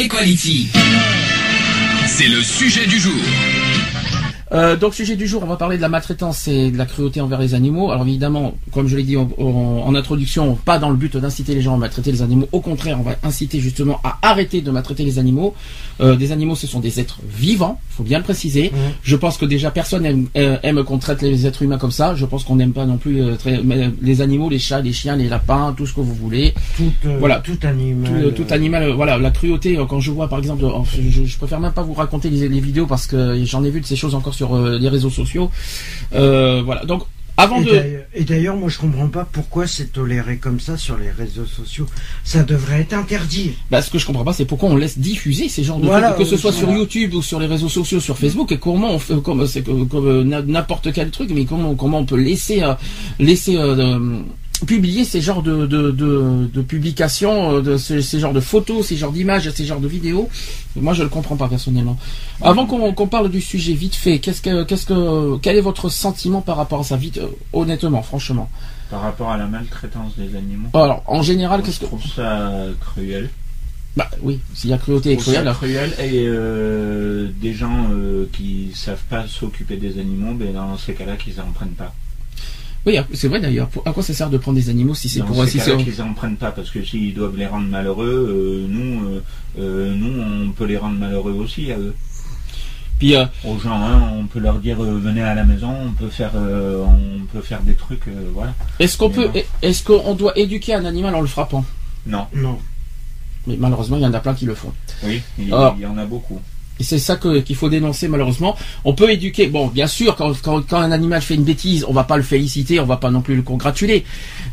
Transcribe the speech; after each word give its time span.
Equality. 0.00 0.66
C'est 2.06 2.28
le 2.28 2.42
sujet 2.42 2.86
du 2.86 2.98
jour. 2.98 3.20
Euh, 4.52 4.76
donc 4.76 4.94
sujet 4.94 5.14
du 5.16 5.26
jour, 5.28 5.42
on 5.44 5.46
va 5.46 5.56
parler 5.56 5.76
de 5.76 5.82
la 5.82 5.88
maltraitance 5.88 6.48
et 6.48 6.70
de 6.72 6.76
la 6.78 6.86
cruauté 6.86 7.20
envers 7.20 7.38
les 7.40 7.54
animaux. 7.54 7.90
Alors 7.92 8.06
évidemment, 8.06 8.54
comme 8.72 8.88
je 8.88 8.96
l'ai 8.96 9.04
dit 9.04 9.16
en, 9.16 9.28
en- 9.38 9.84
en 9.86 9.94
introduction, 9.94 10.56
pas 10.56 10.78
dans 10.78 10.90
le 10.90 10.96
but 10.96 11.16
d'inciter 11.16 11.54
les 11.54 11.62
gens 11.62 11.74
à 11.74 11.78
maltraiter 11.78 12.10
les 12.10 12.22
animaux. 12.22 12.48
Au 12.50 12.60
contraire, 12.60 12.98
on 12.98 13.02
va 13.04 13.14
inciter 13.22 13.60
justement 13.60 14.00
à 14.02 14.18
arrêter 14.22 14.60
de 14.60 14.70
maltraiter 14.70 15.04
les 15.04 15.18
animaux. 15.20 15.54
Euh, 16.00 16.16
des 16.16 16.32
animaux, 16.32 16.56
ce 16.56 16.66
sont 16.66 16.80
des 16.80 16.98
êtres 16.98 17.20
vivants, 17.28 17.78
faut 17.90 18.02
bien 18.02 18.18
le 18.18 18.24
préciser. 18.24 18.72
Je 19.02 19.14
pense 19.16 19.36
que 19.36 19.44
déjà 19.44 19.70
personne 19.70 20.04
aime, 20.04 20.26
euh, 20.36 20.56
aime 20.62 20.82
qu'on 20.82 20.98
traite 20.98 21.22
les 21.22 21.46
êtres 21.46 21.62
humains 21.62 21.78
comme 21.78 21.90
ça. 21.92 22.14
Je 22.16 22.24
pense 22.26 22.42
qu'on 22.42 22.56
n'aime 22.56 22.72
pas 22.72 22.86
non 22.86 22.96
plus 22.96 23.22
euh, 23.22 23.36
très- 23.36 23.60
les 24.02 24.20
animaux, 24.20 24.48
les 24.48 24.58
chats, 24.58 24.80
les 24.80 24.92
chiens, 24.92 25.14
les 25.16 25.28
lapins, 25.28 25.74
tout 25.76 25.86
ce 25.86 25.92
que 25.94 26.00
vous 26.00 26.14
voulez. 26.14 26.54
Tout, 26.76 26.84
Voilà. 27.20 27.36
tout 27.38 27.58
animal. 27.62 28.32
Tout, 28.34 28.42
tout 28.44 28.52
animal, 28.54 28.90
voilà, 28.92 29.16
la 29.18 29.30
cruauté. 29.30 29.78
Quand 29.88 30.00
je 30.00 30.10
vois, 30.10 30.28
par 30.28 30.38
exemple, 30.40 30.64
je, 31.08 31.24
je 31.24 31.38
préfère 31.38 31.60
même 31.60 31.72
pas 31.72 31.82
vous 31.82 31.94
raconter 31.94 32.30
les, 32.30 32.48
les 32.48 32.60
vidéos 32.60 32.86
parce 32.86 33.06
que 33.06 33.40
j'en 33.44 33.62
ai 33.62 33.70
vu 33.70 33.80
de 33.80 33.86
ces 33.86 33.96
choses 33.96 34.14
encore 34.14 34.34
sur 34.40 34.54
euh, 34.56 34.78
les 34.78 34.88
réseaux 34.88 35.10
sociaux. 35.10 35.50
Euh, 36.14 36.62
voilà. 36.64 36.84
Donc, 36.86 37.02
avant 37.36 37.60
Et 37.60 37.64
de, 37.64 37.70
d'ailleurs- 37.70 38.02
Et 38.14 38.24
d'ailleurs, 38.24 38.56
moi, 38.56 38.68
je 38.70 38.78
comprends 38.78 39.08
pas 39.08 39.26
pourquoi 39.30 39.66
c'est 39.66 39.92
toléré 39.92 40.38
comme 40.38 40.60
ça 40.60 40.76
sur 40.78 40.96
les 40.96 41.10
réseaux 41.10 41.44
sociaux. 41.44 41.86
Ça 42.24 42.42
devrait 42.42 42.80
être 42.80 42.94
interdit. 42.94 43.52
bah, 43.70 43.82
ce 43.82 43.90
que 43.90 43.98
je 43.98 44.06
comprends 44.06 44.24
pas, 44.24 44.32
c'est 44.32 44.46
pourquoi 44.46 44.68
on 44.70 44.76
laisse 44.76 44.98
diffuser 44.98 45.48
ces 45.50 45.62
genres 45.62 45.78
de 45.78 45.86
Voilà, 45.86 46.08
trucs, 46.12 46.20
que 46.20 46.24
ce 46.30 46.36
soit 46.38 46.52
voilà. 46.52 46.66
sur 46.68 46.76
YouTube 46.78 47.12
ou 47.14 47.22
sur 47.22 47.38
les 47.38 47.46
réseaux 47.46 47.68
sociaux, 47.68 48.00
sur 48.00 48.16
Facebook, 48.16 48.50
et 48.52 48.58
comment 48.58 48.90
on 48.94 48.98
fait, 48.98 49.20
comme, 49.22 49.46
c'est 49.46 49.62
comme 49.62 50.06
euh, 50.06 50.24
n'importe 50.56 50.90
quel 50.94 51.10
truc, 51.10 51.30
mais 51.34 51.44
comment, 51.44 51.74
comment 51.74 51.98
on 51.98 52.06
peut 52.06 52.16
laisser, 52.30 52.62
euh, 52.62 52.74
laisser 53.18 53.56
euh, 53.56 53.76
euh, 53.76 54.20
publier 54.66 55.04
ces 55.04 55.20
genres 55.20 55.42
de, 55.42 55.66
de, 55.66 55.90
de, 55.90 56.50
de 56.52 56.62
publications, 56.62 57.56
euh, 57.56 57.60
de 57.62 57.76
ces, 57.76 58.02
ces 58.02 58.18
genres 58.20 58.32
de 58.32 58.40
photos, 58.40 58.86
ces 58.86 58.96
genres 58.96 59.12
d'images, 59.12 59.50
ces 59.50 59.64
genres 59.64 59.80
de 59.80 59.88
vidéos. 59.88 60.28
Moi, 60.76 60.94
je 60.94 61.02
le 61.02 61.08
comprends 61.08 61.36
pas 61.36 61.48
personnellement. 61.48 61.96
Avant 62.42 62.66
qu'on 62.66 62.92
qu'on 62.92 63.06
parle 63.08 63.30
du 63.30 63.40
sujet 63.40 63.72
vite 63.72 63.94
fait, 63.94 64.18
qu'est-ce 64.18 64.42
que, 64.42 64.64
qu'est-ce 64.64 64.86
que, 64.86 65.38
quel 65.38 65.56
est 65.56 65.60
votre 65.60 65.88
sentiment 65.88 66.40
par 66.42 66.56
rapport 66.56 66.80
à 66.80 66.84
ça, 66.84 66.96
vite, 66.96 67.18
euh, 67.18 67.28
honnêtement, 67.52 68.02
franchement? 68.02 68.48
Par 68.90 69.02
rapport 69.02 69.30
à 69.30 69.36
la 69.36 69.46
maltraitance 69.46 70.16
des 70.16 70.36
animaux. 70.36 70.68
Alors, 70.74 71.02
en 71.06 71.22
général, 71.22 71.62
qu'est-ce 71.62 71.76
je 71.76 71.80
que, 71.82 71.86
trouve 71.86 72.04
ça 72.14 72.52
cruel. 72.80 73.30
bah 73.96 74.08
oui, 74.22 74.40
s'il 74.54 74.70
y 74.70 74.72
a 74.72 74.78
cruauté 74.78 75.12
et 75.12 75.16
Je 75.16 75.20
trouve 75.20 75.34
ça 75.34 75.42
cruel. 75.52 75.90
cruel 75.92 76.12
et 76.12 76.24
euh, 76.26 77.28
des 77.40 77.54
gens 77.54 77.86
euh, 77.92 78.28
qui 78.32 78.72
savent 78.74 79.02
pas 79.08 79.26
s'occuper 79.28 79.76
des 79.76 79.98
animaux, 80.00 80.34
ben 80.34 80.52
dans 80.52 80.76
ces 80.76 80.94
cas-là, 80.94 81.16
qu'ils 81.16 81.40
en 81.40 81.50
prennent 81.54 81.68
pas. 81.70 81.94
Oui, 82.86 82.96
c'est 83.12 83.28
vrai 83.28 83.40
d'ailleurs. 83.40 83.68
À 83.84 83.92
quoi 83.92 84.02
ça 84.02 84.14
sert 84.14 84.30
de 84.30 84.38
prendre 84.38 84.56
des 84.56 84.70
animaux 84.70 84.94
si 84.94 85.08
c'est 85.08 85.22
pour 85.22 85.44
ces 85.44 85.58
si 85.58 85.76
qu'ils 85.84 86.00
en 86.02 86.14
prennent 86.14 86.36
pas, 86.36 86.50
parce 86.50 86.70
que 86.70 86.82
s'ils 86.82 87.12
doivent 87.14 87.36
les 87.36 87.46
rendre 87.46 87.68
malheureux, 87.68 88.06
euh, 88.30 88.66
nous, 88.68 89.06
euh, 89.08 89.22
euh, 89.58 89.94
nous, 89.94 90.22
on 90.22 90.50
peut 90.52 90.64
les 90.64 90.78
rendre 90.78 90.98
malheureux 90.98 91.32
aussi 91.32 91.70
à 91.72 91.78
eux. 91.78 91.94
Puis 92.98 93.16
euh, 93.16 93.24
Aux 93.44 93.58
gens, 93.58 93.82
hein, 93.82 94.10
on 94.18 94.26
peut 94.26 94.40
leur 94.40 94.58
dire 94.58 94.82
euh, 94.82 94.98
venez 94.98 95.22
à 95.22 95.34
la 95.34 95.44
maison, 95.44 95.74
on 95.88 95.92
peut 95.92 96.08
faire, 96.10 96.32
euh, 96.34 96.84
on 96.84 97.24
peut 97.32 97.40
faire 97.42 97.62
des 97.62 97.74
trucs, 97.74 98.08
euh, 98.08 98.30
voilà. 98.34 98.54
est-ce 98.78 98.96
qu'on 98.98 99.10
peut, 99.10 99.30
est-ce 99.62 99.82
qu'on 99.84 100.14
doit 100.14 100.36
éduquer 100.38 100.74
un 100.74 100.84
animal 100.84 101.14
en 101.14 101.20
le 101.22 101.26
frappant? 101.26 101.64
Non, 102.06 102.26
Non. 102.34 102.58
Mais 103.46 103.56
malheureusement, 103.58 103.96
il 103.96 104.02
y 104.02 104.06
en 104.06 104.12
a 104.12 104.20
plein 104.20 104.34
qui 104.34 104.44
le 104.44 104.54
font. 104.54 104.72
oui, 105.02 105.22
il 105.38 105.48
y 105.48 105.52
en 105.86 105.96
a 105.96 106.04
beaucoup. 106.04 106.40
Et 106.80 106.82
c'est 106.82 106.98
ça 106.98 107.16
que- 107.16 107.40
qu'il 107.40 107.54
faut 107.56 107.68
dénoncer 107.68 108.08
malheureusement. 108.08 108.56
On 108.84 108.94
peut 108.94 109.10
éduquer. 109.10 109.46
Bon, 109.48 109.66
bien 109.68 109.86
sûr, 109.86 110.16
quand, 110.16 110.32
quand, 110.42 110.62
quand 110.66 110.78
un 110.80 110.90
animal 110.92 111.20
fait 111.22 111.34
une 111.34 111.44
bêtise, 111.44 111.84
on 111.86 111.92
va 111.92 112.04
pas 112.04 112.16
le 112.16 112.22
féliciter, 112.22 112.80
on 112.80 112.86
va 112.86 112.96
pas 112.96 113.10
non 113.10 113.20
plus 113.20 113.36
le 113.36 113.42
congratuler. 113.42 114.04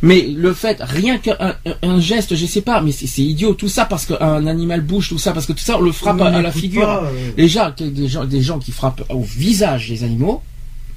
Mais 0.01 0.21
le 0.27 0.53
fait, 0.53 0.77
rien 0.81 1.17
qu'un 1.17 1.37
un, 1.39 1.55
un 1.83 1.99
geste, 1.99 2.35
je 2.35 2.45
sais 2.45 2.61
pas, 2.61 2.81
mais 2.81 2.91
c'est 2.91 3.21
idiot 3.21 3.53
tout 3.53 3.69
ça 3.69 3.85
parce 3.85 4.05
qu'un 4.05 4.45
animal 4.45 4.81
bouge 4.81 5.09
tout 5.09 5.17
ça, 5.17 5.31
parce 5.31 5.45
que 5.45 5.53
tout 5.53 5.63
ça 5.63 5.77
on 5.77 5.81
le 5.81 5.91
frappe 5.93 6.19
à, 6.21 6.27
à 6.27 6.41
la 6.41 6.51
figure. 6.51 6.85
pas, 6.85 7.03
euh, 7.05 7.31
Déjà, 7.37 7.71
des 7.79 8.07
gens, 8.07 8.25
des 8.25 8.41
gens 8.41 8.59
qui 8.59 8.71
frappent 8.71 9.03
au 9.09 9.21
visage 9.23 9.87
des 9.89 10.03
animaux, 10.03 10.41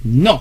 non. 0.05 0.41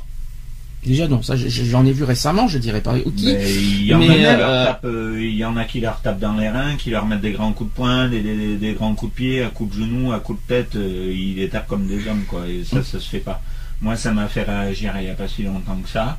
Déjà 0.85 1.07
non, 1.09 1.22
ça 1.22 1.35
je- 1.35 1.50
je- 1.50 1.66
j'en 1.66 1.85
ai 1.85 1.91
vu 1.91 2.03
récemment, 2.06 2.47
je 2.47 2.57
dirais 2.57 2.79
pas 2.81 2.97
qui. 3.00 3.25
Mais 3.25 3.53
il 3.53 3.85
y 3.85 3.94
en 3.94 4.00
Mais, 4.00 4.09
a 4.09 4.13
qui 4.13 4.25
euh, 4.25 4.38
leur 4.38 4.66
tapent, 4.66 4.85
euh, 4.85 5.17
il 5.22 5.35
y 5.35 5.44
en 5.45 5.57
a 5.57 5.66
qui 5.66 5.81
leur 5.81 6.00
tapent 6.01 6.19
dans 6.19 6.38
les 6.38 6.47
reins, 6.50 6.75
qui 6.78 6.90
leur 6.90 7.06
mettent 7.06 7.19
des 7.22 7.31
grands 7.34 7.51
coups 7.51 7.69
de 7.69 7.75
poing, 7.75 8.07
des, 8.07 8.22
des- 8.22 8.56
des 8.56 8.73
grands 8.73 8.95
coups 8.95 9.12
de 9.12 9.16
pied, 9.17 9.44
à 9.44 9.50
coups 9.50 9.75
de 9.75 9.81
genoux, 9.84 10.13
à 10.13 10.19
coups 10.22 10.40
de 10.41 10.47
tête, 10.47 10.75
euh, 10.78 11.13
ils 11.13 11.35
les 11.35 11.50
tapent 11.50 11.67
comme 11.67 11.85
des 11.88 12.07
hommes 12.07 12.23
quoi. 12.28 12.47
Et 12.47 12.63
ça, 12.63 12.81
ça 12.84 13.00
se 13.00 13.09
fait 13.09 13.19
pas. 13.19 13.41
Moi, 13.81 13.97
ça 13.97 14.13
m'a 14.13 14.28
fait 14.28 14.44
réagir 14.44 14.94
il 15.00 15.03
n'y 15.03 15.09
a 15.09 15.16
pas 15.16 15.28
si 15.28 15.44
longtemps 15.44 15.78
que 15.84 15.90
ça. 15.90 16.17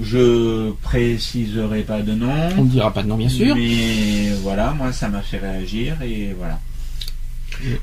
Je 0.00 0.70
préciserai 0.82 1.82
pas 1.82 2.00
de 2.00 2.12
nom. 2.12 2.32
On 2.56 2.64
ne 2.64 2.68
dira 2.70 2.92
pas 2.94 3.02
de 3.02 3.08
nom 3.08 3.16
bien 3.16 3.28
sûr. 3.28 3.54
Mais 3.56 4.30
voilà, 4.42 4.70
moi 4.72 4.92
ça 4.92 5.08
m'a 5.08 5.20
fait 5.20 5.38
réagir 5.38 6.00
et 6.02 6.32
voilà. 6.38 6.58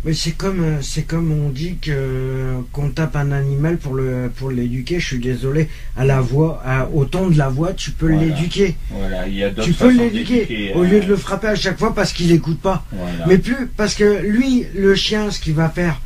Mais 0.05 0.13
c'est 0.13 0.31
comme, 0.31 0.61
euh, 0.63 0.81
c'est 0.81 1.03
comme 1.03 1.31
on 1.31 1.49
dit 1.49 1.77
que 1.81 2.55
qu'on 2.71 2.89
tape 2.89 3.15
un 3.15 3.31
animal 3.31 3.77
pour 3.77 3.93
le 3.93 4.31
pour 4.35 4.49
l'éduquer. 4.51 4.99
Je 4.99 5.05
suis 5.07 5.19
désolé. 5.19 5.69
À 5.95 6.05
la 6.05 6.21
voix, 6.21 6.61
à, 6.65 6.87
au 6.93 7.05
ton 7.05 7.27
de 7.29 7.37
la 7.37 7.49
voix, 7.49 7.73
tu 7.73 7.91
peux 7.91 8.07
Voilà. 8.11 8.25
l'éduquer. 8.25 8.75
Voilà, 8.91 9.27
il 9.27 9.35
y 9.35 9.43
a 9.43 9.49
d'autres 9.49 9.67
Tu 9.67 9.73
peux 9.73 9.91
l'éduquer 9.91 10.71
au 10.75 10.83
euh, 10.83 10.87
lieu 10.87 10.99
de 11.01 11.05
le 11.07 11.15
frapper 11.17 11.47
à 11.47 11.55
chaque 11.55 11.77
fois 11.79 11.93
parce 11.93 12.13
qu'il 12.13 12.31
écoute 12.31 12.59
pas. 12.59 12.85
voilà. 12.91 13.25
Mais 13.27 13.37
plus 13.37 13.67
parce 13.77 13.95
que 13.95 14.21
lui, 14.21 14.65
le 14.75 14.95
chien, 14.95 15.31
ce 15.31 15.39
qu'il 15.39 15.53
va 15.53 15.69
faire 15.69 15.99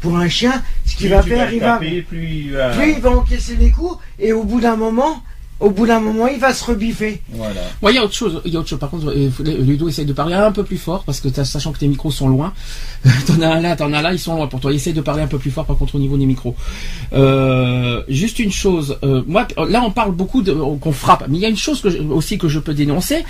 pour 0.00 0.16
un 0.18 0.28
chien, 0.28 0.62
ce 0.84 0.94
qu'il 0.96 1.08
va 1.10 1.22
faire, 1.22 1.52
il 1.52 1.60
va. 1.60 1.78
plus 1.78 2.04
il 2.18 3.00
va 3.00 3.10
encaisser 3.10 3.56
les 3.56 3.70
coups 3.70 3.96
et 4.18 4.32
au 4.32 4.44
bout 4.44 4.60
d'un 4.60 4.76
moment, 4.76 5.22
au 5.58 5.70
bout 5.70 5.86
d'un 5.86 6.00
moment, 6.00 6.26
il 6.26 6.38
va 6.38 6.52
se 6.52 6.64
rebiffer. 6.64 7.22
Voilà. 7.30 7.62
Moi, 7.80 7.92
il 7.92 7.94
y 7.94 7.98
a 7.98 8.04
autre 8.04 8.12
chose. 8.14 8.42
Il 8.44 8.52
y 8.52 8.56
a 8.56 8.60
autre 8.60 8.68
chose. 8.68 8.78
Par 8.78 8.90
contre, 8.90 9.06
euh, 9.08 9.30
Ludo 9.62 9.88
essaye 9.88 10.04
de 10.04 10.12
parler 10.12 10.34
un 10.34 10.52
peu 10.52 10.64
plus 10.64 10.76
fort 10.76 11.04
parce 11.04 11.20
que 11.20 11.28
t'as- 11.28 11.44
sachant 11.46 11.72
que 11.72 11.78
tes 11.78 11.88
micros 11.88 12.10
sont 12.10 12.28
loin, 12.28 12.52
t'en 13.26 13.40
as 13.40 13.48
un 13.48 13.60
là, 13.60 13.74
t'en 13.76 13.92
as 13.92 14.02
là, 14.02 14.12
ils 14.12 14.18
sont 14.18 14.34
loin 14.36 14.46
pour 14.48 14.60
toi. 14.60 14.72
Essaye 14.72 14.92
de 14.92 15.00
parler 15.00 15.22
un 15.22 15.26
peu 15.28 15.38
plus 15.38 15.50
fort 15.50 15.64
par 15.64 15.76
contre 15.78 15.94
au 15.94 15.98
niveau 15.98 16.16
des 16.18 16.26
micros. 16.26 16.54
Euh, 17.14 18.02
juste 18.08 18.38
une 18.38 18.52
chose. 18.52 18.98
euh, 19.02 19.22
moi, 19.26 19.46
là, 19.68 19.82
on 19.82 19.90
parle 19.90 20.12
beaucoup 20.12 20.42
de 20.42 20.52
qu'on 20.52 20.92
frappe, 20.92 21.24
mais 21.28 21.38
il 21.38 21.40
y 21.40 21.46
a 21.46 21.48
une 21.48 21.56
chose 21.56 21.80
que 21.80 21.88
je- 21.90 21.98
aussi 21.98 22.36
que 22.38 22.48
je 22.48 22.58
peux 22.58 22.74
dénoncer. 22.74 23.24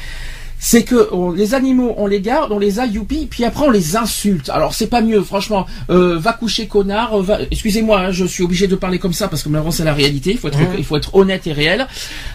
C'est 0.59 0.83
que 0.85 1.09
on- 1.13 1.31
les 1.33 1.55
animaux, 1.55 1.95
on 1.99 2.07
les 2.07 2.21
garde, 2.21 2.51
on 2.51 2.59
les 2.59 2.79
a 2.81 2.87
youpi, 2.87 3.27
puis 3.31 3.45
après 3.45 3.67
on 3.67 3.71
les 3.71 3.97
insulte. 3.97 4.49
Alors 4.49 4.75
c'est 4.75 4.87
pas 4.87 5.01
mieux, 5.03 5.23
franchement. 5.23 5.67
Euh, 5.91 6.19
va 6.19 6.33
coucher 6.33 6.67
connard. 6.67 7.19
va- 7.21 7.39
Excusez-moi, 7.51 8.01
hein, 8.01 8.11
je 8.11 8.25
suis 8.25 8.43
obligé 8.43 8.67
de 8.67 8.75
parler 8.77 8.99
comme 8.99 9.13
ça 9.13 9.29
parce 9.29 9.43
que 9.43 9.49
malheureusement 9.49 9.73
c'est 9.77 9.85
la 9.85 9.95
réalité. 9.95 10.31
Il 10.33 10.39
faut 10.39 10.49
être, 10.49 10.59
il 10.79 10.85
faut 10.85 10.97
être 10.97 11.15
honnête 11.15 11.47
et 11.47 11.53
réel. 11.53 11.87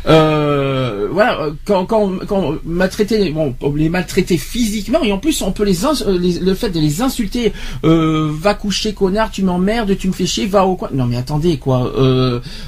Euh, 0.07 1.07
voilà, 1.11 1.41
euh, 1.41 1.51
quand, 1.65 1.85
quand, 1.85 2.11
quand 2.27 2.55
maltraiter, 2.65 3.31
bon, 3.31 3.55
on 3.61 3.73
les 3.73 3.89
maltraiter 3.89 4.37
physiquement 4.37 5.03
et 5.03 5.11
en 5.11 5.17
plus 5.17 5.41
on 5.41 5.51
peut 5.51 5.63
les, 5.63 5.85
ins- 5.85 5.93
les- 6.19 6.39
le 6.39 6.53
fait 6.53 6.69
de 6.69 6.79
les 6.79 7.01
insulter, 7.01 7.53
euh, 7.83 8.29
va 8.31 8.53
coucher 8.53 8.93
connard, 8.93 9.31
tu 9.31 9.41
m'emmerdes, 9.43 9.97
tu 9.97 10.07
me 10.07 10.13
fais 10.13 10.25
chier, 10.25 10.45
va 10.45 10.65
au 10.65 10.75
coin. 10.75 10.89
Non 10.93 11.05
mais 11.05 11.17
attendez 11.17 11.57
quoi. 11.57 11.91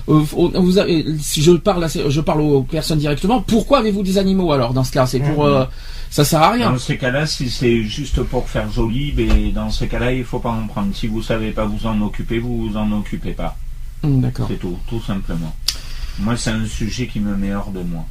Vous 0.07 0.77
avez- 0.77 1.05
si 1.19 1.41
je 1.41 1.51
parle, 1.51 1.87
je 2.09 2.21
parle 2.21 2.41
aux 2.41 2.63
personnes 2.63 2.99
directement. 2.99 3.41
Pourquoi 3.41 3.79
avez-vous 3.79 4.03
des 4.03 4.17
animaux 4.17 4.51
alors 4.51 4.73
dans 4.73 4.83
ce 4.83 4.91
cas? 4.91 5.05
C'est 5.05 5.19
pour, 5.19 5.42
euh, 5.43 5.65
ça 6.09 6.23
sert 6.23 6.41
à 6.41 6.51
rien. 6.51 6.71
Dans 6.71 6.77
ces 6.77 6.97
cas-là, 6.97 7.25
si 7.25 7.49
c'est 7.49 7.83
juste 7.83 8.21
pour 8.23 8.47
faire 8.49 8.71
joli, 8.71 9.11
ben, 9.11 9.51
dans 9.51 9.69
ces 9.69 9.87
cas-là, 9.87 10.13
il 10.13 10.23
faut 10.23 10.39
pas 10.39 10.51
en 10.51 10.67
prendre. 10.67 10.95
Si 10.95 11.07
vous 11.07 11.21
savez 11.21 11.51
pas 11.51 11.65
vous 11.65 11.87
en 11.87 12.01
occuper, 12.01 12.39
vous 12.39 12.69
vous 12.69 12.77
en 12.77 12.91
occupez 12.91 13.31
pas. 13.31 13.57
D'accord. 14.03 14.47
C'est 14.49 14.59
tout, 14.59 14.77
tout 14.87 15.01
simplement. 15.01 15.55
Moi, 16.19 16.37
c'est 16.37 16.51
un 16.51 16.65
sujet 16.65 17.07
qui 17.07 17.19
me 17.19 17.35
met 17.35 17.53
hors 17.55 17.71
de 17.71 17.81
moi. 17.81 18.05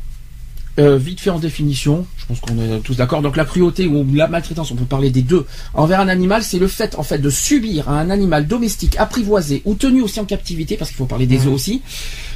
Euh, 0.78 0.96
vite 0.96 1.20
fait 1.20 1.28
en 1.28 1.38
définition, 1.38 2.06
je 2.16 2.24
pense 2.24 2.40
qu'on 2.40 2.58
est 2.58 2.80
tous 2.80 2.96
d'accord. 2.96 3.20
Donc 3.20 3.36
la 3.36 3.44
cruauté 3.44 3.86
ou 3.86 4.06
la 4.14 4.26
maltraitance, 4.26 4.70
on 4.70 4.74
peut 4.74 4.86
parler 4.86 5.10
des 5.10 5.20
deux. 5.20 5.46
Envers 5.74 6.00
un 6.00 6.08
animal, 6.08 6.42
c'est 6.42 6.58
le 6.58 6.66
fait 6.66 6.94
en 6.98 7.02
fait 7.02 7.18
de 7.18 7.28
subir 7.28 7.90
à 7.90 8.00
un 8.00 8.08
animal 8.08 8.46
domestique 8.46 8.96
apprivoisé 8.98 9.60
ou 9.66 9.74
tenu 9.74 10.00
aussi 10.00 10.18
en 10.18 10.24
captivité, 10.24 10.78
parce 10.78 10.90
qu'il 10.90 10.96
faut 10.96 11.04
parler 11.04 11.26
des 11.26 11.46
os 11.46 11.52
aussi, 11.52 11.82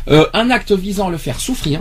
euh, 0.08 0.26
un 0.34 0.50
acte 0.50 0.72
visant 0.72 1.08
à 1.08 1.10
le 1.10 1.16
faire 1.16 1.40
souffrir. 1.40 1.80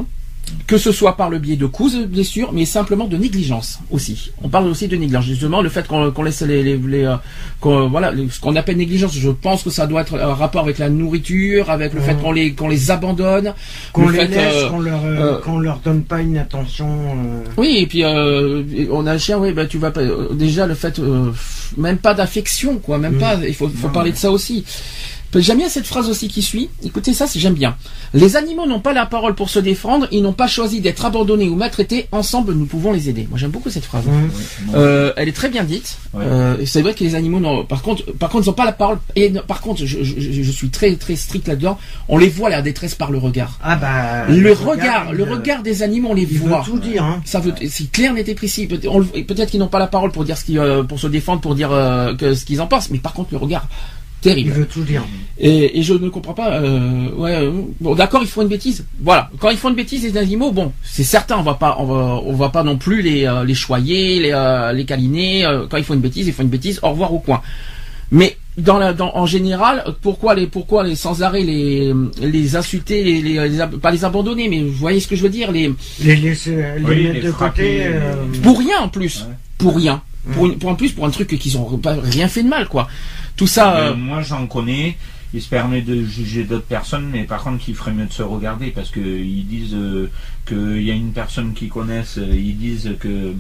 Que 0.68 0.77
ce 0.77 0.92
soit 0.92 1.15
par 1.18 1.30
le 1.30 1.38
biais 1.39 1.56
de 1.56 1.65
causes 1.68 1.95
de 1.95 2.06
blessures, 2.06 2.51
mais 2.53 2.65
simplement 2.65 3.06
de 3.06 3.18
négligence 3.18 3.80
aussi. 3.92 4.31
On 4.44 4.50
parle 4.50 4.65
aussi 4.68 4.88
de 4.88 4.95
négligence. 4.95 5.25
Justement, 5.25 5.62
le 5.62 5.69
fait 5.69 5.88
qu'on 5.88 6.24
laisse 6.24 6.42
les, 6.42 6.63
les, 6.63 6.77
les, 6.77 7.03
euh, 7.03 7.15
qu'on- 7.59 7.88
voilà, 7.89 8.12
ce 8.31 8.39
qu'on 8.39 8.56
appelle 8.56 8.77
négligence, 8.77 9.13
je 9.15 9.30
pense 9.30 9.63
que 9.63 9.69
ça 9.69 9.86
doit 9.88 10.01
être 10.01 10.15
un 10.19 10.33
rapport 10.33 10.62
avec 10.63 10.77
la 10.80 10.89
nourriture, 10.89 11.69
avec 11.69 11.94
le 11.94 12.01
fait 12.01 12.15
qu'on 12.15 12.31
les 12.31 12.53
qu'on 12.53 12.68
les 12.68 12.89
abandonne, 12.92 13.53
Qu'on 13.94 14.07
le 14.07 14.13
les 14.13 14.19
fait, 14.19 14.27
laisse, 14.27 14.53
euh, 14.56 14.69
qu'on 14.69 14.80
leur, 14.80 15.03
euh, 15.06 15.15
euh, 15.36 15.39
qu'on 15.42 15.59
leur 15.59 15.80
donne 15.80 16.03
pas 16.03 16.21
une 16.21 16.38
attention. 16.38 16.88
euh, 16.89 17.44
Oui, 17.57 17.77
et 17.80 17.86
puis 17.88 18.03
euh, 18.03 18.63
on 18.91 19.06
a 19.06 19.13
un 19.13 19.18
chien, 19.18 19.38
oui, 19.38 19.51
bah 19.53 19.65
tu 19.68 19.77
vas 19.77 19.91
pas 19.91 20.01
euh, 20.01 20.33
déjà 20.33 20.65
le 20.65 20.74
fait 20.75 20.98
euh, 21.00 21.31
même 21.77 21.98
pas 21.98 22.13
d'affection 22.13 22.77
quoi, 22.80 22.98
même 22.98 23.15
Mm. 23.15 23.19
pas, 23.19 23.36
il 23.48 23.53
faut, 23.56 23.69
faut 23.69 23.89
parler 23.89 24.12
de 24.12 24.18
ça 24.18 24.31
aussi. 24.31 24.65
J'aime 25.35 25.57
bien 25.57 25.69
cette 25.69 25.85
phrase 25.85 26.09
aussi 26.09 26.27
qui 26.27 26.41
suit. 26.41 26.69
Écoutez 26.83 27.13
ça, 27.13 27.25
j'aime 27.35 27.53
bien. 27.53 27.75
Les 28.13 28.35
animaux 28.37 28.65
n'ont 28.65 28.79
pas 28.79 28.93
la 28.93 29.05
parole 29.05 29.35
pour 29.35 29.49
se 29.49 29.59
défendre, 29.59 30.07
ils 30.11 30.21
n'ont 30.21 30.33
pas 30.33 30.47
choisi 30.47 30.79
d'être 30.81 31.05
abandonnés 31.05 31.49
ou 31.49 31.55
maltraités. 31.55 32.07
Ensemble, 32.11 32.53
nous 32.53 32.65
pouvons 32.65 32.93
les 32.93 33.09
aider. 33.09 33.27
Moi, 33.29 33.37
j'aime 33.37 33.51
beaucoup 33.51 33.69
cette 33.69 33.85
phrase. 33.85 34.05
non. 34.05 34.73
Euh, 34.75 35.11
elle 35.17 35.27
est 35.29 35.33
très 35.33 35.49
bien 35.49 35.63
dite. 35.63 35.97
Ouais. 36.13 36.23
Euh, 36.25 36.65
c'est 36.65 36.81
vrai 36.81 36.93
que 36.93 37.03
les 37.03 37.15
animaux, 37.15 37.39
n'ont- 37.39 37.65
par 37.65 37.81
contre, 37.81 38.03
par 38.13 38.29
contre, 38.29 38.45
ils 38.45 38.49
n'ont 38.49 38.53
pas 38.53 38.65
la 38.65 38.71
parole. 38.71 38.97
Et 39.15 39.29
non, 39.29 39.41
par 39.47 39.61
contre, 39.61 39.85
je, 39.85 40.03
je- 40.03 40.19
je- 40.19 40.41
je 40.43 40.51
suis 40.51 40.69
très 40.69 40.95
très 40.95 41.15
strict 41.15 41.47
là-dedans. 41.47 41.77
On 42.07 42.17
les 42.17 42.29
voit 42.29 42.49
la 42.49 42.61
détresse 42.61 42.95
par 42.95 43.11
le 43.11 43.17
regard. 43.17 43.59
Ah 43.63 43.75
bah. 43.75 44.25
le 44.29 44.51
regard, 44.53 45.11
le 45.13 45.23
euh, 45.27 45.31
regard 45.31 45.61
des 45.63 45.83
animaux, 45.83 46.09
on 46.11 46.13
les 46.15 46.23
Il 46.23 46.39
veut 46.39 46.47
voit. 46.47 46.63
tout 46.65 46.79
dire. 46.79 47.03
Hein. 47.03 47.21
Ça 47.25 47.39
veut, 47.39 47.53
si 47.67 47.88
clair 47.88 48.13
n'était 48.13 48.35
précis, 48.35 48.67
peut- 48.67 48.79
peut-être 48.79 49.49
qu'ils 49.51 49.59
n'ont 49.59 49.67
pas 49.67 49.79
la 49.79 49.88
parole 49.88 50.11
pour 50.11 50.23
dire 50.23 50.38
ce 50.38 50.45
qu'ils, 50.45 50.59
euh, 50.59 50.83
pour 50.83 50.99
se 50.99 51.07
défendre, 51.07 51.41
pour 51.41 51.55
dire 51.55 51.71
euh, 51.71 52.15
que 52.15 52.33
ce 52.33 52.45
qu'ils 52.45 52.61
en 52.61 52.67
pensent, 52.67 52.89
mais 52.89 52.99
par 52.99 53.13
contre 53.13 53.29
le 53.31 53.38
regard, 53.38 53.67
Il 54.25 54.33
terrible. 54.33 54.51
veut 54.51 54.66
tout 54.66 54.83
dire. 54.83 55.04
Et, 55.38 55.80
et 55.80 55.83
je 55.83 55.94
ne 55.94 56.10
comprends 56.10 56.33
pas. 56.33 56.54
Euh, 56.62 57.10
ouais, 57.18 57.36
euh, 57.36 57.51
bon, 57.81 57.94
d'accord, 57.95 58.22
ils 58.24 58.27
font 58.27 58.42
une 58.42 58.48
bêtise. 58.48 58.86
Voilà, 59.01 59.30
quand 59.39 59.50
ils 59.50 59.57
font 59.57 59.69
une 59.69 59.75
bêtise, 59.75 60.04
les 60.04 60.18
animaux, 60.18 60.51
bon, 60.51 60.72
c'est 60.83 61.04
certain, 61.04 61.38
on 61.38 61.44
va 61.44 61.56
pas, 61.56 61.75
on 61.80 61.86
va, 61.86 62.22
on 62.25 62.33
va 62.33 62.50
pas 62.50 62.63
non 62.63 62.77
plus 62.77 63.01
les, 63.01 63.25
euh, 63.25 63.44
les 63.44 63.54
choyer, 63.56 64.19
les, 64.19 64.31
euh, 64.33 64.72
les 64.74 64.86
câliner. 64.86 65.45
quand 65.69 65.77
ils 65.77 65.83
font 65.83 65.94
une 65.94 66.00
bêtise, 66.00 66.27
ils 66.27 66.33
font 66.33 66.44
une 66.44 66.50
bêtise. 66.50 66.80
Au 66.83 66.89
revoir 66.92 67.13
au 67.13 67.19
coin. 67.19 67.42
Mais 68.12 68.38
dans 68.57 68.77
la, 68.77 68.94
dans, 68.94 69.12
en 69.16 69.25
général, 69.25 69.83
pourquoi 70.01 70.36
les, 70.36 70.48
pourquoi 70.48 70.83
les 70.86 70.95
sans 70.95 71.22
arrêt 71.24 71.42
les, 71.44 71.92
les 72.22 72.56
insulter, 72.56 73.04
les, 73.04 73.22
les, 73.22 73.50
les 73.50 73.60
ab- 73.62 73.75
pas 73.77 73.92
les 73.92 74.06
abandonner, 74.06 74.48
mais 74.48 74.62
vous 74.62 74.72
voyez 74.72 75.00
ce 75.00 75.07
que 75.07 75.16
je 75.16 75.24
veux 75.24 75.30
dire, 75.30 75.51
les, 75.51 75.74
Les 76.01 76.16
laisser, 76.16 76.56
les 76.77 76.83
Oui, 76.83 77.04
mettre 77.04 77.13
les 77.16 77.22
de 77.22 77.31
frapper, 77.31 77.62
côté. 77.63 77.86
euh, 77.88 78.13
pour 78.44 78.60
rien 78.60 78.77
en 78.81 78.88
plus, 78.89 79.22
Ouais. 79.27 79.33
pour 79.57 79.75
rien, 79.75 80.01
pour, 80.33 80.44
Ouais. 80.44 80.50
une- 80.50 80.56
pour 80.60 80.69
en 80.69 80.75
plus 80.75 80.92
pour 80.94 81.06
un 81.06 81.10
truc 81.10 81.27
qu'ils 81.38 81.57
ont 81.57 81.77
pas 81.80 81.95
rien 82.01 82.27
fait 82.30 82.44
de 82.44 82.48
mal 82.48 82.68
quoi. 82.69 82.88
Tout 83.35 83.47
ça. 83.47 83.77
Euh, 83.77 83.91
euh, 83.91 83.95
moi, 83.95 84.21
j'en 84.21 84.47
connais. 84.47 84.97
Il 85.33 85.41
se 85.41 85.49
permet 85.49 85.81
de 85.81 86.03
juger 86.05 86.45
d'autres 86.45 86.65
personnes, 86.65 87.09
mais 87.11 87.23
par 87.23 87.43
contre, 87.43 87.67
il 87.67 87.75
ferait 87.75 87.91
mieux 87.91 88.05
de 88.05 88.13
se 88.13 88.23
regarder 88.23 88.71
parce 88.71 88.89
que 88.89 89.01
ils 89.01 89.45
disent 89.45 89.73
euh, 89.73 90.09
qu'il 90.45 90.81
y 90.81 90.91
a 90.91 90.93
une 90.93 91.11
personne 91.11 91.53
qu'ils 91.53 91.69
connaissent. 91.69 92.17
Ils 92.17 92.57
disent 92.57 92.95
que 92.99 93.33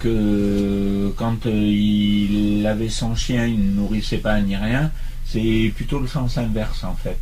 que 0.00 1.12
quand 1.16 1.46
il 1.46 2.66
avait 2.66 2.88
son 2.88 3.14
chien, 3.14 3.46
il 3.46 3.58
ne 3.58 3.70
nourrissait 3.76 4.18
pas 4.18 4.40
ni 4.40 4.56
rien. 4.56 4.90
C'est 5.24 5.72
plutôt 5.74 6.00
le 6.00 6.08
sens 6.08 6.36
inverse 6.38 6.82
en 6.82 6.96
fait. 6.96 7.18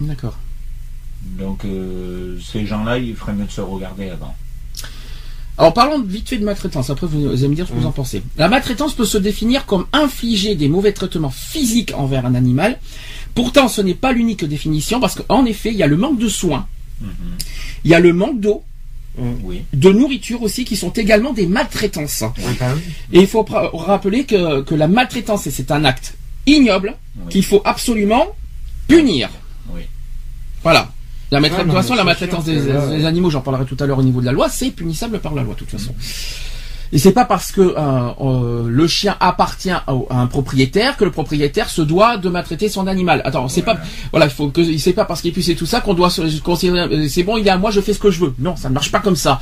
D'accord. 0.00 0.36
Donc 1.22 1.64
euh, 1.64 2.38
ces 2.40 2.66
gens-là, 2.66 2.98
il 2.98 3.14
ferait 3.16 3.32
mieux 3.32 3.44
de 3.44 3.50
se 3.50 3.60
regarder 3.60 4.10
avant. 4.10 4.34
Alors 5.58 5.74
parlons 5.74 6.00
vite 6.00 6.28
fait 6.28 6.38
de 6.38 6.44
maltraitance. 6.44 6.88
Après 6.90 7.06
vous 7.06 7.26
allez 7.28 7.48
me 7.48 7.54
dire 7.54 7.66
ce 7.66 7.72
que 7.72 7.78
vous 7.78 7.86
en 7.86 7.90
pensez. 7.92 8.22
La 8.36 8.48
maltraitance 8.48 8.94
peut 8.94 9.04
se 9.04 9.18
définir 9.18 9.66
comme 9.66 9.86
infliger 9.92 10.54
des 10.54 10.68
mauvais 10.68 10.92
traitements 10.92 11.30
physiques 11.30 11.92
envers 11.96 12.24
un 12.26 12.34
animal. 12.36 12.78
Pourtant, 13.34 13.68
ce 13.68 13.80
n'est 13.82 13.94
pas 13.94 14.12
l'unique 14.12 14.44
définition 14.44 15.00
parce 15.00 15.16
qu'en 15.16 15.44
effet, 15.44 15.70
il 15.70 15.76
y 15.76 15.82
a 15.82 15.86
le 15.88 15.96
manque 15.96 16.18
de 16.18 16.28
soins, 16.28 16.66
Mhm. 17.00 17.08
il 17.84 17.90
y 17.90 17.94
a 17.94 18.00
le 18.00 18.12
manque 18.12 18.40
d'eau, 18.40 18.62
Oui. 19.44 19.62
de 19.72 19.90
nourriture 19.90 20.42
aussi, 20.42 20.64
qui 20.64 20.76
sont 20.76 20.90
également 20.90 21.32
des 21.32 21.46
maltraitances. 21.46 22.22
oui. 22.38 22.44
Et 23.12 23.20
il 23.20 23.26
faut 23.26 23.44
rappeler 23.74 24.24
que, 24.24 24.62
que 24.62 24.74
la 24.76 24.86
maltraitance, 24.88 25.48
c'est 25.50 25.70
un 25.72 25.84
acte 25.84 26.14
ignoble 26.46 26.94
Oui. 27.16 27.24
qu'il 27.30 27.44
faut 27.44 27.62
absolument 27.64 28.26
punir. 28.86 29.28
Voilà. 30.62 30.90
La 31.30 31.40
maltraitance, 31.40 31.66
de 31.66 31.70
toute 31.72 31.82
façon, 31.82 31.94
la 31.94 32.04
maltraitance 32.04 32.44
des, 32.44 33.04
animaux, 33.04 33.30
j'en 33.30 33.40
parlerai 33.40 33.64
tout 33.64 33.76
à 33.80 33.86
l'heure 33.86 33.98
au 33.98 34.02
niveau 34.02 34.20
de 34.20 34.26
la 34.26 34.32
loi, 34.32 34.48
c'est 34.48 34.70
punissable 34.70 35.18
par 35.18 35.34
la 35.34 35.42
loi, 35.42 35.54
de 35.54 35.58
toute 35.58 35.70
façon. 35.70 35.94
Et 36.90 36.98
c'est 36.98 37.12
pas 37.12 37.26
parce 37.26 37.52
que 37.52 37.60
euh, 37.60 37.74
euh, 37.76 38.66
le 38.66 38.86
chien 38.86 39.14
appartient 39.20 39.70
à, 39.70 39.84
à 39.86 40.16
un 40.16 40.26
propriétaire 40.26 40.96
que 40.96 41.04
le 41.04 41.10
propriétaire 41.10 41.68
se 41.68 41.82
doit 41.82 42.16
de 42.16 42.28
maltraiter 42.30 42.68
son 42.70 42.86
animal. 42.86 43.20
Attends, 43.26 43.48
c'est 43.48 43.62
pas 43.62 43.76
voilà, 44.10 44.26
il 44.26 44.32
faut 44.32 44.48
que 44.48 44.78
c'est 44.78 44.94
pas 44.94 45.04
parce 45.04 45.20
qu'il 45.20 45.32
puisse 45.32 45.50
et 45.50 45.54
tout 45.54 45.66
ça 45.66 45.80
qu'on 45.82 45.92
doit 45.92 46.08
se 46.08 46.40
considérer 46.40 46.80
euh, 46.80 47.08
c'est 47.08 47.24
bon, 47.24 47.36
il 47.36 47.46
est 47.46 47.50
à 47.50 47.58
moi, 47.58 47.70
je 47.70 47.82
fais 47.82 47.92
ce 47.92 47.98
que 47.98 48.10
je 48.10 48.20
veux. 48.20 48.34
Non, 48.38 48.56
ça 48.56 48.70
ne 48.70 48.74
marche 48.74 48.90
pas 48.90 49.00
comme 49.00 49.16
ça. 49.16 49.40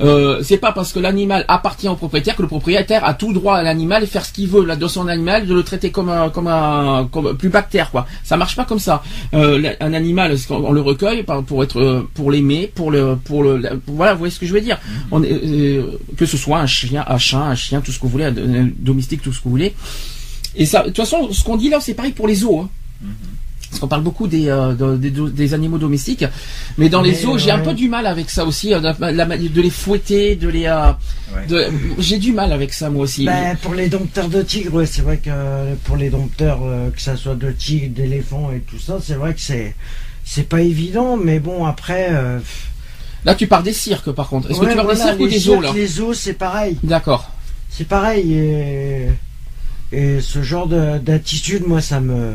Euh, 0.00 0.42
c'est 0.42 0.58
pas 0.58 0.72
parce 0.72 0.92
que 0.92 1.00
l'animal 1.00 1.44
appartient 1.48 1.88
au 1.88 1.96
propriétaire 1.96 2.36
que 2.36 2.42
le 2.42 2.48
propriétaire 2.48 3.04
a 3.04 3.14
tout 3.14 3.32
droit 3.32 3.56
à 3.56 3.62
l'animal 3.62 4.02
et 4.04 4.06
faire 4.06 4.24
ce 4.24 4.32
qu'il 4.32 4.48
veut 4.48 4.64
là 4.64 4.76
de 4.76 4.86
son 4.86 5.08
animal, 5.08 5.46
de 5.46 5.54
le 5.54 5.62
traiter 5.62 5.90
comme 5.90 6.08
un 6.08 6.30
comme 6.30 6.46
un 6.46 7.08
comme 7.10 7.36
plus 7.36 7.48
bactère 7.48 7.90
quoi. 7.90 8.06
Ça 8.24 8.36
marche 8.36 8.56
pas 8.56 8.64
comme 8.64 8.78
ça. 8.78 9.02
Euh, 9.34 9.74
un 9.80 9.92
animal, 9.92 10.36
on 10.50 10.72
le 10.72 10.80
recueille 10.80 11.24
pour 11.46 11.62
être 11.64 11.80
euh, 11.80 12.08
pour 12.14 12.30
l'aimer, 12.30 12.70
pour 12.72 12.90
le 12.90 13.16
pour 13.16 13.42
le 13.42 13.60
voilà, 13.86 14.12
vous 14.12 14.18
voyez 14.18 14.32
ce 14.32 14.38
que 14.38 14.46
je 14.46 14.52
veux 14.52 14.60
dire. 14.60 14.78
On 15.10 15.22
est, 15.22 15.32
euh, 15.32 15.98
que 16.16 16.26
ce 16.26 16.36
soit 16.36 16.58
un 16.58 16.66
chien, 16.66 17.04
un 17.06 17.18
chat, 17.18 17.42
un 17.42 17.54
chien, 17.54 17.80
tout 17.80 17.92
ce 17.92 17.98
que 17.98 18.04
vous 18.04 18.10
voulez, 18.10 18.24
un, 18.24 18.70
domestique, 18.78 19.22
tout 19.22 19.32
ce 19.32 19.38
que 19.38 19.44
vous 19.44 19.50
voulez. 19.50 19.74
Et 20.56 20.66
ça, 20.66 20.80
de 20.80 20.86
toute 20.86 20.96
façon, 20.96 21.32
ce 21.32 21.44
qu'on 21.44 21.56
dit 21.56 21.70
là, 21.70 21.80
c'est 21.80 21.94
pareil 21.94 22.12
pour 22.12 22.28
les 22.28 22.36
zoos. 22.36 22.60
Hein. 22.60 22.68
Parce 23.70 23.80
qu'on 23.80 23.88
parle 23.88 24.02
beaucoup 24.02 24.26
des, 24.26 24.48
euh, 24.48 24.72
de- 24.74 24.96
des, 24.96 25.10
des 25.10 25.54
animaux 25.54 25.76
domestiques, 25.76 26.24
mais 26.78 26.88
dans 26.88 27.02
les 27.02 27.14
zoos, 27.14 27.36
j'ai 27.36 27.50
un 27.50 27.58
ouais. 27.58 27.64
peu 27.64 27.74
du 27.74 27.88
mal 27.88 28.06
avec 28.06 28.30
ça 28.30 28.46
aussi, 28.46 28.72
euh, 28.72 28.80
de, 28.80 29.60
les 29.60 29.68
fouetter, 29.70 30.36
de 30.36 30.48
les, 30.48 30.64
euh, 30.66 30.92
Ouais. 31.50 31.68
j'ai 31.98 32.16
du 32.16 32.32
mal 32.32 32.52
avec 32.54 32.72
ça 32.72 32.88
moi 32.88 33.02
aussi. 33.02 33.26
Bah, 33.26 33.54
pour 33.62 33.74
les 33.74 33.88
dompteurs 33.90 34.28
de 34.30 34.40
tigres, 34.40 34.72
ouais, 34.74 34.86
c'est 34.86 35.02
vrai 35.02 35.18
que 35.18 35.74
pour 35.84 35.96
les 35.96 36.08
dompteurs, 36.08 36.60
euh, 36.64 36.88
que 36.90 37.00
ça 37.02 37.16
soit 37.16 37.34
de 37.34 37.50
tigres, 37.52 37.94
d'éléphants 37.94 38.50
et 38.52 38.60
tout 38.60 38.78
ça, 38.78 38.98
c'est 39.02 39.14
vrai 39.14 39.34
que 39.34 39.40
c'est 39.40 39.74
c'est 40.24 40.48
pas 40.48 40.60
évident, 40.62 41.16
mais 41.18 41.38
bon 41.38 41.66
après. 41.66 42.08
euh, 42.10 42.38
Là, 43.24 43.34
tu 43.34 43.46
pars 43.48 43.62
des 43.62 43.72
cirques, 43.74 44.12
par 44.12 44.28
contre. 44.28 44.50
Est-ce 44.50 44.60
ouais, 44.60 44.66
que 44.66 44.70
tu 44.70 44.76
pars 44.76 44.86
des 44.88 44.96
cirques 44.96 45.20
ou 45.20 45.24
les 45.26 45.32
des 45.32 45.38
zoos 45.40 45.54
là 45.60 45.68
cirques, 45.68 45.76
Les 45.76 45.86
zoos, 45.86 46.14
c'est 46.14 46.32
pareil, 46.34 46.78
D'accord. 46.82 47.30
c'est 47.68 47.86
pareil. 47.86 48.32
Et, 48.32 49.08
et 49.92 50.20
ce 50.22 50.42
genre 50.42 50.66
de- 50.68 50.98
d'attitude, 50.98 51.66
moi, 51.66 51.80
ça 51.82 52.00
me 52.00 52.34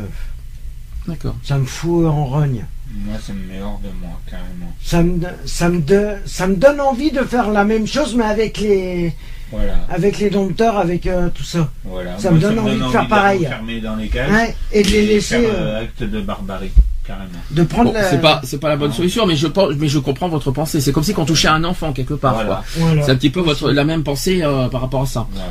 D'accord. 1.06 1.34
ça 1.42 1.58
me 1.58 1.64
fout 1.66 2.06
en 2.06 2.24
rogne. 2.26 2.64
Moi, 2.96 3.16
ça 3.20 3.32
me 3.32 3.40
met 3.52 3.60
hors 3.60 3.80
de 3.82 3.88
moi 4.00 4.18
carrément. 4.30 4.72
Ça 4.82 5.02
me 5.02 5.18
ça 5.46 5.68
me 5.68 5.80
de- 5.80 6.14
ça 6.26 6.46
me 6.46 6.54
donne 6.56 6.80
envie 6.80 7.10
de 7.10 7.22
faire 7.22 7.50
la 7.50 7.64
même 7.64 7.86
chose, 7.86 8.14
mais 8.14 8.24
avec 8.24 8.58
les 8.58 9.12
Voilà. 9.50 9.74
avec 9.90 10.18
les 10.18 10.30
dompteurs, 10.30 10.78
avec 10.78 11.06
euh, 11.06 11.28
tout 11.34 11.42
ça. 11.42 11.68
Voilà. 11.84 12.16
Ça 12.18 12.30
Moi, 12.30 12.38
me 12.38 12.42
donne 12.42 12.58
envie 12.60 12.78
de 12.78 12.84
faire 12.88 13.08
pareil. 13.08 13.46
enfermer 13.46 13.80
dans 13.80 13.96
les 13.96 14.08
cages 14.08 14.30
Ouais, 14.30 14.54
et 14.72 14.82
de 14.82 14.88
les 14.90 15.06
laisser 15.06 15.40
faire, 15.40 15.50
euh, 15.54 15.56
euh, 15.78 15.82
acte 15.82 16.02
de 16.04 16.20
barbarie 16.20 16.70
carrément. 17.04 17.26
de 17.50 17.62
prendre. 17.64 17.90
Bon, 17.92 17.98
la- 17.98 18.08
c'est 18.10 18.20
pas, 18.20 18.40
c'est 18.44 18.58
pas 18.60 18.68
la 18.68 18.76
bonne 18.76 18.92
solution, 18.92 19.26
mais 19.26 19.34
je 19.36 19.48
pense, 19.48 19.74
mais 19.76 19.88
je 19.88 19.98
comprends 19.98 20.28
votre 20.28 20.52
pensée. 20.52 20.80
C'est 20.80 20.92
comme 20.92 21.02
si 21.04 21.14
qu'on 21.14 21.24
touchait 21.26 21.48
un 21.48 21.64
enfant 21.64 21.92
quelque 21.92 22.14
part. 22.14 22.34
Voilà. 22.34 22.62
C'est 23.04 23.10
un 23.10 23.16
petit 23.16 23.30
peu 23.30 23.40
votre, 23.40 23.72
la 23.72 23.84
même 23.84 24.04
pensée 24.04 24.42
euh, 24.42 24.68
par 24.68 24.82
rapport 24.82 25.02
à 25.02 25.06
ça. 25.06 25.26
Voilà. 25.32 25.48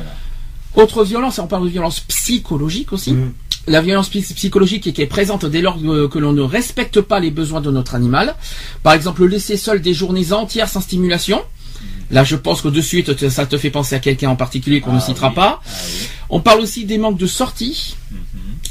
Autre 0.76 1.04
violence, 1.04 1.38
on 1.38 1.46
parle 1.46 1.64
de 1.64 1.68
violence 1.68 2.00
psychologique 2.00 2.92
aussi. 2.92 3.12
Mhm. 3.12 3.32
La 3.66 3.80
violence 3.80 4.08
psy- 4.10 4.34
psychologique 4.34 4.92
qui 4.92 5.00
est 5.02 5.06
présente 5.06 5.46
dès 5.46 5.62
lors 5.62 5.80
que 5.80 6.06
que 6.06 6.18
l'on 6.18 6.32
ne 6.32 6.42
respecte 6.42 7.00
pas 7.00 7.18
les 7.20 7.30
besoins 7.30 7.60
de 7.62 7.70
notre 7.70 7.94
animal. 7.94 8.34
Par 8.82 8.92
exemple, 8.92 9.22
le 9.22 9.28
laisser 9.28 9.56
seul 9.56 9.80
des 9.80 9.94
journées 9.94 10.32
entières 10.32 10.68
sans 10.68 10.80
stimulation. 10.82 11.42
Là, 12.10 12.24
je 12.24 12.36
pense 12.36 12.60
que 12.60 12.68
de 12.68 12.80
suite, 12.82 13.16
te- 13.16 13.28
ça 13.30 13.46
te 13.46 13.56
fait 13.56 13.70
penser 13.70 13.94
à 13.94 13.98
quelqu'un 13.98 14.28
en 14.28 14.36
particulier 14.36 14.80
qu'on 14.82 14.92
ne 14.92 14.98
Ah 14.98 15.00
citera 15.00 15.28
oui. 15.28 15.34
pas. 15.34 15.60
Ah 15.64 15.68
oui. 15.86 16.08
On 16.28 16.40
parle 16.40 16.60
aussi 16.60 16.84
des 16.84 16.98
manques 16.98 17.16
de 17.18 17.26
sortie, 17.26 17.96
Mhm. 18.10 18.18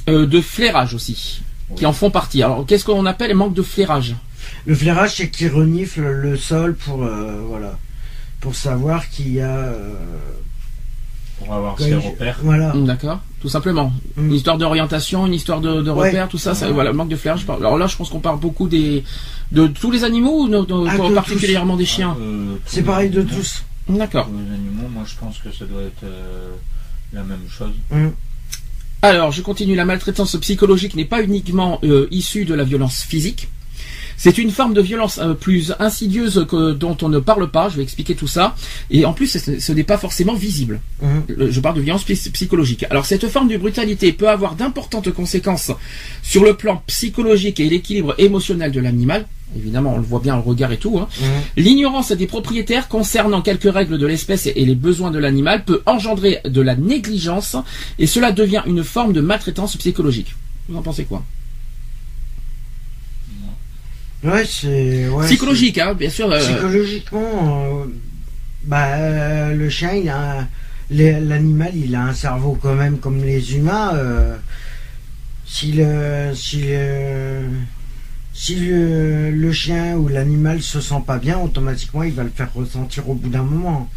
euh, 0.09 0.25
de 0.27 0.41
flairage 0.41 0.93
aussi, 0.93 1.41
qui 1.75 1.85
en 1.87 1.93
font 1.93 2.11
partie. 2.11 2.43
Alors, 2.43 2.63
qu'est-ce 2.67 2.85
qu'on 2.85 3.05
appelle 3.07 3.29
les 3.29 3.33
manques 3.33 3.55
de 3.55 3.63
flairage? 3.63 4.15
Le 4.65 4.75
flairage, 4.75 5.15
c'est 5.15 5.29
qu'il 5.29 5.49
renifle 5.51 6.01
le 6.01 6.37
sol 6.37 6.75
pour 6.75 7.03
euh, 7.03 7.39
voilà 7.47 7.77
pour 8.41 8.55
savoir 8.55 9.09
qu'il 9.09 9.33
y 9.33 9.41
a 9.41 9.49
euh, 9.49 9.93
Pour 11.39 11.53
avoir 11.55 11.79
ses 11.79 11.95
repères. 11.95 12.39
Voilà. 12.43 12.71
D'accord, 12.75 13.19
tout 13.43 13.49
simplement. 13.49 13.91
Mm. 14.15 14.27
Une 14.29 14.33
histoire 14.35 14.57
d'orientation, 14.57 15.27
une 15.27 15.33
histoire 15.33 15.59
de, 15.59 15.81
de 15.81 15.91
Ouais. 15.91 16.07
repère, 16.07 16.29
tout 16.29 16.37
ça, 16.37 16.55
ça, 16.55 16.67
Ouais. 16.67 16.71
voilà, 16.71 16.93
manque 16.93 17.09
de 17.09 17.17
flairage. 17.17 17.45
Alors 17.49 17.77
là, 17.77 17.87
je 17.87 17.97
pense 17.97 18.09
qu'on 18.09 18.21
parle 18.21 18.39
beaucoup 18.39 18.69
des 18.69 19.03
de 19.51 19.67
tous 19.67 19.91
les 19.91 20.05
animaux 20.05 20.43
ou 20.43 20.47
de- 20.47 20.63
de- 20.63 20.85
Ah, 20.87 20.97
de 21.09 21.13
particulièrement 21.13 21.75
des 21.75 21.85
chiens? 21.85 22.15
Euh, 22.21 22.55
C'est 22.65 22.83
pareil 22.83 23.09
de 23.09 23.21
tous. 23.21 23.63
D'accord. 23.89 24.29
Les 24.31 24.53
animaux, 24.55 24.87
moi 24.89 25.03
je 25.05 25.13
pense 25.19 25.39
que 25.39 25.51
ça 25.51 25.65
doit 25.65 25.81
être 25.81 26.03
euh, 26.05 26.51
la 27.11 27.23
même 27.23 27.41
chose. 27.49 27.73
Alors, 29.01 29.33
je 29.33 29.41
continue. 29.41 29.75
La 29.75 29.83
maltraitance 29.83 30.37
psychologique 30.37 30.95
n'est 30.95 31.03
pas 31.03 31.21
uniquement 31.21 31.79
euh, 31.83 32.07
issue 32.11 32.45
de 32.45 32.53
la 32.53 32.63
violence 32.63 33.01
physique. 33.03 33.49
C'est 34.17 34.37
une 34.37 34.51
forme 34.51 34.73
de 34.73 34.81
violence 34.81 35.19
euh, 35.19 35.33
plus 35.33 35.73
insidieuse 35.79 36.45
que 36.49 36.71
dont 36.73 36.97
on 37.01 37.09
ne 37.09 37.19
parle 37.19 37.49
pas. 37.49 37.69
Je 37.69 37.77
vais 37.77 37.83
expliquer 37.83 38.15
tout 38.15 38.27
ça. 38.27 38.55
Et 38.89 39.05
en 39.05 39.13
plus, 39.13 39.27
ce, 39.27 39.59
ce 39.59 39.71
n'est 39.71 39.83
pas 39.83 39.97
forcément 39.97 40.33
visible. 40.33 40.79
Mhm. 41.01 41.23
Le- 41.27 41.51
Je 41.51 41.59
parle 41.59 41.75
de 41.75 41.81
violence 41.81 42.03
psy- 42.03 42.29
psychologique. 42.31 42.85
Alors 42.89 43.05
cette 43.05 43.27
forme 43.27 43.47
de 43.49 43.57
brutalité 43.57 44.11
peut 44.13 44.29
avoir 44.29 44.55
d'importantes 44.55 45.11
conséquences 45.11 45.71
sur 46.21 46.43
le 46.43 46.55
plan 46.55 46.81
psychologique 46.87 47.59
et 47.59 47.69
l'équilibre 47.69 48.15
émotionnel 48.17 48.71
de 48.71 48.79
l'animal. 48.79 49.27
Évidemment, 49.55 49.93
on 49.93 49.97
le 49.97 50.03
voit 50.03 50.19
bien, 50.19 50.35
le 50.35 50.41
regard 50.41 50.71
et 50.71 50.77
tout. 50.77 50.97
hein. 50.99 51.07
Mhm. 51.21 51.27
L'ignorance 51.63 52.11
des 52.11 52.25
propriétaires 52.27 52.87
concernant 52.87 53.41
quelques 53.41 53.71
règles 53.71 53.97
de 53.99 54.07
l'espèce 54.07 54.47
et 54.47 54.65
les 54.65 54.73
besoins 54.75 55.11
de 55.11 55.19
l'animal 55.19 55.63
peut 55.63 55.81
engendrer 55.85 56.39
de 56.45 56.61
la 56.61 56.75
négligence 56.75 57.55
et 57.99 58.07
cela 58.07 58.31
devient 58.31 58.63
une 58.65 58.83
forme 58.83 59.13
de 59.13 59.21
maltraitance 59.21 59.75
psychologique. 59.77 60.33
Vous 60.69 60.77
en 60.77 60.81
pensez 60.81 61.03
quoi? 61.05 61.23
Ouais, 64.23 64.45
c'est. 64.45 65.07
ouais, 65.09 65.25
Psychologique, 65.25 65.77
hein, 65.79 65.93
bien 65.93 66.09
sûr. 66.09 66.31
euh, 66.31 66.39
Psychologiquement, 66.39 67.81
euh, 67.83 67.85
bah, 68.63 68.85
euh, 68.95 69.53
le 69.53 69.69
chien, 69.69 69.93
il 69.93 70.09
a. 70.09 70.47
L'animal, 70.89 71.71
il 71.75 71.95
a 71.95 72.03
un 72.03 72.13
cerveau 72.13 72.57
quand 72.61 72.75
même 72.75 72.99
comme 72.99 73.23
les 73.23 73.55
humains. 73.55 73.91
si 75.45 75.71
le. 75.73 76.31
Si 76.35 76.61
le. 76.61 77.41
Si 78.35 78.55
le, 78.55 79.29
le 79.29 79.51
chien 79.53 79.95
ou 79.95 80.07
l'animal 80.07 80.61
se 80.63 80.81
sent 80.81 81.03
pas 81.05 81.19
bien, 81.19 81.37
automatiquement 81.37 82.01
il 82.01 82.13
va 82.13 82.23
le 82.23 82.31
faire 82.33 82.49
ressentir 82.55 83.07
au 83.07 83.13
bout 83.13 83.29
d'un 83.29 83.43
moment. 83.43 83.87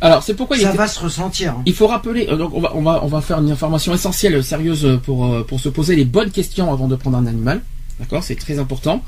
Alors 0.00 0.24
c'est 0.24 0.34
pourquoi 0.34 0.58
Ça 0.58 0.72
va 0.72 0.88
se 0.88 0.98
ressentir. 0.98 1.54
Il 1.64 1.72
faut 1.74 1.86
rappeler, 1.86 2.26
donc 2.26 2.52
on 2.54 2.60
va, 2.60 2.72
on 2.74 2.82
va, 2.82 3.04
on 3.04 3.06
va 3.06 3.20
faire 3.20 3.38
une 3.38 3.52
information 3.52 3.94
essentielle, 3.94 4.42
sérieuse 4.42 4.98
pour, 5.04 5.46
pour 5.46 5.60
se 5.60 5.68
poser 5.68 5.94
les 5.94 6.04
bonnes 6.04 6.32
questions 6.32 6.72
avant 6.72 6.88
de 6.88 6.96
prendre 6.96 7.18
un 7.18 7.26
animal. 7.26 7.62
D'accord 8.00 8.24
C'est 8.24 8.34
très 8.34 8.58
important. 8.58 9.00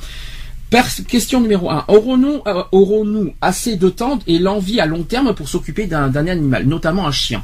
Question 0.70 1.40
numéro 1.40 1.70
1. 1.70 1.84
Aurons-nous 1.88 2.42
euh, 2.46 2.62
aurons-nous 2.72 3.34
assez 3.40 3.76
de 3.76 3.88
temps 3.88 4.18
et 4.26 4.38
l'envie 4.38 4.80
à 4.80 4.86
long 4.86 5.04
terme 5.04 5.34
pour 5.34 5.48
s'occuper 5.48 5.86
d'un 5.86 6.14
animal, 6.14 6.66
notamment 6.66 7.06
un 7.06 7.12
chien? 7.12 7.42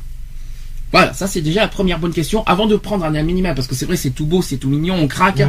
Voilà, 0.92 1.14
ça 1.14 1.26
c'est 1.26 1.40
déjà 1.40 1.62
la 1.62 1.68
première 1.68 1.98
bonne 1.98 2.12
question 2.12 2.44
avant 2.44 2.66
de 2.66 2.76
prendre 2.76 3.04
un 3.04 3.14
animal, 3.14 3.54
parce 3.54 3.66
que 3.66 3.74
c'est 3.74 3.86
vrai, 3.86 3.96
c'est 3.96 4.10
tout 4.10 4.26
beau, 4.26 4.42
c'est 4.42 4.58
tout 4.58 4.68
mignon, 4.68 4.96
on 5.00 5.08
craque, 5.08 5.42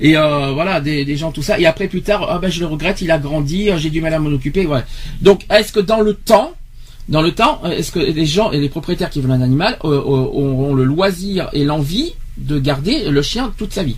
et 0.00 0.16
euh, 0.16 0.52
voilà, 0.52 0.80
des, 0.80 1.04
des 1.04 1.16
gens, 1.16 1.32
tout 1.32 1.42
ça. 1.42 1.60
Et 1.60 1.66
après, 1.66 1.86
plus 1.86 2.00
tard, 2.00 2.26
ah 2.30 2.38
ben, 2.38 2.50
je 2.50 2.60
le 2.60 2.66
regrette, 2.66 3.02
il 3.02 3.10
a 3.10 3.18
grandi, 3.18 3.68
euh, 3.68 3.76
j'ai 3.76 3.90
du 3.90 4.00
mal 4.00 4.14
à 4.14 4.18
m'en 4.18 4.30
occuper. 4.30 4.64
Voilà. 4.64 4.86
Donc, 5.20 5.44
est-ce 5.50 5.70
que 5.70 5.80
dans 5.80 6.00
le 6.00 6.14
temps, 6.14 6.52
dans 7.10 7.20
le 7.20 7.32
temps, 7.32 7.60
est-ce 7.66 7.92
que 7.92 7.98
les 7.98 8.24
gens 8.24 8.52
et 8.52 8.58
les 8.58 8.70
propriétaires 8.70 9.10
qui 9.10 9.20
veulent 9.20 9.32
un 9.32 9.42
animal 9.42 9.76
euh, 9.84 10.00
auront 10.00 10.74
le 10.74 10.84
loisir 10.84 11.50
et 11.52 11.64
l'envie 11.64 12.14
de 12.38 12.58
garder 12.58 13.10
le 13.10 13.20
chien 13.20 13.52
toute 13.58 13.74
sa 13.74 13.82
vie? 13.82 13.96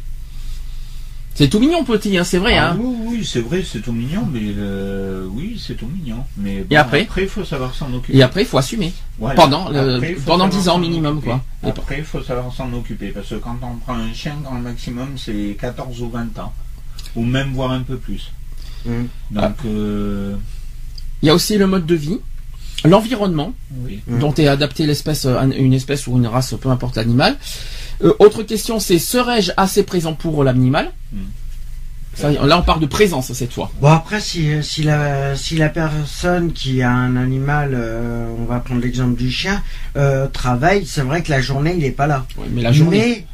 C'est 1.38 1.48
tout 1.48 1.60
mignon, 1.60 1.84
petit, 1.84 2.18
hein, 2.18 2.24
c'est 2.24 2.38
vrai. 2.38 2.56
Ah 2.58 2.72
Hein. 2.72 2.78
oui, 2.80 2.96
oui, 3.18 3.24
c'est 3.24 3.38
vrai, 3.38 3.62
c'est 3.64 3.78
tout 3.80 3.92
mignon, 3.92 4.26
mais 4.28 4.40
euh, 4.58 5.24
oui, 5.30 5.56
c'est 5.64 5.74
tout 5.76 5.86
mignon. 5.86 6.24
Mais 6.36 6.62
bon, 6.62 6.66
Et 6.68 6.76
après 6.76 7.06
il 7.16 7.28
faut 7.28 7.44
savoir 7.44 7.72
s'en 7.76 7.94
occuper. 7.94 8.18
Et 8.18 8.22
après, 8.24 8.42
il 8.42 8.44
faut 8.46 8.58
assumer. 8.58 8.92
Voilà. 9.20 9.36
pendant 9.36 9.68
le- 9.68 9.94
Après, 9.96 10.14
faut 10.14 10.22
pendant 10.26 10.46
savoir 10.46 10.62
10 10.62 10.68
ans 10.68 10.78
minimum, 10.78 11.18
occuper. 11.18 11.30
quoi. 11.30 11.44
Et 11.62 11.68
Après, 11.68 11.98
il 11.98 12.04
faut 12.04 12.22
savoir 12.24 12.52
s'en 12.52 12.72
occuper, 12.72 13.10
parce 13.10 13.28
que 13.28 13.36
quand 13.36 13.56
on 13.62 13.76
prend 13.76 13.94
un 13.94 14.12
chien, 14.12 14.34
grand 14.42 14.58
maximum, 14.58 15.10
c'est 15.16 15.56
14 15.60 16.02
ou 16.02 16.10
20 16.10 16.36
ans. 16.40 16.52
Ou 17.14 17.22
même 17.24 17.52
voire 17.52 17.70
un 17.70 17.82
peu 17.82 17.98
plus. 17.98 18.32
Mhm. 18.84 19.06
Donc, 19.30 19.44
Ah. 19.44 19.52
euh, 19.66 20.34
Il 21.22 21.26
y 21.26 21.30
a 21.30 21.34
aussi 21.34 21.56
le 21.56 21.66
mode 21.68 21.86
de 21.86 21.94
vie, 21.94 22.18
l'environnement, 22.84 23.52
oui. 23.84 24.00
Dont 24.08 24.32
est 24.34 24.46
adapté 24.48 24.86
l'espèce, 24.86 25.24
euh, 25.24 25.36
un- 25.38 25.50
une 25.50 25.72
espèce 25.74 26.06
ou 26.08 26.16
une 26.16 26.26
race, 26.26 26.54
peu 26.60 26.68
importe 26.68 26.96
l'animal. 26.96 27.36
Euh, 28.02 28.12
autre 28.18 28.42
question, 28.42 28.78
c'est 28.78 28.98
serais-je 28.98 29.52
assez 29.56 29.82
présent 29.82 30.14
pour 30.14 30.44
l'animal. 30.44 30.92
Ça, 32.14 32.30
Là, 32.32 32.58
on 32.58 32.62
parle 32.62 32.80
de 32.80 32.86
présence 32.86 33.32
cette 33.32 33.52
fois. 33.52 33.70
Bon 33.80 33.88
après 33.92 34.20
si, 34.20 34.60
si 34.62 34.82
la 34.82 35.36
si 35.36 35.56
la 35.56 35.68
personne 35.68 36.52
qui 36.52 36.82
a 36.82 36.90
un 36.90 37.14
animal, 37.14 37.72
euh, 37.74 38.26
on 38.40 38.44
va 38.44 38.58
prendre 38.58 38.80
l'exemple 38.80 39.16
du 39.16 39.30
chien, 39.30 39.62
euh, 39.96 40.26
travaille, 40.26 40.84
c'est 40.84 41.02
vrai 41.02 41.22
que 41.22 41.30
la 41.30 41.40
journée 41.40 41.74
il 41.78 41.84
est 41.84 41.92
pas 41.92 42.08
là. 42.08 42.26
Ouais, 42.36 42.46
mais 42.50 42.62
la 42.62 42.72
journée. 42.72 42.98
Mais, 42.98 43.26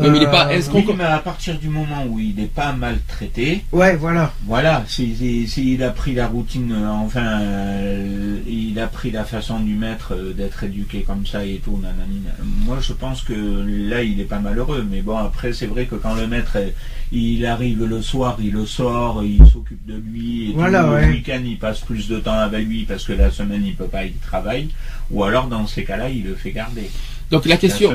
mais 0.00 0.16
il 0.16 0.22
est 0.22 0.26
pas- 0.30 0.46
euh, 0.48 0.50
est-ce 0.50 0.70
qu'on- 0.70 0.78
Oui, 0.78 0.86
mais 0.96 1.04
à 1.04 1.18
partir 1.18 1.58
du 1.58 1.68
moment 1.68 2.04
où 2.08 2.18
il 2.18 2.34
n'est 2.34 2.46
pas 2.46 2.72
maltraité, 2.72 3.64
Ouais 3.72 3.96
voilà. 3.96 4.32
Voilà, 4.46 4.84
si- 4.86 5.14
si- 5.16 5.46
s'il 5.48 5.82
a 5.82 5.90
pris 5.90 6.14
la 6.14 6.26
routine, 6.28 6.72
euh, 6.72 6.88
enfin, 6.88 7.40
euh, 7.40 8.38
il 8.48 8.78
a 8.78 8.86
pris 8.86 9.10
la 9.10 9.24
façon 9.24 9.60
du 9.60 9.74
maître 9.74 10.14
euh, 10.14 10.32
d'être 10.32 10.64
éduqué 10.64 11.02
comme 11.02 11.26
ça 11.26 11.44
et 11.44 11.60
tout. 11.64 11.80
Moi, 12.64 12.78
je 12.80 12.92
pense 12.92 13.22
que 13.22 13.32
là, 13.88 14.02
il 14.02 14.20
est 14.20 14.24
pas 14.24 14.38
malheureux. 14.38 14.86
Mais 14.90 15.02
bon, 15.02 15.16
après, 15.16 15.52
c'est 15.52 15.66
vrai 15.66 15.86
que 15.86 15.94
quand 15.96 16.14
le 16.14 16.26
maître, 16.26 16.56
il 17.12 17.44
arrive 17.46 17.84
le 17.84 18.02
soir, 18.02 18.36
il 18.40 18.52
le 18.52 18.66
sort, 18.66 19.22
il 19.24 19.46
s'occupe 19.46 19.84
de 19.86 19.96
lui. 19.96 20.50
Et 20.50 20.54
Voilà, 20.54 20.84
tout, 20.84 20.90
ouais. 20.90 21.06
Le 21.06 21.12
week-end, 21.12 21.40
il 21.44 21.58
passe 21.58 21.80
plus 21.80 22.08
de 22.08 22.18
temps 22.18 22.38
avec 22.38 22.66
lui 22.66 22.84
parce 22.84 23.04
que 23.04 23.12
la 23.12 23.30
semaine, 23.30 23.64
il 23.64 23.74
peut 23.74 23.84
pas, 23.86 24.04
il 24.04 24.14
travaille. 24.14 24.68
Ou 25.10 25.24
alors, 25.24 25.46
dans 25.48 25.66
ces 25.66 25.84
cas-là, 25.84 26.08
il 26.10 26.24
le 26.24 26.34
fait 26.34 26.52
garder. 26.52 26.90
Donc 27.30 27.44
la 27.46 27.56
question. 27.58 27.90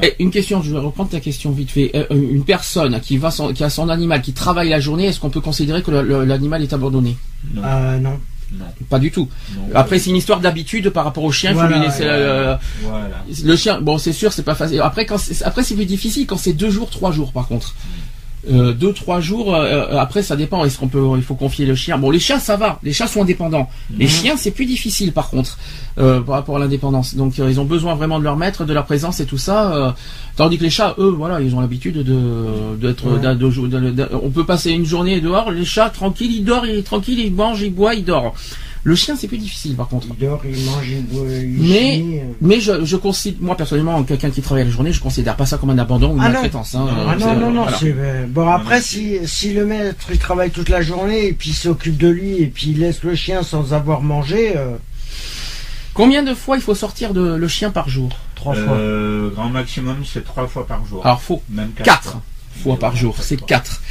La. 0.00 0.06
Et 0.06 0.14
une 0.20 0.30
question, 0.30 0.62
je 0.62 0.70
vais 0.72 0.78
reprendre 0.78 1.10
ta 1.10 1.20
question 1.20 1.50
vite 1.50 1.70
fait. 1.70 1.90
Euh, 1.94 2.04
Une 2.10 2.44
personne 2.44 3.00
qui 3.00 3.16
va 3.18 3.30
son- 3.30 3.52
qui 3.52 3.64
a 3.64 3.70
son 3.70 3.88
animal, 3.88 4.22
qui 4.22 4.32
travaille 4.32 4.68
la 4.68 4.78
journée, 4.80 5.06
est-ce 5.06 5.18
qu'on 5.20 5.30
peut 5.30 5.40
considérer 5.40 5.82
que 5.82 5.90
l'animal 5.90 6.62
est 6.62 6.72
abandonné? 6.72 7.16
Non, 7.52 7.62
Euh, 7.64 7.98
non. 7.98 8.18
non, 8.52 8.64
Pas 8.88 9.00
du 9.00 9.10
tout. 9.10 9.28
non. 9.56 9.62
Après, 9.74 9.98
c'est 9.98 10.10
une 10.10 10.16
histoire 10.16 10.38
d'habitude 10.40 10.90
par 10.90 11.04
rapport 11.04 11.24
au 11.24 11.32
chien. 11.32 11.52
Faut 11.52 11.66
lui 11.66 11.80
laisser. 11.80 12.04
euh, 12.04 12.54
Voilà. 12.82 13.24
le 13.44 13.56
chien, 13.56 13.80
bon, 13.80 13.98
c'est 13.98 14.12
sûr, 14.12 14.32
c'est 14.32 14.44
pas 14.44 14.54
facile. 14.54 14.80
Après, 14.80 15.04
quand 15.04 15.18
c'est- 15.18 15.42
après, 15.42 15.64
c'est 15.64 15.74
plus 15.74 15.86
difficile 15.86 16.26
quand 16.26 16.36
c'est 16.38 16.52
deux 16.52 16.70
jours, 16.70 16.88
trois 16.90 17.10
jours, 17.10 17.32
par 17.32 17.48
contre. 17.48 17.74
Euh, 18.50 18.72
deux, 18.72 18.92
trois 18.92 19.20
jours. 19.20 19.54
euh, 19.54 19.64
euh, 19.64 19.98
après, 19.98 20.22
ça 20.22 20.36
dépend. 20.36 20.64
Est-ce 20.64 20.78
qu'on 20.78 20.88
peut, 20.88 21.04
il 21.16 21.22
faut 21.22 21.34
confier 21.34 21.66
le 21.66 21.74
chien? 21.74 21.98
Bon, 21.98 22.10
les 22.10 22.18
chiens, 22.20 22.38
ça 22.38 22.56
va. 22.56 22.78
Les 22.82 22.92
chiens 22.92 23.06
sont 23.06 23.22
indépendants. 23.22 23.68
Les 23.98 24.04
Mhm. 24.04 24.10
chiens, 24.10 24.36
c'est 24.36 24.50
plus 24.52 24.66
difficile, 24.66 25.12
par 25.12 25.30
contre, 25.30 25.58
euh, 25.98 26.20
par 26.20 26.36
rapport 26.36 26.56
à 26.56 26.58
l'indépendance. 26.60 27.14
Donc, 27.16 27.38
ils 27.38 27.60
ont 27.60 27.64
besoin 27.64 27.94
vraiment 27.94 28.18
de 28.18 28.24
leur 28.24 28.36
maître, 28.36 28.64
de 28.64 28.72
leur 28.72 28.84
présence 28.84 29.20
et 29.20 29.26
tout 29.26 29.38
ça. 29.38 29.72
euh, 29.74 29.90
tandis 30.36 30.58
que 30.58 30.62
les 30.64 30.70
chats, 30.70 30.94
eux, 30.98 31.08
voilà, 31.16 31.40
ils 31.40 31.54
ont 31.54 31.60
l'habitude 31.60 32.02
de 32.02 32.76
d'être. 32.80 33.04
Ouais. 33.06 34.18
on 34.22 34.30
peut 34.30 34.44
passer 34.44 34.70
une 34.70 34.84
journée 34.84 35.20
dehors. 35.20 35.50
Les 35.50 35.64
chats, 35.64 35.90
tranquille, 35.90 36.30
ils 36.32 36.44
dorment, 36.44 36.66
ils 36.68 36.82
tranquille, 36.82 37.18
ils 37.18 37.32
mangent, 37.32 37.62
ils 37.62 37.72
boivent, 37.74 37.94
ils 37.96 38.04
dorment. 38.04 38.30
Le 38.88 38.94
chien, 38.94 39.16
c'est 39.16 39.26
plus 39.26 39.38
difficile, 39.38 39.74
par 39.74 39.88
contre. 39.88 40.06
Il 40.10 40.24
dort, 40.24 40.40
il 40.44 40.64
mange, 40.64 40.88
il 40.88 41.02
boit, 41.06 41.26
il 41.28 41.58
Mais- 41.60 42.20
euh. 42.22 42.32
Mais 42.40 42.60
je, 42.60 42.84
je 42.84 42.94
considère, 42.96 43.40
moi 43.42 43.56
personnellement, 43.56 44.00
quelqu'un 44.04 44.30
qui 44.30 44.42
travaille 44.42 44.62
la 44.64 44.70
journée, 44.70 44.92
je 44.92 45.00
considère 45.00 45.34
pas 45.34 45.44
ça 45.44 45.58
comme 45.58 45.70
un 45.70 45.78
abandon 45.78 46.10
ou 46.12 46.14
une 46.14 46.20
Ah 46.20 46.26
non. 46.28 46.32
maltraitance. 46.34 46.74
hein. 46.76 46.86
Non, 46.86 46.96
Euh, 47.00 47.06
Ah 47.08 47.16
non, 47.16 47.34
non, 47.40 47.50
non, 47.50 47.62
voilà. 47.62 47.78
c'est 47.78 47.92
euh, 47.98 48.26
bon 48.28 48.48
après 48.48 48.80
si, 48.80 49.16
si 49.24 49.52
le 49.52 49.66
maître 49.66 50.06
il 50.12 50.18
travaille 50.18 50.52
toute 50.52 50.68
la 50.68 50.82
journée 50.82 51.26
et 51.26 51.32
puis 51.32 51.50
il 51.50 51.54
s'occupe 51.54 51.96
de 51.96 52.06
lui 52.06 52.36
et 52.40 52.46
puis 52.46 52.70
il 52.70 52.78
laisse 52.78 53.02
le 53.02 53.16
chien 53.16 53.42
sans 53.42 53.72
avoir 53.72 54.02
mangé 54.02 54.56
euh, 54.56 54.76
Combien 55.92 56.22
de 56.22 56.32
fois 56.34 56.56
il 56.56 56.62
faut 56.62 56.74
sortir 56.76 57.12
de, 57.12 57.34
le 57.34 57.48
chien 57.48 57.70
par 57.72 57.88
jour? 57.88 58.10
Trois 58.36 58.54
fois. 58.54 58.74
Euh, 58.76 59.30
grand 59.30 59.48
maximum, 59.48 59.96
c'est 60.04 60.24
trois 60.24 60.46
fois 60.46 60.64
par 60.66 60.84
jour. 60.86 61.04
Alors 61.04 61.22
faux. 61.22 61.42
Même 61.50 61.70
Quatre 61.82 62.02
fois. 62.12 62.22
fois 62.62 62.78
par 62.78 62.94
jour, 62.94 63.16
c'est 63.20 63.40
quatre. 63.44 63.82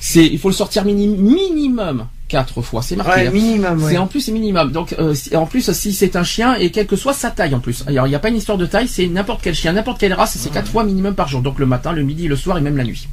C'est, 0.00 0.26
il 0.26 0.38
faut 0.40 0.48
le 0.48 0.54
sortir 0.54 0.84
mini- 0.84 1.06
minimum 1.16 2.06
quatre 2.30 2.62
fois. 2.62 2.80
C'est 2.82 2.96
marqué. 2.96 3.12
Ouais, 3.22 3.26
hein. 3.26 3.30
minimum, 3.32 3.82
ouais. 3.82 3.90
C'est 3.92 3.98
en 3.98 4.06
plus 4.06 4.20
c'est 4.20 4.32
minimum. 4.32 4.70
Donc 4.72 4.94
euh, 4.98 5.14
en 5.34 5.46
plus 5.46 5.70
si 5.72 5.92
c'est 5.92 6.14
un 6.16 6.22
chien 6.24 6.54
et 6.54 6.70
quelle 6.70 6.86
que 6.86 6.96
soit 6.96 7.12
sa 7.12 7.30
taille 7.30 7.54
en 7.54 7.60
plus. 7.60 7.84
Alors 7.86 8.06
il 8.06 8.10
n'y 8.10 8.16
a 8.16 8.20
pas 8.20 8.28
une 8.30 8.36
histoire 8.36 8.56
de 8.56 8.66
taille, 8.66 8.88
c'est 8.88 9.06
n'importe 9.08 9.40
quel 9.42 9.54
chien, 9.54 9.72
n'importe 9.72 9.98
quelle 10.00 10.14
race, 10.14 10.36
c'est 10.38 10.50
quatre 10.52 10.68
fois 10.70 10.84
minimum 10.84 11.14
par 11.14 11.28
jour. 11.28 11.42
Donc 11.42 11.58
le 11.58 11.66
matin, 11.66 11.92
le 11.92 12.02
midi, 12.02 12.28
le 12.28 12.36
soir 12.36 12.56
et 12.56 12.60
même 12.60 12.76
la 12.76 12.84
nuit. 12.84 13.08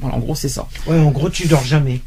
Voilà, 0.00 0.16
en 0.16 0.18
gros 0.18 0.34
c'est 0.34 0.48
ça. 0.48 0.66
Ouais, 0.86 0.98
en 0.98 1.10
gros 1.12 1.28
tu 1.30 1.46
dors 1.46 1.64
jamais. 1.64 2.00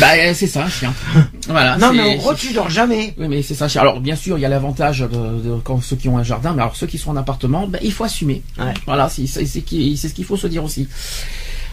Bah 0.00 0.08
euh, 0.18 0.32
c'est 0.34 0.46
ça 0.48 0.64
un 0.64 0.68
chien. 0.68 0.92
Voilà. 1.48 1.78
non 1.78 1.92
mais 1.92 2.14
en 2.14 2.16
gros 2.16 2.34
tu 2.34 2.52
dors 2.52 2.68
jamais. 2.68 3.14
Oui, 3.18 3.28
mais 3.28 3.42
c'est 3.42 3.54
ça. 3.54 3.66
Alors, 3.80 4.00
bien 4.00 4.16
sûr, 4.16 4.36
il 4.38 4.40
y 4.40 4.44
a 4.44 4.48
l'avantage 4.48 5.00
de, 5.00 5.06
de- 5.06 5.60
quand 5.64 5.80
ceux 5.82 5.96
qui 5.96 6.08
ont 6.08 6.18
un 6.18 6.22
jardin, 6.24 6.52
mais 6.54 6.62
alors 6.62 6.76
ceux 6.76 6.86
qui 6.86 6.98
sont 6.98 7.10
en 7.10 7.16
appartement, 7.16 7.66
ben, 7.66 7.78
il 7.82 7.92
faut 7.92 8.04
assumer. 8.04 8.42
Ouais. 8.58 8.74
Voilà, 8.86 9.08
c'est 9.08 9.26
ce 9.26 9.58
qu'il 9.60 10.24
faut 10.24 10.36
se 10.36 10.46
dire 10.46 10.62
aussi. 10.64 10.88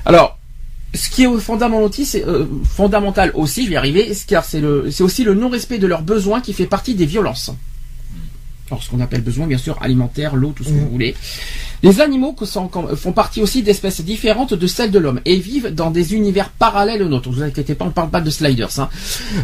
Alors, 0.06 0.38
ce 0.96 1.10
qui 1.10 1.24
est 1.24 1.40
fondamental 1.40 1.84
aussi, 1.86 2.06
c'est 2.06 2.26
euh, 2.26 2.46
fondamental 2.64 3.32
aussi, 3.36 3.64
je 3.64 3.70
vais 3.70 3.74
y 3.76 3.78
arriver, 3.78 4.14
c'est- 4.14 4.28
car 4.28 4.44
c'est 4.46 4.62
aussi 5.02 5.24
le 5.24 5.34
non-respect 5.34 5.78
de 5.78 5.88
leurs 5.88 6.02
besoins 6.02 6.42
qui 6.42 6.54
fait 6.54 6.66
partie 6.66 6.96
des 6.96 7.06
violences. 7.06 7.52
Alors, 8.72 8.82
ce 8.82 8.90
qu'on 8.90 9.00
appelle 9.00 9.22
besoins, 9.22 9.46
bien 9.46 9.60
sûr, 9.60 9.78
alimentaires, 9.80 10.36
l'eau, 10.36 10.52
tout 10.56 10.64
ce 10.64 10.70
que 10.70 10.74
Mhm. 10.74 10.80
vous 10.86 10.90
voulez. 10.90 11.14
Les 11.84 12.02
animaux 12.02 12.36
sont- 12.46 12.72
font 12.96 13.12
partie 13.12 13.40
aussi 13.40 13.62
d'espèces 13.62 14.02
différentes 14.02 14.56
de 14.56 14.66
celles 14.66 14.90
de 14.90 14.98
l'homme 14.98 15.22
et 15.24 15.36
vivent 15.38 15.68
dans 15.72 15.92
des 15.92 16.16
univers 16.16 16.50
parallèles 16.50 17.04
aux 17.04 17.08
nôtres. 17.08 17.30
Vous 17.30 17.44
inquiétez 17.44 17.76
pas, 17.76 17.86
on 17.86 17.92
parle 17.92 18.10
pas 18.10 18.22
de 18.22 18.32
sliders. 18.32 18.80
Hein. 18.80 18.90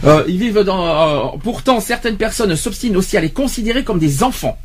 Euh, 0.05 0.23
ils 0.27 0.39
vivent 0.39 0.61
dans. 0.63 1.35
euh, 1.35 1.37
pourtant, 1.43 1.79
certaines 1.79 2.17
personnes 2.17 2.55
s'obstinent 2.55 2.95
aussi 2.97 3.15
à 3.15 3.21
les 3.21 3.29
considérer 3.29 3.83
comme 3.83 3.99
des 3.99 4.23
enfants. 4.23 4.57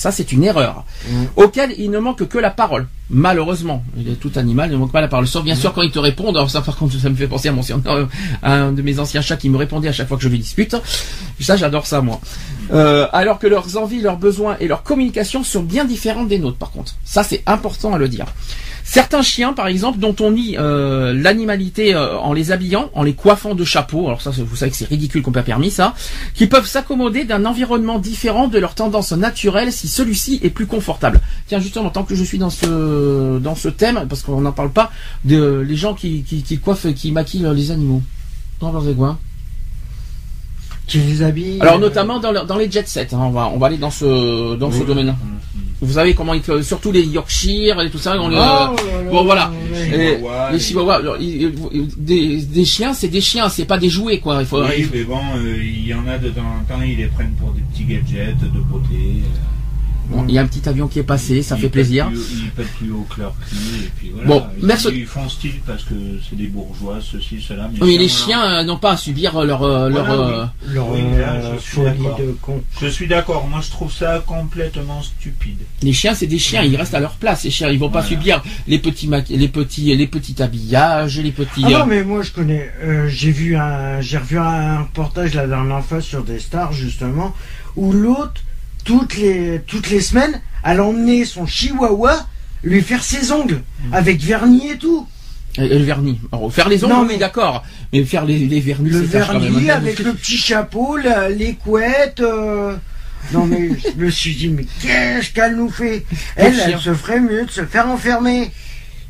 Ça, 0.00 0.10
c'est 0.10 0.32
une 0.32 0.44
erreur. 0.44 0.84
Mhm. 1.10 1.26
Auquel 1.36 1.74
il 1.76 1.90
ne 1.90 1.98
manque 1.98 2.26
que 2.26 2.38
la 2.38 2.48
parole. 2.48 2.86
Malheureusement, 3.10 3.84
il 3.98 4.08
est 4.08 4.14
tout 4.14 4.32
animal 4.36 4.70
ne 4.70 4.76
manque 4.78 4.92
pas 4.92 5.02
la 5.02 5.08
parole. 5.08 5.26
Sauf 5.26 5.44
bien 5.44 5.54
sûr 5.54 5.74
quand 5.74 5.82
ils 5.82 5.90
te 5.90 5.98
répondent. 5.98 6.38
Alors 6.38 6.48
ça, 6.50 6.62
par 6.62 6.76
contre, 6.78 6.98
ça 6.98 7.10
me 7.10 7.14
fait 7.14 7.26
penser 7.26 7.48
à 7.48 7.52
mon 7.52 7.60
ancien- 7.60 7.82
à 8.42 8.52
un 8.54 8.72
de 8.72 8.80
mes 8.80 8.98
anciens 8.98 9.20
chats 9.20 9.36
qui 9.36 9.50
me 9.50 9.58
répondait 9.58 9.88
à 9.88 9.92
chaque 9.92 10.08
fois 10.08 10.16
que 10.16 10.22
je 10.22 10.30
lui 10.30 10.38
dispute. 10.38 10.74
Ça, 11.38 11.56
j'adore 11.58 11.86
ça, 11.86 12.00
moi. 12.00 12.18
Euh, 12.72 13.08
alors 13.12 13.38
que 13.38 13.46
leurs 13.46 13.76
envies, 13.76 14.00
leurs 14.00 14.16
besoins 14.16 14.56
et 14.58 14.68
leurs 14.68 14.84
communications 14.84 15.44
sont 15.44 15.62
bien 15.62 15.84
différentes 15.84 16.28
des 16.28 16.38
nôtres, 16.38 16.56
par 16.56 16.70
contre. 16.70 16.94
Ça, 17.04 17.22
c'est 17.22 17.42
important 17.44 17.92
à 17.92 17.98
le 17.98 18.08
dire. 18.08 18.24
Certains 18.92 19.22
chiens, 19.22 19.52
par 19.52 19.68
exemple, 19.68 20.00
dont 20.00 20.16
on 20.18 20.32
nie 20.32 20.56
euh, 20.58 21.12
l'animalité 21.14 21.94
euh, 21.94 22.18
en 22.18 22.32
les 22.32 22.50
habillant, 22.50 22.90
en 22.92 23.04
les 23.04 23.14
coiffant 23.14 23.54
de 23.54 23.62
chapeaux, 23.62 24.08
alors 24.08 24.20
ça, 24.20 24.32
vous 24.36 24.56
savez 24.56 24.72
que 24.72 24.76
c'est 24.76 24.88
ridicule 24.88 25.22
qu'on 25.22 25.30
peut 25.30 25.44
permis 25.44 25.70
ça, 25.70 25.94
qui 26.34 26.48
peuvent 26.48 26.66
s'accommoder 26.66 27.22
d'un 27.22 27.44
environnement 27.44 28.00
différent 28.00 28.48
de 28.48 28.58
leur 28.58 28.74
tendance 28.74 29.12
naturelle 29.12 29.72
si 29.72 29.86
celui-ci 29.86 30.40
est 30.42 30.50
plus 30.50 30.66
confortable. 30.66 31.20
Tiens, 31.46 31.60
justement, 31.60 31.90
tant 31.90 32.02
que 32.02 32.16
je 32.16 32.24
suis 32.24 32.38
dans 32.38 32.50
ce 32.50 33.38
dans 33.38 33.54
ce 33.54 33.68
thème, 33.68 34.06
parce 34.08 34.22
qu'on 34.24 34.40
n'en 34.40 34.50
parle 34.50 34.72
pas, 34.72 34.90
de 35.24 35.60
les 35.60 35.76
gens 35.76 35.94
qui, 35.94 36.24
qui, 36.24 36.42
qui 36.42 36.58
coiffent, 36.58 36.92
qui 36.92 37.12
maquillent 37.12 37.46
les 37.54 37.70
animaux. 37.70 38.02
Non, 38.60 38.72
vous 38.72 38.94
quoi? 38.94 39.20
Qui 40.88 40.98
les 40.98 41.22
habille. 41.22 41.58
Alors 41.60 41.78
notamment 41.78 42.18
dans, 42.18 42.32
le- 42.32 42.44
dans 42.44 42.58
les 42.58 42.68
jet 42.68 42.88
sets, 42.88 43.14
hein, 43.14 43.18
on 43.20 43.30
va 43.30 43.46
on 43.54 43.58
va 43.58 43.68
aller 43.68 43.78
dans 43.78 43.92
ce 43.92 44.56
dans 44.56 44.72
ce 44.72 44.82
domaine. 44.82 45.14
Vous 45.82 45.94
savez 45.94 46.12
comment 46.14 46.34
ils 46.34 46.42
surtout 46.62 46.92
les 46.92 47.02
Yorkshire 47.06 47.80
et 47.80 47.90
tout 47.90 47.98
ça, 47.98 48.20
on 48.20 48.28
les- 48.28 48.36
Oh 48.36 48.38
là 48.38 48.72
bon 49.10 49.24
voilà. 49.24 49.50
les 49.90 50.18
les- 50.52 50.58
chihuahuas, 50.60 50.96
alors, 50.96 51.16
ils- 51.18 51.52
des, 51.96 52.42
des 52.42 52.64
chiens, 52.66 52.92
c'est 52.92 53.08
des 53.08 53.20
chiens, 53.22 53.48
c'est 53.48 53.64
pas 53.64 53.78
des 53.78 53.88
jouets 53.88 54.18
quoi. 54.18 54.40
Il 54.40 54.46
faut, 54.46 54.60
Oui, 54.62 54.66
il 54.78 54.84
faut- 54.84 54.90
mais 54.94 55.04
bon, 55.04 55.20
euh, 55.36 55.56
il 55.62 55.86
y 55.86 55.94
en 55.94 56.06
a 56.06 56.18
de 56.18 56.28
temps 56.28 56.42
en 56.42 56.64
temps, 56.72 56.82
ils 56.82 56.96
les 56.98 57.06
prennent 57.06 57.32
pour 57.40 57.50
des 57.52 57.62
petits 57.72 57.84
gadgets 57.84 58.38
de 58.38 58.60
beauté. 58.60 58.94
euh, 58.94 59.26
bon, 60.10 60.24
il 60.28 60.34
y 60.34 60.38
a 60.38 60.42
un 60.42 60.46
petit 60.46 60.68
avion 60.68 60.88
qui 60.88 60.98
est 60.98 61.02
passé, 61.04 61.42
ça 61.42 61.56
ils 61.56 61.62
fait 61.62 61.68
plaisir. 61.68 62.08
plus- 62.08 62.18
Ils 62.44 62.50
pètent 62.50 62.72
plus 62.78 62.90
haut 62.92 63.06
que 63.14 63.20
leur 63.20 63.34
cul, 63.48 63.56
et 63.84 63.90
puis 63.96 64.10
voilà. 64.14 64.28
Bon, 64.28 64.46
ils, 64.58 64.66
merci. 64.66 64.88
ils 64.92 65.06
font 65.06 65.28
style 65.28 65.60
parce 65.66 65.84
que 65.84 65.94
c'est 66.28 66.36
des 66.36 66.46
bourgeois, 66.48 66.98
ceci, 67.00 67.40
cela. 67.40 67.70
Oui, 67.80 67.96
les 67.98 68.08
chiens 68.08 68.42
euh, 68.60 68.64
n'ont 68.64 68.76
pas 68.78 68.92
à 68.92 68.96
subir 68.96 69.42
leur 69.44 69.62
euh, 69.62 69.88
leur. 69.88 70.04
Voilà, 70.06 70.26
oui. 70.26 70.32
euh, 70.68 70.74
Leur 70.74 70.90
Oui, 70.90 71.00
là, 71.18 71.32
euh, 71.34 71.54
je 71.56 71.60
suis 71.62 71.80
de 71.80 72.32
con. 72.42 72.62
Je 72.80 72.86
suis 72.88 73.06
d'accord, 73.06 73.46
moi 73.48 73.60
je 73.62 73.70
trouve 73.70 73.92
ça 73.92 74.22
complètement 74.26 75.02
stupide. 75.02 75.58
Les 75.82 75.92
chiens, 75.92 76.14
c'est 76.14 76.26
des 76.26 76.38
chiens, 76.38 76.62
ils 76.62 76.76
restent 76.76 76.94
à 76.94 77.00
leur 77.00 77.12
place. 77.14 77.44
Les 77.44 77.50
chiens, 77.50 77.68
ils 77.70 77.78
vont 77.78 77.90
pas 77.90 78.02
subir 78.02 78.42
les 78.66 78.78
petits 78.78 79.08
ma- 79.08 79.20
les 79.28 79.48
petits 79.48 79.94
les 79.96 80.06
petits 80.06 80.42
habillages, 80.42 81.18
les 81.20 81.32
petits. 81.32 81.62
Ah 81.64 81.68
euh, 81.68 81.78
non, 81.80 81.86
mais 81.86 82.02
moi 82.04 82.22
je 82.22 82.32
connais. 82.32 82.70
euh, 82.82 83.08
j'ai 83.08 83.30
vu 83.30 83.56
un, 83.56 84.00
j'ai 84.00 84.18
revu 84.18 84.38
un 84.38 84.82
reportage 84.82 85.34
la 85.34 85.46
dernière 85.46 85.84
fois 85.84 86.00
sur 86.00 86.24
des 86.24 86.38
stars 86.38 86.72
justement 86.72 87.34
où 87.76 87.92
l'autre 87.92 88.40
toutes 88.90 89.16
les 89.16 89.60
toutes 89.66 89.88
les 89.90 90.00
semaines, 90.00 90.40
elle 90.64 90.80
emmenait 90.80 91.24
son 91.24 91.46
chihuahua 91.46 92.26
lui 92.64 92.82
faire 92.82 93.02
ses 93.04 93.30
ongles 93.32 93.62
Mm. 93.84 93.94
avec 93.94 94.20
vernis 94.20 94.68
et 94.72 94.76
tout. 94.78 95.06
le 95.58 95.78
vernis. 95.78 96.18
Alors, 96.32 96.52
faire 96.52 96.68
les 96.68 96.82
ongles, 96.84 96.92
Non, 96.94 97.04
mais- 97.04 97.18
d'accord. 97.18 97.64
Mais 97.92 98.04
faire 98.04 98.24
les, 98.24 98.38
les 98.38 98.60
vernis, 98.60 98.90
Le 98.90 99.00
vernis 99.00 99.70
avec 99.70 99.98
le 100.00 100.12
petit 100.14 100.36
chapeau, 100.36 100.96
la- 100.96 101.28
les 101.28 101.54
couettes. 101.54 102.20
euh, 102.20 102.74
Non 103.32 103.44
mais 103.46 103.70
je 103.78 104.02
me 104.02 104.10
suis 104.10 104.34
dit 104.34 104.48
mais 104.48 104.66
qu'est-ce 104.82 105.30
qu'elle 105.34 105.54
nous 105.56 105.70
fait? 105.70 106.04
Elle, 106.36 106.54
chien. 106.54 106.68
elle 106.74 106.80
se 106.80 106.94
ferait 106.94 107.20
mieux 107.20 107.44
de 107.46 107.50
se 107.50 107.64
faire 107.66 107.86
enfermer. 107.88 108.50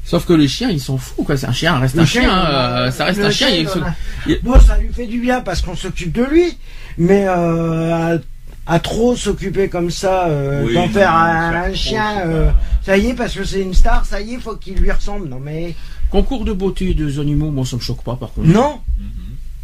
Sauf 0.05 0.25
que 0.27 0.33
les 0.33 0.49
chiens, 0.49 0.71
ils 0.71 0.81
sont 0.81 0.99
fous, 0.99 1.23
quoi. 1.23 1.37
C'est 1.37 1.47
un 1.47 1.53
chien, 1.53 1.79
reste 1.79 1.95
Le 1.95 2.03
un 2.03 2.07
chien. 2.07 2.23
chien, 2.23 2.47
euh, 2.47 2.91
ça 2.91 3.05
reste 3.05 3.21
le 3.21 3.27
un 3.27 3.31
chien. 3.31 3.47
chien, 3.49 3.57
il 3.57 3.63
il 3.63 3.69
se- 3.69 3.79
il- 4.27 4.41
Bon, 4.43 4.59
ça 4.61 4.77
lui 4.79 4.93
fait 4.93 5.07
du 5.07 5.21
bien 5.21 5.41
parce 5.41 5.61
qu'on 5.63 5.77
s'occupe 5.77 6.11
de 6.13 6.25
lui, 6.25 6.57
mais 6.99 7.25
euh, 7.29 8.19
à, 8.67 8.79
trop 8.79 9.17
s'occuper 9.17 9.69
comme 9.69 9.91
ça, 9.91 10.27
euh, 10.29 10.65
Oui, 10.67 10.75
d'en 10.75 10.89
faire 10.89 11.15
un, 11.15 11.73
chien, 11.75 12.21
euh, 12.27 12.51
ça 12.85 12.97
y 12.97 13.09
est, 13.09 13.15
parce 13.15 13.35
que 13.35 13.45
c'est 13.45 13.63
une 13.63 13.75
star, 13.75 14.05
ça 14.07 14.21
y 14.21 14.35
est, 14.35 14.39
faut 14.39 14.57
qu'il 14.57 14.75
lui 14.77 14.91
ressemble. 14.93 15.29
Non 15.29 15.41
mais 15.43 15.75
Concours 16.11 16.45
de 16.45 16.53
beauté 16.53 16.93
des 16.95 17.19
animaux, 17.21 17.51
moi, 17.51 17.65
ça 17.65 17.77
me 17.77 17.81
choque 17.81 18.03
pas, 18.03 18.17
par 18.17 18.33
contre. 18.33 18.49
non, 18.49 18.81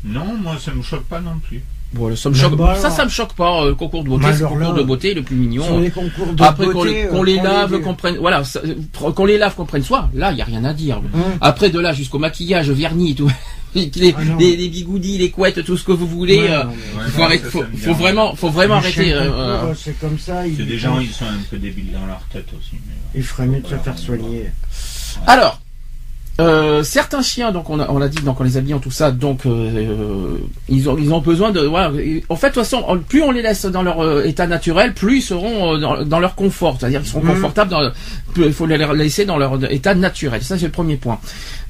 Non, 0.05 0.35
moi 0.41 0.57
ça 0.61 0.73
me 0.73 0.83
choque 0.83 1.05
pas 1.05 1.21
non 1.21 1.39
plus. 1.43 1.63
Bon, 1.93 2.15
ça 2.17 2.29
me 2.31 2.35
Mais 2.35 2.41
choque. 2.41 2.57
bah 2.57 2.75
ça, 2.77 3.05
me 3.05 3.09
choque 3.11 3.33
pas. 3.35 3.63
euh, 3.63 3.69
le 3.69 3.75
concours 3.77 4.03
de 4.05 4.09
beauté, 4.09 4.25
Bah 4.25 4.33
c'est 4.33 4.41
le 4.43 4.49
concours 4.49 4.61
là, 4.61 4.73
de 4.73 4.83
beauté 4.83 5.15
le 5.15 5.23
plus 5.23 5.37
sur 5.37 5.41
mignon. 5.49 5.79
les 5.81 5.91
concours 5.91 6.33
de 6.35 6.43
Après 6.43 6.67
qu'on 6.67 6.73
beauté, 6.73 6.93
les, 6.93 7.05
euh, 7.07 7.11
qu'on 7.11 7.23
les 7.23 7.37
lave, 7.37 7.81
qu'on 7.81 7.95
prenne, 7.95 8.17
voilà, 8.19 8.43
ça- 8.45 8.61
qu'on 9.15 9.25
les 9.25 9.39
lave, 9.39 9.55
qu'on 9.55 9.65
prenne 9.67 9.83
soin. 9.85 10.11
Là, 10.13 10.33
il 10.33 10.39
y 10.39 10.43
a 10.43 10.45
rien 10.45 10.65
à 10.65 10.73
dire. 10.75 10.99
Hum. 10.99 11.23
Après 11.41 11.71
de 11.71 11.79
là 11.79 11.93
jusqu'au 11.93 12.19
maquillage, 12.19 12.71
vernis, 12.71 13.15
tout, 13.15 13.31
les, 13.85 14.15
Ah 14.17 14.23
les, 14.39 14.57
les 14.57 14.69
bigoudis, 14.69 15.19
les 15.19 15.31
couettes, 15.31 15.65
tout 15.65 15.77
ce 15.77 15.85
que 15.85 15.93
vous 15.93 16.07
voulez. 16.07 16.39
Ouais, 16.39 16.51
euh, 16.51 16.65
non, 16.65 16.71
mais- 16.71 17.01
Ouais, 17.03 17.09
faut, 17.11 17.19
non, 17.19 17.25
arrêter, 17.25 17.45
faut, 17.51 17.65
faut 17.77 17.95
vraiment, 17.95 18.35
faut 18.35 18.51
vraiment 18.51 18.75
arrêter. 18.77 19.13
euh, 19.13 19.21
euh, 19.23 19.63
euh, 19.71 19.75
c'est 19.77 19.99
comme 19.99 20.19
ça, 20.19 20.47
il, 20.47 20.57
des 20.57 20.79
gens, 20.79 20.99
ils 21.01 21.11
sont 21.11 21.25
un 21.27 21.39
peu 21.51 21.59
débiles 21.59 21.93
dans 21.93 22.07
leur 22.07 22.23
tête 22.33 22.49
aussi. 22.59 22.73
mais- 22.87 22.95
il 23.15 23.23
ferait 23.23 23.47
mieux 23.47 23.61
de 23.61 23.65
se 23.65 23.69
Voilà, 23.75 23.83
faire 23.85 23.99
soigner. 23.99 24.51
Alors, 25.27 25.61
euh, 26.39 26.83
certains 26.83 27.23
chiens, 27.23 27.51
donc 27.51 27.71
on 27.71 27.81
a, 27.81 27.89
on 27.91 27.99
l'a 27.99 28.09
dit, 28.09 28.23
donc 28.23 28.39
en 28.41 28.45
les 28.45 28.59
habillant 28.59 28.79
tout 28.79 28.91
ça, 28.91 29.11
donc 29.11 29.47
euh, 29.47 29.51
euh, 29.51 30.37
ils 30.69 30.89
ont 30.91 30.99
ils 30.99 31.13
ont 31.13 31.21
besoin 31.21 31.51
de 31.51 31.61
voilà. 31.61 31.91
et- 31.99 32.25
En 32.29 32.37
fait, 32.37 32.49
de 32.49 32.55
toute 32.55 32.63
façon, 32.65 32.85
on- 32.87 32.99
plus 32.99 33.23
on 33.23 33.31
les 33.31 33.41
laisse 33.41 33.65
dans 33.65 33.83
leur 33.83 34.01
euh, 34.05 34.23
état 34.25 34.47
naturel, 34.47 34.93
plus 34.93 35.19
ils 35.19 35.23
seront 35.23 35.79
dans, 35.79 36.05
dans 36.05 36.19
leur 36.21 36.35
confort, 36.35 36.77
c'est-à-dire 36.79 37.01
qu'ils 37.01 37.11
seront 37.11 37.23
Mhm. 37.23 37.35
confortables. 37.35 37.71
Dans, 37.71 37.91
il 38.37 38.53
faut 38.53 38.67
les 38.67 38.77
laisser 38.77 39.25
dans 39.25 39.39
leur 39.39 39.59
état 39.73 39.95
naturel. 39.95 40.43
Ça, 40.43 40.59
c'est 40.59 40.67
le 40.67 40.71
premier 40.73 40.97
point. 40.97 41.19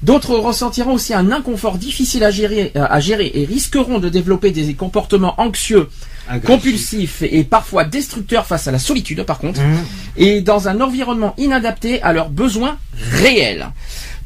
D'autres 0.02 0.35
ressentiront 0.37 0.94
aussi 0.94 1.14
un 1.14 1.30
inconfort 1.30 1.78
difficile 1.78 2.25
à 2.25 2.32
gérer, 2.32 2.73
à 2.75 2.99
gérer 2.99 3.30
et 3.35 3.44
risqueront 3.44 3.99
de 4.00 4.08
développer 4.08 4.50
des 4.50 4.75
comportements 4.75 5.35
anxieux, 5.40 5.88
compulsifs 6.40 7.23
et 7.23 7.45
parfois 7.45 7.85
destructeurs 7.85 8.47
face 8.47 8.66
à 8.68 8.73
la 8.73 8.78
solitude, 8.78 9.23
par 9.25 9.38
contre 9.38 9.61
Hum. 9.61 9.76
et 10.16 10.40
dans 10.40 10.68
un 10.68 10.80
environnement 10.80 11.35
inadapté 11.38 12.02
à 12.02 12.12
leurs 12.12 12.30
besoins 12.30 12.78
réels. 13.12 13.69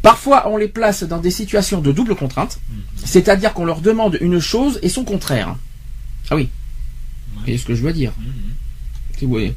Parfois, 0.03 0.49
on 0.49 0.57
les 0.57 0.69
place 0.69 1.03
dans 1.03 1.19
des 1.19 1.31
situations 1.31 1.81
de 1.83 1.93
double 1.93 2.15
contrainte, 2.17 2.59
c'est-à-dire 3.05 3.53
qu'on 3.53 3.67
leur 3.67 3.81
demande 3.83 4.17
une 4.23 4.41
chose 4.41 4.79
et 4.83 4.89
son 4.89 5.05
contraire. 5.05 5.57
Ah 6.31 6.37
oui. 6.37 6.49
Vous 7.35 7.41
voyez 7.41 7.59
ce 7.59 7.65
que 7.67 7.75
je 7.75 7.83
veux 7.83 7.93
dire 7.93 8.13
oui. 9.23 9.53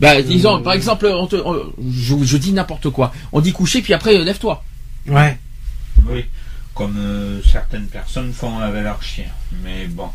Bah, 0.00 0.20
disons, 0.22 0.60
par 0.62 0.72
exemple, 0.72 1.06
on 1.06 1.26
te- 1.28 1.36
on- 1.36 1.72
je, 1.92 2.16
je 2.24 2.36
dis 2.36 2.52
n'importe 2.52 2.90
quoi. 2.90 3.12
On 3.30 3.40
dit 3.40 3.52
coucher, 3.52 3.80
puis 3.82 3.94
après, 3.94 4.16
euh, 4.16 4.24
lève-toi. 4.24 4.64
Ouais. 5.06 5.38
Oui, 6.08 6.24
comme 6.74 6.96
euh, 6.98 7.40
certaines 7.48 7.86
personnes 7.86 8.32
font 8.32 8.58
avec 8.58 8.82
leurs 8.82 9.00
chiens. 9.02 9.30
Mais 9.62 9.86
bon. 9.86 10.08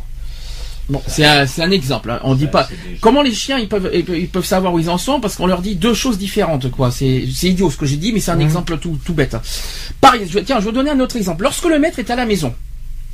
Bon, 0.90 1.02
c'est 1.08 1.24
un, 1.26 1.72
exemple. 1.72 2.12
hein. 2.12 2.20
On 2.24 2.36
dit 2.36 2.48
pas. 2.48 2.68
Comment 3.00 3.22
les 3.22 3.34
chiens 3.34 3.58
ils 3.58 3.70
peuvent 3.70 3.90
ils 3.94 4.30
savoir 4.44 4.74
où 4.74 4.80
ils 4.80 4.90
en 4.90 4.98
sont 4.98 5.22
parce 5.22 5.36
qu'on 5.38 5.48
leur 5.48 5.62
dit 5.62 5.76
deux 5.76 5.94
choses 5.94 6.18
différentes 6.18 6.70
quoi. 6.72 6.92
C'est 6.92 7.08
idiot 7.44 7.70
ce 7.72 7.78
que 7.78 7.86
j'ai 7.86 7.96
dit 7.98 8.12
mais 8.12 8.20
c'est 8.20 8.32
un 8.32 8.36
Mhm. 8.36 8.42
exemple 8.42 8.78
tout 8.78 9.00
tout 9.06 9.14
bête. 9.14 9.38
Pareil, 10.02 10.28
je, 10.30 10.40
tiens, 10.40 10.58
je 10.60 10.66
vais 10.66 10.72
vous 10.72 10.76
donner 10.76 10.92
un 10.92 11.00
autre 11.00 11.16
exemple. 11.16 11.44
Lorsque 11.44 11.66
le 11.66 11.80
maître 11.80 12.00
est 12.00 12.10
à 12.10 12.16
la 12.18 12.26
maison, 12.26 12.54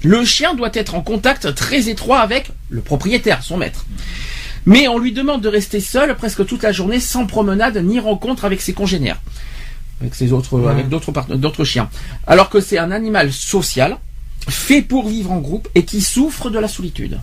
le 0.04 0.26
chien 0.26 0.56
doit 0.56 0.72
être 0.74 0.96
en 0.96 1.02
contact 1.02 1.54
très 1.54 1.90
étroit 1.90 2.20
avec 2.22 2.50
le 2.70 2.82
propriétaire, 2.82 3.44
son 3.44 3.58
maître. 3.58 3.86
Mais 4.66 4.88
on 4.88 4.98
lui 4.98 5.12
demande 5.12 5.42
de 5.42 5.48
rester 5.50 5.80
seul 5.80 6.16
presque 6.16 6.46
toute 6.48 6.64
la 6.64 6.72
journée 6.72 7.00
sans 7.00 7.26
promenade 7.28 7.78
ni 7.78 8.00
rencontre 8.00 8.46
avec 8.46 8.62
ses 8.62 8.74
congénères, 8.74 9.22
avec 10.02 10.16
ses 10.16 10.34
autres 10.34 10.58
Ouais. 10.60 10.72
avec 10.72 10.90
d'autres 10.90 11.12
part- 11.12 11.28
d'autres 11.28 11.66
chiens. 11.66 11.88
Alors 12.26 12.50
que 12.50 12.60
c'est 12.62 12.80
un 12.80 12.90
animal 12.92 13.32
social 13.32 13.98
fait 14.48 14.82
pour 14.82 15.08
vivre 15.08 15.32
en 15.32 15.38
groupe 15.40 15.68
et 15.76 15.84
qui 15.84 16.02
souffre 16.02 16.50
de 16.50 16.58
la 16.58 16.68
solitude. 16.68 17.20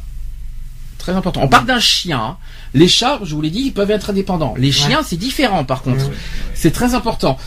Très 1.07 1.15
important. 1.15 1.41
On 1.45 1.47
parle 1.49 1.67
d'un 1.67 1.79
chien. 1.79 2.37
Les 2.75 2.89
chats, 2.89 3.21
je 3.23 3.33
vous 3.37 3.41
l'ai 3.41 3.51
dit, 3.51 3.61
ils 3.61 3.73
peuvent 3.73 3.93
être 3.93 4.11
indépendants. 4.11 4.55
Les 4.59 4.73
chiens, 4.73 5.03
c'est 5.05 5.17
différent 5.17 5.65
par 5.65 5.83
contre. 5.83 6.07
C'est 6.55 6.73
très 6.73 6.95
important. 6.97 7.39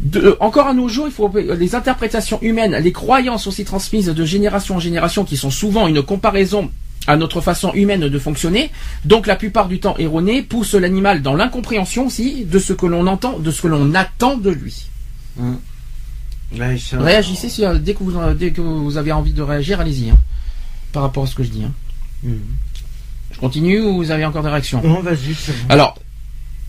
De- 0.00 0.38
encore 0.40 0.68
à 0.68 0.72
nos 0.72 0.88
jours, 0.88 1.06
il 1.06 1.12
faut 1.12 1.30
les 1.36 1.74
interprétations 1.74 2.38
humaines, 2.40 2.74
les 2.82 2.92
croyances 2.92 3.46
aussi 3.46 3.66
transmises 3.66 4.06
de 4.06 4.24
génération 4.24 4.76
en 4.76 4.80
génération, 4.80 5.24
qui 5.26 5.36
sont 5.36 5.50
souvent 5.50 5.86
une 5.86 6.00
comparaison 6.02 6.70
à 7.06 7.16
notre 7.18 7.42
façon 7.42 7.72
humaine 7.74 8.08
de 8.08 8.18
fonctionner, 8.18 8.70
donc 9.04 9.26
la 9.26 9.36
plupart 9.36 9.68
du 9.68 9.80
temps 9.80 9.94
erronée, 9.98 10.42
poussent 10.42 10.72
l'animal 10.74 11.20
dans 11.20 11.34
l'incompréhension 11.34 12.06
aussi 12.06 12.46
de 12.46 12.58
ce 12.58 12.72
que 12.72 12.86
l'on 12.86 13.06
entend, 13.06 13.38
de 13.38 13.50
ce 13.50 13.60
que 13.60 13.68
l'on 13.68 13.94
attend 13.94 14.38
de 14.38 14.48
lui. 14.50 14.86
Là, 16.56 16.78
sont- 16.78 16.98
Réagissez 17.00 17.50
si, 17.50 17.66
euh, 17.66 17.78
dès 17.78 17.92
que 17.92 18.02
vous 18.02 18.14
dès 18.34 18.50
que 18.52 18.62
vous 18.62 18.96
avez 18.96 19.12
envie 19.12 19.34
de 19.34 19.42
réagir, 19.42 19.78
allez-y. 19.80 20.08
hein, 20.08 20.16
par 20.92 21.02
rapport 21.02 21.24
à 21.24 21.26
ce 21.26 21.34
que 21.34 21.42
je 21.42 21.50
dis. 21.50 21.64
hein. 21.64 21.72
Hum. 22.24 22.40
Je 23.38 23.40
continue 23.40 23.80
ou 23.80 23.96
vous 23.98 24.10
avez 24.10 24.24
encore 24.24 24.42
des 24.42 24.48
réactions 24.48 24.82
Non, 24.82 25.00
vas-y, 25.00 25.28
bon. 25.28 25.52
Alors, 25.68 25.96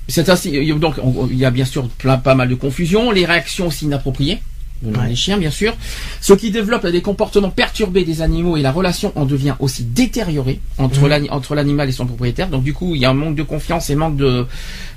c'est 0.07 0.29
ainsi. 0.29 0.51
Donc, 0.75 0.95
on- 1.03 1.27
il 1.31 1.37
y 1.37 1.43
a 1.45 1.49
bien 1.49 1.65
sûr 1.65 1.87
plein, 1.89 2.17
pas 2.17 2.35
mal 2.35 2.47
de 2.47 2.53
confusion, 2.53 3.09
les 3.09 3.25
réactions 3.25 3.67
aussi 3.67 3.85
inappropriées 3.85 4.37
Ouais. 4.83 5.09
les 5.09 5.15
chiens, 5.15 5.37
bien 5.37 5.49
sûr. 5.51 5.75
Ce 6.21 6.31
qui 6.33 6.51
développe 6.51 6.85
des 6.87 7.01
comportements 7.01 7.49
perturbés 7.49 8.05
des 8.05 8.21
animaux 8.21 8.55
et 8.55 8.61
la 8.61 8.71
relation 8.71 9.11
en 9.17 9.25
devient 9.25 9.55
aussi 9.59 9.83
détériorée 9.83 10.61
entre 10.77 11.01
Mhm. 11.09 11.27
entre 11.31 11.55
l'animal 11.55 11.89
et 11.89 11.91
son 11.91 12.05
propriétaire. 12.05 12.47
Donc, 12.49 12.63
du 12.63 12.73
coup, 12.73 12.93
il 12.95 13.01
y 13.01 13.05
a 13.05 13.09
un 13.09 13.13
manque 13.15 13.35
de 13.35 13.43
confiance 13.43 13.89
et 13.89 13.95
manque 13.95 14.15
de 14.15 14.45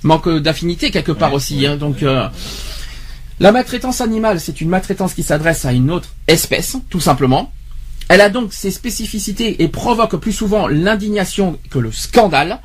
manque 0.05 0.29
d'affinité 0.29 0.91
quelque 0.93 1.11
part 1.13 1.31
Ouais, 1.31 1.37
aussi. 1.37 1.59
ouais, 1.61 1.67
hein. 1.69 1.77
donc, 1.79 2.03
euh, 2.05 2.29
la 3.41 3.51
maltraitance 3.51 4.01
animale, 4.03 4.39
c'est 4.41 4.61
une 4.61 4.69
maltraitance 4.69 5.15
qui 5.15 5.23
s'adresse 5.25 5.65
à 5.65 5.73
une 5.73 5.91
autre 5.91 6.11
espèce, 6.29 6.77
tout 6.91 7.01
simplement. 7.01 7.51
Elle 8.13 8.21
a 8.21 8.29
donc 8.29 8.53
ses 8.53 8.71
spécificités 8.71 9.63
et 9.63 9.69
provoque 9.69 10.17
plus 10.17 10.33
souvent 10.33 10.69
l'indignation 10.69 11.59
que 11.71 11.79
le 11.79 11.91
scandale. 11.91 12.61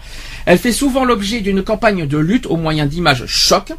Elle 0.46 0.58
fait 0.58 0.74
souvent 0.74 1.06
l'objet 1.06 1.40
d'une 1.40 1.64
campagne 1.64 2.06
de 2.06 2.18
lutte 2.18 2.48
au 2.48 2.58
moyen 2.58 2.86
d'images 2.86 3.24
chocs. 3.28 3.72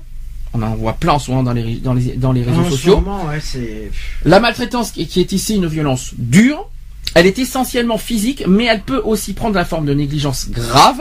On 0.54 0.62
en 0.62 0.74
voit 0.76 0.94
plein 0.94 1.18
souvent 1.18 1.42
dans 1.42 1.52
les, 1.52 1.74
dans 1.74 1.92
les, 1.92 2.16
dans 2.16 2.32
les 2.32 2.42
réseaux 2.42 2.62
En 2.62 2.70
sociaux. 2.70 2.96
moment, 3.00 3.26
ouais, 3.26 3.40
c'est. 3.42 3.90
La 4.24 4.40
maltraitance 4.40 4.92
qui 4.92 5.20
est 5.20 5.32
ici 5.32 5.56
une 5.56 5.66
violence 5.66 6.12
dure. 6.16 6.70
Elle 7.18 7.26
est 7.26 7.40
essentiellement 7.40 7.98
physique, 7.98 8.44
mais 8.46 8.66
elle 8.66 8.82
peut 8.82 9.00
aussi 9.04 9.32
prendre 9.32 9.56
la 9.56 9.64
forme 9.64 9.86
de 9.86 9.92
négligence 9.92 10.50
grave. 10.50 11.00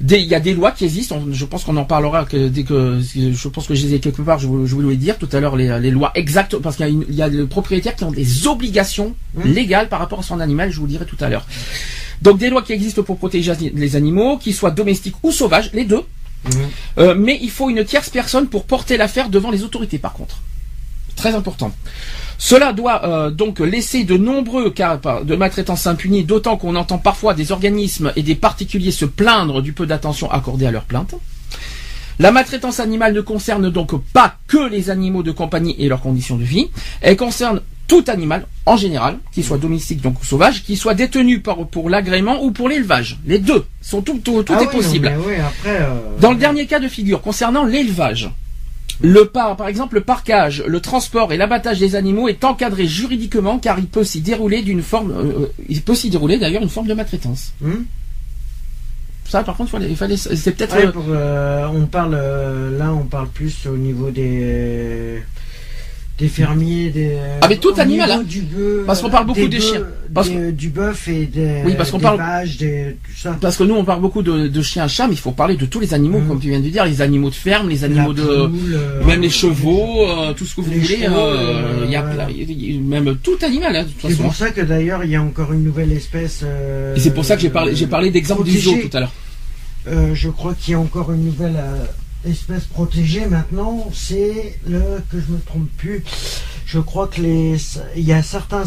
Des- 0.00 0.16
Il 0.18 0.24
y 0.26 0.34
a 0.34 0.40
des 0.40 0.54
lois 0.54 0.70
qui 0.70 0.86
existent. 0.86 1.16
on- 1.28 1.34
Je 1.34 1.44
pense 1.44 1.64
qu'on 1.64 1.76
en 1.76 1.84
parlera 1.84 2.24
que, 2.24 2.48
dès 2.48 2.62
que 2.62 2.98
je 3.02 3.48
pense 3.48 3.66
que 3.66 3.74
je 3.74 3.86
les 3.86 3.94
ai 3.96 4.00
quelque 4.00 4.22
part. 4.22 4.38
Je, 4.38 4.46
voulais 4.46 4.96
dire 4.96 5.18
tout 5.18 5.28
à 5.32 5.38
l'heure 5.40 5.56
les, 5.56 5.78
les 5.80 5.90
lois 5.90 6.12
exactes 6.14 6.56
parce 6.56 6.76
qu'il 6.76 6.86
y 6.86 6.88
a, 6.88 6.92
une- 6.92 7.04
il 7.10 7.14
y 7.14 7.20
a 7.20 7.28
des 7.28 7.44
propriétaires 7.44 7.94
qui 7.94 8.04
ont 8.04 8.10
des 8.10 8.46
obligations 8.46 9.14
légales 9.44 9.90
par 9.90 9.98
rapport 9.98 10.20
à 10.20 10.22
son 10.22 10.40
animal. 10.40 10.70
Je 10.70 10.76
vous 10.78 10.86
le 10.86 10.92
dirai 10.92 11.04
tout 11.04 11.18
à 11.20 11.28
l'heure. 11.28 11.46
Donc 12.22 12.38
des 12.38 12.48
lois 12.48 12.62
qui 12.62 12.72
existent 12.72 13.02
pour 13.02 13.18
protéger 13.18 13.52
les 13.74 13.96
animaux, 13.96 14.38
qu'ils 14.38 14.54
soient 14.54 14.70
domestiques 14.70 15.16
ou 15.22 15.30
sauvages, 15.30 15.70
les 15.74 15.84
deux. 15.84 16.02
Euh, 16.96 17.14
mais 17.14 17.38
il 17.42 17.50
faut 17.50 17.68
une 17.68 17.84
tierce 17.84 18.08
personne 18.08 18.46
pour 18.46 18.64
porter 18.64 18.96
l'affaire 18.96 19.28
devant 19.28 19.50
les 19.50 19.62
autorités, 19.62 19.98
par 19.98 20.14
contre. 20.14 20.40
Très 21.20 21.34
important. 21.34 21.70
Cela 22.38 22.72
doit 22.72 23.04
euh, 23.04 23.30
donc 23.30 23.60
laisser 23.60 24.04
de 24.04 24.16
nombreux 24.16 24.70
cas 24.70 24.98
de 25.22 25.36
maltraitance 25.36 25.86
impunis, 25.86 26.24
d'autant 26.24 26.56
qu'on 26.56 26.74
entend 26.76 26.96
parfois 26.96 27.34
des 27.34 27.52
organismes 27.52 28.12
et 28.16 28.22
des 28.22 28.34
particuliers 28.34 28.90
se 28.90 29.04
plaindre 29.04 29.60
du 29.60 29.74
peu 29.74 29.84
d'attention 29.86 30.30
accordée 30.30 30.66
à 30.66 30.70
leurs 30.70 30.84
plaintes. 30.84 31.14
La 32.18 32.32
maltraitance 32.32 32.80
animale 32.80 33.12
ne 33.14 33.20
concerne 33.20 33.70
donc 33.70 33.92
pas 34.12 34.36
que 34.46 34.68
les 34.68 34.88
animaux 34.90 35.22
de 35.22 35.30
compagnie 35.32 35.74
et 35.78 35.88
leurs 35.88 36.00
conditions 36.00 36.36
de 36.36 36.44
vie. 36.44 36.70
Elle 37.02 37.16
concerne 37.18 37.60
tout 37.88 38.04
animal, 38.08 38.46
en 38.66 38.76
général, 38.78 39.18
qu'il 39.32 39.44
soit 39.44 39.58
domestique 39.58 40.00
donc 40.00 40.20
ou 40.22 40.24
sauvage, 40.24 40.62
qu'il 40.62 40.78
soit 40.78 40.94
détenu 40.94 41.40
par- 41.40 41.66
pour 41.66 41.90
l'agrément 41.90 42.42
ou 42.42 42.52
pour 42.52 42.68
l'élevage. 42.70 43.18
Les 43.26 43.38
deux 43.38 43.64
sont 43.82 44.00
tout, 44.00 44.18
tout, 44.24 44.42
tout 44.44 44.54
Ah 44.56 44.62
est 44.62 44.66
oui, 44.66 44.72
possible. 44.72 45.12
mais 45.14 45.22
oui, 45.26 45.34
après, 45.40 45.76
euh, 45.82 46.18
Dans 46.20 46.30
le 46.30 46.36
dernier 46.38 46.66
cas 46.66 46.78
de 46.78 46.88
figure, 46.88 47.20
concernant 47.20 47.64
l'élevage, 47.64 48.30
le 49.02 49.24
par, 49.26 49.56
par 49.56 49.68
exemple, 49.68 49.94
le 49.96 50.02
parcage, 50.02 50.62
le 50.66 50.80
transport 50.80 51.32
et 51.32 51.36
l'abattage 51.36 51.78
des 51.78 51.96
animaux 51.96 52.28
est 52.28 52.44
encadré 52.44 52.86
juridiquement 52.86 53.58
car 53.58 53.78
il 53.78 53.86
peut 53.86 54.04
s'y 54.04 54.20
dérouler 54.20 54.62
d'une 54.62 54.82
forme, 54.82 55.12
euh, 55.12 55.46
il 55.68 55.82
peut 55.82 55.94
s'y 55.94 56.10
dérouler 56.10 56.38
d'ailleurs 56.38 56.62
une 56.62 56.68
forme 56.68 56.86
de 56.86 56.94
maltraitance. 56.94 57.52
Hmm 57.60 57.82
Ça, 59.26 59.42
par 59.42 59.56
contre, 59.56 59.80
il 59.80 59.96
fallait, 59.96 60.16
c'est 60.16 60.52
peut-être. 60.52 60.76
Ouais, 60.76 60.86
euh, 60.86 60.92
euh, 61.08 61.66
on 61.72 61.86
parle 61.86 62.14
euh, 62.14 62.76
là, 62.76 62.92
on 62.92 63.04
parle 63.04 63.28
plus 63.28 63.66
au 63.66 63.76
niveau 63.76 64.10
des 64.10 65.22
des 66.20 66.28
fermiers, 66.28 66.90
des. 66.90 67.16
Ah, 67.40 67.48
mais 67.48 67.56
tout 67.56 67.72
animal, 67.78 68.10
hein. 68.10 68.22
Du 68.26 68.42
bœuf, 68.42 68.84
Parce 68.86 69.00
qu'on 69.00 69.10
parle 69.10 69.26
beaucoup 69.26 69.48
des 69.48 69.58
chiens. 69.60 69.82
Parce 70.12 70.28
des- 70.28 70.52
du 70.52 70.68
bœuf 70.68 71.08
et 71.08 71.24
des. 71.26 71.62
Oui, 71.64 71.74
parce 71.76 71.90
qu'on 71.90 71.98
parle- 71.98 72.18
vaches, 72.18 72.58
des 72.58 72.96
tout 73.04 73.12
ça. 73.16 73.36
Parce 73.40 73.56
que 73.56 73.62
nous, 73.64 73.74
on 73.74 73.84
parle 73.84 74.00
beaucoup 74.02 74.22
de, 74.22 74.48
de 74.48 74.62
chiens, 74.62 74.86
chats, 74.86 75.06
mais 75.06 75.14
il 75.14 75.18
faut 75.18 75.30
parler 75.32 75.56
de 75.56 75.64
tous 75.66 75.80
les 75.80 75.94
animaux, 75.94 76.18
Mm. 76.20 76.28
comme 76.28 76.40
tu 76.40 76.48
viens 76.50 76.60
de 76.60 76.68
dire, 76.68 76.84
les 76.84 77.00
animaux 77.00 77.30
de 77.30 77.34
ferme, 77.34 77.68
les 77.68 77.78
La 77.78 77.84
animaux 77.86 78.12
de, 78.12 78.22
poule, 78.22 78.74
euh, 78.74 79.04
même 79.04 79.22
les 79.22 79.30
chevaux, 79.30 80.06
euh, 80.08 80.32
tout 80.34 80.44
ce 80.44 80.54
que 80.56 80.60
vous 80.60 80.70
voulez. 80.72 81.06
euh, 81.08 81.82
il 81.86 81.90
y 81.90 81.96
a 81.96 82.04
euh, 82.04 82.80
même 82.82 83.16
tout 83.22 83.38
animal, 83.42 83.74
hein, 83.76 83.84
de 83.84 83.88
toute 83.88 84.10
C'est 84.10 84.22
pour 84.22 84.34
ça 84.34 84.50
que 84.50 84.60
d'ailleurs 84.60 85.02
il 85.04 85.10
y 85.10 85.16
a 85.16 85.22
encore 85.22 85.52
une 85.52 85.64
nouvelle 85.64 85.92
espèce. 85.92 86.40
euh, 86.44 86.94
Et 86.96 87.00
c'est 87.00 87.14
pour 87.14 87.24
ça 87.24 87.36
que 87.36 87.42
j'ai 87.42 87.50
parlé, 87.50 87.74
j'ai 87.74 87.86
parlé 87.86 88.10
d'exemple 88.10 88.44
du 88.44 88.58
zoo 88.58 88.74
tout 88.82 88.94
à 88.96 89.00
l'heure. 89.00 89.12
Euh, 89.88 90.14
je 90.14 90.28
crois 90.28 90.54
qu'il 90.54 90.72
y 90.72 90.74
a 90.74 90.80
encore 90.80 91.10
une 91.12 91.24
nouvelle 91.24 91.56
euh, 91.56 91.84
espèce 92.24 92.64
protégée 92.64 93.26
maintenant. 93.26 93.88
C'est 93.92 94.58
le 94.68 94.80
que 95.10 95.20
je 95.20 95.32
me 95.32 95.38
trompe 95.40 95.68
plus. 95.76 96.02
Je 96.66 96.78
crois 96.78 97.08
que 97.08 97.20
les 97.20 97.56
il 97.96 98.04
y 98.04 98.12
a 98.12 98.22
certains 98.22 98.64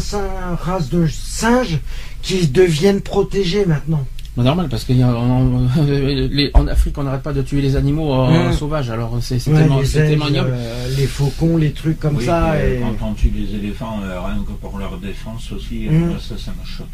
races 0.60 0.90
de 0.90 1.06
singes 1.06 1.78
qui 2.22 2.46
deviennent 2.48 3.00
protégés 3.00 3.64
maintenant. 3.66 4.04
Bah, 4.36 4.42
normal, 4.42 4.68
parce 4.68 4.82
qu'il 4.82 4.96
y 4.98 5.02
a 5.02 5.06
en, 5.16 5.68
les- 5.86 6.50
en 6.54 6.66
Afrique, 6.66 6.98
on 6.98 7.04
n'arrête 7.04 7.22
pas 7.22 7.32
de 7.32 7.40
tuer 7.42 7.60
les 7.62 7.76
animaux 7.76 8.12
euh, 8.12 8.48
Mm. 8.50 8.52
sauvages. 8.54 8.90
Alors 8.90 9.16
c'est 9.22 9.38
c'est 9.38 9.52
Ouais, 9.52 9.58
tellement, 9.60 9.78
les, 9.78 9.86
c'est 9.86 10.00
ailes, 10.00 10.08
tellement 10.08 10.26
ignoble. 10.28 10.50
euh, 10.52 10.96
les 10.96 11.06
faucons, 11.06 11.56
les 11.56 11.70
trucs 11.72 12.00
comme 12.00 12.16
Oui, 12.16 12.24
ça. 12.26 12.52
euh, 12.54 12.78
et- 12.78 12.80
Quand 12.98 13.06
on 13.10 13.14
tue 13.14 13.30
les 13.30 13.54
éléphants, 13.56 14.00
euh, 14.02 14.20
rien 14.20 14.42
que 14.44 14.52
pour 14.52 14.76
leur 14.78 14.98
défense 14.98 15.52
aussi, 15.52 15.86
euh, 15.86 15.92
Mm. 15.92 16.10
là, 16.10 16.16
ça, 16.20 16.34
ça 16.36 16.50
me 16.60 16.66
choque. 16.66 16.88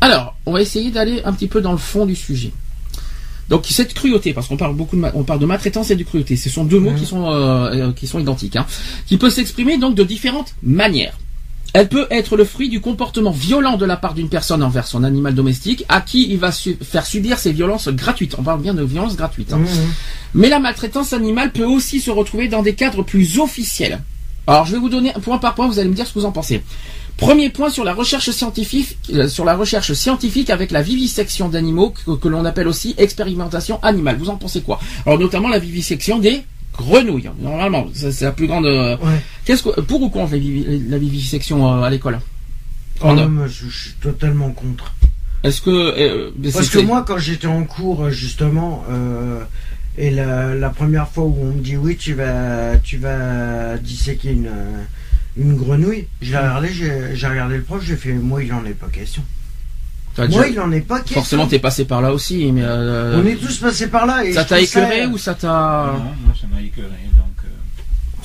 Alors, 0.00 0.34
on 0.46 0.52
va 0.52 0.60
essayer 0.60 0.90
d'aller 0.90 1.22
un 1.24 1.32
petit 1.32 1.46
peu 1.46 1.60
dans 1.60 1.70
le 1.70 1.78
fond 1.78 2.06
du 2.06 2.16
sujet. 2.16 2.52
Donc 3.52 3.66
cette 3.68 3.92
cruauté, 3.92 4.32
parce 4.32 4.48
qu'on 4.48 4.56
parle 4.56 4.74
beaucoup 4.74 4.96
de, 4.96 5.02
on 5.14 5.24
parle 5.24 5.38
de 5.38 5.44
maltraitance 5.46 5.90
et 5.90 5.96
de 5.96 6.04
cruauté, 6.04 6.36
ce 6.36 6.48
sont 6.48 6.64
deux 6.64 6.80
mots 6.80 6.90
qui 6.98 7.04
sont 7.06 7.24
euh, 7.30 7.88
euh, 7.88 7.92
qui 7.92 8.06
sont 8.06 8.18
identiques, 8.18 8.56
hein, 8.56 8.66
qui 9.06 9.18
peut 9.18 9.28
s'exprimer 9.30 9.76
donc 9.76 9.94
de 9.94 10.04
différentes 10.04 10.54
manières. 10.62 11.18
Elle 11.74 11.88
peut 11.88 12.06
être 12.10 12.36
le 12.36 12.44
fruit 12.44 12.68
du 12.70 12.80
comportement 12.80 13.30
violent 13.30 13.76
de 13.76 13.84
la 13.86 13.96
part 13.96 14.14
d'une 14.14 14.28
personne 14.30 14.62
envers 14.62 14.86
son 14.86 15.04
animal 15.04 15.34
domestique, 15.34 15.84
à 15.90 16.00
qui 16.00 16.28
il 16.30 16.38
va 16.38 16.50
su- 16.50 16.76
faire 16.82 17.04
subir 17.06 17.38
ces 17.38 17.52
violences 17.52 17.88
gratuites. 17.88 18.34
On 18.38 18.42
parle 18.42 18.60
bien 18.62 18.74
de 18.74 18.82
violences 18.82 19.16
gratuites. 19.16 19.52
hein. 19.52 19.58
Mhm. 19.58 19.92
Mais 20.34 20.48
la 20.48 20.58
maltraitance 20.58 21.12
animale 21.12 21.52
peut 21.52 21.64
aussi 21.66 22.00
se 22.00 22.10
retrouver 22.10 22.48
dans 22.48 22.62
des 22.62 22.74
cadres 22.74 23.02
plus 23.02 23.38
officiels. 23.38 24.00
Alors 24.46 24.64
je 24.66 24.72
vais 24.72 24.78
vous 24.78 24.88
donner 24.88 25.12
point 25.22 25.38
par 25.38 25.54
point, 25.54 25.66
vous 25.68 25.78
allez 25.78 25.88
me 25.90 25.94
dire 25.94 26.06
ce 26.06 26.12
que 26.14 26.18
vous 26.18 26.24
en 26.26 26.32
pensez. 26.32 26.62
Premier 27.16 27.50
point 27.50 27.70
sur 27.70 27.84
la 27.84 27.94
recherche 27.94 28.30
scientifique, 28.30 28.96
euh, 29.12 29.28
sur 29.28 29.44
la 29.44 29.54
recherche 29.56 29.92
scientifique 29.92 30.50
avec 30.50 30.70
la 30.72 30.82
vivisection 30.82 31.48
d'animaux 31.48 31.90
que, 31.90 32.12
que 32.16 32.28
l'on 32.28 32.44
appelle 32.44 32.66
aussi 32.66 32.94
expérimentation 32.98 33.78
animale. 33.82 34.16
Vous 34.18 34.28
en 34.30 34.36
pensez 34.36 34.60
quoi? 34.62 34.80
Alors 35.06 35.18
notamment 35.18 35.48
la 35.48 35.58
vivisection 35.60 36.18
des 36.18 36.42
grenouilles. 36.76 37.30
Normalement, 37.40 37.86
c'est 37.94 38.22
la 38.22 38.32
plus 38.32 38.46
grande. 38.48 38.66
euh, 38.66 38.96
Ouais. 38.96 39.20
Qu'est-ce 39.44 39.62
que 39.62 39.80
pour 39.82 40.02
ou 40.02 40.08
contre 40.08 40.32
la, 40.32 40.38
vivi- 40.38 40.82
la 40.88 40.98
vivisection 40.98 41.70
euh, 41.70 41.82
à 41.82 41.90
l'école? 41.90 42.18
Oh, 43.04 43.14
je, 43.46 43.66
je 43.68 43.82
suis 43.82 43.92
totalement 44.00 44.50
contre. 44.50 44.92
Est-ce 45.44 45.60
que 45.60 45.70
euh, 45.70 46.30
Parce 46.52 46.68
que 46.70 46.78
moi, 46.78 47.04
quand 47.06 47.18
j'étais 47.18 47.46
en 47.48 47.64
cours, 47.64 48.10
justement, 48.10 48.84
et 49.98 50.10
la, 50.10 50.54
la 50.54 50.70
première 50.70 51.08
fois 51.08 51.24
où 51.24 51.36
on 51.40 51.52
me 51.52 51.60
dit 51.60 51.76
oui, 51.76 51.96
tu 51.96 52.14
vas, 52.14 52.76
tu 52.82 52.96
vas 52.96 53.76
disséquer 53.78 54.30
une, 54.32 54.50
une 55.36 55.56
grenouille, 55.56 56.06
j'ai 56.20 56.36
regardé, 56.36 56.68
j'ai 57.14 57.26
regardé 57.26 57.56
le 57.56 57.62
prof, 57.62 57.82
j'ai 57.84 57.96
fait, 57.96 58.12
moi, 58.12 58.42
il 58.42 58.52
en 58.52 58.64
est 58.66 58.74
pas 58.74 58.88
question. 58.88 59.22
t'as 60.14 60.28
Moi, 60.28 60.42
déjà- 60.42 60.52
il 60.52 60.60
en 60.60 60.70
est 60.72 60.80
pas 60.82 60.98
question. 61.00 61.14
forcément 61.14 61.46
t'es 61.46 61.58
passé 61.58 61.84
par 61.86 62.02
là 62.02 62.12
aussi, 62.12 62.52
mais 62.52 62.60
euh, 62.62 63.20
On 63.22 63.26
est 63.26 63.36
tous 63.36 63.56
passés 63.58 63.86
par 63.86 64.04
là. 64.06 64.24
Et 64.24 64.32
ça 64.34 64.42
je 64.42 64.48
t'a 64.48 64.56
ça- 64.56 64.60
écœuré 64.60 65.06
ou 65.06 65.16
ça 65.16 65.34
t'a 65.34 65.94
Non, 65.96 66.02
moi, 66.24 66.34
ça 66.38 66.46
m'a 66.52 66.60
écœuré. 66.60 66.88
Donc, 67.16 67.31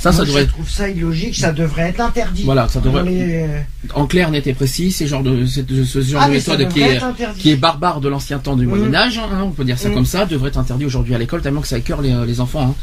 euh, 0.06 0.12
ça 0.12 0.24
devrait 0.26 0.44
je 0.44 0.48
trouve 0.50 0.70
ça 0.70 0.90
illogique, 0.90 1.36
ça 1.36 1.52
devrait 1.52 1.90
être 1.90 2.00
interdit. 2.02 2.44
Voilà, 2.44 2.68
ça 2.68 2.80
devrait- 2.80 3.04
les- 3.04 3.46
en 3.94 4.06
clair, 4.08 4.30
net 4.32 4.46
et 4.48 4.54
précis, 4.54 4.92
c'est 4.92 5.08
genre 5.08 5.24
de 5.24 5.46
ce 5.46 6.02
genre 6.02 6.22
Ah, 6.24 6.28
de 6.28 6.34
méthode 6.34 6.68
qui 6.70 6.82
est 6.82 7.00
qui 7.38 7.56
barbare 7.56 8.00
de 8.02 8.10
l'ancien 8.10 8.40
temps 8.40 8.56
du 8.56 8.66
Mhm. 8.66 8.70
Moyen 8.78 8.94
Âge, 8.96 9.18
hein, 9.18 9.42
on 9.44 9.52
peut 9.52 9.64
dire 9.66 9.78
ça 9.80 9.90
Mhm. 9.90 9.96
comme 9.96 10.06
ça, 10.06 10.26
devrait 10.26 10.50
être 10.50 10.58
interdit 10.60 10.86
aujourd'hui 10.86 11.16
à 11.16 11.18
l'école 11.18 11.42
tellement 11.42 11.62
que 11.62 11.68
ça 11.68 11.78
écœure 11.78 12.02
les, 12.02 12.14
les 12.26 12.40
enfants. 12.40 12.70
hein. 12.72 12.76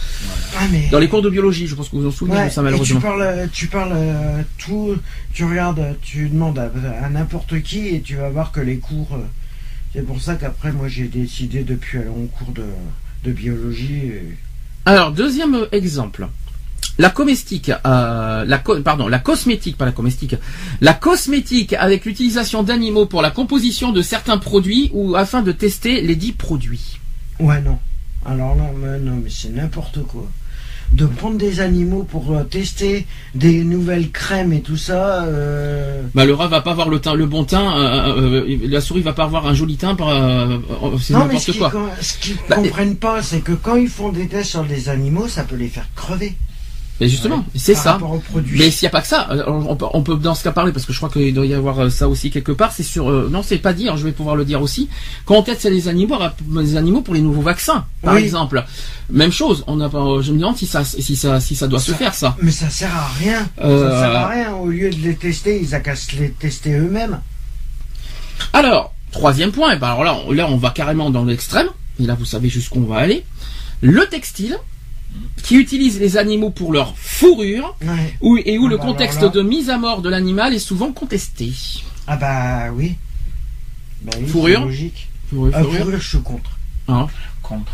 Ah, 0.58 0.64
mais... 0.72 0.88
Dans 0.90 0.98
les 0.98 1.08
cours 1.08 1.22
de 1.22 1.30
biologie, 1.30 1.66
je 1.66 1.74
pense 1.74 1.88
que 1.88 1.96
vous 1.96 2.02
vous 2.02 2.08
en 2.08 2.10
souvenez 2.10 2.36
Ouais, 2.36 2.46
de 2.46 2.50
ça 2.50 2.60
et 2.60 2.64
tu 2.64 2.64
malheureusement. 2.64 3.00
parles, 3.00 3.48
tu 3.52 3.66
parles 3.68 3.92
euh, 3.94 4.42
tout, 4.58 4.96
tu 5.32 5.44
regardes, 5.44 5.96
tu 6.02 6.28
demandes 6.28 6.58
à, 6.58 6.70
à 7.04 7.08
n'importe 7.10 7.60
qui 7.62 7.88
et 7.88 8.00
tu 8.00 8.16
vas 8.16 8.28
voir 8.30 8.50
que 8.52 8.60
les 8.60 8.76
cours. 8.78 9.08
euh, 9.14 9.18
c'est 9.94 10.04
pour 10.04 10.20
ça 10.20 10.34
qu'après, 10.34 10.72
moi, 10.72 10.88
j'ai 10.88 11.04
décidé 11.08 11.62
depuis 11.62 11.98
aller 11.98 12.08
en 12.08 12.26
cours 12.26 12.52
de, 12.52 12.64
de 13.24 13.32
biologie. 13.32 14.02
et- 14.06 14.36
Alors 14.86 15.12
deuxième 15.12 15.54
euh, 15.54 15.66
exemple. 15.72 16.26
La 16.98 17.10
comestique, 17.10 17.70
euh, 17.86 18.44
la 18.44 18.58
co- 18.58 18.80
pardon, 18.80 19.08
la 19.08 19.18
cosmétique, 19.18 19.76
pas 19.76 19.84
la 19.84 19.90
comestique, 19.92 20.36
la 20.80 20.94
cosmétique 20.94 21.72
avec 21.72 22.04
l'utilisation 22.04 22.62
d'animaux 22.62 23.06
pour 23.06 23.20
la 23.20 23.30
composition 23.32 23.90
de 23.90 24.00
certains 24.00 24.38
produits 24.38 24.90
ou 24.92 25.16
afin 25.16 25.42
de 25.42 25.50
tester 25.50 26.00
les 26.02 26.14
dits 26.14 26.32
produits. 26.32 26.98
Ouais, 27.40 27.60
non. 27.60 27.78
Alors 28.24 28.54
là, 28.54 28.64
mais 28.80 28.98
non, 29.00 29.18
mais 29.22 29.28
c'est 29.30 29.50
n'importe 29.52 30.02
quoi. 30.04 30.26
De 30.92 31.06
prendre 31.06 31.36
des 31.36 31.58
animaux 31.60 32.04
pour 32.04 32.30
euh, 32.32 32.44
tester 32.44 33.06
des 33.34 33.64
nouvelles 33.64 34.10
crèmes 34.12 34.52
et 34.52 34.60
tout 34.60 34.76
ça. 34.76 35.24
euh, 35.24 36.02
Bah, 36.14 36.24
le 36.24 36.34
rat 36.34 36.46
va 36.46 36.60
pas 36.60 36.70
avoir 36.70 36.88
le 36.88 37.00
teint, 37.00 37.14
le 37.14 37.26
bon 37.26 37.42
teint, 37.44 37.76
euh, 37.76 38.44
la 38.68 38.80
souris 38.80 39.00
va 39.02 39.14
pas 39.14 39.24
avoir 39.24 39.46
un 39.48 39.54
joli 39.54 39.76
teint, 39.76 39.96
c'est 39.98 41.14
Non, 41.14 41.24
mais 41.26 41.40
ce 41.40 41.50
n'importe 41.50 41.50
qu'ils 41.50 41.58
quoi. 41.58 41.72
ce 42.00 42.18
qu'ils 42.18 42.36
Bah, 42.48 42.54
comprennent 42.56 42.96
pas, 42.96 43.20
c'est 43.22 43.40
que 43.40 43.52
quand 43.52 43.74
ils 43.74 43.88
font 43.88 44.10
des 44.12 44.28
tests 44.28 44.50
sur 44.50 44.62
des 44.62 44.88
animaux, 44.88 45.26
ça 45.26 45.42
peut 45.42 45.56
les 45.56 45.68
faire 45.68 45.88
crever. 45.96 46.34
Mais 47.00 47.08
justement, 47.08 47.38
Ouais. 47.38 47.42
c'est 47.56 47.74
ça. 47.74 47.98
Mais 48.52 48.70
s'il 48.70 48.84
n'y 48.86 48.88
a 48.88 48.90
pas 48.90 49.00
que 49.02 49.08
ça, 49.08 49.26
euh, 49.32 49.42
on 49.48 49.74
peut, 49.74 49.86
on 49.94 50.02
peut 50.02 50.14
dans 50.16 50.36
ce 50.36 50.44
cas 50.44 50.52
parler 50.52 50.70
parce 50.70 50.86
que 50.86 50.92
je 50.92 50.98
crois 50.98 51.08
qu'il 51.10 51.34
doit 51.34 51.44
y 51.44 51.52
avoir 51.52 51.80
euh, 51.80 51.90
ça 51.90 52.08
aussi 52.08 52.30
quelque 52.30 52.52
part. 52.52 52.70
C'est 52.70 52.84
sur, 52.84 53.10
euh, 53.10 53.28
non, 53.32 53.42
c'est 53.42 53.58
pas 53.58 53.72
dit. 53.72 53.84
alors 53.84 53.96
je 53.96 54.04
vais 54.04 54.12
pouvoir 54.12 54.36
le 54.36 54.44
dire 54.44 54.62
aussi. 54.62 54.88
Quand 55.24 55.34
on 55.34 55.42
teste 55.42 55.64
les 55.64 55.88
animaux, 55.88 56.16
les 56.56 56.76
animaux 56.76 57.00
pour 57.00 57.14
les 57.14 57.20
nouveaux 57.20 57.42
vaccins, 57.42 57.84
par 58.00 58.14
Oui. 58.14 58.22
exemple. 58.22 58.64
Même 59.10 59.32
chose. 59.32 59.64
On 59.66 59.80
a. 59.80 59.88
Je 60.22 60.30
me 60.32 60.38
demande 60.38 60.56
si 60.56 60.66
ça, 60.66 60.84
si 60.84 61.16
ça, 61.16 61.40
si 61.40 61.56
ça 61.56 61.66
doit 61.66 61.80
se 61.80 61.90
faire 61.92 62.14
ça. 62.14 62.36
Mais 62.40 62.52
ça 62.52 62.70
sert 62.70 62.94
à 62.96 63.08
rien. 63.18 63.48
Euh, 63.60 63.90
Ça 63.90 64.00
sert 64.00 64.16
à 64.16 64.28
rien. 64.28 64.54
Au 64.54 64.68
lieu 64.68 64.90
de 64.90 64.96
les 65.00 65.16
tester, 65.16 65.60
ils 65.60 65.82
qu'à 65.82 65.96
se 65.96 66.14
les 66.16 66.30
tester 66.30 66.72
eux-mêmes. 66.78 67.18
Alors, 68.52 68.94
troisième 69.10 69.50
point. 69.52 69.72
Et 69.72 69.78
ben 69.78 69.88
alors 69.88 70.04
là, 70.04 70.16
on, 70.26 70.32
là, 70.32 70.46
on 70.48 70.56
va 70.56 70.70
carrément 70.70 71.10
dans 71.10 71.24
l'extrême. 71.24 71.68
Et 72.00 72.04
là, 72.04 72.14
vous 72.16 72.24
savez 72.24 72.48
jusqu'où 72.48 72.78
on 72.80 72.92
va 72.92 72.98
aller. 73.00 73.24
Le 73.80 74.06
textile, 74.06 74.56
qui 75.42 75.56
utilise 75.56 75.98
les 76.00 76.16
animaux 76.16 76.50
pour 76.50 76.72
leur 76.72 76.96
fourrure, 76.96 77.76
Ouais. 77.82 78.14
où, 78.20 78.36
et 78.38 78.58
où 78.58 78.66
Ah 78.66 78.70
le 78.70 78.76
bah 78.78 78.82
contexte 78.84 79.22
là- 79.22 79.28
de 79.28 79.42
mise 79.42 79.70
à 79.70 79.78
mort 79.78 80.00
de 80.02 80.08
l'animal 80.08 80.54
est 80.54 80.58
souvent 80.58 80.92
contesté. 80.92 81.52
Ah 82.06 82.16
bah 82.16 82.70
oui. 82.74 82.94
Bah 84.02 84.12
oui, 84.18 84.26
Fourrure 84.26 84.64
logique. 84.66 85.08
Fourrure, 85.30 85.52
Ah, 85.54 85.62
fourrure. 85.62 85.78
fourrure, 85.80 86.00
je 86.00 86.08
suis 86.08 86.22
contre. 86.22 86.58
Hein 86.88 87.06
contre. 87.42 87.72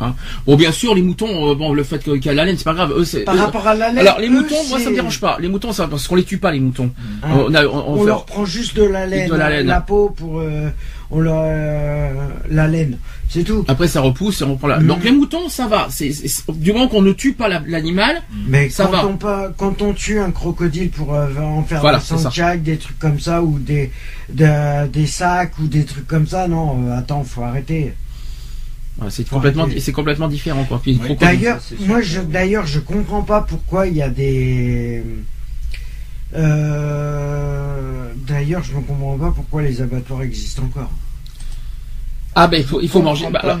Hein. 0.00 0.14
Bon, 0.46 0.54
bien 0.56 0.70
sûr, 0.70 0.94
les 0.94 1.02
moutons, 1.02 1.50
euh, 1.50 1.54
bon, 1.54 1.72
le 1.72 1.82
fait 1.82 1.98
qu'il 2.02 2.24
y 2.24 2.28
a 2.28 2.32
la 2.32 2.44
laine, 2.44 2.56
c'est 2.56 2.64
pas 2.64 2.74
grave. 2.74 2.92
Eux, 2.96 3.04
c'est- 3.04 3.22
Par 3.24 3.34
eux- 3.34 3.38
rapport 3.40 3.66
à 3.66 3.74
la 3.74 3.88
laine. 3.88 3.98
alors 3.98 4.20
les 4.20 4.28
eux, 4.28 4.30
moutons, 4.30 4.64
moi 4.68 4.78
ça 4.78 4.90
me 4.90 4.94
dérange 4.94 5.20
pas. 5.20 5.36
Les 5.40 5.48
moutons, 5.48 5.72
ça 5.72 5.88
parce 5.88 6.06
qu'on 6.06 6.14
les 6.14 6.24
tue 6.24 6.38
pas 6.38 6.52
les 6.52 6.60
moutons. 6.60 6.92
Hein. 7.22 7.28
On, 7.32 7.54
a- 7.54 7.64
on- 7.66 7.74
on 7.74 7.94
On 7.94 8.00
fait- 8.00 8.06
leur 8.06 8.24
prend 8.24 8.44
juste 8.44 8.76
de 8.76 8.84
la 8.84 9.06
laine, 9.06 9.28
De 9.28 9.34
la 9.34 9.50
laine. 9.50 9.82
peau 9.86 10.10
pour 10.10 10.38
euh, 10.40 10.68
on 11.10 11.18
leur 11.20 11.40
euh, 11.44 12.12
la 12.50 12.68
laine, 12.68 12.98
c'est 13.28 13.42
tout. 13.42 13.64
Après 13.66 13.88
ça 13.88 14.00
repousse 14.00 14.40
et 14.40 14.44
on 14.44 14.56
prend 14.56 14.68
la. 14.68 14.78
Mhm. 14.78 14.86
Donc 14.86 15.02
les 15.04 15.10
moutons, 15.10 15.48
ça 15.48 15.66
va. 15.66 15.88
C'est 15.90 16.12
du 16.54 16.72
moment 16.72 16.86
qu'on 16.88 17.02
ne 17.02 17.12
tue 17.12 17.32
pas 17.32 17.48
la- 17.48 17.62
l'animal. 17.66 18.22
Mais 18.46 18.68
Ça 18.70 18.84
quand 18.84 18.90
va. 18.92 19.06
on 19.06 19.16
pas, 19.16 19.52
quand 19.56 19.82
on 19.82 19.94
tue 19.94 20.20
un 20.20 20.30
crocodile 20.30 20.90
pour 20.90 21.10
en 21.12 21.62
faire 21.64 21.80
Voilà, 21.80 21.98
des 21.98 22.04
sandjags, 22.04 22.62
des 22.62 22.76
trucs 22.76 22.98
comme 23.00 23.18
ça 23.18 23.42
ou 23.42 23.58
des 23.58 23.90
de- 24.32 24.86
des 24.86 25.06
sacs 25.06 25.58
ou 25.58 25.66
des 25.66 25.84
trucs 25.84 26.06
comme 26.06 26.26
ça, 26.28 26.46
non, 26.46 26.92
attends, 26.96 27.24
faut 27.24 27.42
arrêter. 27.42 27.94
Voilà, 28.98 29.10
c'est 29.12 29.28
complètement, 29.28 29.66
c'est 29.78 29.92
complètement 29.92 30.28
différent 30.28 30.64
quoi. 30.64 30.80
Puis, 30.82 30.92
les 30.94 30.98
Oui. 30.98 31.04
crocodiles- 31.06 31.38
D'ailleurs, 31.40 31.60
moi, 31.86 32.02
je, 32.02 32.20
d'ailleurs, 32.20 32.66
je 32.66 32.80
comprends 32.80 33.22
pas 33.22 33.40
pourquoi 33.42 33.86
il 33.86 33.94
y 33.96 34.02
a 34.02 34.08
des. 34.10 35.02
Euh, 36.68 38.12
d'ailleurs, 38.26 38.62
je 38.62 38.74
ne 38.76 38.80
comprends 38.82 39.16
pas 39.18 39.32
pourquoi 39.34 39.62
les 39.62 39.80
abattoirs 39.80 40.22
existent 40.22 40.62
encore. 40.64 40.90
Ah 42.34 42.46
ben 42.46 42.58
il 42.60 42.64
faut, 42.66 42.80
il 42.80 42.88
faut 42.88 43.02
manger. 43.02 43.26
Bah, 43.32 43.58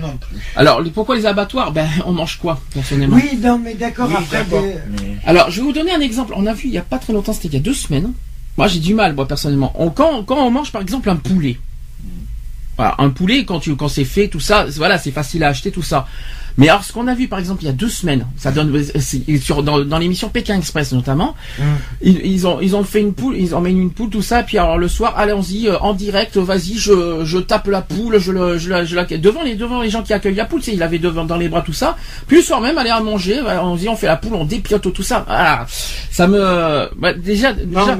alors 0.54 0.82
pourquoi 0.94 1.16
les 1.16 1.26
abattoirs? 1.26 1.72
Ben 1.72 1.88
on 2.06 2.12
mange 2.12 2.38
quoi 2.38 2.60
personnellement? 2.72 3.16
Oui, 3.16 3.36
non, 3.42 3.58
mais 3.58 3.74
d'accord. 3.74 4.06
Oui, 4.08 4.14
après, 4.16 4.38
d'accord, 4.44 4.62
des- 4.62 4.74
mais- 5.02 5.16
Alors, 5.24 5.50
je 5.50 5.56
vais 5.60 5.66
vous 5.66 5.72
donner 5.72 5.92
un 5.92 6.00
exemple. 6.00 6.32
On 6.36 6.46
a 6.46 6.52
vu 6.52 6.68
il 6.68 6.74
y 6.74 6.78
a 6.78 6.82
pas 6.82 6.98
très 6.98 7.12
longtemps, 7.12 7.32
c'était 7.32 7.48
il 7.48 7.54
y 7.54 7.56
a 7.56 7.60
deux 7.60 7.74
semaines. 7.74 8.12
Moi, 8.56 8.68
j'ai 8.68 8.78
du 8.80 8.94
mal, 8.94 9.14
moi, 9.14 9.26
personnellement. 9.26 9.72
On- 9.76 9.90
quand, 9.90 10.22
quand 10.24 10.36
on 10.36 10.50
mange, 10.50 10.70
par 10.70 10.82
exemple, 10.82 11.08
un 11.10 11.16
poulet. 11.16 11.58
Un 12.78 13.10
poulet, 13.10 13.44
quand, 13.44 13.60
tu, 13.60 13.74
quand 13.76 13.88
c'est 13.88 14.04
fait, 14.04 14.28
tout 14.28 14.40
ça, 14.40 14.66
voilà, 14.76 14.98
c'est 14.98 15.10
facile 15.10 15.42
à 15.42 15.48
acheter, 15.48 15.70
tout 15.72 15.82
ça. 15.82 16.06
Mais 16.58 16.68
alors, 16.68 16.84
ce 16.84 16.92
qu'on 16.92 17.06
a 17.08 17.14
vu, 17.14 17.28
par 17.28 17.38
exemple, 17.38 17.62
il 17.62 17.66
y 17.66 17.68
a 17.70 17.72
deux 17.72 17.88
semaines, 17.88 18.26
ça 18.36 18.50
donne, 18.50 18.76
sur, 19.40 19.62
dans, 19.62 19.78
dans 19.84 19.98
l'émission 19.98 20.28
Pékin 20.28 20.56
Express, 20.58 20.92
notamment, 20.92 21.34
Hum. 21.60 21.64
ils, 22.02 22.26
ils 22.26 22.46
ont, 22.46 22.60
ils 22.60 22.76
ont 22.76 22.84
fait 22.84 23.00
une 23.00 23.14
poule, 23.14 23.36
ils 23.38 23.54
emmènent 23.54 23.78
une 23.80 23.90
poule, 23.92 24.10
tout 24.10 24.22
ça, 24.22 24.42
puis 24.42 24.58
alors 24.58 24.76
le 24.76 24.88
soir, 24.88 25.14
allons-y, 25.16 25.68
euh, 25.68 25.78
en 25.78 25.94
direct, 25.94 26.36
vas-y, 26.36 26.74
je, 26.76 27.22
je 27.24 27.38
tape 27.38 27.68
la 27.68 27.80
poule, 27.80 28.18
je 28.18 28.32
le, 28.32 28.58
je 28.58 28.68
la, 28.70 28.84
je 28.84 28.94
la- 28.96 29.04
devant 29.04 29.42
les, 29.42 29.54
devant 29.54 29.80
les 29.82 29.88
gens 29.90 30.02
qui 30.02 30.12
accueillent 30.12 30.34
la 30.34 30.44
poule, 30.44 30.60
tu 30.60 30.66
sais, 30.70 30.76
il 30.76 30.82
avait 30.82 30.98
devant, 30.98 31.24
dans 31.24 31.36
les 31.36 31.48
bras 31.48 31.62
tout 31.62 31.72
ça. 31.72 31.96
Puis 32.26 32.38
le 32.38 32.42
soir 32.42 32.60
même, 32.60 32.76
aller 32.76 32.90
à 32.90 33.00
manger, 33.00 33.40
voilà, 33.40 33.64
on 33.64 33.76
dit, 33.76 33.88
on 33.88 33.96
fait 33.96 34.06
la 34.08 34.16
poule, 34.16 34.34
on 34.34 34.44
dépiote 34.44 34.92
tout 34.92 35.02
ça. 35.04 35.24
Ah, 35.28 35.64
ça 36.10 36.26
me, 36.26 36.88
bah, 36.98 37.12
déjà, 37.14 37.52
Non, 37.52 37.96
déjà, 37.96 37.98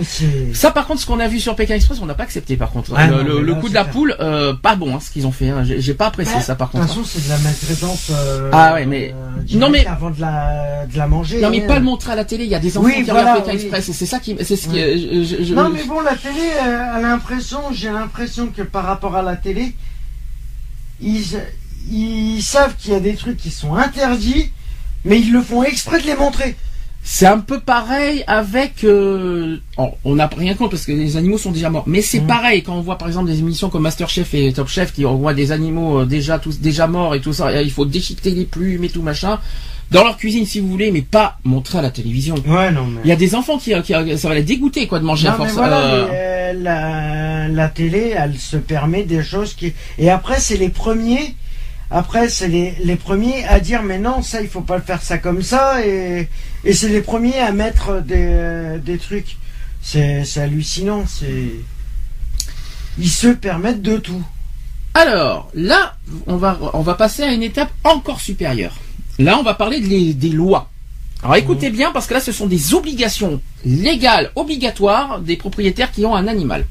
ça 0.52 0.70
par 0.72 0.86
contre, 0.86 1.00
ce 1.00 1.06
qu'on 1.06 1.20
a 1.20 1.28
vu 1.28 1.38
sur 1.38 1.54
Pékin 1.54 1.74
Express, 1.76 1.98
on 2.02 2.06
n'a 2.06 2.14
pas 2.14 2.24
accepté 2.24 2.56
par 2.56 2.70
contre. 2.70 2.90
Ah 2.96 3.06
le, 3.06 3.12
non, 3.12 3.18
le- 3.22 3.34
mais 3.36 3.40
le 3.42 3.52
là, 3.52 3.60
coup 3.60 3.68
de 3.68 3.74
la 3.74 3.82
clair. 3.82 3.92
poule, 3.92 4.16
euh, 4.18 4.52
pas 4.54 4.74
bon, 4.74 4.96
hein, 4.96 4.98
ce 5.00 5.10
qu'ils 5.10 5.26
ont 5.28 5.32
fait. 5.32 5.50
hein. 5.50 5.62
J'ai 5.64 5.94
pas 5.94 6.06
apprécié 6.08 6.34
Bah, 6.34 6.40
ça 6.40 6.54
par 6.56 6.68
De 6.68 6.72
contre. 6.72 6.86
toute 6.92 7.04
façon, 7.04 7.08
c'est 7.20 7.24
de 7.24 7.28
la 7.30 7.38
maltraitance. 7.38 8.08
euh, 8.10 8.47
Ah 8.52 8.74
ouais, 8.74 8.86
mais- 8.86 9.14
euh, 9.14 9.56
Non, 9.58 9.70
mais- 9.70 9.86
avant 9.86 10.10
de 10.10 10.20
la, 10.20 10.86
de 10.86 10.96
la 10.98 11.06
manger. 11.06 11.40
Non 11.40 11.50
mais 11.50 11.66
pas 11.66 11.78
le 11.78 11.84
montrer 11.84 12.12
à 12.12 12.16
la 12.16 12.24
télé, 12.24 12.44
il 12.44 12.50
y 12.50 12.54
a 12.54 12.58
des 12.58 12.76
enfants 12.76 12.86
Oui, 12.86 12.96
qui 12.96 13.02
voilà, 13.04 13.32
regardent 13.34 13.44
Pékin 13.46 13.56
oui. 13.58 13.62
Express 13.64 13.90
c'est 13.92 14.06
ça 14.06 14.18
qui, 14.18 14.36
c'est 14.42 14.56
ce 14.56 14.68
qui, 14.68 14.78
euh, 14.80 14.96
je- 15.24 15.44
je- 15.44 15.54
Non, 15.54 15.68
mais 15.70 15.84
bon, 15.84 16.00
la 16.00 16.14
télé, 16.16 16.50
euh, 16.62 16.94
a 16.96 17.00
l'impression, 17.00 17.60
j'ai 17.72 17.90
l'impression 17.90 18.48
que 18.48 18.62
par 18.62 18.84
rapport 18.84 19.16
à 19.16 19.22
la 19.22 19.36
télé, 19.36 19.72
ils, 21.00 21.24
ils 21.90 22.42
savent 22.42 22.74
qu'il 22.76 22.92
y 22.92 22.96
a 22.96 23.00
des 23.00 23.14
trucs 23.14 23.36
qui 23.36 23.50
sont 23.50 23.74
interdits, 23.74 24.50
mais 25.04 25.20
ils 25.20 25.32
le 25.32 25.40
font 25.42 25.62
exprès 25.62 26.00
de 26.00 26.06
les 26.06 26.16
montrer. 26.16 26.56
C'est 27.10 27.24
un 27.26 27.38
peu 27.38 27.58
pareil 27.58 28.22
avec. 28.26 28.84
euh, 28.84 29.56
oh, 29.78 29.94
on 30.04 30.16
n'a 30.16 30.26
rien 30.26 30.52
contre 30.54 30.72
parce 30.72 30.84
que 30.84 30.92
les 30.92 31.16
animaux 31.16 31.38
sont 31.38 31.52
déjà 31.52 31.70
morts. 31.70 31.84
Mais 31.86 32.02
c'est 32.02 32.20
Mm. 32.20 32.26
pareil 32.26 32.62
quand 32.62 32.74
on 32.76 32.82
voit 32.82 32.98
par 32.98 33.08
exemple 33.08 33.28
des 33.30 33.38
émissions 33.38 33.70
comme 33.70 33.82
Masterchef 33.84 34.34
et 34.34 34.52
Top 34.52 34.68
Chef 34.68 34.92
qui 34.92 35.06
on 35.06 35.14
voit 35.16 35.32
des 35.32 35.50
animaux 35.50 36.00
euh, 36.00 36.04
déjà 36.04 36.38
tous 36.38 36.60
déjà 36.60 36.86
morts 36.86 37.14
et 37.14 37.20
tout 37.22 37.32
ça. 37.32 37.50
et 37.58 37.64
il 37.64 37.70
faut 37.70 37.86
déchiqueter 37.86 38.32
les 38.32 38.44
plumes 38.44 38.84
et 38.84 38.90
tout 38.90 39.00
machin 39.00 39.38
dans 39.90 40.04
leur 40.04 40.18
cuisine 40.18 40.44
si 40.44 40.60
vous 40.60 40.68
voulez, 40.68 40.90
mais 40.92 41.00
pas 41.00 41.38
montrer 41.44 41.78
à 41.78 41.82
la 41.82 41.90
télévision. 41.90 42.34
Ouais, 42.46 42.70
non, 42.72 42.84
mais. 42.84 43.00
Il 43.04 43.08
y 43.08 43.12
a 43.12 43.16
des 43.16 43.34
enfants 43.34 43.56
qui, 43.56 43.72
qui 43.84 44.18
ça 44.18 44.28
va 44.28 44.34
les 44.34 44.42
dégoûter 44.42 44.86
quoi 44.86 44.98
de 44.98 45.04
manger 45.06 45.28
à 45.28 45.30
Non, 45.30 45.38
mais 45.38 45.44
force. 45.44 45.54
voilà, 45.56 45.80
euh, 45.80 46.06
mais, 46.10 46.14
euh, 46.14 46.62
la, 46.62 47.48
la 47.48 47.68
télé, 47.70 48.12
elle 48.14 48.36
se 48.36 48.58
permet 48.58 49.04
des 49.04 49.22
choses 49.22 49.54
qui. 49.54 49.72
Et 49.98 50.10
après, 50.10 50.40
c'est 50.40 50.58
les 50.58 50.68
premiers. 50.68 51.34
Après, 51.90 52.28
c'est 52.28 52.48
les, 52.48 52.74
les 52.84 52.96
premiers 52.96 53.44
à 53.44 53.60
dire, 53.60 53.82
mais 53.82 53.98
non, 53.98 54.22
ça, 54.22 54.42
il 54.42 54.48
faut 54.48 54.60
pas 54.60 54.76
le 54.76 54.82
faire 54.82 55.02
ça 55.02 55.18
comme 55.18 55.42
ça. 55.42 55.86
Et, 55.86 56.28
et 56.64 56.72
c'est 56.74 56.88
les 56.88 57.00
premiers 57.00 57.38
à 57.38 57.52
mettre 57.52 58.02
des, 58.02 58.78
des 58.84 58.98
trucs. 58.98 59.36
C'est 59.80 60.24
hallucinant. 60.36 61.04
C'est. 61.06 61.50
Ils 62.98 63.08
se 63.08 63.28
permettent 63.28 63.80
de 63.82 63.96
tout. 63.96 64.22
Alors 64.94 65.50
là, 65.54 65.96
on 66.26 66.36
va 66.36 66.58
on 66.72 66.82
va 66.82 66.94
passer 66.94 67.22
à 67.22 67.32
une 67.32 67.42
étape 67.42 67.70
encore 67.84 68.20
supérieure. 68.20 68.76
Là, 69.18 69.38
on 69.38 69.42
va 69.42 69.54
parler 69.54 69.80
des, 69.80 70.12
des 70.12 70.30
lois. 70.30 70.68
Alors 71.22 71.36
écoutez 71.36 71.70
bien 71.70 71.90
parce 71.92 72.06
que 72.06 72.14
là, 72.14 72.20
ce 72.20 72.32
sont 72.32 72.46
des 72.46 72.74
obligations 72.74 73.40
légales 73.64 74.30
obligatoires 74.36 75.20
des 75.20 75.36
propriétaires 75.36 75.90
qui 75.92 76.04
ont 76.04 76.14
un 76.14 76.26
animal. 76.28 76.66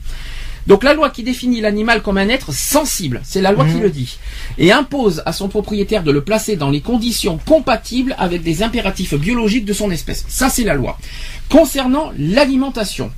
Donc 0.68 0.84
la 0.84 0.94
loi 0.94 1.10
qui 1.10 1.24
définit 1.24 1.62
l'animal 1.62 2.02
comme 2.02 2.18
un 2.18 2.28
être 2.30 2.54
sensible, 2.54 3.22
c'est 3.24 3.42
la 3.42 3.52
loi 3.54 3.66
qui 3.66 3.76
Mhm. 3.76 3.82
le 3.84 3.90
dit, 3.90 4.18
et 4.58 4.72
impose 4.72 5.24
à 5.26 5.32
son 5.34 5.48
propriétaire 5.48 6.04
de 6.04 6.12
le 6.12 6.22
placer 6.24 6.58
dans 6.58 6.70
les 6.70 6.82
conditions 6.82 7.40
compatibles 7.46 8.14
avec 8.20 8.44
des 8.44 8.62
impératifs 8.64 9.14
biologiques 9.16 9.66
de 9.66 9.74
son 9.74 9.90
espèce. 9.92 10.26
Ça, 10.28 10.50
c'est 10.50 10.64
la 10.66 10.74
loi. 10.76 10.98
Concernant 11.50 12.12
l'alimentation, 12.20 13.12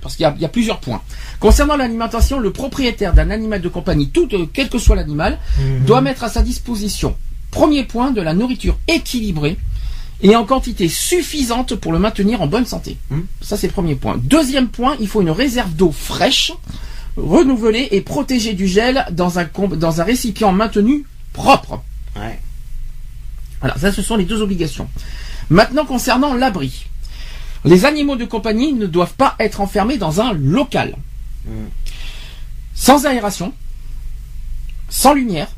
parce 0.00 0.16
qu'il 0.16 0.24
y 0.24 0.26
a- 0.26 0.34
il 0.36 0.42
y, 0.42 0.44
a 0.44 0.48
plusieurs 0.48 0.80
points. 0.80 1.02
Concernant 1.40 1.76
l'alimentation, 1.76 2.38
le 2.38 2.50
propriétaire 2.50 3.12
d'un 3.14 3.30
animal 3.30 3.60
de 3.60 3.68
compagnie, 3.68 4.08
tout, 4.10 4.28
euh, 4.32 4.46
quel 4.52 4.68
que 4.68 4.78
soit 4.78 4.96
l'animal, 4.96 5.38
doit 5.86 6.00
mettre 6.00 6.24
à 6.24 6.28
sa 6.28 6.42
disposition, 6.42 7.16
premier 7.50 7.84
point, 7.84 8.10
de 8.10 8.20
la 8.22 8.34
nourriture 8.34 8.78
équilibrée 8.88 9.56
et 10.22 10.36
en 10.36 10.44
quantité 10.44 10.88
suffisante 10.88 11.74
pour 11.74 11.92
le 11.92 11.98
maintenir 11.98 12.40
en 12.42 12.46
bonne 12.46 12.66
santé. 12.66 12.96
Mhm. 13.10 13.26
Ça, 13.40 13.56
c'est 13.56 13.66
le 13.66 13.72
premier 13.72 13.94
point. 13.94 14.16
Deuxième 14.22 14.68
point, 14.68 14.96
il 15.00 15.08
faut 15.08 15.20
une 15.20 15.30
réserve 15.30 15.74
d'eau 15.74 15.92
fraîche, 15.92 16.52
renouvelée 17.16 17.88
et 17.90 18.00
protégée 18.00 18.54
du 18.54 18.66
gel 18.66 19.06
dans 19.12 19.38
un, 19.38 19.48
dans 19.76 20.00
un 20.00 20.04
récipient 20.04 20.52
maintenu 20.52 21.04
propre. 21.32 21.82
Ouais. 22.16 22.40
Voilà, 23.60 23.76
ça, 23.78 23.92
ce 23.92 24.02
sont 24.02 24.16
les 24.16 24.24
deux 24.24 24.42
obligations. 24.42 24.88
Maintenant, 25.50 25.84
concernant 25.84 26.34
l'abri. 26.34 26.86
Les 27.64 27.86
animaux 27.86 28.16
de 28.16 28.24
compagnie 28.24 28.72
ne 28.74 28.86
doivent 28.86 29.14
pas 29.14 29.34
être 29.38 29.60
enfermés 29.60 29.96
dans 29.96 30.20
un 30.20 30.32
local. 30.34 30.96
Mm. 31.46 31.66
Sans 32.74 33.06
aération, 33.06 33.54
sans 34.88 35.14
lumière 35.14 35.48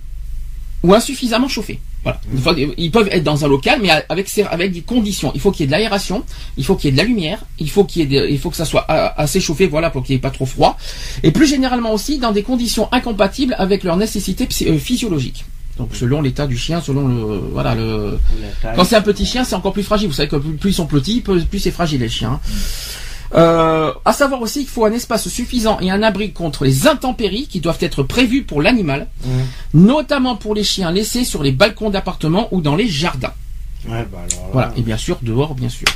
ou 0.83 0.95
insuffisamment 0.95 1.49
chauffé. 1.49 1.81
Voilà. 2.33 2.59
Ils 2.79 2.91
peuvent 2.91 3.09
être 3.11 3.25
dans 3.25 3.45
un 3.45 3.49
local, 3.49 3.81
mais 3.83 3.91
avec, 4.09 4.29
ces- 4.29 4.43
avec 4.43 4.73
des 4.73 4.83
conditions. 4.83 5.33
Il 5.35 5.41
faut 5.41 5.51
qu'il 5.51 5.63
y 5.63 5.65
ait 5.65 5.67
de 5.67 5.73
l'aération, 5.73 6.25
il 6.57 6.65
faut 6.65 6.77
qu'il 6.77 6.87
y 6.87 6.89
ait 6.89 6.93
de 6.93 6.97
la 6.99 7.05
lumière, 7.05 7.41
il 7.59 7.69
faut 7.71 7.85
qu'il 7.85 8.03
y 8.03 8.05
ait 8.17 8.21
de- 8.21 8.29
il 8.31 8.39
faut 8.39 8.51
que 8.51 8.57
ça 8.57 8.65
soit 8.65 8.85
assez 8.91 9.41
chauffé, 9.41 9.67
voilà, 9.67 9.91
pour 9.91 10.03
qu'il 10.05 10.15
n'y 10.15 10.19
ait 10.19 10.21
pas 10.21 10.31
trop 10.31 10.47
froid. 10.47 10.77
Et 11.23 11.31
plus 11.33 11.47
généralement 11.47 11.93
aussi 11.93 12.19
dans 12.19 12.33
des 12.33 12.43
conditions 12.43 12.89
incompatibles 12.93 13.55
avec 13.59 13.83
leurs 13.85 13.97
nécessités 13.97 14.47
euh, 14.69 14.79
physiologiques. 14.79 15.45
Donc 15.79 15.91
selon 15.95 16.23
l'état 16.23 16.47
du 16.47 16.57
chien, 16.57 16.81
selon 16.81 17.07
le 17.07 17.37
voilà 17.53 17.75
le 17.75 18.19
quand 18.77 18.85
c'est 18.85 18.97
un 18.97 19.03
petit 19.03 19.27
chien, 19.27 19.45
c'est 19.45 19.55
encore 19.55 19.75
plus 19.75 19.83
fragile. 19.83 20.09
Vous 20.09 20.15
savez 20.15 20.29
que 20.29 20.37
plus 20.37 20.71
ils 20.71 20.75
sont 20.75 20.87
petits, 20.87 21.21
plus 21.21 21.59
c'est 21.59 21.71
fragile 21.71 22.01
les 22.01 22.09
chiens. 22.09 22.41
Euh, 23.37 23.93
à 24.05 24.13
savoir 24.15 24.41
aussi 24.41 24.61
qu'il 24.61 24.69
faut 24.69 24.87
un 24.87 24.93
espace 24.93 25.29
suffisant 25.29 25.79
et 25.81 25.91
un 25.91 26.03
abri 26.03 26.33
contre 26.33 26.65
les 26.65 26.87
intempéries 26.87 27.47
qui 27.47 27.61
doivent 27.61 27.77
être 27.81 28.03
prévus 28.03 28.45
pour 28.45 28.63
l'animal, 28.63 29.09
notamment 29.75 30.37
pour 30.37 30.55
les 30.55 30.65
chiens 30.65 30.91
laissés 30.91 31.25
sur 31.25 31.43
les 31.43 31.53
balcons 31.53 31.91
d'appartements 31.91 32.49
ou 32.53 32.61
dans 32.63 32.77
les 32.77 32.89
jardins. 32.89 33.35
Ouais, 33.89 34.07
bah 34.11 34.19
alors 34.19 34.43
là- 34.47 34.51
Voilà, 34.53 34.73
et 34.77 34.83
bien 34.83 34.97
sûr 34.97 35.19
dehors, 35.23 35.55
bien 35.55 35.69
sûr. 35.69 35.87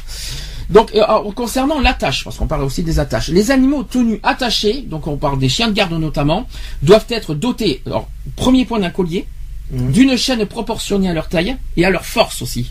Donc, 0.68 0.92
euh, 0.94 1.02
alors, 1.02 1.34
concernant 1.34 1.80
l'attache, 1.80 2.22
parce 2.24 2.36
qu'on 2.36 2.46
parle 2.46 2.62
aussi 2.62 2.82
des 2.82 2.98
attaches, 3.00 3.28
les 3.28 3.50
animaux 3.50 3.82
tenus 3.82 4.20
attachés, 4.22 4.82
donc 4.82 5.06
on 5.08 5.16
parle 5.16 5.38
des 5.38 5.48
chiens 5.48 5.66
de 5.68 5.72
garde 5.72 5.92
notamment, 5.94 6.46
doivent 6.82 7.06
être 7.08 7.34
dotés, 7.34 7.82
alors, 7.86 8.08
premier 8.36 8.64
point 8.66 8.78
d'un 8.78 8.90
collier, 8.90 9.26
Mhm. 9.72 9.92
d'une 9.92 10.16
chaîne 10.16 10.44
proportionnée 10.46 11.08
à 11.08 11.12
leur 11.14 11.28
taille 11.28 11.56
et 11.76 11.84
à 11.84 11.90
leur 11.90 12.04
force 12.04 12.42
aussi. 12.42 12.70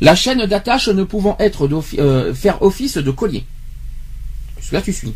La 0.00 0.14
chaîne 0.16 0.44
d'attache 0.46 0.88
ne 0.88 1.04
pouvant 1.04 1.36
être 1.40 1.68
euh, 1.98 2.34
faire 2.34 2.62
office 2.62 2.96
de 2.98 3.10
collier. 3.10 3.44
Là, 4.70 4.80
tu 4.82 4.92
suis. 4.92 5.14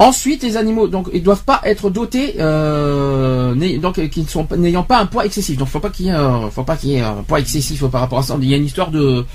Ensuite, 0.00 0.44
les 0.44 0.56
animaux, 0.56 0.86
donc, 0.86 1.08
ils 1.12 1.22
doivent 1.24 1.42
pas 1.42 1.60
être 1.64 1.90
dotés, 1.90 2.36
euh, 2.38 3.52
donc, 3.80 3.98
euh, 3.98 4.06
qui 4.06 4.20
ne 4.22 4.28
sont 4.28 4.46
n'ayant 4.56 4.84
pas 4.84 4.98
un 5.00 5.06
poids 5.06 5.26
excessif. 5.26 5.56
Donc, 5.58 5.68
faut 5.68 5.80
pas 5.80 5.90
qu'il 5.90 6.06
y 6.06 6.08
ait, 6.10 6.12
euh, 6.12 6.48
faut 6.50 6.62
pas 6.62 6.76
qu'il 6.76 6.90
y 6.90 6.94
ait 6.94 7.00
un 7.00 7.24
poids 7.26 7.40
excessif 7.40 7.84
par 7.86 8.02
rapport 8.02 8.20
à 8.20 8.22
ça. 8.22 8.38
Il 8.40 8.48
y 8.48 8.54
a 8.54 8.56
une 8.56 8.64
histoire 8.64 8.92
de, 8.92 9.26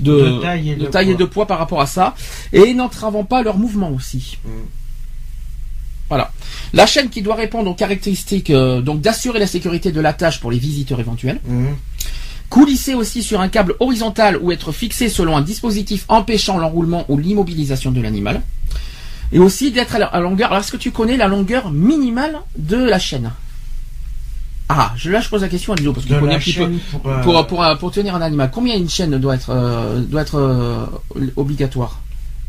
de, 0.00 0.38
De 0.38 0.40
taille 0.40 0.70
et 0.70 0.76
de 0.76 0.84
et 0.86 0.88
poids. 0.88 1.04
de 1.04 1.24
poids 1.24 1.46
par 1.46 1.58
rapport 1.58 1.80
à 1.80 1.86
ça, 1.86 2.14
et 2.52 2.74
n'entravant 2.74 3.22
pas 3.22 3.42
leur 3.42 3.58
mouvement 3.58 3.90
aussi. 3.90 4.38
Mm. 4.44 4.48
Voilà. 6.08 6.32
La 6.72 6.86
chaîne 6.86 7.10
qui 7.10 7.22
doit 7.22 7.34
répondre 7.34 7.70
aux 7.70 7.74
caractéristiques, 7.74 8.50
euh, 8.50 8.80
donc 8.80 9.00
d'assurer 9.00 9.38
la 9.38 9.46
sécurité 9.46 9.92
de 9.92 10.00
la 10.00 10.12
tâche 10.14 10.40
pour 10.40 10.50
les 10.50 10.58
visiteurs 10.58 11.00
éventuels. 11.00 11.38
Mhm. 11.46 11.76
Coulisser 12.50 12.94
aussi 12.94 13.22
sur 13.22 13.40
un 13.40 13.48
câble 13.48 13.74
horizontal 13.80 14.38
ou 14.40 14.52
être 14.52 14.72
fixé 14.72 15.08
selon 15.08 15.36
un 15.36 15.42
dispositif 15.42 16.04
empêchant 16.08 16.58
l'enroulement 16.58 17.04
ou 17.08 17.18
l'immobilisation 17.18 17.90
de 17.90 18.00
l'animal. 18.00 18.40
Et 19.32 19.38
aussi 19.38 19.70
d'être 19.70 19.94
à 19.96 19.98
la 19.98 20.20
longueur. 20.20 20.50
Alors, 20.50 20.62
est-ce 20.62 20.72
que 20.72 20.78
tu 20.78 20.90
connais 20.90 21.18
la 21.18 21.28
longueur 21.28 21.70
minimale 21.70 22.38
de 22.56 22.76
la 22.76 22.98
chaîne? 22.98 23.30
Ah, 24.70 24.92
je, 24.96 25.10
là 25.10 25.20
je 25.20 25.28
pose 25.28 25.42
la 25.42 25.48
question 25.48 25.72
à 25.72 25.76
Ludo 25.76 25.92
parce 25.92 26.06
De 26.06 26.10
qu'il 26.12 26.20
connaît 26.20 26.34
un 26.34 26.38
petit 26.38 26.52
peu. 26.52 26.60
chaîne 26.64 26.78
pour, 26.90 27.06
euh, 27.10 27.22
Pour, 27.22 27.46
pour, 27.46 27.64
pour 27.78 27.90
tenir 27.90 28.14
un 28.14 28.20
animal, 28.22 28.50
combien 28.52 28.76
une 28.76 28.88
chaîne 28.88 29.18
doit 29.18 29.34
être, 29.34 29.50
euh, 29.50 30.00
doit 30.00 30.22
être 30.22 30.36
euh, 30.36 30.86
obligatoire? 31.36 32.00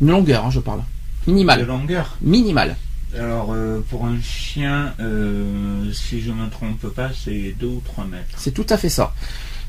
Une 0.01 0.09
longueur, 0.11 0.45
hein, 0.45 0.49
je 0.51 0.59
parle. 0.59 0.79
De 1.27 1.31
Minimale. 1.31 1.65
longueur. 1.65 2.17
Minimale. 2.21 2.75
Alors, 3.17 3.53
pour 3.89 4.05
un 4.05 4.17
chien, 4.21 4.93
si 5.93 6.21
je 6.21 6.29
ne 6.29 6.35
me 6.35 6.49
trompe 6.49 6.87
pas, 6.93 7.09
c'est 7.13 7.55
2 7.59 7.67
ou 7.67 7.81
3 7.83 8.05
mètres. 8.05 8.25
C'est 8.37 8.53
tout 8.53 8.65
à 8.69 8.77
fait 8.77 8.89
ça. 8.89 9.13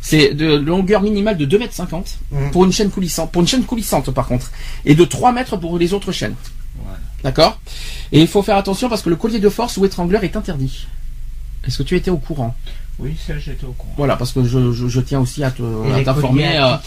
C'est 0.02 0.32
de 0.34 0.54
longueur 0.56 1.02
minimale 1.02 1.36
de 1.36 1.44
2 1.44 1.58
mètres 1.58 1.74
50 1.74 2.18
Mm. 2.30 2.50
pour 2.52 2.64
une 2.64 2.72
chaîne 2.72 2.90
coulissante. 2.90 3.30
Pour 3.32 3.42
une 3.42 3.48
chaîne 3.48 3.64
coulissante 3.64 4.10
par 4.12 4.26
contre. 4.26 4.50
Et 4.84 4.94
de 4.94 5.04
3 5.04 5.32
mètres 5.32 5.56
pour 5.56 5.78
les 5.78 5.92
autres 5.92 6.12
chaînes. 6.12 6.34
Voilà. 6.82 6.98
D'accord? 7.22 7.60
Et 8.12 8.20
il 8.20 8.26
faut 8.28 8.42
faire 8.42 8.56
attention 8.56 8.88
parce 8.88 9.02
que 9.02 9.10
le 9.10 9.16
collier 9.16 9.38
de 9.40 9.48
force 9.50 9.76
ou 9.76 9.84
étrangleur 9.84 10.24
est 10.24 10.36
interdit. 10.36 10.86
Est-ce 11.66 11.78
que 11.78 11.82
tu 11.82 11.96
étais 11.96 12.10
au 12.10 12.16
courant? 12.16 12.54
Oui, 12.98 13.14
ça, 13.26 13.38
j'étais 13.38 13.64
au 13.66 13.72
courant. 13.72 13.92
Voilà, 13.98 14.16
parce 14.16 14.32
que 14.32 14.42
je, 14.44 14.72
je- 14.72 14.88
je 14.88 15.00
tiens 15.00 15.20
aussi 15.20 15.44
à 15.44 15.50
t'informer. 15.50 16.42
colliers 16.44 16.56
euh, 16.56 16.64
à 16.64 16.82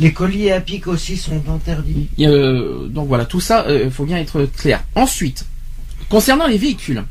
Les 0.00 0.12
colliers 0.12 0.50
à 0.52 0.60
pic 0.60 0.86
aussi 0.88 1.16
sont 1.16 1.42
interdits. 1.48 2.08
Euh, 2.20 2.88
donc 2.88 3.06
voilà, 3.08 3.24
tout 3.26 3.40
ça, 3.40 3.64
il 3.68 3.90
faut 3.92 4.04
bien 4.04 4.16
être 4.18 4.44
clair. 4.56 4.82
Ensuite, 4.96 5.44
concernant 6.08 6.46
les 6.48 6.58
véhicules, 6.58 7.04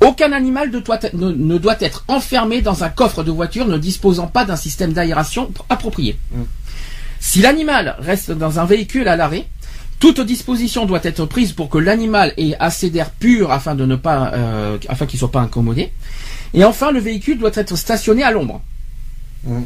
aucun 0.00 0.32
animal 0.32 0.70
ne 0.70 0.78
doit, 0.80 0.98
ne- 1.12 1.32
ne 1.32 1.58
doit 1.58 1.76
être 1.80 2.04
enfermé 2.08 2.62
dans 2.62 2.84
un 2.84 2.88
coffre 2.88 3.22
de 3.24 3.30
voiture 3.30 3.66
ne 3.66 3.78
disposant 3.78 4.26
pas 4.28 4.44
d'un 4.44 4.56
système 4.56 4.92
d'aération 4.92 5.50
approprié. 5.68 6.18
Mm. 6.32 6.42
Si 7.20 7.40
l'animal 7.40 7.96
reste 7.98 8.30
dans 8.30 8.60
un 8.60 8.64
véhicule 8.64 9.08
à 9.08 9.16
l'arrêt, 9.16 9.46
toute 9.98 10.20
disposition 10.20 10.86
doit 10.86 11.00
être 11.02 11.24
prise 11.26 11.52
pour 11.52 11.68
que 11.68 11.78
l'animal 11.78 12.32
ait 12.36 12.54
assez 12.60 12.90
d'air 12.90 13.10
pur 13.10 13.50
afin 13.50 13.74
de 13.74 13.84
ne 13.84 13.96
pas, 13.96 14.30
euh, 14.34 14.78
afin 14.88 15.06
qu'il 15.06 15.18
soit 15.18 15.32
pas 15.32 15.40
incommodé. 15.40 15.92
Et 16.54 16.64
enfin, 16.64 16.92
le 16.92 17.00
véhicule 17.00 17.38
doit 17.38 17.50
être 17.54 17.74
stationné 17.76 18.22
à 18.22 18.30
l'ombre. 18.30 18.62
Mm. 19.44 19.62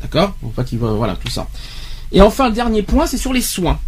D'accord? 0.00 0.32
Pour 0.40 0.50
pas 0.52 0.64
qu'il 0.64 0.80
va- 0.80 0.90
voilà 0.92 1.14
tout 1.14 1.28
ça. 1.30 1.46
Et 2.10 2.20
enfin, 2.20 2.48
le 2.48 2.54
dernier 2.54 2.82
point, 2.82 3.06
c'est 3.06 3.16
sur 3.18 3.32
les 3.32 3.40
soins. 3.42 3.78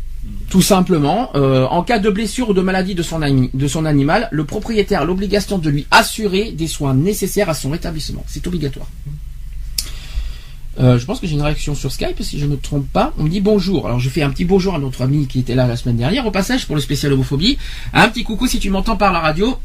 Tout 0.50 0.62
simplement, 0.62 1.30
euh, 1.34 1.66
en 1.66 1.82
cas 1.82 1.98
de 1.98 2.08
blessure 2.10 2.50
ou 2.50 2.54
de 2.54 2.60
maladie 2.60 2.94
de 2.94 3.02
son, 3.02 3.22
ami- 3.22 3.50
de 3.54 3.66
son 3.66 3.84
animal, 3.84 4.28
le 4.30 4.44
propriétaire 4.44 5.02
a 5.02 5.04
l'obligation 5.04 5.58
de 5.58 5.68
lui 5.68 5.86
assurer 5.90 6.52
des 6.52 6.68
soins 6.68 6.94
nécessaires 6.94 7.48
à 7.48 7.54
son 7.54 7.70
rétablissement. 7.70 8.24
C'est 8.28 8.46
obligatoire. 8.46 8.86
Euh, 10.80 10.98
je 10.98 11.04
pense 11.06 11.20
que 11.20 11.26
j'ai 11.28 11.34
une 11.34 11.42
réaction 11.42 11.76
sur 11.76 11.92
Skype, 11.92 12.20
si 12.22 12.38
je 12.40 12.46
ne 12.46 12.50
me 12.52 12.56
trompe 12.56 12.86
pas. 12.92 13.12
On 13.18 13.22
me 13.24 13.28
dit 13.28 13.40
bonjour. 13.40 13.86
Alors 13.86 14.00
je 14.00 14.08
fais 14.08 14.22
un 14.22 14.30
petit 14.30 14.44
bonjour 14.44 14.74
à 14.74 14.78
notre 14.80 15.02
ami 15.02 15.28
qui 15.28 15.38
était 15.38 15.54
là 15.54 15.68
la 15.68 15.76
semaine 15.76 15.96
dernière, 15.96 16.26
au 16.26 16.32
passage, 16.32 16.66
pour 16.66 16.74
le 16.74 16.80
spécial 16.80 17.12
homophobie. 17.12 17.58
Un 17.92 18.08
petit 18.08 18.24
coucou 18.24 18.48
si 18.48 18.58
tu 18.58 18.70
m'entends 18.70 18.96
par 18.96 19.12
la 19.12 19.20
radio. 19.20 19.56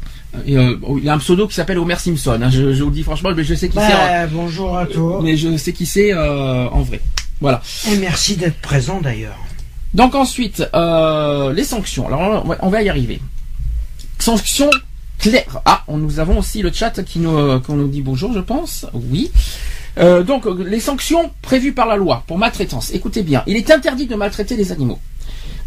Et, 0.46 0.56
euh, 0.56 0.76
il 0.98 1.04
y 1.04 1.08
a 1.08 1.14
un 1.14 1.18
pseudo 1.18 1.48
qui 1.48 1.54
s'appelle 1.54 1.78
Homer 1.78 1.96
Simpson. 1.96 2.38
hein. 2.40 2.48
Je, 2.50 2.72
je 2.74 2.82
vous 2.84 2.90
le 2.90 2.94
dis 2.94 3.02
franchement, 3.02 3.30
mais 3.36 3.42
je 3.42 3.54
sais 3.54 3.68
qui 3.68 3.74
c'est. 3.76 3.92
Bah, 3.92 4.26
bonjour 4.28 4.78
à 4.78 4.86
toi. 4.86 5.20
Mais 5.22 5.36
je 5.36 5.56
sais 5.56 5.72
qui 5.72 5.84
c'est 5.86 6.12
euh, 6.12 6.68
en 6.68 6.82
vrai. 6.82 7.00
Voilà. 7.40 7.60
Et 7.90 7.96
merci 7.96 8.36
d'être 8.36 8.60
présent 8.60 9.00
d'ailleurs. 9.00 9.36
Donc 9.94 10.14
ensuite, 10.14 10.64
euh, 10.74 11.52
les 11.52 11.64
sanctions. 11.64 12.06
Alors 12.06 12.44
on 12.60 12.68
va, 12.68 12.82
y 12.82 12.88
arriver. 12.88 13.20
Sanctions 14.18 14.70
claires. 15.18 15.60
Ah, 15.64 15.84
nous 15.88 16.20
avons 16.20 16.38
aussi 16.38 16.62
le 16.62 16.72
chat 16.72 17.02
qui 17.02 17.18
nous, 17.18 17.36
euh, 17.36 17.88
dit 17.88 18.02
bonjour, 18.02 18.32
je 18.32 18.40
pense. 18.40 18.86
Oui. 18.94 19.30
Euh, 19.98 20.22
donc 20.22 20.46
les 20.46 20.80
sanctions 20.80 21.32
prévues 21.42 21.72
par 21.72 21.86
la 21.86 21.96
loi 21.96 22.22
pour 22.26 22.38
maltraitance. 22.38 22.92
Écoutez 22.92 23.22
bien, 23.22 23.42
il 23.46 23.56
est 23.56 23.70
interdit 23.70 24.06
de 24.06 24.14
maltraiter 24.14 24.56
les 24.56 24.70
animaux. 24.70 25.00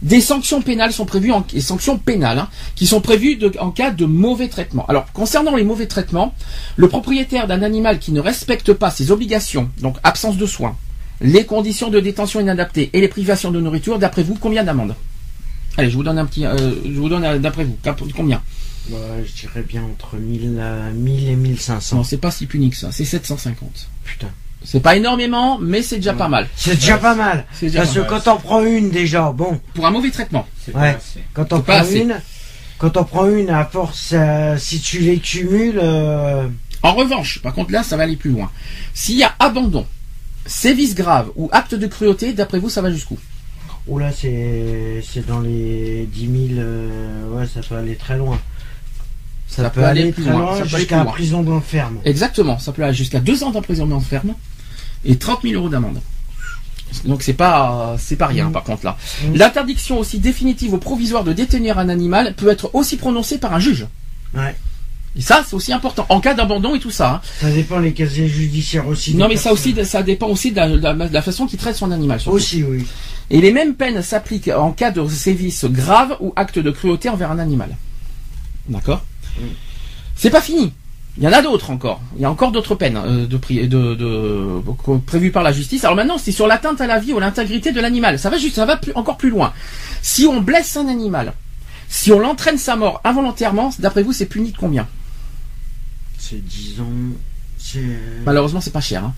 Des 0.01 0.19
sanctions 0.19 0.61
pénales 0.61 0.91
sont 0.91 1.05
prévues, 1.05 1.31
en, 1.31 1.41
des 1.41 1.61
sanctions 1.61 1.97
pénales, 1.97 2.39
hein, 2.39 2.49
qui 2.75 2.87
sont 2.87 2.99
prévues 2.99 3.39
en 3.59 3.71
cas 3.71 3.91
de 3.91 4.05
mauvais 4.05 4.49
traitement. 4.49 4.85
Alors, 4.87 5.05
concernant 5.13 5.55
les 5.55 5.63
mauvais 5.63 5.87
traitements, 5.87 6.33
le 6.75 6.89
propriétaire 6.89 7.47
d'un 7.47 7.63
animal 7.63 7.99
qui 7.99 8.11
ne 8.11 8.19
respecte 8.19 8.73
pas 8.73 8.91
ses 8.91 9.11
obligations, 9.11 9.69
donc 9.81 9.95
absence 10.03 10.35
de 10.35 10.45
soins, 10.45 10.75
les 11.23 11.45
conditions 11.45 11.89
de 11.89 11.99
détention 11.99 12.39
inadaptées 12.39 12.89
et 12.93 13.01
les 13.01 13.07
privations 13.07 13.51
de 13.51 13.59
nourriture, 13.59 13.97
d'après 13.97 14.23
vous, 14.23 14.35
combien 14.39 14.63
d'amendes 14.63 14.95
Allez, 15.77 15.89
je 15.89 15.95
vous 15.95 16.03
donne 16.03 16.19
un 16.19 16.25
petit, 16.25 16.45
euh, 16.45 16.55
je 16.85 16.99
vous 16.99 17.09
donne 17.09 17.23
euh, 17.23 17.39
d'après 17.39 17.63
vous, 17.63 17.75
combien 18.15 18.41
Bah, 18.89 18.97
je 19.25 19.31
dirais 19.41 19.63
bien 19.67 19.81
entre 19.83 20.17
1000, 20.17 20.55
euh, 20.59 20.91
1000 20.91 21.29
et 21.29 21.35
1500. 21.35 21.95
Non, 21.95 22.03
c'est 22.03 22.17
pas 22.17 22.29
si 22.29 22.45
puni 22.45 22.69
que 22.69 22.75
ça, 22.77 22.91
c'est 22.91 23.05
750. 23.05 23.89
Putain. 24.03 24.27
C'est 24.65 24.79
pas 24.81 24.95
énormément, 24.95 25.57
mais 25.59 25.81
c'est 25.81 25.97
déjà 25.97 26.13
pas 26.13 26.27
mal. 26.29 26.47
C'est 26.55 26.75
déjà 26.75 26.97
pas 26.97 27.15
mal. 27.15 27.45
Déjà 27.59 27.79
Parce 27.79 27.89
pas 27.89 27.95
que 27.95 27.99
mal. 28.11 28.21
quand 28.23 28.33
on 28.33 28.37
prend 28.37 28.63
une 28.63 28.91
déjà, 28.91 29.31
bon, 29.31 29.59
Pour 29.73 29.85
un 29.87 29.91
mauvais 29.91 30.11
traitement. 30.11 30.45
C'est 30.63 30.75
Ouais. 30.75 30.97
quand 31.33 31.51
on 31.51 31.57
C'est 31.57 31.65
pas 31.65 31.73
prend 31.79 31.81
assez. 31.83 31.99
une, 32.01 32.15
quand 32.77 32.95
on 32.97 33.03
prend 33.03 33.27
une, 33.27 33.49
à 33.49 33.65
force, 33.65 34.11
euh, 34.13 34.55
si 34.57 34.79
tu 34.79 34.99
les 34.99 35.17
cumules, 35.19 35.79
euh, 35.81 36.47
En 36.81 36.93
revanche, 36.93 37.39
par 37.41 37.53
contre 37.53 37.71
là, 37.71 37.81
ça 37.83 37.97
va 37.97 38.03
aller 38.03 38.15
plus 38.17 38.29
loin. 38.31 38.51
S'il 38.93 39.15
y 39.17 39.23
a 39.23 39.33
abandon, 39.39 39.85
sévices 40.45 40.95
graves 40.95 41.29
ou 41.35 41.49
acte 41.51 41.75
de 41.75 41.87
cruauté, 41.87 42.33
d'après 42.33 42.59
vous, 42.59 42.69
ça 42.69 42.81
va 42.81 42.91
jusqu'où? 42.91 43.17
Oh 43.87 43.99
là, 43.99 44.11
c'est, 44.11 45.03
dans 45.27 45.41
les 45.41 46.07
10 46.11 46.47
000, 46.55 46.59
euh, 46.59 47.29
ouais, 47.31 47.45
ça 47.47 47.61
peut 47.61 47.75
aller 47.75 47.95
très 47.95 48.17
loin. 48.17 48.39
Ça, 49.47 49.69
peut, 49.69 49.83
aller, 49.83 50.11
plus 50.11 50.23
très 50.23 50.31
loin, 50.31 50.63
jusqu'à 50.63 51.05
prison 51.05 51.43
d'enferme. 51.43 51.99
Exactement, 52.05 52.57
ça 52.57 52.71
peut 52.71 52.83
aller 52.83 52.93
jusqu'à 52.93 53.19
deux 53.19 53.43
ans 53.43 53.51
d'emprisonnement 53.51 53.99
ferme 53.99 54.33
et 55.05 55.17
30 55.17 55.41
000 55.43 55.55
euros 55.55 55.69
d'amende. 55.69 55.99
Donc 57.05 57.23
c'est 57.23 57.33
pas 57.33 57.95
c'est 57.99 58.15
pas 58.15 58.27
rien 58.27 58.49
Mm. 58.49 58.51
par 58.51 58.63
contre 58.63 58.85
là. 58.85 58.97
Mm. 59.23 59.35
L'interdiction 59.35 59.99
aussi 59.99 60.19
définitive 60.19 60.73
ou 60.73 60.77
provisoire 60.77 61.23
de 61.23 61.33
détenir 61.33 61.79
un 61.79 61.89
animal 61.89 62.35
peut 62.35 62.49
être 62.49 62.73
aussi 62.73 62.97
prononcée 62.97 63.37
par 63.39 63.53
un 63.53 63.59
juge. 63.59 63.87
Ouais. 64.35 64.55
Et 65.15 65.21
ça 65.21 65.43
c'est 65.47 65.55
aussi 65.55 65.71
important 65.71 66.05
en 66.09 66.19
cas 66.19 66.33
d'abandon 66.33 66.73
et 66.75 66.79
tout 66.79 66.89
ça. 66.91 67.15
hein. 67.15 67.21
Ça 67.39 67.51
dépend 67.51 67.77
les 67.79 67.93
casiers 67.93 68.27
judiciaires 68.27 68.87
aussi. 68.87 69.15
Non 69.15 69.27
mais 69.27 69.35
ça 69.37 69.53
aussi 69.53 69.75
ça 69.85 70.01
dépend 70.01 70.27
aussi 70.27 70.51
de 70.51 70.57
la, 70.57 70.93
de 70.93 71.21
façon 71.21 71.45
qu'il 71.45 71.59
traite 71.59 71.75
son 71.75 71.91
animal. 71.91 72.19
surtout. 72.19 72.37
Aussi, 72.37 72.63
oui. 72.63 72.85
Et 73.29 73.39
les 73.39 73.51
mêmes 73.53 73.75
peines 73.75 74.01
s'appliquent 74.01 74.49
en 74.49 74.71
cas 74.71 74.91
de 74.91 75.07
sévices 75.07 75.65
graves 75.65 76.17
ou 76.19 76.33
acte 76.35 76.57
de 76.59 76.71
cruauté 76.71 77.09
envers 77.09 77.31
un 77.31 77.39
animal. 77.39 77.69
D'accord. 78.67 79.03
C'est 80.15 80.29
pas 80.29 80.41
fini. 80.41 80.73
Il 81.17 81.23
y 81.23 81.27
en 81.27 81.31
a 81.33 81.43
d'autres 81.43 81.69
encore. 81.69 82.01
Il 82.15 82.23
y 82.23 82.25
a 82.25 82.31
encore 82.31 82.51
d'autres 82.51 82.73
peines 82.73 82.97
euh, 82.97 83.27
de, 83.27 83.37
pri- 83.37 83.67
de, 83.67 83.93
de- 83.93 84.97
prévues 85.05 85.29
par 85.31 85.43
la 85.43 85.51
justice. 85.51 85.83
Alors 85.83 85.95
maintenant, 85.95 86.17
c'est 86.17 86.31
sur 86.31 86.47
l'atteinte 86.47 86.81
à 86.81 86.87
la 86.87 86.97
vie 86.99 87.13
ou 87.13 87.19
l'intégrité 87.19 87.71
de 87.71 87.79
l'animal. 87.79 88.17
Ça 88.17 88.31
va 88.31 88.37
juste, 88.39 88.55
ça 88.55 88.65
va 88.65 88.77
plus, 88.77 88.91
encore 88.95 89.17
plus 89.17 89.29
loin. 89.29 89.53
Si 90.01 90.25
on 90.25 90.41
blesse 90.41 90.75
un 90.75 90.87
animal, 90.87 91.33
si 91.87 92.11
on 92.11 92.19
l'entraîne 92.19 92.57
sa 92.57 92.75
mort 92.75 92.99
involontairement, 93.03 93.71
d'après 93.77 94.01
vous, 94.01 94.11
c'est 94.11 94.25
puni 94.25 94.51
de 94.53 94.57
combien? 94.57 94.87
C'est 96.29 96.43
10 96.45 96.79
ans. 96.81 96.85
C'est. 97.57 97.79
Malheureusement, 98.25 98.61
c'est 98.61 98.71
pas 98.73 98.81
cher. 98.81 99.03
hein. 99.05 99.13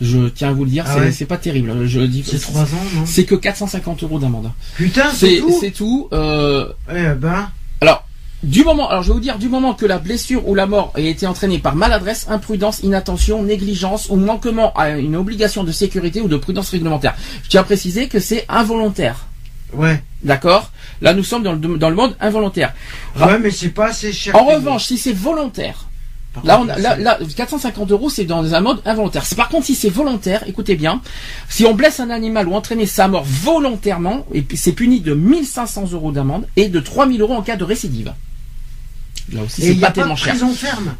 Je 0.00 0.28
tiens 0.28 0.50
à 0.50 0.52
vous 0.52 0.64
le 0.64 0.70
dire, 0.70 0.84
Ah 0.86 0.94
c'est 1.10 1.20
ouais 1.24 1.26
pas 1.26 1.36
terrible. 1.38 1.86
Je 1.86 2.00
dis, 2.00 2.22
C'est 2.26 2.38
3 2.38 2.62
ans, 2.62 2.66
non? 2.94 3.06
c'est 3.06 3.24
que 3.24 3.34
450 3.34 4.02
euros 4.02 4.18
d'amende. 4.18 4.50
Putain, 4.76 5.10
c'est 5.14 5.38
tout? 5.38 5.56
c'est 5.60 5.70
tout. 5.70 6.08
Euh, 6.12 6.68
Eh 6.90 7.14
ben, 7.14 7.50
Alors, 7.80 8.06
du 8.42 8.62
moment, 8.64 8.88
alors 8.88 9.02
je 9.02 9.08
vais 9.08 9.14
vous 9.14 9.20
dire, 9.20 9.38
du 9.38 9.48
moment 9.48 9.74
que 9.74 9.84
la 9.86 9.98
blessure 9.98 10.46
ou 10.48 10.54
la 10.54 10.66
mort 10.66 10.92
a 10.94 11.00
été 11.00 11.26
entraînée 11.26 11.58
par 11.58 11.74
maladresse, 11.76 12.26
imprudence, 12.28 12.80
inattention, 12.82 13.42
négligence 13.42 14.08
ou 14.10 14.16
manquement 14.16 14.72
à 14.74 14.90
une 14.90 15.16
obligation 15.16 15.64
de 15.64 15.72
sécurité 15.72 16.20
ou 16.20 16.28
de 16.28 16.36
prudence 16.36 16.70
réglementaire. 16.70 17.14
Je 17.44 17.48
tiens 17.48 17.62
à 17.62 17.64
préciser 17.64 18.08
que 18.08 18.20
c'est 18.20 18.44
involontaire. 18.48 19.26
ouais. 19.74 20.02
D'accord? 20.24 20.72
Là, 21.00 21.14
nous 21.14 21.22
sommes 21.22 21.44
dans 21.44 21.52
le, 21.52 21.78
dans 21.78 21.90
le 21.90 21.94
mode 21.96 22.16
involontaire. 22.20 22.74
Ouais, 23.20 23.38
mais 23.38 23.52
c'est 23.52 23.68
pas 23.68 23.90
assez 23.90 24.12
cher. 24.12 24.34
En 24.34 24.44
revanche, 24.44 24.86
si 24.86 24.98
c'est 24.98 25.12
volontaire, 25.12 25.87
là, 26.44 26.56
contre, 26.58 26.68
on, 26.70 26.74
a- 26.74 26.78
là, 26.78 26.94
c'est- 26.96 27.02
là, 27.02 27.18
450 27.36 27.90
euros, 27.90 28.10
c'est 28.10 28.24
dans 28.24 28.54
un 28.54 28.60
mode 28.60 28.80
involontaire. 28.84 29.24
Par 29.36 29.48
contre, 29.48 29.66
si 29.66 29.74
c'est 29.74 29.88
volontaire, 29.90 30.44
écoutez 30.46 30.76
bien, 30.76 31.00
si 31.48 31.64
on 31.66 31.74
blesse 31.74 32.00
un 32.00 32.10
animal 32.10 32.48
ou 32.48 32.54
entraîner 32.54 32.86
sa 32.86 33.08
mort 33.08 33.24
volontairement, 33.24 34.26
c'est 34.54 34.72
puni 34.72 35.00
de 35.00 35.14
1500 35.14 35.90
euros 35.92 36.12
d'amende 36.12 36.46
et 36.56 36.68
de 36.68 36.80
3000 36.80 37.20
euros 37.20 37.34
en 37.34 37.42
cas 37.42 37.56
de 37.56 37.64
récidive. 37.64 38.12
Là 39.32 39.42
aussi, 39.42 39.60
c'est 39.62 39.72
il 39.74 39.80
pas 39.80 39.88
a 39.88 39.90
pas 39.90 39.94
tellement 39.94 40.14
de 40.14 40.18
cher. 40.18 40.30
prison 40.32 40.52
ferme? 40.54 40.94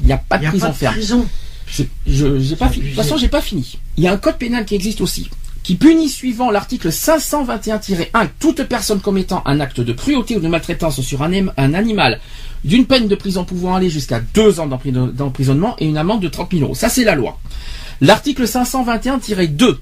Il 0.00 0.06
n'y 0.06 0.12
a 0.12 0.18
pas 0.18 0.36
Il 0.36 0.42
de 0.42 0.46
a 0.46 0.50
prison 0.50 0.68
de 0.68 0.72
ferme. 0.72 0.94
prison. 0.94 1.26
Je, 1.66 1.82
je- 2.06 2.38
j'ai 2.40 2.56
pas 2.56 2.68
C'est 2.68 2.74
fini. 2.74 2.84
De 2.86 2.90
toute 2.94 3.02
façon, 3.02 3.16
j'ai 3.16 3.28
pas 3.28 3.40
fini. 3.42 3.78
Il 3.96 4.04
y 4.04 4.08
a 4.08 4.12
un 4.12 4.16
code 4.16 4.38
pénal 4.38 4.64
qui 4.64 4.74
existe 4.74 5.00
aussi, 5.02 5.28
qui 5.62 5.74
punit 5.76 6.08
suivant 6.08 6.50
l'article 6.50 6.88
521-1 6.90 8.28
toute 8.40 8.62
personne 8.64 9.00
commettant 9.00 9.42
un 9.44 9.60
acte 9.60 9.80
de 9.80 9.92
cruauté 9.92 10.36
ou 10.36 10.40
de 10.40 10.48
maltraitance 10.48 11.00
sur 11.02 11.22
un 11.22 11.74
animal 11.74 12.20
d'une 12.64 12.86
peine 12.86 13.08
de 13.08 13.14
prison 13.14 13.44
pouvant 13.44 13.74
aller 13.74 13.90
jusqu'à 13.90 14.20
deux 14.34 14.60
ans 14.60 14.66
d'empri- 14.66 14.92
d'emprisonnement 14.92 15.76
et 15.78 15.86
une 15.86 15.96
amende 15.98 16.20
de 16.22 16.28
30 16.28 16.50
000 16.52 16.62
euros. 16.64 16.74
Ça, 16.74 16.88
c'est 16.88 17.04
la 17.04 17.14
loi. 17.14 17.38
L'article 18.00 18.44
521-2 18.44 19.76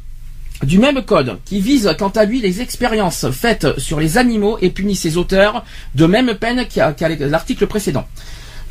du 0.62 0.78
même 0.78 1.02
code, 1.02 1.38
qui 1.44 1.60
vise 1.60 1.94
quant 1.98 2.08
à 2.08 2.24
lui 2.24 2.40
les 2.40 2.62
expériences 2.62 3.30
faites 3.30 3.78
sur 3.78 4.00
les 4.00 4.16
animaux 4.16 4.56
et 4.62 4.70
punit 4.70 4.96
ses 4.96 5.18
auteurs 5.18 5.64
de 5.94 6.06
même 6.06 6.34
peine 6.34 6.66
qu'à 6.66 6.94
l'article 7.20 7.66
précédent. 7.66 8.06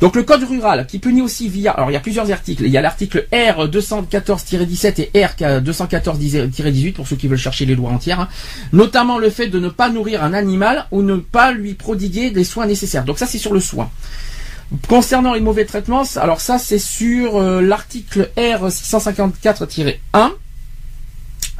Donc 0.00 0.14
le 0.14 0.22
code 0.24 0.44
rural 0.44 0.86
qui 0.86 0.98
punit 0.98 1.22
aussi 1.22 1.48
via 1.48 1.72
alors 1.72 1.90
il 1.90 1.94
y 1.94 1.96
a 1.96 2.00
plusieurs 2.00 2.30
articles, 2.30 2.64
il 2.64 2.70
y 2.70 2.76
a 2.76 2.82
l'article 2.82 3.26
R 3.32 3.66
214-17 3.68 5.08
et 5.14 5.24
R 5.24 5.30
214-18 5.62 6.92
pour 6.92 7.08
ceux 7.08 7.16
qui 7.16 7.28
veulent 7.28 7.38
chercher 7.38 7.64
les 7.64 7.74
lois 7.74 7.90
entières, 7.90 8.20
hein. 8.20 8.28
notamment 8.72 9.18
le 9.18 9.30
fait 9.30 9.48
de 9.48 9.58
ne 9.58 9.70
pas 9.70 9.88
nourrir 9.88 10.22
un 10.22 10.34
animal 10.34 10.86
ou 10.90 11.02
ne 11.02 11.16
pas 11.16 11.52
lui 11.52 11.74
prodiguer 11.74 12.30
des 12.30 12.44
soins 12.44 12.66
nécessaires. 12.66 13.04
Donc 13.04 13.18
ça 13.18 13.26
c'est 13.26 13.38
sur 13.38 13.54
le 13.54 13.60
soin. 13.60 13.90
Concernant 14.88 15.32
les 15.32 15.40
mauvais 15.40 15.64
traitements, 15.64 16.02
alors 16.16 16.40
ça 16.40 16.58
c'est 16.58 16.78
sur 16.78 17.36
euh, 17.36 17.62
l'article 17.62 18.30
R 18.36 18.68
654-1. 18.68 20.32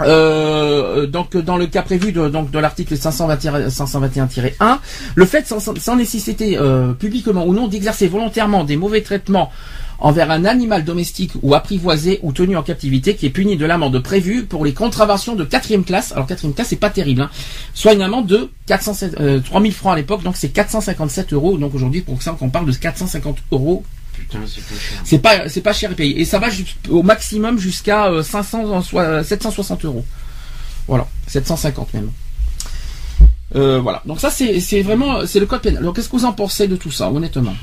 Euh, 0.00 1.06
donc 1.06 1.36
dans 1.36 1.56
le 1.56 1.66
cas 1.66 1.82
prévu 1.82 2.12
de, 2.12 2.28
donc 2.28 2.50
de 2.50 2.58
l'article 2.58 2.94
521-1, 2.94 4.78
le 5.14 5.24
fait 5.24 5.46
sans, 5.46 5.60
sans 5.60 5.96
nécessité 5.96 6.58
euh, 6.58 6.92
publiquement 6.92 7.46
ou 7.46 7.54
non 7.54 7.68
d'exercer 7.68 8.08
volontairement 8.08 8.64
des 8.64 8.76
mauvais 8.76 9.02
traitements 9.02 9.50
envers 9.98 10.30
un 10.30 10.44
animal 10.44 10.84
domestique 10.84 11.32
ou 11.42 11.54
apprivoisé 11.54 12.20
ou 12.22 12.32
tenu 12.32 12.56
en 12.56 12.62
captivité 12.62 13.14
qui 13.14 13.26
est 13.26 13.30
puni 13.30 13.56
de 13.56 13.64
l'amende 13.64 13.98
prévue 14.02 14.44
pour 14.44 14.64
les 14.64 14.74
contraventions 14.74 15.34
de 15.34 15.44
quatrième 15.44 15.84
classe. 15.84 16.12
Alors 16.12 16.26
quatrième 16.26 16.54
classe 16.54 16.68
c'est 16.68 16.76
pas 16.76 16.90
terrible, 16.90 17.22
hein. 17.22 17.30
soit 17.72 17.94
une 17.94 18.02
amende 18.02 18.26
de 18.26 18.50
400, 18.66 19.06
euh, 19.20 19.40
3000 19.40 19.72
francs 19.72 19.94
à 19.94 19.96
l'époque, 19.96 20.22
donc 20.22 20.36
c'est 20.36 20.50
457 20.50 21.32
euros. 21.32 21.56
Donc 21.56 21.74
aujourd'hui 21.74 22.02
pour 22.02 22.20
ça 22.22 22.32
qu'on 22.32 22.50
parle 22.50 22.66
de 22.66 22.72
450 22.72 23.38
euros 23.52 23.84
Putain, 24.16 24.40
c'est 24.46 24.60
pas 24.64 24.74
cher. 24.80 25.00
c'est 25.04 25.18
pas 25.18 25.48
c'est 25.48 25.60
pas 25.60 25.72
cher 25.72 25.90
à 25.90 25.94
payer 25.94 26.20
et 26.20 26.24
ça 26.24 26.38
va 26.38 26.48
au 26.88 27.02
maximum 27.02 27.58
jusqu'à 27.58 28.06
euh, 28.06 28.22
500 28.22 28.70
en 28.72 28.82
soi- 28.82 29.22
760 29.22 29.84
euros. 29.84 30.04
Voilà, 30.88 31.06
750 31.26 31.94
même. 31.94 32.10
Euh, 33.54 33.78
voilà. 33.80 34.02
Donc 34.06 34.20
ça 34.20 34.30
c'est 34.30 34.60
c'est 34.60 34.82
vraiment 34.82 35.26
c'est 35.26 35.40
le 35.40 35.46
code 35.46 35.62
pénal. 35.62 35.82
Alors 35.82 35.94
qu'est-ce 35.94 36.08
que 36.08 36.16
vous 36.16 36.24
en 36.24 36.32
pensez 36.32 36.66
de 36.68 36.76
tout 36.76 36.90
ça 36.90 37.10
honnêtement? 37.10 37.54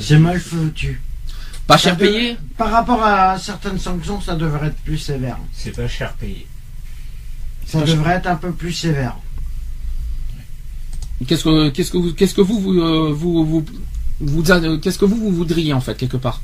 C'est 0.00 0.18
mal 0.18 0.40
foutu. 0.40 1.00
Pas 1.66 1.76
cher 1.76 1.96
payé? 1.96 2.36
Par 2.56 2.70
rapport 2.70 3.02
à 3.02 3.38
certaines 3.38 3.78
sanctions, 3.78 4.20
ça 4.20 4.34
devrait 4.36 4.68
être 4.68 4.76
plus 4.84 4.98
sévère. 4.98 5.38
C'est 5.52 5.74
pas 5.74 5.88
cher 5.88 6.12
payé. 6.14 6.46
Ça 7.66 7.80
devrait 7.82 8.14
être 8.14 8.26
un 8.28 8.36
peu 8.36 8.52
plus 8.52 8.72
sévère. 8.72 9.16
Qu'est-ce 11.26 11.44
que 11.44 11.70
qu'est-ce 11.70 11.90
que 11.90 11.96
vous 11.98 12.12
qu'est-ce 12.12 12.34
que 12.34 12.40
vous 12.42 12.60
vous 12.60 12.78
euh, 12.80 13.12
vous, 13.12 13.44
vous, 13.44 13.64
vous- 14.20 14.50
euh, 14.50 14.78
qu'est-ce 14.78 14.98
que 14.98 15.04
vous 15.04 15.16
vous 15.16 15.30
voudriez 15.32 15.72
en 15.72 15.80
fait 15.80 15.94
quelque 15.96 16.16
part 16.16 16.40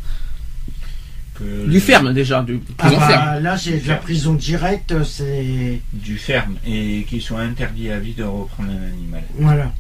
Que 1.35 1.45
Du 1.66 1.70
le- 1.73 1.81
ferme 1.81 2.12
déjà, 2.12 2.43
du 2.43 2.61
Ah 2.79 2.83
prison 2.85 2.99
bah, 2.99 3.07
ferme. 3.09 3.43
là, 3.43 3.57
c'est 3.57 3.79
de 3.83 3.89
la 3.89 3.97
prison 3.97 4.35
directe, 4.35 4.95
c'est. 5.05 5.81
Du 5.93 6.18
ferme 6.18 6.57
et 6.66 7.05
qu'il 7.09 7.23
soit 7.23 7.41
interdit 7.41 7.91
à 7.91 7.99
vie 7.99 8.12
de 8.14 8.25
reprendre 8.25 8.70
un 8.70 8.87
animal. 8.93 9.23
Voilà. 9.39 9.73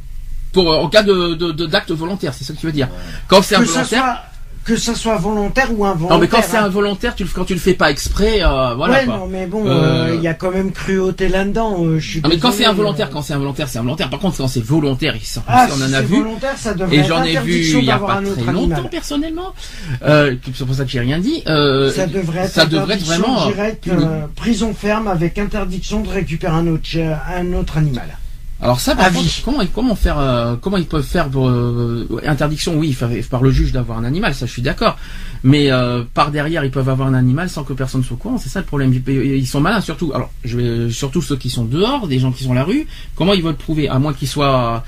Pour 0.52 0.70
euh, 0.72 0.76
en 0.78 0.88
cas 0.88 1.02
de 1.02 1.66
d'acte 1.66 1.92
volontaire, 1.92 2.32
c'est 2.34 2.44
ça 2.44 2.52
que 2.54 2.58
tu 2.58 2.66
veux 2.66 2.72
dire. 2.72 2.88
Voilà. 2.88 3.04
Quand 3.28 3.42
c'est 3.42 3.56
Que 3.56 3.64
ça, 3.66 3.80
involontaire. 3.80 4.22
Que 4.64 4.76
ça 4.76 4.94
soit 4.94 5.16
volontaire 5.16 5.68
ou 5.76 5.84
involontaire. 5.84 6.16
Non 6.16 6.20
mais 6.22 6.28
quand 6.28 6.42
c'est 6.42 6.56
hein. 6.56 6.64
involontaire, 6.66 7.14
tu 7.14 7.24
le 7.24 7.30
quand 7.34 7.44
tu 7.44 7.54
le 7.54 7.60
fais 7.60 7.74
pas 7.74 7.90
exprès, 7.90 8.42
euh, 8.42 8.74
voilà 8.76 8.94
ouais, 9.00 9.04
quoi. 9.06 9.16
non, 9.18 9.26
mais 9.26 9.46
bon, 9.46 9.66
Euh, 9.66 9.70
euh, 10.10 10.14
il 10.14 10.22
y 10.22 10.28
a 10.28 10.34
quand 10.34 10.50
même 10.52 10.70
cruauté 10.72 11.28
là-dedans. 11.28 11.84
euh, 11.84 11.98
je 11.98 12.08
suis 12.10 12.20
Non 12.22 12.28
mais 12.28 12.38
quand 12.38 12.52
c'est 12.52 12.64
involontaire, 12.64 13.08
euh, 13.08 13.12
quand 13.12 13.22
c'est 13.22 13.32
involontaire, 13.34 13.68
c'est 13.68 13.78
involontaire. 13.78 14.08
Par 14.10 14.20
contre, 14.20 14.36
quand 14.36 14.48
c'est 14.48 14.64
volontaire, 14.64 15.14
il 15.16 15.24
s'en- 15.24 15.42
Ah, 15.48 15.66
on 15.70 15.80
en 15.80 15.92
a 15.92 15.96
c'est 15.98 16.02
vu. 16.02 16.16
volontaire, 16.18 16.56
ça 16.56 16.74
devrait 16.74 16.96
Et 16.96 17.04
j'en 17.04 17.22
ai 17.24 17.36
vu 17.38 17.54
il 17.60 17.84
y 17.84 17.90
a 17.90 17.98
pas 17.98 18.14
un 18.14 18.24
autre 18.26 18.40
très 18.42 18.52
longtemps 18.52 18.74
animal. 18.74 18.90
personnellement. 18.90 19.52
Euh, 20.04 20.36
c'est 20.54 20.64
pour 20.64 20.74
ça 20.74 20.84
que 20.84 20.90
j'ai 20.90 21.00
rien 21.00 21.18
dit. 21.18 21.42
Euh, 21.48 21.90
Ça 21.90 22.06
devrait 22.06 22.40
être 22.44 22.50
ça 22.52 22.66
devrait 22.66 22.94
être 22.94 23.04
vraiment, 23.04 23.48
euh, 23.48 23.52
euh, 23.88 24.26
prison 24.36 24.74
ferme 24.74 25.08
avec 25.08 25.38
interdiction 25.38 26.00
de 26.00 26.08
récupérer 26.08 26.52
un 26.54 26.66
autre, 26.68 26.88
un 27.36 27.52
autre 27.54 27.78
animal. 27.78 28.16
Alors 28.62 28.80
ça, 28.80 28.94
par 28.94 29.12
contre, 29.12 29.28
comment 29.44 29.66
comment 29.74 29.94
faire 29.96 30.18
euh, 30.20 30.54
comment 30.60 30.76
ils 30.76 30.86
peuvent 30.86 31.04
faire 31.04 31.28
pour, 31.28 31.48
euh, 31.48 32.06
interdiction? 32.24 32.76
Oui, 32.76 32.96
par 33.28 33.42
le 33.42 33.50
juge 33.50 33.72
d'avoir 33.72 33.98
un 33.98 34.04
animal, 34.04 34.34
ça 34.34 34.46
je 34.46 34.52
suis 34.52 34.62
d'accord. 34.62 34.96
Mais 35.42 35.72
euh, 35.72 36.04
par 36.14 36.30
derrière, 36.30 36.64
ils 36.64 36.70
peuvent 36.70 36.88
avoir 36.88 37.08
un 37.08 37.14
animal 37.14 37.50
sans 37.50 37.64
que 37.64 37.72
personne 37.72 38.04
soit 38.04 38.14
au 38.14 38.18
courant. 38.18 38.38
C'est 38.38 38.48
ça 38.48 38.60
le 38.60 38.66
problème. 38.66 38.94
Ils 38.94 39.20
ils 39.36 39.46
sont 39.46 39.60
malins, 39.60 39.80
surtout. 39.80 40.12
Alors, 40.14 40.30
je 40.44 40.56
vais 40.56 40.90
surtout 40.92 41.22
ceux 41.22 41.36
qui 41.36 41.50
sont 41.50 41.64
dehors, 41.64 42.06
des 42.06 42.20
gens 42.20 42.30
qui 42.30 42.44
sont 42.44 42.52
à 42.52 42.54
la 42.54 42.64
rue. 42.64 42.86
Comment 43.16 43.34
ils 43.34 43.42
veulent 43.42 43.56
prouver 43.56 43.88
À 43.88 43.98
moins 43.98 44.14
qu'ils 44.14 44.28
soient 44.28 44.84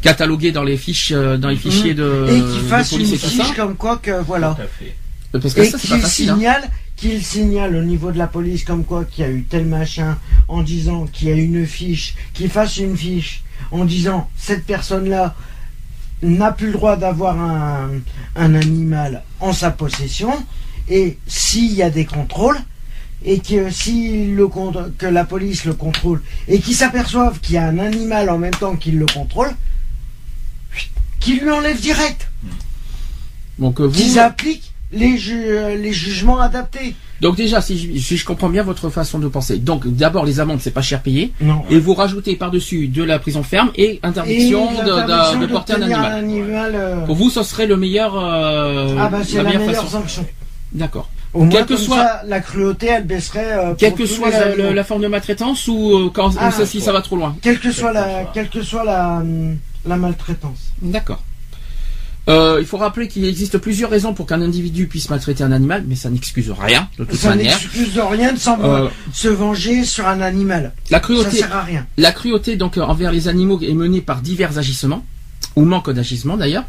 catalogués 0.00 0.52
dans 0.52 0.64
les 0.64 0.76
fiches, 0.76 1.12
euh, 1.12 1.36
dans 1.36 1.48
les 1.48 1.56
fichiers 1.56 1.94
de, 1.94 2.26
et 2.28 2.40
qu'il 2.40 2.62
de 2.62 2.68
fasse 2.68 2.92
une 2.92 3.04
fiche 3.04 3.54
comme 3.54 3.76
quoi 3.76 3.98
que 3.98 4.22
voilà. 4.22 4.56
Tout 4.56 4.62
à 4.62 4.66
fait. 4.66 4.96
Parce 5.32 5.54
que 5.54 5.60
Et 5.60 5.64
ça, 5.66 5.78
c'est 5.78 5.88
pas 5.88 6.32
hein. 6.32 6.60
Qu'il 7.00 7.24
signale 7.24 7.76
au 7.76 7.82
niveau 7.82 8.12
de 8.12 8.18
la 8.18 8.26
police 8.26 8.62
comme 8.64 8.84
quoi 8.84 9.04
qu'il 9.06 9.24
y 9.24 9.26
a 9.26 9.30
eu 9.30 9.42
tel 9.44 9.64
machin 9.64 10.18
en 10.48 10.62
disant 10.62 11.06
qu'il 11.06 11.28
y 11.28 11.32
a 11.32 11.34
une 11.34 11.66
fiche, 11.66 12.14
qu'il 12.34 12.50
fasse 12.50 12.76
une 12.76 12.96
fiche 12.96 13.42
en 13.70 13.84
disant 13.86 14.28
cette 14.36 14.66
personne-là 14.66 15.34
n'a 16.22 16.52
plus 16.52 16.66
le 16.66 16.72
droit 16.74 16.96
d'avoir 16.96 17.40
un, 17.40 17.88
un 18.36 18.54
animal 18.54 19.22
en 19.40 19.54
sa 19.54 19.70
possession 19.70 20.30
et 20.90 21.16
s'il 21.26 21.72
y 21.72 21.82
a 21.82 21.88
des 21.88 22.04
contrôles 22.04 22.58
et 23.24 23.38
que 23.38 23.70
si 23.70 24.26
le 24.26 24.48
con- 24.48 24.92
que 24.98 25.06
la 25.06 25.24
police 25.24 25.64
le 25.64 25.72
contrôle 25.72 26.22
et 26.48 26.58
qu'ils 26.60 26.74
s'aperçoivent 26.76 27.40
qu'il 27.40 27.54
y 27.54 27.58
a 27.58 27.66
un 27.66 27.78
animal 27.78 28.28
en 28.28 28.36
même 28.36 28.54
temps 28.54 28.76
qu'il 28.76 28.98
le 28.98 29.06
contrôle, 29.06 29.54
qu'il 31.20 31.40
lui 31.40 31.50
enlève 31.50 31.80
direct, 31.80 32.28
Donc 33.58 33.80
euh, 33.80 33.84
vous, 33.86 33.92
qu'ils 33.92 34.18
appliquent 34.18 34.69
les, 34.92 35.16
ju- 35.18 35.76
les 35.78 35.92
jugements 35.92 36.40
adaptés. 36.40 36.94
donc 37.20 37.36
déjà, 37.36 37.60
si 37.60 37.78
je, 37.78 38.00
si 38.00 38.16
je 38.16 38.24
comprends 38.24 38.48
bien 38.48 38.62
votre 38.62 38.90
façon 38.90 39.18
de 39.18 39.28
penser, 39.28 39.58
donc 39.58 39.86
d'abord 39.86 40.24
les 40.24 40.40
amendes, 40.40 40.60
c'est 40.60 40.70
pas 40.72 40.82
cher 40.82 41.00
payé. 41.02 41.32
Non. 41.40 41.62
Et 41.70 41.78
vous 41.78 41.94
rajoutez 41.94 42.34
par-dessus 42.36 42.88
de 42.88 43.02
la 43.04 43.18
prison 43.18 43.42
ferme 43.42 43.70
et 43.76 44.00
interdiction, 44.02 44.72
de, 44.72 44.84
de- 44.84 44.90
l'interdiction 44.90 45.40
de 45.40 45.46
porter 45.46 45.72
un 45.74 45.82
animal. 45.82 46.12
animal, 46.12 46.72
euh, 46.74 47.06
Pour 47.06 47.14
vous, 47.16 47.30
ce 47.30 47.42
serait 47.42 47.66
le 47.66 47.76
meilleur. 47.76 48.16
euh, 48.18 48.96
ah 48.98 49.08
bah 49.08 49.18
c'est 49.24 49.36
la, 49.36 49.44
meilleure 49.44 49.60
meilleure 49.66 49.84
façon. 49.84 49.98
sanction. 50.00 50.26
D'accord. 50.72 51.08
Au 51.32 51.44
moins 51.44 51.62
que 51.62 51.76
soit- 51.76 51.96
ça, 51.96 52.22
la 52.26 52.40
cruauté, 52.40 52.86
elle 52.88 53.06
baisserait. 53.06 53.52
euh, 53.52 53.74
Quelle 53.78 53.94
que 53.94 54.04
soit 54.06 54.30
la, 54.30 54.46
animaux. 54.46 54.62
la- 54.64 54.74
la 54.74 54.84
forme 54.84 55.02
de 55.02 55.06
maltraitance 55.06 55.68
ou 55.68 55.92
euh, 55.96 56.10
quand 56.12 56.32
Ah, 56.40 56.48
ou 56.48 56.52
ça, 56.52 56.66
si 56.66 56.80
ça 56.80 56.92
va 56.92 57.02
trop 57.02 57.14
loin. 57.16 57.36
Quelle 57.40 57.60
que 57.60 57.70
soit 57.70 57.92
la, 57.92 58.24
quelle 58.34 58.48
que 58.48 58.62
soit 58.62 58.82
la, 58.84 59.18
hum, 59.18 59.56
la 59.86 59.96
maltraitance. 59.96 60.72
D'accord. 60.82 61.22
Euh, 62.30 62.58
il 62.60 62.66
faut 62.66 62.76
rappeler 62.76 63.08
qu'il 63.08 63.24
existe 63.24 63.58
plusieurs 63.58 63.90
raisons 63.90 64.14
pour 64.14 64.26
qu'un 64.26 64.40
individu 64.40 64.86
puisse 64.86 65.10
maltraiter 65.10 65.42
un 65.44 65.52
animal, 65.52 65.84
mais 65.86 65.96
ça 65.96 66.10
n'excuse 66.10 66.50
rien 66.50 66.88
de 66.98 67.04
toute 67.04 67.18
Ça 67.18 67.30
manière. 67.30 67.58
n'excuse 67.58 67.92
de 67.94 68.00
rien 68.00 68.32
de 68.32 68.38
Euh, 68.64 68.88
se 69.12 69.28
venger 69.28 69.84
sur 69.84 70.06
un 70.06 70.20
animal. 70.20 70.72
la 70.90 70.98
Ça 70.98 71.00
cruauté, 71.00 71.38
sert 71.38 71.54
à 71.54 71.62
rien. 71.62 71.86
La 71.96 72.12
cruauté 72.12 72.56
donc 72.56 72.78
euh, 72.78 72.82
envers 72.82 73.12
les 73.12 73.28
animaux 73.28 73.58
est 73.60 73.74
menée 73.74 74.00
par 74.00 74.20
divers 74.22 74.56
agissements 74.58 75.04
ou 75.56 75.64
manque 75.64 75.90
d'agissement 75.90 76.36
d'ailleurs. 76.36 76.64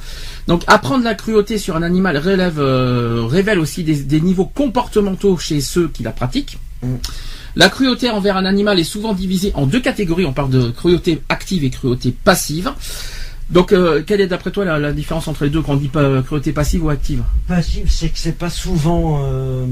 Donc 0.48 0.64
apprendre 0.68 1.04
la 1.04 1.14
cruauté 1.16 1.58
sur 1.58 1.76
un 1.76 1.84
animal 1.84 2.18
relève, 2.18 2.60
euh, 2.60 3.26
révèle 3.30 3.60
aussi 3.60 3.84
des, 3.84 3.98
des 4.04 4.22
niveaux 4.22 4.46
comportementaux 4.46 5.38
chez 5.38 5.62
ceux 5.62 5.88
qui 5.90 6.02
la 6.04 6.12
pratiquent. 6.12 6.58
Mm. 6.82 6.96
La 7.58 7.70
cruauté 7.70 8.10
envers 8.10 8.38
un 8.38 8.46
animal 8.46 8.80
est 8.80 8.86
souvent 8.86 9.14
divisée 9.14 9.52
en 9.56 9.66
deux 9.66 9.82
catégories. 9.82 10.26
On 10.26 10.32
parle 10.34 10.50
de 10.50 10.70
cruauté 10.72 11.22
active 11.30 11.64
et 11.66 11.70
cruauté 11.70 12.12
passive. 12.24 12.72
Donc, 13.52 13.74
euh, 13.74 14.02
quelle 14.06 14.22
est 14.22 14.28
d'après 14.28 14.52
toi 14.52 14.64
la, 14.66 14.80
la 14.80 14.94
différence 14.94 15.28
entre 15.28 15.44
les 15.44 15.50
deux 15.50 15.62
quand 15.62 15.74
on 15.74 15.76
dit 15.76 15.90
pas 15.90 16.22
cruauté 16.24 16.54
passive 16.54 16.86
ou 16.86 16.90
active? 16.90 17.22
Passif, 17.48 17.90
c'est 17.92 18.08
que 18.10 18.18
c'est 18.18 18.38
pas 18.38 18.50
souvent. 18.50 19.22
euh, 19.26 19.66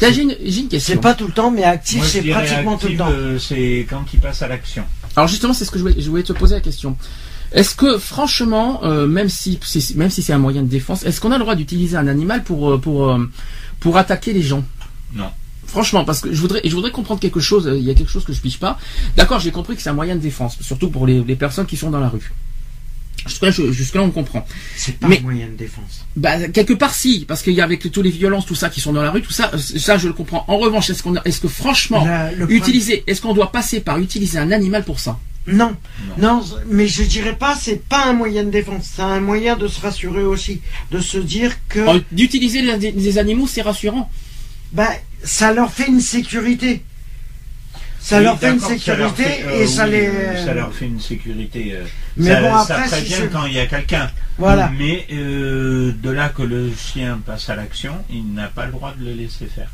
J'ai 0.00 0.22
une, 0.22 0.34
j'ai 0.44 0.60
une 0.62 0.68
question. 0.68 0.94
c'est 0.94 1.00
pas 1.00 1.14
tout 1.14 1.26
le 1.26 1.32
temps, 1.34 1.50
mais 1.50 1.64
actif, 1.64 2.02
c'est 2.04 2.22
pratiquement 2.22 2.76
tout 2.78 2.86
le 2.86 2.92
active, 2.94 2.98
temps. 2.98 3.10
euh, 3.12 3.38
c'est 3.38 3.86
quand 3.88 4.04
il 4.12 4.20
passe 4.20 4.40
à 4.42 4.48
l'action. 4.48 4.84
Alors 5.16 5.28
justement, 5.28 5.52
c'est 5.52 5.64
ce 5.66 5.70
que 5.70 5.78
je 5.78 5.82
voulais, 5.82 5.96
je 6.00 6.08
voulais 6.08 6.22
te 6.22 6.32
poser 6.32 6.54
la 6.54 6.60
question. 6.62 6.96
Est-ce 7.52 7.74
que 7.76 7.98
franchement, 7.98 8.80
euh, 8.84 9.06
même 9.06 9.28
si 9.28 9.58
c'est- 9.62 9.94
même 9.94 10.10
si 10.10 10.22
c'est 10.22 10.32
un 10.32 10.38
moyen 10.38 10.62
de 10.62 10.68
défense, 10.68 11.04
est-ce 11.04 11.20
qu'on 11.20 11.30
a 11.32 11.36
le 11.38 11.42
droit 11.44 11.54
d'utiliser 11.54 11.96
un 11.96 12.06
animal 12.08 12.42
pour 12.42 12.70
euh, 12.72 12.78
pour 12.78 13.08
euh, 13.10 13.30
pour 13.80 13.98
attaquer 13.98 14.32
les 14.32 14.42
gens? 14.42 14.64
Non. 15.14 15.30
Franchement, 15.66 16.04
parce 16.04 16.20
que 16.20 16.32
je 16.32 16.40
voudrais 16.40 16.60
je 16.64 16.74
voudrais 16.74 16.90
comprendre 16.90 17.20
quelque 17.20 17.40
chose. 17.40 17.66
euh, 17.66 17.76
Il 17.76 17.84
y 17.84 17.90
a 17.90 17.94
quelque 17.94 18.10
chose 18.10 18.24
que 18.24 18.32
je 18.32 18.40
piche 18.40 18.58
pas. 18.58 18.78
D'accord, 19.16 19.40
j'ai 19.40 19.50
compris 19.52 19.76
que 19.76 19.82
c'est 19.82 19.90
un 19.90 19.94
moyen 19.94 20.16
de 20.16 20.20
défense, 20.20 20.56
surtout 20.60 20.90
pour 20.90 21.06
les, 21.06 21.22
les 21.22 21.36
personnes 21.36 21.66
qui 21.66 21.76
sont 21.76 21.90
dans 21.90 22.00
la 22.00 22.08
rue. 22.08 22.32
Jusque 23.26 23.42
là, 23.42 23.50
jusque 23.50 23.94
là, 23.94 24.02
on 24.02 24.10
comprend. 24.10 24.46
C'est 24.76 24.98
pas 24.98 25.08
Mais- 25.08 25.18
un 25.18 25.22
moyen 25.22 25.46
de 25.48 25.52
défense. 25.56 26.04
Bah, 26.16 26.48
quelque 26.48 26.74
part, 26.74 26.94
si, 26.94 27.24
parce 27.26 27.42
qu'il 27.42 27.54
y 27.54 27.60
a 27.60 27.64
avec 27.64 27.90
tous 27.90 28.02
les 28.02 28.10
violences, 28.10 28.46
tout 28.46 28.54
ça 28.54 28.68
qui 28.68 28.80
sont 28.80 28.92
dans 28.92 29.02
la 29.02 29.10
rue, 29.10 29.22
tout 29.22 29.32
ça, 29.32 29.50
euh, 29.54 29.58
ça 29.58 29.98
je 29.98 30.06
le 30.08 30.12
comprends. 30.14 30.44
En 30.48 30.58
revanche, 30.58 30.90
est-ce 30.90 31.02
qu'on 31.02 31.14
est-ce 31.24 31.40
que 31.40 31.48
franchement, 31.48 32.04
La- 32.04 32.30
utiliser, 32.48 33.02
est-ce 33.06 33.20
qu'on 33.20 33.34
doit 33.34 33.50
passer 33.50 33.80
par 33.80 33.98
utiliser 33.98 34.38
un 34.38 34.52
animal 34.52 34.84
pour 34.84 35.00
ça? 35.00 35.18
Non, 35.48 35.76
non, 36.18 36.42
mais 36.68 36.88
je 36.88 37.02
dirais 37.04 37.36
pas, 37.36 37.56
c'est 37.60 37.80
pas 37.88 38.06
un 38.06 38.12
moyen 38.12 38.42
de 38.44 38.50
défense, 38.50 38.90
c'est 38.96 39.02
un 39.02 39.20
moyen 39.20 39.56
de 39.56 39.68
se 39.68 39.80
rassurer 39.80 40.24
aussi, 40.24 40.60
de 40.90 40.98
se 41.00 41.18
dire 41.18 41.52
que 41.68 41.80
D'utiliser 42.12 42.62
les, 42.62 42.90
les 42.92 43.18
animaux, 43.18 43.46
c'est 43.46 43.62
rassurant. 43.62 44.10
bah, 44.72 44.90
ça 45.22 45.52
leur 45.52 45.72
fait 45.72 45.86
une 45.88 46.00
sécurité. 46.00 46.82
Ça 48.08 48.18
Oui, 48.18 48.22
leur 48.24 48.38
fait 48.38 48.52
une 48.52 48.60
sécurité 48.60 49.22
fait, 49.24 49.44
euh, 49.48 49.62
et 49.62 49.66
ça 49.66 49.84
oui, 49.86 49.90
les. 49.90 50.44
Ça 50.44 50.54
leur 50.54 50.72
fait 50.72 50.84
une 50.86 51.00
sécurité. 51.00 51.72
euh, 51.74 51.84
Mais 52.16 52.30
ça, 52.30 52.40
bon, 52.40 52.54
après, 52.54 52.86
prévient 52.86 53.14
quand 53.32 53.46
il 53.46 53.54
y 53.54 53.58
a 53.58 53.66
quelqu'un. 53.66 54.08
Voilà. 54.38 54.70
Mais 54.78 55.08
euh, 55.12 55.90
de 56.00 56.10
là 56.10 56.28
que 56.28 56.42
le 56.42 56.70
chien 56.76 57.18
passe 57.26 57.50
à 57.50 57.56
l'action, 57.56 57.94
il 58.08 58.32
n'a 58.32 58.46
pas 58.46 58.66
le 58.66 58.70
droit 58.72 58.94
de 58.96 59.04
le 59.06 59.12
laisser 59.12 59.46
faire. 59.46 59.70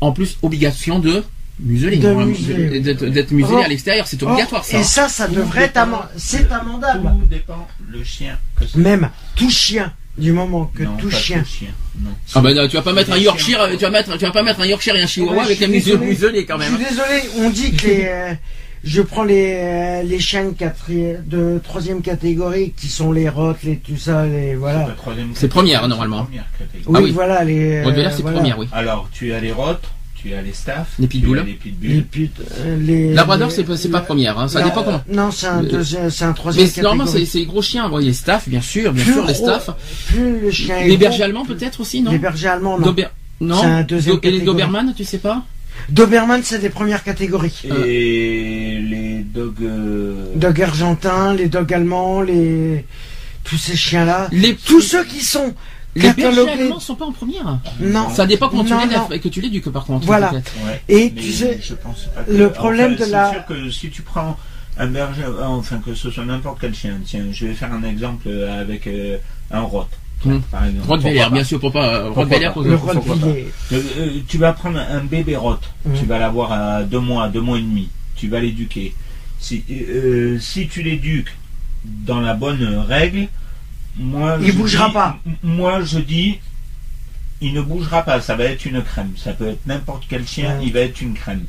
En 0.00 0.10
plus, 0.10 0.38
obligation 0.42 0.98
de 0.98 1.22
museler. 1.60 1.98
Museler. 1.98 2.80
D'être 2.80 3.30
muselé 3.30 3.58
Oh. 3.60 3.64
à 3.64 3.68
l'extérieur, 3.68 4.08
c'est 4.08 4.20
obligatoire 4.24 4.64
Oh, 4.66 4.68
ça. 4.72 4.78
Et 4.80 4.82
ça, 4.82 5.08
ça 5.08 5.28
Tout 5.28 5.34
devrait 5.36 5.62
être 5.66 5.74
dépend 5.74 5.82
amend- 5.82 6.04
c'est 6.16 6.50
amendable. 6.50 7.12
Tout 7.20 7.26
dépend 7.28 7.68
le 7.88 8.02
chien 8.02 8.36
que. 8.56 8.64
Même 8.76 9.08
tout 9.36 9.50
chien, 9.50 9.92
du 10.20 10.32
moment 10.32 10.70
que 10.74 10.82
non, 10.84 10.96
tout 10.98 11.08
pas 11.08 11.16
chien. 11.16 11.38
tout 11.40 11.48
chien. 11.48 11.68
Non. 12.00 12.10
Ah 12.34 12.40
ben 12.40 12.68
tu 12.68 12.76
vas 12.76 12.82
pas 12.82 12.92
mettre 12.92 13.12
un 13.12 13.18
Yorkshire, 13.18 13.68
tu 13.72 13.84
vas 13.84 13.90
mettre, 13.90 14.16
tu 14.16 14.24
vas 14.24 14.30
pas 14.30 14.42
mettre 14.42 14.60
un 14.60 14.66
Yorkshire 14.66 14.96
et 14.96 15.02
un 15.02 15.06
Chihuahua 15.06 15.34
Ouais, 15.36 15.44
avec 15.44 15.60
je 15.60 15.66
désolé. 15.66 16.06
muselés 16.06 16.44
quand 16.46 16.58
Je 16.58 16.70
même. 16.70 16.76
suis 16.76 16.84
désolé, 16.84 17.22
on 17.38 17.50
dit 17.50 17.72
que 17.72 17.86
les, 17.86 18.04
euh, 18.06 18.32
je 18.84 19.02
prends 19.02 19.24
les, 19.24 19.52
euh, 19.56 20.02
les 20.04 20.18
chiens 20.18 20.52
de, 21.26 21.60
troisième 21.62 22.00
catégorie 22.00 22.72
qui 22.76 22.88
sont 22.88 23.12
les 23.12 23.28
rottes, 23.28 23.62
les 23.64 23.76
tout 23.76 23.96
ça, 23.98 24.24
les 24.26 24.54
voilà. 24.54 24.86
la 24.86 24.94
C'est 25.34 25.48
première, 25.48 25.86
normalement. 25.88 26.24
première 26.24 26.44
catégorie. 26.58 26.84
Oui, 26.86 26.94
Ah 26.98 27.02
oui. 27.02 27.10
voilà 27.12 27.44
les. 27.44 27.76
Euh, 27.84 28.10
c'est 28.10 28.22
voilà. 28.22 28.38
première, 28.38 28.58
oui. 28.58 28.68
Alors, 28.72 29.08
tu 29.12 29.32
as 29.34 29.40
les 29.40 29.52
rottes, 29.52 29.84
tu 30.20 30.34
as 30.34 30.42
les 30.42 30.52
staffs, 30.52 30.92
Les 30.98 31.06
pitbulls. 31.06 31.42
les 31.46 31.52
pitbulls. 32.02 32.30
euh, 32.60 32.76
les. 32.78 33.14
Labrador, 33.14 33.48
les- 33.48 33.54
c'est 33.54 33.64
pas, 33.64 33.76
c'est 33.76 33.88
pas 33.88 33.98
la- 33.98 34.04
première, 34.04 34.38
hein, 34.38 34.48
ça 34.48 34.60
la- 34.60 34.66
dépend 34.66 34.82
comment. 34.82 35.02
Non, 35.10 35.30
c'est 35.30 35.46
un, 35.46 35.64
Euh, 35.64 35.68
deuxième- 35.68 36.10
c'est 36.10 36.24
un 36.24 36.32
troisième 36.32 36.68
Mais 36.76 36.82
normalement, 36.82 37.10
c'est 37.10 37.24
c'est 37.24 37.38
les 37.38 37.46
gros 37.46 37.62
chiens. 37.62 37.88
Bon, 37.88 37.96
les 37.98 38.12
staffs, 38.12 38.48
bien 38.48 38.60
sûr, 38.60 38.92
bien 38.92 39.04
Plus 39.04 39.12
sûr, 39.14 39.26
les 39.26 39.34
staffs. 39.34 39.70
Plus 40.08 40.40
le 40.40 40.50
chien 40.50 40.76
est 40.78 40.82
Les 40.88 40.96
gros, 40.96 40.98
bergers 40.98 41.22
allemands, 41.24 41.44
peut-être 41.44 41.80
aussi, 41.80 42.02
non? 42.02 42.10
Les 42.10 42.18
bergers 42.18 42.48
allemands, 42.48 42.78
non. 42.78 42.86
Dober- 42.86 43.08
Non 43.40 43.58
C'est 43.60 43.66
un 43.66 43.82
deuxième 43.82 44.16
Do- 44.16 44.20
Et 44.22 44.30
les. 44.32 44.40
Doberman, 44.40 44.92
tu 44.94 45.04
sais 45.04 45.18
pas? 45.18 45.42
Doberman, 45.88 46.42
c'est 46.44 46.58
des 46.58 46.68
premières 46.68 47.02
catégories. 47.02 47.62
Et 47.86 48.78
les 48.82 49.24
dogs. 49.24 49.54
euh, 49.62 50.32
Dog 50.36 50.60
argentin, 50.60 51.32
les 51.34 51.46
dogs 51.46 51.72
allemands, 51.72 52.20
les. 52.20 52.84
Tous 53.44 53.56
ces 53.56 53.74
chiens-là. 53.76 54.28
Les, 54.32 54.54
Tous 54.54 54.82
ceux 54.82 55.04
qui 55.04 55.20
sont 55.24 55.54
les 55.96 56.02
bergers 56.02 56.22
catalogués. 56.22 56.50
allemands 56.52 56.80
sont 56.80 56.94
pas 56.94 57.06
en 57.06 57.12
première. 57.12 57.58
Non. 57.80 58.08
Ça 58.10 58.26
dépend 58.26 58.48
comment 58.48 58.64
tu 58.64 58.72
et 59.14 59.18
que 59.20 59.28
tu 59.28 59.40
l'éduques 59.40 59.70
par 59.70 59.84
contre. 59.84 60.06
Voilà. 60.06 60.32
Ouais. 60.32 60.82
Et 60.88 61.10
Mais 61.14 61.20
tu 61.20 61.32
sais, 61.32 61.58
je 61.62 61.74
pense 61.74 62.04
pas 62.14 62.22
que- 62.22 62.32
le 62.32 62.50
problème 62.50 62.94
enfin, 62.94 63.06
de 63.06 63.10
la- 63.12 63.26
C'est 63.26 63.34
sûr 63.34 63.46
que 63.46 63.70
si 63.70 63.90
tu 63.90 64.02
prends 64.02 64.36
un 64.78 64.86
berger, 64.86 65.22
euh, 65.24 65.44
enfin 65.44 65.80
que 65.84 65.94
ce 65.94 66.10
soit 66.10 66.24
n'importe 66.24 66.58
quel 66.60 66.74
chien, 66.74 66.94
tiens, 67.04 67.24
je 67.32 67.46
vais 67.46 67.54
faire 67.54 67.72
un 67.72 67.82
exemple 67.82 68.28
avec 68.28 68.86
euh, 68.86 69.18
un 69.50 69.60
rot, 69.62 69.86
Hmm. 70.24 70.38
par 70.50 70.64
exemple. 70.64 70.86
Rottweiler, 70.88 71.18
Pourquoi 71.20 71.34
bien 71.34 71.44
sûr, 71.44 71.60
pour 71.60 71.72
pas. 71.72 71.94
euh, 71.96 72.10
Rottweiler, 72.10 72.46
pas. 72.46 72.52
pour- 72.52 72.62
le 72.62 72.76
pour- 72.78 72.86
pas. 72.86 72.92
Rottweiler. 73.00 73.52
Euh, 73.72 73.82
euh, 73.98 74.10
tu 74.28 74.38
vas 74.38 74.52
prendre 74.52 74.78
un 74.78 75.00
bébé 75.04 75.36
rot, 75.36 75.56
Hmm. 75.84 75.92
tu 75.98 76.06
vas 76.06 76.18
l'avoir 76.18 76.52
à 76.52 76.82
deux 76.84 77.00
mois, 77.00 77.28
deux 77.28 77.40
mois 77.40 77.58
et 77.58 77.62
demi, 77.62 77.88
tu 78.16 78.28
vas 78.28 78.38
l'éduquer. 78.40 78.94
Si, 79.40 79.64
euh, 79.70 80.38
si 80.38 80.68
tu 80.68 80.82
l'éduques 80.82 81.34
dans 81.84 82.20
la 82.20 82.34
bonne 82.34 82.62
règle, 82.88 83.26
moi 84.00 84.38
Il 84.40 84.56
bougera 84.56 84.88
dis- 84.88 84.94
pas. 84.94 85.18
Moi 85.42 85.82
je 85.84 85.98
dis, 85.98 86.40
il 87.40 87.52
ne 87.54 87.60
bougera 87.62 88.02
pas, 88.02 88.20
ça 88.20 88.34
va 88.36 88.44
être 88.44 88.64
une 88.64 88.82
crème. 88.82 89.12
Ça 89.16 89.32
peut 89.32 89.48
être 89.48 89.66
n'importe 89.66 90.04
quel 90.08 90.26
chien, 90.26 90.58
Ouais. 90.58 90.66
il 90.66 90.72
va 90.72 90.80
être 90.80 91.00
une 91.00 91.14
crème. 91.14 91.44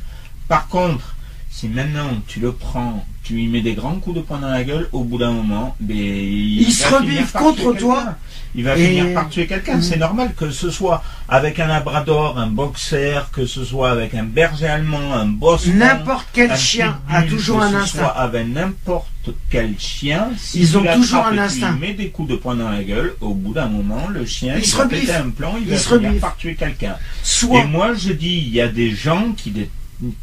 Par 0.48 0.68
contre, 0.68 1.14
si 1.54 1.68
maintenant 1.68 2.08
tu 2.26 2.40
le 2.40 2.50
prends, 2.52 3.04
tu 3.22 3.34
lui 3.34 3.46
mets 3.46 3.60
des 3.60 3.74
grands 3.74 3.96
coups 3.96 4.16
de 4.16 4.22
poing 4.22 4.38
dans 4.40 4.48
la 4.50 4.64
gueule, 4.64 4.88
au 4.90 5.04
bout 5.04 5.18
d'un 5.18 5.30
moment, 5.30 5.76
ben, 5.80 5.94
il, 5.96 6.62
Il 6.62 6.72
se 6.72 6.88
va 6.88 6.98
rebiffe 6.98 7.32
contre 7.32 7.72
toi. 7.76 7.96
quelqu'un. 7.98 8.16
Il 8.54 8.64
va 8.64 8.76
Et- 8.76 8.86
finir 8.86 9.14
par 9.14 9.28
tuer 9.30 9.46
quelqu'un. 9.46 9.76
Mhm. 9.76 9.82
C'est 9.82 9.96
normal 9.96 10.34
que 10.36 10.50
ce 10.50 10.70
soit 10.70 11.02
avec 11.28 11.58
un 11.60 11.68
labrador, 11.68 12.36
un 12.38 12.48
boxer, 12.48 13.30
que 13.32 13.46
ce 13.46 13.64
soit 13.64 13.90
avec 13.90 14.12
un 14.14 14.24
berger 14.24 14.66
allemand, 14.66 15.14
un 15.14 15.26
boston. 15.26 15.76
N'importe 15.78 16.26
quel 16.32 16.54
chien 16.56 16.98
a 17.08 17.22
toujours 17.22 17.60
que 17.60 17.64
un 17.64 17.70
ce 17.70 17.76
instinct. 17.76 17.98
soit 18.00 18.08
avec 18.18 18.46
n'importe 18.48 19.30
quel 19.50 19.74
chien, 19.78 20.30
si 20.36 20.60
Ils 20.60 20.76
ont 20.76 20.84
toujours 20.94 21.24
un 21.26 21.38
instinct. 21.38 21.72
lui 21.72 21.80
mets 21.80 21.94
des 21.94 22.08
coups 22.08 22.28
de 22.30 22.36
poing 22.36 22.56
dans 22.56 22.68
la 22.70 22.82
gueule, 22.82 23.14
au 23.20 23.34
bout 23.34 23.54
d'un 23.54 23.68
moment, 23.68 24.08
le 24.10 24.26
chien 24.26 24.54
Il 24.56 24.62
il, 24.64 24.66
se 24.66 24.76
va 24.76 24.86
péter 24.86 25.14
un 25.14 25.30
plan, 25.30 25.54
il, 25.58 25.62
Il 25.62 25.70
va 25.70 25.78
se 25.78 25.96
finir 25.98 26.20
par 26.20 26.36
tuer 26.36 26.54
quelqu'un. 26.54 26.96
Soit 27.22 27.60
Et 27.60 27.64
moi, 27.66 27.94
je 27.94 28.12
dis, 28.12 28.36
il 28.46 28.52
y 28.52 28.60
a 28.60 28.68
des 28.68 28.90
gens 28.90 29.32
qui, 29.36 29.50
dé- 29.50 29.70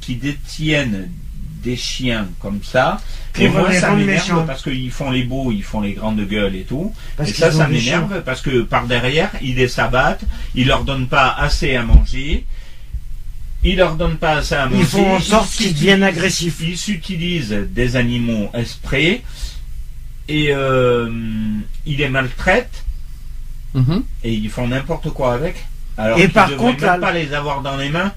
qui 0.02 0.16
détiennent 0.16 1.10
des 1.64 1.76
chiens 1.76 2.28
comme 2.40 2.62
ça. 2.64 3.02
Et 3.38 3.50
moi, 3.50 3.72
ça 3.74 3.92
m'énerve 3.94 4.46
parce 4.46 4.64
qu'ils 4.64 4.92
font 4.92 5.12
les 5.12 5.24
beaux, 5.24 5.52
ils 5.52 5.64
font 5.64 5.82
les 5.82 5.94
grandes 5.94 6.22
gueules 6.26 6.56
et 6.56 6.64
tout. 6.64 6.94
parce 7.18 7.30
et 7.30 7.34
ça, 7.34 7.52
ça 7.52 7.68
m'énerve 7.68 8.22
parce 8.24 8.42
que 8.42 8.62
par 8.62 8.86
derrière, 8.88 9.32
ils 9.42 9.56
les 9.56 9.68
s'abattent, 9.68 10.24
ils 10.56 10.68
leur 10.68 10.84
donnent 10.86 11.08
pas 11.08 11.30
assez 11.38 11.76
à 11.76 11.84
manger, 11.84 12.46
ils 13.64 13.76
leur 13.76 13.96
donnent 13.96 14.18
pas 14.18 14.38
assez 14.38 14.56
à 14.56 14.68
manger. 14.68 14.80
Ils 14.82 14.86
font 14.88 15.16
en 15.16 15.20
sorte 15.20 15.52
qu'ils 15.52 15.74
deviennent 15.74 16.04
agressifs. 16.04 16.60
Ils 16.62 16.78
s'utilisent 16.78 17.52
des 17.70 17.96
animaux 17.98 18.50
esprits 18.54 19.22
et 20.30 20.48
euh, 20.54 21.10
ils 21.86 21.98
les 21.98 22.10
maltraitent 22.10 22.84
Mhm. 23.76 24.04
et 24.24 24.34
ils 24.34 24.50
font 24.50 24.68
n'importe 24.68 25.10
quoi 25.12 25.34
avec. 25.34 25.56
Alors 25.98 26.18
Et 26.18 26.28
par 26.28 26.56
contre, 26.56 26.82
même 26.82 26.92
la- 26.94 26.98
pas 26.98 27.12
les 27.14 27.34
avoir 27.34 27.62
dans 27.62 27.78
les 27.78 27.90
mains. 27.90 28.14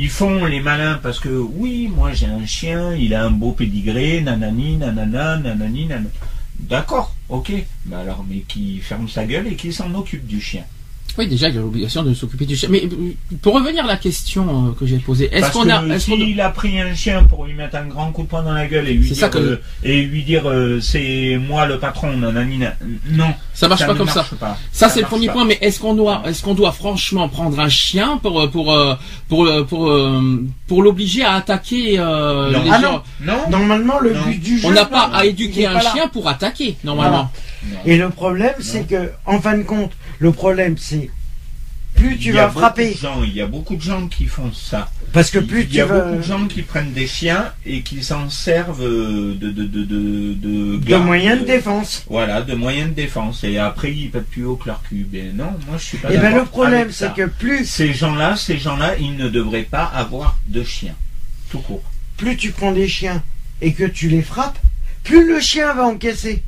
Ils 0.00 0.10
font 0.10 0.46
les 0.46 0.60
malins 0.60 1.00
parce 1.02 1.18
que 1.18 1.28
oui, 1.28 1.88
moi 1.88 2.12
j'ai 2.12 2.26
un 2.26 2.46
chien, 2.46 2.94
il 2.94 3.14
a 3.14 3.24
un 3.24 3.32
beau 3.32 3.50
pédigré, 3.50 4.20
nanani, 4.20 4.76
nanana, 4.76 5.38
nanani, 5.38 5.86
nanana. 5.86 6.08
D'accord, 6.60 7.16
ok. 7.28 7.52
Mais 7.86 7.96
alors, 7.96 8.24
mais 8.28 8.44
qui 8.46 8.78
ferme 8.78 9.08
sa 9.08 9.26
gueule 9.26 9.48
et 9.48 9.56
qui 9.56 9.72
s'en 9.72 9.92
occupe 9.94 10.24
du 10.24 10.40
chien. 10.40 10.62
Oui, 11.16 11.26
déjà, 11.26 11.48
il 11.48 11.58
a 11.58 11.60
l'obligation 11.60 12.04
de 12.04 12.14
s'occuper 12.14 12.44
du 12.46 12.54
chien. 12.56 12.68
Mais 12.70 12.84
euh, 12.84 13.12
pour 13.42 13.54
revenir 13.54 13.84
à 13.84 13.88
la 13.88 13.96
question 13.96 14.68
euh, 14.68 14.72
que 14.78 14.86
j'ai 14.86 14.98
posée, 14.98 15.28
est-ce 15.32 15.50
qu'on 15.52 15.68
a. 15.68 15.84
Est-ce 15.86 16.10
qu'on 16.10 16.16
s'il 16.16 16.40
a 16.40 16.50
pris 16.50 16.80
un 16.80 16.94
chien 16.94 17.24
pour 17.24 17.44
lui 17.44 17.54
mettre 17.54 17.74
un 17.76 17.86
grand 17.86 18.12
coup 18.12 18.22
de 18.22 18.28
poing 18.28 18.42
dans 18.44 18.52
la 18.52 18.66
gueule 18.68 18.86
et 18.88 18.94
lui 18.94 19.08
C'est 19.08 19.14
dire, 19.14 19.20
ça 19.22 19.28
que- 19.28 19.38
euh, 19.38 19.60
et 19.82 20.02
lui 20.02 20.22
dire 20.22 20.48
euh, 20.48 20.80
c'est 20.80 21.36
moi 21.44 21.66
le 21.66 21.78
patron, 21.80 22.16
nanani, 22.16 22.58
nan- 22.58 22.74
non, 23.10 23.34
Ça 23.52 23.66
marche 23.66 23.84
pas 23.84 23.94
ne 23.94 23.98
comme 23.98 24.08
ça. 24.08 24.16
marche 24.20 24.34
pas. 24.36 24.56
Ça, 24.70 24.88
c'est 24.88 25.00
le 25.00 25.06
premier 25.06 25.26
pas. 25.26 25.32
point, 25.32 25.44
mais 25.44 25.58
est-ce 25.60 25.80
qu'on 25.80 25.94
doit, 25.94 26.22
est-ce 26.26 26.42
qu'on 26.44 26.54
doit 26.54 26.70
franchement 26.72 27.28
prendre 27.28 27.58
un 27.58 27.68
chien 27.68 28.18
pour, 28.22 28.40
euh, 28.40 28.46
pour, 28.46 28.72
euh, 28.72 28.94
pour, 29.28 29.44
euh, 29.46 29.64
pour, 29.64 29.90
euh, 29.90 30.44
pour 30.68 30.82
l'obliger 30.84 31.24
à 31.24 31.32
attaquer 31.34 31.98
euh, 31.98 32.52
Non. 32.52 32.62
les 32.62 32.70
Ah 32.70 32.80
gens 32.80 33.02
non. 33.22 33.38
Normalement, 33.50 33.98
le 33.98 34.14
Non. 34.14 34.22
but 34.24 34.40
du 34.40 34.58
jeu. 34.58 34.68
On 34.68 34.70
n'a 34.70 34.84
pas 34.84 35.08
non, 35.08 35.14
à 35.14 35.26
éduquer 35.26 35.62
est 35.62 35.66
un 35.66 35.72
là. 35.74 35.80
chien 35.80 36.06
pour 36.06 36.28
attaquer, 36.28 36.76
normalement. 36.84 37.28
Non. 37.64 37.78
Et 37.84 37.96
le 37.96 38.10
problème, 38.10 38.54
c'est 38.60 38.86
que, 38.86 39.10
en 39.26 39.40
fin 39.40 39.56
de 39.58 39.62
compte, 39.62 39.92
le 40.18 40.32
problème, 40.32 40.76
c'est 40.78 41.10
plus 41.94 42.16
tu 42.16 42.30
vas 42.30 42.48
frapper, 42.48 42.94
gens- 42.94 43.24
il 43.24 43.34
y 43.34 43.40
a 43.40 43.46
beaucoup 43.46 43.74
de 43.74 43.82
gens 43.82 44.06
qui 44.06 44.26
font 44.26 44.52
ça. 44.52 44.88
parce 45.12 45.30
que 45.32 45.40
plus 45.40 45.62
il 45.64 45.74
y 45.74 45.80
a 45.80 45.84
vas 45.86 45.98
beaucoup 46.00 46.16
de 46.18 46.22
gens 46.22 46.46
qui 46.46 46.62
prennent 46.62 46.92
des 46.92 47.08
chiens 47.08 47.52
et 47.66 47.82
qui 47.82 48.04
s'en 48.04 48.30
servent 48.30 48.84
de 48.84 49.34
de 49.34 49.50
de 49.50 49.84
de 49.84 50.34
de, 50.34 50.76
de 50.76 50.86
garde, 50.86 51.04
moyens 51.04 51.38
de 51.40 51.42
euh, 51.42 51.46
défense. 51.46 52.04
Voilà, 52.08 52.42
de 52.42 52.54
moyens 52.54 52.90
de 52.90 52.94
défense. 52.94 53.42
Et 53.42 53.58
après, 53.58 53.92
ils 53.92 54.10
pètent 54.10 54.28
plus 54.30 54.44
haut 54.44 54.54
que 54.54 54.68
leur 54.68 54.80
cul. 54.82 55.06
Ben 55.10 55.34
non, 55.36 55.50
moi 55.66 55.76
je 55.76 55.84
suis 55.84 55.98
pas 55.98 56.10
Et 56.12 56.18
ben 56.18 56.22
d'accord 56.22 56.38
le 56.38 56.44
problème, 56.44 56.92
c'est 56.92 57.12
que 57.14 57.26
plus 57.26 57.64
Ces 57.66 57.92
gens-là, 57.92 58.36
ces 58.36 58.58
gens-là, 58.58 58.96
ils 59.00 59.16
ne 59.16 59.28
devraient 59.28 59.62
pas 59.68 59.84
avoir 59.84 60.38
de 60.46 60.62
chien. 60.62 60.94
Tout 61.50 61.60
court. 61.60 61.82
plus 62.16 62.36
tu 62.36 62.52
prends 62.52 62.72
des 62.72 62.86
chiens 62.86 63.24
et 63.60 63.72
que 63.72 63.84
tu 63.84 64.08
les 64.08 64.22
frappes, 64.22 64.58
plus 65.02 65.26
le 65.26 65.40
chien 65.40 65.72
va 65.74 65.84
encaisser. 65.84 66.44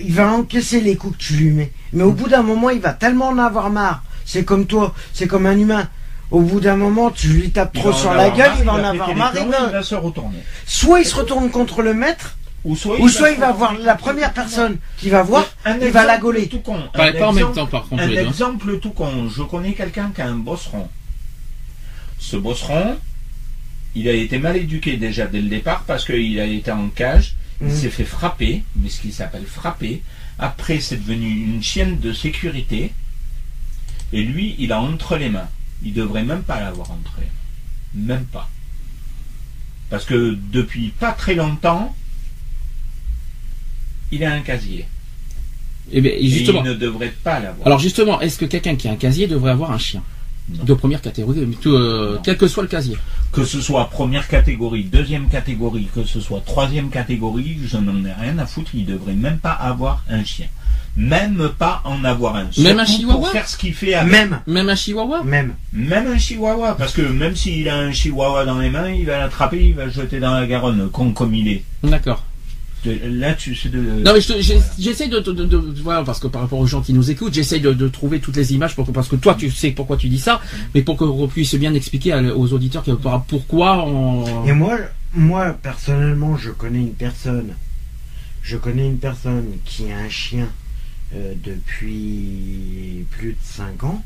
Il 0.00 0.12
va 0.12 0.28
encaisser 0.32 0.80
les 0.80 0.96
coups 0.96 1.16
que 1.16 1.22
tu 1.22 1.34
lui 1.34 1.50
mets. 1.50 1.72
Mais 1.92 2.02
au 2.04 2.12
bout 2.12 2.28
d'un 2.28 2.42
moment, 2.42 2.70
il 2.70 2.80
va 2.80 2.92
tellement 2.92 3.28
en 3.28 3.38
avoir 3.38 3.70
marre. 3.70 4.02
C'est 4.24 4.44
comme 4.44 4.66
toi, 4.66 4.94
c'est 5.12 5.26
comme 5.26 5.46
un 5.46 5.56
humain. 5.58 5.88
Au 6.30 6.40
bout 6.42 6.60
d'un 6.60 6.76
moment, 6.76 7.10
tu 7.10 7.28
lui 7.28 7.50
tapes 7.50 7.72
trop 7.72 7.92
sur 7.92 8.12
la 8.12 8.28
gueule, 8.28 8.48
marre, 8.50 8.58
il 8.60 8.64
va 8.66 8.72
en 8.72 8.84
avoir 8.84 9.14
marre. 9.14 9.32
plombs, 9.32 9.44
il 9.46 9.50
va- 9.50 9.66
il 9.68 9.72
va 9.72 9.82
se 9.82 9.94
retourner. 9.94 10.38
Soit 10.66 11.00
il 11.00 11.06
se 11.06 11.14
retourne 11.14 11.48
contre 11.50 11.80
le 11.82 11.94
maître, 11.94 12.36
Ou 12.64 12.76
soit, 12.76 13.00
ou 13.00 13.08
soit 13.08 13.30
il 13.30 13.38
va 13.38 13.52
voir 13.52 13.78
la 13.78 13.94
première 13.94 14.32
personne 14.34 14.76
qui 14.98 15.08
va 15.08 15.22
voir, 15.22 15.46
Un 15.64 15.78
il 15.78 15.88
va 15.88 16.04
la 16.04 16.14
exemple 16.16 16.20
gauler. 16.22 16.48
Tout 16.48 16.60
con. 16.60 16.78
Pas, 16.92 17.06
Un 17.06 17.12
pas 17.12 17.28
en 17.28 17.32
même 17.32 17.38
exemple- 17.38 17.54
temps, 17.56 17.66
par 17.66 17.88
contre, 17.88 18.02
Un 18.02 18.10
exemple 18.10 18.78
tout 18.78 18.90
con. 18.90 19.28
Je 19.34 19.42
connais 19.42 19.72
quelqu'un 19.72 20.12
qui 20.14 20.20
a 20.20 20.26
un 20.26 20.34
bosseron. 20.36 20.86
Ce 22.18 22.36
bosseron, 22.36 22.96
il 23.94 24.06
a 24.08 24.12
été 24.12 24.38
mal 24.38 24.56
éduqué 24.56 24.98
déjà 24.98 25.26
dès 25.26 25.40
le 25.40 25.48
départ 25.48 25.84
parce 25.86 26.04
qu'il 26.04 26.38
a 26.40 26.44
été 26.44 26.70
en 26.70 26.88
cage. 26.88 27.36
Il 27.60 27.66
Mhm. 27.68 27.74
s'est 27.74 27.90
fait 27.90 28.04
frapper, 28.04 28.62
mais 28.76 28.88
ce 28.88 29.00
qui 29.00 29.10
s'appelle 29.12 29.44
frapper. 29.46 30.02
Après, 30.38 30.78
c'est 30.80 30.96
devenu 30.96 31.28
une 31.28 31.62
chienne 31.62 31.98
de 31.98 32.12
sécurité. 32.12 32.92
Et 34.12 34.22
lui, 34.22 34.54
il 34.58 34.72
a 34.72 34.80
entre 34.80 35.16
les 35.16 35.28
mains. 35.28 35.48
Il 35.82 35.92
devrait 35.92 36.22
même 36.24 36.42
pas 36.42 36.60
l'avoir 36.60 36.90
entre 36.92 37.12
les 37.18 37.26
mains. 37.26 38.14
Même 38.16 38.24
pas. 38.26 38.48
Parce 39.90 40.04
que 40.04 40.38
depuis 40.52 40.88
pas 40.90 41.12
très 41.12 41.34
longtemps, 41.34 41.94
il 44.12 44.24
a 44.24 44.32
un 44.32 44.40
casier. 44.40 44.86
Et 45.90 46.00
bien, 46.00 46.12
Et 46.12 46.22
il 46.24 46.62
ne 46.62 46.74
devrait 46.74 47.14
pas 47.24 47.40
l'avoir. 47.40 47.66
Alors 47.66 47.78
justement, 47.78 48.20
est-ce 48.20 48.38
que 48.38 48.44
quelqu'un 48.44 48.76
qui 48.76 48.88
a 48.88 48.92
un 48.92 48.96
casier 48.96 49.26
devrait 49.26 49.50
avoir 49.52 49.70
un 49.72 49.78
chien? 49.78 50.02
De 50.48 50.74
première 50.74 51.00
catégorie, 51.02 51.46
tout, 51.60 51.70
euh, 51.70 52.14
Non. 52.16 52.20
quel 52.24 52.36
que 52.36 52.48
soit 52.48 52.62
le 52.62 52.68
casier 52.68 52.96
que 53.30 53.44
ce 53.44 53.60
soit 53.60 53.90
première 53.90 54.26
catégorie, 54.26 54.84
deuxième 54.84 55.28
catégorie, 55.28 55.88
que 55.94 56.02
ce 56.04 56.18
soit 56.18 56.40
troisième 56.44 56.88
catégorie, 56.88 57.58
je 57.66 57.76
n'en 57.76 58.02
ai 58.04 58.12
rien 58.12 58.38
à 58.38 58.46
foutre. 58.46 58.70
Il 58.74 58.86
devrait 58.86 59.12
même 59.12 59.38
pas 59.38 59.52
avoir 59.52 60.02
un 60.08 60.24
chien. 60.24 60.46
Même 60.96 61.50
pas 61.58 61.82
en 61.84 62.02
avoir 62.04 62.36
un. 62.36 62.46
Même 62.58 62.78
un 62.80 62.84
chihuahua 62.86 63.16
Pour 63.18 63.28
faire 63.28 63.46
ce 63.48 63.56
qu'il 63.56 63.74
fait 63.74 63.94
avec. 63.94 64.10
Même, 64.10 64.40
Même 64.46 64.68
un 64.68 64.74
chihuahua 64.74 65.22
même. 65.22 65.54
Même 65.72 66.06
un 66.08 66.18
chihuahua. 66.18 66.74
Parce 66.76 66.92
que 66.94 67.02
même 67.02 67.36
s'il 67.36 67.68
a 67.68 67.76
un 67.76 67.92
chihuahua 67.92 68.44
dans 68.46 68.58
les 68.58 68.70
mains, 68.70 68.88
il 68.90 69.04
va 69.06 69.18
l'attraper, 69.18 69.62
il 69.68 69.74
va 69.74 69.84
le 69.84 69.90
jeter 69.92 70.18
dans 70.18 70.32
la 70.34 70.46
Garonne, 70.46 70.88
con 70.90 71.12
comme 71.12 71.34
il 71.34 71.48
est. 71.48 71.62
D'accord. 71.84 72.24
Là, 72.84 73.34
tu 73.34 73.54
sais 73.54 73.68
de. 73.68 73.78
Non 73.78 74.12
mais 74.12 74.20
je 74.20 74.32
j'essaie 74.78 75.08
de, 75.08 75.18
de, 75.18 75.32
de- 75.32 75.82
voilà 75.82 76.04
parce 76.04 76.20
que 76.20 76.28
par 76.28 76.42
rapport 76.42 76.58
aux 76.58 76.66
gens 76.66 76.80
qui 76.80 76.92
nous 76.92 77.10
écoutent, 77.10 77.34
j'essaie 77.34 77.58
de, 77.58 77.88
trouver 77.88 78.20
toutes 78.20 78.36
les 78.36 78.54
images 78.54 78.74
pour 78.76 78.86
que, 78.86 78.92
parce 78.92 79.08
que 79.08 79.16
toi 79.16 79.34
tu 79.34 79.50
sais 79.50 79.72
pourquoi 79.72 79.96
tu 79.96 80.08
dis 80.08 80.18
ça, 80.18 80.40
mais 80.74 80.82
pour 80.82 80.96
qu'on 80.96 81.26
puisse 81.28 81.54
bien 81.56 81.74
expliquer 81.74 82.14
aux 82.14 82.52
auditeurs 82.52 82.84
pourquoi 83.26 83.84
on. 83.84 84.46
Et 84.46 84.52
moi, 84.52 84.78
moi, 85.12 85.52
personnellement, 85.52 86.36
je 86.36 86.50
connais 86.50 86.80
une 86.80 86.94
personne. 86.94 87.54
Je 88.42 88.56
connais 88.56 88.86
une 88.86 88.98
personne 88.98 89.46
qui 89.64 89.90
a 89.90 89.98
un 89.98 90.08
chien 90.08 90.48
euh, 91.14 91.34
depuis 91.42 93.04
plus 93.10 93.32
de 93.32 93.38
5 93.42 93.84
ans. 93.84 94.02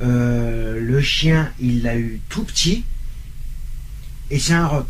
Euh, 0.00 0.80
le 0.80 1.00
chien, 1.00 1.50
il 1.60 1.82
l'a 1.82 1.96
eu 1.96 2.20
tout 2.28 2.44
petit. 2.44 2.84
Et 4.30 4.38
c'est 4.38 4.54
un 4.54 4.66
rot. 4.66 4.84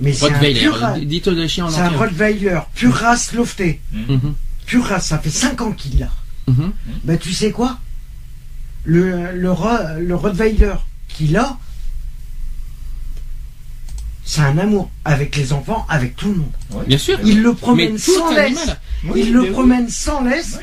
Mais 0.00 0.12
c'est 0.12 0.26
un 0.32 0.38
pur 0.38 0.78
C'est 1.70 1.80
un. 1.80 1.88
Rottweiler, 1.90 2.60
pure 2.74 2.94
race 2.94 3.32
loftée. 3.32 3.80
Mhm. 3.92 4.34
Pure 4.66 4.84
race, 4.84 5.06
ça 5.08 5.18
fait 5.18 5.30
5 5.30 5.60
ans 5.60 5.72
qu'il 5.72 5.98
l'a. 5.98 6.10
Mhm. 6.46 6.72
Ben 7.04 7.18
tu 7.18 7.32
sais 7.32 7.50
quoi? 7.50 7.78
Le, 8.84 9.32
le, 9.32 9.52
le 10.00 10.14
Rottweiler 10.14 10.74
qu'il 11.08 11.36
a, 11.36 11.58
c'est 14.24 14.42
un 14.42 14.58
amour 14.58 14.90
avec 15.04 15.34
les 15.36 15.52
enfants, 15.52 15.86
avec 15.88 16.14
tout 16.14 16.28
le 16.28 16.36
monde. 16.36 16.84
Bien 16.86 16.98
sûr. 16.98 17.18
Il 17.24 17.42
le 17.42 17.54
promène 17.54 17.98
sans 17.98 18.30
laisse. 18.32 18.70
Oui, 19.04 19.22
il 19.24 19.32
le 19.32 19.40
oui. 19.42 19.50
promène 19.50 19.88
sans 19.88 20.22
laisse. 20.22 20.58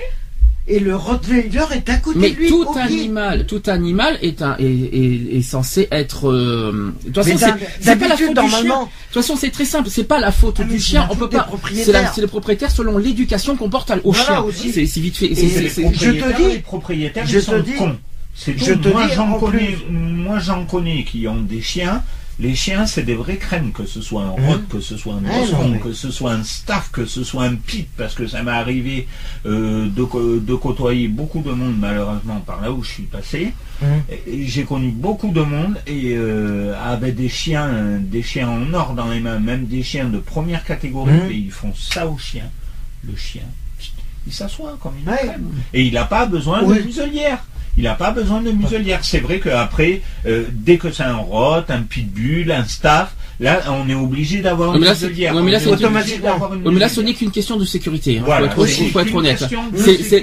Et 0.68 0.80
le 0.80 0.96
Rottweiler 0.96 1.64
est 1.76 1.90
à 1.90 1.98
côté 1.98 2.18
Mais 2.18 2.32
de 2.32 2.36
lui. 2.38 2.48
tout 2.50 2.64
au 2.64 2.74
pied. 2.74 2.82
animal, 2.82 3.46
tout 3.46 3.62
animal 3.68 4.18
est 4.24 4.42
un 4.42 4.56
est, 4.58 4.64
est, 4.64 5.38
est 5.38 5.42
censé 5.44 5.88
être. 5.92 6.28
euh, 6.32 6.92
De 7.06 7.12
toute 7.12 7.24
Mais 7.28 7.34
façon, 7.38 7.54
c'est 7.80 7.96
pas 8.00 8.08
la 8.08 8.18
faute 8.18 8.30
du 8.30 8.34
chien. 8.34 8.34
normalement- 8.34 8.84
De 8.86 8.90
toute 9.14 9.22
façon, 9.22 9.36
c'est 9.36 9.52
très 9.52 9.66
simple. 9.66 9.90
C'est 9.92 10.06
pas 10.06 10.20
la 10.20 10.32
faute 10.32 10.56
Ah, 10.60 10.64
mais 10.68 10.74
du 10.74 10.80
chien. 10.80 11.02
la 11.02 11.14
On 11.14 11.16
peut 11.16 11.30
pas. 11.30 11.48
C'est 11.76 12.22
le 12.22 12.28
propriétaire 12.28 12.72
selon 12.72 12.98
l'éducation 12.98 13.56
qu'on 13.56 13.70
porte 13.70 13.92
au 14.04 14.12
Voilà, 14.12 14.26
chien. 14.26 14.42
aussi. 14.42 14.72
C'est 14.72 14.88
c'est 14.88 15.00
vite 15.00 15.18
fait. 15.18 15.28
Je 15.36 16.10
te 16.12 16.36
dis- 16.36 16.54
les 16.54 16.60
propriétaires, 16.60 17.28
je 17.28 17.38
ils 17.38 17.44
sont 17.44 17.52
te 17.52 17.58
dis- 17.62 17.74
cons. 17.76 17.96
C'est 18.34 18.58
je 18.58 18.74
tout. 18.74 18.80
te 18.80 18.88
moi 18.90 19.06
dis 19.08 19.14
j'en 19.14 19.30
en 19.34 19.40
connais, 19.40 19.78
moi 19.90 20.40
j'en 20.40 20.66
connais 20.66 21.04
qui 21.06 21.28
ont 21.28 21.42
des 21.42 21.62
chiens. 21.62 22.04
Les 22.38 22.54
chiens, 22.54 22.86
c'est 22.86 23.04
des 23.04 23.16
vrais 23.16 23.38
crèmes, 23.38 23.72
que 23.72 23.86
ce 23.86 24.02
soit 24.02 24.24
un 24.24 24.36
Mmh. 24.42 24.46
rot, 24.46 24.58
que 24.70 24.82
ce 24.82 24.98
soit 24.98 25.14
un 25.14 25.22
mais- 25.22 25.80
que 25.80 25.94
ce 25.94 26.12
soit 26.12 26.34
un 26.34 26.44
staff, 26.44 26.92
que 26.92 27.06
ce 27.06 27.24
soit 27.24 27.44
un 27.46 27.56
pit, 27.56 27.88
parce 27.96 28.14
que 28.14 28.28
ça 28.28 28.44
m'est 28.44 28.52
arrivé 28.52 29.08
euh, 29.46 29.88
de, 29.88 30.56
côtoyer 30.56 31.08
beaucoup 31.08 31.42
de 31.42 31.52
monde, 31.52 31.76
malheureusement, 31.80 32.42
par 32.42 32.60
là 32.62 32.72
où 32.74 32.84
je 32.84 32.90
suis 32.92 33.04
passé. 33.04 33.54
Mmh. 33.82 33.86
J'ai 34.48 34.64
connu 34.64 34.90
beaucoup 34.90 35.32
de 35.32 35.42
monde 35.42 35.78
et 35.88 36.14
euh, 36.18 36.74
avec 36.84 37.16
des 37.16 37.30
chiens, 37.30 37.68
euh, 37.68 38.00
des 38.02 38.22
chiens 38.24 38.50
en 38.50 38.74
or 38.74 38.94
dans 38.96 39.08
les 39.10 39.22
mains, 39.22 39.40
même 39.40 39.66
des 39.66 39.84
chiens 39.84 40.10
de 40.10 40.18
première 40.20 40.66
catégorie, 40.66 41.12
Mmh. 41.14 41.32
et 41.32 41.36
ils 41.36 41.52
font 41.52 41.74
ça 41.74 42.06
au 42.08 42.18
chien. 42.18 42.50
Le 43.08 43.16
chien, 43.16 43.44
il 44.28 44.34
s'assoit 44.34 44.78
comme 44.82 44.94
une 45.02 45.10
Ouais. 45.10 45.18
crème. 45.18 45.52
Et 45.74 45.84
il 45.86 45.94
n'a 45.94 46.06
pas 46.06 46.26
besoin 46.26 46.64
Oui. 46.64 46.80
de 46.80 46.84
muselière. 46.84 47.46
Il 47.78 47.84
n'a 47.84 47.96
pas 47.96 48.12
besoin 48.12 48.42
de 48.42 48.52
muselière. 48.52 49.00
C'est 49.04 49.20
vrai 49.20 49.40
qu'après, 49.40 50.02
euh, 50.26 50.46
dès 50.52 50.78
que 50.78 50.92
c'est 50.92 51.04
un 51.04 51.18
rot, 51.18 51.62
un 51.68 51.82
pitbull, 51.82 52.52
un 52.52 52.64
staff, 52.66 53.14
là, 53.40 53.60
on 53.70 53.90
est 53.90 53.94
obligé 53.96 54.42
d'avoir 54.42 54.76
une 54.76 54.82
muselière. 55.04 55.34
mais 55.44 55.52
là, 55.52 55.58
On 55.58 55.76
c'est 55.76 56.96
ce 56.96 57.02
n'est 57.02 57.14
qu'une 57.14 57.32
question 57.32 57.58
de 57.58 57.66
sécurité. 57.66 58.20
hein. 58.20 58.24
Voilà, 58.26 58.50
faut 58.50 58.66
être, 58.66 59.10
faut 59.10 59.18
honnête. 59.18 59.46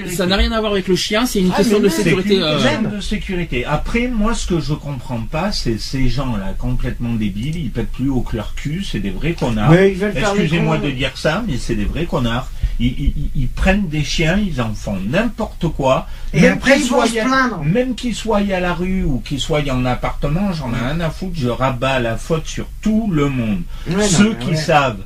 ça 0.09 0.27
n'a 0.27 0.37
rien 0.37 0.53
à 0.53 0.61
voir 0.61 0.73
avec 0.73 0.89
le 0.89 0.97
chien. 0.97 1.27
C'est 1.27 1.41
une 1.41 1.51
Ah, 1.53 1.59
question 1.59 1.79
de 1.79 1.83
même, 1.89 1.91
sécurité. 1.91 2.35
une 2.37 2.43
euh, 2.43 2.63
même. 2.63 2.91
de 2.97 3.01
sécurité. 3.01 3.65
Après, 3.67 4.09
moi, 4.09 4.35
ce 4.35 4.47
que 4.47 4.61
je 4.61 4.73
comprends 4.73 5.21
pas, 5.31 5.53
c'est 5.53 5.79
ces 5.79 6.09
gens-là 6.09 6.55
complètement 6.59 7.13
débiles. 7.15 7.57
Ils 7.57 7.71
pètent 7.71 7.93
plus 7.93 8.09
haut 8.09 8.21
que 8.23 8.37
leur 8.37 8.55
cul. 8.55 8.83
C'est 8.91 9.01
des 9.01 9.11
vrais 9.11 9.33
connards. 9.33 9.75
Excusez-moi 9.75 10.79
de 10.79 10.91
dire 10.91 11.13
ça, 11.17 11.45
mais 11.47 11.57
c'est 11.59 11.75
des 11.75 11.85
vrais 11.85 12.07
connards. 12.07 12.51
Ils, 12.81 12.87
ils- 12.87 13.15
ils- 13.17 13.31
ils 13.43 13.49
prennent 13.49 13.89
des 13.89 14.03
chiens, 14.05 14.37
ils 14.39 14.61
en 14.61 14.73
font 14.75 14.99
n'importe 14.99 15.69
quoi. 15.69 16.07
Et 16.33 16.41
Même 16.41 16.55
après, 16.55 16.75
qu'ils 16.77 16.87
ils 16.87 16.91
vont 16.91 17.03
se 17.07 17.13
soient- 17.13 17.25
plaindre. 17.25 17.63
Même 17.65 17.95
qu'ils 17.95 18.15
soient 18.15 18.39
à 18.39 18.61
la 18.61 18.75
rue 18.75 19.05
ou 19.05 19.21
qu'ils 19.21 19.41
soient 19.41 19.61
en 19.71 19.85
appartement, 19.85 20.53
j'en 20.53 20.73
ai 20.73 20.79
rien 20.79 21.01
à 21.01 21.11
foutre. 21.11 21.35
Je 21.37 21.49
rabats 21.49 21.99
la 22.01 22.17
faute 22.17 22.47
sur 22.47 22.67
tout 22.81 23.11
le 23.13 23.29
monde. 23.29 23.63
Ouais, 23.89 24.07
Ceux 24.09 24.35
qui 24.35 24.51
ouais. 24.51 24.57
savent 24.57 25.01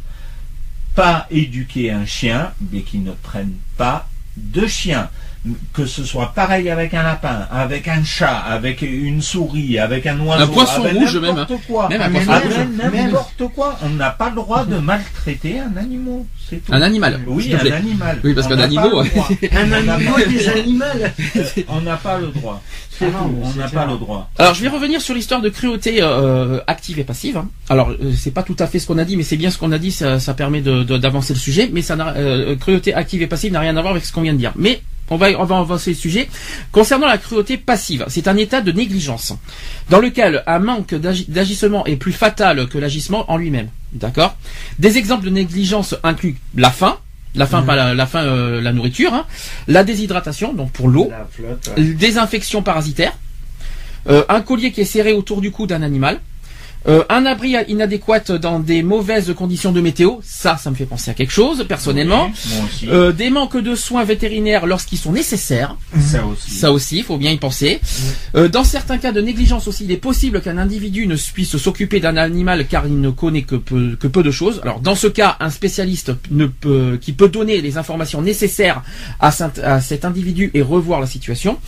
pas 0.94 1.26
éduquer 1.30 1.90
un 1.90 2.06
chien, 2.06 2.52
mais 2.72 2.80
qui 2.80 2.98
ne 2.98 3.12
prennent 3.12 3.56
pas 3.76 4.08
de 4.36 4.66
chien. 4.66 5.10
Que 5.72 5.86
ce 5.86 6.02
soit 6.04 6.32
pareil 6.34 6.70
avec 6.70 6.92
un 6.94 7.02
lapin, 7.02 7.46
avec 7.52 7.86
un 7.88 8.02
chat, 8.04 8.38
avec 8.38 8.82
une 8.82 9.22
souris, 9.22 9.78
avec 9.78 10.06
un 10.06 10.18
oiseau, 10.20 10.42
Un 10.44 10.46
poisson 10.46 10.82
avec 10.84 10.94
rouge, 10.96 11.16
n'importe 11.16 11.50
même, 11.50 11.58
quoi. 11.68 11.88
Même 11.88 12.00
un 12.02 12.08
Mais 12.08 12.20
poisson 12.20 12.32
même- 12.32 12.42
rouge. 12.42 12.58
Avec 12.80 12.92
même- 12.94 13.06
n'importe 13.06 13.42
quoi. 13.54 13.78
On 13.84 13.88
n'a 13.90 14.10
pas 14.10 14.28
le 14.30 14.36
droit 14.36 14.64
de 14.64 14.76
maltraiter 14.78 15.60
un 15.60 15.76
animal. 15.76 16.22
Tout. 16.48 16.56
Un 16.70 16.82
animal. 16.82 17.20
Oui, 17.26 17.52
un 17.54 17.58
plaît. 17.58 17.72
animal. 17.72 18.20
Oui, 18.22 18.32
parce 18.34 18.46
qu'un 18.46 18.58
animal. 18.60 18.90
Un 19.52 19.72
animal 19.72 20.28
des 20.28 20.48
animaux. 20.48 20.84
On 21.68 21.80
n'a 21.80 21.96
pas 21.96 22.18
le 22.18 22.28
droit. 22.28 22.62
C'est 22.90 23.06
Ah 23.06 23.10
non, 23.24 23.40
On 23.42 23.52
n'a 23.58 23.68
pas 23.68 23.84
le 23.86 23.98
droit. 23.98 24.30
Alors 24.38 24.54
je 24.54 24.62
vais 24.62 24.68
revenir 24.68 25.00
sur 25.02 25.14
l'histoire 25.14 25.40
de 25.42 25.48
cruauté 25.48 25.98
euh, 26.00 26.60
active 26.66 26.98
et 27.00 27.04
passive. 27.04 27.36
hein. 27.36 27.48
Alors 27.68 27.90
euh, 27.90 28.12
c'est 28.16 28.30
pas 28.32 28.42
tout 28.44 28.56
à 28.60 28.66
fait 28.68 28.78
ce 28.78 28.86
qu'on 28.86 28.98
a 28.98 29.04
dit, 29.04 29.16
mais 29.16 29.22
c'est 29.24 29.36
bien 29.36 29.50
ce 29.50 29.58
qu'on 29.58 29.72
a 29.72 29.78
dit, 29.78 29.90
ça, 29.92 30.18
ça 30.20 30.34
permet 30.34 30.60
de- 30.60 30.82
de- 30.84 30.96
d'avancer 30.98 31.34
le 31.34 31.38
sujet. 31.38 31.68
Mais 31.72 31.82
ça 31.82 31.96
n'a, 31.96 32.14
euh, 32.16 32.54
cruauté 32.56 32.94
active 32.94 33.22
et 33.22 33.26
passive 33.26 33.52
n'a 33.52 33.60
rien 33.60 33.76
à 33.76 33.80
voir 33.80 33.92
avec 33.92 34.04
ce 34.04 34.12
qu'on 34.12 34.22
vient 34.22 34.32
de 34.32 34.38
dire. 34.38 34.52
Mais 34.56 34.80
on 35.10 35.16
va, 35.16 35.28
on 35.38 35.44
va 35.44 35.58
avancer 35.58 35.90
le 35.90 35.96
sujet. 35.96 36.28
Concernant 36.72 37.06
la 37.06 37.18
cruauté 37.18 37.56
passive, 37.56 38.04
c'est 38.08 38.28
un 38.28 38.36
état 38.36 38.60
de 38.60 38.72
négligence 38.72 39.32
dans 39.90 40.00
lequel 40.00 40.42
un 40.46 40.58
manque 40.58 40.94
d'agi- 40.94 41.26
d'agissement 41.28 41.86
est 41.86 41.96
plus 41.96 42.12
fatal 42.12 42.68
que 42.68 42.78
l'agissement 42.78 43.30
en 43.30 43.36
lui-même. 43.36 43.68
D'accord? 43.92 44.36
Des 44.78 44.98
exemples 44.98 45.24
de 45.24 45.30
négligence 45.30 45.94
incluent 46.02 46.36
la 46.56 46.70
faim, 46.70 46.98
la 47.34 47.46
faim, 47.46 47.62
pas 47.62 47.76
la, 47.76 47.94
la 47.94 48.06
faim, 48.06 48.20
euh, 48.24 48.60
la 48.60 48.72
nourriture, 48.72 49.12
hein, 49.14 49.26
la 49.68 49.84
déshydratation, 49.84 50.54
donc 50.54 50.72
pour 50.72 50.88
l'eau, 50.88 51.10
ouais. 51.76 51.84
des 51.84 52.18
infections 52.18 52.62
parasitaires, 52.62 53.12
euh, 54.08 54.24
un 54.28 54.40
collier 54.40 54.72
qui 54.72 54.80
est 54.80 54.84
serré 54.86 55.12
autour 55.12 55.40
du 55.40 55.50
cou 55.50 55.66
d'un 55.66 55.82
animal, 55.82 56.20
euh, 56.88 57.04
un 57.08 57.26
abri 57.26 57.56
inadéquat 57.68 58.20
dans 58.40 58.60
des 58.60 58.82
mauvaises 58.82 59.32
conditions 59.34 59.72
de 59.72 59.80
météo, 59.80 60.16
ça, 60.22 60.56
ça 60.56 60.70
me 60.70 60.76
fait 60.76 60.86
penser 60.86 61.10
à 61.10 61.14
quelque 61.14 61.32
chose, 61.32 61.64
personnellement. 61.68 62.26
Oui, 62.26 62.50
moi 62.56 62.64
aussi. 62.66 62.88
Euh, 62.88 63.12
des 63.12 63.30
manques 63.30 63.56
de 63.56 63.74
soins 63.74 64.04
vétérinaires 64.04 64.66
lorsqu'ils 64.66 64.98
sont 64.98 65.12
nécessaires, 65.12 65.76
ça 65.98 66.24
aussi. 66.24 66.50
ça 66.50 66.72
aussi, 66.72 66.98
il 66.98 67.04
faut 67.04 67.16
bien 67.18 67.30
y 67.32 67.36
penser. 67.38 67.80
Euh, 68.34 68.48
dans 68.48 68.64
certains 68.64 68.98
cas 68.98 69.12
de 69.12 69.20
négligence 69.20 69.66
aussi, 69.68 69.84
il 69.84 69.90
est 69.92 69.96
possible 69.96 70.40
qu'un 70.40 70.58
individu 70.58 71.06
ne 71.06 71.16
puisse 71.16 71.56
s'occuper 71.56 72.00
d'un 72.00 72.16
animal 72.16 72.66
car 72.66 72.86
il 72.86 73.00
ne 73.00 73.10
connaît 73.10 73.42
que 73.42 73.56
peu, 73.56 73.96
que 73.96 74.06
peu 74.06 74.22
de 74.22 74.30
choses. 74.30 74.60
Alors 74.62 74.80
dans 74.80 74.94
ce 74.94 75.06
cas, 75.06 75.36
un 75.40 75.50
spécialiste 75.50 76.12
ne 76.30 76.46
peut, 76.46 76.98
qui 77.00 77.12
peut 77.12 77.28
donner 77.28 77.60
les 77.60 77.78
informations 77.78 78.22
nécessaires 78.22 78.82
à, 79.20 79.30
cet- 79.30 79.58
à 79.58 79.80
cet 79.80 80.04
individu 80.04 80.50
et 80.54 80.62
revoir 80.62 81.00
la 81.00 81.06
situation. 81.06 81.58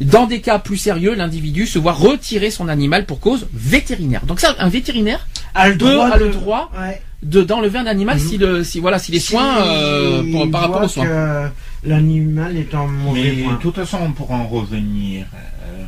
Dans 0.00 0.26
des 0.26 0.40
cas 0.40 0.58
plus 0.58 0.76
sérieux, 0.76 1.14
l'individu 1.14 1.66
se 1.66 1.78
voit 1.78 1.92
retirer 1.92 2.50
son 2.50 2.68
animal 2.68 3.06
pour 3.06 3.20
cause 3.20 3.46
vétérinaire. 3.52 4.24
Donc 4.26 4.40
ça, 4.40 4.54
un 4.58 4.67
vétérinaire 4.68 5.26
A 5.54 5.68
le 5.68 5.76
peut 5.78 5.92
droit 5.94 6.06
a 6.08 6.18
de- 6.18 6.24
le 6.24 6.30
droit 6.30 6.70
Ouais. 6.78 7.00
de 7.22 7.42
d'enlever 7.42 7.78
un 7.78 7.86
animal 7.86 8.20
si 8.20 8.38
le 8.38 8.62
si 8.64 8.80
voilà 8.80 8.98
si 8.98 9.10
les 9.12 9.20
soins 9.20 9.58
euh, 9.62 10.22
pour- 10.30 10.50
par 10.50 10.62
rapport 10.62 10.82
aux 10.84 10.88
soins. 10.88 11.04
que 11.06 11.48
L'animal 11.84 12.56
est 12.56 12.74
en 12.74 12.88
mauvais 12.88 13.32
Mais 13.36 13.42
point. 13.44 13.54
de 13.54 13.58
toute 13.58 13.76
façon, 13.76 13.98
on 14.02 14.10
pourra 14.12 14.34
en 14.36 14.46
revenir. 14.48 15.26
euh, 15.64 15.84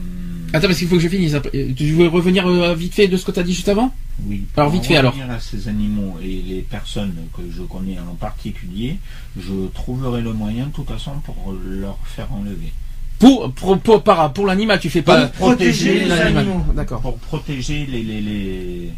Attends 0.52 0.66
parce 0.68 0.78
qu'il 0.78 0.88
faut 0.88 0.96
que 0.96 1.02
je 1.02 1.08
finisse. 1.08 1.34
Euh, 1.34 1.72
Tu 1.76 1.92
veux 1.92 2.06
revenir 2.08 2.46
euh, 2.46 2.74
vite 2.74 2.94
fait 2.94 3.08
de 3.08 3.16
ce 3.16 3.24
que 3.24 3.32
tu 3.32 3.40
as 3.40 3.42
dit 3.42 3.54
juste 3.54 3.68
avant 3.68 3.92
Oui. 4.26 4.44
Alors, 4.56 4.70
pour 4.70 4.78
vite 4.80 4.86
fait, 4.88 4.96
alors. 4.96 5.12
revenir 5.14 5.30
à 5.32 5.40
ces 5.40 5.66
animaux 5.68 6.16
et 6.22 6.42
les 6.46 6.60
personnes 6.62 7.14
que 7.36 7.42
je 7.56 7.62
connais 7.62 7.98
en 7.98 8.14
particulier, 8.14 8.98
je 9.36 9.68
trouverai 9.74 10.22
le 10.22 10.32
moyen 10.32 10.66
de 10.66 10.72
toute 10.72 10.88
façon 10.88 11.12
pour 11.24 11.54
leur 11.64 11.98
faire 12.04 12.28
enlever. 12.32 12.72
Pour 13.20 13.52
pour 13.52 13.78
pour, 13.78 14.02
par- 14.02 14.32
pour 14.32 14.46
l'animal, 14.46 14.80
tu 14.80 14.90
fais 14.90 15.02
pas 15.02 15.26
Pour 15.28 15.48
protéger 15.48 16.00
les 16.00 16.06
l'animal. 16.06 16.38
animaux. 16.38 16.64
D'accord. 16.74 17.00
Pour 17.02 17.18
protéger 17.18 17.86
les, 17.86 18.02
les, 18.02 18.20
les, 18.20 18.90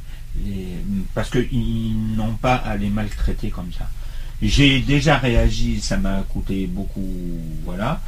les- 0.44 0.76
parce 1.14 1.28
qu'ils 1.28 2.16
n'ont 2.16 2.34
pas 2.40 2.54
à 2.54 2.76
les 2.76 2.88
maltraiter 2.88 3.50
comme 3.50 3.70
ça. 3.76 3.86
J'ai 4.40 4.80
déjà 4.80 5.18
réagi, 5.18 5.80
ça 5.80 5.96
m'a 5.98 6.22
coûté 6.28 6.66
beaucoup, 6.66 7.12
voilà. 7.64 8.00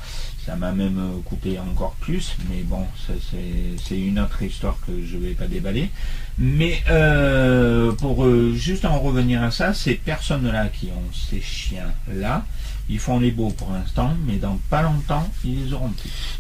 Ça 0.47 0.57
m'a 0.57 0.73
même 0.73 1.01
coûté 1.25 1.59
encore 1.59 1.95
plus, 2.01 2.37
mais 2.51 2.63
bon, 2.65 2.85
ça, 3.07 3.15
c'est 3.31 3.83
c'est 3.83 3.99
une 3.99 4.19
autre 4.19 4.43
histoire 4.43 4.77
que 4.87 4.93
je 5.05 5.17
vais 5.17 5.33
pas 5.33 5.47
déballer. 5.47 5.91
Mais 6.39 6.83
euh, 6.91 7.93
pour 7.93 8.25
euh, 8.25 8.53
juste 8.55 8.85
en 8.85 8.99
revenir 8.99 9.43
à 9.43 9.51
ça, 9.51 9.73
ces 9.73 9.95
personnes-là 9.95 10.67
qui 10.69 10.87
ont 10.89 11.11
ces 11.13 11.41
chiens-là, 11.41 12.45
ils 12.89 12.99
font 12.99 13.19
les 13.19 13.31
beaux 13.31 13.51
pour 13.51 13.71
l'instant, 13.73 14.13
mais 14.27 14.37
dans 14.37 14.59
pas 14.69 14.83
longtemps, 14.83 15.27
ils 15.45 15.65
les 15.65 15.73
auront. 15.73 15.91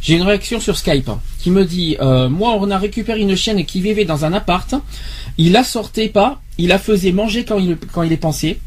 J'ai 0.00 0.16
une 0.16 0.22
réaction 0.22 0.60
sur 0.60 0.76
Skype 0.76 1.08
hein, 1.08 1.20
qui 1.38 1.50
me 1.50 1.64
dit 1.64 1.96
euh, 2.00 2.28
moi 2.28 2.56
on 2.60 2.70
a 2.70 2.78
récupéré 2.78 3.20
une 3.20 3.36
chienne 3.36 3.64
qui 3.64 3.80
vivait 3.80 4.04
dans 4.04 4.24
un 4.24 4.32
appart, 4.32 4.74
il 5.38 5.52
la 5.52 5.64
sortait 5.64 6.08
pas, 6.08 6.40
il 6.58 6.68
la 6.68 6.78
faisait 6.78 7.12
manger 7.12 7.44
quand 7.44 7.58
il 7.58 7.76
quand 7.92 8.02
il 8.02 8.12
est 8.12 8.18
pensé. 8.18 8.58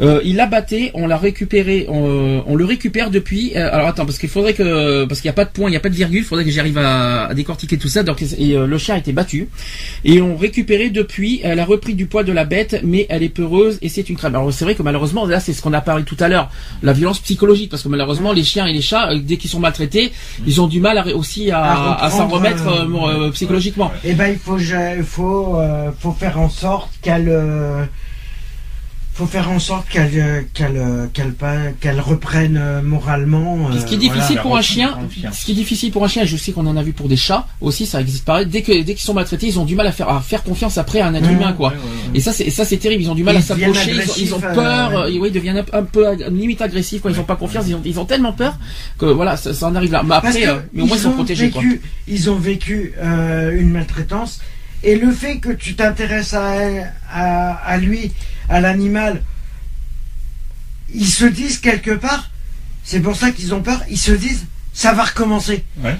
Euh, 0.00 0.20
il 0.24 0.36
la 0.36 0.46
battait, 0.46 0.90
on 0.94 1.06
l'a 1.06 1.16
récupéré, 1.16 1.86
on, 1.88 2.42
on 2.46 2.56
le 2.56 2.64
récupère 2.64 3.10
depuis. 3.10 3.52
euh, 3.56 3.72
alors 3.72 3.86
attends, 3.88 4.04
parce 4.06 4.18
qu'il 4.18 4.28
faudrait 4.28 4.54
que, 4.54 5.04
parce 5.04 5.20
qu'il 5.20 5.28
n'y 5.28 5.34
a 5.34 5.34
pas 5.34 5.44
de 5.44 5.50
point, 5.50 5.68
il 5.68 5.70
n'y 5.70 5.76
a 5.76 5.80
pas 5.80 5.88
de 5.88 5.94
virgule, 5.94 6.18
il 6.18 6.24
faudrait 6.24 6.44
que 6.44 6.50
j'arrive 6.50 6.78
à, 6.78 7.26
à 7.26 7.34
décortiquer 7.34 7.78
tout 7.78 7.88
ça. 7.88 8.02
Donc 8.02 8.20
et, 8.22 8.56
euh, 8.56 8.66
le 8.66 8.78
chien 8.78 8.96
a 8.96 8.98
été 8.98 9.12
battu 9.12 9.48
et 10.04 10.20
on 10.20 10.36
récupéré 10.36 10.90
depuis. 10.90 11.40
Elle 11.44 11.60
a 11.60 11.64
repris 11.64 11.94
du 11.94 12.06
poids 12.06 12.24
de 12.24 12.32
la 12.32 12.44
bête, 12.44 12.80
mais 12.84 13.06
elle 13.08 13.22
est 13.22 13.28
peureuse 13.28 13.78
et 13.82 13.88
c'est 13.88 14.08
une 14.08 14.16
crème. 14.16 14.34
Alors 14.34 14.52
c'est 14.52 14.64
vrai 14.64 14.74
que 14.74 14.82
malheureusement 14.82 15.26
là 15.26 15.38
c'est 15.40 15.52
ce 15.52 15.62
qu'on 15.62 15.72
a 15.72 15.80
parlé 15.80 16.04
tout 16.04 16.16
à 16.20 16.28
l'heure, 16.28 16.50
la 16.82 16.92
violence 16.92 17.20
psychologique, 17.20 17.70
parce 17.70 17.82
que 17.82 17.88
malheureusement 17.88 18.32
les 18.32 18.42
chiens 18.44 18.66
et 18.66 18.72
les 18.72 18.82
chats 18.82 19.10
euh, 19.12 19.20
dès 19.22 19.36
qu'ils 19.36 19.50
sont 19.50 19.60
maltraités, 19.60 20.12
ils 20.46 20.60
ont 20.60 20.66
du 20.66 20.80
mal 20.80 20.98
à, 20.98 21.06
aussi 21.14 21.50
à, 21.50 21.94
À 22.04 22.10
s'en 22.10 22.26
remettre 22.28 22.66
euh, 22.68 22.84
euh, 22.84 23.26
euh, 23.26 23.30
psychologiquement. 23.30 23.92
Eh 24.04 24.14
ben, 24.14 24.28
il 24.32 24.38
faut, 24.38 24.58
faut, 25.04 25.56
euh, 25.60 25.90
faut 25.98 26.12
faire 26.12 26.40
en 26.40 26.48
sorte 26.48 26.90
qu'elle, 27.02 27.28
euh, 27.28 27.84
faut 29.16 29.26
faire 29.26 29.48
en 29.48 29.60
sorte 29.60 29.88
qu'elle 29.88 30.10
euh, 30.16 30.40
qu'elle 30.54 30.76
euh, 30.76 31.06
qu'elle 31.12 31.34
qu'elle 31.80 32.00
reprenne 32.00 32.58
euh, 32.60 32.82
moralement. 32.82 33.68
Puis 33.70 33.80
ce 33.80 33.86
qui 33.86 33.94
est 33.94 33.96
euh, 33.96 34.00
difficile 34.00 34.26
voilà, 34.26 34.42
pour 34.42 34.56
un 34.56 34.60
chien, 34.62 34.98
ce 35.32 35.44
qui 35.44 35.52
est 35.52 35.54
difficile 35.54 35.92
pour 35.92 36.04
un 36.04 36.08
chien, 36.08 36.24
je 36.24 36.36
sais 36.36 36.50
qu'on 36.50 36.66
en 36.66 36.76
a 36.76 36.82
vu 36.82 36.92
pour 36.92 37.08
des 37.08 37.16
chats 37.16 37.46
aussi, 37.60 37.86
ça 37.86 38.00
existe 38.00 38.24
pareil. 38.24 38.46
Dès 38.46 38.62
que 38.62 38.72
dès 38.72 38.94
qu'ils 38.94 39.04
sont 39.04 39.14
maltraités, 39.14 39.46
ils 39.46 39.58
ont 39.60 39.64
du 39.64 39.76
mal 39.76 39.86
à 39.86 39.92
faire 39.92 40.08
à 40.08 40.20
faire 40.20 40.42
confiance 40.42 40.78
après 40.78 40.98
à 41.00 41.06
un 41.06 41.14
être 41.14 41.28
Mmh. 41.28 41.32
humain, 41.32 41.52
quoi. 41.52 41.68
Ouais, 41.68 41.74
ouais, 41.76 41.80
ouais. 42.12 42.18
Et 42.18 42.20
ça, 42.20 42.32
c'est 42.32 42.50
ça, 42.50 42.64
c'est 42.64 42.76
terrible. 42.78 43.02
Ils 43.04 43.10
ont 43.10 43.14
du 43.14 43.22
mal 43.22 43.36
Ils 43.36 43.38
à 43.38 43.42
s'approcher. 43.42 43.92
Ils, 43.92 44.00
ont- 44.00 44.14
ils 44.18 44.34
ont 44.34 44.38
agressifs, 44.38 44.54
peur. 44.56 44.98
euh, 44.98 45.04
euh, 45.06 45.18
oui, 45.20 45.28
ils 45.28 45.32
deviennent 45.32 45.58
un, 45.58 45.78
un 45.78 45.82
peu 45.84 46.04
limite 46.30 46.60
agressifs 46.60 47.00
quand 47.00 47.08
ils 47.08 47.20
ont 47.20 47.24
pas 47.24 47.36
confiance. 47.36 47.66
Ils 47.68 47.76
ont, 47.76 47.82
ils 47.84 48.00
ont 48.00 48.04
tellement 48.04 48.32
peur 48.32 48.58
que 48.98 49.06
voilà, 49.06 49.36
ça, 49.36 49.54
ça 49.54 49.66
en 49.68 49.74
arrive 49.76 49.92
là. 49.92 50.02
Mais 50.04 50.14
après, 50.16 50.46
euh, 50.48 50.56
mais 50.72 50.82
au 50.82 50.86
moins 50.86 50.96
ils 50.96 51.00
sont 51.00 51.10
ont 51.10 51.12
protégés. 51.12 51.50
Quoi. 51.50 51.62
ils 52.08 52.30
ont 52.30 52.36
vécu 52.38 52.92
euh, 52.98 53.58
une 53.60 53.70
maltraitance 53.70 54.40
et 54.82 54.96
le 54.96 55.12
fait 55.12 55.38
que 55.38 55.50
tu 55.52 55.76
t'intéresses 55.76 56.34
à, 56.34 56.56
à, 57.12 57.52
à 57.54 57.76
lui, 57.78 58.10
à 58.48 58.60
l'animal, 58.60 59.22
ils 60.94 61.06
se 61.06 61.24
disent 61.24 61.58
quelque 61.58 61.92
part, 61.92 62.30
c'est 62.84 63.00
pour 63.00 63.16
ça 63.16 63.30
qu'ils 63.30 63.54
ont 63.54 63.62
peur, 63.62 63.80
ils 63.90 63.98
se 63.98 64.12
disent 64.12 64.46
ça 64.72 64.92
va 64.92 65.04
recommencer. 65.04 65.64
Ouais. 65.82 65.96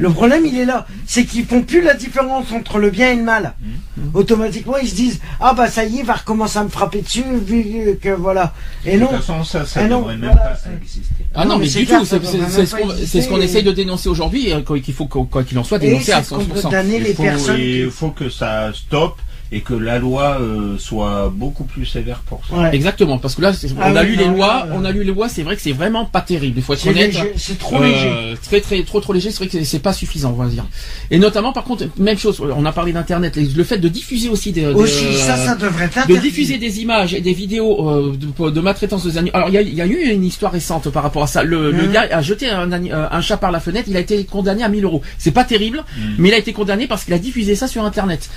Le 0.00 0.10
problème 0.10 0.44
il 0.44 0.58
est 0.58 0.64
là, 0.64 0.84
c'est 1.06 1.24
qu'ils 1.24 1.46
font 1.46 1.62
plus 1.62 1.80
la 1.80 1.94
différence 1.94 2.50
entre 2.50 2.78
le 2.80 2.90
bien 2.90 3.12
et 3.12 3.14
le 3.14 3.22
mal. 3.22 3.54
Mmh. 3.62 4.00
Automatiquement 4.14 4.76
ils 4.78 4.88
se 4.88 4.96
disent 4.96 5.20
ah 5.38 5.54
bah 5.54 5.70
ça 5.70 5.84
y 5.84 5.98
est, 5.98 6.00
il 6.00 6.04
va 6.04 6.14
recommencer 6.14 6.58
à 6.58 6.64
me 6.64 6.68
frapper 6.68 7.02
dessus 7.02 7.22
vu 7.46 7.96
que 8.02 8.08
voilà. 8.08 8.52
Et 8.84 8.94
De 8.96 9.02
non, 9.02 9.06
toute 9.06 9.18
façon, 9.18 9.44
ça, 9.44 9.64
ça 9.64 9.86
non, 9.86 10.00
devrait 10.00 10.16
même 10.16 10.30
voilà. 10.32 10.50
pas 10.50 10.56
ça 10.56 10.70
exister. 10.76 11.24
Ah 11.36 11.44
Non, 11.44 11.50
non, 11.52 11.58
mais 11.58 11.64
mais, 11.66 11.70
c'est 11.70 11.78
du 11.80 11.86
clair, 11.86 12.00
tout. 12.00 12.06
C'est 12.06 12.66
ce 12.66 13.28
qu'on 13.28 13.34
qu'on 13.36 13.40
essaye 13.40 13.62
de 13.62 13.70
dénoncer 13.70 14.08
aujourd'hui, 14.08 14.52
quoi 14.66 14.80
qu'il 14.80 14.92
faut 14.94 15.06
quoi 15.06 15.44
qu'il 15.44 15.56
en 15.56 15.62
soit 15.62 15.78
et 15.84 15.88
dénoncer 15.90 16.10
à 16.12 16.22
c'est 16.24 16.34
100%. 16.34 16.62
condamner 16.62 16.98
les 16.98 17.10
il 17.10 17.16
faut, 17.16 17.22
personnes. 17.22 17.56
qui- 17.56 17.78
il 17.82 17.90
faut 17.90 18.10
que 18.10 18.28
ça 18.28 18.72
stoppe 18.74 19.20
et 19.52 19.60
que 19.60 19.74
la 19.74 19.98
loi 19.98 20.38
euh, 20.40 20.76
soit 20.78 21.32
beaucoup 21.34 21.64
plus 21.64 21.86
sévère 21.86 22.20
pour 22.26 22.40
ça. 22.48 22.56
Ouais. 22.56 22.74
Exactement, 22.74 23.18
parce 23.18 23.34
que 23.34 23.42
là, 23.42 23.52
Ah 23.80 23.90
on 23.92 23.96
a 23.96 24.02
oui, 24.02 24.08
lu 24.10 24.16
non, 24.16 24.22
les 24.30 24.36
lois, 24.36 24.66
euh, 24.66 24.72
on 24.74 24.84
a 24.84 24.90
lu 24.90 25.04
les 25.04 25.12
lois, 25.12 25.28
c'est 25.28 25.42
vrai 25.42 25.54
que 25.56 25.62
c'est 25.62 25.72
vraiment 25.72 26.04
pas 26.04 26.20
terrible. 26.20 26.54
Il 26.58 26.62
faut 26.62 26.72
être 26.74 26.80
C'est 26.80 26.90
honnête. 26.90 27.12
léger, 27.12 27.32
c'est 27.36 27.58
trop 27.58 27.76
Euh, 27.76 27.86
léger. 27.86 28.34
Très 28.42 28.60
très 28.60 28.82
trop 28.82 29.00
trop 29.00 29.12
léger, 29.12 29.30
c'est 29.30 29.38
vrai 29.44 29.46
que 29.48 29.62
c'est- 29.64 29.78
pas 29.78 29.92
suffisant, 29.92 30.34
on 30.36 30.42
va 30.42 30.48
dire. 30.48 30.64
Et 31.10 31.18
notamment, 31.18 31.52
par 31.52 31.64
contre, 31.64 31.84
même 31.98 32.18
chose, 32.18 32.40
on 32.40 32.64
a 32.64 32.72
parlé 32.72 32.92
d'internet, 32.92 33.36
le 33.36 33.64
fait 33.64 33.78
de 33.78 33.88
diffuser 33.88 34.28
aussi 34.28 34.50
des, 34.52 34.62
des, 34.62 34.66
Aussi, 34.74 35.04
euh, 35.06 35.12
ça, 35.12 35.36
ça 35.36 35.54
devrait 35.54 35.84
être 35.84 36.08
de 36.08 36.16
diffuser 36.16 36.58
des 36.58 36.80
images 36.80 37.14
et 37.14 37.20
des 37.20 37.32
vidéos 37.34 37.88
euh, 37.88 38.16
de, 38.16 38.50
de 38.50 38.60
maltraitance 38.60 39.04
des 39.04 39.16
animaux. 39.18 39.36
Alors 39.36 39.48
il 39.48 39.54
y 39.54 39.58
a, 39.58 39.62
il 39.62 39.74
y 39.74 39.80
a 39.80 39.86
eu 39.86 40.10
une 40.10 40.24
histoire 40.24 40.50
récente 40.52 40.88
par 40.90 41.02
rapport 41.02 41.22
à 41.22 41.26
ça. 41.28 41.44
Le, 41.44 41.70
le 41.70 41.84
Mhm. 41.86 41.92
gars 41.92 42.06
a 42.10 42.22
jeté 42.22 42.48
un, 42.50 42.70
euh, 42.72 43.20
chat 43.20 43.36
par 43.36 43.52
la 43.52 43.60
fenêtre. 43.60 43.88
Il 43.88 43.96
a 43.96 44.00
été 44.00 44.24
condamné 44.24 44.62
à 44.64 44.68
1000 44.68 44.84
euros. 44.84 45.02
C'est 45.18 45.30
pas 45.30 45.44
terrible, 45.44 45.84
Mhm. 45.96 46.14
mais 46.18 46.28
il 46.30 46.34
a 46.34 46.38
été 46.38 46.52
condamné 46.52 46.86
parce 46.88 47.04
qu'il 47.04 47.14
a 47.14 47.18
diffusé 47.18 47.54
ça 47.54 47.68
sur 47.68 47.84
Internet. 47.84 48.28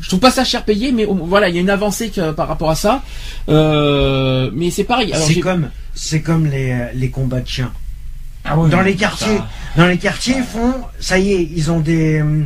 Je 0.00 0.08
trouve 0.08 0.20
pas 0.20 0.30
ça 0.30 0.44
cher 0.44 0.55
payé, 0.60 0.92
mais 0.92 1.06
voilà, 1.08 1.48
il 1.48 1.54
y 1.54 1.58
a 1.58 1.60
une 1.60 1.70
avancée 1.70 2.10
que- 2.10 2.32
par 2.32 2.48
rapport 2.48 2.70
à 2.70 2.74
ça. 2.74 3.02
Euh, 3.48 4.50
mais 4.54 4.70
c'est 4.70 4.84
pareil. 4.84 5.12
C'est 5.14 5.40
comme, 5.40 5.70
c'est 5.94 6.20
comme 6.20 6.46
les, 6.46 6.72
euh, 6.72 6.86
les 6.94 7.10
combats 7.10 7.40
de 7.40 7.48
chiens. 7.48 7.72
Ah 8.44 8.56
Dans 8.70 8.80
les 8.80 8.92
ça- 8.92 8.98
quartiers, 8.98 9.40
dans 9.76 9.86
les 9.86 9.98
quartiers, 9.98 10.36
ils 10.38 10.44
font, 10.44 10.74
ça 11.00 11.18
y 11.18 11.32
est, 11.32 11.48
ils 11.54 11.70
ont 11.72 11.80
des, 11.80 12.20
euh, 12.20 12.44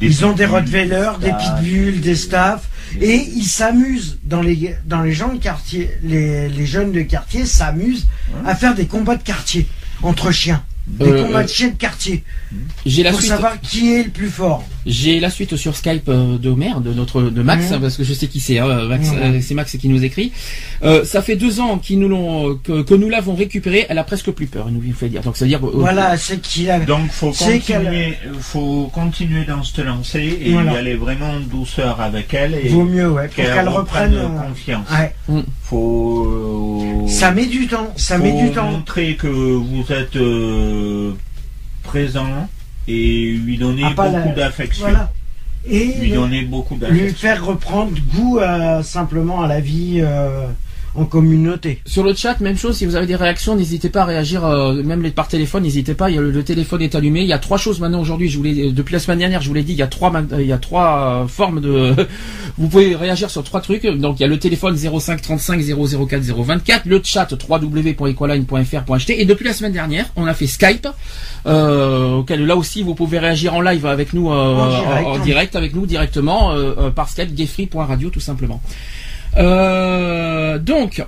ils 0.00 0.24
ont 0.24 0.32
des 0.32 0.44
pitbulls, 0.44 0.50
rottweilers, 0.60 1.10
des 1.20 1.28
staffs, 1.30 1.56
pitbulls, 1.60 2.00
des 2.00 2.14
staffs, 2.14 2.68
et 3.00 3.16
ils 3.34 3.44
s'amusent 3.44 4.18
dans 4.24 4.42
les, 4.42 4.76
dans 4.86 5.02
les 5.02 5.12
gens 5.12 5.32
de 5.34 5.38
quartier, 5.40 5.90
les, 6.04 6.48
les 6.48 6.66
jeunes 6.66 6.92
de 6.92 7.02
quartier 7.02 7.46
s'amusent 7.46 8.06
à 8.46 8.54
faire 8.54 8.76
des 8.76 8.86
combats 8.86 9.16
de 9.16 9.22
quartier 9.24 9.66
entre 10.04 10.30
chiens, 10.30 10.62
des 10.98 11.06
Euh, 11.06 11.22
combats 11.24 11.38
euh, 11.40 11.42
de 11.44 11.48
chiens 11.48 11.68
de 11.68 11.74
quartier, 11.76 12.24
j'ai 12.84 13.02
la 13.02 13.10
pour 13.10 13.20
suite. 13.20 13.30
savoir 13.32 13.60
qui 13.60 13.94
est 13.94 14.02
le 14.04 14.10
plus 14.10 14.28
fort. 14.28 14.64
J'ai 14.86 15.20
la 15.20 15.30
suite 15.30 15.56
sur 15.56 15.76
Skype 15.76 16.08
euh, 16.08 16.36
de 16.38 16.48
Homer, 16.50 16.72
de 16.82 16.92
notre 16.92 17.22
de 17.22 17.42
Max, 17.42 17.70
hein, 17.70 17.78
parce 17.80 17.96
que 17.96 18.04
je 18.04 18.12
sais 18.14 18.26
qui 18.26 18.40
c'est. 18.40 18.58
hein, 18.58 18.86
Max, 18.88 19.08
euh, 19.14 19.38
c'est 19.42 19.54
Max 19.54 19.76
qui 19.76 19.88
nous 19.88 20.02
écrit. 20.04 20.32
Euh, 20.82 21.04
ça 21.04 21.22
fait 21.22 21.36
deux 21.36 21.60
ans 21.60 21.78
qu'ils 21.78 21.98
nous 21.98 22.08
l'ont, 22.08 22.56
que, 22.62 22.82
que 22.82 22.94
nous 22.94 23.08
l'avons 23.08 23.34
récupéré. 23.34 23.86
Elle 23.88 23.98
a 23.98 24.04
presque 24.04 24.30
plus 24.30 24.46
peur. 24.46 24.66
Il 24.68 24.74
nous 24.76 24.92
fait 24.94 25.08
dire. 25.08 25.20
Donc 25.22 25.36
ça 25.36 25.44
veut 25.44 25.48
dire. 25.50 25.64
euh, 25.64 25.70
Voilà, 25.74 26.16
c'est 26.16 26.40
qu'il 26.40 26.70
a. 26.70 26.80
Donc 26.80 27.10
faut 27.10 27.32
C'est 27.32 27.58
continuer, 27.60 28.16
faut 28.40 28.90
continuer 28.92 29.44
dans 29.44 29.62
cette 29.62 29.84
lancée 29.84 30.38
et 30.42 30.52
Voilà. 30.52 30.72
y 30.72 30.76
aller 30.76 30.94
vraiment 30.96 31.30
en 31.30 31.40
douceur 31.40 32.00
avec 32.00 32.32
elle 32.34 32.54
et 32.54 32.68
Vaut 32.68 32.84
mieux, 32.84 33.10
ouais, 33.10 33.26
pour 33.28 33.36
qu'elle 33.36 33.68
reprenne 33.68 34.14
reprenne. 34.14 34.36
euh, 34.38 34.48
confiance. 34.48 34.86
ouais. 35.28 35.42
Faut 35.70 37.06
Ça 37.08 37.30
met 37.30 37.46
du 37.46 37.68
temps, 37.68 37.92
ça 37.96 38.16
faut 38.16 38.24
met 38.24 38.32
du 38.42 38.50
temps. 38.50 38.72
montrer 38.72 39.14
que 39.14 39.28
vous 39.28 39.84
êtes 39.92 40.16
euh, 40.16 41.12
présent 41.84 42.48
et 42.88 43.30
lui 43.44 43.56
donner 43.56 43.82
Ah, 43.86 43.90
beaucoup 43.94 44.12
la- 44.28 44.34
d'affection. 44.34 44.86
Voilà. 44.86 45.12
Et 45.68 45.92
Lui 46.00 46.10
donner 46.10 46.42
beaucoup 46.42 46.74
lui 46.74 46.80
d'affection. 46.80 47.16
faire 47.18 47.44
reprendre 47.46 47.92
goût 48.14 48.40
à- 48.40 48.82
simplement 48.82 49.42
à 49.42 49.46
la 49.46 49.60
vie 49.60 50.00
euh, 50.02 50.46
en 50.94 51.04
communauté. 51.04 51.80
Sur 51.86 52.02
le 52.02 52.14
chat, 52.14 52.40
même 52.40 52.56
chose. 52.56 52.76
Si 52.76 52.86
vous 52.86 52.96
avez 52.96 53.06
des 53.06 53.16
réactions, 53.16 53.54
n'hésitez 53.56 53.88
pas 53.90 54.02
à 54.02 54.04
réagir. 54.06 54.44
euh, 54.44 54.82
même 54.82 55.02
les- 55.02 55.10
par 55.10 55.28
téléphone, 55.28 55.62
n'hésitez 55.62 55.94
pas. 55.94 56.10
Il 56.10 56.16
y 56.16 56.18
a 56.18 56.20
le, 56.20 56.30
le 56.30 56.42
téléphone 56.42 56.82
est 56.82 56.94
allumé. 56.94 57.20
Il 57.20 57.26
y 57.28 57.32
a 57.32 57.38
trois 57.38 57.58
choses 57.58 57.78
maintenant 57.80 58.00
aujourd'hui. 58.00 58.28
Je 58.28 58.36
vous 58.38 58.42
l'ai- 58.44 58.72
depuis 58.72 58.92
la 58.94 58.98
semaine 58.98 59.18
dernière, 59.18 59.40
je 59.42 59.48
vous 59.48 59.54
l'ai 59.54 59.62
dit. 59.62 59.72
Il 59.72 59.78
y 59.78 59.82
a 59.82 59.86
trois, 59.86 60.12
il 60.38 60.46
y 60.46 60.52
a 60.52 60.58
trois 60.58 61.22
euh, 61.24 61.26
formes 61.28 61.60
de. 61.60 61.94
vous 62.58 62.68
pouvez 62.68 62.96
réagir 62.96 63.30
sur 63.30 63.44
trois 63.44 63.60
trucs. 63.60 63.86
Donc 63.86 64.18
il 64.18 64.22
y 64.22 64.24
a 64.24 64.28
le 64.28 64.38
téléphone 64.38 64.76
05 64.76 65.22
35 65.22 65.60
004 65.62 66.20
024, 66.22 66.86
le 66.86 67.00
chat 67.04 67.28
www.equaline.fr.ht 67.48 69.10
et 69.10 69.24
depuis 69.24 69.44
la 69.44 69.52
semaine 69.52 69.72
dernière, 69.72 70.06
on 70.16 70.26
a 70.26 70.34
fait 70.34 70.46
Skype. 70.46 70.88
Euh, 71.46 72.16
auquel 72.16 72.44
là 72.44 72.56
aussi 72.56 72.82
vous 72.82 72.94
pouvez 72.94 73.18
réagir 73.18 73.54
en 73.54 73.60
live 73.62 73.86
avec 73.86 74.12
nous 74.12 74.30
euh, 74.30 74.34
En 74.34 74.68
direct. 74.68 75.06
en 75.06 75.18
direct 75.24 75.56
avec 75.56 75.74
nous 75.74 75.86
directement 75.86 76.52
euh, 76.52 76.74
euh, 76.78 76.90
par 76.90 77.08
Skype 77.08 77.34
gayfree.radio 77.34 78.10
tout 78.10 78.20
simplement. 78.20 78.60
Euh, 79.36 80.58
donc 80.58 81.04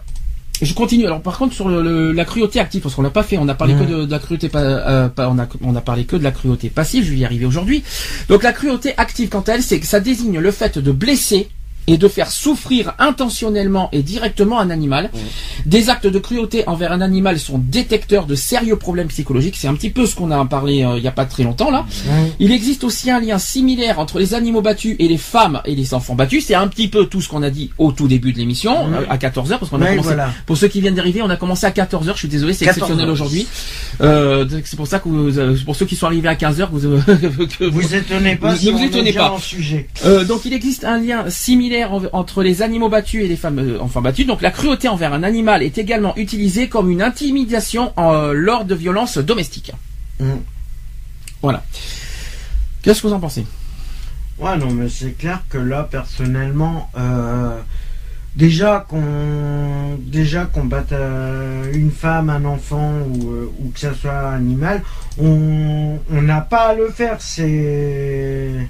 je 0.60 0.74
continue. 0.74 1.06
Alors 1.06 1.20
par 1.22 1.38
contre 1.38 1.54
sur 1.54 1.68
le- 1.68 1.82
le- 1.82 2.12
la 2.12 2.24
cruauté 2.24 2.60
active, 2.60 2.80
parce 2.82 2.94
qu'on 2.94 3.02
l'a 3.02 3.10
pas 3.10 3.24
fait, 3.24 3.36
on 3.38 3.48
a 3.48 3.54
parlé 3.54 3.74
que 3.74 3.84
de, 3.84 4.04
de 4.04 4.10
la 4.10 4.18
cruauté, 4.20 4.48
pas, 4.48 4.60
euh, 4.60 5.08
pas- 5.08 5.28
on 5.28 5.38
a 5.38 5.46
on 5.62 5.74
a 5.74 5.80
parlé 5.80 6.04
que 6.04 6.14
de 6.16 6.22
la 6.22 6.30
cruauté 6.30 6.68
passive. 6.70 7.04
Je 7.04 7.10
vais 7.10 7.16
y 7.18 7.24
arriver 7.24 7.46
aujourd'hui. 7.46 7.82
Donc 8.28 8.42
la 8.44 8.52
cruauté 8.52 8.94
active, 8.96 9.28
quant 9.28 9.40
à 9.40 9.54
elle, 9.54 9.62
c'est 9.62 9.80
que 9.80 9.86
ça 9.86 9.98
désigne 10.00 10.38
le 10.38 10.50
fait 10.52 10.78
de 10.78 10.92
blesser 10.92 11.48
et 11.86 11.96
de 11.98 12.08
faire 12.08 12.30
souffrir 12.30 12.94
intentionnellement 12.98 13.88
et 13.92 14.02
directement 14.02 14.60
un 14.60 14.70
animal. 14.70 15.10
Des 15.66 15.90
actes 15.90 16.06
de 16.06 16.18
cruauté 16.18 16.66
envers 16.68 16.92
un 16.92 17.00
animal 17.00 17.38
sont 17.38 17.58
détecteurs 17.58 18.26
de 18.26 18.34
sérieux 18.34 18.76
problèmes 18.76 19.08
psychologiques. 19.08 19.56
C'est 19.58 19.68
un 19.68 19.74
petit 19.74 19.90
peu 19.90 20.06
ce 20.06 20.14
qu'on 20.14 20.30
a 20.30 20.44
parlé 20.44 20.84
euh, 20.84 20.96
il 20.98 21.02
y 21.02 21.08
a 21.08 21.12
pas 21.12 21.24
très 21.24 21.42
longtemps 21.42 21.70
là. 21.70 21.84
Il 22.38 22.52
existe 22.52 22.84
aussi 22.84 23.10
un 23.10 23.20
lien 23.20 23.38
similaire 23.38 23.98
entre 23.98 24.18
les 24.18 24.34
animaux 24.34 24.62
battus 24.62 24.96
et 24.98 25.08
les 25.08 25.18
femmes 25.18 25.60
et 25.64 25.74
les 25.74 25.94
enfants 25.94 26.14
battus. 26.14 26.46
C'est 26.46 26.54
un 26.54 26.68
petit 26.68 26.88
peu 26.88 27.06
tout 27.06 27.20
ce 27.20 27.28
qu'on 27.28 27.42
a 27.42 27.50
dit 27.50 27.70
au 27.78 27.92
tout 27.92 28.08
début 28.08 28.32
de 28.32 28.38
l'émission, 28.38 28.92
euh, 28.92 29.04
à 29.10 29.16
14h, 29.18 29.58
parce 29.58 29.70
qu'on 29.70 29.80
a 29.82 29.86
commencé, 29.86 30.08
voilà. 30.08 30.30
pour 30.46 30.56
ceux 30.56 30.68
qui 30.68 30.80
viennent 30.80 30.94
d'arriver, 30.94 31.22
on 31.22 31.30
a 31.30 31.36
commencé 31.36 31.66
à 31.66 31.70
14h, 31.70 32.12
je 32.14 32.18
suis 32.18 32.28
désolé, 32.28 32.52
c'est 32.54 32.64
14 32.64 32.78
exceptionnel 32.82 33.10
aujourd'hui. 33.10 33.46
Euh, 34.00 34.46
c'est 34.64 34.76
pour 34.76 34.86
ça 34.86 34.98
que 34.98 35.08
vous, 35.08 35.38
euh, 35.38 35.56
pour 35.64 35.76
ceux 35.76 35.86
qui 35.86 35.96
sont 35.96 36.06
arrivés 36.06 36.28
à 36.28 36.34
15h, 36.34 36.68
vous, 36.72 36.86
euh, 36.86 37.00
que 37.58 37.64
vous- 37.64 37.80
Vous 37.80 37.94
étonnez 37.94 38.36
pas 38.36 38.52
Ne 38.52 38.56
si 38.58 38.70
vous 38.70 38.78
on 38.78 38.82
est 38.82 38.86
étonnez 38.86 39.12
pas. 39.12 39.30
en 39.32 39.38
sujet. 39.38 39.88
euh, 40.04 40.24
donc 40.24 40.44
il 40.44 40.52
existe 40.52 40.84
un 40.84 40.98
lien 40.98 41.24
similaire 41.28 41.71
en- 41.84 42.02
entre 42.12 42.42
les 42.42 42.62
animaux 42.62 42.88
battus 42.88 43.24
et 43.24 43.28
les 43.28 43.36
femmes 43.36 43.58
euh, 43.58 43.80
enfants 43.80 44.00
battus. 44.02 44.26
Donc 44.26 44.42
la 44.42 44.50
cruauté 44.50 44.88
envers 44.88 45.12
un 45.12 45.22
animal 45.22 45.62
est 45.62 45.78
également 45.78 46.14
utilisée 46.16 46.68
comme 46.68 46.90
une 46.90 47.02
intimidation 47.02 47.92
euh, 47.98 48.32
lors 48.32 48.64
de 48.64 48.74
violences 48.74 49.18
domestiques. 49.18 49.72
Mm. 50.20 50.30
Voilà. 51.42 51.62
Qu'est-ce 52.82 53.02
que 53.02 53.06
vous 53.08 53.12
en 53.12 53.20
pensez? 53.20 53.44
Ouais, 54.38 54.56
non, 54.56 54.70
mais 54.72 54.88
c'est 54.88 55.12
clair 55.12 55.42
que 55.48 55.58
là, 55.58 55.86
personnellement, 55.88 56.90
euh, 56.96 57.58
déjà 58.34 58.84
qu'on 58.88 59.98
déjà 59.98 60.46
qu'on 60.46 60.64
batte 60.64 60.94
une 61.72 61.90
femme, 61.90 62.28
un 62.30 62.44
enfant 62.44 62.92
ou, 63.08 63.32
ou 63.60 63.70
que 63.72 63.78
ça 63.80 63.94
soit 63.94 64.18
un 64.30 64.36
animal, 64.36 64.82
on 65.18 65.98
n'a 66.10 66.40
pas 66.40 66.68
à 66.70 66.74
le 66.74 66.88
faire. 66.90 67.16
C'est 67.20 68.68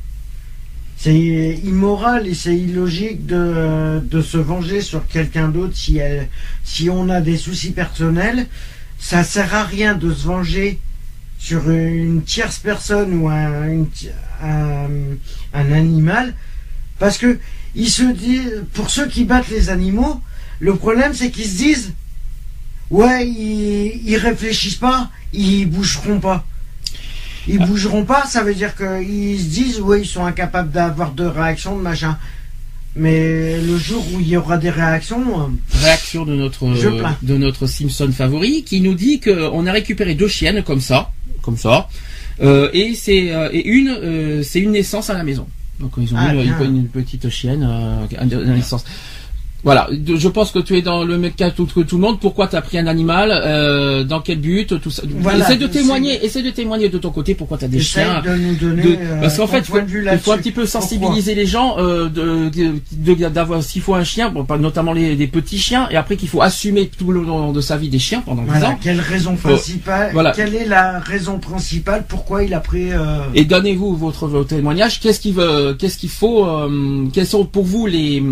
c'est 1.02 1.58
immoral 1.64 2.28
et 2.28 2.34
c'est 2.34 2.56
illogique 2.56 3.26
de, 3.26 3.98
de 3.98 4.22
se 4.22 4.36
venger 4.36 4.80
sur 4.80 5.04
quelqu'un 5.08 5.48
d'autre 5.48 5.74
si 5.74 5.98
elle 5.98 6.28
si 6.62 6.90
on 6.90 7.08
a 7.08 7.20
des 7.20 7.36
soucis 7.36 7.72
personnels. 7.72 8.46
Ça 9.00 9.24
sert 9.24 9.52
à 9.52 9.64
rien 9.64 9.94
de 9.96 10.14
se 10.14 10.24
venger 10.24 10.78
sur 11.40 11.68
une 11.70 12.22
tierce 12.22 12.60
personne 12.60 13.14
ou 13.14 13.28
un, 13.28 13.84
un 14.40 15.72
animal 15.72 16.34
parce 17.00 17.18
que 17.18 17.40
ils 17.74 17.90
se 17.90 18.04
disent 18.04 18.62
pour 18.72 18.88
ceux 18.88 19.08
qui 19.08 19.24
battent 19.24 19.50
les 19.50 19.70
animaux 19.70 20.20
le 20.60 20.76
problème 20.76 21.14
c'est 21.14 21.32
qu'ils 21.32 21.50
se 21.50 21.56
disent 21.56 21.92
ouais 22.90 23.26
ils, 23.26 24.08
ils 24.08 24.18
réfléchissent 24.18 24.76
pas 24.76 25.10
ils 25.32 25.66
bougeront 25.66 26.20
pas 26.20 26.46
ils 27.48 27.58
bougeront 27.58 28.04
pas 28.04 28.24
ça 28.26 28.42
veut 28.42 28.54
dire 28.54 28.74
qu'ils 28.76 29.38
se 29.40 29.44
disent 29.46 29.80
ouais 29.80 30.00
ils 30.02 30.06
sont 30.06 30.24
incapables 30.24 30.70
d'avoir 30.70 31.12
de 31.12 31.24
réaction 31.24 31.76
de 31.76 31.82
machin 31.82 32.16
mais 32.94 33.58
le 33.60 33.78
jour 33.78 34.04
où 34.12 34.20
il 34.20 34.28
y 34.28 34.36
aura 34.36 34.58
des 34.58 34.68
réactions 34.70 35.40
euh, 35.40 35.44
Réaction 35.82 36.24
de 36.26 36.34
notre 36.34 36.66
de 37.22 37.36
notre 37.38 37.66
Simpson 37.66 38.10
favori 38.12 38.64
qui 38.64 38.80
nous 38.82 38.94
dit 38.94 39.18
qu'on 39.18 39.66
a 39.66 39.72
récupéré 39.72 40.14
deux 40.14 40.28
chiennes 40.28 40.62
comme 40.62 40.80
ça, 40.80 41.10
comme 41.40 41.56
ça, 41.56 41.88
euh, 42.42 42.68
et 42.74 42.94
c'est 42.94 43.32
euh, 43.32 43.48
et 43.50 43.66
une 43.66 43.88
euh, 43.88 44.42
c'est 44.42 44.60
une 44.60 44.72
naissance 44.72 45.08
à 45.08 45.14
la 45.14 45.24
maison. 45.24 45.46
Donc 45.80 45.92
ils 45.96 46.12
ont 46.14 46.18
Ah, 46.18 46.34
eu 46.34 46.44
une, 46.64 46.76
une 46.76 46.88
petite 46.88 47.30
chienne 47.30 47.66
euh, 47.66 48.04
à 48.18 48.24
la 48.26 48.54
naissance. 48.54 48.84
Voilà, 49.64 49.88
je 49.92 50.28
pense 50.28 50.50
que 50.50 50.58
tu 50.58 50.76
es 50.76 50.82
dans 50.82 51.04
le 51.04 51.18
même 51.18 51.32
cas 51.32 51.50
que 51.50 51.62
tout 51.62 51.96
le 51.96 52.02
monde. 52.02 52.18
Pourquoi 52.20 52.48
tu 52.48 52.56
as 52.56 52.62
pris 52.62 52.78
un 52.78 52.86
animal 52.88 53.30
euh, 53.32 54.02
Dans 54.02 54.20
quel 54.20 54.40
but 54.40 54.80
Tout 54.80 54.90
ça? 54.90 55.02
Voilà, 55.20 55.44
essaie 55.44 55.56
de 55.56 55.66
témoigner. 55.68 56.24
Essaie 56.24 56.42
de 56.42 56.50
témoigner 56.50 56.88
de 56.88 56.98
ton 56.98 57.10
côté. 57.10 57.34
Pourquoi 57.36 57.58
tu 57.58 57.64
as 57.66 57.68
des 57.68 57.80
chiens 57.80 58.22
de 58.24 58.34
nous 58.34 58.54
donner. 58.56 58.82
de- 58.82 58.88
euh, 59.00 59.20
parce 59.20 59.36
qu'en 59.36 59.46
fait, 59.46 59.58
il 59.60 59.64
faut, 59.64 59.76
un 59.78 60.38
petit 60.38 60.50
peu 60.50 60.62
Pourquoi? 60.62 60.80
sensibiliser 60.80 61.34
les 61.34 61.46
gens 61.46 61.76
euh, 61.78 62.08
de, 62.08 63.28
d'avoir 63.28 63.62
s'il 63.62 63.82
faut 63.82 63.94
un 63.94 64.04
chien, 64.04 64.30
bon, 64.30 64.44
notamment 64.58 64.92
les, 64.92 65.14
les 65.14 65.26
petits 65.26 65.58
chiens, 65.58 65.88
et 65.90 65.96
après 65.96 66.16
qu'il 66.16 66.28
faut 66.28 66.42
assumer 66.42 66.88
tout 66.88 67.12
le 67.12 67.22
long 67.22 67.52
de 67.52 67.60
sa 67.60 67.76
vie 67.76 67.88
des 67.88 67.98
chiens 67.98 68.20
pendant 68.20 68.42
10 68.42 68.48
Voilà, 68.48 68.70
ans. 68.70 68.78
quelle 68.82 69.00
raison 69.00 69.36
principale 69.36 70.10
voilà. 70.12 70.32
Quelle 70.32 70.54
est 70.54 70.66
la 70.66 70.98
raison 70.98 71.38
principale 71.38 72.04
pourquoi 72.08 72.42
il 72.44 72.52
a 72.54 72.60
pris 72.60 72.92
euh, 72.92 73.18
Et 73.34 73.44
donnez-vous 73.44 73.96
votre, 73.96 74.26
votre 74.26 74.48
témoignage. 74.48 75.00
Qu'est-ce 75.00 75.20
qu'il 75.20 75.34
veut, 75.34 75.74
qu'est-ce 75.78 75.98
qu'il 75.98 76.08
faut, 76.10 76.46
euh, 76.46 77.06
quels 77.12 77.26
sont 77.26 77.44
pour 77.44 77.64
vous 77.64 77.86
les 77.86 78.22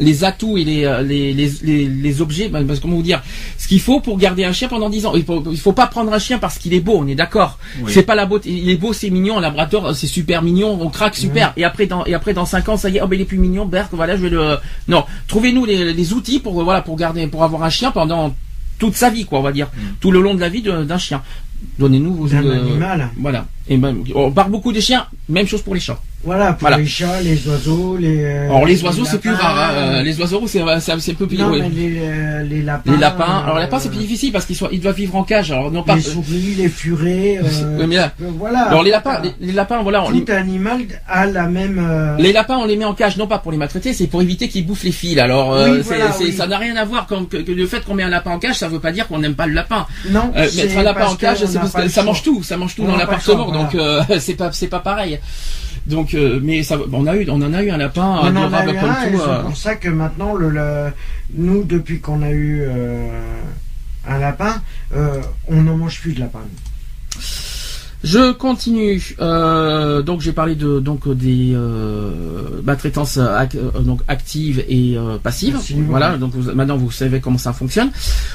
les 0.00 0.24
atouts 0.24 0.56
et 0.58 0.61
les 0.64 0.84
euh, 0.84 1.02
les, 1.02 1.32
les, 1.32 1.50
les, 1.62 1.86
les 1.86 2.20
objets, 2.20 2.48
parce 2.48 2.64
que 2.64 2.82
comment 2.82 2.96
vous 2.96 3.02
dire, 3.02 3.22
ce 3.58 3.68
qu'il 3.68 3.80
faut 3.80 4.00
pour 4.00 4.18
garder 4.18 4.44
un 4.44 4.52
chien 4.52 4.68
pendant 4.68 4.90
10 4.90 5.06
ans. 5.06 5.12
Il 5.14 5.24
faut, 5.24 5.42
il 5.50 5.58
faut 5.58 5.72
pas 5.72 5.86
prendre 5.86 6.12
un 6.12 6.18
chien 6.18 6.38
parce 6.38 6.58
qu'il 6.58 6.74
est 6.74 6.80
beau, 6.80 6.96
on 6.98 7.06
est 7.06 7.14
d'accord. 7.14 7.58
Oui. 7.82 7.92
C'est 7.92 8.02
pas 8.02 8.14
la 8.14 8.26
beauté, 8.26 8.50
il 8.50 8.68
est 8.70 8.76
beau, 8.76 8.92
c'est 8.92 9.10
mignon, 9.10 9.38
un 9.38 9.40
labrador, 9.40 9.94
c'est 9.94 10.06
super 10.06 10.42
mignon, 10.42 10.78
on 10.80 10.88
craque 10.88 11.16
super. 11.16 11.52
Et 11.56 11.64
après 11.64 11.86
dans 11.86 12.04
et 12.04 12.14
après 12.14 12.34
dans 12.34 12.46
5 12.46 12.68
ans, 12.68 12.76
ça 12.76 12.88
y 12.88 12.96
est, 12.96 13.00
oh 13.02 13.06
ben 13.06 13.16
il 13.16 13.22
est 13.22 13.26
plus 13.26 13.38
mignon, 13.38 13.66
Berk, 13.66 13.90
voilà, 13.92 14.16
je 14.16 14.22
vais 14.22 14.30
le 14.30 14.56
non. 14.88 15.04
Trouvez-nous 15.28 15.64
les, 15.64 15.92
les 15.92 16.12
outils 16.12 16.40
pour 16.40 16.62
voilà 16.62 16.82
pour 16.82 16.96
garder 16.96 17.26
pour 17.26 17.44
avoir 17.44 17.62
un 17.62 17.70
chien 17.70 17.90
pendant 17.90 18.34
toute 18.78 18.96
sa 18.96 19.10
vie, 19.10 19.24
quoi, 19.24 19.38
on 19.38 19.42
va 19.42 19.52
dire, 19.52 19.68
tout 20.00 20.10
le 20.10 20.20
long 20.20 20.34
de 20.34 20.40
la 20.40 20.48
vie 20.48 20.62
d'un 20.62 20.98
chien. 20.98 21.22
Donnez-nous 21.78 22.14
vos 22.14 22.28
d'un 22.28 22.44
euh, 22.44 22.58
animal 22.60 23.10
voilà. 23.20 23.46
Et 23.68 23.76
ben, 23.76 23.96
on 24.14 24.32
parle 24.32 24.50
beaucoup 24.50 24.72
des 24.72 24.80
chiens, 24.80 25.06
même 25.28 25.46
chose 25.46 25.62
pour 25.62 25.74
les 25.74 25.80
chats. 25.80 26.00
Voilà, 26.24 26.52
pour 26.52 26.60
voilà. 26.60 26.76
les 26.78 26.86
chats, 26.86 27.20
les 27.20 27.48
oiseaux, 27.48 27.96
les. 27.96 28.22
euh, 28.24 28.44
Alors 28.46 28.64
les 28.64 28.80
oiseaux 28.84 29.04
c'est 29.04 29.18
plus 29.20 29.32
rare. 29.32 29.58
hein. 29.58 29.74
Euh, 29.74 30.02
Les 30.02 30.20
oiseaux 30.20 30.40
c'est 30.46 30.60
un 30.60 31.14
peu 31.18 31.26
plus. 31.26 31.36
Non, 31.36 31.48
mais 31.50 31.68
les, 31.68 31.98
euh, 32.00 32.42
les 32.44 32.62
lapins. 32.62 32.92
Les 32.92 32.98
lapins. 32.98 33.42
Alors 33.44 33.56
les 33.56 33.62
lapins 33.62 33.78
c'est 33.80 33.88
plus 33.88 33.98
difficile 33.98 34.30
parce 34.32 34.44
qu'ils 34.46 34.54
sont 34.54 34.68
ils 34.70 34.80
doivent 34.80 34.94
vivre 34.94 35.16
en 35.16 35.24
cage. 35.24 35.50
Alors 35.50 35.72
non 35.72 35.82
pas. 35.82 35.96
Les 35.96 36.00
souris, 36.02 36.54
les 36.56 36.68
furets. 36.68 37.40
euh, 37.42 37.78
Ouais, 37.78 37.86
mais 37.88 37.96
là- 37.96 38.12
voilà. 38.18 38.60
alors 38.68 38.84
les 38.84 38.90
lapins, 38.92 39.20
les, 39.40 39.52
lapins 39.52 39.82
voilà. 39.82 40.04
On 40.04 40.10
Tout 40.10 40.24
animal 40.30 40.82
a 41.08 41.26
la 41.26 41.48
même. 41.48 41.78
euh, 41.84 42.16
les 42.18 42.32
lapins 42.32 42.56
on 42.58 42.66
les 42.66 42.76
met 42.76 42.84
en 42.84 42.94
cage 42.94 43.16
non 43.16 43.26
pas 43.26 43.38
pour 43.38 43.50
les 43.50 43.58
maltraiter, 43.58 43.92
c'est 43.92 44.06
pour 44.06 44.22
éviter 44.22 44.48
qu'ils 44.48 44.64
bouffent 44.66 44.84
les 44.84 44.92
fils. 44.92 45.18
Alors 45.18 45.50
Oui, 45.50 45.80
voilà, 45.82 46.04
oui. 46.20 46.32
ça 46.32 46.46
n'a 46.46 46.58
rien 46.58 46.76
à 46.76 46.84
voir 46.84 47.06
comme 47.06 47.26
que, 47.26 47.38
que 47.38 47.50
le 47.52 47.66
fait 47.66 47.84
qu'on 47.84 47.94
met 47.94 48.04
un 48.04 48.08
lapin 48.10 48.30
en 48.30 48.38
cage, 48.38 48.56
ça 48.56 48.68
veut 48.68 48.78
pas 48.80 48.92
dire 48.92 49.08
qu'on 49.08 49.18
n'aime 49.18 49.34
pas 49.34 49.46
le 49.46 49.54
lapin. 49.54 49.86
Non, 50.10 50.30
mettre 50.34 50.78
un 50.78 50.82
lapin 50.84 51.06
en 51.06 51.16
cage, 51.16 51.44
ça 51.88 52.02
mange 52.04 52.22
tout, 52.22 52.42
ça 52.44 52.56
mange 52.56 52.76
tout 52.76 52.84
dans 52.86 52.96
l'appartement, 52.96 53.50
donc 53.50 53.76
c'est 54.20 54.34
pas 54.34 54.52
c'est 54.52 54.68
pas 54.68 54.78
pareil. 54.80 55.18
Donc 55.86 56.14
euh, 56.14 56.38
mais 56.42 56.62
ça 56.62 56.78
on 56.92 57.06
a 57.06 57.16
eu 57.16 57.28
on 57.28 57.42
en 57.42 57.52
a 57.54 57.62
eu 57.62 57.70
un 57.70 57.76
lapin 57.76 58.02
On 58.22 58.26
en 58.26 58.36
a 58.36 58.44
adorable 58.46 58.70
eu 58.70 58.80
comme 58.80 58.90
un, 58.90 59.02
et 59.04 59.10
tout. 59.12 59.18
c'est 59.18 59.28
euh, 59.30 59.42
pour 59.42 59.56
ça 59.56 59.74
que 59.76 59.88
maintenant, 59.88 60.34
le, 60.34 60.48
le- 60.50 60.90
nous, 61.34 61.64
depuis 61.64 62.00
qu'on 62.00 62.22
a 62.22 62.30
eu 62.30 62.60
euh, 62.62 63.08
un 64.06 64.18
lapin, 64.18 64.62
euh, 64.94 65.20
on 65.48 65.62
n'en 65.62 65.76
mange 65.76 66.00
plus 66.00 66.12
de 66.12 66.20
lapin. 66.20 66.40
Je 68.04 68.32
continue. 68.32 69.14
Euh, 69.20 70.02
donc 70.02 70.20
j'ai 70.22 70.32
parlé 70.32 70.56
de 70.56 70.80
donc 70.80 71.08
des 71.14 71.52
euh, 71.54 72.60
maltraitances 72.64 73.16
ac- 73.18 73.56
donc 73.84 74.00
actives 74.08 74.64
et 74.68 74.96
euh, 74.96 75.18
passives. 75.18 75.58
Voilà. 75.88 76.12
ouais. 76.12 76.18
Donc 76.18 76.32
vous- 76.34 76.52
maintenant 76.52 76.76
vous 76.76 76.90
savez 76.90 77.20
comment 77.20 77.38
ça 77.38 77.52
fonctionne. 77.52 77.90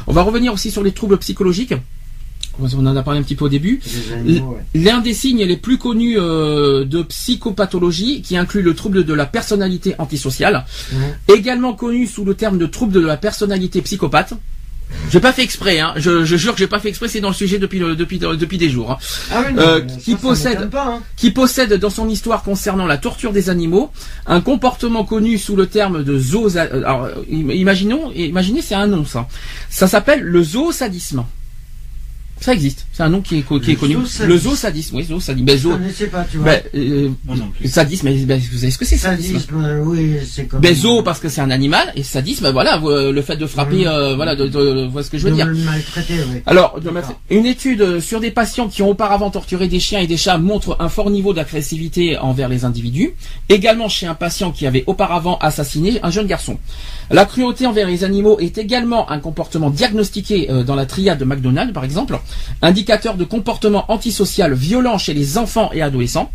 On 0.07 0.13
va 0.13 0.21
revenir 0.21 0.53
aussi 0.53 0.71
sur 0.71 0.83
les 0.83 0.93
troubles 0.93 1.17
psychologiques. 1.17 1.73
On 2.59 2.85
en 2.87 2.95
a 2.95 3.03
parlé 3.03 3.19
un 3.19 3.23
petit 3.23 3.35
peu 3.35 3.45
au 3.45 3.49
début. 3.49 3.79
Ouais. 4.25 4.41
L'un 4.75 4.99
des 4.99 5.13
signes 5.13 5.43
les 5.43 5.57
plus 5.57 5.77
connus 5.77 6.17
euh, 6.17 6.85
de 6.85 7.01
psychopathologie, 7.03 8.21
qui 8.21 8.35
inclut 8.37 8.61
le 8.61 8.73
trouble 8.73 9.03
de 9.05 9.13
la 9.13 9.25
personnalité 9.25 9.95
antisociale, 9.99 10.65
également 11.27 11.73
connu 11.73 12.07
sous 12.07 12.25
le 12.25 12.33
terme 12.33 12.57
de 12.57 12.65
trouble 12.65 12.93
de 12.93 12.99
la 12.99 13.17
personnalité 13.17 13.81
psychopathe. 13.81 14.33
J'ai 15.11 15.19
pas 15.19 15.33
fait 15.33 15.43
exprès, 15.43 15.81
hein. 15.81 15.93
je, 15.97 16.23
je 16.23 16.37
jure 16.37 16.53
que 16.53 16.59
j'ai 16.59 16.67
pas 16.67 16.79
fait 16.79 16.87
exprès, 16.87 17.09
c'est 17.09 17.19
dans 17.19 17.27
le 17.27 17.33
sujet 17.33 17.59
depuis 17.59 17.77
le- 17.77 17.97
depuis 17.97 18.19
depuis 18.19 18.57
des 18.57 18.69
jours. 18.69 18.91
hein 18.91 18.97
Ah 19.33 19.43
oui, 19.45 19.53
non, 19.53 19.61
Euh, 19.61 19.81
qui 19.81 20.11
ça 20.13 20.17
possède- 20.17 20.69
Pas, 20.69 20.85
hein. 20.87 21.01
qui 21.17 21.31
possède 21.31 21.73
dans 21.73 21.89
son 21.89 22.07
histoire 22.07 22.41
concernant 22.41 22.85
la 22.85 22.97
torture 22.97 23.33
des 23.33 23.49
animaux 23.49 23.91
un 24.27 24.39
comportement 24.39 25.03
connu 25.03 25.37
sous 25.37 25.57
le 25.57 25.67
terme 25.67 26.05
de 26.05 26.17
zoo. 26.17 26.55
Alors, 26.57 27.03
euh, 27.03 27.11
im- 27.29 27.51
imaginons, 27.51 28.13
imaginez, 28.15 28.61
c'est 28.61 28.75
un 28.75 28.87
nom 28.87 29.03
ça. 29.03 29.27
Ça 29.69 29.87
s'appelle 29.87 30.21
le 30.21 30.41
zoosadisme. 30.41 31.25
Ça 32.39 32.53
existe. 32.53 32.85
C'est 32.93 33.03
un 33.03 33.09
nom 33.09 33.21
qui 33.21 33.39
est, 33.39 33.41
co- 33.41 33.59
qui 33.59 33.67
Le 33.67 33.71
est 33.73 33.75
connu. 33.75 33.93
zoosadisme. 33.95 34.27
Le 34.27 34.37
zoosadisme. 34.37 34.95
Oui, 34.97 35.03
zoosadisme. 35.03 35.45
Ben, 35.45 35.57
Je 35.57 35.61
zoo- 35.63 35.71
connaissais 35.71 36.07
pas, 36.07 36.25
tu 36.29 36.37
vois. 36.37 36.45
ben, 36.51 36.61
euh, 36.75 37.09
Moi 37.25 37.35
non 37.35 37.47
plus. 37.49 37.67
sadisme, 37.69 38.07
mais 38.09 38.15
ben, 38.25 38.39
vous 38.51 38.57
savez 38.59 38.71
ce 38.71 38.77
que 38.77 38.85
c'est 38.85 38.97
sadisme? 38.97 39.33
Sadisme, 39.33 39.63
euh, 39.65 39.81
oui, 39.83 40.17
c'est 40.29 40.45
comme. 40.45 40.61
ben, 40.61 40.73
zoo 40.75 41.01
parce 41.03 41.19
que 41.19 41.29
c'est 41.29 41.41
un 41.41 41.49
animal 41.51 41.91
et 41.95 42.03
sadisme, 42.03 42.49
voilà, 42.51 42.77
vous, 42.77 42.89
euh, 42.89 43.11
le 43.11 43.21
fait 43.21 43.37
de 43.37 43.45
frapper, 43.47 43.87
euh, 43.87 44.15
voilà, 44.15 44.35
de, 44.35 44.47
de- 44.47 44.85
vous 44.85 44.91
voyez 44.91 45.05
ce 45.05 45.11
que 45.11 45.17
je 45.17 45.23
veux 45.25 45.31
de 45.31 45.35
dire. 45.35 45.45
le 45.47 45.55
maltraiter, 45.55 46.15
oui. 46.31 46.41
Alors, 46.45 46.79
de 46.79 46.89
une 47.29 47.45
étude 47.45 47.99
sur 47.99 48.19
des 48.19 48.31
patients 48.31 48.67
qui 48.67 48.81
ont 48.81 48.89
auparavant 48.89 49.29
torturé 49.29 49.67
des 49.67 49.79
chiens 49.79 49.99
et 49.99 50.07
des 50.07 50.17
chats 50.17 50.37
montre 50.37 50.77
un 50.79 50.89
fort 50.89 51.09
niveau 51.09 51.33
d'agressivité 51.33 52.17
envers 52.17 52.49
les 52.49 52.65
individus. 52.65 53.13
Également 53.49 53.89
chez 53.89 54.07
un 54.07 54.15
patient 54.15 54.51
qui 54.51 54.65
avait 54.67 54.83
auparavant 54.87 55.37
assassiné 55.39 55.99
un 56.03 56.09
jeune 56.11 56.27
garçon. 56.27 56.57
La 57.11 57.25
cruauté 57.25 57.65
envers 57.65 57.87
les 57.87 58.03
animaux 58.03 58.39
est 58.39 58.57
également 58.57 59.09
un 59.11 59.19
comportement 59.19 59.69
diagnostiqué 59.69 60.49
euh, 60.49 60.63
dans 60.63 60.75
la 60.75 60.85
triade 60.85 61.19
de 61.19 61.25
McDonald's, 61.25 61.73
par 61.73 61.83
exemple, 61.83 62.19
indicateur 62.61 63.15
de 63.15 63.23
comportement 63.23 63.85
antisocial 63.91 64.53
violent 64.53 64.97
chez 64.97 65.13
les 65.13 65.37
enfants 65.37 65.69
et 65.73 65.81
adolescents. 65.81 66.31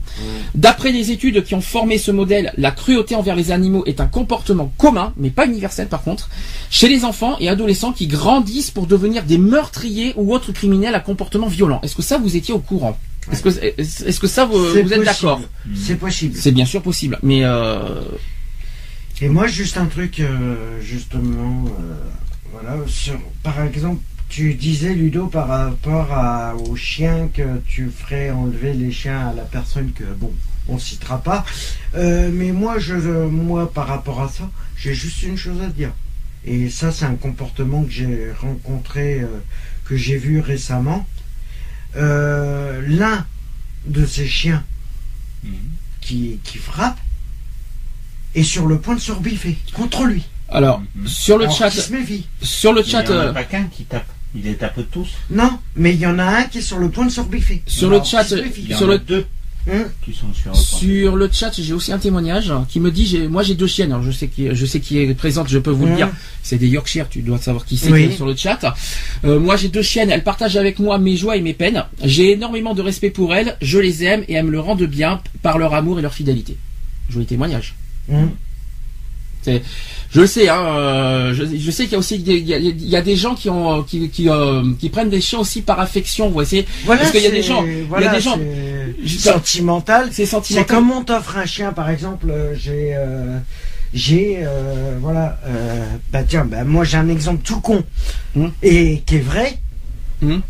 D'après 0.54 0.92
les 0.92 1.10
études 1.10 1.44
qui 1.44 1.54
ont 1.54 1.60
formé 1.60 1.98
ce 1.98 2.10
modèle, 2.10 2.52
la 2.56 2.70
cruauté 2.70 3.14
envers 3.14 3.36
les 3.36 3.50
animaux 3.50 3.84
est 3.86 4.00
un 4.00 4.06
comportement 4.06 4.72
commun, 4.78 5.12
mais 5.16 5.30
pas 5.30 5.46
universel 5.46 5.88
par 5.88 6.02
contre, 6.02 6.28
chez 6.70 6.88
les 6.88 7.04
enfants 7.04 7.36
et 7.40 7.48
adolescents 7.48 7.92
qui 7.92 8.06
grandissent 8.06 8.70
pour 8.70 8.86
devenir 8.86 9.24
des 9.24 9.38
meurtriers 9.38 10.12
ou 10.16 10.34
autres 10.34 10.52
criminels 10.52 10.94
à 10.94 11.00
comportement 11.00 11.48
violent. 11.48 11.80
Est-ce 11.82 11.96
que 11.96 12.02
ça 12.02 12.18
vous 12.18 12.36
étiez 12.36 12.54
au 12.54 12.58
courant? 12.58 12.96
Est-ce 13.30 14.20
que, 14.20 14.26
ça 14.26 14.44
vous, 14.44 14.76
êtes 14.76 15.04
d'accord? 15.04 15.40
C'est 15.76 15.94
possible. 15.96 16.36
C'est 16.36 16.50
bien 16.50 16.64
sûr 16.64 16.82
possible, 16.82 17.18
mais 17.22 17.44
euh, 17.44 18.00
Et 19.20 19.28
moi, 19.28 19.46
juste 19.46 19.76
un 19.76 19.86
truc, 19.86 20.18
euh, 20.18 20.80
justement, 20.80 21.66
euh, 21.66 21.94
voilà, 22.50 22.76
sur, 22.88 23.14
par 23.44 23.62
exemple, 23.62 24.02
tu 24.32 24.54
disais, 24.54 24.94
Ludo, 24.94 25.26
par 25.26 25.46
rapport 25.46 26.10
à, 26.10 26.54
aux 26.56 26.74
chiens 26.74 27.28
que 27.34 27.58
tu 27.68 27.90
ferais 27.90 28.30
enlever 28.30 28.72
les 28.72 28.90
chiens 28.90 29.28
à 29.28 29.34
la 29.34 29.42
personne 29.42 29.92
que, 29.92 30.04
bon, 30.04 30.32
on 30.68 30.78
citera 30.78 31.22
pas. 31.22 31.44
Euh, 31.94 32.30
mais 32.32 32.50
moi, 32.50 32.78
je, 32.78 32.94
moi, 33.26 33.70
par 33.70 33.86
rapport 33.88 34.22
à 34.22 34.28
ça, 34.30 34.50
j'ai 34.74 34.94
juste 34.94 35.22
une 35.22 35.36
chose 35.36 35.60
à 35.62 35.66
dire. 35.66 35.92
Et 36.46 36.70
ça, 36.70 36.90
c'est 36.92 37.04
un 37.04 37.14
comportement 37.16 37.84
que 37.84 37.90
j'ai 37.90 38.32
rencontré, 38.40 39.20
euh, 39.20 39.26
que 39.84 39.98
j'ai 39.98 40.16
vu 40.16 40.40
récemment. 40.40 41.06
Euh, 41.96 42.80
L'un 42.88 43.26
de 43.86 44.06
ces 44.06 44.26
chiens 44.26 44.64
Mhm. 45.44 45.52
qui, 46.00 46.38
qui 46.42 46.56
frappe 46.56 46.98
est 48.34 48.44
sur 48.44 48.66
le 48.66 48.78
point 48.80 48.94
de 48.94 49.00
se 49.00 49.12
rebiffer 49.12 49.58
contre 49.74 50.04
lui. 50.04 50.24
alors 50.48 50.80
Mhm. 50.94 51.06
sur 51.06 51.36
le 51.36 51.44
Alors 51.44 51.56
chat, 51.56 51.68
qu'il 51.70 51.82
se 51.82 51.92
méfie. 51.92 52.26
sur 52.40 52.72
le 52.72 52.80
Il 52.80 52.86
chat, 52.90 53.02
n'y 53.02 53.10
en 53.10 53.18
a 53.18 53.32
pas 53.34 53.44
qu'un 53.44 53.64
qui 53.64 53.84
tape. 53.84 54.06
Il 54.34 54.44
les 54.44 54.54
tape 54.54 54.80
tous. 54.90 55.08
Non, 55.30 55.58
mais 55.76 55.92
il 55.94 56.00
y 56.00 56.06
en 56.06 56.18
a 56.18 56.24
un 56.24 56.42
qui 56.44 56.58
est 56.58 56.62
sur 56.62 56.78
le 56.78 56.88
point 56.90 57.04
de 57.06 57.10
se 57.10 57.20
rebiffer. 57.20 57.62
sur 57.66 57.90
le 57.90 58.02
chat, 58.02 58.22
en 58.32 58.76
sur 58.76 58.86
le 58.86 58.98
deux 58.98 59.26
Hum, 59.70 59.84
qui 60.04 60.12
sont 60.12 60.32
sur. 60.34 60.56
Sur 60.56 61.14
le 61.14 61.28
chat, 61.30 61.52
j'ai 61.56 61.72
aussi 61.72 61.92
un 61.92 61.98
témoignage 61.98 62.52
qui 62.68 62.80
me 62.80 62.90
dit, 62.90 63.06
j'ai, 63.06 63.28
moi 63.28 63.44
j'ai 63.44 63.54
deux 63.54 63.68
chiennes, 63.68 63.92
alors 63.92 64.02
je 64.02 64.10
sais 64.10 64.26
qui, 64.26 64.48
je 64.52 64.66
sais 64.66 64.80
qui 64.80 64.98
est 64.98 65.14
présente, 65.14 65.48
je 65.48 65.58
peux 65.60 65.70
vous 65.70 65.84
le 65.84 65.90
Mhm. 65.92 65.96
dire. 65.98 66.10
C'est 66.42 66.58
des 66.58 66.66
Yorkshire, 66.66 67.08
tu 67.08 67.22
dois 67.22 67.38
savoir 67.38 67.64
qui 67.64 67.76
c'est 67.76 67.92
Oui. 67.92 68.02
est 68.04 68.16
sur 68.16 68.26
le 68.26 68.34
chat. 68.34 68.74
Euh, 69.24 69.38
moi 69.38 69.54
j'ai 69.56 69.68
deux 69.68 69.82
chiennes, 69.82 70.10
elles 70.10 70.24
partagent 70.24 70.56
avec 70.56 70.80
moi 70.80 70.98
mes 70.98 71.16
joies 71.16 71.36
et 71.36 71.40
mes 71.42 71.52
peines. 71.54 71.84
J'ai 72.02 72.32
énormément 72.32 72.74
de 72.74 72.82
respect 72.82 73.10
pour 73.10 73.34
elles, 73.36 73.56
je 73.62 73.78
les 73.78 74.02
aime 74.02 74.24
et 74.26 74.32
elles 74.32 74.44
me 74.46 74.50
le 74.50 74.58
rendent 74.58 74.82
bien 74.82 75.20
par 75.42 75.58
leur 75.58 75.74
amour 75.74 76.00
et 76.00 76.02
leur 76.02 76.14
fidélité. 76.14 76.56
Joli 77.08 77.26
témoignage. 77.26 77.76
hum. 78.10 78.30
Je 79.46 80.20
le 80.20 80.26
sais, 80.26 80.48
hein, 80.48 80.62
euh, 80.62 81.34
je, 81.34 81.44
je 81.56 81.70
sais 81.70 81.84
qu'il 81.84 81.92
y 81.92 81.96
a 81.96 81.98
aussi 81.98 82.18
des, 82.18 82.34
il 82.38 82.46
y 82.46 82.52
a, 82.54 82.58
il 82.58 82.86
y 82.88 82.96
a 82.96 83.00
des 83.02 83.16
gens 83.16 83.34
qui 83.34 83.48
ont 83.48 83.82
qui 83.82 84.08
qui, 84.10 84.28
euh, 84.28 84.62
qui 84.78 84.90
prennent 84.90 85.08
des 85.10 85.20
chiens 85.22 85.38
aussi 85.38 85.62
par 85.62 85.80
affection, 85.80 86.26
vous 86.28 86.34
voyez. 86.34 86.66
Voilà, 86.84 87.00
Parce 87.00 87.12
qu'il 87.12 87.22
y 87.22 87.26
a 87.26 87.30
c'est- 87.30 87.36
des 87.36 87.42
gens- 87.42 87.64
il 87.64 87.78
y 87.78 87.80
a 87.80 87.84
voilà, 87.88 88.14
des 88.14 88.20
gens- 88.20 88.38
c'est 89.06 89.18
sentimental. 89.18 90.08
C'est 90.10 90.24
C'est 90.26 90.32
sentimental. 90.32 90.66
comme 90.66 90.90
on 90.90 91.02
t'offre 91.02 91.38
un 91.38 91.46
chien, 91.46 91.72
par 91.72 91.88
exemple. 91.90 92.26
euh, 92.30 92.54
J'ai, 92.54 92.94
euh, 92.94 93.38
j'ai, 93.94 94.40
euh, 94.42 94.96
voilà. 95.00 95.38
bah 96.12 96.22
tiens, 96.24 96.44
bah 96.44 96.64
moi 96.64 96.84
j'ai 96.84 96.98
un 96.98 97.08
exemple 97.08 97.42
tout 97.42 97.60
con 97.60 97.82
Hum. 98.36 98.52
et 98.62 99.02
qui 99.06 99.16
est 99.16 99.20
vrai. 99.20 99.58
Hum. 100.22 100.42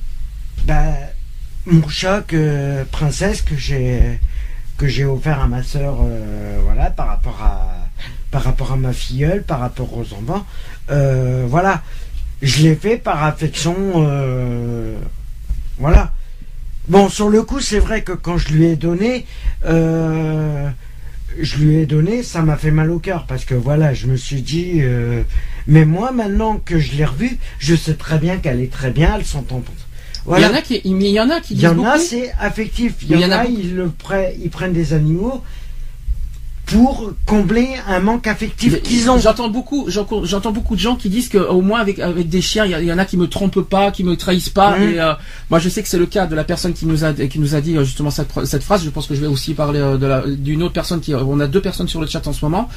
Bah 0.66 0.92
mon 1.66 1.88
chat 1.88 2.22
que 2.26 2.82
princesse 2.90 3.42
que 3.42 3.56
j'ai 3.56 4.18
que 4.76 4.88
j'ai 4.88 5.04
offert 5.04 5.40
à 5.40 5.46
ma 5.46 5.62
sœur, 5.62 5.98
voilà, 6.64 6.90
par 6.90 7.06
rapport 7.06 7.40
à 7.40 7.81
par 8.32 8.42
rapport 8.42 8.72
à 8.72 8.76
ma 8.76 8.92
filleule, 8.92 9.44
par 9.44 9.60
rapport 9.60 9.96
aux 9.96 10.14
enfants, 10.14 10.44
euh, 10.90 11.44
voilà, 11.48 11.82
je 12.40 12.62
l'ai 12.62 12.74
fait 12.74 12.96
par 12.96 13.22
affection, 13.22 13.76
euh, 13.96 14.96
voilà. 15.78 16.12
Bon, 16.88 17.08
sur 17.08 17.28
le 17.28 17.42
coup, 17.42 17.60
c'est 17.60 17.78
vrai 17.78 18.02
que 18.02 18.12
quand 18.12 18.38
je 18.38 18.48
lui 18.48 18.64
ai 18.64 18.74
donné, 18.74 19.26
euh, 19.66 20.68
je 21.38 21.58
lui 21.58 21.76
ai 21.76 21.86
donné, 21.86 22.22
ça 22.24 22.42
m'a 22.42 22.56
fait 22.56 22.72
mal 22.72 22.90
au 22.90 22.98
cœur 22.98 23.26
parce 23.28 23.44
que 23.44 23.54
voilà, 23.54 23.94
je 23.94 24.06
me 24.06 24.16
suis 24.16 24.42
dit, 24.42 24.82
mais 25.68 25.84
moi 25.84 26.10
maintenant 26.10 26.56
que 26.56 26.78
je 26.78 26.96
l'ai 26.96 27.04
revue, 27.04 27.38
je 27.58 27.76
sais 27.76 27.94
très 27.94 28.18
bien 28.18 28.38
qu'elle 28.38 28.60
est 28.60 28.72
très 28.72 28.90
bien, 28.90 29.14
elles 29.16 29.24
sont 29.24 29.52
en 29.54 29.62
voilà. 30.24 30.46
Il 30.46 30.50
y 30.50 30.54
en 30.54 30.56
a 30.56 30.62
qui, 30.62 30.80
il 30.84 31.02
y 31.02 31.20
en 31.20 31.30
a 31.30 31.40
qui 31.40 31.54
Il 31.54 31.60
y 31.60 31.66
en 31.66 31.84
a, 31.84 31.98
c'est 31.98 32.32
affectif. 32.38 32.94
Il 33.02 33.18
y, 33.18 33.24
en 33.24 33.30
a, 33.32 33.44
ils, 33.44 33.74
le 33.74 33.88
prennent, 33.88 34.32
ils 34.40 34.50
prennent 34.50 34.72
des 34.72 34.92
animaux 34.92 35.42
pour 36.66 37.12
combler 37.26 37.68
un 37.88 38.00
manque 38.00 38.26
affectif 38.26 38.82
qu'ils 38.82 39.10
ont. 39.10 39.18
J'entends 39.18 39.48
beaucoup, 39.48 39.88
j'entends 39.88 40.52
beaucoup 40.52 40.74
de 40.74 40.80
gens 40.80 40.96
qui 40.96 41.08
disent 41.08 41.28
que 41.28 41.38
au 41.38 41.60
moins 41.60 41.80
avec 41.80 41.98
avec 41.98 42.28
des 42.28 42.40
chiens, 42.40 42.64
il 42.64 42.86
y, 42.86 42.92
en 42.92 42.98
a 42.98 43.04
qui 43.04 43.16
me 43.16 43.26
trompent 43.26 43.60
pas, 43.68 43.90
qui 43.90 44.04
me 44.04 44.16
trahissent 44.16 44.48
pas. 44.48 44.78
Mmh. 44.78 44.82
Et 44.82 45.00
euh, 45.00 45.12
moi, 45.50 45.58
je 45.58 45.68
sais 45.68 45.82
que 45.82 45.88
c'est 45.88 45.98
le 45.98 46.06
cas 46.06 46.26
de 46.26 46.34
la 46.34 46.44
personne 46.44 46.72
qui 46.72 46.86
nous 46.86 47.04
a 47.04 47.12
qui 47.12 47.38
nous 47.38 47.54
a 47.54 47.60
dit 47.60 47.76
euh, 47.76 47.84
justement 47.84 48.10
cette, 48.10 48.28
cette 48.44 48.62
phrase. 48.62 48.84
Je 48.84 48.90
pense 48.90 49.06
que 49.06 49.14
je 49.14 49.20
vais 49.20 49.26
aussi 49.26 49.54
parler 49.54 49.80
euh, 49.80 49.98
de 49.98 50.34
d'une 50.34 50.62
autre 50.62 50.74
personne 50.74 51.00
qui. 51.00 51.14
On 51.14 51.40
a 51.40 51.46
deux 51.46 51.60
personnes 51.60 51.88
sur 51.88 52.00
le 52.00 52.06
chat 52.06 52.26
en 52.26 52.32
ce 52.32 52.44
moment. 52.44 52.68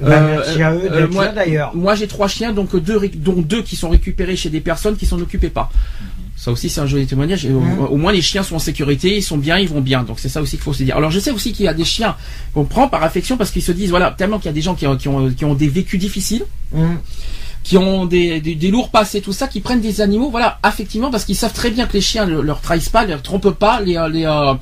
Bah, 0.00 0.20
merci 0.20 0.62
à 0.62 0.74
eux 0.74 1.08
moi, 1.12 1.28
d'ailleurs. 1.28 1.74
Moi, 1.74 1.94
j'ai 1.94 2.06
trois 2.06 2.28
chiens, 2.28 2.52
donc 2.52 2.74
deux 2.76 3.00
dont 3.16 3.40
deux 3.40 3.62
qui 3.62 3.76
sont 3.76 3.90
récupérés 3.90 4.36
chez 4.36 4.50
des 4.50 4.60
personnes 4.60 4.96
qui 4.96 5.06
s'en 5.06 5.20
occupaient 5.20 5.50
pas. 5.50 5.70
Ça 6.36 6.50
aussi, 6.50 6.68
c'est 6.68 6.80
un 6.80 6.86
joli 6.86 7.06
témoignage. 7.06 7.46
au, 7.46 7.96
moins, 7.96 8.12
les 8.12 8.20
chiens 8.20 8.42
sont 8.42 8.56
en 8.56 8.60
sécurité, 8.60 9.16
ils 9.16 9.22
sont 9.22 9.38
bien, 9.38 9.58
ils 9.58 9.68
vont 9.68 9.80
bien. 9.80 10.02
Donc, 10.02 10.18
c'est 10.18 10.28
ça 10.28 10.42
aussi 10.42 10.56
qu'il 10.56 10.64
faut 10.64 10.72
se 10.72 10.82
dire. 10.82 10.96
Alors, 10.96 11.10
je 11.10 11.20
sais 11.20 11.30
aussi 11.30 11.52
qu'il 11.52 11.64
y 11.64 11.68
a 11.68 11.74
des 11.74 11.84
chiens 11.84 12.16
qu'on 12.52 12.64
prend 12.64 12.88
par 12.88 13.02
affection 13.02 13.36
parce 13.36 13.50
qu'ils 13.50 13.62
se 13.62 13.72
disent, 13.72 13.90
voilà, 13.90 14.10
tellement 14.10 14.38
qu'il 14.38 14.46
y 14.46 14.50
a 14.50 14.52
des 14.52 14.60
gens 14.60 14.74
qui, 14.74 14.86
ont, 14.86 14.96
qui 14.96 15.44
ont 15.44 15.54
des 15.54 15.68
vécus 15.68 15.98
difficiles. 15.98 16.44
qui 17.62 17.78
ont 17.78 18.04
des, 18.04 18.42
des, 18.42 18.70
lourds 18.70 18.90
passés, 18.90 19.22
tout 19.22 19.32
ça, 19.32 19.48
qui 19.48 19.60
prennent 19.62 19.80
des 19.80 20.02
animaux, 20.02 20.28
voilà, 20.28 20.58
effectivement, 20.68 21.10
parce 21.10 21.24
qu'ils 21.24 21.34
savent 21.34 21.54
très 21.54 21.70
bien 21.70 21.86
que 21.86 21.94
les 21.94 22.02
chiens 22.02 22.26
ne 22.26 22.38
leur 22.38 22.60
trahissent 22.60 22.90
pas, 22.90 23.04
ne 23.04 23.12
leur 23.12 23.22
trompent 23.22 23.58
pas, 23.58 23.80
les, 23.80 23.98
les, 24.12 24.26
euh, 24.26 24.52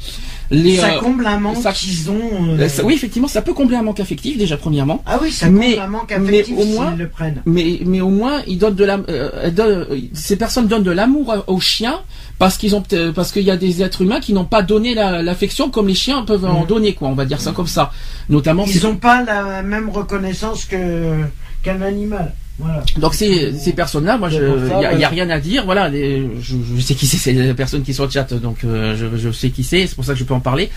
ça 0.53 0.94
euh, 0.94 1.00
comble 1.00 1.26
un 1.26 1.38
manque 1.38 1.72
qu'ils 1.74 2.11
ont. 2.11 2.57
Euh, 2.59 2.68
oui, 2.84 2.94
effectivement, 2.94 3.28
ça 3.28 3.42
peut 3.42 3.55
combler 3.55 3.76
un 3.76 3.82
manque 3.82 4.00
affectif 4.00 4.36
déjà 4.36 4.57
premièrement. 4.57 5.03
Ah 5.07 5.18
oui, 5.22 5.30
ça 5.30 5.46
comble 5.46 5.64
un 5.80 5.86
manque 5.86 6.12
affectif 6.12 6.55
mais 6.57 6.62
au 6.62 6.66
moins, 6.66 6.94
le 6.94 7.09
prennent. 7.09 7.42
Mais 7.46 7.80
mais 7.86 8.00
au 8.00 8.11
moins 8.11 8.42
ils 8.46 8.59
donnent 8.59 8.74
de 8.74 8.84
la, 8.84 9.00
euh, 9.09 9.84
ces 10.12 10.36
personnes 10.36 10.66
donnent 10.68 10.82
de 10.82 10.90
l'amour 10.90 11.34
aux 11.46 11.61
chiens 11.61 12.00
parce 12.38 12.59
qu'ils 12.59 12.74
ont 12.74 12.82
parce 13.14 13.32
qu'il 13.32 13.44
y 13.44 13.50
a 13.50 13.57
des 13.57 13.82
êtres 13.82 14.03
humains 14.03 14.20
qui 14.20 14.32
n'ont 14.32 14.44
pas 14.44 14.62
donné 14.62 14.94
l'affection 14.94 15.70
comme 15.70 15.88
les 15.88 15.94
chiens 15.94 16.22
peuvent 16.22 16.44
en 16.44 16.64
mm. 16.64 16.66
donner 16.66 16.94
quoi. 16.94 17.09
On 17.09 17.14
va 17.14 17.24
dire 17.24 17.40
ça 17.40 17.53
comme 17.53 17.66
ça. 17.66 17.90
Notamment. 18.28 18.64
Ils 18.66 18.82
n'ont 18.82 18.96
pas 18.96 19.22
la 19.24 19.62
même 19.62 19.88
reconnaissance 19.88 20.64
que 20.64 21.22
qu'un 21.62 21.80
animal. 21.80 22.34
Donc 22.98 23.14
ces, 23.14 23.53
ces 23.55 23.72
personnes-là, 23.72 24.18
moi, 24.18 24.28
il 24.30 24.96
n'y 24.98 25.05
a, 25.05 25.09
rien 25.09 25.28
à 25.30 25.40
dire. 25.40 25.64
Voilà, 25.64 25.90
je, 25.90 26.80
sais 26.80 26.94
qui 26.94 27.07
c'est, 27.07 27.16
c'est 27.16 27.32
les 27.32 27.55
personnes 27.55 27.82
qui 27.82 27.94
sont 27.94 28.05
au 28.05 28.11
chat, 28.11 28.32
donc 28.34 28.64
euh, 28.64 28.94
je, 29.16 29.30
sais 29.32 29.50
qui 29.50 29.64
c'est. 29.64 29.86
C'est 29.86 29.94
pour 29.94 30.05
ça 30.05 30.12
que 30.12 30.18
je 30.18 30.24
peux 30.24 30.34
en 30.34 30.40
parler. 30.40 30.70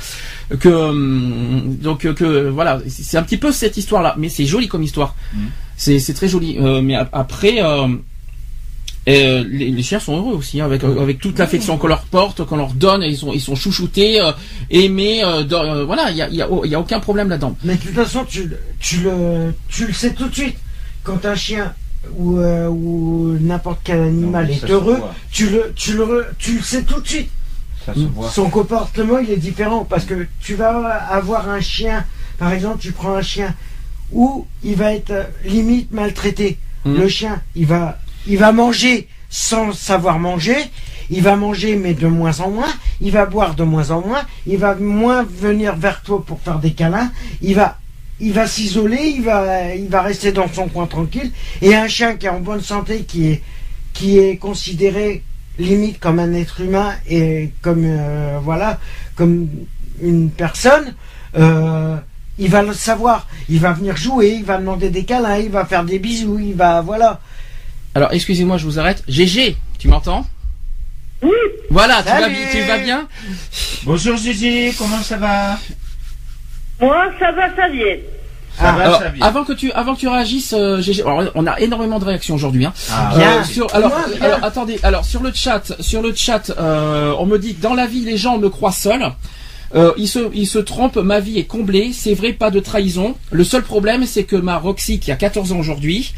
Que 0.59 0.69
hum, 0.69 1.77
donc 1.81 2.11
que 2.13 2.49
voilà, 2.49 2.81
c'est 2.87 3.17
un 3.17 3.23
petit 3.23 3.37
peu 3.37 3.51
cette 3.51 3.77
histoire-là, 3.77 4.15
mais 4.17 4.29
c'est 4.29 4.45
joli 4.45 4.67
comme 4.67 4.83
histoire. 4.83 5.15
Mm. 5.33 5.39
C'est 5.77 6.13
très 6.13 6.27
joli. 6.27 6.57
Euh, 6.59 6.81
mais 6.81 6.95
après. 7.11 7.61
Euh, 7.61 7.87
les, 9.47 9.83
chiens 9.83 9.99
sont 9.99 10.17
heureux 10.17 10.33
aussi 10.33 10.59
hein, 10.59 10.65
avec 10.65 10.83
avec 10.83 11.19
toute 11.19 11.37
l'affection 11.37 11.77
qu'on 11.77 11.85
leur 11.85 12.05
porte, 12.05 12.43
qu'on 12.43 12.57
leur 12.57 12.73
donne, 12.73 13.03
ils 13.03 13.15
sont 13.15 13.33
ils 13.33 13.39
sont 13.39 13.53
chouchoutés, 13.53 14.19
aimés, 14.71 15.21
voilà, 15.85 16.09
il 16.09 16.17
y 16.17 16.23
a, 16.23 16.27
y 16.31 16.41
a 16.41 16.79
aucun 16.79 16.99
problème 16.99 17.29
là-dedans. 17.29 17.55
Mais 17.63 17.75
de 17.75 17.81
toute 17.81 17.93
façon, 17.93 18.25
tu, 18.27 18.49
tu 18.79 19.01
le 19.01 19.53
tu 19.69 19.85
le 19.85 19.93
sais 19.93 20.11
tout 20.15 20.27
de 20.27 20.33
suite 20.33 20.57
quand 21.05 21.25
un 21.25 21.35
chien 21.35 21.73
ou, 22.17 22.39
euh, 22.39 22.67
ou 22.67 23.37
n'importe 23.39 23.79
quel 23.83 24.01
animal 24.01 24.51
est 24.51 24.69
heureux, 24.69 25.01
tu 25.31 25.49
le, 25.49 25.71
tu, 25.75 25.93
le, 25.93 26.27
tu 26.37 26.57
le 26.57 26.61
sais 26.63 26.83
tout 26.83 26.99
de 26.99 27.07
suite. 27.07 27.29
Son 28.31 28.49
comportement, 28.49 29.19
il 29.19 29.29
est 29.29 29.37
différent 29.37 29.85
parce 29.85 30.05
que 30.05 30.27
tu 30.41 30.55
vas 30.55 30.87
avoir 31.09 31.49
un 31.49 31.61
chien, 31.61 32.03
par 32.39 32.51
exemple, 32.51 32.79
tu 32.79 32.91
prends 32.91 33.15
un 33.15 33.21
chien 33.21 33.53
où 34.11 34.47
il 34.63 34.75
va 34.75 34.93
être 34.93 35.11
euh, 35.11 35.23
limite 35.43 35.91
maltraité. 35.91 36.57
Hmm. 36.83 36.95
Le 36.95 37.07
chien, 37.07 37.41
il 37.55 37.65
va, 37.67 37.99
il 38.27 38.37
va 38.37 38.51
manger 38.51 39.07
sans 39.29 39.71
savoir 39.73 40.19
manger, 40.19 40.57
il 41.09 41.21
va 41.21 41.35
manger 41.35 41.75
mais 41.75 41.93
de 41.93 42.07
moins 42.07 42.39
en 42.39 42.49
moins, 42.49 42.73
il 43.01 43.11
va 43.11 43.25
boire 43.25 43.55
de 43.55 43.63
moins 43.63 43.91
en 43.91 44.01
moins, 44.01 44.21
il 44.47 44.57
va 44.57 44.75
moins 44.75 45.23
venir 45.23 45.75
vers 45.75 46.01
toi 46.01 46.23
pour 46.25 46.39
faire 46.39 46.59
des 46.59 46.71
câlins, 46.71 47.11
il 47.41 47.55
va 47.55 47.77
il 48.19 48.33
va 48.33 48.47
s'isoler, 48.47 49.13
il 49.15 49.23
va, 49.23 49.73
il 49.73 49.87
va 49.87 50.01
rester 50.01 50.31
dans 50.31 50.51
son 50.51 50.67
coin 50.67 50.87
tranquille. 50.87 51.31
Et 51.61 51.75
un 51.75 51.87
chien 51.87 52.15
qui 52.15 52.25
est 52.25 52.29
en 52.29 52.39
bonne 52.39 52.61
santé, 52.61 53.03
qui 53.03 53.27
est, 53.27 53.41
qui 53.93 54.19
est 54.19 54.37
considéré 54.37 55.23
limite 55.57 55.99
comme 55.99 56.19
un 56.19 56.33
être 56.33 56.61
humain 56.61 56.93
et 57.09 57.51
comme 57.61 57.83
euh, 57.85 58.39
voilà, 58.41 58.79
comme 59.15 59.47
une 60.01 60.29
personne, 60.29 60.95
euh, 61.37 61.97
il 62.37 62.49
va 62.49 62.61
le 62.61 62.73
savoir. 62.73 63.27
Il 63.49 63.59
va 63.59 63.73
venir 63.73 63.95
jouer, 63.95 64.35
il 64.37 64.43
va 64.43 64.57
demander 64.57 64.89
des 64.89 65.03
câlins, 65.03 65.37
il 65.37 65.49
va 65.49 65.65
faire 65.65 65.83
des 65.83 65.99
bisous, 65.99 66.39
il 66.39 66.55
va 66.55 66.81
voilà. 66.81 67.21
Alors 67.93 68.11
excusez-moi, 68.11 68.57
je 68.57 68.65
vous 68.65 68.79
arrête. 68.79 69.03
GG, 69.07 69.55
tu 69.77 69.87
m'entends? 69.87 70.25
Oui. 71.21 71.31
Voilà, 71.69 72.03
tu 72.03 72.09
vas, 72.09 72.29
tu 72.51 72.61
vas 72.61 72.77
bien? 72.77 73.07
Bonjour 73.83 74.17
Gigi, 74.17 74.73
comment 74.77 75.01
ça 75.01 75.17
va? 75.17 75.57
Moi, 76.81 77.05
ça 77.19 77.31
va, 77.31 77.55
ça 77.55 77.67
vient. 77.69 77.95
Ça 78.57 78.71
va, 78.71 78.99
ça 78.99 79.09
vient. 79.09 79.25
Avant 79.25 79.43
que 79.43 79.53
tu, 79.53 79.71
avant 79.71 79.95
que 79.95 79.99
tu 79.99 80.07
réagisses, 80.07 80.53
euh, 80.57 80.81
on 81.35 81.47
a 81.47 81.59
énormément 81.59 81.99
de 81.99 82.05
réactions 82.05 82.35
aujourd'hui. 82.35 82.65
Hein. 82.65 82.73
Ah, 82.91 83.13
euh, 83.17 83.43
sur, 83.43 83.73
alors, 83.75 83.91
alors, 84.21 84.43
attendez, 84.43 84.79
alors 84.83 85.05
sur 85.05 85.21
le 85.21 85.31
chat, 85.33 85.73
sur 85.79 86.01
le 86.01 86.13
chat, 86.13 86.51
euh, 86.57 87.13
on 87.19 87.25
me 87.25 87.37
dit 87.37 87.55
que 87.55 87.61
dans 87.61 87.73
la 87.73 87.85
vie, 87.85 88.01
les 88.01 88.17
gens 88.17 88.37
me 88.37 88.49
croient 88.49 88.71
seul. 88.71 89.11
Euh, 89.73 89.91
il, 89.97 90.07
se, 90.07 90.19
il 90.33 90.47
se 90.47 90.59
trompe, 90.59 90.95
ma 90.95 91.19
vie 91.19 91.37
est 91.39 91.45
comblée, 91.45 91.91
c'est 91.91 92.13
vrai, 92.13 92.33
pas 92.33 92.51
de 92.51 92.59
trahison. 92.59 93.15
Le 93.31 93.43
seul 93.43 93.63
problème, 93.63 94.05
c'est 94.05 94.23
que 94.23 94.35
ma 94.35 94.57
Roxy, 94.57 94.99
qui 94.99 95.11
a 95.11 95.15
14 95.15 95.51
ans 95.51 95.57
aujourd'hui, 95.57 96.13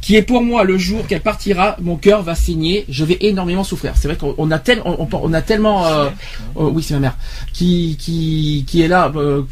qui 0.00 0.16
est 0.16 0.22
pour 0.22 0.42
moi 0.42 0.64
le 0.64 0.78
jour 0.78 1.06
qu'elle 1.06 1.20
partira, 1.20 1.76
mon 1.80 1.96
cœur 1.96 2.22
va 2.22 2.34
saigner, 2.34 2.84
je 2.88 3.04
vais 3.04 3.18
énormément 3.20 3.64
souffrir. 3.64 3.94
C'est 3.96 4.08
vrai 4.08 4.16
qu'on 4.16 4.50
a, 4.50 4.58
tel, 4.58 4.82
on, 4.84 5.32
a 5.32 5.42
tellement, 5.42 5.86
euh, 5.86 6.08
euh, 6.56 6.70
oui 6.72 6.82
c'est 6.82 6.94
ma 6.94 7.00
mère, 7.00 7.16
qui, 7.52 7.96
qui, 7.98 8.64
qui 8.66 8.82
est 8.82 8.88
là, 8.88 9.12
euh, 9.16 9.42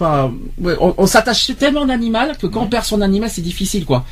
on, 0.59 1.07
s'attache 1.07 1.51
tellement 1.59 1.83
à 1.89 1.97
que 2.39 2.47
quand 2.47 2.63
on 2.63 2.67
perd 2.67 2.85
son 2.85 3.01
animal 3.01 3.31
c'est 3.33 3.43
difficile 3.43 3.85
quoi. 3.85 4.05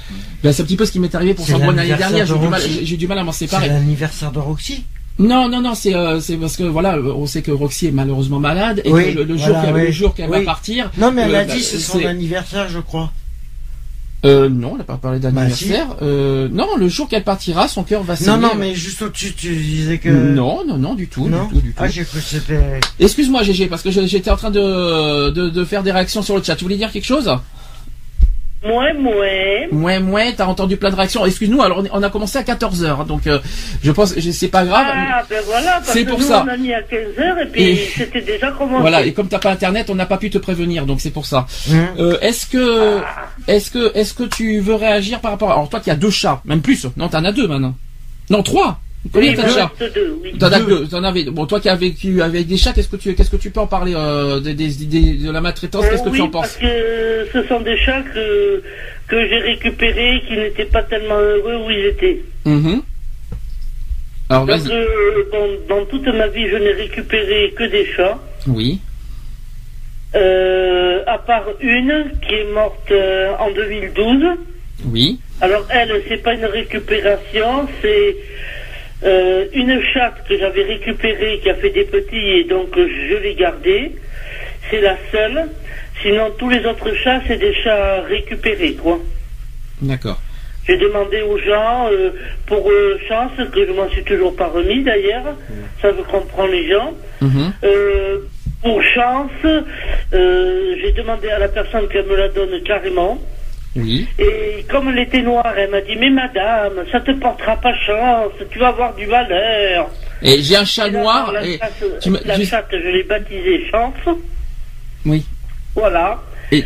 Ben, 0.42 0.52
c'est 0.52 0.62
un 0.62 0.64
petit 0.64 0.76
peu 0.76 0.86
ce 0.86 0.92
qui 0.92 1.00
m'est 1.00 1.14
arrivé 1.14 1.34
pour 1.34 1.46
Sandrine 1.46 1.76
l'année 1.76 1.94
dernière, 1.94 2.26
j'ai 2.26 2.38
du 2.38 2.48
mal, 2.48 2.62
j'ai 2.82 2.96
du 2.96 3.08
mal 3.08 3.18
à 3.18 3.24
m'en 3.24 3.32
séparer. 3.32 3.66
C'est 3.66 3.72
l'anniversaire 3.72 4.32
de 4.32 4.38
Roxy 4.38 4.84
non, 5.16 5.48
non, 5.48 5.60
non, 5.60 5.76
c'est 5.76 5.94
c'est 6.20 6.36
parce 6.36 6.56
que 6.56 6.64
voilà, 6.64 6.98
on 6.98 7.26
sait 7.26 7.40
que 7.40 7.52
Roxy 7.52 7.86
est 7.86 7.92
malheureusement 7.92 8.40
malade 8.40 8.82
et 8.84 8.90
que 8.90 9.20
le, 9.20 9.36
jour 9.36 9.56
qu'elle 9.62 9.74
le 9.76 9.90
jour 9.92 10.12
qu'elle 10.12 10.28
va 10.28 10.40
partir. 10.40 10.90
Non, 10.98 11.12
mais 11.12 11.22
elle 11.22 11.36
a 11.36 11.44
dit 11.44 11.62
c'est 11.62 11.78
son 11.78 12.04
anniversaire, 12.04 12.68
je 12.68 12.80
crois. 12.80 13.12
Euh, 14.24 14.48
non, 14.48 14.72
on 14.72 14.76
n'a 14.76 14.84
pas 14.84 14.96
parlé 14.96 15.18
d'anniversaire. 15.18 15.88
Bah, 15.88 15.96
euh, 16.02 16.48
non, 16.50 16.76
le 16.76 16.88
jour 16.88 17.08
qu'elle 17.08 17.24
partira, 17.24 17.68
son 17.68 17.82
cœur 17.82 18.02
va 18.02 18.16
saigner. 18.16 18.30
Non, 18.30 18.48
non, 18.48 18.54
mais 18.56 18.74
juste 18.74 19.02
au-dessus, 19.02 19.34
tu 19.34 19.54
disais 19.54 19.98
que. 19.98 20.08
Non, 20.08 20.64
non, 20.66 20.78
non, 20.78 20.94
du 20.94 21.08
tout, 21.08 21.28
non. 21.28 21.44
du 21.44 21.54
tout, 21.54 21.60
du 21.60 21.72
tout. 21.72 21.82
Ah, 21.82 21.88
j'ai 21.88 22.04
cru 22.04 22.18
que 22.18 22.24
c'était. 22.24 22.80
Excuse-moi, 22.98 23.42
GG, 23.42 23.66
parce 23.66 23.82
que 23.82 23.90
j'étais 23.90 24.30
en 24.30 24.36
train 24.36 24.50
de, 24.50 25.30
de, 25.30 25.50
de 25.50 25.64
faire 25.64 25.82
des 25.82 25.92
réactions 25.92 26.22
sur 26.22 26.36
le 26.36 26.42
chat. 26.42 26.56
Tu 26.56 26.64
voulais 26.64 26.76
dire 26.76 26.90
quelque 26.90 27.04
chose? 27.04 27.30
Mouais, 28.64 28.94
mouais. 28.94 29.68
Mouais, 29.70 30.00
mouais, 30.00 30.32
t'as 30.34 30.46
entendu 30.46 30.78
plein 30.78 30.90
de 30.90 30.96
réactions. 30.96 31.26
Excuse-nous, 31.26 31.60
alors 31.60 31.84
on 31.92 32.02
a 32.02 32.08
commencé 32.08 32.38
à 32.38 32.42
14h, 32.42 32.86
hein, 32.86 33.04
donc 33.06 33.26
euh, 33.26 33.38
je 33.82 33.90
pense, 33.92 34.18
c'est 34.18 34.48
pas 34.48 34.64
grave. 34.64 34.86
Ah, 34.90 35.22
ben 35.28 35.42
voilà, 35.44 35.82
c'est 35.84 36.04
pour 36.06 36.22
ça. 36.22 36.44
on 36.46 36.48
a 36.48 36.56
mis 36.56 36.72
à 36.72 36.80
15h 36.80 37.42
et 37.42 37.46
puis 37.46 37.76
c'était 37.96 38.22
déjà 38.22 38.52
commencé. 38.52 38.80
Voilà, 38.80 39.04
et 39.04 39.12
comme 39.12 39.28
t'as 39.28 39.38
pas 39.38 39.50
internet, 39.50 39.90
on 39.90 39.94
n'a 39.94 40.06
pas 40.06 40.16
pu 40.16 40.30
te 40.30 40.38
prévenir, 40.38 40.86
donc 40.86 41.02
c'est 41.02 41.10
pour 41.10 41.26
ça. 41.26 41.46
Mmh. 41.68 41.74
Euh, 41.98 42.18
est-ce 42.22 42.46
que, 42.46 43.00
ah. 43.04 43.26
est-ce 43.48 43.70
que, 43.70 43.92
est-ce 43.94 44.14
que 44.14 44.24
tu 44.24 44.60
veux 44.60 44.76
réagir 44.76 45.20
par 45.20 45.32
rapport 45.32 45.50
à... 45.50 45.54
Alors 45.54 45.68
toi 45.68 45.80
qui 45.80 45.90
as 45.90 45.96
deux 45.96 46.10
chats, 46.10 46.40
même 46.46 46.62
plus, 46.62 46.86
non, 46.96 47.08
t'en 47.08 47.22
as 47.22 47.32
deux 47.32 47.46
maintenant. 47.46 47.74
Non, 48.30 48.42
trois 48.42 48.80
Combien 49.12 49.34
t'as 49.34 49.42
de 49.42 49.48
chats 49.48 49.72
T'en 50.38 50.46
as 50.46 50.60
deux. 50.60 50.86
T'en 50.88 51.04
avais. 51.04 51.24
Bon, 51.24 51.46
toi 51.46 51.60
qui 51.60 51.68
as 51.68 51.76
vécu 51.76 52.22
avec 52.22 52.46
des 52.46 52.56
chats, 52.56 52.72
qu'est-ce 52.72 52.88
que 52.88 52.96
tu, 52.96 53.14
qu'est-ce 53.14 53.30
que 53.30 53.36
tu 53.36 53.50
peux 53.50 53.60
en 53.60 53.66
parler 53.66 53.94
euh, 53.94 54.40
des, 54.40 54.54
des, 54.54 54.66
de 54.66 55.30
la 55.30 55.40
maltraitance 55.40 55.86
Qu'est-ce 55.88 56.02
que 56.02 56.14
tu 56.14 56.22
en 56.22 56.30
penses 56.30 56.42
Parce 56.42 56.56
que 56.56 57.26
ce 57.32 57.42
sont 57.46 57.60
des 57.60 57.76
chats 57.76 58.02
que 58.02 58.62
que 59.08 59.28
j'ai 59.28 59.38
récupérés, 59.38 60.22
qui 60.26 60.36
n'étaient 60.36 60.64
pas 60.64 60.82
tellement 60.82 61.18
heureux 61.18 61.56
où 61.66 61.70
ils 61.70 61.86
étaient. 61.86 62.20
Mm 62.44 62.78
Alors, 64.30 64.46
Donc, 64.46 64.60
euh, 64.70 65.58
dans, 65.68 65.84
toute 65.86 66.06
ma 66.08 66.28
vie, 66.28 66.48
je 66.48 66.56
n'ai 66.56 66.72
récupéré 66.72 67.52
que 67.56 67.64
des 67.64 67.86
chats. 67.94 68.18
Oui. 68.46 68.80
Euh, 70.14 71.02
à 71.06 71.18
part 71.18 71.46
une 71.60 72.12
qui 72.26 72.34
est 72.34 72.52
morte 72.52 72.90
euh, 72.90 73.32
en 73.38 73.50
2012. 73.50 74.24
Oui. 74.86 75.18
Alors 75.40 75.66
elle, 75.70 76.02
c'est 76.08 76.22
pas 76.22 76.34
une 76.34 76.44
récupération, 76.44 77.66
c'est 77.82 78.16
euh, 79.04 79.46
une 79.52 79.82
chatte 79.92 80.26
que 80.28 80.38
j'avais 80.38 80.62
récupérée 80.62 81.40
qui 81.42 81.50
a 81.50 81.54
fait 81.54 81.70
des 81.70 81.84
petits 81.84 82.16
et 82.16 82.44
donc 82.44 82.68
je 82.76 83.16
l'ai 83.16 83.34
gardée. 83.34 83.92
C'est 84.70 84.80
la 84.80 84.96
seule. 85.12 85.48
Sinon, 86.02 86.30
tous 86.38 86.48
les 86.48 86.64
autres 86.66 86.92
chats, 86.94 87.20
c'est 87.26 87.36
des 87.36 87.54
chats 87.54 88.00
récupérés, 88.02 88.74
quoi. 88.74 88.98
D'accord. 89.80 90.20
J'ai 90.66 90.78
demandé 90.78 91.20
aux 91.22 91.38
gens, 91.38 91.88
euh, 91.92 92.10
pour 92.46 92.70
euh, 92.70 92.98
chance, 93.06 93.32
que 93.52 93.66
je 93.66 93.72
m'en 93.72 93.88
suis 93.90 94.02
toujours 94.04 94.34
pas 94.34 94.46
remis 94.46 94.82
d'ailleurs, 94.82 95.36
ça 95.82 95.90
je 95.96 96.02
comprends 96.02 96.46
les 96.46 96.68
gens. 96.68 96.94
Mhm. 97.20 97.52
pour 98.62 98.82
chance, 98.82 99.30
euh, 99.44 100.74
j'ai 100.80 100.92
demandé 100.92 101.28
à 101.28 101.38
la 101.38 101.48
personne 101.48 101.86
qu'elle 101.88 102.06
me 102.06 102.16
la 102.16 102.28
donne 102.28 102.62
carrément. 102.62 103.18
Oui. 103.76 104.06
Et 104.18 104.64
comme 104.70 104.88
elle 104.90 105.00
était 105.00 105.22
noire, 105.22 105.52
elle 105.56 105.70
m'a 105.70 105.80
dit 105.80 105.96
Mais 105.96 106.10
madame, 106.10 106.72
ça 106.92 107.00
te 107.00 107.10
portera 107.12 107.56
pas 107.56 107.74
chance, 107.86 108.32
tu 108.50 108.58
vas 108.58 108.68
avoir 108.68 108.94
du 108.94 109.06
malheur. 109.06 109.90
Et 110.22 110.40
j'ai 110.42 110.56
un 110.56 110.64
chat 110.64 110.86
Et 110.88 110.90
là, 110.92 111.00
noir. 111.02 111.32
La, 111.32 111.44
Et 111.44 111.58
chatte, 111.58 111.84
tu 112.00 112.10
me- 112.10 112.20
la 112.24 112.36
tu- 112.36 112.44
chatte, 112.46 112.68
je 112.72 112.88
l'ai 112.88 113.02
baptisée 113.02 113.66
Chance. 113.70 114.16
Oui. 115.04 115.24
Voilà. 115.74 116.22
Et- 116.52 116.64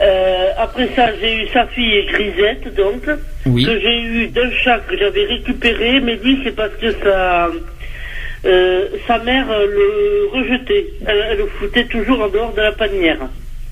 Euh, 0.00 0.48
après 0.56 0.88
ça, 0.96 1.10
j'ai 1.20 1.42
eu 1.44 1.48
sa 1.52 1.66
fille 1.66 2.04
Grisette, 2.06 2.74
donc, 2.74 3.02
Oui. 3.46 3.64
que 3.64 3.78
j'ai 3.78 4.00
eu 4.00 4.26
d'un 4.28 4.50
chat 4.64 4.78
que 4.88 4.96
j'avais 4.98 5.24
récupéré, 5.26 6.00
mais 6.00 6.16
dit 6.16 6.38
c'est 6.42 6.56
parce 6.56 6.74
que 6.80 6.90
sa, 7.04 7.50
euh, 8.46 8.88
sa 9.06 9.18
mère 9.18 9.46
le 9.48 10.28
rejetait. 10.32 10.86
Elle, 11.06 11.24
elle 11.30 11.38
le 11.38 11.46
foutait 11.46 11.84
toujours 11.84 12.20
en 12.22 12.28
dehors 12.28 12.52
de 12.54 12.62
la 12.62 12.72
panière. 12.72 13.18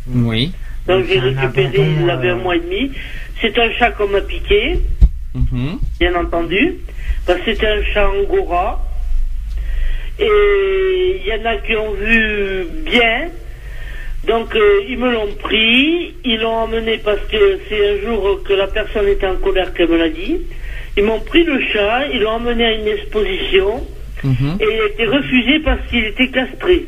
Oui. 0.09 0.53
Donc 0.87 1.05
j'ai 1.07 1.19
récupéré, 1.19 1.67
abandon, 1.79 2.05
il 2.05 2.11
avait 2.11 2.29
euh, 2.29 2.35
un 2.35 2.37
mois 2.39 2.57
et 2.57 2.61
demi. 2.61 2.93
C'est 3.41 3.59
un 3.59 3.71
chat 3.73 3.91
qu'on 3.93 4.09
m'a 4.09 4.21
piqué, 4.21 4.79
Mhm. 5.35 5.79
bien 6.01 6.15
entendu, 6.17 6.77
parce 7.27 7.39
que 7.41 7.53
c'était 7.53 7.69
un 7.69 7.83
chat 7.93 8.09
angora. 8.11 8.85
Et 10.19 11.21
il 11.21 11.27
y 11.27 11.33
en 11.33 11.45
a 11.47 11.57
qui 11.57 11.77
ont 11.77 11.93
vu 11.93 12.65
bien. 12.85 13.29
Donc 14.27 14.55
euh, 14.55 14.83
ils 14.89 14.99
me 14.99 15.11
l'ont 15.13 15.33
pris, 15.41 16.15
ils 16.25 16.41
l'ont 16.41 16.55
emmené 16.65 16.99
parce 16.99 17.21
que 17.31 17.59
c'est 17.69 17.91
un 17.91 18.05
jour 18.07 18.43
que 18.45 18.53
la 18.53 18.67
personne 18.67 19.09
était 19.09 19.27
en 19.27 19.37
colère 19.37 19.73
qu'elle 19.73 19.89
me 19.89 19.97
l'a 19.97 20.11
dit. 20.11 20.39
Ils 20.99 21.05
m'ont 21.05 21.21
pris 21.21 21.45
le 21.45 21.59
chat, 21.73 22.07
ils 22.13 22.21
l'ont 22.21 22.33
emmené 22.33 22.65
à 22.67 22.73
une 22.73 22.89
exposition 22.89 23.87
Mhm. 24.23 24.59
et 24.61 24.65
il 24.65 24.81
a 24.83 24.87
été 24.93 25.07
refusé 25.07 25.61
parce 25.61 25.81
qu'il 25.89 26.05
était 26.05 26.29
castré. 26.29 26.85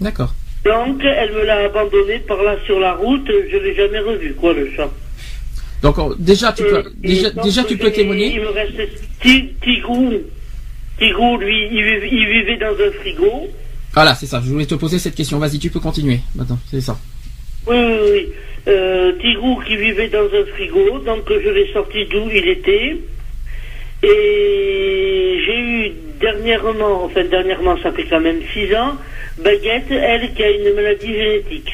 D'accord. 0.00 0.34
Donc 0.64 1.02
elle 1.04 1.32
me 1.32 1.44
l'a 1.44 1.64
abandonné 1.64 2.18
par 2.20 2.42
là 2.42 2.56
sur 2.66 2.78
la 2.78 2.92
route, 2.94 3.26
je 3.50 3.56
l'ai 3.56 3.74
jamais 3.74 3.98
revu 3.98 4.32
quoi 4.34 4.52
le 4.52 4.70
chat. 4.76 4.90
Donc 5.82 5.98
euh, 5.98 6.14
déjà 6.18 6.52
tu 6.52 6.62
Et- 6.62 6.66
peux 6.68 6.84
et 7.02 7.08
déjà, 7.08 7.30
déjà 7.30 7.64
tu 7.64 7.76
peux 7.76 7.90
témoigner. 7.90 8.34
Il 8.36 8.40
me 8.42 8.48
reste 8.50 8.80
Ti- 9.20 9.48
Tigrou. 9.62 10.12
Tigrou, 10.98 11.36
lui, 11.38 11.66
il 11.72 11.82
vivait, 11.82 12.08
il 12.12 12.26
vivait 12.26 12.56
dans 12.58 12.72
un 12.74 12.92
frigo. 13.00 13.48
Voilà, 13.94 14.14
c'est 14.14 14.26
ça. 14.26 14.40
Je 14.44 14.50
voulais 14.50 14.66
te 14.66 14.74
poser 14.76 14.98
cette 15.00 15.14
question. 15.16 15.38
Vas-y, 15.38 15.58
tu 15.58 15.70
peux 15.70 15.80
continuer. 15.80 16.20
Maintenant, 16.36 16.58
c'est 16.70 16.80
ça. 16.80 16.96
Oui, 17.66 17.76
oui, 17.76 17.98
oui. 18.12 18.28
Euh, 18.68 19.12
Tigrou 19.20 19.60
qui 19.66 19.76
vivait 19.76 20.08
dans 20.08 20.24
un 20.26 20.44
frigo, 20.54 21.00
donc 21.00 21.24
je 21.28 21.48
l'ai 21.50 21.72
sorti 21.72 22.06
d'où 22.06 22.28
il 22.32 22.48
était. 22.48 22.98
Et 24.02 25.38
j'ai 25.46 25.58
eu 25.60 25.92
dernièrement, 26.20 27.04
enfin 27.04 27.24
dernièrement, 27.24 27.76
ça 27.82 27.92
fait 27.92 28.06
quand 28.08 28.20
même 28.20 28.40
6 28.52 28.74
ans, 28.74 28.96
Baguette, 29.42 29.90
elle 29.90 30.32
qui 30.34 30.42
a 30.42 30.50
une 30.50 30.74
maladie 30.74 31.12
génétique. 31.14 31.70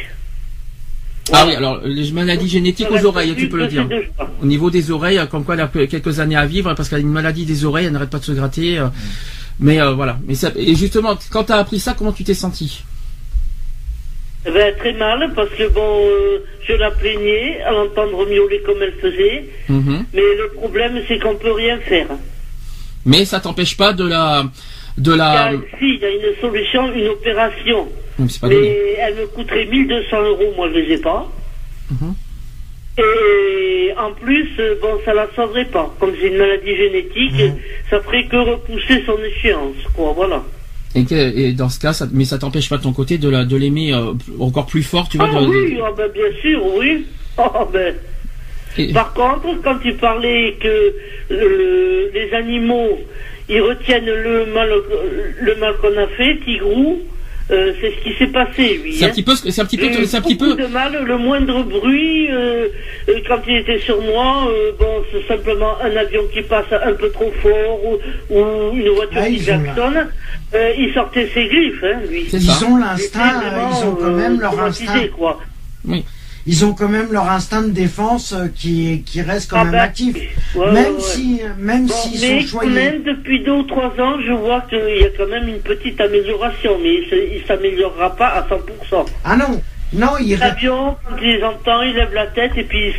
Ah 1.33 1.45
oui, 1.47 1.55
alors 1.55 1.81
les 1.85 2.11
maladies 2.13 2.49
génétiques 2.49 2.91
aux 2.91 3.05
oreilles, 3.05 3.35
tu 3.37 3.49
peux 3.49 3.59
le 3.59 3.67
dire. 3.67 3.87
Au 4.43 4.47
niveau 4.47 4.71
des 4.71 4.91
oreilles, 4.91 5.21
comme 5.31 5.45
quoi 5.45 5.55
elle 5.55 5.61
a 5.61 5.69
quelques 5.69 6.21
années 6.21 6.37
à 6.37 6.47
vivre 6.47 6.73
parce 6.75 6.89
qu'elle 6.89 6.99
a 6.99 7.03
une 7.03 7.11
maladie 7.11 7.45
des 7.45 7.65
oreilles, 7.67 7.87
elle 7.87 7.93
n'arrête 7.93 8.11
pas 8.11 8.19
de 8.19 8.25
se 8.25 8.33
gratter. 8.33 8.79
euh, 8.79 8.87
Mais 9.61 9.81
euh, 9.81 9.93
voilà. 9.93 10.19
Mais 10.27 10.35
ça, 10.35 10.51
et 10.57 10.75
justement, 10.75 11.19
quand 11.31 11.45
tu 11.45 11.53
as 11.53 11.57
appris 11.57 11.79
ça, 11.79 11.95
comment 11.97 12.13
tu 12.13 12.25
t'es 12.25 12.33
senti 12.35 12.83
ben, 14.51 14.75
très 14.77 14.93
mal, 14.93 15.33
parce 15.35 15.51
que 15.51 15.69
bon, 15.69 16.01
euh, 16.07 16.39
je 16.67 16.73
la 16.75 16.91
plaignais 16.91 17.61
à 17.63 17.73
l'entendre 17.73 18.27
miauler 18.27 18.61
comme 18.67 18.83
elle 18.83 18.95
faisait, 19.01 19.45
Mhm. 19.69 20.05
mais 20.15 20.23
le 20.39 20.49
problème 20.55 21.03
c'est 21.09 21.19
qu'on 21.19 21.37
peut 21.37 21.53
rien 21.53 21.79
faire. 21.81 22.07
Mais 23.07 23.25
ça 23.25 23.41
t'empêche 23.41 23.77
pas 23.77 23.93
de 23.93 24.07
la, 24.09 24.45
de 24.99 25.13
Il 25.13 25.15
y 25.15 25.19
la. 25.19 25.31
a, 25.47 25.51
si, 25.79 25.89
il 25.95 25.99
y 26.01 26.05
a 26.05 26.11
une 26.11 26.37
solution, 26.41 26.93
une 26.95 27.09
opération, 27.09 27.89
pas 28.41 28.49
mais 28.49 28.95
elle 28.99 29.15
me 29.15 29.27
coûterait 29.29 29.65
1200 29.67 30.23
euros, 30.23 30.53
moi 30.57 30.69
je 30.73 30.79
les 30.79 30.95
ai 30.95 30.99
pas. 30.99 31.27
Mhm. 31.91 32.15
Et 32.99 33.93
en 33.97 34.13
plus, 34.13 34.49
euh, 34.59 34.75
bon, 34.83 34.99
ça 35.05 35.15
la 35.15 35.29
sauverait 35.37 35.67
pas. 35.67 35.95
Comme 36.01 36.13
c'est 36.21 36.27
une 36.29 36.37
maladie 36.39 36.77
génétique, 36.77 37.33
Mhm. 37.41 37.57
ça 37.91 38.01
ferait 38.01 38.27
que 38.27 38.37
repousser 38.37 39.03
son 39.07 39.19
échéance, 39.23 39.77
quoi, 39.95 40.13
voilà. 40.15 40.43
Et, 40.95 41.05
que- 41.05 41.15
et 41.15 41.53
dans 41.53 41.69
ce 41.69 41.79
cas, 41.79 41.93
ça, 41.93 42.07
mais 42.13 42.25
ça 42.25 42.39
t'empêche 42.39 42.69
pas 42.69 42.79
de 42.79 42.83
ton 42.83 42.93
côté 42.93 43.19
de 43.19 43.29
la, 43.29 43.45
de 43.45 43.57
l'aimer 43.57 43.93
euh, 43.93 44.13
encore 44.41 44.67
plus 44.67 44.83
fort, 44.83 45.09
tu 45.09 45.19
vois. 45.19 45.29
Ah 45.31 45.41
de- 45.41 45.45
de- 45.47 45.51
oui, 45.51 45.79
ah 45.85 45.93
ben, 45.97 46.09
bien 46.13 46.41
sûr, 46.41 46.61
oui. 46.77 47.07
Ah 47.37 47.67
ben. 47.73 47.95
Et- 48.79 48.93
Par 48.93 49.13
contre, 49.13 49.49
quand 49.63 49.79
tu 49.81 49.93
parlais 49.95 50.57
que 50.61 50.95
euh, 51.31 52.11
les 52.15 52.33
animaux, 52.35 52.99
ils 53.49 53.61
retiennent 53.61 54.07
le 54.07 54.47
mal, 54.55 54.71
le 55.41 55.55
mal 55.57 55.75
qu'on 55.81 55.97
a 55.99 56.07
fait, 56.09 56.39
Tigrou, 56.45 57.01
euh, 57.51 57.73
c'est 57.81 57.91
ce 57.93 58.03
qui 58.05 58.15
s'est 58.19 58.27
passé, 58.27 58.81
lui. 58.83 58.95
C'est 58.95 59.05
un 59.05 59.09
hein. 59.09 59.11
petit 59.11 59.23
peu, 59.23 59.35
ce 59.35 59.43
que- 59.43 59.51
c'est 59.51 59.61
un 59.63 59.65
petit 59.65 59.79
peu, 59.79 60.05
c'est 60.05 60.17
un 60.17 60.21
petit 60.21 60.37
peu. 60.37 60.55
de 60.55 60.67
mal, 60.67 61.03
le 61.05 61.17
moindre 61.19 61.63
bruit, 61.63 62.29
euh, 62.31 62.69
euh, 63.09 63.15
quand 63.27 63.41
il 63.49 63.57
était 63.57 63.79
sur 63.81 64.01
moi, 64.03 64.49
euh, 64.49 64.73
bon, 64.79 65.03
c'est 65.13 65.27
simplement 65.27 65.81
un 65.83 65.97
avion 65.97 66.23
qui 66.33 66.43
passe 66.43 66.67
un 66.73 66.93
peu 66.93 67.11
trop 67.11 67.33
fort 67.43 67.81
ou, 67.85 67.99
ou 68.35 68.77
une 68.77 68.89
voiture 68.91 69.21
Ah, 69.23 69.29
qui 69.29 69.39
klaxonne, 69.45 70.09
euh, 70.55 70.73
il 70.79 70.93
sortait 70.93 71.29
ses 71.33 71.47
griffes, 71.47 71.85
hein, 71.85 72.01
lui. 72.09 72.27
C'est 72.31 72.39
Ils 72.39 72.65
ont 72.65 72.77
l'instinct, 72.77 73.43
ils 73.43 73.87
ont 73.87 73.95
quand 73.95 74.05
euh, 74.05 74.17
même 74.17 74.41
leur 74.41 74.59
instinct. 74.61 75.09
quoi. 75.17 75.41
Ils 76.51 76.65
ont 76.65 76.73
quand 76.73 76.89
même 76.89 77.13
leur 77.13 77.31
instinct 77.31 77.61
de 77.63 77.69
défense 77.71 78.33
euh, 78.33 78.47
qui, 78.55 79.03
qui 79.05 79.21
reste 79.21 79.51
quand 79.51 79.59
Ah 79.61 79.65
même 79.65 79.73
bah, 79.73 79.83
actif. 79.83 80.17
ouais, 80.57 80.73
même 80.73 80.95
ouais, 80.95 81.01
si, 81.01 81.41
même 81.59 81.87
Bon, 81.87 81.93
s'ils 81.95 82.21
mais 82.21 82.41
sont 82.47 82.57
quand 82.59 82.65
choyés. 82.65 82.73
même, 82.75 83.03
depuis 83.03 83.45
deux 83.45 83.53
ou 83.53 83.63
trois 83.65 83.91
ans, 84.01 84.17
je 84.27 84.33
vois 84.33 84.63
qu'il 84.63 84.79
y 85.01 85.05
a 85.05 85.11
quand 85.17 85.29
même 85.29 85.47
une 85.49 85.61
petite 85.61 86.01
amélioration, 86.01 86.73
mais 86.83 86.95
il 86.95 87.39
il 87.41 87.47
s'améliorera 87.47 88.17
pas 88.17 88.29
à 88.29 88.43
100%. 88.49 89.05
Ah 89.25 89.37
non, 89.37 89.61
non, 89.93 90.13
ré- 90.13 90.37
L'avion, 90.37 90.97
quand 91.09 91.17
il 91.21 91.37
les 91.37 91.43
entend, 91.45 91.83
il 91.83 91.95
lève 91.95 92.15
la 92.15 92.27
tête 92.29 92.53
et 92.57 92.65
puis 92.65 92.93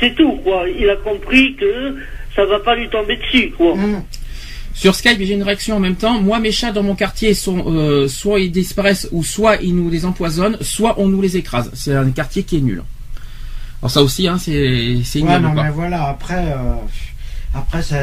c'est- 0.00 0.14
tout, 0.16 0.32
quoi. 0.44 0.64
Il 0.68 0.90
a 0.90 0.96
compris 0.96 1.54
que 1.54 1.94
ça 2.34 2.44
va 2.44 2.58
pas 2.58 2.74
lui 2.74 2.88
tomber 2.88 3.16
dessus, 3.18 3.50
quoi. 3.56 3.72
Hum. 3.74 4.02
Sur 4.74 4.94
Skype, 4.94 5.18
j'ai 5.22 5.32
une 5.34 5.42
réaction 5.42 5.76
en 5.76 5.80
même 5.80 5.94
temps. 5.96 6.20
Moi, 6.20 6.38
mes 6.38 6.52
chats 6.52 6.70
dans 6.72 6.82
mon 6.82 6.94
quartier 6.96 7.32
sont 7.32 7.64
euh, 7.72 8.08
soit 8.08 8.40
ils 8.40 8.50
disparaissent 8.52 9.08
ou 9.10 9.24
soit 9.24 9.56
ils 9.62 9.74
nous 9.74 9.88
les 9.88 10.04
empoisonnent, 10.04 10.58
soit 10.60 10.96
on 10.98 11.06
nous 11.08 11.22
les 11.22 11.36
écrase. 11.38 11.70
C'est 11.72 11.94
un 11.94 12.10
quartier 12.10 12.42
qui 12.42 12.58
est 12.58 12.60
nul. 12.60 12.82
Alors 13.82 13.90
ça 13.90 14.02
aussi, 14.02 14.26
hein, 14.28 14.38
c'est 14.38 14.98
c'est 15.04 15.20
Ouais, 15.22 15.38
non, 15.40 15.50
mais 15.62 15.70
voilà, 15.70 16.08
après, 16.08 16.52
euh, 16.52 16.74
après 17.54 17.82
ça, 17.82 17.96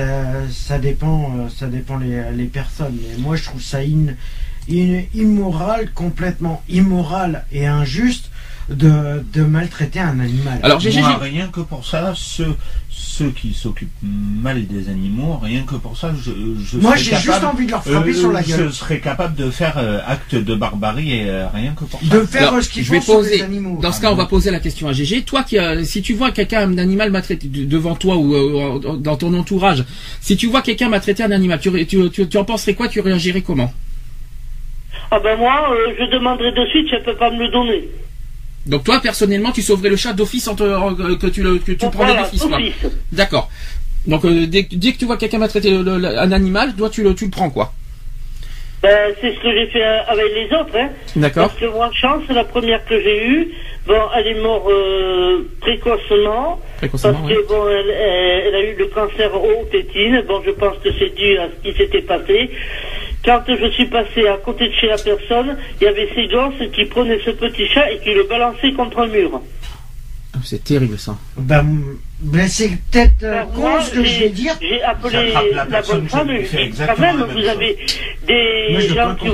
ça 0.52 0.78
dépend, 0.78 1.32
euh, 1.38 1.50
ça 1.50 1.68
dépend 1.68 1.98
les, 1.98 2.22
les 2.36 2.46
personnes. 2.46 2.98
Mais 3.02 3.18
moi, 3.18 3.36
je 3.36 3.44
trouve 3.44 3.62
ça 3.62 3.80
in- 3.80 4.14
in- 4.70 5.02
immoral, 5.14 5.92
complètement 5.94 6.64
immoral 6.70 7.46
et 7.52 7.66
injuste 7.68 8.30
de, 8.70 9.24
de 9.34 9.44
maltraiter 9.44 10.00
un 10.00 10.20
animal. 10.20 10.60
Alors, 10.64 10.80
j'ai- 10.80 10.92
rien 11.02 11.48
que 11.48 11.60
pour 11.62 11.86
ça, 11.86 12.14
ceux, 12.16 12.56
ceux 12.90 13.30
qui 13.32 13.54
s'occupent 13.54 13.92
mal 14.02 14.66
des 14.68 14.90
animaux, 14.90 15.38
rien 15.42 15.64
que 15.64 15.76
pour 15.76 15.98
ça, 15.98 16.14
je, 16.18 16.32
je 16.64 16.78
moi, 16.78 16.92
serais 16.94 17.04
j'ai 17.04 17.10
capable, 17.12 17.24
juste 17.34 17.44
envie 17.44 17.66
de 17.66 17.72
leur 17.72 17.84
frapper 17.84 18.10
euh, 18.10 18.14
sur 18.14 18.32
la 18.32 18.42
gueule. 18.42 18.68
Je 18.68 18.74
serais 18.74 19.00
capable 19.00 19.36
de 19.36 19.50
faire 19.52 19.78
euh, 19.78 20.00
acte 20.08 20.36
de 20.36 20.56
barbarie 20.56 21.12
et 21.14 21.30
euh, 21.30 21.48
rien 21.54 21.74
que 21.74 21.84
pour 21.84 22.00
ça. 22.02 22.08
De 22.18 22.26
faire 22.26 22.50
Alors, 22.50 22.64
ce 22.64 22.70
qu'ils 22.70 22.84
je 22.84 22.92
vais 22.92 22.98
font 23.02 23.04
sur 23.06 23.14
poser- 23.16 23.38
les 23.38 23.42
animaux. 23.44 23.80
Dans 23.82 23.92
ce 23.92 24.00
cas, 24.02 24.12
on 24.12 24.16
va 24.16 24.26
poser 24.26 24.50
la 24.52 24.60
question 24.60 24.88
à 24.88 24.94
GG. 24.94 25.24
Toi, 25.24 25.44
qui, 25.44 25.60
euh, 25.60 25.84
si 25.84 26.02
tu 26.02 26.14
vois 26.14 26.32
quelqu'un, 26.32 26.62
un 26.62 26.78
animal 26.78 27.12
maltraité 27.12 27.48
de- 27.48 27.66
devant 27.66 27.96
toi 27.96 28.16
ou 28.16 28.34
euh, 28.34 28.98
dans 28.98 29.18
ton 29.18 29.34
entourage, 29.34 29.84
si 30.22 30.38
tu 30.38 30.48
vois 30.48 30.62
quelqu'un 30.62 30.90
maltraiter 30.90 31.24
un 31.24 31.32
animal, 31.32 31.60
tu, 31.60 31.70
ré- 31.70 31.86
tu, 31.86 32.10
tu, 32.12 32.28
tu 32.28 32.38
en 32.38 32.46
penserais 32.46 32.74
quoi? 32.76 32.88
Tu 32.88 33.02
réagirais 33.02 33.42
comment? 33.42 33.72
Ah 35.12 35.20
ben 35.20 35.38
moi, 35.38 35.70
euh, 35.72 35.94
je 36.00 36.06
demanderai 36.12 36.52
de 36.54 36.66
suite 36.68 36.88
si 36.88 36.96
elle 36.96 37.04
peut 37.04 37.16
pas 37.16 37.30
me 37.30 37.38
le 37.40 37.50
donner. 37.50 37.88
Donc 38.66 38.84
toi, 38.86 39.00
personnellement, 39.02 39.52
tu 39.52 39.62
sauverais 39.62 39.90
le 39.90 39.96
chat 39.98 40.14
d'office 40.14 40.48
en 40.48 40.56
te- 40.56 40.64
en- 40.64 40.98
euh, 41.00 41.16
que 41.18 41.28
tu 41.28 41.44
le, 41.44 41.58
que 41.58 41.74
tu 41.74 41.86
Voilà, 41.94 42.22
d'office, 42.24 42.48
d'office. 42.48 42.74
D'accord. 43.12 43.50
Donc 44.08 44.24
euh, 44.26 44.48
dès, 44.48 44.64
dès 44.72 44.94
que 44.94 44.98
tu 45.00 45.06
vois 45.06 45.18
quelqu'un 45.18 45.38
maltraiter 45.40 45.72
un 45.74 46.32
animal, 46.32 46.74
toi, 46.76 46.90
tu 46.90 47.04
le, 47.04 47.14
tu 47.14 47.26
le 47.26 47.32
prends, 47.32 47.50
quoi. 47.50 47.74
Ben, 48.82 49.14
c'est 49.22 49.34
ce 49.34 49.40
que 49.40 49.50
j'ai 49.54 49.68
fait 49.68 49.82
euh, 49.84 50.00
avec 50.08 50.26
les 50.36 50.46
autres, 50.58 50.76
hein. 50.78 50.90
D'accord. 51.16 51.48
Parce 51.48 51.60
que 51.60 51.66
moi, 51.68 51.90
chance, 51.94 52.24
la 52.30 52.44
première 52.44 52.84
que 52.86 53.00
j'ai 53.02 53.26
eue, 53.28 53.48
bon, 53.88 53.96
elle 54.14 54.28
est 54.28 54.42
morte 54.42 54.68
euh, 54.70 55.40
précocement. 55.62 56.60
Précocement, 56.78 57.14
parce 57.14 57.26
ouais. 57.28 57.36
que 57.36 57.48
bon, 57.48 57.66
elle, 57.70 57.90
elle- 57.90 58.44
elle 58.48 58.56
a 58.56 58.62
eu 58.62 58.76
le 58.78 58.88
cancer 58.88 59.34
aux 59.34 59.64
tétines. 59.72 60.24
Bon, 60.28 60.42
je 60.46 60.52
pense 60.52 60.76
que 60.84 60.90
c'est 61.00 61.16
dû 61.16 61.38
à 61.38 61.48
ce 61.48 61.70
qui 61.70 61.78
s'était 61.78 62.02
passé. 62.02 62.50
Quand 63.24 63.42
je 63.48 63.72
suis 63.72 63.88
passé 63.88 64.28
à 64.28 64.38
côté 64.38 64.68
de 64.68 64.74
chez 64.74 64.88
la 64.88 64.98
personne, 64.98 65.58
il 65.80 65.86
y 65.86 65.88
avait 65.88 66.10
ces 66.14 66.28
gosses 66.28 66.70
qui 66.74 66.86
prenaient 66.86 67.20
ce 67.24 67.32
petit 67.32 67.68
chat 67.68 67.90
et 67.92 68.00
qui 68.00 68.14
le 68.14 68.24
balançaient 68.28 68.74
contre 68.74 69.00
un 69.00 69.08
mur. 69.08 69.42
Ah, 70.34 70.40
C'est 70.44 70.64
terrible, 70.64 71.00
ça. 71.00 71.16
Ben, 71.38 71.66
m- 72.24 72.30
Ben, 72.32 72.48
c'est 72.48 72.70
peut-être 72.92 73.24
euh, 73.24 73.34
Alors, 73.34 73.52
con 73.54 73.82
ce 73.82 73.92
que 73.92 74.04
je 74.04 74.10
j'ai- 74.10 74.20
vais 74.24 74.30
dire. 74.30 74.54
J'ai 74.62 74.82
appelé 74.82 75.34
la 75.56 75.82
bonne 75.82 76.08
femme, 76.08 76.28
dit, 76.30 76.72
quand 76.88 77.00
même, 77.00 77.18
vous 77.18 77.40
chose. 77.40 77.48
avez 77.50 77.78
des 78.28 78.80
je 78.80 78.94
gens 78.94 79.16
qui 79.16 79.28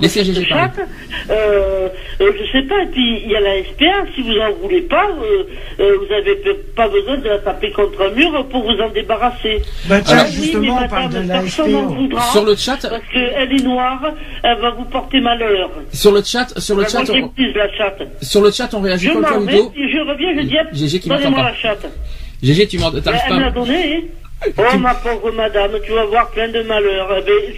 Laissez 0.00 0.24
cette 0.24 0.34
Gégé 0.34 0.46
parler. 0.48 0.64
chatte. 0.76 0.88
Euh, 1.30 1.88
euh, 2.20 2.32
je 2.38 2.52
sais 2.52 2.66
pas, 2.66 2.82
et 2.82 2.86
puis 2.86 3.22
il 3.24 3.30
y 3.30 3.36
a 3.36 3.40
la 3.40 3.62
SPA, 3.64 4.10
si 4.14 4.22
vous 4.22 4.38
en 4.38 4.52
voulez 4.62 4.82
pas, 4.82 5.08
euh, 5.08 5.44
euh, 5.80 5.96
vous 5.98 6.12
avez 6.12 6.34
pe- 6.36 6.56
pas 6.74 6.88
besoin 6.88 7.16
de 7.18 7.28
la 7.28 7.38
taper 7.38 7.70
contre 7.72 8.02
un 8.02 8.10
mur 8.14 8.46
pour 8.48 8.62
vous 8.64 8.80
en 8.80 8.88
débarrasser. 8.90 9.62
Bah, 9.88 10.00
tiens, 10.00 10.16
Ah 10.20 10.24
oui, 10.28 10.32
justement, 10.34 10.78
mais 10.80 10.84
on 10.86 10.88
parle 10.88 11.12
de 11.12 11.18
madame, 11.20 11.46
la 11.58 11.66
n'en 11.68 11.86
voudra, 11.86 12.20
Sur 12.32 12.44
le 12.44 12.56
chat, 12.56 12.78
Parce 12.88 13.02
qu'elle 13.12 13.52
est 13.52 13.62
noire, 13.64 14.02
elle 14.42 14.58
va 14.58 14.70
vous 14.70 14.84
porter 14.84 15.20
malheur. 15.20 15.70
sur 15.92 16.12
le 16.12 16.22
chat, 16.22 16.46
sur 16.58 16.76
le 16.76 16.84
chat, 16.84 17.02
on, 17.08 17.30
la 17.54 17.72
chatte. 17.72 18.02
sur 18.22 18.42
le 18.42 18.50
chat, 18.50 18.68
on 18.74 18.80
réagit 18.80 19.06
Je 19.08 19.12
comme 19.12 19.22
ça, 19.24 19.30
je 19.30 19.98
reviens, 20.10 20.34
je 20.36 20.42
dis, 20.86 21.08
donnez-moi 21.08 21.42
la 21.42 21.54
chatte. 21.54 21.86
Gégé, 22.42 22.66
tu 22.68 22.76
l'a 22.78 22.90
pas. 22.90 23.50
donné. 23.50 23.96
hein. 23.96 24.00
Oh 24.58 24.78
ma 24.78 24.94
pauvre 24.94 25.32
madame, 25.32 25.70
tu 25.84 25.92
vas 25.92 26.04
voir 26.04 26.30
plein 26.30 26.48
de 26.52 26.60
malheurs. 26.62 27.08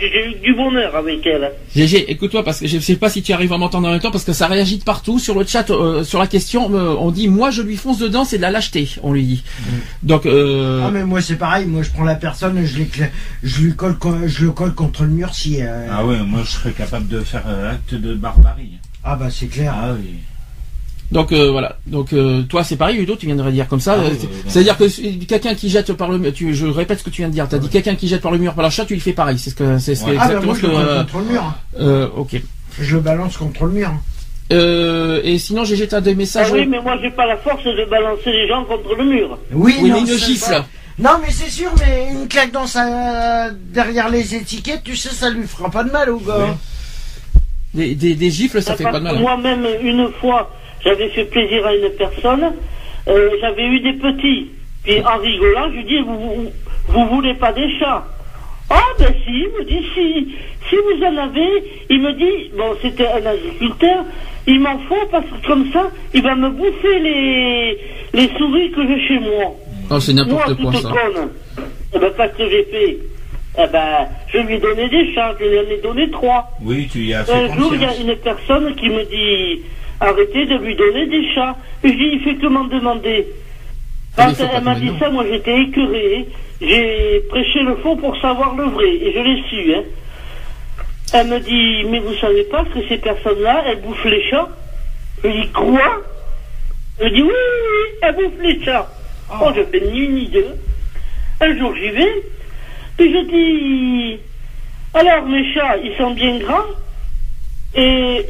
J'ai 0.00 0.26
eu 0.30 0.34
du 0.40 0.54
bonheur 0.54 0.94
avec 0.94 1.26
elle. 1.26 1.50
Gégé, 1.74 2.08
écoute-toi 2.10 2.44
parce 2.44 2.60
que 2.60 2.68
je 2.68 2.78
sais 2.78 2.94
pas 2.94 3.10
si 3.10 3.20
tu 3.20 3.32
arrives 3.32 3.52
à 3.52 3.58
m'entendre 3.58 3.88
en 3.88 3.90
même 3.90 4.00
temps 4.00 4.12
parce 4.12 4.22
que 4.24 4.32
ça 4.32 4.46
réagit 4.46 4.78
de 4.78 4.84
partout 4.84 5.18
sur 5.18 5.36
le 5.36 5.44
chat 5.44 5.68
euh, 5.70 6.04
sur 6.04 6.20
la 6.20 6.28
question. 6.28 6.72
euh, 6.72 6.94
on 7.00 7.10
dit 7.10 7.26
moi 7.26 7.50
je 7.50 7.62
lui 7.62 7.76
fonce 7.76 7.98
dedans, 7.98 8.24
c'est 8.24 8.36
de 8.36 8.42
la 8.42 8.52
lâcheté, 8.52 8.88
on 9.02 9.12
lui 9.12 9.24
dit. 9.24 9.42
Donc 10.04 10.24
euh, 10.24 10.84
Ah 10.86 10.90
mais 10.92 11.02
moi 11.04 11.20
c'est 11.20 11.34
pareil, 11.36 11.66
moi 11.66 11.82
je 11.82 11.90
prends 11.90 12.04
la 12.04 12.14
personne, 12.14 12.64
je, 12.64 12.78
je 13.42 13.60
lui 13.60 13.74
colle, 13.74 13.98
co- 13.98 14.26
je 14.26 14.44
le 14.44 14.52
colle 14.52 14.74
contre 14.74 15.02
le 15.02 15.08
mur 15.10 15.34
si. 15.34 15.60
euh, 15.60 15.88
Ah 15.90 16.06
ouais, 16.06 16.18
moi 16.20 16.42
je 16.44 16.50
serais 16.52 16.70
capable 16.72 17.08
de 17.08 17.18
faire 17.20 17.42
acte 17.72 17.94
de 17.94 18.14
barbarie. 18.14 18.78
Ah 19.02 19.16
bah 19.16 19.26
c'est 19.30 19.46
clair. 19.48 19.74
Ah 19.76 19.94
oui. 19.98 20.14
Donc 21.10 21.32
euh, 21.32 21.50
voilà. 21.50 21.76
Donc 21.86 22.12
euh, 22.12 22.42
toi 22.42 22.64
c'est 22.64 22.76
pareil, 22.76 22.98
Ludo, 22.98 23.16
tu 23.16 23.26
viens 23.26 23.34
de 23.36 23.50
dire 23.50 23.66
comme 23.68 23.80
ça. 23.80 23.96
Ah 23.98 24.02
euh, 24.04 24.10
oui. 24.12 24.28
C'est-à-dire 24.46 24.76
que 24.76 25.24
quelqu'un 25.24 25.54
qui 25.54 25.70
jette 25.70 25.92
par 25.94 26.10
le 26.10 26.18
mur, 26.18 26.32
tu, 26.32 26.54
je 26.54 26.66
répète 26.66 26.98
ce 26.98 27.04
que 27.04 27.10
tu 27.10 27.22
viens 27.22 27.28
de 27.28 27.34
dire. 27.34 27.46
T'as 27.48 27.58
dit 27.58 27.68
quelqu'un 27.68 27.94
qui 27.94 28.08
jette 28.08 28.20
par 28.22 28.30
le 28.32 28.38
mur 28.38 28.52
par 28.54 28.62
la 28.62 28.70
chat, 28.70 28.84
tu 28.84 28.94
lui 28.94 29.00
fais 29.00 29.12
pareil. 29.12 29.38
C'est 29.38 29.50
ce 29.50 29.54
que 29.54 29.78
c'est 29.78 29.94
ce 29.94 30.04
que- 30.04 30.10
Ouais. 30.10 30.16
Ah 30.20 30.28
bah 30.28 30.40
moi 30.44 30.54
ce 30.54 30.60
je 30.60 30.66
que. 30.66 30.70
le 30.70 30.76
colle 30.76 30.86
euh, 30.88 30.98
contre 31.04 31.18
le 31.18 31.24
mur. 31.24 31.54
euh, 31.80 32.08
ok. 32.16 32.42
Je 32.80 32.94
le 32.96 33.00
balance 33.02 33.36
contre 33.36 33.64
le 33.64 33.72
mur. 33.72 33.92
Euh, 34.52 35.20
et 35.24 35.38
sinon 35.38 35.64
Gégé, 35.64 35.88
t'as 35.88 36.00
des 36.00 36.12
Ah 36.12 36.14
messages. 36.14 36.52
oui, 36.52 36.66
mais 36.66 36.80
moi 36.80 36.96
j'ai 37.02 37.10
pas 37.10 37.26
la 37.26 37.36
force 37.36 37.64
de 37.64 37.84
balancer 37.90 38.30
les 38.32 38.48
gens 38.48 38.64
contre 38.64 38.94
le 38.96 39.04
mur. 39.04 39.38
Oui, 39.52 39.76
Oui, 39.82 39.90
non, 39.90 40.02
mais 40.02 40.10
une 40.12 40.18
gifle. 40.18 40.50
pas- 40.50 40.66
Non 40.98 41.18
mais 41.22 41.30
c'est 41.30 41.50
sûr, 41.50 41.70
mais 41.78 42.08
une 42.12 42.28
claque 42.28 42.50
dans 42.52 42.66
sa 42.66 43.50
derrière 43.50 44.08
les 44.08 44.34
étiquettes, 44.34 44.82
tu 44.84 44.96
sais, 44.96 45.10
ça 45.10 45.28
lui 45.30 45.46
fera 45.46 45.70
pas 45.70 45.84
de 45.84 45.90
mal 45.90 46.10
au 46.10 46.18
gars. 46.18 46.56
Des, 47.74 47.94
des, 47.94 48.14
des 48.14 48.30
gifles, 48.30 48.62
ça 48.62 48.74
fait 48.76 48.84
Parce 48.84 48.94
pas 48.94 48.98
de 49.00 49.04
mal. 49.04 49.16
hein. 49.16 49.20
Moi-même, 49.20 49.66
une 49.82 50.08
fois, 50.20 50.50
j'avais 50.84 51.08
fait 51.08 51.24
plaisir 51.24 51.66
à 51.66 51.74
une 51.74 51.90
personne, 51.98 52.52
euh, 53.08 53.30
j'avais 53.40 53.64
eu 53.66 53.80
des 53.80 53.94
petits. 53.94 54.50
Puis 54.84 55.00
en 55.02 55.18
rigolant, 55.18 55.68
je 55.70 55.76
lui 55.76 55.84
dis, 55.84 55.98
vous, 56.00 56.18
vous, 56.18 56.50
vous 56.88 57.06
voulez 57.08 57.34
pas 57.34 57.52
des 57.52 57.70
chats? 57.78 58.04
Ah 58.70 58.82
ben 58.98 59.12
si, 59.24 59.30
il 59.30 59.48
me 59.58 59.64
dit, 59.64 59.82
si, 59.94 60.28
si 60.68 60.76
vous 60.76 61.02
en 61.04 61.16
avez, 61.16 61.64
il 61.88 62.02
me 62.02 62.12
dit, 62.12 62.50
bon 62.56 62.74
c'était 62.82 63.06
un 63.08 63.24
agriculteur, 63.24 64.04
il 64.46 64.60
m'en 64.60 64.78
faut 64.80 65.06
parce 65.10 65.24
que 65.24 65.46
comme 65.46 65.70
ça, 65.72 65.90
il 66.12 66.22
va 66.22 66.34
me 66.34 66.50
bouffer 66.50 66.98
les, 67.00 67.78
les 68.12 68.28
souris 68.36 68.70
que 68.72 68.86
j'ai 68.86 69.08
chez 69.08 69.18
moi. 69.20 69.54
Oh, 69.90 69.98
c'est 70.00 70.12
Moi, 70.12 70.24
n'importe 70.26 70.60
quoi 70.60 70.72
ça. 70.74 70.88
conne. 70.90 71.30
Eh 71.94 71.98
ben, 71.98 72.10
qu'est-ce 72.14 72.36
que 72.36 72.50
j'ai 72.50 72.64
fait 72.64 72.98
Eh 73.58 73.66
ben, 73.72 74.06
je 74.28 74.38
lui 74.38 74.54
ai 74.56 74.58
donné 74.58 74.88
des 74.90 75.14
chats, 75.14 75.34
je 75.40 75.46
lui 75.46 75.58
en 75.60 75.70
ai 75.70 75.80
donné 75.82 76.10
trois. 76.10 76.50
Oui, 76.62 76.88
tu 76.92 76.98
y 77.06 77.14
as 77.14 77.24
fait 77.24 77.32
Un 77.32 77.54
jour, 77.56 77.72
il 77.74 77.80
y 77.80 77.84
a 77.86 77.96
une 77.96 78.16
personne 78.16 78.74
qui 78.76 78.90
me 78.90 79.02
dit 79.04 79.62
arrêtez 80.00 80.46
de 80.46 80.56
lui 80.56 80.74
donner 80.74 81.06
des 81.06 81.34
chats. 81.34 81.56
Et 81.84 81.88
je 81.88 81.94
dis 81.94 82.10
il 82.14 82.20
fait 82.20 82.34
que 82.36 82.46
m'en 82.46 82.64
demander. 82.64 83.26
Ah, 84.16 84.32
Quand 84.36 84.44
elle 84.52 84.64
m'a 84.64 84.74
dit 84.74 84.92
ça, 84.98 85.10
moi 85.10 85.24
j'étais 85.30 85.60
écœuré. 85.60 86.26
J'ai 86.60 87.20
prêché 87.28 87.60
le 87.60 87.76
faux 87.76 87.96
pour 87.96 88.16
savoir 88.20 88.54
le 88.56 88.64
vrai. 88.64 88.88
Et 88.88 89.12
je 89.12 89.20
l'ai 89.20 89.42
su. 89.48 89.74
Hein. 89.74 89.82
Elle 91.14 91.28
me 91.28 91.38
dit 91.40 91.84
mais 91.90 92.00
vous 92.00 92.14
savez 92.14 92.44
pas 92.44 92.64
que 92.64 92.86
ces 92.88 92.98
personnes-là, 92.98 93.64
elles 93.66 93.80
bouffent 93.80 94.04
les 94.04 94.22
chats? 94.28 94.48
Je 95.24 95.28
dis 95.28 95.48
quoi? 95.48 96.02
Elle 97.00 97.12
dit 97.12 97.22
oui, 97.22 97.28
oui, 97.28 97.68
oui, 97.72 97.98
elles 98.02 98.14
bouffent 98.14 98.42
les 98.42 98.64
chats. 98.64 98.88
Oh, 99.40 99.50
je 99.54 99.62
fais 99.62 99.80
ni 99.86 99.98
une 100.00 100.14
ni 100.14 100.28
deux. 100.28 100.54
Un 101.40 101.56
jour 101.56 101.74
j'y 101.76 101.90
vais. 101.90 102.22
Puis 102.96 103.12
je 103.12 103.18
dis 103.30 104.20
alors 104.94 105.26
mes 105.26 105.52
chats, 105.52 105.76
ils 105.84 105.94
sont 105.96 106.10
bien 106.12 106.38
grands? 106.38 106.64
Et 107.74 108.24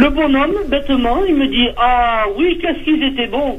le 0.00 0.10
bonhomme, 0.10 0.54
bêtement, 0.68 1.24
il 1.28 1.34
me 1.34 1.46
dit 1.48 1.68
Ah 1.76 2.24
oui, 2.36 2.58
qu'est-ce 2.60 2.84
qu'ils 2.84 3.02
étaient 3.04 3.26
bons 3.28 3.58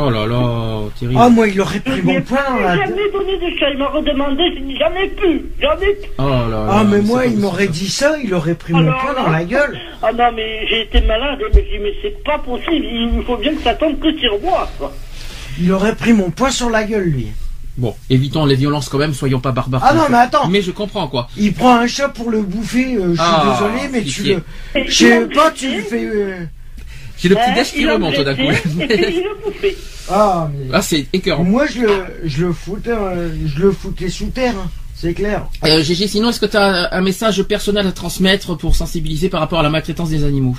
Oh 0.00 0.10
là 0.10 0.26
là, 0.26 0.82
terrible. 0.98 1.18
Ah 1.20 1.28
moi 1.28 1.48
il 1.48 1.60
aurait 1.60 1.80
Je 1.84 1.90
pris 1.90 2.02
mon 2.02 2.20
poing 2.20 2.38
dans 2.48 2.56
la 2.60 2.76
jamais 2.76 3.10
donné 3.12 3.36
de 3.36 3.58
chat. 3.58 3.70
Il 3.70 3.78
m'a 3.78 3.88
redemandé, 3.88 4.42
j'ai 4.54 4.60
dit 4.60 4.76
J'en 4.78 4.94
ai 4.94 5.08
plus, 5.08 5.42
j'en 5.60 5.72
ai 5.80 5.94
plus. 5.94 6.10
Oh 6.18 6.22
là 6.28 6.48
là. 6.48 6.66
Ah 6.70 6.84
mais 6.84 7.00
moi 7.00 7.26
il 7.26 7.36
m'aurait 7.38 7.66
dit 7.68 7.88
ça, 7.88 8.16
il 8.22 8.32
aurait 8.34 8.54
pris 8.54 8.72
mon 8.74 8.80
là- 8.82 8.96
dans 9.16 9.30
la 9.30 9.44
gueule. 9.44 9.76
Ah 10.02 10.12
non, 10.12 10.30
mais 10.36 10.66
j'ai 10.68 10.82
été 10.82 11.00
malade, 11.00 11.38
mais 11.54 11.64
je 11.64 11.76
dis 11.76 11.82
Mais 11.82 11.94
c'est 12.02 12.22
pas 12.22 12.38
possible, 12.38 12.86
il 12.86 13.22
faut 13.26 13.36
bien 13.38 13.54
que 13.54 13.62
ça 13.62 13.74
tombe 13.74 13.98
que 13.98 14.16
sur 14.18 14.38
moi. 14.40 14.68
quoi. 14.78 14.92
Il 15.60 15.72
aurait 15.72 15.96
pris 15.96 16.12
mon 16.12 16.30
poing 16.30 16.50
sur 16.50 16.70
la 16.70 16.84
gueule 16.84 17.08
lui. 17.08 17.28
Bon, 17.78 17.94
évitons 18.10 18.44
les 18.44 18.56
violences 18.56 18.88
quand 18.88 18.98
même, 18.98 19.14
soyons 19.14 19.38
pas 19.40 19.52
barbares. 19.52 19.82
Ah 19.84 19.94
non 19.94 20.02
mais 20.10 20.18
attends, 20.18 20.48
Mais 20.48 20.60
je 20.62 20.72
comprends 20.72 21.06
quoi. 21.08 21.28
il 21.38 21.54
prend 21.54 21.76
un 21.76 21.86
chat 21.86 22.08
pour 22.08 22.28
le 22.30 22.42
bouffer, 22.42 22.96
euh, 22.96 23.10
je 23.14 23.20
suis 23.20 23.20
Ah, 23.20 23.54
désolé 23.54 23.88
mais 23.92 24.02
tu 24.02 24.22
le... 24.24 24.42
Je 24.86 24.90
sais 24.92 25.26
pas, 25.26 25.50
tu 25.52 25.68
blessé, 25.68 25.82
fais... 25.88 26.04
euh, 26.04 26.36
J'ai 27.18 27.28
le 27.28 27.36
petit 27.36 27.54
déj 27.54 27.72
qui 27.72 27.88
remonte 27.88 28.16
d'un 28.20 28.34
coup. 28.34 28.42
Et 28.80 28.86
puis 28.86 29.22
il. 29.62 29.74
Ah 30.10 30.50
mais... 30.52 30.66
Ah, 30.72 30.82
c'est 30.82 31.06
écœurant. 31.12 31.44
Moi 31.44 31.66
je 31.66 31.80
le, 31.82 32.04
je 32.24 32.46
le 32.46 32.52
foutais, 32.52 32.90
euh, 32.90 33.30
je 33.46 33.60
le 33.62 33.70
foutais 33.72 34.08
sous 34.08 34.26
terre, 34.30 34.54
hein, 34.58 34.68
c'est 34.96 35.14
clair. 35.14 35.46
Euh, 35.64 35.80
Gégé, 35.84 36.08
sinon, 36.08 36.30
est-ce 36.30 36.40
que 36.40 36.46
tu 36.46 36.56
as 36.56 36.92
un 36.92 37.00
message 37.00 37.40
personnel 37.44 37.86
à 37.86 37.92
transmettre 37.92 38.56
pour 38.56 38.74
sensibiliser 38.74 39.28
par 39.28 39.38
rapport 39.38 39.60
à 39.60 39.62
la 39.62 39.70
maltraitance 39.70 40.10
des 40.10 40.24
animaux? 40.24 40.56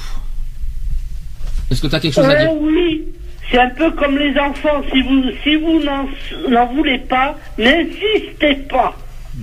Est-ce 1.70 1.82
que 1.82 1.88
tu 1.88 1.96
as 1.96 2.00
quelque 2.00 2.14
chose 2.14 2.24
à 2.26 2.36
dire? 2.44 2.54
oui, 2.62 3.06
c'est 3.52 3.60
un 3.60 3.70
peu 3.70 3.92
comme 3.92 4.18
les 4.18 4.38
enfants. 4.40 4.82
Si 4.92 5.02
vous, 5.02 5.24
si 5.44 5.56
vous 5.56 5.82
n'en, 5.84 6.08
n'en 6.50 6.74
voulez 6.74 7.00
pas, 7.00 7.38
n'insistez 7.58 8.56
pas. 8.70 8.96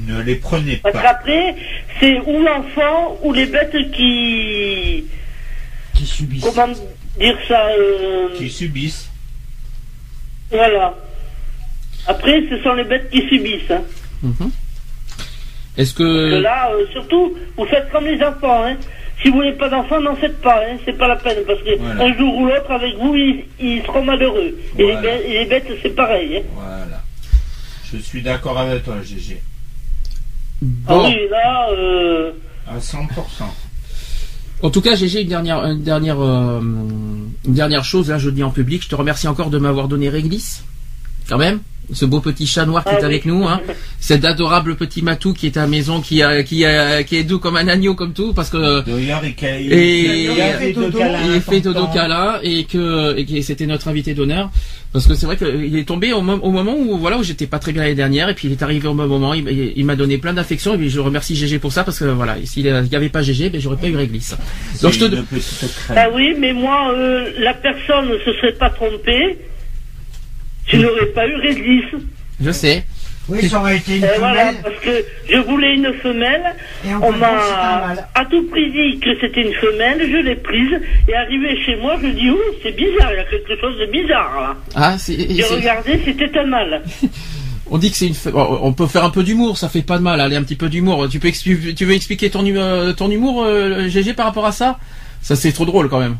Ne 0.06 0.20
les 0.22 0.36
prenez 0.36 0.76
Parce 0.76 0.94
pas. 0.94 1.02
qu'après, 1.02 1.54
c'est 1.98 2.18
ou 2.20 2.42
l'enfant 2.42 3.18
ou 3.22 3.32
les 3.32 3.46
bêtes 3.46 3.76
qui. 3.92 5.04
Qui 5.94 6.06
subissent. 6.06 6.44
Comment 6.44 6.72
dire 7.18 7.38
ça 7.48 7.66
euh, 7.68 8.28
Qui 8.36 8.50
subissent. 8.50 9.10
Voilà. 10.50 10.94
Après, 12.06 12.42
ce 12.50 12.62
sont 12.62 12.74
les 12.74 12.84
bêtes 12.84 13.10
qui 13.10 13.26
subissent. 13.28 13.70
Hein. 13.70 13.82
Mhm. 14.22 14.50
Est-ce 15.76 15.92
Parce 15.92 15.92
que 15.94 16.30
que... 16.30 16.40
là, 16.42 16.70
euh, 16.70 16.86
surtout, 16.92 17.34
vous 17.56 17.66
faites 17.66 17.90
comme 17.90 18.04
les 18.06 18.22
enfants. 18.22 18.64
Hein. 18.64 18.76
Si 19.22 19.28
vous 19.30 19.36
voulez 19.36 19.52
pas 19.52 19.68
d'enfants, 19.68 20.00
n'en 20.00 20.14
faites 20.14 20.40
pas. 20.42 20.60
Hein. 20.62 20.76
C'est 20.84 20.96
pas 20.96 21.08
la 21.08 21.16
peine. 21.16 21.38
Parce 21.46 21.60
que 21.60 21.76
Voilà. 21.78 22.04
un 22.04 22.16
jour 22.18 22.36
ou 22.36 22.46
l'autre, 22.46 22.70
avec 22.70 22.96
vous, 22.98 23.14
ils, 23.16 23.44
ils 23.58 23.82
seront 23.84 24.04
malheureux. 24.04 24.56
Et, 24.78 24.82
Voilà. 24.82 25.00
les 25.00 25.06
bêtes, 25.08 25.22
et 25.26 25.32
les 25.38 25.46
bêtes, 25.46 25.66
c'est 25.82 25.94
pareil. 25.94 26.36
Hein. 26.36 26.42
Voilà. 26.54 27.02
Je 27.92 27.98
suis 27.98 28.20
d'accord 28.22 28.58
avec 28.58 28.84
toi, 28.84 28.96
GG. 29.02 29.40
Ah 30.86 30.94
Bon, 30.94 31.06
oui, 31.08 31.16
là, 31.30 31.68
euh, 31.72 32.32
À 32.68 32.78
100%. 32.78 33.04
en 34.62 34.70
tout 34.70 34.80
cas, 34.80 34.94
Gégé, 34.96 35.22
une 35.22 35.28
dernière, 35.28 35.64
une 35.64 35.82
dernière, 35.82 36.20
euh, 36.20 36.60
une 36.60 37.54
dernière 37.54 37.84
chose, 37.84 38.08
là, 38.10 38.18
je 38.18 38.26
le 38.26 38.32
dis 38.32 38.42
en 38.42 38.50
public, 38.50 38.82
je 38.82 38.88
te 38.88 38.94
remercie 38.94 39.28
encore 39.28 39.50
de 39.50 39.58
m'avoir 39.58 39.86
donné 39.88 40.08
Réglisse, 40.08 40.64
quand 41.28 41.38
même. 41.38 41.60
Ce 41.92 42.04
beau 42.04 42.18
petit 42.18 42.48
chat 42.48 42.66
noir 42.66 42.82
qui 42.82 42.90
Ah 42.90 42.94
est 42.96 42.98
oui. 42.98 43.04
avec 43.04 43.26
nous, 43.26 43.46
hein. 43.46 43.60
Cet 44.00 44.24
adorable 44.24 44.74
petit 44.74 45.02
matou 45.02 45.32
qui 45.32 45.46
est 45.46 45.56
à 45.56 45.60
la 45.60 45.66
maison, 45.68 46.00
qui, 46.00 46.20
a, 46.20 46.42
qui, 46.42 46.64
a, 46.64 47.04
qui 47.04 47.16
est 47.16 47.22
doux 47.22 47.38
comme 47.38 47.54
un 47.56 47.68
agneau, 47.68 47.94
comme 47.94 48.12
tout, 48.12 48.32
parce 48.32 48.50
que 48.50 48.82
Et- 49.70 50.24
il 50.24 51.40
fait 51.40 51.60
dodo 51.60 51.86
câlin 51.94 52.38
et 52.42 52.64
que, 52.64 53.16
et 53.16 53.24
que 53.24 53.40
c'était 53.40 53.66
notre 53.66 53.86
invité 53.88 54.14
d'honneur 54.14 54.50
parce 54.92 55.06
que 55.06 55.14
c'est 55.14 55.26
vrai 55.26 55.36
qu'il 55.36 55.76
est 55.76 55.84
tombé 55.86 56.12
au, 56.12 56.22
mo- 56.22 56.38
au 56.42 56.50
moment 56.50 56.74
où 56.76 56.96
voilà 56.96 57.18
où 57.18 57.22
j'étais 57.22 57.46
pas 57.46 57.58
très 57.58 57.72
bien 57.72 57.82
l'année 57.82 57.94
dernière 57.94 58.28
et 58.30 58.34
puis 58.34 58.48
il 58.48 58.52
est 58.52 58.62
arrivé 58.62 58.88
au 58.88 58.94
bon 58.94 59.06
moment 59.06 59.34
il, 59.34 59.46
il- 59.48 59.72
il 59.76 59.84
m'a 59.84 59.94
donné 59.94 60.16
plein 60.18 60.32
d'affection 60.32 60.74
et 60.74 60.78
puis 60.78 60.88
je 60.90 61.00
remercie 61.00 61.36
GG 61.36 61.58
pour 61.58 61.70
ça 61.72 61.84
parce 61.84 61.98
que 61.98 62.04
voilà 62.06 62.36
s'il 62.44 62.62
n'y 62.64 62.70
avait 62.96 63.08
pas 63.10 63.22
GG 63.22 63.50
ben 63.50 63.60
j'aurais 63.60 63.76
pas 63.76 63.88
eu 63.88 63.96
réglisse 63.96 64.34
donc 64.82 64.92
je 64.92 65.00
te 65.04 65.14
bah 65.94 66.06
oui, 66.14 66.34
mais 66.38 66.52
moi, 66.52 66.92
euh, 66.94 67.30
la 67.38 67.54
personne 67.54 68.08
ne 68.08 68.18
se 68.18 68.32
serait 68.38 68.52
pas 68.54 68.70
trompée. 68.70 69.38
Je 70.76 70.86
n'aurais 70.86 71.06
pas 71.06 71.26
eu 71.26 71.34
réglisse. 71.36 71.84
je 72.40 72.50
sais 72.50 72.84
Oui, 73.28 73.48
ça 73.48 73.58
aurait 73.60 73.78
été 73.78 73.96
une 73.96 74.04
Euh, 74.04 74.08
voilà, 74.18 74.46
femelle. 74.46 74.62
parce 74.62 74.76
que 74.84 75.04
je 75.32 75.38
voulais 75.38 75.74
une 75.74 75.92
femelle. 75.94 76.44
Et 76.84 76.94
On 76.94 77.10
m'a 77.12 77.94
à 78.14 78.24
tout 78.30 78.44
prix 78.50 78.70
dit 78.70 79.00
que 79.00 79.10
c'était 79.20 79.42
une 79.42 79.54
femelle, 79.54 80.00
je 80.08 80.16
l'ai 80.18 80.36
prise, 80.36 80.80
et 81.08 81.14
arrivé 81.14 81.58
chez 81.64 81.76
moi, 81.76 81.96
je 82.02 82.06
dis, 82.08 82.30
oh, 82.30 82.38
c'est 82.62 82.70
bizarre, 82.76 83.10
il 83.12 83.16
y 83.16 83.20
a 83.20 83.24
quelque 83.24 83.60
chose 83.60 83.76
de 83.80 83.86
bizarre 83.86 84.40
là. 84.40 84.56
ah 84.76 84.96
c'est 84.98 85.16
J'ai 85.18 85.42
c'est- 85.42 85.54
regardé, 85.54 86.00
c'était 86.04 86.38
un 86.38 86.46
mâle. 86.46 86.82
on 87.70 87.78
dit 87.78 87.90
que 87.90 87.96
c'est 87.96 88.06
une 88.06 88.12
f- 88.12 88.30
on 88.62 88.72
peut 88.72 88.86
faire 88.86 89.02
un 89.04 89.10
peu 89.10 89.24
d'humour 89.24 89.58
ça 89.58 89.68
fait 89.68 89.82
pas 89.82 89.98
de 89.98 90.02
mal 90.04 90.20
allez 90.20 90.36
un 90.36 90.44
petit 90.44 90.54
peu 90.54 90.68
d'humour 90.68 91.08
tu 91.10 91.18
peux 91.18 91.32
tu 91.32 91.84
veux 91.84 91.94
expliquer 91.94 92.30
ton 92.30 92.46
hu- 92.46 92.56
euh, 92.56 92.92
ton 92.92 93.10
humour 93.10 93.42
euh, 93.42 93.88
GG 93.88 94.12
par 94.12 94.26
rapport 94.26 94.46
à 94.46 94.52
ça? 94.52 94.78
Ça 95.20 95.34
c'est 95.34 95.50
trop 95.50 95.64
drôle 95.64 95.88
quand 95.88 95.98
même 95.98 96.16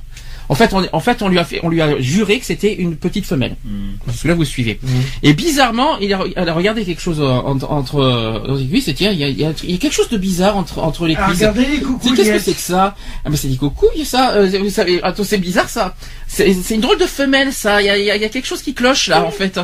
En 0.49 0.55
fait, 0.55 0.73
on, 0.73 0.87
en 0.93 1.01
fait, 1.01 1.23
on 1.23 1.29
lui 1.29 1.39
a 1.39 1.45
fait, 1.45 1.61
on 1.63 1.69
lui 1.69 1.81
a 1.83 1.99
juré 2.01 2.39
que 2.39 2.45
c'était 2.47 2.73
une 2.75 2.97
petite 2.97 3.27
femelle. 3.27 3.57
Hmm. 3.65 3.97
Parce 4.05 4.23
que 4.23 4.29
là, 4.29 4.35
vous 4.35 4.45
suivez. 4.45 4.79
Et 5.23 5.33
bizarrement, 5.33 5.99
il 5.99 6.13
a, 6.15 6.21
elle 6.37 6.49
a 6.49 6.53
regardé 6.55 6.85
quelque 6.85 7.01
chose 7.03 7.21
euh, 7.21 7.25
entre, 7.25 7.71
entre 7.71 7.97
euh, 8.01 8.57
les 8.59 8.67
cuisses. 8.67 8.89
Et 8.89 8.95
tiens, 8.95 9.11
il 9.11 9.19
y 9.19 9.25
a, 9.25 9.29
il 9.29 9.41
y 9.41 9.45
a- 9.45 9.53
il 9.65 9.71
y 9.73 9.75
a 9.75 9.79
quelque 9.79 9.93
chose 9.95 10.09
de 10.09 10.19
bizarre 10.19 10.57
entre, 10.57 10.79
entre 10.79 11.07
les 11.07 11.17
Ah, 11.19 11.25
cuisses. 11.27 11.39
regardez 11.39 11.67
les 11.67 11.79
C'est- 12.01 12.15
Qu'est-ce 12.15 12.31
que 12.33 12.39
c'est 12.39 12.53
que 12.55 12.61
ça? 12.61 12.95
Ah 13.25 13.29
mais 13.31 13.37
c'est 13.37 13.49
des 13.49 13.57
coucouilles 13.57 14.05
ça. 14.05 14.35
Euh, 14.35 14.51
vous 14.63 14.71
savez, 14.71 15.03
attends, 15.03 15.25
c'est 15.25 15.39
bizarre 15.39 15.69
ça. 15.69 15.95
C'est 16.29 16.53
c'est 16.55 16.75
une 16.77 16.81
drôle 16.81 16.99
de 16.99 17.07
femelle 17.07 17.53
ça. 17.53 17.83
Il 17.83 17.87
y 17.87 17.91
a, 17.91 17.99
il 17.99 18.05
y 18.05 18.11
a- 18.11 18.17
il 18.17 18.23
y 18.23 18.25
a 18.25 18.29
quelque 18.29 18.47
chose 18.47 18.63
qui 18.63 18.75
cloche 18.75 19.09
là 19.09 19.25
en 19.25 19.31
fait. 19.31 19.59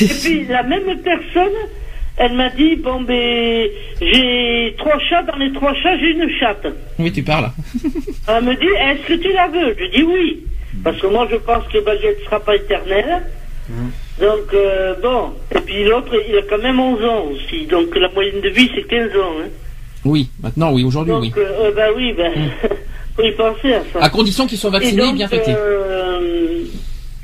Et 0.00 0.06
puis 0.06 0.46
la 0.46 0.62
même 0.62 0.84
personne, 1.02 1.52
elle 2.18 2.32
m'a 2.34 2.48
dit 2.50 2.76
bon 2.76 3.00
ben 3.02 3.68
j'ai 4.00 4.74
trois 4.78 4.98
chats, 4.98 5.22
dans 5.22 5.36
les 5.36 5.52
trois 5.52 5.74
chats 5.74 5.98
j'ai 5.98 6.10
une 6.12 6.30
chatte. 6.38 6.66
Oui, 6.98 7.12
tu 7.12 7.22
parles. 7.22 7.50
Elle 8.28 8.44
me 8.44 8.54
dit 8.54 8.66
est-ce 8.66 9.06
que 9.06 9.14
tu 9.22 9.32
la 9.32 9.48
veux? 9.48 9.76
Je 9.78 9.84
dis 9.96 10.02
oui. 10.02 10.44
Parce 10.82 10.98
que 11.00 11.06
moi 11.06 11.28
je 11.30 11.36
pense 11.36 11.64
que 11.72 11.78
Baguette 11.84 12.20
sera 12.24 12.40
pas 12.40 12.56
éternelle. 12.56 13.22
Donc 14.20 14.54
euh, 14.54 14.94
bon. 15.02 15.32
Et 15.54 15.60
puis 15.60 15.84
l'autre 15.84 16.14
il 16.28 16.36
a 16.36 16.42
quand 16.48 16.62
même 16.62 16.80
11 16.80 17.04
ans 17.04 17.24
aussi. 17.32 17.66
Donc 17.66 17.94
la 17.96 18.08
moyenne 18.10 18.40
de 18.40 18.48
vie 18.48 18.70
c'est 18.74 18.86
15 18.86 19.10
ans. 19.16 19.34
Hein. 19.42 19.48
Oui, 20.04 20.30
maintenant 20.42 20.72
oui, 20.72 20.84
aujourd'hui 20.84 21.12
Donc 21.12 21.22
oui. 21.22 21.32
euh, 21.36 21.66
euh, 21.66 21.72
bah 21.74 21.88
oui, 21.96 22.12
ben 22.16 22.32
faut 23.16 23.22
y 23.22 23.32
penser 23.32 23.74
à 23.74 23.82
ça. 23.92 23.98
À 24.04 24.08
condition 24.08 24.46
qu'ils 24.46 24.58
soient 24.58 24.70
vaccinés 24.70 25.02
et 25.02 25.06
donc, 25.06 25.16
bien 25.16 25.28
euh, 25.32 26.64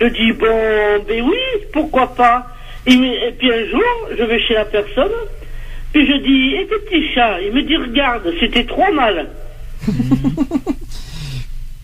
je 0.00 0.06
dis, 0.08 0.32
bon, 0.32 1.04
ben 1.06 1.22
oui, 1.22 1.38
pourquoi 1.72 2.12
pas? 2.14 2.46
Et 2.86 3.34
puis 3.38 3.52
un 3.52 3.70
jour, 3.70 4.08
je 4.18 4.24
vais 4.24 4.40
chez 4.40 4.54
la 4.54 4.64
personne, 4.64 5.12
puis 5.92 6.06
je 6.06 6.16
dis, 6.22 6.54
et 6.56 6.66
tes 6.66 6.78
petits 6.78 7.14
chats 7.14 7.40
Il 7.40 7.52
me 7.52 7.62
dit, 7.62 7.76
regarde, 7.76 8.32
c'était 8.40 8.64
trop 8.64 8.92
mal. 8.92 9.28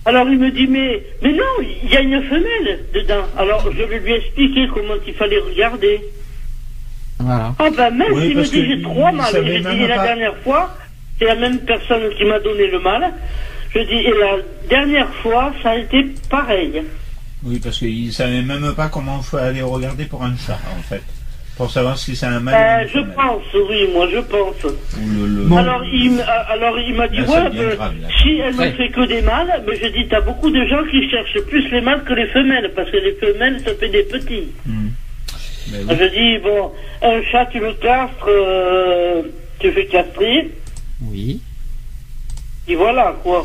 Alors 0.05 0.29
il 0.29 0.39
me 0.39 0.51
dit, 0.51 0.67
mais, 0.67 1.03
mais 1.23 1.33
non, 1.33 1.45
il 1.83 1.91
y 1.91 1.97
a 1.97 2.01
une 2.01 2.23
femelle 2.23 2.81
dedans. 2.95 3.27
Alors 3.37 3.71
je 3.71 3.83
vais 3.83 3.99
lui 3.99 4.15
expliquer 4.15 4.67
comment 4.73 4.95
il 5.07 5.13
fallait 5.15 5.39
regarder. 5.39 6.01
Voilà. 7.19 7.55
Ah 7.59 7.69
ben 7.77 7.91
même 7.91 8.13
Oui, 8.13 8.29
s'il 8.29 8.37
me 8.37 8.45
dit 8.45 8.67
j'ai 8.69 9.13
mal, 9.13 9.27
savait 9.27 9.57
j'ai 9.57 9.61
dit 9.61 9.87
la 9.87 9.99
dernière 9.99 10.37
fois, 10.39 10.75
c'est 11.19 11.27
la 11.27 11.35
même 11.35 11.59
personne 11.59 12.09
qui 12.17 12.25
m'a 12.25 12.39
donné 12.39 12.69
le 12.69 12.79
mal. 12.81 13.13
Je 13.75 13.81
dis 13.81 13.97
et 13.97 14.13
la 14.13 14.39
dernière 14.71 15.13
fois 15.17 15.53
ça 15.63 15.71
a 15.71 15.77
été 15.77 16.07
pareil. 16.31 16.83
Oui, 17.45 17.61
parce 17.63 17.79
qu'il 17.79 18.13
savait 18.13 18.43
même 18.43 18.75
pas 18.75 18.89
comment 18.89 19.23
faut 19.23 19.37
aller 19.37 19.63
regarder 19.63 20.05
pour 20.07 20.23
un 20.25 20.35
chat, 20.37 20.59
en 20.77 20.83
fait. 20.83 21.03
Pour 21.57 21.71
savoir 21.73 21.99
si 21.99 22.15
c'est 22.15 22.27
un 22.27 22.39
mâle 22.39 22.55
Euh, 22.55 22.79
ou 22.79 22.83
une 22.83 22.89
je 22.89 22.93
femelle. 23.01 23.15
pense, 23.17 23.43
oui, 23.69 23.89
moi 23.93 24.09
je 24.13 24.19
pense. 24.19 24.65
Ou 24.65 25.09
le- 25.09 25.49
le- 25.49 25.57
Alors 25.57 25.85
il, 25.85 26.07
m- 26.13 26.21
euh, 26.21 26.53
alors 26.53 26.79
il 26.79 26.95
m'a 26.95 27.09
dit 27.09 27.17
Là, 27.19 27.27
ça 27.27 27.45
ouais, 27.45 27.51
devient 27.51 27.77
grave, 27.77 27.95
là. 28.01 28.09
si 28.23 28.39
elle 28.39 28.55
Ouais. 28.55 28.71
ne 28.71 28.77
fait 28.77 28.89
que 28.91 29.05
des 29.07 29.23
mâles, 29.23 29.65
mais 29.67 29.77
je 29.77 29.89
dis 29.89 30.07
t'as 30.07 30.21
beaucoup 30.21 30.51
de 30.53 30.65
gens 30.67 30.85
qui 30.89 31.11
cherchent 31.11 31.41
plus 31.49 31.69
les 31.73 31.81
mâles 31.81 32.05
que 32.05 32.13
les 32.15 32.27
femelles 32.29 32.71
parce 32.77 32.89
que 32.93 32.97
les 32.99 33.13
femelles 33.15 33.61
ça 33.65 33.75
fait 33.75 33.89
des 33.89 34.05
petits. 34.05 34.53
Hmm. 34.67 34.89
Ben 35.73 35.85
oui. 35.89 35.97
Je 35.99 36.05
dis 36.39 36.43
bon, 36.45 36.71
un 37.03 37.23
chat 37.25 37.47
tu 37.47 37.59
le 37.59 37.73
castres, 37.75 38.29
euh, 38.29 39.23
tu 39.59 39.73
fais 39.73 39.87
castrer. 39.87 40.53
Oui. 41.03 41.41
Et 42.69 42.77
voilà, 42.77 43.17
quoi. 43.23 43.45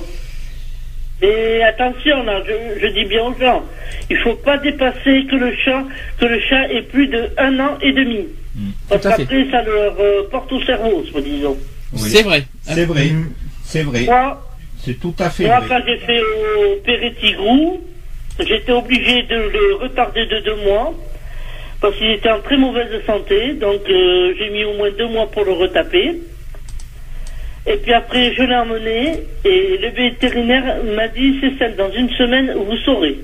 Mais 1.22 1.62
attention, 1.64 2.24
là, 2.24 2.42
je, 2.46 2.80
je 2.82 2.88
dis 2.88 3.06
bien 3.06 3.24
aux 3.24 3.40
gens, 3.40 3.64
il 4.10 4.18
faut 4.18 4.36
pas 4.36 4.58
dépasser 4.58 5.26
que 5.30 5.36
le 5.36 5.56
chat, 5.56 5.84
que 6.20 6.26
le 6.26 6.40
chat 6.42 6.68
ait 6.72 6.82
plus 6.82 7.08
de 7.08 7.30
un 7.38 7.60
an 7.60 7.78
et 7.82 7.92
demi. 7.94 8.28
Parce 8.90 9.06
à 9.06 9.12
fait. 9.16 9.24
qu'après, 9.24 9.46
ça 9.52 9.62
leur 9.64 9.96
euh, 10.00 10.24
porte 10.30 10.52
au 10.52 10.62
cerveau, 10.64 11.04
soi-disant. 11.12 11.56
Oui. 11.94 12.00
C'est 12.10 12.24
vrai. 12.24 12.44
C'est 12.64 12.86
vrai. 12.86 13.08
C'est 13.64 13.84
vrai. 13.84 14.04
Moi, 14.06 14.42
C'est 14.80 15.00
tout 15.00 15.14
à 15.20 15.30
fait 15.30 15.46
moi 15.46 15.60
vrai. 15.60 15.68
quand 15.70 15.82
j'ai 15.88 15.98
fait 16.00 16.20
au 16.22 16.76
Péretigrou, 16.84 17.82
j'étais 18.40 18.72
obligé 18.74 19.24
de 19.24 19.36
le 19.36 19.76
retarder 19.82 20.26
de 20.26 20.40
deux 20.40 20.56
mois, 20.58 20.94
parce 21.80 21.96
qu'il 21.98 22.12
était 22.12 22.30
en 22.32 22.42
très 22.42 22.58
mauvaise 22.58 22.90
santé, 23.06 23.54
donc 23.54 23.82
euh, 23.90 24.34
j'ai 24.38 24.50
mis 24.50 24.66
au 24.66 24.74
moins 24.74 24.90
deux 24.98 25.08
mois 25.08 25.30
pour 25.32 25.46
le 25.46 25.54
retaper. 25.54 26.16
Et 27.66 27.78
puis 27.78 27.94
après, 27.94 28.34
je 28.34 28.44
l'ai 28.44 28.56
emmené 28.56 29.20
et 29.46 29.78
le 29.82 29.90
vétérinaire 29.90 30.84
m'a 30.96 31.08
dit 31.08 31.38
c'est 31.40 31.58
celle 31.58 31.76
dans 31.76 31.92
une 31.92 32.10
semaine 32.12 32.54
vous 32.56 32.78
saurez. 32.78 33.18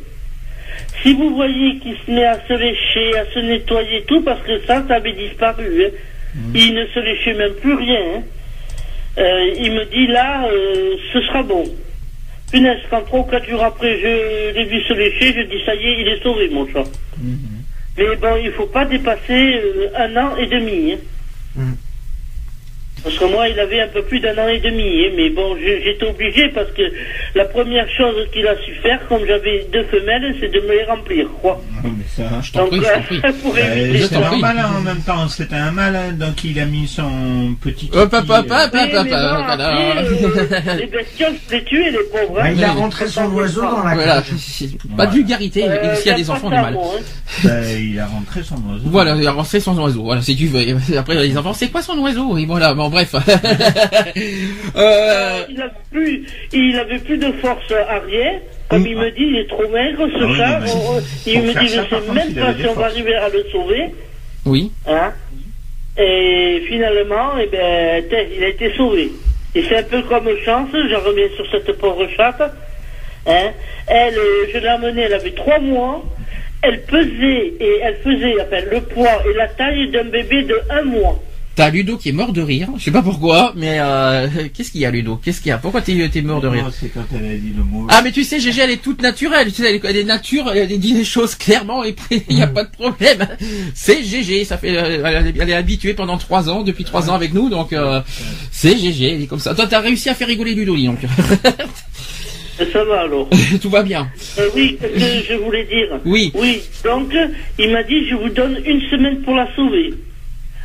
Si 1.03 1.14
vous 1.14 1.36
voyez 1.36 1.78
qu'il 1.80 1.95
se 2.06 2.11
met 2.11 2.24
à 2.26 2.40
se 2.48 2.53
lécher, 2.53 3.18
à 3.18 3.26
se 3.34 3.40
nettoyer 3.40 3.98
et 3.98 4.03
tout, 4.03 4.22
parce 4.22 4.41
que 4.44 4.60
ça, 4.66 4.84
ça 4.88 4.95
avait 4.95 5.11
disparu. 5.14 5.84
hein. 5.86 5.90
Il 6.56 6.74
ne 6.74 6.86
se 6.88 6.99
léchait 6.99 7.34
même 7.34 7.53
plus 7.56 7.74
rien. 7.74 7.99
hein. 8.18 8.24
Euh, 9.18 9.53
il 9.57 9.74
me 9.74 9.86
dit 9.86 10.07
là, 10.07 10.48
euh, 10.48 10.95
ce 11.11 11.22
sera 11.22 11.44
bon. 11.44 11.66
Punaise, 12.52 12.80
quand 12.90 13.02
trois 13.02 13.20
ou 13.20 13.24
quatre 13.24 13.48
jours 13.49 13.64
après 13.64 13.99
je 13.99 14.53
l'ai 14.56 14.66
vu 14.66 14.82
se 14.82 14.94
lécher, 14.94 15.34
je 15.34 15.41
dis 15.41 15.61
ça 15.66 15.76
y 15.76 15.86
est, 15.86 16.02
il 16.02 16.07
est 16.07 16.24
sauvé 16.24 16.49
mon 16.49 16.66
chat. 16.72 16.86
Mhm. 17.18 17.38
Mais 17.98 18.16
bon, 18.16 18.38
il 18.41 18.52
faut 18.52 18.66
pas 18.68 18.86
dépasser 18.86 19.56
euh, 19.61 19.90
un 19.98 20.16
an 20.16 20.38
et 20.38 20.45
demi. 20.48 20.94
hein. 20.94 20.98
Mm. 21.56 21.74
Parce 23.03 23.17
que 23.17 23.26
moi, 23.26 23.47
il 23.47 23.59
avait 23.59 23.81
un 23.81 23.88
peu 23.88 24.01
plus 24.03 24.19
d'un 24.19 24.38
an 24.38 24.47
et 24.47 24.59
demi. 24.59 25.05
hein. 25.05 25.11
Mais 25.15 25.30
bon, 25.30 25.55
j'étais 25.57 26.05
obligé 26.07 26.49
parce 26.49 26.69
que 26.71 26.84
la 27.35 27.45
première 27.45 27.88
chose 27.89 28.27
qu'il 28.34 28.45
a 28.47 28.55
su 28.65 28.73
faire, 28.81 28.99
comme 29.07 29.26
j'avais 29.26 29.65
deux 29.71 29.84
femelles, 29.85 30.35
c'est 30.39 30.51
de 30.51 30.59
me 30.61 30.73
les 30.73 30.84
remplir, 30.84 31.27
quoi. 31.41 31.61
Non, 31.84 31.91
mais 31.97 32.03
ça... 32.15 32.41
Je 32.41 32.51
t'en 32.51 32.67
prie, 32.67 32.80
je 32.80 32.84
t'en 32.84 33.01
prie. 33.01 33.61
Euh, 33.61 34.43
hein, 34.43 34.71
en 34.77 34.81
même 34.81 35.01
temps, 35.01 35.27
c'était 35.27 35.55
un 35.55 35.71
mâle, 35.71 35.95
hein, 35.95 36.11
donc 36.13 36.43
il 36.43 36.59
a 36.59 36.65
mis 36.65 36.88
son 36.88 37.55
petit. 37.61 37.89
Hop, 37.93 38.13
hop, 38.13 38.21
kiki, 38.21 38.31
hop, 38.34 38.45
euh, 38.51 38.65
hop, 38.65 38.71
Oui, 38.73 38.80
hop, 38.80 38.89
mais 38.93 38.97
hop, 38.97 39.07
bon, 39.07 39.15
hop, 39.15 39.45
après, 39.47 39.63
alors. 39.63 39.97
euh, 39.97 40.76
les 40.77 40.85
bestioles, 40.88 41.34
je 41.49 41.55
les 41.55 41.63
tuer, 41.63 41.91
les 41.91 41.97
pauvres. 42.11 42.39
hein. 42.41 42.51
Il 42.55 42.63
a 42.63 42.71
rentré 42.73 43.07
son 43.07 43.31
oiseau 43.34 43.61
dans 43.61 43.84
la 43.84 43.93
Voilà. 43.95 44.15
cage. 44.21 44.69
Pas 44.97 45.05
de 45.07 45.13
vulgarité, 45.13 45.63
Euh, 45.67 45.95
s'il 45.95 46.07
y 46.11 46.13
a 46.13 46.17
des 46.17 46.30
enfants, 46.30 46.49
du 46.49 46.55
mal. 46.55 46.76
hein. 46.76 46.99
ben, 47.43 47.63
il 47.80 47.99
a 47.99 48.07
rentré 48.07 48.43
son 48.43 48.55
oiseau. 48.55 48.84
Voilà, 48.85 49.15
il 49.15 49.27
a 49.27 49.31
rentré 49.31 49.59
son 49.59 49.77
oiseau. 49.80 50.03
Voilà, 50.03 50.21
si 50.21 50.35
tu 50.35 50.47
veux. 50.47 50.63
Après, 50.97 51.15
les 51.15 51.38
enfants, 51.38 51.53
c'est 51.53 51.69
quoi 51.69 51.81
son 51.81 51.97
oiseau? 51.99 52.38
Et 52.38 52.45
voilà, 52.45 52.73
bon, 52.73 52.89
bref. 52.90 53.14
euh, 54.76 55.44
Il 55.49 55.61
avait 55.61 55.72
plus, 55.91 56.26
il 56.53 56.78
avait 56.80 56.99
plus 56.99 57.18
de 57.18 57.32
force 57.41 57.72
arrière. 57.88 58.40
Comme 58.70 58.86
il 58.86 58.95
me 58.98 59.10
dit, 59.11 59.24
il 59.24 59.38
est 59.40 59.48
trop 59.49 59.68
maigre, 59.70 60.07
ce 60.07 60.24
Ah 60.24 60.28
oui, 60.28 60.38
chat. 60.38 60.48
non, 60.48 60.60
mais 60.66 60.72
On- 60.72 60.98
on- 60.98 61.02
il 61.26 61.41
me 61.41 61.60
dit, 61.60 61.68
je 61.68 61.82
par 61.82 62.02
sais 62.03 62.11
même 62.11 62.34
pas 62.36 62.53
si 62.53 62.68
on 62.68 62.74
va 62.74 62.86
arriver 62.86 63.16
à 63.16 63.30
le 63.30 63.44
sauver. 63.52 63.86
oui. 64.45 64.72
Hein. 64.88 65.11
Et 66.02 66.64
finalement, 66.70 67.32
eh 67.41 67.48
ben, 67.48 68.03
il 68.38 68.44
a 68.44 68.48
été 68.48 68.72
sauvé. 68.78 69.11
Et 69.56 69.64
c'est 69.64 69.78
un 69.80 69.84
peu 69.84 70.02
comme 70.03 70.30
chance, 70.45 70.70
je 70.72 70.95
reviens 70.95 71.28
sur 71.36 71.49
cette 71.52 71.72
pauvre 71.78 72.07
chatte. 72.16 72.41
Hein. 73.28 73.49
Elle, 73.88 74.18
euh, 74.18 74.45
je 74.53 74.60
l'ai 74.60 74.70
emmenée, 74.70 75.02
elle 75.02 75.14
avait 75.16 75.32
trois 75.32 75.60
mois. 75.60 76.06
Elle 76.61 76.82
pesait 76.84 77.53
et 77.60 77.80
elle 77.82 77.95
faisait 78.03 78.36
enfin, 78.41 78.61
le 78.72 78.82
poids 78.82 79.24
et 79.30 79.34
la 79.36 79.48
taille 79.48 79.90
d'un 79.91 80.03
bébé 80.06 80.44
de 80.44 80.60
un 80.70 80.84
mois. 80.84 81.20
T'as 81.60 81.72
Ludo 81.72 81.98
qui 81.98 82.07
est 82.07 82.14
mort 82.14 82.31
de 82.31 82.41
rire. 82.41 82.69
Je 82.77 82.86
sais 82.86 82.91
pas 82.91 83.02
pourquoi, 83.02 83.52
mais 83.57 83.80
euh, 83.81 84.27
qu'est-ce 84.53 84.72
qu'il 84.72 84.80
y 84.80 84.86
a, 84.86 84.91
Ludo? 84.91 85.18
Qu'est-ce 85.22 85.41
qu'il 85.41 85.49
y 85.49 85.52
a? 85.52 85.57
Pourquoi 85.57 85.81
t'es 85.81 86.07
t'es 86.07 86.22
mort 86.22 86.40
de 86.40 86.48
rire? 86.48 86.64
Non, 86.64 86.72
C'est 86.72 86.88
quand 86.88 87.03
elle 87.14 87.26
a 87.31 87.36
dit 87.36 87.52
le 87.53 87.65
mot. 87.65 87.86
Ah 87.90 87.99
mais 88.02 88.14
tu 88.14 88.23
sais 88.23 88.40
Gégé 88.40 88.61
elle 88.61 88.69
est 88.72 88.81
toute 88.81 89.02
naturelle, 89.02 89.48
tu 89.52 89.61
sais 89.61 89.68
elle 89.69 89.76
est, 89.76 89.81
elle 89.84 89.98
est 89.98 90.03
nature, 90.06 90.49
elle 90.56 90.80
dit 90.80 90.94
les 90.94 91.03
choses 91.03 91.36
clairement 91.36 91.84
et 91.84 91.94
il 92.30 92.38
n'y 92.38 92.41
a 92.44 92.48
pas 92.48 92.64
de 92.64 92.69
problème. 92.72 93.27
C'est 93.76 94.02
Gégé, 94.06 94.45
ça 94.45 94.57
fait 94.57 94.69
euh, 94.77 95.03
elle, 95.06 95.27
est- 95.27 95.34
elle 95.38 95.49
est 95.49 95.53
habituée 95.53 95.94
pendant 95.94 96.18
trois 96.18 96.49
ans, 96.49 96.64
depuis 96.64 96.86
trois 96.86 97.10
ans 97.10 97.14
avec 97.14 97.34
nous 97.34 97.49
donc 97.49 97.73
euh, 97.73 97.99
c'est 98.52 98.77
Gégé, 98.77 99.15
elle 99.15 99.22
est 99.23 99.27
comme 99.27 99.40
ça. 99.40 99.53
Toi 99.53 99.68
t'as 99.68 99.81
réussi 99.81 100.07
à 100.07 100.14
faire 100.15 100.30
rigoler 100.30 100.53
Ludo 100.56 100.77
dis 100.77 100.86
donc. 100.86 100.99
Et 102.61 102.72
ça 102.72 102.86
va 102.86 103.02
alors. 103.02 103.27
Tout 103.61 103.69
va 103.69 103.84
bien. 103.84 104.07
Euh, 104.38 104.48
oui, 104.56 104.77
qu'est-ce 104.80 105.27
que 105.27 105.34
je 105.34 105.40
voulais 105.44 105.65
dire? 105.65 105.99
Oui. 106.06 106.31
Oui, 106.36 106.61
donc 106.86 107.11
il 107.57 107.69
m'a 107.73 107.84
dit 107.84 108.07
je 108.10 108.15
vous 108.15 108.30
donne 108.30 108.60
une 108.65 108.80
semaine 108.90 109.22
pour 109.23 109.36
la 109.36 109.53
sauver. 109.57 109.94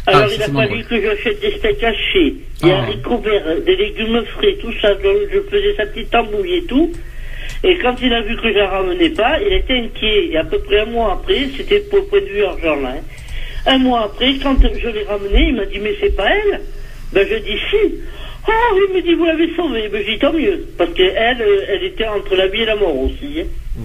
Alors 0.07 0.23
Ah, 0.25 0.29
il 0.31 0.39
ça, 0.39 0.45
a 0.45 0.53
fallu 0.53 0.85
que 0.85 1.01
j'achète 1.01 1.41
des 1.41 1.53
steaks 1.53 1.83
hachés, 1.83 2.35
des 2.63 2.71
Ah. 2.71 2.83
haricots 2.83 3.19
verts, 3.19 3.61
des 3.65 3.77
légumes 3.77 4.23
frais, 4.37 4.55
tout 4.61 4.73
ça. 4.81 4.95
Donc 4.95 5.17
je 5.33 5.41
faisais 5.51 5.75
sa 5.77 5.87
petite 5.87 6.11
tambouille 6.11 6.57
et 6.57 6.65
tout. 6.65 6.93
Et 7.63 7.79
quand 7.79 7.97
il 8.03 8.13
a 8.13 8.21
vu 8.21 8.37
que 8.37 8.53
je 8.53 8.59
la 8.59 8.69
ramenais 8.69 9.09
pas, 9.11 9.39
il 9.41 9.53
était 9.55 9.79
inquiet. 9.79 10.29
Et 10.33 10.37
à 10.37 10.45
peu 10.45 10.59
près 10.59 10.81
un 10.81 10.87
mois 10.87 11.13
après, 11.13 11.49
c'était 11.57 11.81
pour 11.81 12.07
point 12.09 12.21
de 12.21 12.27
vue 12.27 12.45
argent 12.45 12.77
là. 12.77 12.91
hein. 12.99 13.03
Un 13.67 13.79
mois 13.79 14.05
après, 14.05 14.35
quand 14.43 14.57
je 14.63 14.89
l'ai 14.89 15.05
ramenée, 15.05 15.49
il 15.49 15.55
m'a 15.57 15.65
dit 15.65 15.79
mais 15.79 15.95
c'est 16.01 16.15
pas 16.15 16.29
elle? 16.29 16.61
Ben 17.15 17.27
je 17.31 17.37
dis 17.37 17.59
si. 17.71 17.95
Ah 18.47 18.51
oui, 18.75 18.81
il 18.91 18.97
me 18.97 19.01
dit 19.01 19.15
vous 19.15 19.25
l'avez 19.25 19.49
sauvée. 19.57 19.89
Ben 19.91 20.03
je 20.07 20.13
dis 20.13 20.19
tant 20.19 20.33
mieux, 20.35 20.67
parce 20.77 20.93
qu'elle, 20.93 21.41
euh, 21.41 21.65
elle 21.71 21.85
était 21.85 22.07
entre 22.07 22.37
la 22.37 22.47
vie 22.49 22.61
et 22.61 22.67
la 22.67 22.77
mort 22.77 22.99
aussi. 23.01 23.41
hein. 23.41 23.45
Oui. 23.79 23.85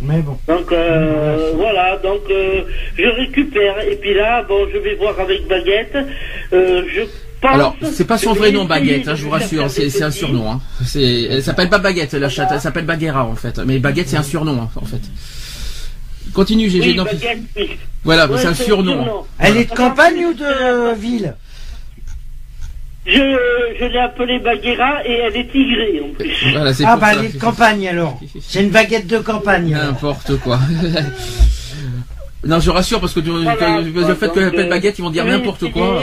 Mais 0.00 0.20
bon. 0.22 0.38
Donc 0.46 0.70
euh, 0.70 1.52
voilà, 1.56 1.96
donc 1.98 2.20
euh, 2.30 2.62
je 2.96 3.08
récupère 3.08 3.80
et 3.80 3.96
puis 3.96 4.14
là, 4.14 4.44
bon, 4.48 4.66
je 4.72 4.78
vais 4.78 4.94
voir 4.94 5.18
avec 5.18 5.46
Baguette. 5.48 5.96
Euh, 6.52 6.82
je 6.94 7.02
pense. 7.40 7.54
Alors 7.54 7.76
c'est 7.92 8.06
pas 8.06 8.16
son 8.18 8.32
vrai 8.32 8.52
nom 8.52 8.64
Baguette, 8.64 9.08
hein, 9.08 9.14
je 9.16 9.24
vous 9.24 9.30
rassure, 9.30 9.68
c'est 9.70 10.02
un 10.02 10.10
surnom. 10.10 10.52
Hein. 10.52 10.60
Elle 10.94 11.42
s'appelle 11.42 11.68
pas 11.68 11.78
Baguette 11.78 12.14
la 12.14 12.28
chatte, 12.28 12.50
elle 12.52 12.60
s'appelle 12.60 12.84
Baguera 12.86 13.24
en 13.24 13.34
fait. 13.34 13.58
Mais 13.66 13.78
Baguette 13.80 14.08
c'est 14.08 14.16
un 14.16 14.22
surnom 14.22 14.62
hein, 14.62 14.70
en 14.76 14.84
fait. 14.84 15.00
Continue 16.32 16.68
Gégé. 16.68 16.90
Oui, 16.90 16.96
Baguette, 16.96 17.38
oui. 17.56 17.70
Voilà, 18.04 18.26
Ouais, 18.28 18.38
c'est 18.38 18.46
un 18.46 18.54
surnom. 18.54 19.04
surnom. 19.04 19.24
Elle 19.40 19.56
est 19.56 19.70
de 19.70 19.74
campagne 19.74 20.26
ou 20.26 20.34
de 20.34 20.94
ville? 20.94 21.34
Je, 23.06 23.12
je 23.80 23.84
l'ai 23.86 23.98
appelée 23.98 24.38
Bagheera 24.38 25.06
et 25.06 25.12
elle 25.12 25.36
est 25.36 25.50
tigrée 25.50 26.00
en 26.04 26.12
plus. 26.14 26.30
Voilà, 26.52 26.72
Ah 26.84 26.96
bah 26.96 27.06
ça. 27.14 27.18
elle 27.20 27.24
est 27.26 27.34
de 27.34 27.40
campagne 27.40 27.88
alors. 27.88 28.20
C'est 28.40 28.62
une 28.62 28.70
baguette 28.70 29.06
de 29.06 29.18
campagne. 29.18 29.70
N'importe 29.70 30.36
quoi. 30.40 30.58
non, 32.44 32.60
je 32.60 32.70
rassure 32.70 33.00
parce 33.00 33.14
que 33.14 33.20
tu, 33.20 33.30
Voilà, 33.30 33.80
le 33.80 34.14
fait 34.14 34.28
que 34.28 34.34
donc, 34.34 34.36
l'appelle 34.36 34.66
euh, 34.66 34.68
baguette, 34.70 34.98
ils 34.98 35.02
vont 35.02 35.10
dire 35.10 35.24
n'importe 35.24 35.70
quoi. 35.72 36.02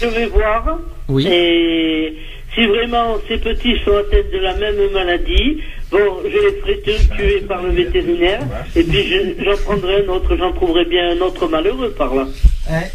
Je 0.00 0.06
vais 0.06 0.26
voir. 0.26 0.78
Oui. 1.08 1.26
Et 1.30 2.16
si 2.54 2.64
vraiment 2.66 3.16
ces 3.28 3.36
petits 3.38 3.76
sont 3.84 3.94
atteints 3.96 4.28
de 4.32 4.38
la 4.38 4.54
même 4.56 4.92
maladie, 4.94 5.58
bon, 5.90 5.98
je 6.24 6.28
les 6.30 6.60
ferai 6.60 6.80
tous 6.84 7.14
tuer 7.16 7.40
par 7.46 7.62
le 7.62 7.70
vétérinaire. 7.70 8.40
Et 8.74 8.82
puis 8.82 9.02
je- 9.04 9.44
j'en 9.44 9.56
prendrai 9.64 10.04
un 10.04 10.08
autre, 10.08 10.34
j'en 10.36 10.52
trouverai 10.52 10.84
bien 10.86 11.10
un 11.12 11.20
autre 11.20 11.46
malheureux 11.48 11.90
par 11.90 12.14
là. 12.14 12.26
Eh, 12.70 12.86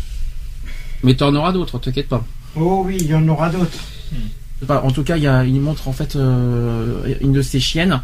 Mais 1.03 1.13
t'en 1.13 1.33
auras 1.35 1.51
d'autres, 1.51 1.77
t'inquiète 1.79 2.07
pas. 2.09 2.23
Oh 2.55 2.83
oui, 2.85 2.97
il 2.99 3.07
y 3.07 3.15
en 3.15 3.27
aura 3.27 3.49
d'autres. 3.49 3.79
Enfin, 4.63 4.81
en 4.83 4.91
tout 4.91 5.03
cas, 5.03 5.17
il, 5.17 5.23
y 5.23 5.27
a, 5.27 5.43
il 5.43 5.59
montre 5.59 5.87
en 5.87 5.93
fait 5.93 6.15
euh, 6.15 7.15
une 7.21 7.31
de 7.31 7.41
ses 7.41 7.59
chiennes, 7.59 8.01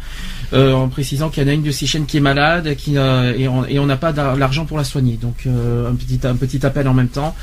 euh, 0.52 0.72
en 0.72 0.88
précisant 0.88 1.28
qu'il 1.28 1.42
y 1.42 1.46
en 1.46 1.48
a 1.50 1.52
une 1.52 1.62
de 1.62 1.70
ses 1.70 1.86
chiennes 1.86 2.06
qui 2.06 2.16
est 2.16 2.20
malade, 2.20 2.74
qui, 2.76 2.96
euh, 2.96 3.34
et 3.36 3.78
on 3.78 3.86
n'a 3.86 3.96
pas 3.96 4.12
l'argent 4.12 4.64
pour 4.64 4.78
la 4.78 4.84
soigner. 4.84 5.18
Donc 5.20 5.36
euh, 5.46 5.90
un 5.90 5.94
petit 5.94 6.20
un 6.26 6.36
petit 6.36 6.64
appel 6.64 6.88
en 6.88 6.94
même 6.94 7.08
temps. 7.08 7.34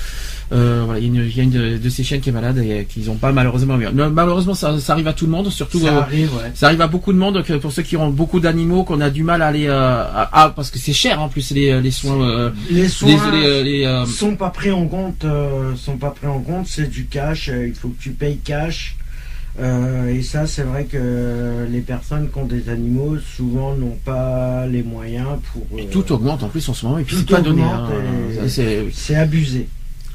Euh, 0.53 0.83
voilà, 0.85 0.99
il 0.99 1.05
y 1.07 1.17
a 1.19 1.23
une, 1.23 1.31
y 1.31 1.39
a 1.39 1.43
une 1.43 1.49
de, 1.49 1.77
de 1.77 1.89
ces 1.89 2.03
chiennes 2.03 2.21
qui 2.21 2.29
est 2.29 2.31
malade 2.31 2.59
et 2.59 2.85
qu'ils 2.85 3.07
n'ont 3.07 3.15
pas 3.15 3.31
malheureusement 3.31 3.77
Malheureusement, 4.11 4.53
ça, 4.53 4.79
ça 4.79 4.93
arrive 4.93 5.07
à 5.07 5.13
tout 5.13 5.25
le 5.25 5.31
monde, 5.31 5.49
surtout. 5.49 5.79
Ça 5.79 5.97
arrive, 6.03 6.31
ouais. 6.35 6.51
ça 6.53 6.67
arrive 6.67 6.81
à 6.81 6.87
beaucoup 6.87 7.13
de 7.13 7.17
monde, 7.17 7.43
pour 7.61 7.71
ceux 7.71 7.81
qui 7.81 7.97
ont 7.97 8.09
beaucoup 8.11 8.39
d'animaux, 8.39 8.83
qu'on 8.83 9.01
a 9.01 9.09
du 9.09 9.23
mal 9.23 9.41
à 9.41 9.47
aller, 9.47 9.65
euh, 9.67 10.03
à, 10.03 10.43
à- 10.43 10.49
parce 10.51 10.69
que 10.69 10.77
c'est 10.77 10.93
cher 10.93 11.19
en 11.19 11.29
plus 11.29 11.49
les, 11.51 11.81
les 11.81 11.89
soins, 11.91 12.21
euh, 12.21 12.51
Les 12.69 12.87
soins 12.87 13.31
les, 13.31 13.63
les, 13.63 13.63
les, 13.79 13.85
euh, 13.85 14.05
sont 14.05 14.35
pas 14.35 14.51
pris 14.51 14.69
en 14.71 14.85
compte. 14.85 15.25
euh, 15.25 15.75
sont 15.75 15.97
pas 15.97 16.11
pris 16.11 16.27
en 16.27 16.39
compte. 16.39 16.67
C'est 16.67 16.91
du 16.91 17.05
cash. 17.07 17.49
euh, 17.49 17.67
il 17.67 17.73
faut 17.73 17.89
que 17.89 17.99
tu 17.99 18.11
payes 18.11 18.37
cash. 18.37 18.97
Euh, 19.57 20.13
et 20.13 20.21
ça, 20.21 20.45
c'est 20.47 20.63
vrai 20.63 20.83
que 20.83 21.65
les 21.71 21.79
personnes 21.79 22.29
qui 22.29 22.37
ont 22.39 22.45
des 22.45 22.67
animaux 22.69 23.17
souvent 23.19 23.73
n'ont 23.75 23.97
pas 24.03 24.67
les 24.67 24.83
moyens 24.83 25.27
pour. 25.53 25.63
euh, 25.79 25.83
tout 25.89 26.11
augmente 26.11 26.43
en 26.43 26.49
plus 26.49 26.67
en 26.67 26.73
ce 26.73 26.85
moment 26.85 26.97
et 26.99 27.03
puis 27.03 27.15
Tout 27.15 27.21
c'est 27.27 27.35
pas 27.35 27.41
donné. 27.41 27.61
hein. 27.63 27.87
C'est 28.93 29.15
abusé. 29.15 29.67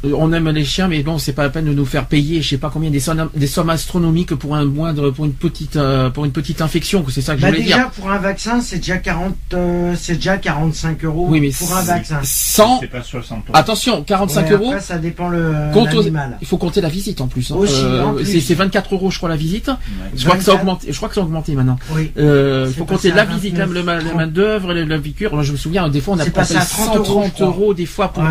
On 0.02 0.32
aime 0.32 0.48
les 0.48 0.64
chiens, 0.64 0.88
mais 0.88 1.02
bon, 1.02 1.18
c'est 1.18 1.32
pas 1.34 1.42
la 1.42 1.50
peine 1.50 1.66
de 1.66 1.72
nous 1.72 1.84
faire 1.84 2.06
payer, 2.06 2.40
je 2.40 2.48
sais 2.48 2.56
pas 2.58 2.70
combien 2.72 2.90
des 2.90 3.00
sommes, 3.00 3.28
des 3.34 3.46
sommes 3.46 3.68
astronomiques 3.68 4.34
pour 4.34 4.56
un 4.56 4.64
moindre, 4.64 5.10
pour 5.10 5.26
une 5.26 5.34
petite, 5.34 5.76
euh, 5.76 6.08
pour 6.08 6.24
une 6.24 6.32
petite 6.32 6.62
infection, 6.62 7.02
que 7.02 7.12
c'est 7.12 7.20
ça 7.20 7.34
que 7.34 7.40
je 7.40 7.42
Bah 7.42 7.50
voulais 7.50 7.62
déjà 7.64 7.76
dire. 7.76 7.90
pour 7.90 8.10
un 8.10 8.16
vaccin, 8.18 8.60
c'est 8.62 8.78
déjà 8.78 8.96
40, 8.96 9.34
euh, 9.52 9.94
c'est 9.98 10.14
déjà 10.14 10.38
45 10.38 11.04
euros 11.04 11.26
Oui, 11.28 11.40
mais 11.40 11.50
pour 11.50 11.76
un 11.76 11.82
c'est- 11.82 11.92
vaccin. 11.92 12.20
Sans, 12.22 12.80
C'est 12.80 12.86
pas 12.86 13.02
60 13.02 13.44
euros. 13.48 13.56
attention, 13.58 14.02
45 14.02 14.46
Ouais, 14.46 14.52
euros. 14.52 14.70
Après, 14.70 14.80
ça 14.80 14.96
dépend 14.98 15.28
le 15.28 15.52
aux- 15.74 15.84
l'animal. 15.84 16.38
il 16.40 16.46
faut 16.46 16.56
compter 16.56 16.80
la 16.80 16.88
visite 16.88 17.20
en 17.20 17.26
plus. 17.26 17.50
hein. 17.50 17.56
Aussi, 17.56 17.82
en 18.02 18.14
plus. 18.14 18.24
c'est 18.24 18.40
c'est 18.40 18.54
24 18.54 18.94
euros, 18.94 19.10
je 19.10 19.18
crois, 19.18 19.28
la 19.28 19.36
visite. 19.36 19.68
Ouais. 19.68 19.74
Je 20.16 20.24
crois 20.24 20.36
que 20.36 20.42
ça 20.44 20.52
a 20.52 20.54
24. 20.54 20.60
augmenté. 20.62 20.86
Je 20.92 20.96
crois 20.96 21.08
que 21.10 21.14
ça 21.14 21.20
a 21.20 21.24
augmenté 21.24 21.52
maintenant. 21.54 21.78
Oui. 21.94 22.10
Euh, 22.16 22.64
il 22.68 22.72
C'est 22.72 22.78
faut 22.78 22.84
compter 22.86 23.10
la 23.12 23.24
visite, 23.26 23.56
la, 23.58 23.66
29, 23.66 23.84
la, 23.86 23.94
la 23.96 24.00
30. 24.02 24.16
main 24.16 24.26
d'œuvre, 24.26 24.72
la, 24.72 24.84
la 24.84 24.98
piqûre. 24.98 25.34
Moi, 25.34 25.42
je 25.42 25.52
me 25.52 25.56
souviens, 25.58 25.88
des 25.90 26.00
fois, 26.00 26.14
on 26.14 26.18
a 26.20 26.24
passé 26.26 26.54
payé 26.54 26.64
à 26.64 26.66
30 26.66 26.96
euros, 26.96 27.04
130 27.04 27.24
je 27.26 27.32
crois. 27.34 27.46
euros, 27.46 27.74
des 27.74 27.86
fois 27.86 28.08
pour. 28.12 28.22
Ouais. 28.22 28.30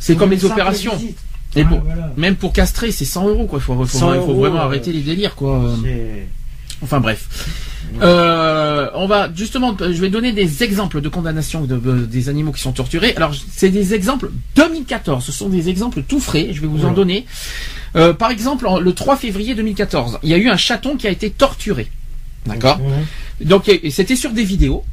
Euh, 0.00 0.04
c'est 0.04 0.16
comme 0.16 0.30
les 0.30 0.36
opérations. 0.52 0.92
Et 1.56 1.64
voilà. 1.64 2.12
Même 2.16 2.36
pour 2.36 2.52
castrer, 2.52 2.92
c'est 2.92 3.04
100 3.04 3.28
euros, 3.28 3.46
quoi. 3.46 3.58
Il 3.58 3.62
faut, 3.62 3.74
faut, 3.74 3.86
100 3.86 4.14
il 4.14 4.20
faut 4.20 4.26
euros, 4.30 4.40
vraiment 4.40 4.58
euh, 4.60 4.64
arrêter 4.64 4.92
les 4.92 5.00
délires, 5.00 5.34
quoi. 5.34 5.74
Enfin 6.82 7.00
bref. 7.00 7.26
Euh, 8.00 8.88
on 8.94 9.06
va 9.06 9.28
justement, 9.34 9.76
je 9.78 10.00
vais 10.00 10.08
donner 10.10 10.32
des 10.32 10.62
exemples 10.62 11.00
de 11.00 11.08
condamnation 11.08 11.62
de, 11.64 11.76
de- 11.76 12.06
des 12.06 12.28
animaux 12.28 12.52
qui 12.52 12.60
sont 12.62 12.72
torturés. 12.72 13.14
Alors 13.16 13.34
c'est 13.52 13.68
des 13.68 13.94
exemples 13.94 14.30
2014. 14.56 15.24
Ce 15.24 15.32
sont 15.32 15.48
des 15.48 15.68
exemples 15.68 16.02
tout 16.02 16.20
frais. 16.20 16.48
Je 16.52 16.60
vais 16.60 16.66
vous 16.68 16.84
en 16.86 16.92
donner. 16.92 17.26
Euh, 17.96 18.14
par 18.14 18.30
exemple, 18.30 18.66
en- 18.66 18.78
le 18.78 18.92
3 18.94 19.16
février 19.16 19.54
2014, 19.54 20.20
il 20.22 20.30
y 20.30 20.34
a 20.34 20.38
eu 20.38 20.48
un 20.48 20.56
chaton 20.56 20.96
qui 20.96 21.06
a 21.06 21.10
été 21.10 21.30
torturé. 21.30 21.88
D'accord. 22.46 22.80
Donc 23.44 23.70
c'était 23.90 24.16
sur 24.16 24.30
des 24.30 24.44
vidéos. 24.44 24.84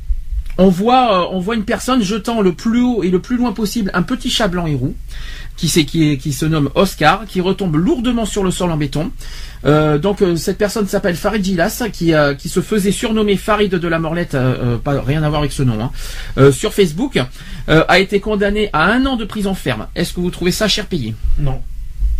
On 0.59 0.69
voit, 0.69 1.21
euh, 1.23 1.27
on 1.31 1.39
voit 1.39 1.55
une 1.55 1.65
personne 1.65 2.01
jetant 2.01 2.41
le 2.41 2.53
plus 2.53 2.81
haut 2.81 3.03
et 3.03 3.09
le 3.09 3.19
plus 3.19 3.37
loin 3.37 3.51
possible 3.53 3.91
un 3.93 4.01
petit 4.01 4.29
chat 4.31 4.47
blanc 4.47 4.65
et 4.65 4.73
roux, 4.75 4.95
qui, 5.55 5.67
qui, 5.85 6.09
est- 6.11 6.17
qui 6.17 6.33
se 6.33 6.45
nomme 6.45 6.69
Oscar, 6.75 7.25
qui 7.27 7.41
retombe 7.41 7.75
lourdement 7.75 8.25
sur 8.25 8.43
le 8.43 8.49
sol 8.51 8.71
en 8.71 8.77
béton. 8.77 9.11
Euh, 9.65 9.97
donc 9.97 10.21
euh, 10.21 10.35
cette 10.35 10.57
personne 10.57 10.87
s'appelle 10.87 11.15
Farid 11.15 11.43
Gilas, 11.43 11.83
qui, 11.93 12.13
euh, 12.13 12.33
qui 12.33 12.49
se 12.49 12.61
faisait 12.61 12.91
surnommer 12.91 13.37
Farid 13.37 13.71
de 13.73 13.87
la 13.87 13.99
Morlette, 13.99 14.33
euh, 14.35 14.77
pas 14.77 14.99
rien 15.01 15.21
à 15.23 15.29
voir 15.29 15.41
avec 15.41 15.51
ce 15.51 15.61
nom, 15.63 15.77
hein, 16.37 16.51
sur 16.51 16.73
Facebook, 16.73 17.19
a 17.67 17.99
été 17.99 18.19
condamné 18.19 18.69
à 18.73 18.85
un 18.91 19.05
an 19.05 19.15
de 19.15 19.25
prison 19.25 19.53
ferme. 19.53 19.87
Est-ce 19.95 20.13
que 20.13 20.19
vous 20.21 20.29
trouvez 20.31 20.51
ça 20.51 20.67
cher 20.67 20.85
payé? 20.87 21.13
Non. 21.37 21.61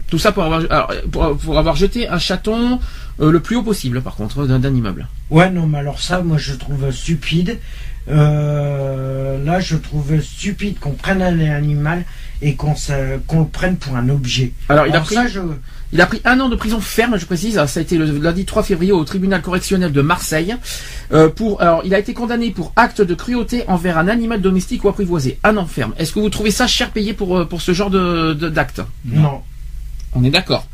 Tout 0.10 0.20
ça 0.20 0.32
pour 0.32 0.44
avoir, 0.44 0.62
alors, 0.70 0.92
pour, 1.12 1.38
pour 1.38 1.58
avoir 1.60 1.76
jeté 1.76 2.08
un 2.08 2.18
chaton 2.20 2.80
le 3.20 3.40
plus 3.40 3.56
haut 3.58 3.64
possible, 3.64 4.02
par 4.02 4.16
contre, 4.16 4.46
d'un 4.46 4.60
d'un 4.60 4.74
immeuble. 4.74 5.08
Ouais, 5.30 5.50
non, 5.50 5.68
mais 5.68 5.80
alors 5.80 6.00
ça, 6.02 6.22
moi, 6.22 6.38
je 6.38 6.54
trouve 6.54 6.92
stupide. 6.92 7.60
Euh, 8.10 9.44
là, 9.44 9.60
je 9.60 9.76
trouve 9.76 10.22
stupide 10.22 10.80
qu'on 10.80 10.92
prenne 10.92 11.22
un 11.22 11.40
animal 11.40 12.06
et 12.42 12.56
qu'on 12.56 12.76
qu'on 13.28 13.40
le 13.42 13.48
prenne 13.48 13.78
pour 13.78 13.96
un 13.96 14.10
objet. 14.10 14.52
Alors 14.70 14.86
il 14.86 14.92
a 14.92 14.96
Alors 14.96 15.06
pris. 15.06 15.16
ça, 15.16 15.28
je... 15.28 15.40
Il 15.94 16.02
a 16.02 16.06
pris 16.06 16.22
un 16.26 16.38
an 16.42 16.50
de 16.50 16.56
prison 16.58 16.82
ferme, 16.82 17.18
je 17.18 17.26
précise. 17.26 17.64
Ça 17.66 17.80
a 17.80 17.82
été 17.82 17.98
le 17.98 18.06
lundi 18.20 18.44
3 18.44 18.62
février 18.64 18.92
au 18.92 19.04
tribunal 19.06 19.42
correctionnel 19.42 19.94
de 19.94 20.02
Marseille. 20.02 20.54
Euh, 21.14 21.30
pour, 21.30 21.62
alors, 21.62 21.82
il 21.86 21.94
a 21.96 22.00
été 22.00 22.14
condamné 22.14 22.52
pour 22.52 22.74
acte 22.76 23.02
de 23.02 23.16
cruauté 23.16 23.64
envers 23.70 23.98
un 23.98 24.10
animal 24.10 24.42
domestique 24.42 24.84
ou 24.84 24.90
apprivoisé. 24.90 25.40
Un 25.46 25.56
an 25.56 25.66
ferme. 25.66 25.94
Est-ce 25.98 26.12
que 26.12 26.20
vous 26.20 26.30
trouvez 26.30 26.52
ça 26.52 26.68
cher 26.68 26.92
payé 26.92 27.14
pour, 27.14 27.38
euh, 27.38 27.46
pour 27.46 27.62
ce 27.62 27.72
genre 27.74 27.90
de, 27.90 28.34
de- 28.34 28.50
d'acte? 28.50 28.82
Non. 29.06 29.42
On 30.14 30.24
est 30.26 30.30
d'accord. 30.30 30.68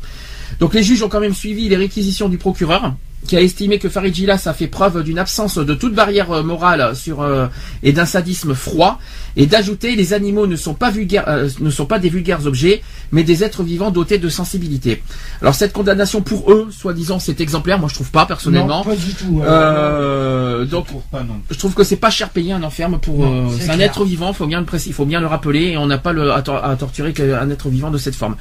Donc 0.58 0.74
les 0.74 0.82
juges 0.82 1.02
ont 1.04 1.08
quand 1.08 1.20
même 1.20 1.34
suivi 1.34 1.68
les 1.68 1.76
réquisitions 1.76 2.28
du 2.28 2.36
procureur, 2.38 2.94
qui 3.26 3.36
a 3.36 3.40
estimé 3.40 3.78
que 3.78 3.88
Farid 3.88 4.14
Gilas 4.14 4.42
a 4.46 4.52
fait 4.52 4.66
preuve 4.66 5.02
d'une 5.02 5.18
absence 5.18 5.56
de 5.58 5.74
toute 5.74 5.94
barrière 5.94 6.30
euh, 6.30 6.42
morale 6.42 6.94
sur 6.94 7.22
euh, 7.22 7.46
et 7.82 7.92
d'un 7.92 8.04
sadisme 8.04 8.54
froid, 8.54 8.98
et 9.36 9.46
d'ajouter 9.46 9.96
les 9.96 10.12
animaux 10.12 10.46
ne 10.46 10.56
sont 10.56 10.74
pas 10.74 10.90
vulgaires, 10.90 11.24
euh, 11.28 11.48
ne 11.60 11.70
sont 11.70 11.86
pas 11.86 11.98
des 11.98 12.08
vulgaires 12.10 12.46
objets, 12.46 12.82
mais 13.12 13.24
des 13.24 13.42
êtres 13.42 13.62
vivants 13.62 13.90
dotés 13.90 14.18
de 14.18 14.28
sensibilité. 14.28 15.02
Alors 15.40 15.54
cette 15.54 15.72
condamnation 15.72 16.20
pour 16.22 16.52
eux, 16.52 16.68
soi-disant, 16.70 17.18
c'est 17.18 17.40
exemplaire. 17.40 17.78
Moi, 17.78 17.88
je 17.88 17.94
trouve 17.94 18.10
pas 18.10 18.26
personnellement. 18.26 18.78
Non, 18.78 18.84
pas 18.84 18.96
du 18.96 19.14
tout. 19.14 19.40
euh, 19.42 19.46
Euh, 19.46 20.64
Je 20.64 20.70
donc 20.70 20.86
trouve 20.86 21.02
pas 21.10 21.22
non. 21.22 21.34
je 21.50 21.58
trouve 21.58 21.74
que 21.74 21.84
c'est 21.84 21.96
pas 21.96 22.10
cher 22.10 22.30
payé 22.30 22.52
un 22.52 22.62
enferme 22.62 22.98
pour 23.00 23.24
euh, 23.24 23.48
c'est 23.58 23.70
un 23.70 23.74
clair. 23.74 23.88
être 23.88 24.04
vivant, 24.04 24.32
faut 24.32 24.46
bien 24.46 24.60
le 24.60 24.66
préciser, 24.66 24.90
il 24.90 24.94
faut 24.94 25.04
bien 25.06 25.20
le 25.20 25.26
rappeler 25.26 25.70
et 25.72 25.76
on 25.78 25.86
n'a 25.86 25.98
pas 25.98 26.12
le, 26.12 26.30
à, 26.30 26.36
à 26.62 26.76
torturer 26.76 27.12
qu'un 27.12 27.48
être 27.50 27.68
vivant 27.68 27.90
de 27.90 27.98
cette 27.98 28.14
forme. 28.14 28.36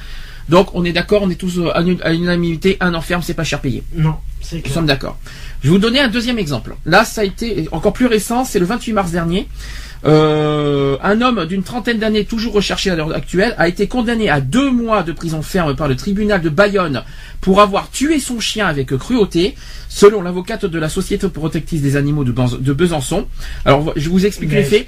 Donc 0.50 0.74
on 0.76 0.84
est 0.86 0.94
d'accord, 0.94 1.22
on 1.24 1.30
est 1.30 1.36
tous 1.36 1.60
euh, 1.60 1.72
à 1.76 1.82
l'unanimité, 2.12 2.78
un 2.80 2.94
enferme 2.94 3.22
c'est 3.22 3.34
pas 3.34 3.44
cher 3.44 3.62
payé. 3.62 3.84
Non, 3.96 4.16
c'est 4.42 4.58
Nous 4.58 4.62
clair. 4.64 4.74
sommes 4.74 4.86
d'accord. 4.86 5.18
Je 5.62 5.68
vais 5.70 5.74
vous 5.74 5.80
donner 5.80 6.00
un 6.02 6.10
deuxième 6.10 6.38
exemple. 6.38 6.76
Là, 6.86 7.06
ça 7.06 7.22
a 7.22 7.24
été 7.24 7.68
encore 7.72 7.94
plus 7.94 8.08
récent, 8.08 8.44
c'est 8.44 8.60
le 8.60 8.66
28 8.66 8.94
mars 8.94 9.12
dernier. 9.12 9.48
Euh, 10.06 10.98
un 11.02 11.22
homme 11.22 11.46
d'une 11.46 11.64
trentaine 11.64 12.00
d'années, 12.00 12.26
toujours 12.26 12.54
recherché 12.54 12.90
à 12.90 12.96
l'heure 12.96 13.14
actuelle, 13.14 13.56
a 13.58 13.68
été 13.68 13.88
condamné 13.88 14.30
à 14.30 14.42
deux 14.42 14.70
mois 14.70 15.04
de 15.04 15.12
prison 15.12 15.42
ferme 15.42 15.76
par 15.76 15.88
le 15.88 15.96
tribunal 15.96 16.42
de 16.42 16.50
Bayonne 16.50 17.04
pour 17.42 17.62
avoir 17.62 17.90
tué 17.90 18.20
son 18.20 18.40
chien 18.40 18.68
avec 18.68 18.96
cruauté, 18.98 19.56
selon 19.90 20.22
l'avocate 20.22 20.66
de 20.66 20.80
la 20.80 20.90
Société 20.90 21.28
protectrice 21.30 21.82
des 21.82 21.96
animaux 21.96 22.24
de, 22.24 22.74
Besançon. 22.74 23.28
Alors, 23.66 23.94
je 23.96 24.10
vous 24.10 24.26
explique 24.26 24.52
les 24.52 24.64
faits. 24.64 24.88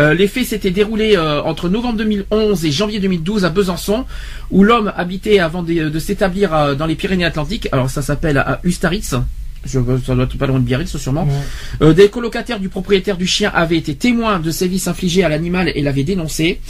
Euh, 0.00 0.14
les 0.14 0.28
faits 0.28 0.46
s'étaient 0.46 0.70
déroulés 0.70 1.16
euh, 1.16 1.42
entre 1.42 1.68
novembre 1.68 1.98
2011 1.98 2.64
et 2.64 2.70
janvier 2.70 3.00
2012 3.00 3.44
à 3.44 3.50
Besançon, 3.50 4.04
où 4.50 4.62
l'homme 4.62 4.92
habitait 4.96 5.38
avant 5.38 5.62
de, 5.62 5.88
de 5.88 5.98
s'établir 5.98 6.76
dans 6.76 6.86
les 6.86 6.94
Pyrénées-Atlantiques. 6.94 7.68
Alors 7.72 7.90
ça 7.90 8.02
s'appelle 8.02 8.38
à 8.38 8.60
Ustaritz. 8.64 9.14
Je, 9.64 9.78
ça 10.04 10.14
doit 10.14 10.24
être 10.24 10.36
pas 10.36 10.46
loin 10.46 10.58
de 10.58 10.64
Biarritz 10.64 10.96
sûrement. 10.96 11.24
Ouais. 11.24 11.86
Euh, 11.86 11.92
des 11.92 12.08
colocataires 12.08 12.58
du 12.58 12.68
propriétaire 12.68 13.16
du 13.16 13.26
chien 13.26 13.50
avaient 13.54 13.76
été 13.76 13.94
témoins 13.94 14.40
de 14.40 14.50
sévices 14.50 14.88
infligés 14.88 15.22
à 15.22 15.28
l'animal 15.28 15.70
et 15.74 15.82
l'avaient 15.82 16.02
dénoncé. 16.02 16.60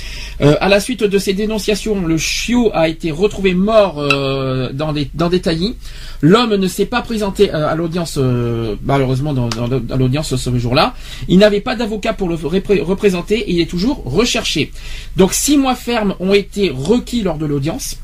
Euh, 0.43 0.57
à 0.61 0.69
la 0.69 0.79
suite 0.79 1.03
de 1.03 1.19
ces 1.19 1.33
dénonciations, 1.33 2.07
le 2.07 2.19
chiot 2.19 2.71
a 2.75 2.89
été 2.89 3.11
retrouvé 3.11 3.55
mort 3.55 3.99
euh, 3.99 4.73
dans, 4.73 4.93
des, 4.93 5.09
dans 5.15 5.29
des 5.31 5.41
taillis. 5.41 5.75
L'homme 6.21 6.55
ne 6.57 6.69
s'est 6.69 6.85
pas 6.87 7.03
présenté 7.03 7.53
euh, 7.55 7.67
à 7.69 7.75
l'audience, 7.75 8.17
euh, 8.19 8.77
malheureusement, 8.85 9.33
dans, 9.33 9.49
dans- 9.49 9.69
dans 9.69 9.97
l'audience 9.97 10.37
ce 10.37 10.59
jour-là. 10.59 10.95
Il 11.29 11.39
n'avait 11.39 11.61
pas 11.61 11.75
d'avocat 11.77 12.13
pour 12.13 12.29
le 12.29 12.35
repré- 12.35 12.81
représenter 12.83 13.39
et 13.39 13.53
il 13.53 13.61
est 13.61 13.67
toujours 13.71 14.03
recherché. 14.05 14.71
Donc 15.17 15.33
six 15.33 15.57
mois 15.57 15.75
fermes 15.75 16.15
ont 16.21 16.35
été 16.35 16.71
requis 16.71 17.23
lors 17.23 17.39
de 17.39 17.47
l'audience. 17.47 17.97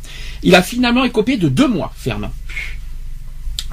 Il 0.43 0.55
a 0.55 0.62
finalement 0.62 1.05
écopé 1.05 1.36
de 1.36 1.48
deux 1.48 1.69
mois 1.69 1.93
ferme. 1.97 2.31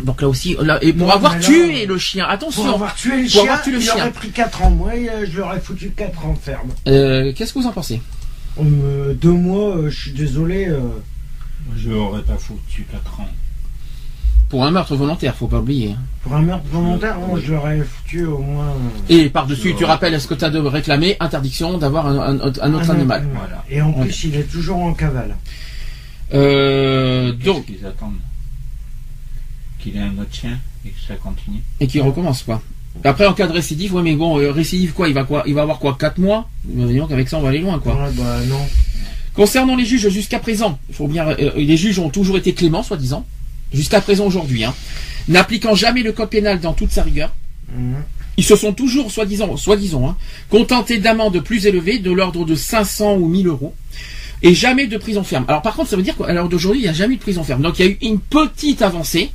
Donc 0.03 0.21
là 0.21 0.27
aussi, 0.27 0.57
là, 0.61 0.77
et 0.81 0.91
pour 0.91 1.07
Non, 1.07 1.13
avoir 1.13 1.33
là, 1.35 1.39
tué 1.39 1.85
le 1.85 1.97
chien, 1.97 2.25
attention. 2.27 2.63
Pour 2.65 2.73
avoir 2.75 2.95
tué 2.95 3.11
le 3.17 3.21
Pour 3.23 3.29
chien, 3.31 3.41
avoir 3.43 3.61
tué 3.63 3.71
le 3.71 3.77
il 3.77 3.83
chien. 3.83 3.95
aurait 3.95 4.11
pris 4.11 4.29
4 4.29 4.63
ans. 4.63 4.69
Moi, 4.71 4.91
euh, 4.95 5.25
je 5.31 5.37
l'aurais 5.39 5.59
foutu 5.61 5.91
4 5.91 6.25
ans 6.25 6.35
ferme. 6.35 6.69
Euh, 6.87 7.31
Qu'est-ce 7.33 7.53
que 7.53 7.59
vous 7.59 7.67
en 7.67 7.71
pensez? 7.71 8.01
On 8.57 8.65
me- 8.65 9.13
deux 9.13 9.31
mois, 9.31 9.77
euh, 9.77 9.89
je 9.89 9.99
suis 10.01 10.11
désolé. 10.11 10.67
euh, 10.67 10.79
Je 11.77 11.89
n'aurais 11.89 12.21
pas 12.21 12.37
foutu 12.37 12.85
4 12.91 13.19
ans. 13.21 13.27
Pour 14.49 14.63
un 14.65 14.69
meurtre 14.71 14.95
volontaire, 14.95 15.33
faut 15.35 15.47
pas 15.47 15.59
oublier. 15.59 15.95
pour 16.21 16.35
un 16.35 16.41
meurtre 16.41 16.65
volontaire, 16.71 17.17
moi, 17.19 17.39
je 17.43 17.53
l'aurais 17.53 17.79
foutu 17.79 18.25
au 18.25 18.37
moins. 18.39 18.65
euh, 18.67 19.03
Et 19.09 19.29
par-dessus, 19.29 19.73
tu 19.77 19.85
rappelles, 19.85 20.13
est-ce 20.13 20.27
que 20.27 20.33
tu 20.35 20.43
as 20.45 20.49
de 20.51 20.59
réclamer 20.59 21.15
interdiction 21.19 21.77
d'avoir 21.77 22.05
un, 22.07 22.39
un- 22.39 22.51
un 22.61 22.73
autre 22.73 22.89
animal 22.91 23.25
Voilà. 23.33 23.63
Et 23.69 23.81
en 23.81 23.89
On- 23.95 24.03
plus, 24.03 24.25
il 24.25 24.35
est 24.35 24.43
toujours 24.51 24.77
en 24.77 24.93
cavale. 24.93 25.35
euh, 26.33 27.31
Donc, 27.33 27.65
qu'ils 27.65 27.85
attendent? 27.85 28.13
Qu'il 29.85 29.97
ait 29.97 30.03
un 30.03 30.17
autre 30.17 30.33
chien 30.33 30.57
et 30.85 30.89
que 30.89 30.99
ça 31.07 31.15
continue. 31.15 31.61
Et 31.79 31.87
qui 31.87 31.99
recommence 32.01 32.43
quoi. 32.43 32.61
Après 33.03 33.25
en 33.25 33.33
cas 33.33 33.47
de 33.47 33.53
récidive, 33.53 33.93
ouais 33.93 34.01
mais 34.01 34.15
bon, 34.15 34.39
euh, 34.39 34.51
récidive 34.51 34.93
quoi, 34.93 35.07
il 35.07 35.13
va 35.13 35.23
quoi 35.23 35.43
Il 35.45 35.53
va 35.53 35.61
avoir 35.61 35.79
quoi 35.79 35.95
4 35.99 36.17
mois? 36.17 36.49
Donc 36.63 37.11
avec 37.11 37.29
ça 37.29 37.37
on 37.37 37.41
va 37.41 37.49
aller 37.49 37.59
loin 37.59 37.79
quoi. 37.79 37.93
Ouais, 37.95 38.11
bah 38.17 38.39
non. 38.47 38.65
Concernant 39.33 39.75
les 39.75 39.85
juges 39.85 40.07
jusqu'à 40.07 40.39
présent, 40.39 40.79
il 40.87 40.95
faut 40.95 41.07
bien, 41.07 41.27
euh, 41.27 41.51
les 41.57 41.77
juges 41.77 41.99
ont 41.99 42.09
toujours 42.09 42.37
été 42.37 42.53
cléments, 42.53 42.83
soi-disant, 42.83 43.25
jusqu'à 43.73 43.99
présent 43.99 44.25
aujourd'hui, 44.25 44.63
hein, 44.63 44.73
n'appliquant 45.27 45.75
jamais 45.75 46.03
le 46.03 46.13
code 46.13 46.29
pénal 46.29 46.61
dans 46.61 46.71
toute 46.73 46.91
sa 46.91 47.03
rigueur. 47.03 47.33
Mhm. 47.69 47.95
Ils 48.37 48.45
se 48.45 48.55
sont 48.55 48.71
toujours, 48.71 49.11
soi-disant, 49.11 49.57
soi-disant, 49.57 50.07
hein, 50.07 50.17
contentés 50.49 50.99
d'amendes 50.99 51.41
plus 51.41 51.67
élevées, 51.67 51.99
de 51.99 52.11
l'ordre 52.11 52.45
de 52.45 52.55
500 52.55 53.15
ou 53.15 53.27
1000 53.27 53.47
euros, 53.47 53.75
et 54.41 54.53
jamais 54.53 54.87
de 54.87 54.97
prison 54.97 55.23
ferme. 55.23 55.45
Alors 55.49 55.61
par 55.61 55.75
contre, 55.75 55.89
ça 55.89 55.97
veut 55.97 56.03
dire 56.03 56.15
qu'à 56.15 56.31
l'heure 56.31 56.47
d'aujourd'hui, 56.47 56.81
il 56.81 56.83
n'y 56.83 56.89
a 56.89 56.93
jamais 56.93 57.15
eu 57.15 57.17
de 57.17 57.21
prison 57.21 57.43
ferme. 57.43 57.61
Donc 57.61 57.79
il 57.79 57.85
y 57.85 57.87
a 57.89 57.91
eu 57.91 57.97
une 58.01 58.19
petite 58.19 58.81
avancée, 58.81 59.31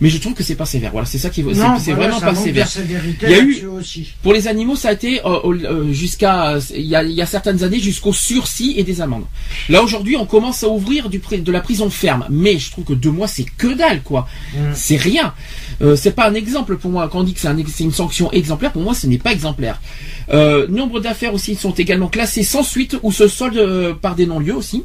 mais 0.00 0.08
je 0.08 0.18
trouve 0.18 0.34
que 0.34 0.42
c'est 0.42 0.54
pas 0.54 0.64
sévère. 0.66 0.92
Voilà, 0.92 1.06
c'est 1.06 1.18
ça 1.18 1.30
qui 1.30 1.40
est, 1.40 1.44
c'est- 1.44 1.92
voilà, 1.92 2.10
vraiment 2.10 2.20
pas 2.20 2.34
sévère. 2.34 2.68
Il 3.22 3.30
y 3.30 3.34
a 3.34 3.38
eu- 3.40 3.66
aussi. 3.66 4.12
Pour 4.22 4.32
les 4.32 4.48
animaux, 4.48 4.76
ça 4.76 4.88
a 4.88 4.92
été 4.92 5.20
euh, 5.24 5.38
euh, 5.44 5.92
jusqu'à 5.92 6.58
il 6.74 6.86
y, 6.86 6.96
a, 6.96 7.02
il 7.02 7.12
y 7.12 7.22
a 7.22 7.26
certaines 7.26 7.62
années 7.62 7.80
jusqu'au 7.80 8.12
sursis 8.12 8.74
et 8.76 8.84
des 8.84 9.00
amendes. 9.00 9.24
Là 9.68 9.82
aujourd'hui, 9.82 10.16
on 10.16 10.26
commence 10.26 10.62
à 10.64 10.68
ouvrir 10.68 11.08
du 11.08 11.20
de 11.20 11.52
la 11.52 11.60
prison 11.60 11.90
ferme, 11.90 12.26
mais 12.30 12.58
je 12.58 12.70
trouve 12.70 12.84
que 12.84 12.92
deux 12.94 13.10
mois 13.10 13.28
c'est 13.28 13.44
que 13.58 13.68
dalle 13.74 14.02
quoi. 14.02 14.26
Mm. 14.54 14.58
C'est 14.74 14.96
rien. 14.96 15.34
Euh, 15.82 15.96
c'est 15.96 16.12
pas 16.12 16.28
un 16.28 16.34
exemple 16.34 16.76
pour 16.76 16.90
moi. 16.90 17.08
Quand 17.10 17.20
on 17.20 17.24
dit 17.24 17.34
que 17.34 17.40
c'est 17.40 17.48
un 17.48 17.56
une 17.58 17.92
sanction 17.92 18.32
exemplaire, 18.32 18.72
pour 18.72 18.82
moi 18.82 18.94
ce 18.94 19.06
n'est 19.06 19.18
pas 19.18 19.32
exemplaire. 19.32 19.80
Euh, 20.32 20.66
nombre 20.68 21.00
d'affaires 21.00 21.34
aussi 21.34 21.54
sont 21.56 21.72
également 21.72 22.08
classées 22.08 22.42
sans 22.42 22.62
suite 22.62 22.96
ou 23.02 23.12
se 23.12 23.28
soldent 23.28 23.94
par 24.00 24.14
des 24.14 24.26
non-lieux 24.26 24.54
aussi. 24.56 24.84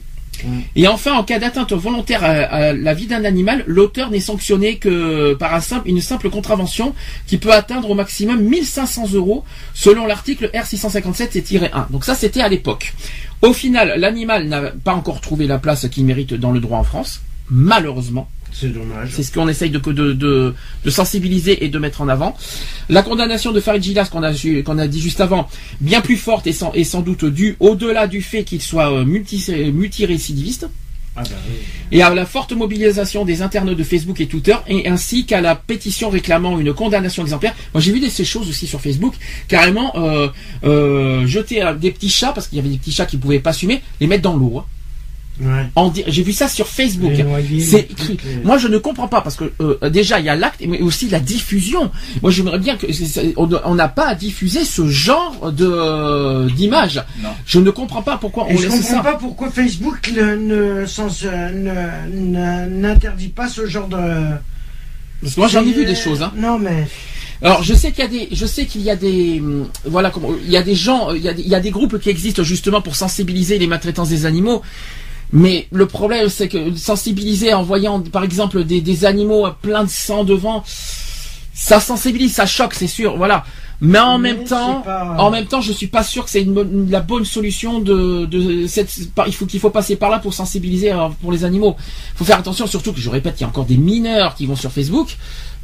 Et 0.75 0.87
enfin, 0.87 1.13
en 1.13 1.23
cas 1.23 1.39
d'atteinte 1.39 1.73
volontaire 1.73 2.23
à, 2.23 2.73
la 2.73 2.93
vie 2.93 3.07
d'un 3.07 3.23
animal, 3.23 3.63
l'auteur 3.67 4.09
n'est 4.11 4.19
sanctionné 4.19 4.77
que 4.77 5.33
par 5.33 5.59
une 5.85 6.01
simple 6.01 6.29
contravention 6.29 6.93
qui 7.27 7.37
peut 7.37 7.51
atteindre 7.51 7.89
au 7.89 7.95
maximum 7.95 8.41
1500 8.41 9.13
euros 9.13 9.43
selon 9.73 10.05
l'article 10.05 10.49
R657-1. 10.53 11.91
Donc 11.91 12.05
ça, 12.05 12.15
c'était 12.15 12.41
à 12.41 12.49
l'époque. 12.49 12.93
Au 13.41 13.53
final, 13.53 13.93
l'animal 13.97 14.47
n'a 14.47 14.61
pas 14.71 14.93
encore 14.93 15.21
trouvé 15.21 15.47
la 15.47 15.57
place 15.57 15.87
qu'il 15.89 16.05
mérite 16.05 16.33
dans 16.33 16.51
le 16.51 16.59
droit 16.59 16.79
en 16.79 16.83
France, 16.83 17.21
malheureusement. 17.49 18.27
C'est 18.57 18.69
dommage. 18.69 19.09
C'est 19.11 19.23
ce 19.23 19.33
qu'on 19.33 19.49
essaye 19.49 19.69
de, 19.69 19.79
de, 19.79 20.13
de, 20.13 20.53
de 20.85 20.89
sensibiliser 20.89 21.65
et 21.65 21.67
de 21.67 21.77
mettre 21.77 21.99
en 22.01 22.07
avant. 22.07 22.37
La 22.87 23.03
condamnation 23.03 23.51
de 23.51 23.59
Farid 23.59 23.83
Gilas 23.83 24.05
qu'on 24.09 24.23
a, 24.23 24.31
ju- 24.31 24.63
qu'on 24.63 24.77
a 24.77 24.87
dit 24.87 25.01
juste 25.01 25.19
avant, 25.19 25.49
bien 25.81 25.99
plus 25.99 26.15
forte 26.15 26.47
et 26.47 26.53
sans, 26.53 26.71
et 26.73 26.85
sans 26.85 27.01
doute 27.01 27.25
due 27.25 27.57
au-delà 27.59 28.07
du 28.07 28.21
fait 28.21 28.43
qu'il 28.45 28.61
soit 28.61 28.89
euh, 28.93 29.03
multi, 29.03 29.43
multirécidiviste 29.73 30.67
Ah 31.17 31.23
bah 31.23 31.29
oui. 31.49 31.55
et 31.91 32.01
à 32.01 32.13
la 32.13 32.25
forte 32.25 32.53
mobilisation 32.53 33.25
des 33.25 33.41
internautes 33.41 33.77
de 33.77 33.83
Facebook 33.83 34.19
et 34.21 34.27
Twitter, 34.27 34.55
et 34.67 34.87
ainsi 34.87 35.25
qu'à 35.25 35.41
la 35.41 35.55
pétition 35.55 36.09
réclamant 36.09 36.57
une 36.59 36.73
condamnation 36.73 37.23
exemplaire. 37.23 37.53
Moi, 37.73 37.81
j'ai 37.81 37.91
vu 37.91 37.99
des, 37.99 38.09
ces 38.09 38.25
choses 38.25 38.47
aussi 38.49 38.67
sur 38.67 38.79
Facebook, 38.79 39.15
carrément 39.49 39.91
euh, 39.97 40.27
euh, 40.63 41.27
jeter 41.27 41.61
des 41.79 41.91
petits 41.91 42.09
chats, 42.09 42.31
parce 42.33 42.47
qu'il 42.47 42.57
y 42.57 42.61
avait 42.61 42.69
des 42.69 42.77
petits 42.77 42.91
chats 42.93 43.05
qui 43.05 43.17
pouvaient 43.17 43.39
pas 43.39 43.49
assumer, 43.51 43.81
les 43.99 44.07
mettre 44.07 44.23
dans 44.23 44.35
l'eau. 44.37 44.59
hein. 44.59 44.65
Ouais. 45.41 45.65
J'ai 46.07 46.23
vu 46.23 46.31
ça 46.31 46.47
sur 46.47 46.67
Facebook. 46.67 47.11
C'est 47.61 47.87
moi 48.43 48.57
je 48.57 48.67
ne 48.69 48.77
comprends 48.77 49.09
pas 49.09 49.19
parce 49.21 49.35
que 49.35 49.51
euh, 49.61 49.89
déjà 49.89 50.19
il 50.19 50.25
y 50.25 50.29
a 50.29 50.35
l'acte 50.35 50.61
mais 50.65 50.79
aussi 50.81 51.09
la 51.09 51.19
diffusion. 51.19 51.91
Moi 52.21 52.31
j'aimerais 52.31 52.59
bien 52.59 52.77
que 52.77 52.87
on 53.37 53.75
n'a 53.75 53.87
pas 53.89 54.07
à 54.07 54.15
diffuser 54.15 54.63
ce 54.63 54.87
genre 54.87 55.51
de 55.51 56.49
d'image. 56.55 57.03
Je 57.45 57.59
ne 57.59 57.69
comprends 57.69 58.01
pas 58.01 58.17
pourquoi 58.17 58.45
on 58.49 58.55
je 58.55 58.63
laisse 58.63 58.71
comprends 58.71 58.95
ça. 58.97 59.01
pas 59.03 59.15
pourquoi 59.15 59.49
Facebook 59.49 60.09
le- 60.15 60.37
ne, 60.37 60.85
n'interdit 62.69 63.29
pas 63.29 63.47
ce 63.49 63.65
genre 63.67 63.87
de. 63.87 63.97
Parce 65.21 65.35
que 65.35 65.39
moi 65.39 65.49
j'en 65.49 65.61
ai 65.61 65.71
vu 65.71 65.85
des 65.85 65.95
choses. 65.95 66.21
Hein. 66.21 66.31
Non 66.35 66.57
mais. 66.59 66.87
Alors 67.41 67.63
je 67.63 67.73
sais 67.73 67.91
qu'il 67.91 68.03
y 68.03 68.07
a 68.07 68.09
des, 68.09 68.29
je 68.31 68.45
sais 68.45 68.65
qu'il 68.65 68.81
y 68.81 68.89
a 68.89 68.95
des, 68.95 69.39
hum, 69.41 69.67
voilà, 69.85 70.09
comment- 70.09 70.29
il 70.43 70.49
y 70.49 70.57
a 70.57 70.63
des 70.63 70.75
gens, 70.75 71.11
il 71.11 71.21
y 71.21 71.27
a 71.27 71.33
des, 71.33 71.41
il 71.41 71.47
y 71.49 71.55
a 71.55 71.59
des 71.59 71.71
groupes 71.71 71.99
qui 71.99 72.09
existent 72.09 72.43
justement 72.43 72.81
pour 72.81 72.95
sensibiliser 72.95 73.57
les 73.59 73.67
maltraitances 73.67 74.09
des 74.09 74.25
animaux. 74.25 74.61
Mais 75.33 75.67
le 75.71 75.85
problème, 75.85 76.29
c'est 76.29 76.47
que 76.47 76.75
sensibiliser 76.75 77.53
en 77.53 77.63
voyant, 77.63 77.99
par 78.01 78.23
exemple, 78.23 78.63
des, 78.63 78.81
des 78.81 79.05
animaux 79.05 79.47
pleins 79.61 79.83
de 79.83 79.89
sang 79.89 80.23
devant, 80.23 80.63
ça 81.53 81.79
sensibilise, 81.79 82.33
ça 82.33 82.45
choque, 82.45 82.73
c'est 82.73 82.87
sûr, 82.87 83.17
voilà. 83.17 83.45
Mais 83.81 83.99
en 83.99 84.17
Mais 84.17 84.33
même 84.33 84.45
temps, 84.45 84.81
pas- 84.81 85.15
en 85.19 85.29
même 85.31 85.47
temps, 85.47 85.59
je 85.59 85.73
suis 85.73 85.87
pas 85.87 86.03
sûr 86.03 86.23
que 86.23 86.29
c'est 86.29 86.41
une 86.43 86.89
la 86.89 87.01
bonne 87.01 87.25
solution 87.25 87.79
de, 87.81 88.25
de 88.25 88.67
cette, 88.67 88.89
il 89.27 89.33
faut 89.33 89.45
qu'il 89.45 89.59
faut 89.59 89.69
passer 89.69 89.97
par 89.97 90.09
là 90.09 90.19
pour 90.19 90.33
sensibiliser 90.33 90.93
euh, 90.93 91.09
pour 91.21 91.33
les 91.33 91.43
animaux. 91.43 91.75
Il 92.13 92.17
faut 92.17 92.23
faire 92.23 92.39
attention, 92.39 92.67
surtout 92.67 92.93
que 92.93 93.01
je 93.01 93.09
répète, 93.09 93.35
il 93.39 93.41
y 93.41 93.43
a 93.43 93.49
encore 93.49 93.65
des 93.65 93.75
mineurs 93.75 94.35
qui 94.35 94.45
vont 94.45 94.55
sur 94.55 94.71
Facebook. 94.71 95.17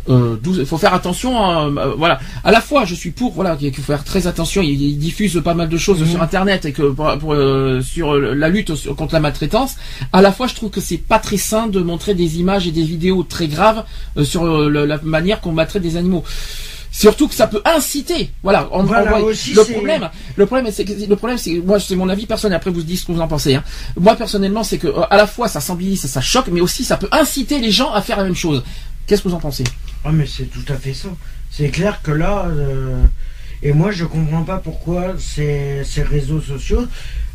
Euh, 0.10 0.36
il 0.46 0.66
faut 0.66 0.78
faire 0.78 0.94
attention. 0.94 1.32
euh, 1.44 1.70
euh, 1.78 1.94
voilà. 1.98 2.20
À 2.44 2.52
la 2.52 2.60
fois, 2.62 2.86
je 2.86 2.96
suis 2.96 3.12
pour. 3.12 3.34
Voilà, 3.34 3.56
qu'il 3.56 3.74
faut 3.74 3.82
faire 3.84 4.04
très 4.04 4.26
attention. 4.28 4.62
Ils, 4.62 4.82
ils 4.82 4.98
diffusent 4.98 5.42
pas 5.44 5.54
mal 5.54 5.70
de 5.70 5.78
choses 5.78 6.04
sur 6.10 6.22
Internet 6.22 6.66
et 6.66 6.72
que 6.72 6.84
pour, 6.92 7.18
pour, 7.20 7.34
euh, 7.34 7.82
sur 7.82 8.16
la 8.16 8.50
lutte 8.50 8.72
contre 8.96 9.14
la 9.14 9.20
maltraitance. 9.20 9.76
À 10.12 10.22
la 10.22 10.32
fois, 10.32 10.48
je 10.48 10.56
trouve 10.56 10.72
que 10.72 10.82
c'est 10.82 10.98
pas 10.98 11.20
très 11.20 11.38
sain 11.38 11.68
de 11.68 11.80
montrer 11.82 12.14
des 12.16 12.40
images 12.40 12.66
et 12.68 12.72
des 12.72 12.84
vidéos 12.84 13.24
très 13.24 13.48
graves 13.48 13.84
euh, 14.18 14.24
sur 14.24 14.44
euh, 14.46 14.70
le- 14.70 14.86
la 14.86 14.98
manière 15.04 15.40
qu'on 15.42 15.52
maltraite 15.52 15.84
des 15.84 15.98
animaux. 15.98 16.24
Surtout 16.94 17.28
que 17.30 17.36
ça 17.36 17.48
peut 17.48 17.62
inciter. 17.64 18.32
Voilà. 18.44 18.68
On, 18.72 18.84
Voilà, 18.84 19.18
on 19.18 19.24
aussi, 19.24 19.54
le 19.54 19.64
problème, 19.64 20.10
le 20.36 20.46
problème, 20.46 20.74
c'est 20.74 20.84
que 20.84 20.92
le 21.08 21.16
problème, 21.16 21.38
c'est 21.38 21.54
moi, 21.66 21.80
c'est 21.80 21.96
mon 21.96 22.10
avis 22.10 22.26
personnel. 22.26 22.58
Après, 22.58 22.70
vous 22.70 22.82
dites 22.82 23.00
ce 23.00 23.06
que 23.06 23.14
vous 23.14 23.22
en 23.22 23.30
pensez. 23.30 23.56
Hein. 23.56 23.64
Moi, 23.98 24.16
personnellement, 24.16 24.64
c'est 24.64 24.78
que 24.78 24.88
euh, 24.88 25.02
à 25.10 25.16
la 25.16 25.26
fois 25.28 25.48
ça 25.48 25.62
sensibilise, 25.62 26.02
ça 26.06 26.20
choque, 26.22 26.48
mais 26.52 26.60
aussi 26.60 26.84
ça 26.84 26.98
peut 26.98 27.08
inciter 27.12 27.60
les 27.60 27.72
gens 27.72 27.94
à 27.94 28.02
faire 28.02 28.18
la 28.18 28.24
même 28.26 28.36
chose. 28.36 28.62
Qu'est-ce 29.08 29.22
que 29.24 29.30
vous 29.30 29.36
en 29.36 29.40
pensez? 29.40 29.64
Ah 30.04 30.12
mais 30.12 30.26
c'est 30.26 30.46
tout 30.46 30.66
à 30.72 30.76
fait 30.76 30.94
ça. 30.94 31.10
C'est 31.50 31.70
clair 31.70 32.02
que 32.02 32.12
là. 32.12 32.46
euh, 32.48 33.04
Et 33.64 33.74
moi 33.74 33.92
je 33.92 34.06
comprends 34.06 34.44
pas 34.44 34.58
pourquoi 34.58 35.16
ces, 35.20 35.84
réseaux 35.98 36.42
sociaux 36.42 36.88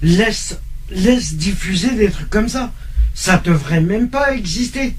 laissent, 0.03 0.59
laissent 0.91 1.35
diffuser 1.37 1.95
des 1.95 2.11
trucs 2.11 2.31
comme 2.31 2.49
ça. 2.49 2.73
Ça 3.15 3.39
devrait 3.39 3.81
même 3.81 4.11
pas 4.11 4.35
exister. 4.35 4.97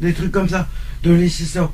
Des 0.00 0.12
trucs 0.12 0.32
comme 0.32 0.48
ça. 0.48 0.68
De 1.02 1.12
laisser 1.12 1.44
ça. 1.44 1.70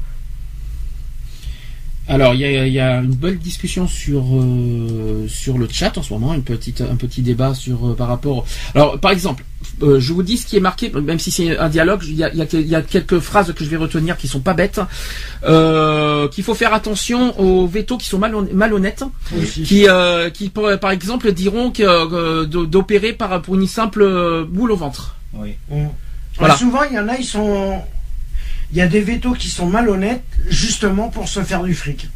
Alors, 2.09 2.35
il 2.35 2.41
y 2.41 2.45
a, 2.45 2.67
il 2.67 2.73
y 2.73 2.81
a 2.81 2.97
une 2.99 3.15
belle 3.15 3.39
discussion 3.39 3.87
sur 3.87 4.25
euh, 4.35 5.27
sur 5.29 5.59
le 5.59 5.69
chat 5.71 5.97
en 5.97 6.03
ce 6.03 6.13
moment, 6.13 6.35
une 6.35 6.43
petite 6.43 6.81
un 6.81 6.97
petit 6.97 7.23
débat 7.23 7.55
sur 7.55 7.91
euh, 7.91 7.95
par 7.95 8.09
rapport. 8.09 8.45
Alors, 8.75 8.99
par 8.99 9.13
exemple, 9.13 9.45
euh, 9.83 10.01
je 10.01 10.13
vous 10.13 10.25
dis 10.25 10.37
ce 10.37 10.45
qui 10.47 10.57
est 10.57 10.61
marqué, 10.61 10.91
même 10.91 11.21
si 11.21 11.31
c'est 11.31 11.57
un 11.57 11.69
dialogue, 11.69 12.03
il 12.09 12.17
y 12.17 12.25
a, 12.25 12.31
il 12.33 12.39
y 12.39 12.43
a 12.43 12.61
y 12.61 12.75
a 12.75 12.83
quelques 12.83 13.21
phrases 13.21 13.53
que 13.53 13.63
je 13.65 13.71
vais 13.71 13.77
retenir 13.77 14.17
qui 14.17 14.27
sont 14.27 14.41
pas 14.41 14.55
bêtes. 14.55 14.81
Euh, 15.45 16.27
qu'il 16.29 16.43
faut 16.43 16.55
faire 16.55 16.75
attention 16.75 17.39
aux 17.41 17.67
vétos 17.69 17.97
qui 17.99 18.09
sont 18.09 18.19
malhon- 18.19 18.49
malhonnêtes, 18.53 19.05
Aussi. 19.39 19.63
qui 19.63 19.89
euh, 19.89 20.31
qui 20.31 20.49
par 20.51 20.91
exemple 20.91 21.31
diront 21.33 21.71
que 21.71 21.83
euh, 21.85 22.45
d'opérer 22.47 23.13
par 23.13 23.41
pour 23.41 23.55
une 23.55 23.69
simple 23.69 24.45
boule 24.49 24.73
au 24.73 24.77
ventre. 24.77 25.15
Oui. 25.35 25.55
Voilà. 26.39 26.55
Ah, 26.55 26.57
Souvent, 26.57 26.83
il 26.91 26.97
y 26.97 26.99
en 26.99 27.07
a, 27.09 27.17
ils 27.17 27.25
sont. 27.25 27.81
Il 28.73 28.79
y 28.79 28.81
a 28.81 28.87
des 28.87 29.01
vétos 29.01 29.33
qui 29.33 29.49
sont 29.49 29.67
malhonnêtes, 29.67 30.23
justement 30.49 31.09
pour 31.09 31.29
se 31.29 31.43
faire 31.43 31.63
du 31.65 31.75
fric. 31.75 32.09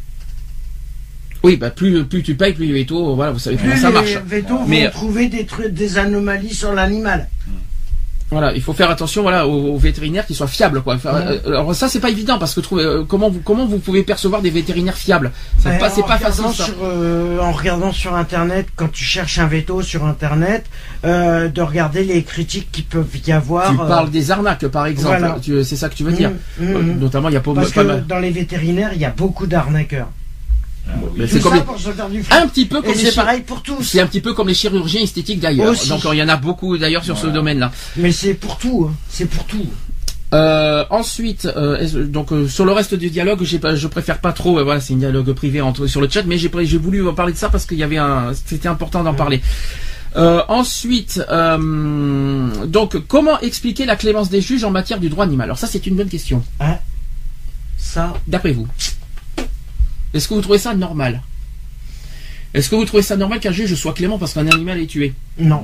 Oui, 1.43 1.57
bah 1.57 1.69
plus 1.69 2.05
plus 2.05 2.23
tu 2.23 2.35
payes, 2.35 2.53
plus 2.53 2.65
les 2.67 2.73
vétos, 2.73 3.13
voilà, 3.15 3.31
vous 3.31 3.39
savez 3.39 3.57
comment 3.57 3.71
Plus 3.71 3.81
ça 3.81 3.89
les 3.89 3.93
marche. 3.93 4.17
vétos 4.25 4.59
Mais- 4.67 4.85
vont 4.85 4.91
trouver 4.91 5.27
des 5.27 5.45
trucs, 5.45 5.73
des 5.73 5.97
anomalies 5.97 6.53
sur 6.53 6.73
l'animal. 6.73 7.29
Voilà, 8.31 8.53
il 8.53 8.61
faut 8.61 8.73
faire 8.73 8.89
attention 8.89 9.21
voilà 9.21 9.45
aux, 9.47 9.75
aux 9.75 9.77
vétérinaires 9.77 10.25
qui 10.25 10.33
soient 10.33 10.47
fiables 10.47 10.81
quoi. 10.81 10.95
Ouais. 10.95 10.99
euh, 11.05 11.39
alors 11.47 11.75
ça 11.75 11.87
c'est 11.87 11.99
pas 11.99 12.09
évident 12.09 12.39
parce 12.39 12.55
que 12.55 12.59
trouver 12.59 12.83
euh, 12.83 13.03
comment 13.07 13.29
vous 13.29 13.39
comment 13.39 13.67
vous 13.67 13.77
pouvez 13.77 14.01
percevoir 14.01 14.41
des 14.41 14.49
vétérinaires 14.49 14.97
fiables? 14.97 15.31
C'est 15.59 15.77
pas 15.77 15.89
c'est 15.91 16.01
pas 16.01 16.15
regardant 16.15 16.49
facile 16.49 16.55
ça. 16.57 16.65
Sur, 16.65 16.73
euh, 16.83 17.39
en 17.39 17.51
regardant 17.51 17.91
sur 17.91 18.15
internet, 18.15 18.65
quand 18.75 18.91
tu 18.91 19.03
cherches 19.03 19.37
un 19.37 19.45
veto 19.45 19.83
sur 19.83 20.05
internet, 20.05 20.65
de 21.03 21.61
regarder 21.61 22.03
les 22.03 22.23
critiques 22.23 22.69
qui 22.71 22.81
peuvent 22.81 23.05
y 23.27 23.31
avoir. 23.31 23.69
Tu 23.71 23.77
parles 23.77 24.09
des 24.09 24.31
arnaques 24.31 24.67
par 24.67 24.87
exemple, 24.87 25.19
voilà. 25.19 25.37
C'est 25.63 25.75
ça 25.75 25.89
que 25.89 25.95
tu 25.95 26.03
veux 26.03 26.11
dire. 26.13 26.31
mm, 26.59 26.63
mm, 26.65 26.75
Euh, 26.75 26.79
mm. 26.81 26.99
Notamment 26.99 27.29
il 27.29 27.33
y 27.33 27.37
a 27.37 27.41
pas, 27.41 27.53
Parce 27.53 27.71
pas 27.71 27.83
que 27.83 27.87
mal. 27.87 28.05
dans 28.07 28.19
les 28.19 28.31
vétérinaires, 28.31 28.91
il 28.93 29.01
y 29.01 29.05
a 29.05 29.11
beaucoup 29.11 29.45
d'arnaqueurs. 29.45 30.07
Mais 31.17 31.25
Tout 31.27 31.33
c'est 31.33 31.39
comme 31.41 31.51
ça 31.53 31.57
les- 31.59 31.63
pour 31.63 31.79
se 31.79 31.91
faire 31.91 32.09
du 32.09 32.23
fric. 32.23 32.33
un 32.41 32.47
petit 32.47 32.65
peu 32.65 32.81
comme 32.81 32.91
les 32.93 32.97
c'est 32.97 33.09
chi- 33.11 33.15
pareil 33.15 33.41
pour 33.41 33.61
tous. 33.63 33.81
c'est 33.83 33.99
un 34.01 34.07
petit 34.07 34.21
peu 34.21 34.33
comme 34.33 34.47
les 34.47 34.53
chirurgiens 34.53 35.01
esthétiques 35.01 35.39
d'ailleurs. 35.39 35.73
Donc 35.87 36.01
il 36.13 36.17
y 36.17 36.23
en 36.23 36.29
a 36.29 36.37
beaucoup 36.37 36.77
d'ailleurs 36.77 37.03
sur 37.03 37.17
ce 37.17 37.27
domaine-là. 37.27 37.71
Mais 37.97 38.11
c'est 38.11 38.33
pour 38.35 38.57
tout. 38.57 38.87
hein. 38.89 38.95
C'est 39.09 39.25
pour 39.25 39.45
tout. 39.45 39.65
Euh, 40.33 40.83
ensuite, 40.89 41.45
euh, 41.55 42.05
donc 42.07 42.31
euh, 42.33 42.47
sur 42.47 42.65
le 42.65 42.71
reste 42.73 42.93
du 42.95 43.09
dialogue, 43.09 43.43
pas, 43.59 43.75
je 43.75 43.87
préfère 43.87 44.19
pas 44.19 44.33
trop. 44.33 44.59
euh, 44.59 44.63
voilà, 44.63 44.81
c'est 44.81 44.93
un 44.93 44.97
dialogue 44.97 45.31
privé 45.33 45.61
entre 45.61 45.87
sur 45.87 46.01
le 46.01 46.09
chat, 46.09 46.23
mais 46.25 46.37
j'ai 46.37 46.77
voulu 46.77 47.03
parler 47.13 47.31
de 47.33 47.37
ça 47.37 47.49
parce 47.49 47.65
qu'il 47.65 47.77
y 47.77 47.83
avait 47.83 47.97
un, 47.97 48.31
c'était 48.45 48.67
important 48.67 49.03
d'en 49.03 49.13
parler. 49.13 49.41
Euh, 50.17 50.41
ensuite, 50.49 51.21
euh, 51.29 52.65
donc 52.65 52.97
comment 53.07 53.39
expliquer 53.41 53.85
la 53.85 53.95
clémence 53.95 54.29
des 54.29 54.41
juges 54.41 54.63
en 54.63 54.71
matière 54.71 54.99
du 54.99 55.09
droit 55.09 55.25
animal? 55.25 55.45
Alors 55.45 55.57
ça, 55.59 55.67
c'est 55.67 55.85
une 55.87 55.95
bonne 55.95 56.09
question. 56.09 56.43
Ça, 57.77 58.13
D'après 58.27 58.51
vous, 58.51 58.67
est-ce 60.15 60.27
que 60.27 60.33
vous 60.33 60.41
trouvez 60.41 60.57
ça 60.57 60.73
normal? 60.73 61.21
Est-ce 62.53 62.69
que 62.69 62.75
vous 62.75 62.85
trouvez 62.85 63.03
ça 63.03 63.17
normal 63.17 63.39
qu'un 63.39 63.51
juge 63.51 63.75
soit 63.75 63.93
clément 63.93 64.17
parce 64.17 64.33
qu'un 64.33 64.47
animal 64.47 64.79
est 64.79 64.87
tué? 64.87 65.13
Non. 65.37 65.63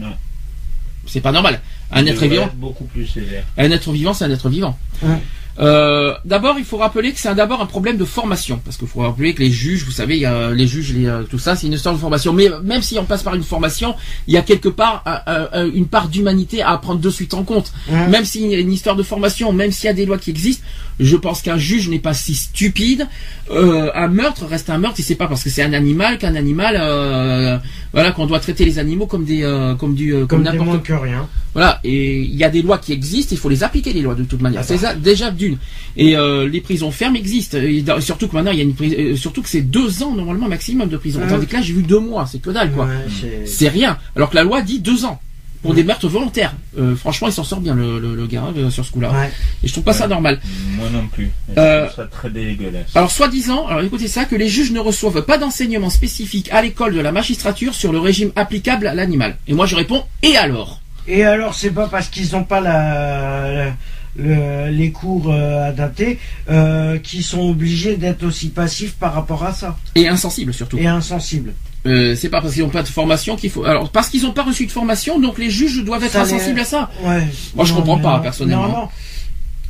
C'est 1.08 1.22
pas 1.22 1.32
normal. 1.32 1.62
Un 1.92 2.06
être 2.06 2.26
vivant, 2.26 2.46
être 2.46 2.56
beaucoup 2.56 2.84
plus 2.86 3.08
sévère. 3.08 3.44
un 3.58 3.72
être 3.72 3.92
vivant, 3.92 4.14
c'est 4.14 4.26
un 4.26 4.32
être 4.32 4.50
vivant. 4.50 4.78
Ouais. 5.02 5.18
Euh, 5.60 6.14
d'abord, 6.24 6.56
il 6.58 6.64
faut 6.64 6.78
rappeler 6.78 7.12
que 7.12 7.20
c'est 7.20 7.28
un- 7.28 7.36
d'abord 7.36 7.62
un 7.62 7.66
problème 7.66 7.98
de 7.98 8.06
formation, 8.06 8.62
parce 8.64 8.78
qu'il 8.78 8.88
faut 8.88 9.02
rappeler 9.02 9.34
que 9.34 9.42
les 9.42 9.52
juges, 9.52 9.84
vous 9.84 9.92
savez, 9.92 10.16
il 10.16 10.22
y 10.22 10.26
a 10.26 10.52
les 10.52 10.66
juges, 10.68 10.94
les, 10.94 11.08
euh, 11.08 11.24
tout 11.24 11.40
ça, 11.40 11.56
c'est 11.58 11.68
une 11.68 11.74
histoire 11.74 11.94
de 11.94 12.00
formation. 12.00 12.32
Mais 12.34 12.48
même 12.64 12.82
si 12.82 12.98
on 12.98 13.04
passe 13.04 13.22
par 13.24 13.36
une 13.36 13.44
formation, 13.44 13.96
il 14.28 14.34
y 14.34 14.38
a 14.38 14.42
quelque 14.44 14.70
part 14.70 15.04
euh, 15.28 15.70
une 15.74 15.88
part 15.88 16.08
d'humanité 16.08 16.62
à 16.62 16.78
prendre 16.78 17.02
de 17.02 17.10
suite 17.10 17.34
en 17.34 17.44
compte. 17.44 17.74
Ouais. 17.90 18.08
Même 18.08 18.24
s'il 18.26 18.48
y 18.50 18.56
a 18.56 18.60
une 18.60 18.72
histoire 18.72 18.96
de 18.96 19.04
formation, 19.04 19.52
même 19.52 19.72
s'il 19.72 19.86
y 19.88 19.90
a 19.90 19.94
des 19.94 20.06
lois 20.06 20.18
qui 20.18 20.30
existent, 20.30 20.64
je 21.02 21.16
pense 21.18 21.42
qu'un 21.42 21.58
juge 21.58 21.90
n'est 21.90 22.00
pas 22.00 22.14
si 22.14 22.36
stupide. 22.36 23.08
Euh, 23.50 23.90
un 23.96 24.08
meurtre 24.08 24.46
reste 24.46 24.70
un 24.70 24.78
meurtre, 24.78 25.00
et 25.00 25.04
c'est 25.04 25.16
pas 25.16 25.28
parce 25.28 25.44
que 25.44 25.50
c'est 25.50 25.64
un 25.64 25.74
animal 25.74 26.18
qu'un 26.18 26.36
animal, 26.36 26.78
euh, 26.80 27.58
voilà, 27.92 28.12
qu'on 28.14 28.26
doit 28.28 28.40
traiter 28.40 28.64
les 28.64 28.80
animaux 28.80 29.08
comme 29.08 29.26
des, 29.26 29.44
euh, 29.44 29.76
comme 29.76 29.96
du, 29.96 30.14
Comme 30.28 30.44
n'importe 30.44 30.84
que 30.84 30.94
rien. 30.94 31.28
voilà, 31.54 31.80
et 31.84 32.22
il 32.22 32.36
y 32.36 32.44
a 32.46 32.50
des 32.50 32.62
lois 32.62 32.78
qui 32.78 32.94
existent, 32.94 33.30
il 33.36 33.38
faut 33.40 33.50
les 33.50 33.64
appliquer 33.64 33.92
les 33.92 34.02
lois 34.02 34.16
de 34.16 34.24
toute 34.24 34.42
manière. 34.42 34.62
D'accord. 34.62 34.78
C'est 34.78 34.86
ça 34.86 34.94
déjà 34.94 35.32
d'une. 35.32 35.58
Et 35.98 36.16
les 36.50 36.62
prisons 36.62 36.92
fermes 36.92 37.16
existent, 37.18 37.58
et 37.58 37.84
surtout 38.00 38.28
que 38.30 38.36
maintenant 38.36 38.52
il 38.52 38.58
y 38.58 38.62
a 38.62 38.64
une 38.64 38.74
pris- 38.76 38.96
euh, 38.98 39.16
surtout 39.18 39.42
que 39.42 39.50
c'est 39.50 39.62
deux 39.62 40.04
ans 40.04 40.14
normalement 40.16 40.48
maximum 40.48 40.88
de 40.88 40.98
prison. 40.98 41.20
Ouais. 41.20 41.28
Tandis 41.28 41.48
que 41.48 41.54
là 41.56 41.62
j'ai 41.62 41.74
vu 41.74 41.84
deux 41.84 42.00
mois, 42.00 42.26
c'est 42.32 42.40
que 42.42 42.52
dalle 42.52 42.72
quoi. 42.72 42.86
Ouais, 42.86 42.92
c'est- 43.20 43.46
C'est 43.48 43.68
rien. 43.70 43.98
Alors 44.16 44.30
que 44.30 44.36
la 44.36 44.44
loi 44.44 44.62
dit 44.62 44.80
deux 44.80 45.04
ans 45.06 45.20
pour 45.62 45.74
des 45.74 45.84
meurtres 45.84 46.08
volontaires. 46.08 46.54
Euh, 46.80 46.96
franchement, 46.96 47.28
il 47.28 47.34
s'en 47.34 47.44
sort 47.44 47.60
bien 47.62 47.76
le, 47.76 48.00
le, 48.00 48.16
le 48.16 48.28
gars 48.28 48.44
hein, 48.44 48.70
sur 48.70 48.86
ce 48.86 48.92
coup-là. 48.92 49.12
Ouais. 49.12 49.32
Et 49.64 49.68
je 49.68 49.72
trouve 49.74 49.84
pas 49.84 49.94
ça 49.94 50.08
normal. 50.08 50.40
Moi 50.76 50.88
non 50.92 51.08
plus. 51.08 51.30
Euh, 51.58 51.84
Je 51.88 51.94
trouve 51.94 52.04
ça 52.06 52.10
très 52.10 52.30
dégueulasse. 52.30 52.88
Alors 52.96 53.12
soi-disant, 53.12 53.68
alors 53.68 53.82
écoutez 53.84 54.08
ça, 54.08 54.26
que 54.26 54.36
les 54.36 54.48
juges 54.50 54.72
ne 54.72 54.80
reçoivent 54.80 55.22
pas 55.24 55.38
d'enseignement 55.38 55.90
spécifique 55.90 56.50
à 56.52 56.62
l'école 56.62 56.94
de 56.96 57.00
la 57.02 57.12
magistrature 57.12 57.74
sur 57.76 57.92
le 57.92 58.00
régime 58.00 58.32
applicable 58.36 58.88
à 58.88 58.94
l'animal. 58.96 59.38
Et 59.48 59.54
moi 59.54 59.66
je 59.66 59.76
réponds 59.76 60.04
et 60.24 60.38
alors? 60.38 60.82
Et 61.08 61.24
alors, 61.24 61.56
c'est 61.56 61.72
pas 61.72 61.88
parce 61.88 62.10
qu'ils 62.10 62.32
n'ont 62.34 62.44
pas 62.44 62.62
la, 62.62 63.52
la- 63.66 63.74
le- 64.16 64.70
les 64.70 64.92
cours 64.92 65.32
euh, 65.32 65.70
adaptés 65.70 66.20
euh, 66.50 66.98
qu'ils 67.00 67.24
sont 67.24 67.42
obligés 67.50 67.98
d'être 67.98 68.24
aussi 68.24 68.50
passifs 68.50 68.94
par 68.94 69.14
rapport 69.14 69.44
à 69.44 69.54
ça 69.54 69.78
Et 69.96 70.08
insensible 70.08 70.54
surtout. 70.54 70.78
et 70.78 70.88
insensibles. 70.88 71.54
Euh, 71.88 72.16
c'est 72.16 72.30
pas 72.30 72.42
parce 72.42 72.54
qu'ils 72.54 72.62
n'ont 72.64 72.70
pas 72.70 72.84
de 72.84 72.88
formation 72.88 73.36
qu'il 73.36 73.50
faut. 73.50 73.64
Alors 73.66 73.90
parce 73.90 74.10
qu'ils 74.10 74.22
n'ont 74.24 74.34
pas 74.34 74.44
reçu 74.44 74.66
de 74.68 74.72
formation, 74.72 75.20
donc 75.20 75.40
les 75.40 75.50
juges 75.50 75.84
doivent 75.84 76.04
être 76.04 76.12
Ça 76.12 76.22
insensibles 76.22 76.60
à 76.60 76.66
ça. 76.66 76.92
Ouais. 77.04 77.24
Moi, 77.56 77.66
je 77.66 77.72
Non, 77.74 77.78
comprends 77.80 77.98
mais 77.98 78.04
pas, 78.04 78.18
non. 78.18 78.22
personnellement. 78.24 78.68
Non. 78.68 78.90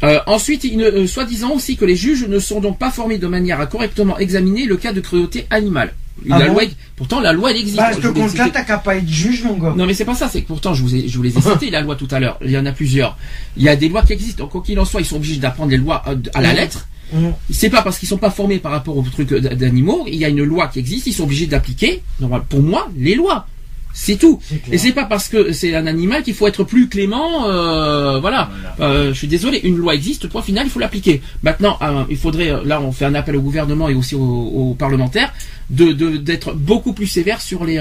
Euh, 0.04 0.20
ensuite, 0.26 0.66
euh, 0.66 1.06
soi-disant 1.08 1.52
aussi 1.52 1.78
que 1.78 1.86
les 1.86 1.96
juges 1.96 2.28
ne 2.28 2.40
sont 2.40 2.60
donc 2.60 2.80
pas 2.80 2.90
formés 2.92 3.18
de 3.20 3.28
manière 3.28 3.62
à 3.62 3.68
correctement 3.68 4.18
examiner 4.18 4.66
le 4.66 4.76
cas 4.76 4.92
de 4.94 5.00
cruauté 5.00 5.46
animale. 5.52 5.94
Ah 6.30 6.40
la 6.40 6.48
bon 6.48 6.54
loi, 6.54 6.64
pourtant 6.96 7.20
la 7.20 7.34
loi 7.34 7.52
elle 7.52 7.58
existe. 7.58 7.80
À 7.80 7.92
Je 7.92 7.98
ce 7.98 8.02
vous 8.08 8.14
l'ai 8.14 8.20
compte-là, 8.22 8.46
cité. 8.46 8.54
t'as 8.54 8.64
qu'à 8.64 8.78
pas 8.78 8.96
être 8.98 9.08
juge, 9.08 9.44
mon 9.44 9.58
gars. 9.58 9.74
Non 9.76 9.86
mais 9.86 9.94
c'est 9.94 10.06
pas 10.06 10.14
ça, 10.16 10.30
c'est 10.30 10.42
que 10.44 10.48
pourtant 10.48 10.74
je 10.74 10.84
vous, 10.84 10.94
ai, 10.96 11.08
je 11.08 11.18
vous 11.18 11.24
les 11.24 11.36
ai 11.38 11.42
cités 11.42 11.70
la 11.72 11.82
loi 11.82 11.96
tout 11.96 12.08
à 12.12 12.20
l'heure. 12.20 12.38
Il 12.44 12.52
y 12.52 12.58
en 12.58 12.66
a 12.66 12.72
plusieurs. 12.72 13.18
Il 13.58 13.64
y 13.64 13.70
a 13.70 13.76
des 13.76 13.90
lois 13.90 14.04
qui 14.04 14.14
existent. 14.14 14.44
Donc 14.44 14.52
quoi 14.52 14.62
qu'il 14.62 14.80
en 14.80 14.86
soit, 14.86 15.02
ils 15.02 15.06
sont 15.06 15.16
obligés 15.16 15.38
d'apprendre 15.38 15.72
les 15.72 15.78
lois 15.78 16.04
euh, 16.08 16.16
à 16.34 16.42
la 16.42 16.50
Mhm. 16.52 16.56
lettre. 16.58 16.88
Mhm. 17.14 17.34
C'est 17.50 17.70
pas 17.70 17.82
parce 17.82 17.98
qu'ils 18.00 18.08
sont 18.08 18.18
pas 18.18 18.30
formés 18.32 18.60
par 18.60 18.72
rapport 18.72 18.96
aux 18.96 19.02
trucs 19.04 19.34
d- 19.34 19.56
d'animaux. 19.56 20.06
Il 20.08 20.16
y 20.16 20.24
a 20.26 20.30
une 20.30 20.44
loi 20.44 20.68
qui 20.68 20.80
existe. 20.80 21.08
Ils 21.08 21.14
sont 21.14 21.24
obligés 21.24 21.48
d'appliquer. 21.48 22.02
Pour 22.50 22.62
moi, 22.62 22.88
les 22.96 23.16
lois. 23.16 23.48
C'est 23.94 24.16
tout. 24.18 24.40
Et 24.72 24.78
c'est 24.78 24.94
pas 24.94 25.06
parce 25.06 25.28
que 25.28 25.52
c'est 25.52 25.76
un 25.76 25.86
animal 25.86 26.24
qu'il 26.24 26.34
faut 26.34 26.48
être 26.48 26.64
plus 26.64 26.88
clément. 26.88 27.50
euh, 27.50 28.20
voilà. 28.20 28.50
Voilà. 28.78 28.92
Euh, 28.92 29.10
je 29.14 29.18
suis 29.18 29.28
désolé. 29.28 29.60
Une 29.64 29.76
loi 29.78 29.94
existe. 29.96 30.28
Point 30.28 30.42
final. 30.42 30.66
Il 30.66 30.70
faut 30.70 30.80
l'appliquer. 30.80 31.22
Maintenant, 31.44 31.78
euh, 31.82 32.04
il 32.10 32.18
faudrait. 32.18 32.54
Là, 32.66 32.82
on 32.82 32.92
fait 32.92 33.06
un 33.06 33.16
appel 33.16 33.36
au 33.36 33.42
gouvernement 33.42 33.90
et 33.90 33.94
aussi 33.94 34.16
aux, 34.16 34.22
aux 34.22 34.74
parlementaires 34.76 35.34
de 35.70 35.92
de- 35.92 36.18
d'être 36.18 36.54
beaucoup 36.54 36.94
plus 36.94 37.08
sévère 37.08 37.42
sur 37.42 37.66
les 37.66 37.80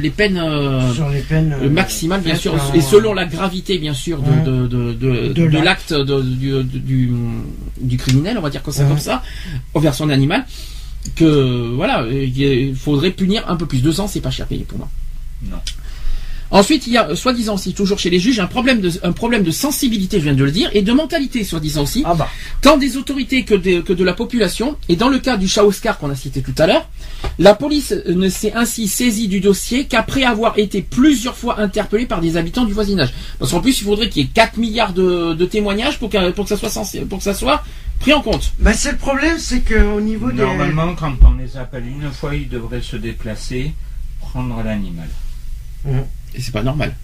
les 0.00 0.10
peines. 0.10 0.38
euh, 0.38 0.92
Sur 0.94 1.08
les 1.08 1.20
peines. 1.20 1.56
le 1.60 1.66
euh, 1.66 1.70
maximal, 1.70 2.20
bien 2.20 2.36
sûr, 2.36 2.54
et 2.74 2.80
selon 2.80 3.12
la 3.14 3.24
gravité, 3.26 3.78
bien 3.78 3.94
sûr, 3.94 4.18
de, 4.22 4.30
Ouais. 4.30 4.42
de, 4.44 4.66
de, 4.66 4.92
de, 4.92 5.32
De 5.32 5.46
de 5.48 5.58
l'acte. 5.58 5.92
du, 5.92 6.50
de- 6.50 6.62
du, 6.62 7.10
du 7.80 7.96
criminel, 7.96 8.36
on 8.38 8.42
va 8.42 8.50
dire 8.50 8.62
comme 8.62 8.74
ça, 8.74 8.84
comme 8.84 8.98
ça, 8.98 9.22
envers 9.74 9.94
son 9.94 10.08
animal, 10.10 10.46
que 11.16 11.72
voilà, 11.74 12.06
il 12.10 12.74
faudrait 12.74 13.10
punir 13.10 13.44
un 13.48 13.56
peu 13.56 13.66
plus. 13.66 13.82
Deux 13.82 14.00
ans, 14.00 14.06
c'est 14.08 14.20
pas 14.20 14.30
cher 14.30 14.46
payé 14.46 14.64
pour 14.68 14.78
moi. 14.78 14.88
Non. 15.42 15.58
Ensuite, 16.50 16.86
il 16.86 16.94
y 16.94 16.96
a, 16.96 17.10
euh, 17.10 17.14
soi-disant 17.14 17.56
aussi, 17.56 17.74
toujours 17.74 17.98
chez 17.98 18.08
les 18.08 18.18
juges, 18.18 18.40
un 18.40 18.46
problème 18.46 18.80
de, 18.80 18.90
un 19.02 19.12
problème 19.12 19.42
de 19.42 19.50
sensibilité, 19.50 20.18
je 20.18 20.24
viens 20.24 20.32
de 20.32 20.42
le 20.42 20.50
dire, 20.50 20.70
et 20.72 20.80
de 20.80 20.92
mentalité, 20.94 21.44
soi-disant 21.44 21.82
aussi, 21.82 22.02
Ah 22.06 22.14
bah. 22.14 22.26
tant 22.62 22.78
des 22.78 22.96
autorités 22.96 23.44
que 23.44 23.54
de, 23.54 23.82
que 23.82 23.92
de 23.92 24.02
la 24.02 24.14
population. 24.14 24.78
Et 24.88 24.96
dans 24.96 25.10
le 25.10 25.18
cas 25.18 25.36
du 25.36 25.46
chat 25.46 25.62
Oscar 25.64 25.98
qu'on 25.98 26.08
a 26.08 26.14
cité 26.16 26.40
tout 26.40 26.54
à 26.56 26.66
l'heure, 26.66 26.88
la 27.38 27.54
police 27.54 27.92
ne 28.06 28.30
s'est 28.30 28.54
ainsi 28.54 28.88
saisie 28.88 29.28
du 29.28 29.40
dossier 29.40 29.84
qu'après 29.88 30.24
avoir 30.24 30.58
été 30.58 30.80
plusieurs 30.80 31.36
fois 31.36 31.60
interpellée 31.60 32.06
par 32.06 32.22
des 32.22 32.38
habitants 32.38 32.64
du 32.64 32.72
voisinage. 32.72 33.12
Parce 33.38 33.50
qu'en 33.50 33.60
plus, 33.60 33.78
il 33.82 33.84
faudrait 33.84 34.08
qu'il 34.08 34.22
y 34.22 34.24
ait 34.24 34.30
4 34.32 34.56
milliards 34.56 34.94
de, 34.94 35.34
de 35.34 35.44
témoignages 35.44 35.98
pour 35.98 36.08
que, 36.08 36.30
pour 36.30 36.44
que 36.46 36.48
ça 36.48 36.56
soit 36.56 36.70
sensé- 36.70 37.04
pour 37.04 37.18
que 37.18 37.24
ça 37.24 37.34
soit 37.34 37.62
pris 38.00 38.14
en 38.14 38.22
compte. 38.22 38.52
Bah, 38.58 38.72
c'est 38.72 38.92
le 38.92 38.96
problème, 38.96 39.36
c'est 39.38 39.60
qu'au 39.60 40.00
niveau 40.00 40.30
des. 40.32 40.38
Normalement, 40.40 40.94
quand 40.94 41.12
on 41.26 41.34
les 41.34 41.58
appelle 41.58 41.84
une 41.86 42.10
fois, 42.10 42.34
ils 42.34 42.48
devraient 42.48 42.80
se 42.80 42.96
déplacer, 42.96 43.74
prendre 44.20 44.62
l'animal. 44.64 45.08
Et 45.86 46.40
c'est 46.40 46.52
pas 46.52 46.62
normal. 46.62 46.94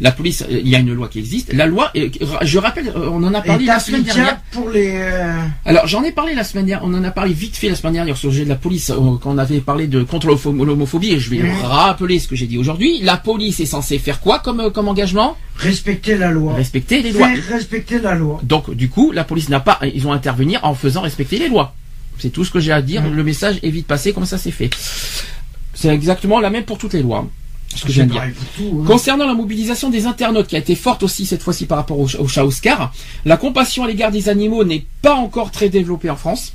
La 0.00 0.12
police, 0.12 0.42
euh, 0.42 0.60
il 0.62 0.68
y 0.68 0.76
a 0.76 0.78
une 0.78 0.92
loi 0.92 1.08
qui 1.08 1.18
existe. 1.18 1.52
La 1.52 1.66
loi, 1.66 1.90
euh, 1.96 2.08
je 2.42 2.58
rappelle, 2.58 2.86
euh, 2.86 3.08
on 3.10 3.20
en 3.24 3.34
a 3.34 3.40
parlé 3.40 3.64
la 3.64 3.80
semaine 3.80 4.04
dernière. 4.04 4.38
pour 4.52 4.70
les. 4.70 4.92
euh, 4.94 5.34
Alors 5.64 5.88
j'en 5.88 6.04
ai 6.04 6.12
parlé 6.12 6.36
la 6.36 6.44
semaine 6.44 6.66
dernière, 6.66 6.86
on 6.88 6.94
en 6.94 7.02
a 7.02 7.10
parlé 7.10 7.32
vite 7.32 7.56
fait 7.56 7.68
la 7.68 7.74
semaine 7.74 7.94
dernière 7.94 8.16
sur 8.16 8.28
le 8.28 8.32
sujet 8.34 8.44
de 8.44 8.48
la 8.48 8.54
police 8.54 8.92
quand 8.96 9.18
on 9.24 9.38
avait 9.38 9.58
parlé 9.58 9.88
de 9.88 10.04
contre 10.04 10.28
l'homophobie 10.28 11.14
et 11.14 11.18
je 11.18 11.30
vais 11.30 11.42
rappeler 11.64 12.20
ce 12.20 12.28
que 12.28 12.36
j'ai 12.36 12.46
dit 12.46 12.58
aujourd'hui. 12.58 13.00
La 13.02 13.16
police 13.16 13.58
est 13.58 13.66
censée 13.66 13.98
faire 13.98 14.20
quoi 14.20 14.38
comme, 14.38 14.70
comme 14.72 14.86
engagement? 14.86 15.36
Respecter 15.56 16.16
la 16.16 16.30
loi. 16.30 16.54
Respecter 16.54 17.02
les 17.02 17.10
lois. 17.10 17.30
Respecter 17.50 17.98
la 17.98 18.14
loi. 18.14 18.38
Donc 18.44 18.72
du 18.72 18.88
coup 18.88 19.10
la 19.10 19.24
police 19.24 19.48
n'a 19.48 19.58
pas, 19.58 19.80
ils 19.82 20.06
ont 20.06 20.12
intervenir 20.12 20.60
en 20.62 20.74
faisant 20.76 21.00
respecter 21.00 21.40
les 21.40 21.48
lois. 21.48 21.74
C'est 22.20 22.30
tout 22.30 22.44
ce 22.44 22.52
que 22.52 22.60
j'ai 22.60 22.70
à 22.70 22.82
dire. 22.82 23.02
Mhm. 23.02 23.16
Le 23.16 23.24
message 23.24 23.58
est 23.64 23.70
vite 23.70 23.88
passé 23.88 24.12
comme 24.12 24.26
ça 24.26 24.38
c'est 24.38 24.52
fait? 24.52 24.70
C'est 25.74 25.88
exactement 25.88 26.38
la 26.38 26.50
même 26.50 26.62
pour 26.64 26.78
toutes 26.78 26.92
les 26.94 27.02
lois. 27.02 27.26
Ce 27.74 27.82
que 27.84 27.88
je 27.92 27.92
C'est 27.92 27.92
viens 27.92 28.06
de 28.06 28.10
dire. 28.10 28.20
pareil 28.20 28.34
pour 28.34 28.46
tout, 28.56 28.80
hein. 28.82 28.84
Concernant 28.86 29.26
la 29.26 29.34
mobilisation 29.34 29.90
des 29.90 30.06
internautes 30.06 30.46
qui 30.48 30.56
a 30.56 30.58
été 30.58 30.74
forte 30.74 31.02
aussi 31.02 31.26
cette 31.26 31.42
fois-ci 31.42 31.66
par 31.66 31.78
rapport 31.78 31.98
au, 32.00 32.08
au 32.18 32.26
chat 32.28 32.44
Oscar, 32.44 32.92
la 33.24 33.36
compassion 33.36 33.84
à 33.84 33.86
l'égard 33.88 34.10
des 34.10 34.28
animaux 34.28 34.64
n'est 34.64 34.84
pas 35.02 35.14
encore 35.14 35.50
très 35.50 35.68
développée 35.68 36.10
en 36.10 36.16
France, 36.16 36.54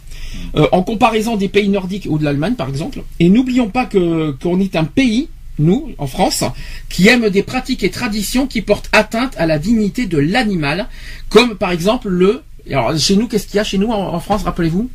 euh, 0.55 0.67
en 0.71 0.81
comparaison 0.83 1.35
des 1.37 1.47
pays 1.49 1.69
nordiques 1.69 2.07
ou 2.09 2.17
de 2.17 2.23
l'Allemagne 2.23 2.55
par 2.55 2.67
exemple. 2.67 3.03
Et 3.19 3.29
n'oublions 3.29 3.69
pas 3.69 3.85
que 3.85 4.31
qu'on 4.41 4.59
est 4.59 4.75
un 4.75 4.83
pays, 4.85 5.29
nous, 5.59 5.91
en 5.99 6.07
France, 6.07 6.43
qui 6.89 7.07
aime 7.07 7.29
des 7.29 7.43
pratiques 7.43 7.83
et 7.83 7.91
traditions 7.91 8.47
qui 8.47 8.61
portent 8.63 8.89
atteinte 8.91 9.35
à 9.37 9.45
la 9.45 9.59
dignité 9.59 10.07
de 10.07 10.17
l'animal, 10.17 10.87
comme 11.29 11.55
par 11.55 11.69
exemple 11.71 12.09
le... 12.09 12.41
Alors 12.71 12.97
chez 12.97 13.15
nous, 13.15 13.27
qu'est-ce 13.27 13.45
qu'il 13.45 13.57
y 13.57 13.59
a 13.59 13.63
chez 13.63 13.77
nous 13.77 13.89
en, 13.91 14.13
en 14.15 14.19
France, 14.19 14.43
rappelez-vous? 14.43 14.89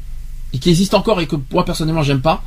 Et 0.52 0.58
qui 0.58 0.70
existe 0.70 0.94
encore 0.94 1.20
et 1.20 1.26
que 1.26 1.36
moi 1.52 1.64
personnellement 1.64 2.02
j'aime 2.02 2.22
pas. 2.22 2.42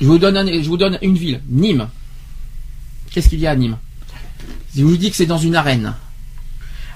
Je 0.00 0.06
vous 0.06 0.18
donne, 0.18 0.36
un- 0.36 0.46
je 0.62 0.68
vous 0.68 0.76
donne 0.76 0.98
une 1.00 1.16
ville, 1.16 1.40
Nîmes. 1.48 1.88
Qu'est-ce 3.12 3.28
qu'il 3.28 3.40
y 3.40 3.46
a 3.46 3.50
à 3.52 3.56
Nîmes? 3.56 3.76
Si 4.72 4.80
je 4.80 4.84
vous 4.84 4.96
dis 4.96 5.10
que 5.10 5.16
c'est 5.16 5.26
dans 5.26 5.38
une 5.38 5.56
arène, 5.56 5.94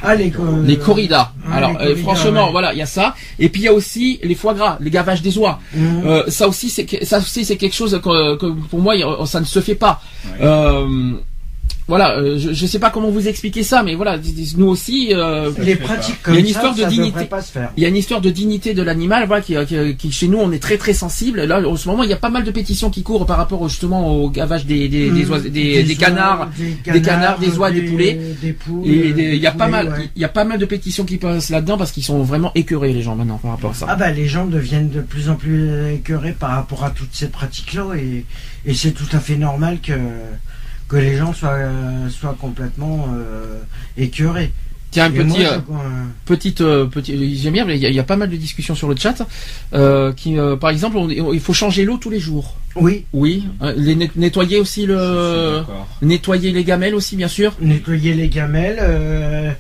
Ah, 0.03 0.15
les, 0.15 0.33
les 0.65 0.79
corridas. 0.79 1.33
ah, 1.49 1.57
Alors 1.57 1.71
les 1.71 1.77
euh, 1.77 1.79
corridas, 1.91 2.03
franchement, 2.03 2.47
ouais. 2.47 2.51
voilà, 2.53 2.73
il 2.73 2.79
y 2.79 2.83
a 2.83 2.87
ça. 2.87 3.15
Et 3.39 3.49
puis 3.49 3.63
il 3.63 3.65
y 3.65 3.69
a 3.69 3.73
aussi 3.73 4.19
les 4.23 4.35
foie 4.35 4.53
gras, 4.55 4.77
les 4.81 4.91
gavages 4.91 5.23
des 5.23 5.37
oies. 5.39 5.59
Mhm. 5.75 6.03
Euh, 6.07 6.23
ça 6.29 6.49
aussi, 6.49 6.69
c'est 6.71 6.85
que- 6.87 7.05
ça 7.05 7.19
aussi 7.19 7.45
c'est 7.45 7.57
quelque 7.57 7.75
chose 7.75 7.99
que, 8.03 8.37
que 8.37 8.47
pour 8.47 8.81
moi 8.81 8.95
ça 9.27 9.41
ne 9.41 9.45
se 9.45 9.61
fait 9.61 9.75
pas. 9.77 10.03
Ouais. 10.41 10.47
Euh, 11.83 11.85
voilà, 11.89 12.17
euh, 12.19 12.39
je, 12.39 12.53
je 12.53 12.67
sais 12.67 12.79
pas 12.79 12.91
comment 12.91 13.11
vous 13.11 13.27
expliquer 13.29 13.63
ça, 13.63 13.83
mais 13.83 13.95
voilà, 13.97 14.19
nous 14.57 14.67
aussi. 14.67 15.11
euh, 15.13 15.51
les 15.59 15.77
pratiques 15.77 16.23
comme 16.23 16.35
Il 16.35 16.37
y 16.37 16.39
a 16.39 16.41
une 16.41 16.47
ça, 16.47 16.51
histoire 16.61 16.75
de 16.75 16.81
ça 16.83 16.89
dignité. 16.89 17.25
pas 17.25 17.43
se 17.43 17.53
faire. 17.53 17.73
il 17.77 17.83
y 17.83 17.87
a 17.87 17.89
une 17.89 17.97
histoire 17.97 18.21
de 18.21 18.31
dignité 18.31 18.73
de 18.73 18.83
l'animal, 18.83 19.27
voilà, 19.27 19.43
qui, 19.43 19.55
qui, 19.67 19.97
qui, 19.97 20.13
chez 20.13 20.29
nous 20.29 20.39
on 20.39 20.53
est 20.53 20.59
très 20.63 20.79
très 20.79 20.95
sensible. 20.95 21.43
Là, 21.43 21.61
en 21.69 21.77
ce 21.77 21.89
moment, 21.89 22.03
il 22.05 22.11
y 22.11 22.13
a 22.13 22.17
pas 22.17 22.31
mal 22.31 22.45
de 22.45 22.51
pétitions 22.51 22.89
qui 22.91 23.03
courent 23.03 23.27
par 23.27 23.37
rapport 23.37 23.69
justement 23.69 24.17
au 24.17 24.31
gavage 24.31 24.65
des 24.67 24.89
des, 24.89 25.11
des, 25.11 25.25
Mhm. 25.25 25.31
oiseaux- 25.31 25.49
des, 25.49 25.83
des 25.83 25.97
canards. 25.97 26.51
des 26.87 27.03
canards, 27.03 27.39
des 27.39 27.59
oies, 27.59 27.71
des 27.71 27.83
poulets. 27.83 28.19
des 28.41 28.53
poules, 28.53 28.87
Et 28.89 29.13
des- 29.13 29.13
des 29.13 29.23
il 29.37 29.43
y 29.43 29.47
a 29.47 29.51
pas 29.53 29.67
poulets, 29.67 29.71
mal, 29.85 29.89
ouais. 29.89 30.09
il 30.17 30.23
y 30.23 30.25
a 30.25 30.29
pas 30.29 30.45
mal 30.45 30.59
de 30.59 30.65
pétitions 30.67 31.05
qui 31.05 31.17
passent 31.19 31.51
là-dedans 31.51 31.77
parce 31.77 31.93
qu'ils 31.93 32.05
sont 32.05 32.23
vraiment 32.23 32.53
écœurés 32.55 32.93
les 32.93 33.03
gens 33.03 33.17
maintenant 33.17 33.39
par 33.39 33.53
rapport 33.53 33.73
à 33.73 33.75
ça. 33.75 33.87
Ah 33.89 33.97
bah 33.97 34.11
les 34.11 34.29
gens 34.29 34.47
deviennent 34.47 34.91
de 34.91 35.01
plus 35.01 35.29
en 35.29 35.35
plus 35.35 35.69
écœurés 35.95 36.33
par 36.39 36.51
rapport 36.53 36.85
à 36.85 36.91
toutes 36.91 37.13
ces 37.15 37.29
pratiques-là 37.29 37.87
et, 37.97 38.25
et 38.67 38.75
c'est 38.75 38.93
tout 38.93 39.09
à 39.13 39.19
fait 39.21 39.37
normal 39.37 39.79
que, 39.83 39.93
que 40.93 40.99
les 40.99 41.17
gens 41.17 41.33
soient, 41.33 41.55
euh, 41.55 42.11
soient 42.11 42.37
complètement 42.39 43.09
euh, 43.17 43.59
écœurés. 43.97 44.53
Tiens, 44.91 45.07
un 45.07 45.25
moi, 45.25 45.25
petit, 45.25 45.47
euh, 45.47 45.59
petite, 46.27 46.61
euh, 46.61 46.85
petit, 46.85 47.35
j'aime 47.39 47.55
bien, 47.55 47.65
mais 47.65 47.77
il 47.77 47.83
y, 47.83 47.87
a, 47.87 47.89
il 47.89 47.95
y 47.95 47.99
a 47.99 48.03
pas 48.03 48.17
mal 48.17 48.29
de 48.29 48.37
discussions 48.37 48.75
sur 48.75 48.89
le 48.91 48.95
chat. 48.97 49.27
Euh, 49.73 50.13
qui, 50.13 50.39
euh, 50.39 50.55
par 50.57 50.69
exemple, 50.69 50.99
on- 50.99 51.09
il 51.33 51.41
faut 51.41 51.55
changer 51.55 51.87
l'eau 51.87 51.97
tous 51.97 52.11
les 52.11 52.21
jours. 52.21 52.57
oui, 52.77 53.07
Oui, 53.15 53.45
les 53.79 53.95
nettoyer 54.17 54.61
aussi 54.61 54.85
le, 54.85 55.63
nettoyer 56.03 56.53
les 56.53 56.63
gamelles 56.63 56.95
aussi, 56.95 57.17
bien 57.17 57.29
sûr. 57.29 57.55
nettoyer 57.63 58.13
les 58.13 58.29
gamelles, 58.29 59.57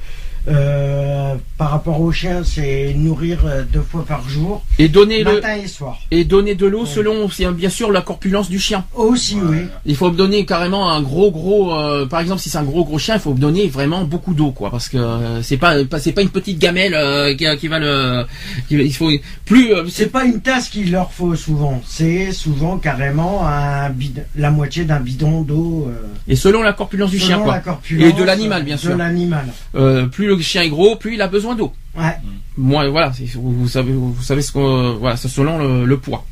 euh, 0.48 1.34
par 1.56 1.70
rapport 1.70 2.00
au 2.00 2.10
chien, 2.12 2.42
c'est 2.44 2.94
nourrir 2.94 3.40
euh, 3.46 3.62
deux 3.72 3.80
fois 3.82 4.04
par 4.04 4.28
jour, 4.28 4.62
Et 4.78 4.88
donner 4.88 5.22
le 5.22 5.34
matin 5.34 5.54
et 5.62 5.68
soir. 5.68 5.98
et 6.10 6.24
donner 6.24 6.54
de 6.54 6.66
l'eau 6.66 6.82
Ouais. 6.82 6.88
selon 6.88 7.28
c'est, 7.30 7.46
bien 7.52 7.70
sûr 7.70 7.92
la 7.92 8.00
corpulence 8.00 8.50
du 8.50 8.58
chien. 8.58 8.84
Aussi, 8.94 9.38
oui. 9.40 9.58
Il 9.86 9.94
faut 9.96 10.10
donner 10.10 10.44
carrément 10.44 10.90
un 10.90 11.00
gros 11.00 11.30
gros 11.30 11.72
euh, 11.74 12.06
par 12.06 12.20
exemple 12.20 12.40
si 12.40 12.50
c'est 12.50 12.58
un 12.58 12.64
gros 12.64 12.84
gros 12.84 12.98
chien, 12.98 13.14
il 13.14 13.20
faut 13.20 13.34
donner 13.34 13.68
vraiment 13.68 14.02
beaucoup 14.04 14.34
d'eau 14.34 14.50
quoi 14.50 14.70
parce 14.70 14.88
que 14.88 14.96
euh, 14.96 15.42
c'est 15.42 15.56
pas, 15.58 15.74
c'est 16.00 16.12
pas 16.12 16.22
une 16.22 16.30
petite 16.30 16.58
gamelle 16.58 16.96
qui, 17.36 17.44
qui 17.58 17.68
va 17.68 17.78
le 17.78 18.24
qui 18.68 18.74
il 18.76 18.94
faut 18.94 19.10
plus 19.44 19.68
C'est 19.90 20.10
pas 20.10 20.24
une 20.24 20.40
tasse 20.40 20.68
qu'il 20.68 20.90
leur 20.90 21.12
faut 21.12 21.36
souvent, 21.36 21.80
c'est 21.86 22.32
souvent 22.32 22.78
carrément 22.78 23.46
un 23.46 23.90
bid- 23.90 24.24
la 24.36 24.50
moitié 24.50 24.84
d'un 24.84 25.00
bidon 25.00 25.42
d'eau. 25.42 25.88
et 26.26 26.34
selon 26.36 26.62
la 26.62 26.72
corpulence 26.72 27.10
du 27.10 27.18
selon 27.18 27.26
chien 27.28 27.38
la 27.38 27.44
quoi. 27.44 27.58
corpulence, 27.60 28.08
Et 28.08 28.12
de 28.12 28.24
l'animal, 28.24 28.64
bien 28.64 28.76
de 28.76 28.80
sûr. 28.80 28.96
l'animal. 28.96 29.46
Euh, 29.74 30.06
plus 30.06 30.31
le 30.34 30.42
chien 30.42 30.62
est 30.62 30.68
gros, 30.68 30.96
plus 30.96 31.14
il 31.14 31.22
a 31.22 31.28
besoin 31.28 31.54
d'eau. 31.54 31.72
Ouais. 31.96 32.16
Moi, 32.56 32.88
voilà, 32.88 33.12
c'est- 33.12 33.32
vous, 33.34 33.52
vous 33.52 33.68
savez, 33.68 33.92
vous 33.92 34.22
savez 34.22 34.42
ce 34.42 34.52
qu'on, 34.52 34.94
voilà, 34.94 35.16
c'est 35.16 35.28
selon 35.28 35.58
le, 35.58 35.84
le 35.86 35.96
poids. 35.98 36.24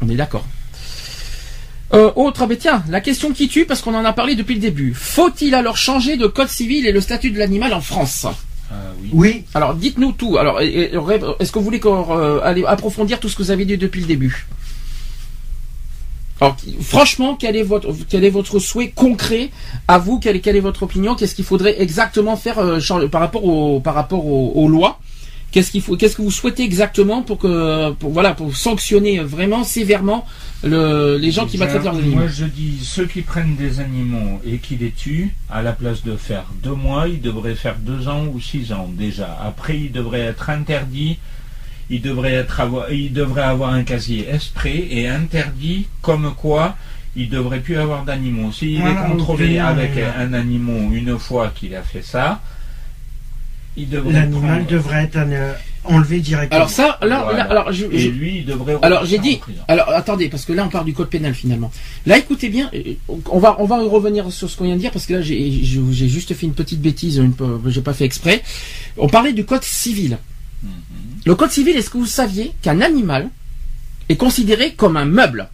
On 0.00 0.08
est 0.08 0.16
d'accord. 0.16 0.44
Euh, 1.92 2.10
autre, 2.16 2.42
ah 2.42 2.46
ben 2.46 2.56
tiens, 2.56 2.82
la 2.88 3.00
question 3.00 3.32
qui 3.32 3.46
tue 3.48 3.66
parce 3.66 3.80
qu'on 3.80 3.94
en 3.94 4.04
a 4.04 4.12
parlé 4.12 4.34
depuis 4.34 4.54
le 4.54 4.60
début. 4.60 4.94
Faut-il 4.94 5.54
alors 5.54 5.76
changer 5.76 6.16
de 6.16 6.26
code 6.26 6.48
civil 6.48 6.86
et 6.86 6.92
le 6.92 7.00
statut 7.00 7.30
de 7.30 7.38
l'animal 7.38 7.72
en 7.72 7.80
France? 7.80 8.26
Ah 8.70 8.74
oui. 9.00 9.10
Oui. 9.12 9.44
Alors, 9.54 9.74
dites-nous 9.74 10.12
tout. 10.12 10.36
Alors, 10.38 10.60
est-ce 10.60 11.52
que 11.52 11.58
vous 11.58 11.64
voulez 11.64 11.80
qu'on 11.80 12.06
euh, 12.18 12.40
approfondir 12.66 13.20
tout 13.20 13.28
ce 13.28 13.36
que 13.36 13.42
vous 13.42 13.50
avez 13.52 13.64
dit 13.64 13.76
depuis 13.76 14.00
le 14.00 14.06
début? 14.06 14.46
Alors, 16.44 16.56
franchement, 16.82 17.36
quel 17.36 17.56
est 17.56 17.62
votre 17.62 18.58
souhait 18.58 18.90
concret 18.90 19.50
à 19.88 19.98
vous? 19.98 20.18
Quelle 20.18 20.56
est, 20.56 20.60
votre 20.60 20.82
opinion? 20.82 21.14
Qu'est-ce 21.14 21.34
qu'il 21.34 21.44
faudrait 21.44 21.80
exactement 21.80 22.36
faire 22.36 22.58
euh, 22.58 23.08
par 23.08 23.20
rapport 23.20 23.44
aux, 23.46 24.68
lois? 24.68 25.00
Qu'est-ce 25.50 25.70
qu'il 25.70 25.82
faut 25.82 25.96
Qu'est-ce 25.96 26.16
que 26.16 26.22
vous 26.22 26.32
souhaitez 26.32 26.64
exactement 26.64 27.22
pour 27.22 27.38
que 27.38 27.94
voilà 28.00 28.34
pour 28.34 28.56
sanctionner 28.56 29.20
vraiment 29.20 29.62
sévèrement 29.62 30.26
le, 30.64 31.16
les 31.16 31.30
gens 31.30 31.46
qui 31.46 31.58
maltraitent 31.58 31.84
leurs 31.84 31.94
animaux 31.96 32.16
Moi, 32.16 32.26
je 32.26 32.44
dis, 32.44 32.78
ceux 32.82 33.06
qui 33.06 33.22
prennent 33.22 33.54
des 33.54 33.78
animaux 33.80 34.40
et 34.44 34.58
qui 34.58 34.76
les 34.76 34.90
tuent, 34.90 35.34
à 35.48 35.62
la 35.62 35.72
place 35.72 36.02
de 36.02 36.16
faire 36.16 36.44
deux 36.62 36.74
mois, 36.74 37.08
ils 37.08 37.20
devraient 37.20 37.54
faire 37.54 37.76
deux 37.78 38.08
ans 38.08 38.24
ou 38.34 38.40
six 38.40 38.72
ans 38.72 38.90
déjà. 38.92 39.38
Après, 39.42 39.78
ils 39.78 39.92
devraient 39.92 40.20
être 40.20 40.50
interdits. 40.50 41.18
Ils 41.90 42.00
devraient 42.00 42.32
être 42.32 42.60
avoir, 42.60 43.72
un 43.72 43.82
casier 43.84 44.26
esprit 44.28 44.86
et 44.90 45.08
interdit 45.08 45.86
comme 46.02 46.34
quoi 46.34 46.76
il 47.16 47.28
devrait 47.28 47.60
plus 47.60 47.76
avoir 47.76 48.04
d'animaux. 48.04 48.50
S'il 48.52 48.80
Voilà, 48.80 49.04
est 49.06 49.10
contrôlé 49.10 49.58
avec 49.58 49.92
un- 49.98 50.20
un 50.20 50.32
animal 50.32 50.92
une 50.94 51.18
fois 51.18 51.52
qu'il 51.54 51.74
a 51.74 51.82
fait 51.82 52.02
ça, 52.02 52.40
il 53.76 53.88
devrait 53.88 54.12
L'animal 54.12 54.40
prendre- 54.62 54.66
devrait 54.70 55.04
être 55.04 55.16
euh, 55.16 55.52
enlevé 55.84 56.20
directement. 56.20 56.56
Alors 56.56 56.70
ça, 56.70 56.98
là, 57.02 57.22
Voilà. 57.24 57.38
là, 57.38 57.44
alors 57.50 57.72
je, 57.72 57.86
et 57.86 57.98
je- 57.98 58.08
lui, 58.08 58.38
il 58.38 58.46
devrait. 58.46 58.76
Alors 58.82 59.04
j'ai 59.04 59.18
dit, 59.18 59.40
alors 59.68 59.88
attendez, 59.90 60.28
parce 60.28 60.44
que 60.44 60.52
là 60.52 60.64
on 60.64 60.68
parle 60.68 60.84
du 60.86 60.94
code 60.94 61.10
pénal 61.10 61.34
finalement. 61.34 61.70
Là 62.06 62.16
écoutez 62.18 62.48
bien, 62.48 62.70
on 63.28 63.38
va 63.38 63.56
on 63.58 63.64
va 63.66 63.76
revenir 63.82 64.30
sur 64.32 64.48
ce 64.48 64.56
qu'on 64.56 64.64
vient 64.64 64.76
de 64.76 64.80
dire 64.80 64.90
parce 64.92 65.06
que 65.06 65.14
là 65.14 65.22
j'ai 65.22 65.62
juste 66.08 66.34
fait 66.34 66.46
une 66.46 66.54
petite 66.54 66.80
bêtise, 66.80 67.16
une, 67.18 67.34
j'ai 67.66 67.80
pas 67.82 67.94
fait 67.94 68.04
exprès. 68.04 68.42
On 68.96 69.08
parlait 69.08 69.32
du 69.32 69.44
code 69.44 69.64
civil. 69.64 70.18
Le 71.24 71.34
code 71.34 71.50
civil, 71.50 71.76
est-ce 71.76 71.90
que 71.90 71.98
vous 71.98 72.06
saviez 72.06 72.52
qu'un 72.62 72.80
animal 72.80 73.30
est 74.08 74.16
considéré 74.16 74.74
comme 74.74 74.96
un 74.96 75.06
meuble 75.06 75.48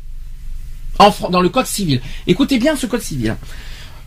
dans 1.30 1.40
le 1.40 1.48
code 1.48 1.66
civil? 1.66 2.00
Écoutez 2.26 2.58
bien 2.58 2.76
ce 2.76 2.86
code 2.86 3.02
civil. 3.02 3.36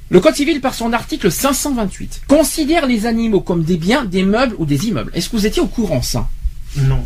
Le 0.10 0.20
code 0.20 0.36
civil, 0.36 0.60
par 0.60 0.74
son 0.74 0.92
article 0.94 1.32
528, 1.32 2.24
considère 2.28 2.86
les 2.86 3.06
animaux 3.06 3.40
comme 3.42 3.64
des 3.64 3.78
biens, 3.78 4.04
des 4.04 4.24
meubles 4.24 4.56
ou 4.60 4.66
des 4.66 4.88
immeubles. 4.88 5.12
Est-ce 5.16 5.30
que 5.30 5.38
vous 5.38 5.46
étiez 5.46 5.62
au 5.62 5.68
courant 5.68 6.02
ça? 6.02 6.28
Non. 6.76 7.06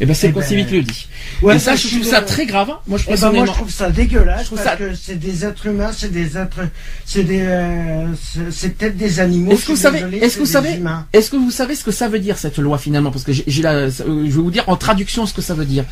Eh 0.00 0.06
ben 0.06 0.14
c'est 0.14 0.28
Eh 0.28 0.30
le 0.30 0.34
ben, 0.40 0.42
civil 0.46 0.66
qui 0.66 0.76
le 0.76 0.82
dit. 0.82 1.06
Ouais, 1.42 1.56
Et 1.56 1.58
ça, 1.58 1.76
je 1.76 1.86
suis 1.86 2.00
trouve 2.00 2.10
ça 2.10 2.22
très 2.22 2.46
grave. 2.46 2.70
Moi, 2.86 2.98
je 2.98 3.04
Eh 3.08 3.16
ben, 3.16 3.32
moi, 3.32 3.46
je 3.46 3.52
trouve 3.52 3.70
ça 3.70 3.90
dégueulasse 3.90 4.40
Je 4.40 4.46
trouve 4.46 4.58
parce 4.58 4.70
ça- 4.70 4.76
que 4.76 4.94
c'est 4.94 5.18
des 5.18 5.44
êtres 5.44 5.66
humains, 5.66 5.90
c'est 5.96 6.10
des 6.10 6.36
êtres, 6.36 6.60
c'est 7.06 7.22
des, 7.22 7.42
euh, 7.42 8.06
c'est- 8.50 8.70
peut-être 8.76 8.96
des 8.96 9.20
animaux. 9.20 9.52
Est-ce 9.52 9.66
que 9.66 9.72
vous 9.72 9.76
savez, 9.76 10.00
est-ce 10.20 10.34
que 10.36 10.40
vous 10.40 10.46
savez, 10.46 10.80
est-ce 11.12 11.30
que 11.30 11.36
vous 11.36 11.50
savez 11.50 11.74
ce 11.76 11.84
que 11.84 11.90
ça 11.92 12.08
veut 12.08 12.18
dire 12.18 12.38
cette 12.38 12.58
loi 12.58 12.78
finalement? 12.78 13.10
Parce 13.10 13.24
que 13.24 13.32
j'ai 13.32 13.62
la, 13.62 13.72
euh, 13.74 13.90
je 14.00 14.06
vais 14.06 14.28
vous 14.30 14.50
dire 14.50 14.64
en 14.68 14.76
traduction 14.76 15.26
ce 15.26 15.34
que 15.34 15.42
ça 15.42 15.54
veut 15.54 15.64
dire. 15.66 15.84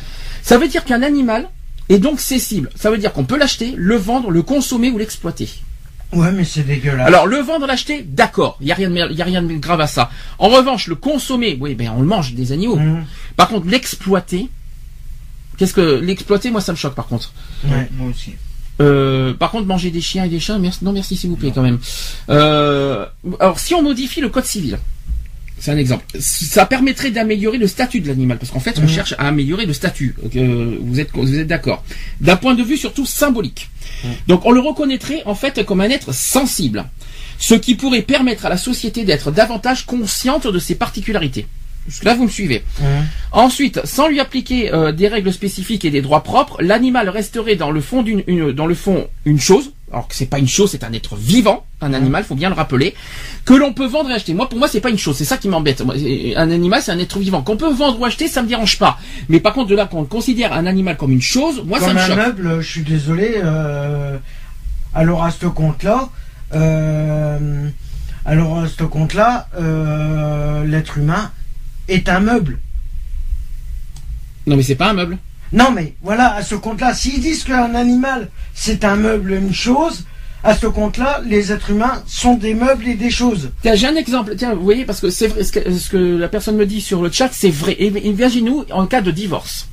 Ça 0.43 0.57
veut 0.57 0.67
dire 0.67 0.83
qu'un 0.83 1.03
animal 1.03 1.47
est 1.89 1.99
donc 1.99 2.19
cessible. 2.19 2.69
Ça 2.75 2.89
veut 2.91 2.97
dire 2.97 3.13
qu'on 3.13 3.23
peut 3.25 3.37
l'acheter, 3.37 3.73
le 3.77 3.95
vendre, 3.95 4.31
le 4.31 4.41
consommer 4.43 4.89
ou 4.91 4.97
l'exploiter. 4.97 5.49
Ouais, 6.13 6.31
mais 6.31 6.43
c'est 6.43 6.63
dégueulasse. 6.63 7.07
Alors 7.07 7.27
le 7.27 7.37
vendre, 7.37 7.65
l'acheter, 7.67 8.03
d'accord, 8.03 8.57
il 8.61 8.67
y 8.67 8.71
a 8.71 8.75
rien 8.75 8.89
de 8.89 9.13
y 9.13 9.21
a 9.21 9.25
rien 9.25 9.41
de 9.41 9.53
grave 9.53 9.81
à 9.81 9.87
ça. 9.87 10.11
En 10.39 10.49
revanche, 10.49 10.87
le 10.87 10.95
consommer, 10.95 11.57
oui, 11.59 11.75
ben 11.75 11.91
on 11.95 12.01
le 12.01 12.07
mange 12.07 12.33
des 12.33 12.51
animaux. 12.51 12.75
Mhm. 12.75 13.05
Par 13.37 13.47
contre, 13.47 13.67
l'exploiter, 13.67 14.49
qu'est-ce 15.57 15.73
que 15.73 15.99
l'exploiter, 15.99 16.51
moi 16.51 16.61
ça 16.61 16.73
me 16.73 16.77
choque 16.77 16.95
par 16.95 17.07
contre. 17.07 17.33
Ouais. 17.65 17.87
Moi 17.93 18.09
aussi. 18.09 18.33
Euh, 18.81 19.33
par 19.33 19.51
contre, 19.51 19.67
manger 19.67 19.91
des 19.91 20.01
chiens 20.01 20.25
et 20.25 20.29
des 20.29 20.39
chats, 20.39 20.57
merci, 20.57 20.83
non 20.83 20.91
merci 20.91 21.15
s'il 21.15 21.29
vous 21.29 21.35
plaît 21.35 21.51
quand 21.53 21.61
même. 21.61 21.79
Euh, 22.29 23.05
alors, 23.39 23.59
si 23.59 23.73
on 23.75 23.83
modifie 23.83 24.21
le 24.21 24.29
code 24.29 24.45
civil, 24.45 24.79
c'est 25.61 25.71
un 25.71 25.77
exemple, 25.77 26.03
ça 26.19 26.65
permettrait 26.65 27.11
d'améliorer 27.11 27.57
le 27.59 27.67
statut 27.67 28.01
de 28.01 28.07
l'animal, 28.07 28.37
parce 28.39 28.51
qu'en 28.51 28.59
fait, 28.59 28.77
on 28.79 28.81
Mhm. 28.81 28.89
cherche 28.89 29.13
à 29.19 29.27
améliorer 29.27 29.65
le 29.67 29.73
statut. 29.73 30.15
Euh, 30.35 30.75
vous 30.81 30.99
êtes, 30.99 31.09
vous 31.13 31.37
êtes 31.37 31.47
d'accord 31.47 31.83
D'un 32.19 32.35
point 32.35 32.55
de 32.55 32.63
vue 32.63 32.77
surtout 32.77 33.05
symbolique. 33.05 33.69
Donc, 34.27 34.45
on 34.45 34.51
le 34.51 34.59
reconnaîtrait 34.59 35.21
en 35.25 35.35
fait 35.35 35.63
comme 35.63 35.79
un 35.81 35.89
être 35.89 36.13
sensible, 36.13 36.85
ce 37.37 37.53
qui 37.55 37.75
pourrait 37.75 38.01
permettre 38.01 38.45
à 38.45 38.49
la 38.49 38.57
société 38.57 39.03
d'être 39.03 39.31
davantage 39.31 39.85
consciente 39.85 40.47
de 40.47 40.57
ses 40.59 40.75
particularités. 40.75 41.45
Là, 42.03 42.13
vous 42.15 42.25
me 42.25 42.29
suivez. 42.29 42.63
Mhm. 42.79 42.85
Ensuite, 43.31 43.81
sans 43.85 44.07
lui 44.07 44.19
appliquer 44.19 44.71
euh, 44.73 44.91
des 44.91 45.07
règles 45.07 45.33
spécifiques 45.33 45.83
et 45.85 45.89
des 45.91 46.01
droits 46.01 46.23
propres, 46.23 46.61
l'animal 46.61 47.09
resterait 47.09 47.55
dans 47.55 47.71
le 47.71 47.81
fond 47.81 48.03
d'une, 48.03 48.23
une- 48.27 48.51
dans 48.51 48.67
le 48.67 48.75
fond 48.75 49.07
une 49.25 49.39
chose. 49.39 49.71
Alors 49.91 50.07
que 50.07 50.15
c'est 50.15 50.25
pas 50.27 50.39
une 50.39 50.47
chose, 50.47 50.71
c'est 50.71 50.85
un 50.85 50.93
être 50.93 51.17
vivant, 51.17 51.65
un 51.81 51.93
animal, 51.93 52.23
faut 52.23 52.35
bien 52.35 52.47
le 52.47 52.55
rappeler, 52.55 52.95
que 53.43 53.53
l'on 53.53 53.73
peut 53.73 53.85
vendre 53.87 54.09
et 54.09 54.13
acheter. 54.13 54.33
Moi, 54.33 54.47
pour 54.47 54.57
moi, 54.57 54.69
c'est 54.69 54.79
pas 54.79 54.89
une 54.89 54.97
chose, 54.97 55.17
c'est 55.17 55.25
ça 55.25 55.37
qui 55.37 55.49
m'embête. 55.49 55.83
C'est- 55.97 56.35
Un 56.37 56.49
animal, 56.49 56.81
c'est 56.81 56.91
un 56.93 56.99
être 56.99 57.19
vivant 57.19 57.41
qu'on 57.41 57.57
peut 57.57 57.71
vendre 57.73 57.99
ou 57.99 58.05
acheter, 58.05 58.29
ça 58.29 58.41
me 58.41 58.47
dérange 58.47 58.79
pas. 58.79 58.97
Mais 59.27 59.41
par 59.41 59.53
contre, 59.53 59.69
de 59.69 59.75
là 59.75 59.87
qu'on 59.87 60.05
considère 60.05 60.53
un 60.53 60.65
animal 60.65 60.95
comme 60.95 61.11
une 61.11 61.21
chose, 61.21 61.61
moi, 61.65 61.79
ça 61.79 61.87
Comme 61.87 61.95
me 61.95 62.01
un 62.01 62.15
meuble, 62.15 62.61
je 62.61 62.69
suis 62.69 62.83
désolé. 62.83 63.33
Euh, 63.43 64.17
alors 64.93 65.23
à 65.25 65.31
ce 65.31 65.45
compte-là, 65.47 66.09
euh, 66.53 67.69
alors 68.23 68.59
à 68.59 68.67
ce 68.67 68.83
compte-là, 68.83 69.49
euh, 69.59 70.63
l'être 70.65 70.97
humain 70.99 71.31
est 71.89 72.07
un 72.07 72.21
meuble. 72.21 72.59
Non, 74.47 74.55
mais 74.55 74.63
c'est 74.63 74.75
pas 74.75 74.89
un 74.89 74.93
meuble. 74.93 75.17
Non, 75.53 75.71
mais 75.71 75.95
voilà, 76.01 76.35
à 76.35 76.43
ce 76.43 76.55
compte-là, 76.55 76.93
s'ils 76.93 77.19
disent 77.19 77.43
qu'un 77.43 77.75
animal 77.75 78.29
c'est 78.53 78.85
un 78.85 78.95
meuble, 78.95 79.33
une 79.33 79.53
chose, 79.53 80.05
à 80.43 80.55
ce 80.55 80.65
compte-là, 80.65 81.21
les 81.25 81.51
êtres 81.51 81.71
humains 81.71 82.01
sont 82.07 82.35
des 82.35 82.53
meubles 82.53 82.87
et 82.87 82.95
des 82.95 83.11
choses. 83.11 83.51
Tiens, 83.61 83.75
j'ai 83.75 83.87
un 83.87 83.95
exemple. 83.95 84.35
Tiens, 84.35 84.55
vous 84.55 84.63
voyez, 84.63 84.85
parce 84.85 84.99
que 84.99 85.09
c'est 85.09 85.27
vrai, 85.27 85.43
ce 85.43 85.89
que, 85.89 86.17
la 86.17 86.27
personne 86.27 86.55
me 86.55 86.65
dit 86.65 86.81
sur 86.81 87.01
le 87.01 87.11
chat, 87.11 87.29
c'est 87.31 87.49
vrai. 87.49 87.73
Imaginez-nous 87.79 88.65
en 88.71 88.87
cas 88.87 89.01
de 89.01 89.11
divorce. 89.11 89.67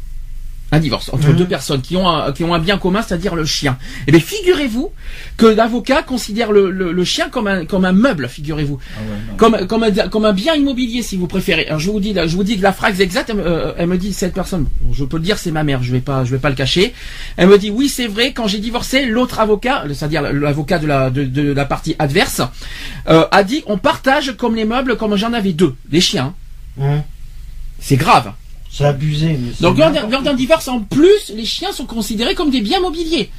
Un 0.70 0.80
divorce 0.80 1.08
entre 1.14 1.28
Mhm. 1.28 1.36
deux 1.36 1.46
personnes 1.46 1.80
qui 1.80 1.96
ont 1.96 2.06
un, 2.06 2.30
qui 2.32 2.44
ont 2.44 2.52
un 2.52 2.58
bien 2.58 2.76
commun, 2.76 3.00
c'est-à-dire 3.00 3.34
le 3.34 3.46
chien. 3.46 3.78
Eh 4.06 4.10
bien, 4.12 4.20
figurez-vous 4.20 4.92
que 5.38 5.46
l'avocat 5.46 6.02
considère 6.02 6.52
le, 6.52 6.70
le, 6.70 6.92
le 6.92 7.04
chien 7.04 7.30
comme 7.30 7.46
un, 7.46 7.64
comme 7.64 7.86
un 7.86 7.92
meuble, 7.92 8.28
figurez-vous. 8.28 8.78
Ah 8.94 9.00
ouais. 9.00 9.36
Comme, 9.38 9.66
comme, 9.66 9.82
un, 9.84 9.90
comme 10.08 10.26
un 10.26 10.34
bien 10.34 10.54
immobilier, 10.54 11.00
si 11.00 11.16
vous 11.16 11.26
préférez. 11.26 11.66
Alors, 11.68 11.78
je 11.80 11.90
vous 11.90 12.00
dis, 12.00 12.12
je 12.14 12.36
vous 12.36 12.44
dis 12.44 12.58
que 12.58 12.62
la 12.62 12.74
phrase 12.74 13.00
exacte, 13.00 13.30
elle, 13.30 13.36
me- 13.36 13.46
euh, 13.46 13.72
elle 13.78 13.86
me 13.86 13.96
dit, 13.96 14.12
cette 14.12 14.34
personne, 14.34 14.66
je 14.92 15.04
peux 15.04 15.16
le 15.16 15.22
dire, 15.22 15.38
c'est 15.38 15.52
ma 15.52 15.64
mère, 15.64 15.82
je 15.82 15.90
vais 15.90 16.00
pas, 16.00 16.24
je 16.26 16.32
vais 16.32 16.38
pas 16.38 16.50
le 16.50 16.54
cacher. 16.54 16.92
Elle 17.38 17.48
me 17.48 17.56
dit, 17.56 17.70
oui, 17.70 17.88
c'est 17.88 18.06
vrai, 18.06 18.34
quand 18.34 18.46
j'ai 18.46 18.58
divorcé, 18.58 19.06
l'autre 19.06 19.40
avocat, 19.40 19.84
c'est-à-dire 19.88 20.20
l'avocat 20.34 20.78
de 20.78 20.86
la, 20.86 21.08
de, 21.08 21.24
de 21.24 21.50
la 21.54 21.64
partie 21.64 21.96
adverse, 21.98 22.42
euh, 23.08 23.24
a 23.30 23.42
dit, 23.42 23.62
on 23.68 23.78
partage 23.78 24.36
comme 24.36 24.54
les 24.54 24.66
meubles, 24.66 24.98
comme 24.98 25.16
j'en 25.16 25.32
avais 25.32 25.54
deux, 25.54 25.74
les 25.90 26.02
chiens. 26.02 26.34
Hein 26.78 27.04
C'est 27.80 27.96
grave. 27.96 28.32
C'est 28.70 28.84
abusé. 28.84 29.38
Mais 29.40 29.52
Donc, 29.60 29.78
lors 29.78 30.22
d'un 30.22 30.34
divorce, 30.34 30.68
en 30.68 30.80
plus, 30.80 31.32
les 31.34 31.44
chiens 31.44 31.72
sont 31.72 31.86
considérés 31.86 32.34
comme 32.34 32.50
des 32.50 32.60
biens 32.60 32.80
mobiliers. 32.80 33.30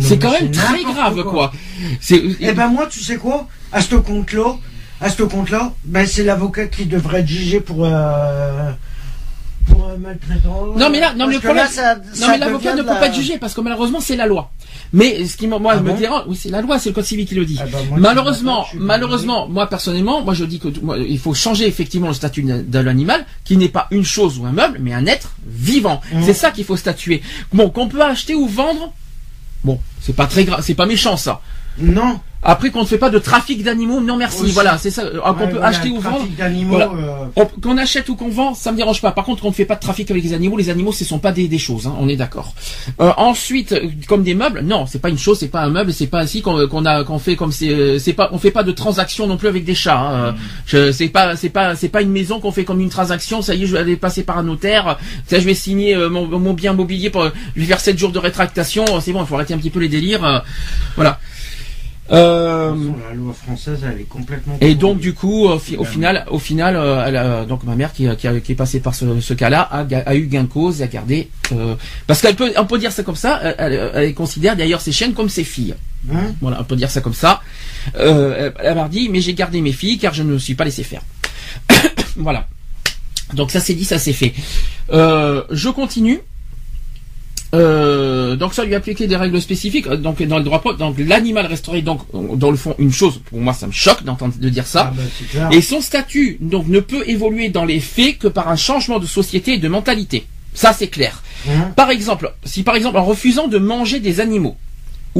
C'est 0.00 0.18
quand 0.18 0.32
même 0.32 0.50
très 0.50 0.82
grave, 0.82 1.22
quoi. 1.22 1.24
quoi. 1.24 1.52
Eh 2.10 2.52
ben 2.52 2.68
moi, 2.68 2.86
tu 2.86 3.00
sais 3.00 3.16
quoi? 3.16 3.48
À 3.72 3.80
ce 3.80 3.96
compte-là, 3.96 4.56
à 5.00 5.10
ce 5.10 5.22
compte-là, 5.22 5.72
ben 5.84 6.06
c'est 6.06 6.24
l'avocat 6.24 6.66
qui 6.66 6.86
devrait 6.86 7.20
être 7.20 7.28
jugé 7.28 7.60
pour 7.60 7.84
euh, 7.84 8.70
pour 9.68 9.88
euh. 9.88 9.96
Non 10.78 10.90
mais 10.90 11.00
là, 11.00 11.14
non 11.14 11.26
mais 11.26 11.34
le 11.34 11.40
problème, 11.40 11.64
là, 11.64 11.70
ça- 11.70 11.94
non 11.96 12.02
ça 12.14 12.32
mais 12.32 12.38
l'avocat 12.38 12.74
ne 12.74 12.82
peut 12.82 12.88
la- 12.88 12.94
pas 12.96 13.12
jugé 13.12 13.38
parce 13.38 13.54
que 13.54 13.60
malheureusement 13.60 14.00
c'est 14.00 14.16
la 14.16 14.26
loi. 14.26 14.50
Mais 14.92 15.26
ce 15.26 15.36
qui 15.36 15.46
moi 15.46 15.58
moi, 15.58 15.74
Ah 15.76 15.80
me 15.80 15.90
bon 15.90 15.96
dérange, 15.96 16.22
oui 16.28 16.36
c'est 16.40 16.48
la 16.50 16.62
loi, 16.62 16.78
c'est 16.78 16.88
le 16.90 16.94
code 16.94 17.04
civil 17.04 17.26
qui 17.26 17.34
le 17.34 17.44
dit. 17.44 17.58
Ah 17.60 17.64
bah, 17.70 17.78
moi, 17.88 17.98
malheureusement, 17.98 18.66
malheureusement, 18.74 19.48
moi 19.48 19.66
personnellement, 19.68 20.22
moi 20.22 20.34
je 20.34 20.44
dis 20.44 20.58
que 20.58 20.68
moi, 20.82 20.96
il 20.98 21.18
faut 21.18 21.34
changer 21.34 21.66
effectivement 21.66 22.08
le 22.08 22.14
statut 22.14 22.42
de 22.42 22.78
l'animal, 22.78 23.26
qui 23.44 23.56
n'est 23.56 23.68
pas 23.68 23.86
une 23.90 24.04
chose 24.04 24.38
ou 24.38 24.46
un 24.46 24.52
meuble, 24.52 24.78
mais 24.80 24.94
un 24.94 25.06
être 25.06 25.32
vivant. 25.46 26.00
Mhm. 26.12 26.22
C'est 26.24 26.34
ça 26.34 26.50
qu'il 26.50 26.64
faut 26.64 26.76
statuer. 26.76 27.22
Bon, 27.52 27.68
qu'on 27.70 27.88
peut 27.88 28.02
acheter 28.02 28.34
ou 28.34 28.46
vendre, 28.46 28.92
bon, 29.64 29.78
c'est 30.00 30.14
pas 30.16 30.26
très 30.26 30.44
grave, 30.44 30.62
c'est 30.64 30.74
pas 30.74 30.86
méchant 30.86 31.16
ça. 31.16 31.40
Non. 31.80 32.20
Après 32.40 32.70
qu'on 32.70 32.82
ne 32.82 32.86
fait 32.86 32.98
pas 32.98 33.10
de 33.10 33.18
trafic 33.18 33.64
d'animaux, 33.64 34.00
non 34.00 34.16
merci. 34.16 34.42
Aussi. 34.42 34.52
Voilà, 34.52 34.78
c'est 34.78 34.92
ça. 34.92 35.02
Euh, 35.02 35.18
qu'on 35.20 35.40
Ouais, 35.40 35.48
peut 35.50 35.60
acheter 35.60 35.88
ou 35.90 35.98
vendre. 35.98 36.24
Voilà. 36.70 36.84
euh, 36.86 37.24
On- 37.34 37.46
Qu'on 37.60 37.76
achète 37.76 38.08
ou 38.08 38.14
qu'on 38.14 38.28
vend, 38.28 38.54
ça 38.54 38.70
me 38.70 38.76
dérange 38.76 39.02
pas. 39.02 39.10
Par 39.10 39.24
contre, 39.24 39.42
qu'on 39.42 39.48
ne 39.48 39.52
fait 39.54 39.64
pas 39.64 39.74
de 39.74 39.80
trafic 39.80 40.08
avec 40.12 40.22
les 40.22 40.32
animaux, 40.32 40.56
les 40.56 40.70
animaux, 40.70 40.92
ce 40.92 41.04
sont 41.04 41.18
pas 41.18 41.32
des, 41.32 41.48
des 41.48 41.58
choses. 41.58 41.88
hein, 41.88 41.96
on 41.98 42.08
est 42.08 42.14
d'accord. 42.14 42.54
Euh, 43.00 43.10
ensuite, 43.16 43.72
euh, 43.72 43.88
comme 44.06 44.22
des 44.22 44.34
meubles, 44.36 44.60
non, 44.60 44.86
c'est 44.86 45.00
pas 45.00 45.08
une 45.08 45.18
chose, 45.18 45.40
c'est 45.40 45.48
pas 45.48 45.62
un 45.62 45.70
meuble, 45.70 45.92
c'est 45.92 46.06
pas 46.06 46.20
ainsi 46.20 46.40
qu'on 46.40 46.86
a 46.86 47.02
qu'on 47.02 47.18
fait 47.18 47.34
comme 47.34 47.50
c'est 47.50 47.98
c'est 47.98 48.12
pas 48.12 48.28
on 48.30 48.38
fait 48.38 48.52
pas 48.52 48.62
de 48.62 48.70
transaction 48.70 49.26
non 49.26 49.36
plus 49.36 49.48
avec 49.48 49.64
des 49.64 49.74
chats. 49.74 49.98
Hein. 50.00 50.36
Je- 50.66 50.92
C'est 50.92 51.08
pas 51.08 51.34
c'est 51.34 51.48
pas 51.50 51.74
c'est 51.74 51.88
pas 51.88 52.02
une 52.02 52.10
maison 52.12 52.38
qu'on 52.38 52.52
fait 52.52 52.64
comme 52.64 52.80
une 52.80 52.88
transaction. 52.88 53.42
Ça 53.42 53.56
y 53.56 53.64
est, 53.64 53.66
je 53.66 53.72
vais 53.72 53.80
aller 53.80 53.96
passer 53.96 54.22
par 54.22 54.38
un 54.38 54.44
notaire. 54.44 54.96
Ça, 55.26 55.40
je 55.40 55.44
vais 55.44 55.54
signer 55.54 55.96
mon, 56.08 56.26
mon 56.38 56.52
bien 56.54 56.72
mobilier 56.72 57.10
pour 57.10 57.24
vais 57.56 57.64
faire 57.66 57.80
7 57.80 57.98
jours 57.98 58.12
de 58.12 58.20
rétractation. 58.20 58.84
C'est 59.00 59.12
bon, 59.12 59.22
il 59.22 59.26
faut 59.26 59.34
arrêter 59.34 59.54
un 59.54 59.58
petit 59.58 59.70
peu 59.70 59.80
les 59.80 59.88
délires. 59.88 60.44
voilà. 60.94 61.18
Euh, 62.10 62.74
la 63.08 63.14
loi 63.14 63.32
française, 63.34 63.80
elle 63.84 64.00
est 64.00 64.04
complètement. 64.08 64.56
et 64.62 64.74
donc 64.74 64.98
du 64.98 65.12
coup, 65.12 65.46
au, 65.46 65.58
fi- 65.58 65.76
au 65.76 65.84
final, 65.84 66.24
au 66.30 66.38
final, 66.38 66.74
euh, 66.76 67.04
elle 67.06 67.16
a- 67.16 67.44
donc 67.44 67.64
ma 67.64 67.74
mère 67.74 67.92
qui, 67.92 68.08
qui, 68.16 68.26
a- 68.26 68.40
qui 68.40 68.52
est 68.52 68.54
passée 68.54 68.80
par 68.80 68.94
ce, 68.94 69.20
ce 69.20 69.34
cas-là 69.34 69.60
a, 69.60 70.14
eu 70.14 70.26
gain 70.26 70.44
de 70.44 70.48
cause 70.48 70.80
et 70.80 70.84
a 70.84 70.86
gardé 70.86 71.28
euh, 71.52 71.74
parce 72.06 72.22
qu'elle 72.22 72.34
peut, 72.34 72.50
on 72.56 72.64
peut 72.64 72.78
dire 72.78 72.92
ça 72.92 73.02
comme 73.02 73.16
ça. 73.16 73.38
Elle, 73.58 74.14
considère 74.14 74.56
d'ailleurs 74.56 74.80
ses 74.80 74.92
chiennes 74.92 75.12
comme 75.12 75.28
ses 75.28 75.44
filles. 75.44 75.74
Hein 76.12 76.32
Voilà, 76.40 76.60
on 76.60 76.64
peut 76.64 76.76
dire 76.76 76.90
ça 76.90 77.00
comme 77.02 77.12
ça. 77.14 77.40
Euh, 77.96 78.50
elle, 78.58 78.74
m'a 78.76 78.88
dit, 78.88 79.08
mais 79.10 79.20
j'ai 79.20 79.34
gardé 79.34 79.60
mes 79.60 79.72
filles 79.72 79.98
car 79.98 80.14
je 80.14 80.22
ne 80.22 80.32
me 80.32 80.38
suis 80.38 80.54
pas 80.54 80.64
laissé 80.64 80.84
faire. 80.84 81.02
voilà. 82.16 82.46
Donc 83.34 83.50
ça 83.50 83.60
c'est 83.60 83.74
dit, 83.74 83.84
ça 83.84 83.98
c'est 83.98 84.14
fait. 84.14 84.32
Euh, 84.92 85.42
je 85.50 85.68
continue. 85.68 86.20
Euh, 87.54 88.36
donc 88.36 88.52
ça 88.52 88.64
lui 88.64 88.74
appliquer 88.74 89.06
des 89.06 89.16
règles 89.16 89.40
spécifiques. 89.40 89.86
Euh, 89.86 89.96
Donc 89.96 90.22
dans 90.22 90.38
le 90.38 90.44
droit, 90.44 90.60
pro- 90.60 90.74
donc 90.74 90.96
l'animal 90.98 91.46
resterait 91.46 91.82
donc 91.82 92.00
dans 92.12 92.50
le 92.50 92.56
fond 92.56 92.74
une 92.78 92.92
chose. 92.92 93.20
Pour 93.30 93.40
moi, 93.40 93.54
ça 93.54 93.66
me 93.66 93.72
choque 93.72 94.02
d'entendre 94.04 94.34
de 94.38 94.48
dire 94.50 94.66
ça. 94.66 94.92
Ah 94.92 94.94
bah. 95.40 95.48
Et 95.56 95.62
son 95.62 95.80
statut 95.80 96.36
donc 96.40 96.68
ne 96.68 96.80
peut 96.80 97.04
évoluer 97.08 97.48
dans 97.48 97.64
les 97.64 97.80
faits 97.80 98.18
que 98.18 98.28
par 98.28 98.48
un 98.48 98.56
changement 98.56 98.98
de 98.98 99.06
société 99.06 99.54
et 99.54 99.58
de 99.58 99.68
mentalité. 99.68 100.26
Ça 100.54 100.72
c'est 100.72 100.88
clair. 100.88 101.22
Hein 101.48 101.70
Par 101.76 101.90
exemple, 101.90 102.32
si 102.44 102.62
par 102.62 102.76
exemple 102.76 102.98
en 102.98 103.04
refusant 103.04 103.48
de 103.48 103.58
manger 103.58 104.00
des 104.00 104.20
animaux 104.20 104.56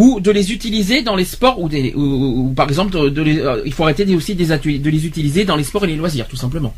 ou 0.02 0.20
de 0.20 0.30
les 0.30 0.46
utiliser 0.56 0.98
dans 1.08 1.16
les 1.20 1.24
sports 1.34 1.58
ou, 1.62 1.68
des, 1.68 1.92
ou, 1.94 2.00
ou- 2.00 2.34
ou 2.46 2.52
par 2.60 2.68
exemple 2.72 2.92
de, 2.96 3.08
de 3.18 3.22
les, 3.28 3.36
euh, 3.40 3.62
il 3.68 3.72
faut 3.74 3.82
arrêter 3.86 4.04
des- 4.04 4.14
aussi 4.20 4.34
des 4.42 4.52
ateliers- 4.52 4.78
de 4.86 4.90
les 4.96 5.04
utiliser 5.10 5.42
dans 5.44 5.56
les 5.60 5.64
sports 5.64 5.84
et 5.86 5.88
les 5.88 5.96
loisirs 6.02 6.26
tout 6.28 6.36
simplement. 6.44 6.72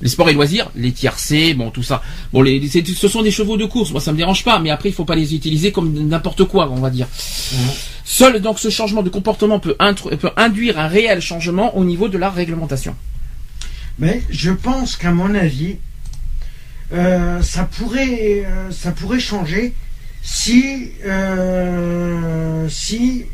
Les 0.00 0.08
sports 0.08 0.30
et 0.30 0.32
loisirs, 0.32 0.70
les 0.74 0.92
tiercés, 0.92 1.52
bon 1.54 1.70
tout 1.70 1.82
ça. 1.90 2.00
Bon 2.32 2.40
les, 2.46 2.56
ce 3.02 3.08
sont 3.14 3.22
des 3.22 3.30
chevaux 3.38 3.56
de 3.58 3.66
course, 3.66 3.90
moi 3.92 4.00
ça 4.00 4.12
me 4.12 4.16
dérange 4.16 4.44
pas, 4.44 4.56
mais 4.60 4.70
après 4.70 4.88
il 4.88 4.94
faut 4.94 5.04
pas 5.04 5.14
les 5.22 5.34
utiliser 5.34 5.72
comme 5.72 5.92
n'importe 5.92 6.44
quoi, 6.44 6.70
on 6.70 6.80
va 6.80 6.90
dire. 6.90 7.06
Seul 8.04 8.40
donc 8.40 8.58
ce 8.58 8.70
changement 8.70 9.02
de 9.02 9.10
comportement 9.10 9.58
peut 9.60 9.76
induire 10.36 10.78
un 10.78 10.88
réel 10.88 11.20
changement 11.20 11.76
au 11.76 11.84
niveau 11.84 12.08
de 12.08 12.16
la 12.18 12.30
réglementation. 12.30 12.94
Mais 13.98 14.22
je 14.30 14.52
pense 14.52 14.96
qu'à 14.96 15.10
mon 15.12 15.34
avis, 15.34 15.76
euh, 16.94 17.42
ça 17.42 17.64
pourrait, 17.64 18.44
euh, 18.46 18.70
ça 18.70 18.92
pourrait 18.92 19.20
changer 19.20 19.74
si, 20.30 20.90
euh, 21.06 22.68
si 22.68 23.24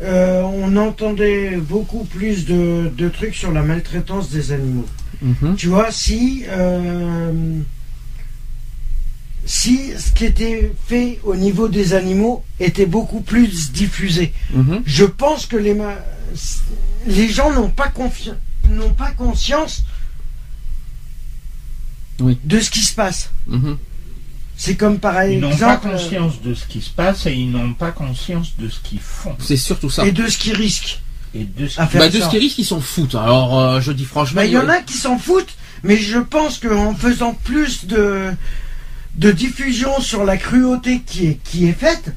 euh, 0.00 0.42
on 0.42 0.76
entendait 0.76 1.56
beaucoup 1.56 2.04
plus 2.04 2.46
de, 2.46 2.88
de 2.96 3.08
trucs 3.08 3.34
sur 3.34 3.50
la 3.52 3.62
maltraitance 3.62 4.30
des 4.30 4.52
animaux. 4.52 4.86
Mhm. 5.22 5.56
Tu 5.56 5.66
vois, 5.68 5.90
si 5.90 6.44
euh, 6.48 7.60
si 9.44 9.92
ce 9.98 10.12
qui 10.12 10.24
était 10.24 10.72
fait 10.86 11.18
au 11.24 11.34
niveau 11.36 11.68
des 11.68 11.94
animaux 11.94 12.44
était 12.60 12.86
beaucoup 12.86 13.20
plus 13.20 13.72
diffusé, 13.72 14.32
Mhm. 14.54 14.82
je 14.86 15.04
pense 15.04 15.46
que 15.46 15.56
les 15.56 15.76
les 17.06 17.28
gens 17.28 17.52
n'ont 17.52 17.70
pas 17.70 17.92
n'ont 18.70 18.94
pas 18.94 19.10
conscience 19.10 19.84
Oui. 22.20 22.38
de 22.44 22.60
ce 22.60 22.70
qui 22.70 22.80
se 22.80 22.94
passe. 22.94 23.30
Mhm. 23.48 23.76
C'est 24.56 24.76
comme 24.76 24.98
par 24.98 25.24
Ils 25.24 25.40
n'ont 25.40 25.56
pas 25.56 25.74
euh, 25.74 25.76
conscience 25.76 26.40
de 26.42 26.54
ce 26.54 26.64
qui 26.66 26.80
se 26.80 26.90
passe 26.90 27.26
et 27.26 27.32
ils 27.32 27.50
n'ont 27.50 27.74
pas 27.74 27.90
conscience 27.90 28.52
de 28.58 28.68
ce 28.68 28.78
qu'ils 28.80 29.00
font 29.00 29.34
C'est 29.40 29.56
surtout 29.56 29.90
ça. 29.90 30.06
et 30.06 30.12
de 30.12 30.26
ce 30.28 30.38
qu'ils 30.38 30.54
risquent 30.54 31.00
et 31.34 31.44
de 31.44 31.66
ce 31.66 31.78
Bah, 31.98 32.08
de 32.08 32.18
ça. 32.20 32.26
ce 32.26 32.30
qui 32.30 32.38
risque, 32.38 32.58
ils 32.58 32.64
s'en 32.64 32.80
foutent. 32.80 33.16
Alors, 33.16 33.58
euh, 33.58 33.80
je 33.80 33.90
dis 33.90 34.04
franchement. 34.04 34.36
Bah, 34.36 34.46
il 34.46 34.52
y 34.52 34.58
en 34.58 34.68
a 34.68 34.80
qui 34.80 34.94
s'en 34.94 35.18
foutent, 35.18 35.54
mais 35.82 35.96
je 35.96 36.18
pense 36.18 36.58
qu'en 36.58 36.94
faisant 36.94 37.34
plus 37.34 37.86
de, 37.86 38.30
de 39.16 39.32
diffusion 39.32 40.00
sur 40.00 40.24
la 40.24 40.36
cruauté 40.36 41.02
qui 41.04 41.26
est, 41.26 41.38
qui 41.42 41.66
est 41.66 41.72
faite, 41.72 42.12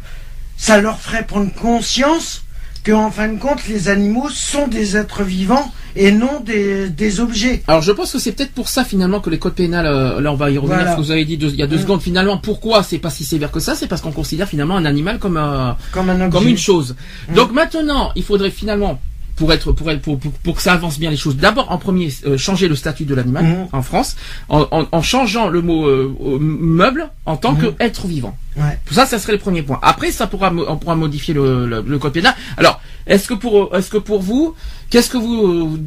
ça 0.57 0.79
leur 0.79 0.99
ferait 0.99 1.25
prendre 1.25 1.51
conscience 1.55 2.43
qu'en 2.87 3.11
fin 3.11 3.27
de 3.27 3.39
compte, 3.39 3.67
les 3.67 3.89
animaux 3.89 4.29
sont 4.29 4.67
des 4.67 4.95
êtres 4.97 5.23
vivants 5.23 5.71
et 5.95 6.11
non 6.11 6.39
des, 6.45 6.89
des 6.89 7.19
objets. 7.19 7.63
Alors, 7.67 7.81
je 7.81 7.91
pense 7.91 8.11
que 8.13 8.19
c'est 8.19 8.31
peut-être 8.31 8.51
pour 8.53 8.69
ça 8.69 8.83
finalement 8.83 9.19
que 9.19 9.29
les 9.29 9.39
codes 9.39 9.55
pénals, 9.55 9.85
euh, 9.87 10.21
là 10.21 10.31
on 10.31 10.35
va 10.35 10.51
y 10.51 10.57
revenir, 10.57 10.77
Voilà. 10.77 10.91
ce 10.91 10.97
que 10.97 11.01
vous 11.01 11.11
avez 11.11 11.25
dit 11.25 11.37
deux- 11.37 11.49
il 11.49 11.55
y 11.55 11.63
a 11.63 11.67
deux 11.67 11.77
Mm. 11.77 11.81
secondes. 11.81 12.01
Finalement, 12.01 12.37
pourquoi 12.37 12.83
c'est 12.83 12.99
pas 12.99 13.09
si 13.09 13.23
sévère 13.25 13.51
que 13.51 13.59
ça? 13.59 13.75
C'est 13.75 13.87
parce 13.87 14.01
qu'on 14.01 14.11
considère 14.11 14.47
finalement 14.47 14.77
un 14.77 14.85
animal 14.85 15.17
comme 15.19 15.37
euh, 15.37 15.71
Comme 15.91 16.09
un 16.09 16.21
objet. 16.21 16.29
comme 16.37 16.47
une 16.47 16.57
chose. 16.57 16.95
Mm. 17.29 17.33
Donc 17.35 17.51
maintenant, 17.51 18.11
il 18.15 18.23
faudrait 18.23 18.51
finalement 18.51 18.99
pour 19.37 19.53
être 19.53 19.71
pour 19.71 19.89
être 19.91 20.01
pour, 20.01 20.19
pour, 20.19 20.31
pour 20.31 20.55
que 20.55 20.61
ça 20.61 20.73
avance 20.73 20.99
bien 20.99 21.09
les 21.09 21.15
choses. 21.17 21.37
D'abord, 21.37 21.71
en 21.71 21.77
premier, 21.77 22.09
euh, 22.25 22.37
changer 22.37 22.67
le 22.67 22.75
statut 22.75 23.05
de 23.05 23.15
l'animal 23.15 23.45
Mhm. 23.45 23.67
en 23.71 23.81
France, 23.81 24.15
en, 24.49 24.67
en, 24.71 24.85
en 24.91 25.01
changeant 25.01 25.47
le 25.47 25.61
mot 25.61 25.87
euh, 25.87 26.13
meuble 26.41 27.09
en 27.25 27.37
tant 27.37 27.53
Mhm. 27.53 27.61
que 27.61 27.67
être 27.83 28.07
vivant. 28.07 28.35
Ouais. 28.57 28.77
Ça, 28.91 29.05
ça 29.05 29.19
serait 29.19 29.33
le 29.33 29.39
premier 29.39 29.61
point. 29.61 29.79
Après, 29.83 30.11
ça 30.11 30.27
pourra, 30.27 30.51
on 30.51 30.77
pourra 30.77 30.95
modifier 30.95 31.33
le, 31.33 31.67
le, 31.67 31.81
le 31.87 31.99
code 31.99 32.13
pénal. 32.13 32.35
Alors, 32.57 32.81
est-ce 33.05 33.27
que 33.27 33.35
pour, 33.35 33.73
est-ce 33.75 33.89
que 33.91 33.97
pour 33.97 34.21
vous, 34.21 34.55
qu'est-ce 34.89 35.09
que 35.11 35.17
vous, 35.17 35.77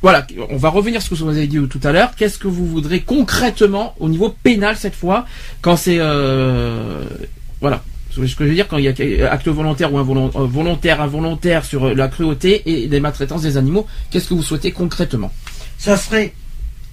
voilà, 0.00 0.24
on 0.50 0.56
va 0.56 0.68
revenir 0.68 1.02
sur 1.02 1.16
ce 1.16 1.22
que 1.22 1.28
vous 1.28 1.36
avez 1.36 1.46
dit 1.48 1.58
tout 1.68 1.80
à 1.82 1.90
l'heure. 1.90 2.12
Qu'est-ce 2.16 2.38
que 2.38 2.46
vous 2.46 2.66
voudrez 2.66 3.00
concrètement 3.00 3.94
au 3.98 4.08
niveau 4.08 4.32
pénal 4.42 4.76
cette 4.76 4.94
fois, 4.94 5.26
quand 5.62 5.76
c'est, 5.76 5.96
euh, 5.98 7.02
voilà, 7.60 7.82
ce 8.14 8.34
que 8.36 8.44
je 8.44 8.48
veux 8.50 8.54
dire 8.54 8.68
quand 8.68 8.78
il 8.78 8.84
y 8.84 9.22
a 9.22 9.32
acte 9.32 9.48
volontaire 9.48 9.92
ou 9.92 9.98
involon- 9.98 10.30
euh, 10.36 10.46
volontaire, 10.46 11.00
involontaire 11.00 11.64
sur 11.64 11.86
euh, 11.86 11.94
la 11.94 12.08
cruauté 12.08 12.62
et 12.66 12.86
des 12.88 13.00
maltraitances 13.00 13.42
des 13.42 13.56
animaux, 13.56 13.86
qu'est-ce 14.10 14.28
que 14.28 14.34
vous 14.34 14.42
souhaitez 14.42 14.72
concrètement? 14.72 15.32
Ça 15.78 15.96
serait, 15.96 16.32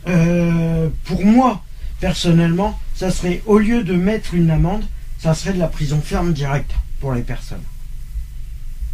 euh, 0.07 0.87
pour 1.05 1.23
moi, 1.25 1.63
personnellement, 1.99 2.79
ça 2.95 3.11
serait, 3.11 3.41
au 3.45 3.59
lieu 3.59 3.83
de 3.83 3.93
mettre 3.93 4.33
une 4.33 4.49
amende, 4.49 4.83
ça 5.19 5.33
serait 5.35 5.53
de 5.53 5.59
la 5.59 5.67
prison 5.67 6.01
ferme 6.03 6.33
directe 6.33 6.71
pour 6.99 7.13
les 7.13 7.21
personnes. 7.21 7.61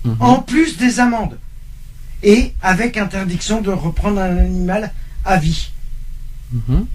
Mhm. 0.03 0.17
En 0.19 0.39
plus 0.39 0.77
des 0.77 0.99
amendes. 0.99 1.37
Et 2.23 2.53
avec 2.61 2.97
interdiction 2.97 3.61
de 3.61 3.71
reprendre 3.71 4.19
un 4.19 4.37
animal 4.37 4.91
à 5.23 5.37
vie. 5.37 5.69
Mhm. 6.51 6.85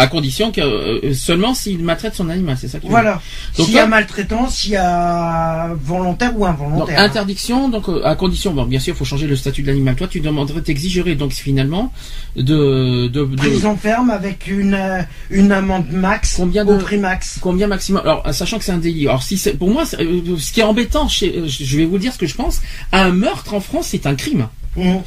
À 0.00 0.06
condition 0.06 0.52
que 0.52 0.60
euh, 0.60 1.12
seulement 1.12 1.54
s'il 1.54 1.82
maltraite 1.82 2.14
son 2.14 2.28
animal, 2.28 2.56
c'est 2.60 2.68
ça 2.68 2.78
que 2.78 2.86
Voilà. 2.86 3.20
Donc 3.56 3.66
S'il 3.66 3.74
y 3.74 3.78
a 3.80 3.86
maltraitance, 3.88 4.54
s'il 4.54 4.70
y 4.72 4.76
a 4.76 5.70
volontaire 5.82 6.32
ou 6.36 6.40
Donc, 6.46 6.48
involontaire. 6.50 7.00
interdiction, 7.00 7.68
donc 7.68 7.88
euh, 7.88 8.00
à 8.04 8.14
condition, 8.14 8.52
bon, 8.52 8.64
bien 8.64 8.78
sûr, 8.78 8.94
il 8.94 8.96
faut 8.96 9.04
changer 9.04 9.26
le 9.26 9.34
statut 9.34 9.62
de 9.62 9.66
l'animal. 9.66 9.96
Toi, 9.96 10.06
tu 10.06 10.20
demanderais, 10.20 10.62
t'exigerais 10.62 11.16
donc 11.16 11.32
finalement 11.32 11.92
de, 12.36 13.08
de, 13.08 13.24
de- 13.24 13.36
Prison 13.36 13.76
ferme 13.76 14.10
avec 14.10 14.46
une, 14.46 14.74
euh, 14.74 15.02
une 15.30 15.50
amende 15.50 15.86
max 15.90 16.34
Combien 16.36 16.64
au 16.64 16.76
de- 16.76 16.82
prix 16.82 16.98
max. 16.98 17.38
combien 17.40 17.66
maximum? 17.66 18.02
Alors, 18.02 18.22
sachant 18.32 18.58
que 18.58 18.64
c'est 18.64 18.72
un 18.72 18.78
délit. 18.78 19.08
Alors, 19.08 19.24
si 19.24 19.36
c'est, 19.36 19.54
pour 19.54 19.68
moi, 19.70 19.84
ce 19.84 19.96
qui 20.52 20.60
est 20.60 20.62
embêtant, 20.62 21.08
chez, 21.08 21.42
je 21.48 21.76
vais 21.76 21.86
vous 21.86 21.98
dire 21.98 22.12
ce 22.12 22.18
que 22.18 22.26
je 22.26 22.36
pense. 22.36 22.60
Un 22.92 23.10
meurtre 23.10 23.52
en 23.54 23.60
France, 23.60 23.88
c'est 23.90 24.06
un 24.06 24.14
crime. 24.14 24.46
Mmh. 24.76 24.98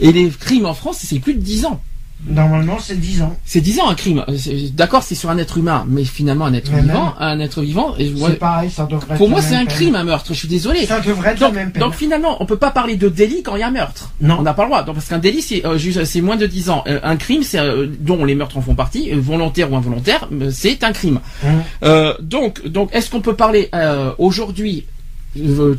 Et 0.00 0.10
les 0.10 0.28
crimes 0.28 0.66
en 0.66 0.74
France, 0.74 0.98
c'est 1.04 1.20
plus 1.20 1.34
de 1.34 1.40
10 1.40 1.66
ans. 1.66 1.80
Normalement, 2.28 2.78
c'est 2.78 3.00
10 3.00 3.22
ans. 3.22 3.36
C'est 3.44 3.60
10 3.60 3.80
ans 3.80 3.88
un 3.88 3.94
crime. 3.94 4.24
Euh, 4.28 4.36
D'accord, 4.74 5.02
c'est 5.02 5.14
sur 5.14 5.30
un 5.30 5.38
être 5.38 5.56
humain, 5.58 5.84
mais 5.88 6.04
finalement 6.04 6.44
un 6.44 6.52
être 6.52 6.70
Mais 6.72 6.82
vivant, 6.82 7.14
un 7.18 7.40
être 7.40 7.62
vivant. 7.62 7.94
Et 7.98 8.12
C'est 8.14 8.38
pareil, 8.38 8.70
ça 8.70 8.84
devrait 8.84 9.16
pour 9.16 9.26
être 9.26 9.30
moi, 9.30 9.40
c'est 9.42 9.54
un 9.54 9.64
peine. 9.64 9.68
crime, 9.68 9.94
un 9.94 10.04
meurtre. 10.04 10.32
Je 10.34 10.38
suis 10.38 10.48
désolé. 10.48 10.84
Ça 10.86 11.00
devrait 11.00 11.30
être 11.32 11.40
Donc, 11.40 11.54
la 11.54 11.60
même 11.60 11.72
peine. 11.72 11.80
donc 11.80 11.94
finalement, 11.94 12.36
on 12.42 12.46
peut 12.46 12.56
pas 12.58 12.70
parler 12.70 12.96
de 12.96 13.08
délit 13.08 13.42
quand 13.42 13.56
il 13.56 13.60
y 13.60 13.62
a 13.62 13.68
un 13.68 13.72
meurtre. 13.72 14.10
Non. 14.20 14.36
On 14.38 14.42
n'a 14.42 14.54
pas 14.54 14.64
le 14.64 14.68
droit. 14.68 14.82
Donc, 14.82 14.96
parce 14.96 15.08
qu'un 15.08 15.18
délit, 15.18 15.42
c'est 15.42 15.64
euh, 15.64 15.78
c'est 16.04 16.20
moins 16.20 16.36
de 16.36 16.46
10 16.46 16.70
ans. 16.70 16.84
Euh, 16.86 17.00
un 17.02 17.16
crime, 17.16 17.42
c'est 17.42 17.58
euh, 17.58 17.86
dont 17.98 18.24
les 18.24 18.34
meurtres 18.34 18.58
en 18.58 18.62
font 18.62 18.74
partie, 18.74 19.10
volontaire 19.12 19.72
ou 19.72 19.76
involontaire, 19.76 20.28
c'est 20.50 20.84
un 20.84 20.92
crime. 20.92 21.20
Mmh. 21.42 21.48
Euh, 21.84 22.14
donc, 22.20 22.66
donc, 22.66 22.94
est-ce 22.94 23.10
qu'on 23.10 23.20
peut 23.22 23.34
parler 23.36 23.70
aujourd'hui 24.18 24.86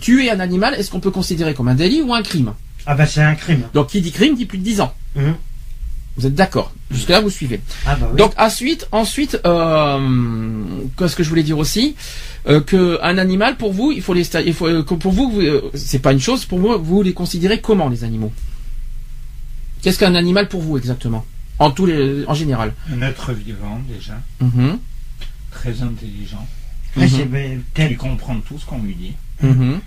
tuer 0.01 0.31
un 0.31 0.39
animal 0.39 0.73
Est-ce 0.75 0.89
qu'on 0.89 0.99
peut 0.99 1.11
considérer 1.11 1.53
comme 1.53 1.67
un 1.67 1.75
délit 1.75 2.01
ou 2.01 2.13
un 2.13 2.23
crime? 2.23 2.53
Ah 2.85 2.95
bah 2.95 3.05
c'est 3.05 3.21
un 3.21 3.35
crime. 3.35 3.63
Donc, 3.73 3.87
qui 3.87 4.01
dit 4.01 4.11
crime 4.11 4.35
dit 4.35 4.45
plus 4.45 4.57
de 4.57 4.63
10 4.63 4.81
ans. 4.81 4.93
Mmh. 5.15 5.21
Vous 6.17 6.25
êtes 6.25 6.35
d'accord 6.35 6.73
Jusque 6.91 7.09
là, 7.09 7.21
vous 7.21 7.29
suivez. 7.29 7.61
Ah 7.85 7.95
bah 7.95 8.07
oui. 8.11 8.17
Donc 8.17 8.33
ensuite, 8.37 8.87
ensuite, 8.91 9.39
euh, 9.45 9.99
qu'est-ce 10.97 11.15
que 11.15 11.23
je 11.23 11.29
voulais 11.29 11.43
dire 11.43 11.57
aussi 11.57 11.95
euh, 12.49 12.59
que 12.59 12.99
un 13.01 13.17
animal 13.17 13.55
pour 13.55 13.71
vous, 13.71 13.91
il 13.93 14.01
faut 14.01 14.13
les, 14.13 14.27
il 14.45 14.53
faut 14.53 14.67
euh, 14.67 14.83
pour 14.83 15.11
vous, 15.11 15.31
vous, 15.31 15.39
euh, 15.41 15.71
c'est 15.73 15.99
pas 15.99 16.11
une 16.11 16.19
chose. 16.19 16.43
Pour 16.45 16.59
moi, 16.59 16.75
vous 16.77 17.01
les 17.01 17.13
considérez 17.13 17.61
comment 17.61 17.87
les 17.87 18.03
animaux? 18.03 18.31
Qu'est-ce 19.81 19.97
qu'un 19.99 20.15
animal 20.15 20.47
pour 20.47 20.61
vous 20.61 20.77
exactement? 20.77 21.25
En 21.59 21.71
tous 21.71 21.85
les, 21.85 22.25
en 22.27 22.33
général. 22.33 22.73
Un 22.91 23.01
être 23.03 23.31
vivant 23.33 23.79
déjà, 23.87 24.19
Mhm, 24.41 24.79
très 25.51 25.81
intelligent, 25.81 26.45
mais 26.97 27.07
qui 27.07 27.21
tel- 27.73 27.97
comprend 27.97 28.35
tout 28.41 28.57
ce 28.59 28.65
qu'on 28.65 28.79
lui 28.81 28.95
dit. 28.95 29.13
mhm, 29.41 29.79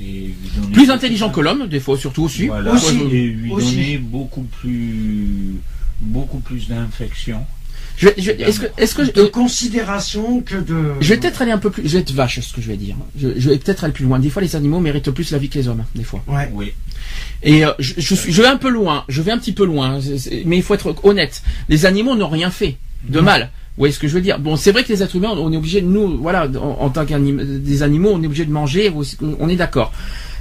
Et 0.00 0.30
Plus 0.72 0.90
intelligent 0.90 1.30
que 1.30 1.40
l'homme, 1.40 1.66
des 1.68 1.80
fois, 1.80 1.98
surtout 1.98 2.22
aussi. 2.24 2.46
Voilà. 2.46 2.72
Aussi. 2.72 2.96
Et 3.12 3.26
lui 3.28 3.50
Aussi. 3.50 3.74
donner 3.76 3.98
beaucoup 3.98 4.42
plus, 4.60 5.54
beaucoup 6.00 6.38
plus 6.40 6.68
d'infections. 6.68 7.44
Je 7.96 8.08
je 8.16 8.30
est-ce 8.30 8.60
que, 8.60 8.66
est-ce 8.76 8.94
que, 8.94 9.02
De 9.12 9.24
considération 9.24 10.40
que 10.40 10.54
de. 10.54 10.92
je 11.00 11.08
vais 11.08 11.16
peut-être 11.18 11.42
aller 11.42 11.50
un 11.50 11.58
peu 11.58 11.70
plus, 11.70 11.82
je 11.84 11.94
vais 11.94 11.98
être 11.98 12.12
vache, 12.12 12.38
ce 12.38 12.52
que 12.54 12.60
je 12.62 12.68
vais 12.68 12.76
dire. 12.76 12.94
Je, 13.20 13.28
je 13.36 13.50
vais 13.50 13.58
peut-être 13.58 13.82
aller 13.82 13.92
plus 13.92 14.04
loin. 14.04 14.20
Des 14.20 14.30
fois, 14.30 14.40
les 14.40 14.54
animaux 14.54 14.78
méritent 14.78 15.10
plus 15.10 15.32
la 15.32 15.38
vie 15.38 15.48
que 15.48 15.58
les 15.58 15.66
hommes, 15.66 15.84
des 15.96 16.04
fois. 16.04 16.22
Ouais. 16.28 16.48
Oui. 16.52 16.72
Et 17.42 17.64
euh, 17.64 17.72
je, 17.80 17.94
je, 17.98 18.14
suis, 18.14 18.32
je 18.32 18.40
vais 18.42 18.46
un 18.48 18.56
peu 18.56 18.68
loin, 18.70 19.04
je 19.08 19.20
vais 19.20 19.32
un 19.32 19.38
petit 19.38 19.52
peu 19.52 19.64
loin, 19.64 20.00
c'est- 20.00 20.18
c'est- 20.18 20.42
mais 20.46 20.56
il 20.58 20.62
faut 20.62 20.74
être 20.74 21.04
honnête. 21.04 21.42
Les 21.68 21.86
animaux 21.86 22.14
n'ont 22.14 22.28
rien 22.28 22.50
fait 22.50 22.76
de 23.08 23.18
mal. 23.20 23.50
Vous 23.78 23.82
voyez 23.82 23.92
ce 23.94 24.00
que 24.00 24.08
je 24.08 24.14
veux 24.14 24.20
dire? 24.20 24.40
Bon, 24.40 24.56
c'est 24.56 24.72
vrai 24.72 24.82
que 24.82 24.92
les 24.92 25.04
êtres 25.04 25.14
humains, 25.14 25.30
on 25.38 25.52
est 25.52 25.56
obligé, 25.56 25.82
nous, 25.82 26.18
voilà, 26.20 26.48
en, 26.60 26.78
en 26.84 26.90
tant 26.90 27.06
qu'animaux, 27.06 27.44
des 27.44 27.84
animaux, 27.84 28.10
on 28.12 28.20
est 28.20 28.26
obligé 28.26 28.44
de 28.44 28.50
manger, 28.50 28.92
on 29.38 29.48
est 29.48 29.54
d'accord. 29.54 29.92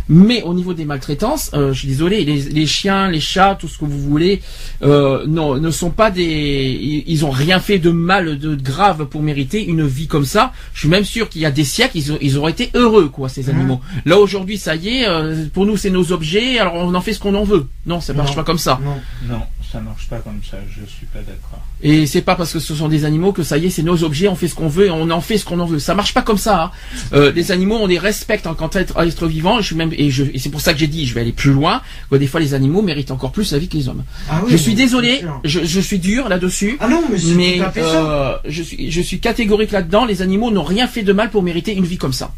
Mais 0.10 0.42
au 0.42 0.54
niveau 0.56 0.74
des 0.74 0.86
maltraitances, 0.86 1.52
euh, 1.54 1.72
je 1.74 1.80
suis 1.80 1.88
désolé, 1.90 2.24
les, 2.24 2.42
les 2.44 2.66
chiens, 2.66 3.12
les 3.12 3.20
chats, 3.20 3.56
tout 3.60 3.68
ce 3.68 3.78
que 3.78 3.86
vous 3.86 4.00
voulez, 4.00 4.42
euh, 4.82 5.26
non, 5.28 5.58
ne 5.60 5.70
sont 5.70 5.90
pas 5.92 6.10
des, 6.10 7.04
ils, 7.06 7.26
ont 7.26 7.30
rien 7.30 7.60
fait 7.60 7.78
de 7.78 7.92
mal, 7.92 8.40
de 8.40 8.56
grave 8.56 9.06
pour 9.06 9.22
mériter 9.22 9.64
une 9.66 9.86
vie 9.86 10.08
comme 10.08 10.26
ça. 10.26 10.54
Je 10.74 10.80
suis 10.80 10.90
même 10.90 11.04
sûr 11.04 11.30
qu'il 11.30 11.42
y 11.42 11.46
a 11.46 11.52
des 11.52 11.66
siècles, 11.66 11.98
ils, 11.98 12.12
ont- 12.14 12.18
ils 12.22 12.38
auraient 12.38 12.54
été 12.54 12.70
heureux, 12.74 13.10
quoi, 13.10 13.30
ces 13.30 13.50
animaux. 13.52 13.82
Là 14.06 14.18
aujourd'hui, 14.18 14.58
ça 14.58 14.76
y 14.78 14.88
est, 15.00 15.08
euh, 15.08 15.46
pour 15.54 15.66
nous 15.68 15.78
c'est 15.78 15.90
nos 15.92 16.12
objets, 16.12 16.58
alors 16.58 16.76
on 16.76 16.96
en 16.96 17.02
fait 17.02 17.14
ce 17.14 17.20
qu'on 17.20 17.36
en 17.36 17.44
veut. 17.44 17.68
Non, 17.86 18.00
ça 18.02 18.14
marche 18.14 18.30
Non. 18.30 18.36
pas 18.38 18.44
comme 18.46 18.58
ça. 18.58 18.80
Non. 18.84 18.96
Non, 19.36 19.42
ça 19.72 19.80
marche 19.82 20.08
pas 20.08 20.20
comme 20.20 20.40
ça. 20.50 20.58
Je 20.70 20.86
suis 20.86 21.06
pas 21.08 21.20
d'accord. 21.20 21.62
Et 21.82 22.06
c'est 22.08 22.22
pas 22.22 22.36
parce 22.36 22.54
que 22.54 22.60
ce 22.60 22.74
sont 22.74 22.88
des 22.88 23.04
animaux 23.06 23.34
que 23.34 23.44
ça 23.44 23.58
y 23.58 23.66
est, 23.66 23.70
c'est 23.70 23.84
nos 23.84 24.04
objets, 24.04 24.28
on 24.30 24.36
fait 24.36 24.48
ce 24.48 24.56
qu'on 24.56 24.68
veut 24.70 24.86
et 24.88 24.90
on 24.90 25.10
en 25.10 25.20
fait 25.22 25.38
ce 25.38 25.46
qu'on 25.46 25.60
en 25.60 25.66
veut. 25.66 25.80
Ça 25.80 25.94
marche 25.94 26.14
pas 26.14 26.22
comme 26.22 26.38
ça. 26.38 26.64
Hein. 26.64 26.72
Euh, 27.14 27.32
les 27.34 27.52
animaux, 27.52 27.78
on 27.82 27.88
les 27.88 28.00
respecte 28.00 28.48
en 28.48 28.56
tant 28.56 28.70
qu'être 28.70 28.98
être 29.02 29.28
vivant. 29.28 29.60
Je 29.60 29.66
suis 29.68 29.76
même 29.76 29.92
et, 29.94 30.10
c'est 30.40 30.50
pour 30.50 30.62
ça 30.62 30.74
que 30.74 30.80
j'ai 30.80 30.88
dit, 30.88 31.06
je 31.06 31.14
vais 31.14 31.22
aller 31.22 31.34
plus 31.34 31.52
loin. 31.52 31.82
Que 32.10 32.16
des 32.16 32.28
fois, 32.28 32.40
les 32.40 32.54
animaux 32.54 32.82
méritent 32.82 33.12
encore 33.12 33.32
plus 33.32 33.52
la 33.52 33.60
vie 33.60 33.68
que 33.68 33.76
les 33.78 33.90
hommes. 33.90 34.04
Ah 34.30 34.42
oui, 34.44 34.52
je 34.52 34.58
suis 34.58 34.74
désolé, 34.74 35.24
je, 35.44 35.64
je 35.66 35.80
suis 35.82 36.00
dur 36.00 36.30
là-dessus. 36.30 36.78
Ah 36.80 36.88
non, 36.88 37.04
mais 37.36 37.60
euh, 37.78 38.36
je 38.48 38.64
suis 38.64 38.90
je 38.92 39.02
suis 39.02 39.20
catégorique 39.20 39.72
là-dedans. 39.72 40.06
Les 40.06 40.22
animaux 40.22 40.50
n'ont 40.52 40.64
rien 40.64 40.88
fait 40.88 41.04
de 41.04 41.14
mal 41.14 41.30
pour 41.30 41.44
mériter 41.44 41.76
une 41.76 41.86
vie 41.86 41.98
comme 41.98 42.14
ça. 42.14 42.32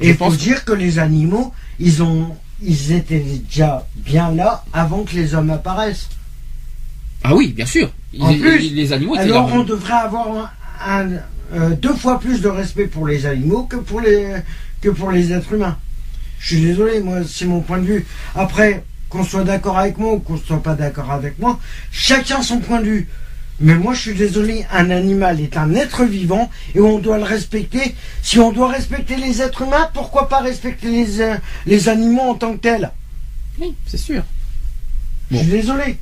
Et 0.00 0.06
je 0.06 0.10
il 0.10 0.16
faut 0.16 0.26
pense- 0.26 0.38
dire 0.38 0.64
que 0.64 0.72
les 0.72 0.98
animaux, 0.98 1.52
ils 1.80 2.02
ont, 2.02 2.34
ils 2.62 2.92
étaient 2.92 3.18
déjà 3.20 3.86
bien 3.96 4.30
là 4.32 4.64
avant 4.72 5.02
que 5.02 5.14
les 5.14 5.34
hommes 5.34 5.50
apparaissent. 5.50 6.08
Ah 7.24 7.34
oui, 7.34 7.52
bien 7.52 7.66
sûr. 7.66 7.90
En 8.20 8.30
Les- 8.30 8.38
plus, 8.38 8.58
les, 8.58 8.68
les 8.70 8.92
animaux 8.92 9.16
Alors 9.16 9.50
on 9.52 9.64
devrait 9.64 9.92
avoir 9.92 10.28
un, 10.84 11.00
un, 11.00 11.08
euh, 11.54 11.70
deux 11.76 11.94
fois 11.94 12.20
plus 12.20 12.40
de 12.40 12.48
respect 12.48 12.86
pour 12.86 13.06
les 13.06 13.26
animaux 13.26 13.64
que 13.64 13.76
pour 13.76 14.00
les, 14.00 14.36
que 14.80 14.88
pour 14.88 15.10
les 15.10 15.32
êtres 15.32 15.52
humains. 15.52 15.76
Je 16.38 16.54
suis 16.54 16.60
désolé, 16.64 17.00
moi 17.00 17.18
c'est 17.28 17.46
mon 17.46 17.60
point 17.60 17.78
de 17.78 17.84
vue. 17.86 18.06
Après, 18.34 18.84
qu'on 19.08 19.24
soit 19.24 19.44
d'accord 19.44 19.78
avec 19.78 19.98
moi 19.98 20.12
ou 20.14 20.18
qu'on 20.20 20.36
soit 20.36 20.62
pas 20.62 20.74
d'accord 20.74 21.10
avec 21.10 21.38
moi, 21.38 21.58
chacun 21.90 22.42
son 22.42 22.60
point 22.60 22.80
de 22.80 22.86
vue. 22.86 23.08
Mais 23.60 23.74
moi 23.74 23.92
je 23.92 24.00
suis 24.02 24.14
désolé, 24.14 24.64
un 24.72 24.88
animal 24.90 25.40
est 25.40 25.56
un 25.56 25.74
être 25.74 26.04
vivant 26.04 26.48
et 26.76 26.80
on 26.80 27.00
doit 27.00 27.18
le 27.18 27.24
respecter. 27.24 27.96
Si 28.22 28.38
on 28.38 28.52
doit 28.52 28.68
respecter 28.68 29.16
les 29.16 29.42
êtres 29.42 29.62
humains, 29.62 29.90
pourquoi 29.92 30.28
pas 30.28 30.38
respecter 30.38 30.88
les, 30.88 31.20
euh, 31.20 31.34
les 31.66 31.88
animaux 31.88 32.22
en 32.22 32.34
tant 32.34 32.52
que 32.52 32.58
tels? 32.58 32.92
Oui, 33.60 33.74
c'est 33.86 33.96
sûr. 33.98 34.22
Je 35.32 35.38
suis 35.38 35.46
désolé. 35.46 35.98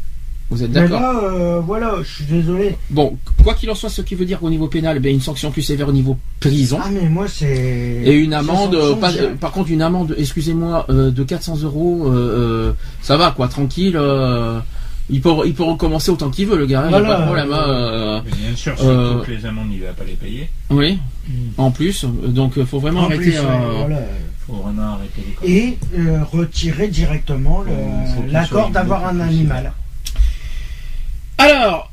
Vous 0.48 0.62
êtes 0.62 0.68
Mais 0.70 0.82
d'accord 0.82 1.00
là, 1.00 1.20
euh, 1.24 1.60
voilà, 1.60 1.94
je 2.04 2.08
suis 2.08 2.24
désolé. 2.24 2.76
Bon, 2.90 3.16
quoi 3.42 3.54
qu'il 3.54 3.68
en 3.68 3.74
soit, 3.74 3.90
ce 3.90 4.00
qui 4.02 4.14
veut 4.14 4.24
dire 4.24 4.38
qu'au 4.38 4.48
niveau 4.50 4.68
pénal, 4.68 5.00
ben, 5.00 5.12
une 5.12 5.20
sanction 5.20 5.50
plus 5.50 5.62
sévère 5.62 5.88
au 5.88 5.92
niveau 5.92 6.16
prison. 6.38 6.78
Ah 6.80 6.88
mais 6.92 7.08
moi 7.08 7.26
c'est... 7.26 7.46
Et 8.04 8.12
une 8.14 8.32
amende, 8.32 8.74
sanction 8.74 8.96
pas- 8.98 9.12
euh, 9.14 9.34
par 9.34 9.50
contre 9.50 9.70
une 9.72 9.82
amende, 9.82 10.14
excusez-moi, 10.16 10.86
euh, 10.88 11.10
de 11.10 11.24
400 11.24 11.62
euros, 11.64 12.06
euh, 12.06 12.12
euh, 12.14 12.72
ça 13.02 13.16
va 13.16 13.32
quoi, 13.32 13.48
tranquille. 13.48 13.96
euh, 13.96 14.60
il 15.10 15.20
peut, 15.20 15.30
il 15.46 15.54
peut 15.54 15.62
recommencer 15.64 16.10
autant 16.12 16.30
qu'il 16.30 16.46
veut 16.46 16.56
le 16.58 16.66
gars, 16.66 16.82
il 16.86 16.90
Voilà, 16.90 17.08
a 17.08 17.14
pas 17.14 17.20
de 17.20 17.24
problème. 17.26 17.52
hein, 17.52 17.64
euh, 17.68 18.18
euh, 18.18 18.20
bien 18.24 18.56
sûr, 18.56 18.76
surtout 18.76 18.84
Euh, 18.92 19.22
que 19.24 19.30
les 19.32 19.46
amendes, 19.46 19.68
il 19.72 19.80
va 19.82 19.92
pas 19.94 20.04
les 20.04 20.14
payer. 20.14 20.48
oui, 20.70 20.98
en 21.58 21.70
plus, 21.72 22.04
donc 22.24 22.60
faut 22.64 22.78
vraiment 22.78 23.00
En 23.00 23.04
arrêter. 23.06 23.22
plus, 23.22 23.36
euh, 23.36 23.42
ouais, 23.42 23.76
voilà. 23.80 23.98
faut 24.46 24.54
vraiment 24.54 24.82
arrêter 24.94 25.22
les. 25.42 25.52
Et 25.52 25.78
euh, 25.98 26.20
retirer 26.32 26.86
directement 26.88 27.64
l'accord 28.30 28.70
d'avoir 28.70 29.06
un 29.06 29.18
animal. 29.20 29.72
Alors, 31.38 31.92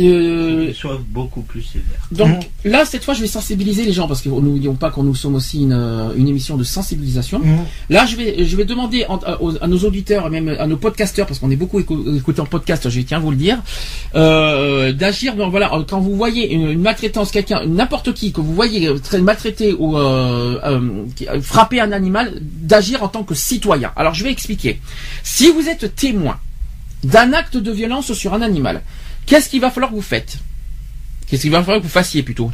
euh, 0.00 0.72
soit 0.74 1.00
beaucoup 1.08 1.40
plus 1.42 1.60
sévère. 1.62 1.98
donc 2.12 2.48
là 2.64 2.84
cette 2.84 3.02
fois 3.02 3.14
je 3.14 3.20
vais 3.20 3.26
sensibiliser 3.26 3.84
les 3.84 3.92
gens 3.92 4.06
parce 4.06 4.20
que 4.22 4.28
n'oublions 4.28 4.76
pas 4.76 4.90
qu'on 4.92 5.02
nous 5.02 5.16
sommes 5.16 5.34
aussi 5.34 5.62
une, 5.62 5.72
euh, 5.72 6.12
une 6.16 6.28
émission 6.28 6.56
de 6.56 6.62
sensibilisation. 6.62 7.40
Mhm. 7.40 7.58
Là, 7.90 8.06
je 8.06 8.14
vais, 8.14 8.44
je 8.44 8.56
vais 8.56 8.64
demander 8.64 9.04
en- 9.08 9.16
à, 9.16 9.42
aux- 9.42 9.60
à 9.60 9.66
nos 9.66 9.78
auditeurs, 9.78 10.28
et 10.28 10.30
même 10.30 10.48
à 10.56 10.68
nos 10.68 10.76
podcasteurs, 10.76 11.26
parce 11.26 11.40
qu'on 11.40 11.50
est 11.50 11.56
beaucoup 11.56 11.80
écou- 11.80 12.16
écoutés 12.16 12.40
en 12.40 12.46
podcast, 12.46 12.88
je 12.88 13.00
tiens 13.00 13.16
à 13.16 13.20
vous 13.20 13.32
le 13.32 13.36
dire, 13.36 13.58
euh, 14.14 14.92
d'agir. 14.92 15.34
Donc 15.34 15.50
voilà, 15.50 15.74
euh, 15.74 15.82
quand 15.82 15.98
vous 15.98 16.14
voyez 16.14 16.52
une, 16.52 16.70
une 16.70 16.80
maltraitance, 16.80 17.32
quelqu'un, 17.32 17.66
n'importe 17.66 18.14
qui 18.14 18.30
que 18.30 18.40
vous 18.40 18.54
voyez 18.54 18.86
euh, 18.86 18.98
très 19.00 19.20
maltraité 19.20 19.72
ou 19.76 19.96
euh, 19.98 20.60
euh, 20.64 20.80
euh, 21.28 21.40
frapper 21.40 21.80
un 21.80 21.90
animal, 21.90 22.40
d'agir 22.40 23.02
en 23.02 23.08
tant 23.08 23.24
que 23.24 23.34
citoyen. 23.34 23.90
Alors, 23.96 24.14
je 24.14 24.22
vais 24.22 24.30
expliquer. 24.30 24.78
Si 25.24 25.50
vous 25.50 25.68
êtes 25.68 25.96
témoin 25.96 26.38
d'un 27.04 27.32
acte 27.32 27.56
de 27.56 27.70
violence 27.72 28.12
sur 28.12 28.34
un 28.34 28.42
animal, 28.42 28.82
qu'est-ce 29.26 29.48
qu'il 29.48 29.60
va 29.60 29.70
falloir 29.70 29.90
que 29.90 29.96
vous 29.96 30.02
faites? 30.02 30.38
Qu'est-ce 31.28 31.42
qu'il 31.42 31.50
va 31.50 31.60
falloir 31.60 31.78
que 31.78 31.82
vous 31.84 31.90
fassiez 31.90 32.22
plutôt? 32.22 32.50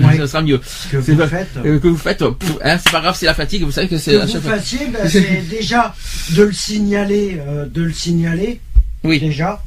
Ouais. 0.00 0.16
Ça 0.16 0.26
sera 0.26 0.40
mieux. 0.42 0.58
Que 0.90 1.02
C'est 1.02 1.12
vous 1.12 1.18
pas- 1.18 1.28
faites. 1.28 1.50
Euh, 1.58 1.78
que 1.78 1.88
vous 1.88 1.96
faites, 1.98 2.22
euh, 2.22 2.30
pff, 2.30 2.56
hein, 2.64 2.78
c'est 2.82 2.90
pas 2.90 3.00
grave, 3.02 3.14
c'est 3.18 3.26
la 3.26 3.34
fatigue. 3.34 3.62
Vous 3.64 3.70
savez 3.70 3.86
que 3.86 3.98
c'est 3.98 4.12
Que 4.12 4.26
vous 4.38 4.40
fassiez, 4.48 4.86
ben, 4.86 5.06
c'est 5.08 5.46
déjà 5.48 5.94
de 6.30 6.42
le 6.44 6.52
signaler, 6.52 7.38
euh, 7.46 7.66
de 7.66 7.82
le 7.82 7.92
signaler 7.92 8.60
Oui. 9.04 9.20
déjà, 9.20 9.62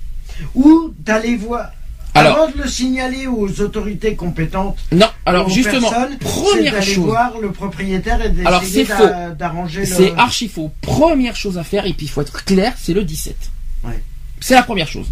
ou 0.56 0.92
d'aller 1.00 1.36
voir. 1.36 1.68
Alors- 2.16 2.36
Avant 2.36 2.50
de 2.52 2.64
le 2.64 2.68
signaler 2.68 3.28
aux 3.28 3.62
autorités 3.62 4.16
compétentes, 4.16 4.80
Non, 4.92 5.06
alors 5.28 5.50
justement, 5.52 5.92
première 6.20 6.74
d'aller 6.74 6.86
chose, 6.96 7.06
voir 7.06 7.40
le 7.40 7.52
propriétaire 7.52 8.20
et 8.26 8.32
Alors, 8.44 8.64
c'est 8.64 8.86
d'a- 8.86 9.30
d'arranger 9.30 9.82
le. 9.82 9.86
c'est 9.86 10.14
archi 10.16 10.48
faux. 10.50 10.72
Première 10.82 11.36
chose 11.36 11.60
à 11.60 11.64
faire, 11.64 11.86
et 11.86 11.94
puis 11.94 12.08
il 12.08 12.10
faut 12.10 12.22
être 12.22 12.44
clair, 12.44 12.74
c'est 12.76 12.94
le 12.94 13.04
17. 13.04 13.38
Ouais. 13.84 14.02
C'est 14.40 14.54
la 14.54 14.64
première 14.64 14.88
chose. 14.88 15.08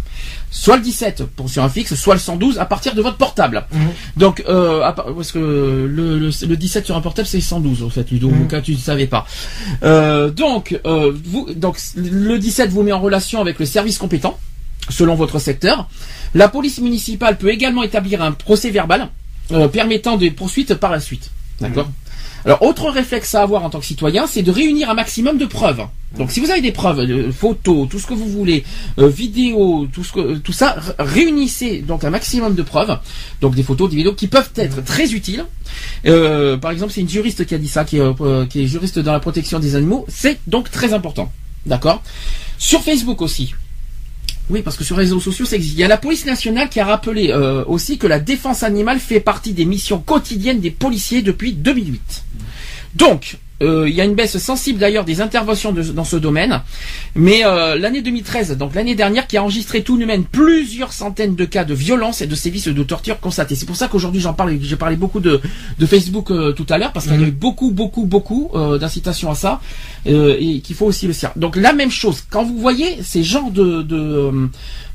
Soit 0.50 0.76
le 0.76 0.82
17 0.82 1.24
pour 1.24 1.50
sur 1.50 1.62
un 1.64 1.68
fixe, 1.68 1.94
soit 1.96 2.14
le 2.14 2.20
112 2.20 2.58
à 2.58 2.64
partir 2.64 2.94
de 2.94 3.02
votre 3.02 3.16
portable. 3.16 3.66
Mhm. 3.72 3.80
Donc, 4.16 4.42
euh, 4.48 4.82
à 4.82 4.92
parce 4.92 5.32
que 5.32 5.38
le, 5.38 6.18
le, 6.18 6.30
le 6.46 6.56
17 6.56 6.86
sur 6.86 6.96
un 6.96 7.00
portable, 7.00 7.26
c'est 7.26 7.40
112 7.40 7.82
en 7.82 7.90
fait, 7.90 8.10
Ludo, 8.10 8.30
Mhm. 8.30 8.42
au 8.42 8.46
cas 8.46 8.58
où 8.58 8.62
tu 8.62 8.72
ne 8.72 8.76
savais 8.78 9.06
pas. 9.06 9.26
Euh, 9.82 10.30
donc, 10.30 10.78
euh, 10.86 11.12
vous, 11.24 11.48
donc, 11.54 11.76
le 11.96 12.38
17 12.38 12.70
vous 12.70 12.82
met 12.82 12.92
en 12.92 13.00
relation 13.00 13.40
avec 13.40 13.58
le 13.58 13.66
service 13.66 13.98
compétent, 13.98 14.38
selon 14.88 15.16
votre 15.16 15.38
secteur. 15.40 15.88
La 16.34 16.48
police 16.48 16.78
municipale 16.80 17.36
peut 17.36 17.50
également 17.50 17.82
établir 17.82 18.22
un 18.22 18.32
procès 18.32 18.70
verbal 18.70 19.08
permettant 19.72 20.16
des 20.16 20.30
poursuites 20.30 20.74
par 20.74 20.90
la 20.90 21.00
suite. 21.00 21.30
D'accord? 21.60 21.88
Alors, 22.46 22.62
autre 22.62 22.88
réflexe 22.90 23.34
à 23.34 23.42
avoir 23.42 23.64
en 23.64 23.70
tant 23.70 23.80
que 23.80 23.84
citoyen, 23.84 24.28
c'est 24.28 24.42
de 24.42 24.52
réunir 24.52 24.88
un 24.88 24.94
maximum 24.94 25.36
de 25.36 25.46
preuves. 25.46 25.82
Donc, 26.16 26.30
si 26.30 26.38
vous 26.38 26.48
avez 26.48 26.60
des 26.60 26.70
preuves, 26.70 27.00
euh, 27.00 27.32
photos, 27.32 27.88
tout 27.88 27.98
ce 27.98 28.06
que 28.06 28.14
vous 28.14 28.28
voulez, 28.28 28.62
euh, 29.00 29.08
vidéos, 29.08 29.88
tout 29.92 30.04
tout 30.44 30.52
ça, 30.52 30.76
réunissez 31.00 31.80
donc 31.80 32.04
un 32.04 32.10
maximum 32.10 32.54
de 32.54 32.62
preuves. 32.62 32.96
Donc, 33.40 33.56
des 33.56 33.64
photos, 33.64 33.90
des 33.90 33.96
vidéos 33.96 34.14
qui 34.14 34.28
peuvent 34.28 34.50
être 34.54 34.84
très 34.84 35.12
utiles. 35.12 35.44
Euh, 36.06 36.56
par 36.56 36.70
exemple, 36.70 36.92
c'est 36.92 37.00
une 37.00 37.08
juriste 37.08 37.44
qui 37.46 37.54
a 37.56 37.58
dit 37.58 37.66
ça, 37.66 37.84
euh, 37.94 38.46
qui 38.46 38.62
est 38.62 38.66
juriste 38.68 39.00
dans 39.00 39.12
la 39.12 39.20
protection 39.20 39.58
des 39.58 39.74
animaux. 39.74 40.06
C'est 40.08 40.38
donc 40.46 40.70
très 40.70 40.92
important. 40.92 41.32
D'accord? 41.66 42.00
Sur 42.58 42.80
Facebook 42.82 43.22
aussi. 43.22 43.54
Oui, 44.48 44.62
parce 44.62 44.76
que 44.76 44.84
sur 44.84 44.96
les 44.96 45.02
réseaux 45.02 45.20
sociaux, 45.20 45.44
ça 45.44 45.56
existe. 45.56 45.74
Il 45.74 45.80
y 45.80 45.84
a 45.84 45.88
la 45.88 45.96
police 45.96 46.24
nationale 46.24 46.68
qui 46.68 46.78
a 46.78 46.84
rappelé 46.84 47.30
euh, 47.30 47.64
aussi 47.66 47.98
que 47.98 48.06
la 48.06 48.20
défense 48.20 48.62
animale 48.62 49.00
fait 49.00 49.20
partie 49.20 49.52
des 49.52 49.64
missions 49.64 49.98
quotidiennes 49.98 50.60
des 50.60 50.70
policiers 50.70 51.22
depuis 51.22 51.52
2008. 51.52 52.24
Donc, 52.94 53.38
il 53.62 53.94
y 53.94 54.00
a 54.00 54.04
une 54.04 54.14
baisse 54.14 54.36
sensible 54.38 54.78
d'ailleurs 54.78 55.04
des 55.04 55.20
interventions 55.20 55.72
de- 55.72 55.82
dans 55.82 56.04
ce 56.04 56.16
domaine, 56.16 56.60
mais 57.14 57.44
euh, 57.44 57.76
l'année 57.78 58.02
2013, 58.02 58.56
donc 58.58 58.74
l'année 58.74 58.94
dernière, 58.94 59.26
qui 59.26 59.36
a 59.38 59.42
enregistré 59.42 59.82
tout 59.82 59.96
de 59.96 60.04
même 60.04 60.24
plusieurs 60.24 60.92
centaines 60.92 61.34
de 61.34 61.44
cas 61.46 61.64
de 61.64 61.72
violence 61.72 62.20
et 62.20 62.26
de 62.26 62.34
sévices 62.34 62.68
de 62.68 62.82
torture 62.82 63.18
constatés. 63.18 63.54
C'est 63.54 63.64
pour 63.66 63.76
ça 63.76 63.88
qu'aujourd'hui 63.88 64.20
j'en 64.20 64.34
parle, 64.34 64.58
j'ai 64.60 64.76
parlé 64.76 64.96
beaucoup 64.96 65.20
de, 65.20 65.40
de 65.78 65.86
Facebook 65.86 66.30
euh, 66.30 66.52
tout 66.52 66.66
à 66.68 66.76
l'heure, 66.78 66.92
parce 66.92 67.06
qu'il 67.06 67.18
y 67.20 67.24
a 67.24 67.28
eu 67.28 67.30
beaucoup, 67.30 67.70
beaucoup, 67.70 68.04
beaucoup 68.04 68.50
euh, 68.54 68.76
d'incitations 68.78 69.30
à 69.30 69.34
ça, 69.34 69.60
euh, 70.06 70.36
et 70.38 70.60
qu'il 70.60 70.76
faut 70.76 70.86
aussi 70.86 71.06
le 71.06 71.14
dire. 71.14 71.30
Donc 71.36 71.56
la 71.56 71.72
même 71.72 71.90
chose, 71.90 72.24
quand 72.28 72.44
vous 72.44 72.58
voyez 72.58 72.98
ces 73.02 73.22
genres 73.22 73.50
de 73.50 73.82
de 73.82 74.30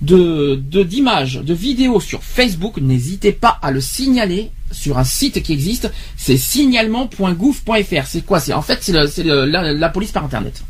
de 0.02 0.56
de- 0.56 0.84
d'images, 0.84 1.42
de, 1.44 1.54
vidéos 1.54 2.00
sur 2.00 2.24
Facebook, 2.24 2.78
n'hésitez 2.82 3.32
pas 3.32 3.58
à 3.62 3.72
le 3.72 3.82
signaler 3.82 4.52
sur 4.72 4.98
un 4.98 5.04
site 5.04 5.42
qui 5.44 5.54
existe, 5.54 5.92
c'est 6.18 6.38
signalement.gouv.fr. 6.38 8.06
C'est 8.06 8.26
quoi? 8.26 8.40
C'est 8.40 8.54
en 8.54 8.62
fait 8.62 8.80
c'est 8.82 9.24
la 9.24 9.90
police 9.90 10.12
par 10.12 10.26
internet. 10.26 10.64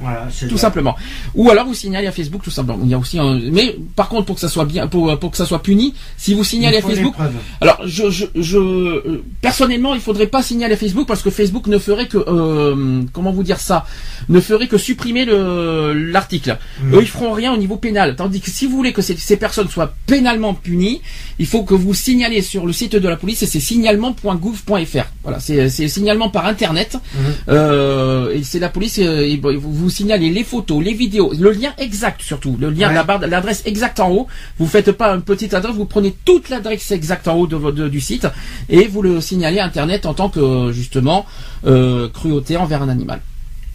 Voilà, 0.00 0.28
tout 0.48 0.58
simplement. 0.58 0.96
Ou 1.34 1.50
alors 1.50 1.66
vous 1.66 1.74
signalez 1.74 2.06
à 2.08 2.12
Facebook 2.12 2.42
tout 2.42 2.50
simplement. 2.50 2.80
Il 2.84 2.90
y 2.90 2.94
a 2.94 2.98
aussi 2.98 3.18
un... 3.18 3.38
mais 3.52 3.76
par 3.94 4.08
contre 4.08 4.26
pour 4.26 4.34
que 4.34 4.40
ça 4.40 4.48
soit 4.48 4.64
bien 4.64 4.88
pour, 4.88 5.16
pour 5.18 5.30
que 5.30 5.36
ça 5.36 5.46
soit 5.46 5.62
puni, 5.62 5.94
si 6.16 6.34
vous 6.34 6.42
signalez 6.44 6.78
à 6.78 6.82
Facebook 6.82 7.14
alors 7.60 7.80
je, 7.86 8.10
je, 8.10 8.24
je 8.34 8.58
euh, 8.58 9.22
personnellement 9.40 9.94
il 9.94 10.00
faudrait 10.00 10.26
pas 10.26 10.42
signaler 10.42 10.74
à 10.74 10.76
Facebook 10.76 11.06
parce 11.06 11.22
que 11.22 11.30
Facebook 11.30 11.66
ne 11.68 11.78
ferait 11.78 12.08
que 12.08 12.18
euh, 12.18 13.02
comment 13.12 13.30
vous 13.32 13.44
dire 13.44 13.60
ça? 13.60 13.86
Ne 14.28 14.40
ferait 14.40 14.66
que 14.66 14.78
supprimer 14.78 15.24
le 15.24 15.92
l'article. 15.92 16.58
Mm. 16.82 16.94
Eux 16.94 17.02
ils 17.02 17.08
feront 17.08 17.32
rien 17.32 17.52
au 17.52 17.56
niveau 17.56 17.76
pénal. 17.76 18.16
Tandis 18.16 18.40
que 18.40 18.50
si 18.50 18.66
vous 18.66 18.76
voulez 18.76 18.92
que 18.92 19.02
ces, 19.02 19.16
ces 19.16 19.36
personnes 19.36 19.68
soient 19.68 19.94
pénalement 20.06 20.54
punies, 20.54 21.00
il 21.38 21.46
faut 21.46 21.62
que 21.62 21.74
vous 21.74 21.94
signalez 21.94 22.42
sur 22.42 22.66
le 22.66 22.72
site 22.72 22.96
de 22.96 23.08
la 23.08 23.16
police 23.16 23.42
et 23.42 23.46
c'est 23.46 23.60
signalement.gouv.fr. 23.60 25.06
Voilà, 25.22 25.40
c'est 25.40 25.68
c'est 25.68 25.88
signalement 25.88 26.30
par 26.30 26.46
internet. 26.46 26.96
Mhm. 27.14 27.20
Euh, 27.48 28.34
et 28.34 28.42
c'est 28.42 28.58
la 28.58 28.68
police. 28.68 28.98
euh, 28.98 29.20
et 29.26 29.36
bon, 29.36 29.56
vous, 29.58 29.83
vous 29.84 29.90
signalez 29.90 30.30
les 30.30 30.44
photos, 30.44 30.82
les 30.82 30.94
vidéos, 30.94 31.32
le 31.38 31.52
lien 31.52 31.72
exact 31.78 32.22
surtout, 32.22 32.56
le 32.58 32.70
lien, 32.70 32.88
Ouais. 32.88 32.94
la 32.94 33.04
barre, 33.04 33.20
l'adresse 33.20 33.62
exacte 33.66 34.00
en 34.00 34.10
haut. 34.10 34.26
Vous 34.58 34.66
faites 34.66 34.90
pas 34.92 35.10
une 35.14 35.22
petite 35.22 35.52
adresse, 35.54 35.74
vous 35.76 35.84
prenez 35.84 36.14
toute 36.24 36.48
l'adresse 36.48 36.90
exacte 36.90 37.28
en 37.28 37.34
haut 37.34 37.46
de, 37.46 37.56
votre- 37.56 37.76
de- 37.76 37.88
du 37.88 38.00
site 38.00 38.26
et 38.68 38.86
vous 38.86 39.02
le 39.02 39.20
signalez 39.20 39.58
à 39.58 39.66
internet 39.66 40.06
en 40.06 40.14
tant 40.14 40.30
que 40.30 40.72
justement 40.72 41.26
euh, 41.66 42.08
cruauté 42.08 42.56
envers 42.56 42.82
un 42.82 42.88
animal. 42.88 43.20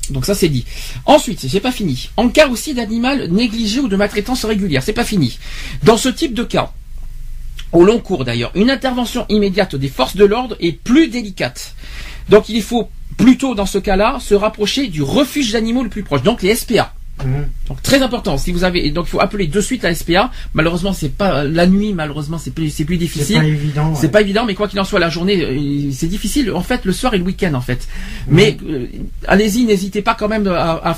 Donc 0.09 0.25
ça 0.25 0.33
c'est 0.33 0.49
dit. 0.49 0.65
Ensuite, 1.05 1.39
c'est 1.47 1.59
pas 1.59 1.71
fini. 1.71 2.09
En 2.17 2.29
cas 2.29 2.47
aussi 2.49 2.73
d'animal 2.73 3.27
négligé 3.31 3.79
ou 3.79 3.87
de 3.87 3.95
maltraitance 3.95 4.43
régulière, 4.45 4.81
c'est 4.81 4.91
pas 4.93 5.05
fini. 5.05 5.37
Dans 5.83 5.97
ce 5.97 6.09
type 6.09 6.33
de 6.33 6.43
cas, 6.43 6.73
au 7.71 7.83
long 7.83 7.99
cours 7.99 8.25
d'ailleurs, 8.25 8.51
une 8.55 8.71
intervention 8.71 9.27
immédiate 9.29 9.75
des 9.75 9.89
forces 9.89 10.15
de 10.15 10.25
l'ordre 10.25 10.55
est 10.59 10.71
plus 10.71 11.07
délicate. 11.09 11.75
Donc 12.29 12.49
il 12.49 12.63
faut 12.63 12.89
plutôt 13.19 13.53
dans 13.53 13.65
ce 13.65 13.77
cas-là 13.77 14.17
se 14.21 14.33
rapprocher 14.33 14.87
du 14.87 15.03
refuge 15.03 15.51
d'animaux 15.51 15.83
le 15.83 15.89
plus 15.89 16.03
proche, 16.03 16.23
donc 16.23 16.41
les 16.41 16.55
SPA. 16.55 16.93
Mhm. 17.25 17.45
Donc 17.67 17.81
très 17.83 18.01
important. 18.01 18.37
Si 18.37 18.51
vous 18.51 18.63
avez, 18.63 18.89
donc 18.91 19.05
il 19.07 19.09
faut 19.11 19.19
appeler 19.21 19.47
de 19.47 19.61
suite 19.61 19.83
la 19.83 19.93
SPA. 19.93 20.31
Malheureusement, 20.53 20.93
c'est 20.93 21.09
pas 21.15 21.43
la 21.43 21.67
nuit. 21.67 21.93
Malheureusement, 21.93 22.37
c'est 22.37 22.51
plus, 22.53 22.69
c'est 22.69 22.85
plus 22.85 22.95
C'est 22.95 22.99
difficile. 22.99 23.37
pas 23.37 23.43
évident. 23.45 23.95
C'est 23.95 24.03
ouais. 24.03 24.11
pas 24.11 24.21
évident, 24.21 24.45
mais 24.45 24.55
quoi 24.55 24.67
qu'il 24.67 24.79
en 24.79 24.83
soit, 24.85 24.99
la 24.99 25.09
journée, 25.09 25.41
euh, 25.43 25.91
c'est 25.91 26.07
difficile. 26.07 26.51
En 26.53 26.61
fait, 26.63 26.85
le 26.85 26.91
soir 26.93 27.13
et 27.13 27.17
le 27.17 27.23
week-end, 27.23 27.53
en 27.53 27.61
fait. 27.61 27.87
Mais 28.27 28.57
euh, 28.69 28.85
allez-y, 29.27 29.63
n'hésitez 29.65 30.01
pas 30.01 30.15
quand 30.15 30.27
même 30.27 30.47
à, 30.47 30.73
à- 30.83 30.97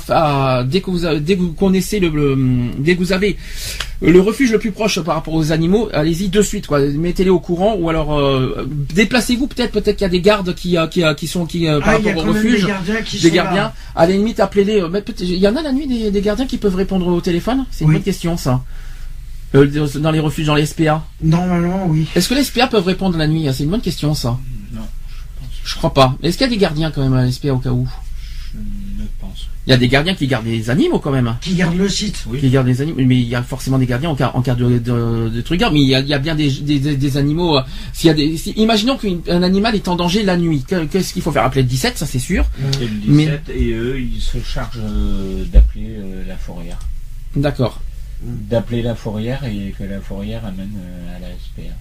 à- 0.58 0.64
dès 0.64 0.80
que 0.80 0.90
vous, 0.90 1.00
dès 1.20 1.36
que 1.36 1.40
vous 1.42 1.52
connaissez 1.52 2.00
le, 2.00 2.08
le- 2.08 2.38
dès 2.78 2.94
que 2.94 3.00
vous 3.00 3.12
avez 3.12 3.36
le 4.04 4.20
refuge 4.20 4.50
le 4.50 4.58
plus 4.58 4.72
proche 4.72 4.98
par 5.00 5.14
rapport 5.14 5.34
aux 5.34 5.52
animaux, 5.52 5.88
allez-y 5.92 6.28
de 6.28 6.42
suite, 6.42 6.66
quoi. 6.66 6.80
Mettez-les 6.80 7.30
au 7.30 7.38
courant, 7.38 7.76
ou 7.78 7.88
alors 7.88 8.18
euh, 8.18 8.66
déplacez-vous. 8.94 9.46
Peut-être, 9.46 9.70
peut-être 9.72 9.96
qu'il 9.96 10.04
y 10.04 10.06
a 10.06 10.08
des 10.10 10.20
gardes 10.20 10.54
qui, 10.56 10.76
euh, 10.76 10.86
qui, 10.88 11.04
euh, 11.04 11.14
qui 11.14 11.26
sont 11.28 11.46
qui 11.46 11.68
euh, 11.68 11.78
par 11.78 11.90
Ah, 11.90 11.92
a 11.92 11.96
rapport 11.98 12.24
au 12.24 12.28
refuge 12.32 12.62
des 12.62 12.66
gardiens 12.68 13.02
qui 13.02 13.20
des 13.20 13.28
sont 13.28 13.34
gardiens. 13.34 13.62
là. 13.62 13.74
À 13.94 14.06
la 14.06 14.12
limite, 14.14 14.40
appelez-les. 14.40 14.80
euh, 14.80 14.88
mais 14.90 15.04
Il 15.20 15.36
y 15.38 15.46
en 15.46 15.54
a 15.54 15.62
la 15.62 15.72
nuit 15.72 15.86
des, 15.86 16.10
des 16.12 16.20
gardiens 16.20 16.46
qui 16.46 16.58
peuvent 16.58 16.74
répondre 16.76 17.06
au 17.06 17.20
téléphone? 17.20 17.64
C'est 17.70 17.84
une 17.84 17.90
Oui. 17.90 17.96
bonne 17.96 18.04
question, 18.04 18.36
ça. 18.36 18.62
Euh, 19.54 19.66
dans 19.98 20.10
les 20.10 20.20
refuges, 20.20 20.46
dans 20.46 20.54
les 20.54 20.64
SPA. 20.66 21.04
Normalement, 21.22 21.86
oui. 21.88 22.06
Est-ce 22.14 22.28
que 22.28 22.34
les 22.34 22.44
SPA 22.44 22.68
peuvent 22.68 22.86
répondre 22.86 23.18
la 23.18 23.26
nuit 23.26 23.46
C'est 23.52 23.64
une 23.64 23.70
bonne 23.70 23.80
question, 23.82 24.14
ça. 24.14 24.38
Non, 24.72 24.80
Je 25.64 25.74
crois 25.74 25.92
pas. 25.92 26.16
Est-ce 26.22 26.38
qu'il 26.38 26.46
y 26.46 26.50
a 26.50 26.52
des 26.52 26.56
gardiens 26.58 26.90
quand 26.90 27.02
même 27.02 27.12
à 27.14 27.24
l'SPA 27.26 27.52
au 27.52 27.58
cas 27.58 27.70
où? 27.70 27.86
Je 28.54 28.58
pense. 29.32 29.46
Il 29.66 29.70
y 29.70 29.72
a 29.72 29.76
des 29.76 29.88
gardiens 29.88 30.14
qui 30.14 30.26
gardent 30.26 30.46
les 30.46 30.70
animaux 30.70 30.98
quand 30.98 31.12
même. 31.12 31.36
Qui 31.40 31.54
garde 31.54 31.76
le 31.76 31.88
site. 31.88 32.24
Oui. 32.26 32.40
Qui 32.40 32.50
gardent 32.50 32.66
les 32.66 32.80
animaux, 32.82 32.98
mais 33.06 33.16
il 33.20 33.28
y 33.28 33.34
a 33.36 33.42
forcément 33.42 33.78
des 33.78 33.86
gardiens 33.86 34.10
en 34.10 34.16
cas, 34.16 34.32
en 34.34 34.42
cas 34.42 34.54
de, 34.56 34.78
de, 34.78 35.28
de 35.28 35.40
trucs 35.40 35.60
graves. 35.60 35.72
Mais 35.72 35.80
il 35.82 35.88
y 35.88 35.94
a, 35.94 36.00
il 36.00 36.08
y 36.08 36.14
a 36.14 36.18
bien 36.18 36.34
des, 36.34 36.50
des, 36.50 36.78
des- 36.80 36.96
des 36.96 37.16
animaux. 37.16 37.58
euh, 37.58 37.62
S'il 37.92 38.08
y 38.08 38.10
a 38.10 38.14
des, 38.14 38.36
si- 38.36 38.50
imaginons 38.52 38.96
qu'un 38.98 39.42
animal 39.42 39.74
est 39.76 39.86
en 39.88 39.94
danger 39.96 40.22
la 40.24 40.36
nuit. 40.36 40.64
Que- 40.66 40.84
Qu'est-ce 40.86 41.12
qu'il 41.12 41.22
faut 41.22 41.30
faire? 41.32 41.44
Appeler 41.44 41.62
le 41.62 41.68
17, 41.68 41.96
ça 41.98 42.06
c'est 42.06 42.18
sûr. 42.18 42.44
C'est 42.72 42.84
le 42.86 42.90
Mais- 43.06 43.24
17 43.26 43.42
et 43.54 43.70
eux, 43.72 44.00
ils 44.00 44.20
se 44.20 44.38
chargent 44.42 44.78
euh, 44.80 45.44
d'appeler 45.52 45.86
euh, 45.98 46.22
la 46.26 46.36
fourrière. 46.36 46.78
D'accord. 47.36 47.80
D'appeler 48.22 48.82
la 48.82 48.94
fourrière 48.96 49.44
et 49.44 49.74
que 49.78 49.84
la 49.84 50.00
fourrière 50.00 50.44
amène 50.44 50.72
euh, 50.76 51.16
à 51.16 51.20
la 51.20 51.28
SPA. 51.28 51.74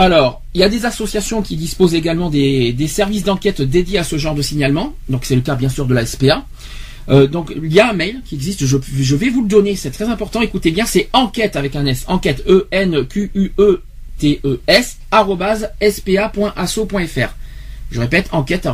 Alors, 0.00 0.40
il 0.54 0.62
y 0.62 0.64
a 0.64 0.70
des 0.70 0.86
associations 0.86 1.42
qui 1.42 1.56
disposent 1.58 1.94
également 1.94 2.30
des, 2.30 2.72
des 2.72 2.88
services 2.88 3.22
d'enquête 3.22 3.60
dédiés 3.60 3.98
à 3.98 4.02
ce 4.02 4.16
genre 4.16 4.34
de 4.34 4.40
signalement. 4.40 4.94
Donc 5.10 5.26
c'est 5.26 5.34
le 5.34 5.42
cas 5.42 5.56
bien 5.56 5.68
sûr 5.68 5.84
de 5.84 5.92
la 5.92 6.06
SPA. 6.06 6.46
Euh, 7.10 7.26
donc 7.26 7.52
il 7.54 7.70
y 7.70 7.80
a 7.80 7.90
un 7.90 7.92
mail 7.92 8.22
qui 8.24 8.34
existe, 8.34 8.64
je, 8.64 8.78
je 8.98 9.14
vais 9.14 9.28
vous 9.28 9.42
le 9.42 9.48
donner, 9.48 9.76
c'est 9.76 9.90
très 9.90 10.06
important, 10.06 10.40
écoutez 10.40 10.70
bien, 10.70 10.86
c'est 10.86 11.10
enquête 11.12 11.54
avec 11.54 11.76
un 11.76 11.84
S, 11.84 12.04
enquête 12.06 12.42
E 12.48 12.66
N 12.70 13.04
Q 13.06 13.30
U 13.34 13.52
E 13.58 13.82
T 14.18 14.40
E 14.42 14.62
S 14.66 14.96
spa.asso.fr. 15.82 17.34
Je 17.90 18.00
répète, 18.00 18.28
enquête 18.32 18.66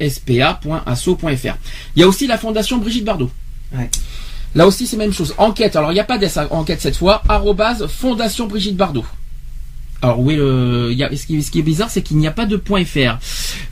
spa.asso.fr. 0.00 1.56
Il 1.96 2.00
y 2.00 2.02
a 2.02 2.08
aussi 2.08 2.26
la 2.26 2.38
fondation 2.38 2.78
Brigitte 2.78 3.04
Bardot. 3.04 3.30
Ouais. 3.76 3.90
Là 4.54 4.66
aussi 4.66 4.86
c'est 4.86 4.96
la 4.96 5.04
même 5.04 5.12
chose. 5.12 5.34
Enquête, 5.36 5.76
alors 5.76 5.90
il 5.90 5.94
n'y 5.96 6.00
a 6.00 6.04
pas 6.04 6.16
d'S 6.16 6.38
à 6.38 6.50
enquête 6.50 6.80
cette 6.80 6.96
fois, 6.96 7.22
arrobase 7.28 7.86
fondation 7.88 8.46
Brigitte 8.46 8.76
Bardot. 8.78 9.04
Alors 10.04 10.18
oui, 10.18 10.34
le, 10.34 10.88
il 10.90 10.98
y 10.98 11.04
a, 11.04 11.16
ce, 11.16 11.26
qui, 11.26 11.40
ce 11.42 11.50
qui 11.52 11.60
est 11.60 11.62
bizarre, 11.62 11.88
c'est 11.88 12.02
qu'il 12.02 12.16
n'y 12.16 12.26
a 12.26 12.32
pas 12.32 12.44
de 12.44 12.56
point 12.56 12.84
.fr. 12.84 13.18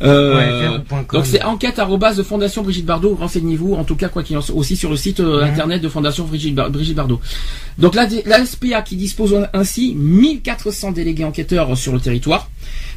Euh, 0.03 0.79
fr 0.89 0.95
donc 1.13 1.27
c'est 1.27 1.43
enquête 1.43 1.81
de 2.17 2.23
Fondation 2.23 2.63
Brigitte 2.63 2.87
Bardot. 2.87 3.17
Renseignez-vous, 3.17 3.75
en 3.75 3.83
tout 3.85 3.97
cas 3.97 4.09
quoi 4.09 4.23
qu'il 4.23 4.37
en 4.37 4.41
soit, 4.41 4.55
aussi 4.55 4.77
sur 4.77 4.91
le 4.91 4.97
site 4.97 5.19
euh, 5.21 5.41
Mhm. 5.43 5.51
internet 5.51 5.83
de 5.83 5.89
Fondation 5.89 6.25
Brigitte, 6.25 6.55
Bar- 6.55 6.71
Brigitte 6.71 6.95
Bardot. 6.95 7.21
Donc 7.79 7.95
la, 7.97 8.07
la 8.27 8.47
SPA 8.47 8.83
qui 8.83 8.95
dispose 8.97 9.35
ainsi 9.53 9.95
1400 9.97 10.93
délégués 10.93 11.25
enquêteurs 11.25 11.77
sur 11.77 11.93
le 11.93 11.99
territoire, 12.01 12.49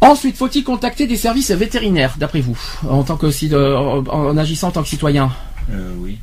Ensuite, 0.01 0.36
faut-il 0.36 0.65
contacter 0.65 1.07
des 1.07 1.16
services 1.16 1.51
vétérinaires, 1.51 2.16
d'après 2.19 2.40
vous, 2.40 2.59
en 2.89 3.05
tant 3.05 3.16
que 3.16 3.28
en, 3.55 4.05
en 4.07 4.36
agissant 4.36 4.69
en 4.69 4.73
tant 4.73 4.82
que 4.82 4.89
citoyen? 4.89 5.31
Euh, 5.70 5.93
oui. 5.98 6.19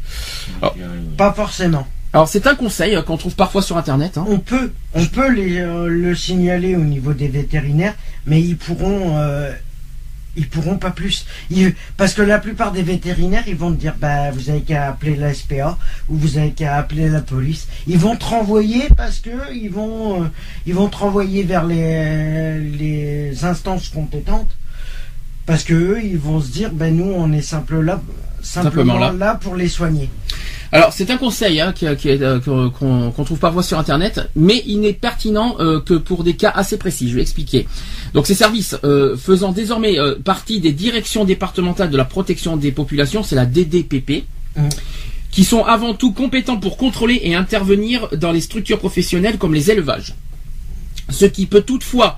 Dirais 0.60 0.74
oui. 0.76 1.16
Pas 1.16 1.32
forcément. 1.32 1.88
Alors 2.14 2.30
c'est 2.30 2.48
un 2.48 2.56
conseil 2.56 2.96
euh, 2.96 3.02
qu'on 3.02 3.18
trouve 3.18 3.36
parfois 3.36 3.62
sur 3.62 3.78
internet. 3.78 4.18
hein. 4.18 4.26
On 4.30 4.40
peut, 4.40 4.72
on 4.94 5.06
peut 5.06 5.30
euh, 5.30 5.88
le 5.88 6.16
signaler 6.16 6.76
au 6.76 6.84
niveau 6.84 7.14
des 7.14 7.28
vétérinaires, 7.28 7.96
mais 8.26 8.42
ils 8.42 8.56
pourront, 8.56 9.18
euh, 9.18 9.52
ils 10.38 10.48
pourront 10.48 10.78
pas 10.78 10.92
plus. 10.92 11.26
Parce 11.98 12.14
que 12.14 12.22
la 12.22 12.40
plupart 12.40 12.72
des 12.72 12.82
vétérinaires, 12.82 13.44
ils 13.48 13.56
vont 13.56 13.72
te 13.74 13.80
dire, 13.80 13.96
bah, 14.00 14.32
vous 14.32 14.50
avez 14.50 14.62
qu'à 14.62 14.88
appeler 14.88 15.16
la 15.16 15.34
SPA 15.34 15.78
ou 16.10 16.16
vous 16.16 16.38
avez 16.38 16.52
qu'à 16.52 16.78
appeler 16.78 17.10
la 17.10 17.22
police. 17.22 17.68
Ils 17.88 17.98
vont 17.98 18.16
te 18.16 18.26
renvoyer 18.26 18.88
parce 18.96 19.20
que 19.20 19.54
ils 19.54 19.70
vont, 19.70 20.30
te 20.66 20.98
renvoyer 20.98 21.44
vers 21.44 21.66
les, 21.66 23.44
instances 23.44 23.90
compétentes. 23.90 24.56
Parce 25.46 25.64
que 25.64 25.74
eux, 25.74 26.02
ils 26.04 26.18
vont 26.18 26.42
se 26.42 26.52
dire, 26.52 26.72
ben 26.72 26.96
nous, 26.96 27.12
on 27.16 27.32
est 27.32 27.42
simple 27.42 27.80
là, 27.80 28.02
simplement, 28.42 28.94
Simplement 28.94 29.00
là. 29.00 29.14
là 29.14 29.36
pour 29.36 29.56
les 29.56 29.68
soigner. 29.68 30.10
Alors 30.72 30.92
c'est 30.92 31.10
un 31.12 31.18
conseil 31.18 31.62
hein, 31.62 31.72
qui, 31.74 31.86
euh, 31.88 32.40
qu'on 32.40 33.12
qu'on 33.12 33.24
trouve 33.24 33.40
parfois 33.40 33.64
sur 33.64 33.80
internet, 33.80 34.30
mais 34.36 34.64
il 34.66 34.82
n'est 34.82 34.94
pertinent 34.94 35.56
euh, 35.60 35.80
que 35.80 35.94
pour 35.94 36.24
des 36.26 36.36
cas 36.36 36.52
assez 36.54 36.78
précis. 36.78 37.10
Je 37.10 37.16
vais 37.16 37.22
expliquer. 37.22 37.68
Donc 38.14 38.28
ces 38.28 38.36
services 38.36 38.76
euh, 38.84 39.16
faisant 39.16 39.54
désormais 39.54 39.98
euh, 39.98 40.16
partie 40.22 40.60
des 40.60 40.74
directions 40.74 41.24
départementales 41.24 41.90
de 41.90 41.98
la 41.98 42.06
protection 42.06 42.58
des 42.58 42.72
populations, 42.72 43.24
c'est 43.24 43.36
la 43.36 43.46
DDPP. 43.46 44.26
Mhm. 44.58 44.70
qui 45.30 45.44
sont 45.44 45.64
avant 45.64 45.94
tout 45.94 46.14
compétents 46.14 46.58
pour 46.58 46.78
contrôler 46.78 47.20
et 47.22 47.36
intervenir 47.36 48.08
dans 48.18 48.32
les 48.32 48.42
structures 48.42 48.80
professionnelles 48.80 49.38
comme 49.38 49.54
les 49.54 49.70
élevages. 49.70 50.16
Ce 51.10 51.26
qui 51.26 51.46
peut 51.46 51.62
toutefois 51.62 52.18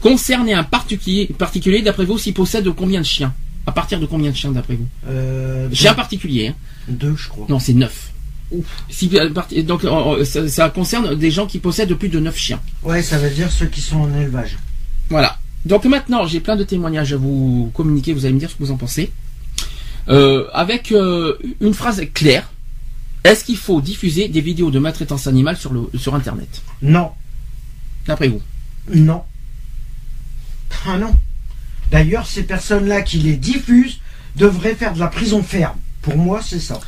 concerner 0.00 0.54
un 0.54 0.62
particulier, 0.62 1.26
particulier 1.36 1.82
d'après 1.82 2.04
vous, 2.04 2.16
s'il 2.16 2.32
possède 2.34 2.68
combien 2.70 3.00
de 3.00 3.06
chiens? 3.06 3.34
À 3.70 3.72
partir 3.72 4.00
de 4.00 4.06
combien 4.06 4.30
de 4.32 4.36
chiens 4.36 4.50
d'après 4.50 4.74
vous 4.74 4.86
Euh, 5.06 5.68
Chiens 5.72 5.92
deux, 5.92 5.96
particuliers, 5.96 6.48
hein 6.48 6.54
deux, 6.88 7.14
je 7.16 7.28
crois. 7.28 7.46
non, 7.48 7.60
c'est 7.60 7.72
neuf. 7.72 8.10
Si, 8.88 9.08
euh, 9.14 9.28
donc 9.62 9.84
euh, 9.84 9.88
euh, 10.18 10.24
ça, 10.24 10.48
ça 10.48 10.70
concerne 10.70 11.14
des 11.14 11.30
gens 11.30 11.46
qui 11.46 11.60
possèdent 11.60 11.94
plus 11.94 12.08
de 12.08 12.18
9 12.18 12.36
chiens. 12.36 12.60
Ouais, 12.82 13.00
ça 13.00 13.16
veut 13.16 13.30
dire 13.30 13.48
ceux 13.52 13.66
qui 13.66 13.80
sont 13.80 13.98
en 14.00 14.14
élevage. 14.20 14.58
Voilà. 15.08 15.38
Donc 15.64 15.84
maintenant, 15.84 16.26
j'ai 16.26 16.40
plein 16.40 16.56
de 16.56 16.64
témoignages 16.64 17.12
à 17.12 17.16
vous 17.16 17.70
communiquer, 17.74 18.12
vous 18.12 18.24
allez 18.24 18.34
me 18.34 18.40
dire 18.40 18.50
ce 18.50 18.56
que 18.56 18.64
vous 18.64 18.72
en 18.72 18.76
pensez. 18.76 19.12
Euh, 20.08 20.48
avec 20.52 20.90
euh, 20.90 21.36
une 21.60 21.74
phrase 21.74 22.02
claire. 22.12 22.50
Est-ce 23.22 23.44
qu'il 23.44 23.56
faut 23.58 23.80
diffuser 23.80 24.26
des 24.28 24.40
vidéos 24.40 24.70
de 24.72 24.80
maltraitance 24.80 25.28
animale 25.28 25.56
sur, 25.56 25.72
le, 25.72 25.88
sur 25.96 26.14
Internet? 26.16 26.62
Non, 26.82 27.10
D'après 28.06 28.26
vous? 28.28 28.40
Non. 28.92 29.22
Ah 30.86 30.96
non. 30.98 31.14
D'ailleurs, 31.90 32.26
ces 32.26 32.42
personnes-là 32.44 33.02
qui 33.02 33.18
les 33.18 33.36
diffusent 33.36 33.98
devraient 34.36 34.74
faire 34.74 34.94
de 34.94 35.00
la 35.00 35.08
prison 35.08 35.42
ferme. 35.42 35.76
Pour 36.02 36.16
moi, 36.16 36.40
c'est 36.42 36.60
ça. 36.60 36.78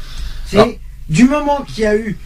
C'est 0.46 0.58
Ah. 0.58 0.66
du 1.08 1.24
moment 1.24 1.62
qu'il 1.62 1.84
y 1.84 1.86
a 1.86 1.96
eu 1.96 2.16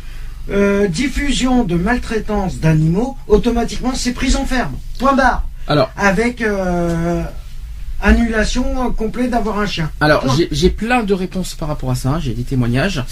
euh, 0.50 0.86
diffusion 0.86 1.64
de 1.64 1.74
maltraitance 1.74 2.60
d'animaux, 2.60 3.16
automatiquement 3.26 3.92
c'est 3.96 4.12
prison 4.12 4.44
ferme. 4.46 4.74
Point 4.98 5.14
barre. 5.14 5.48
Alors, 5.66 5.90
Avec 5.96 6.40
euh, 6.40 7.24
annulation 8.00 8.86
euh, 8.86 8.90
complète 8.90 9.30
d'avoir 9.30 9.58
un 9.58 9.66
chien. 9.66 9.90
alors 10.00 10.24
j'ai- 10.52 10.70
plein 10.70 11.02
de 11.02 11.14
réponses 11.14 11.54
par 11.54 11.66
rapport 11.68 11.90
à 11.90 11.94
ça, 11.96 12.10
hein, 12.10 12.20
j'ai 12.20 12.32
des 12.34 12.44
témoignages. 12.44 13.02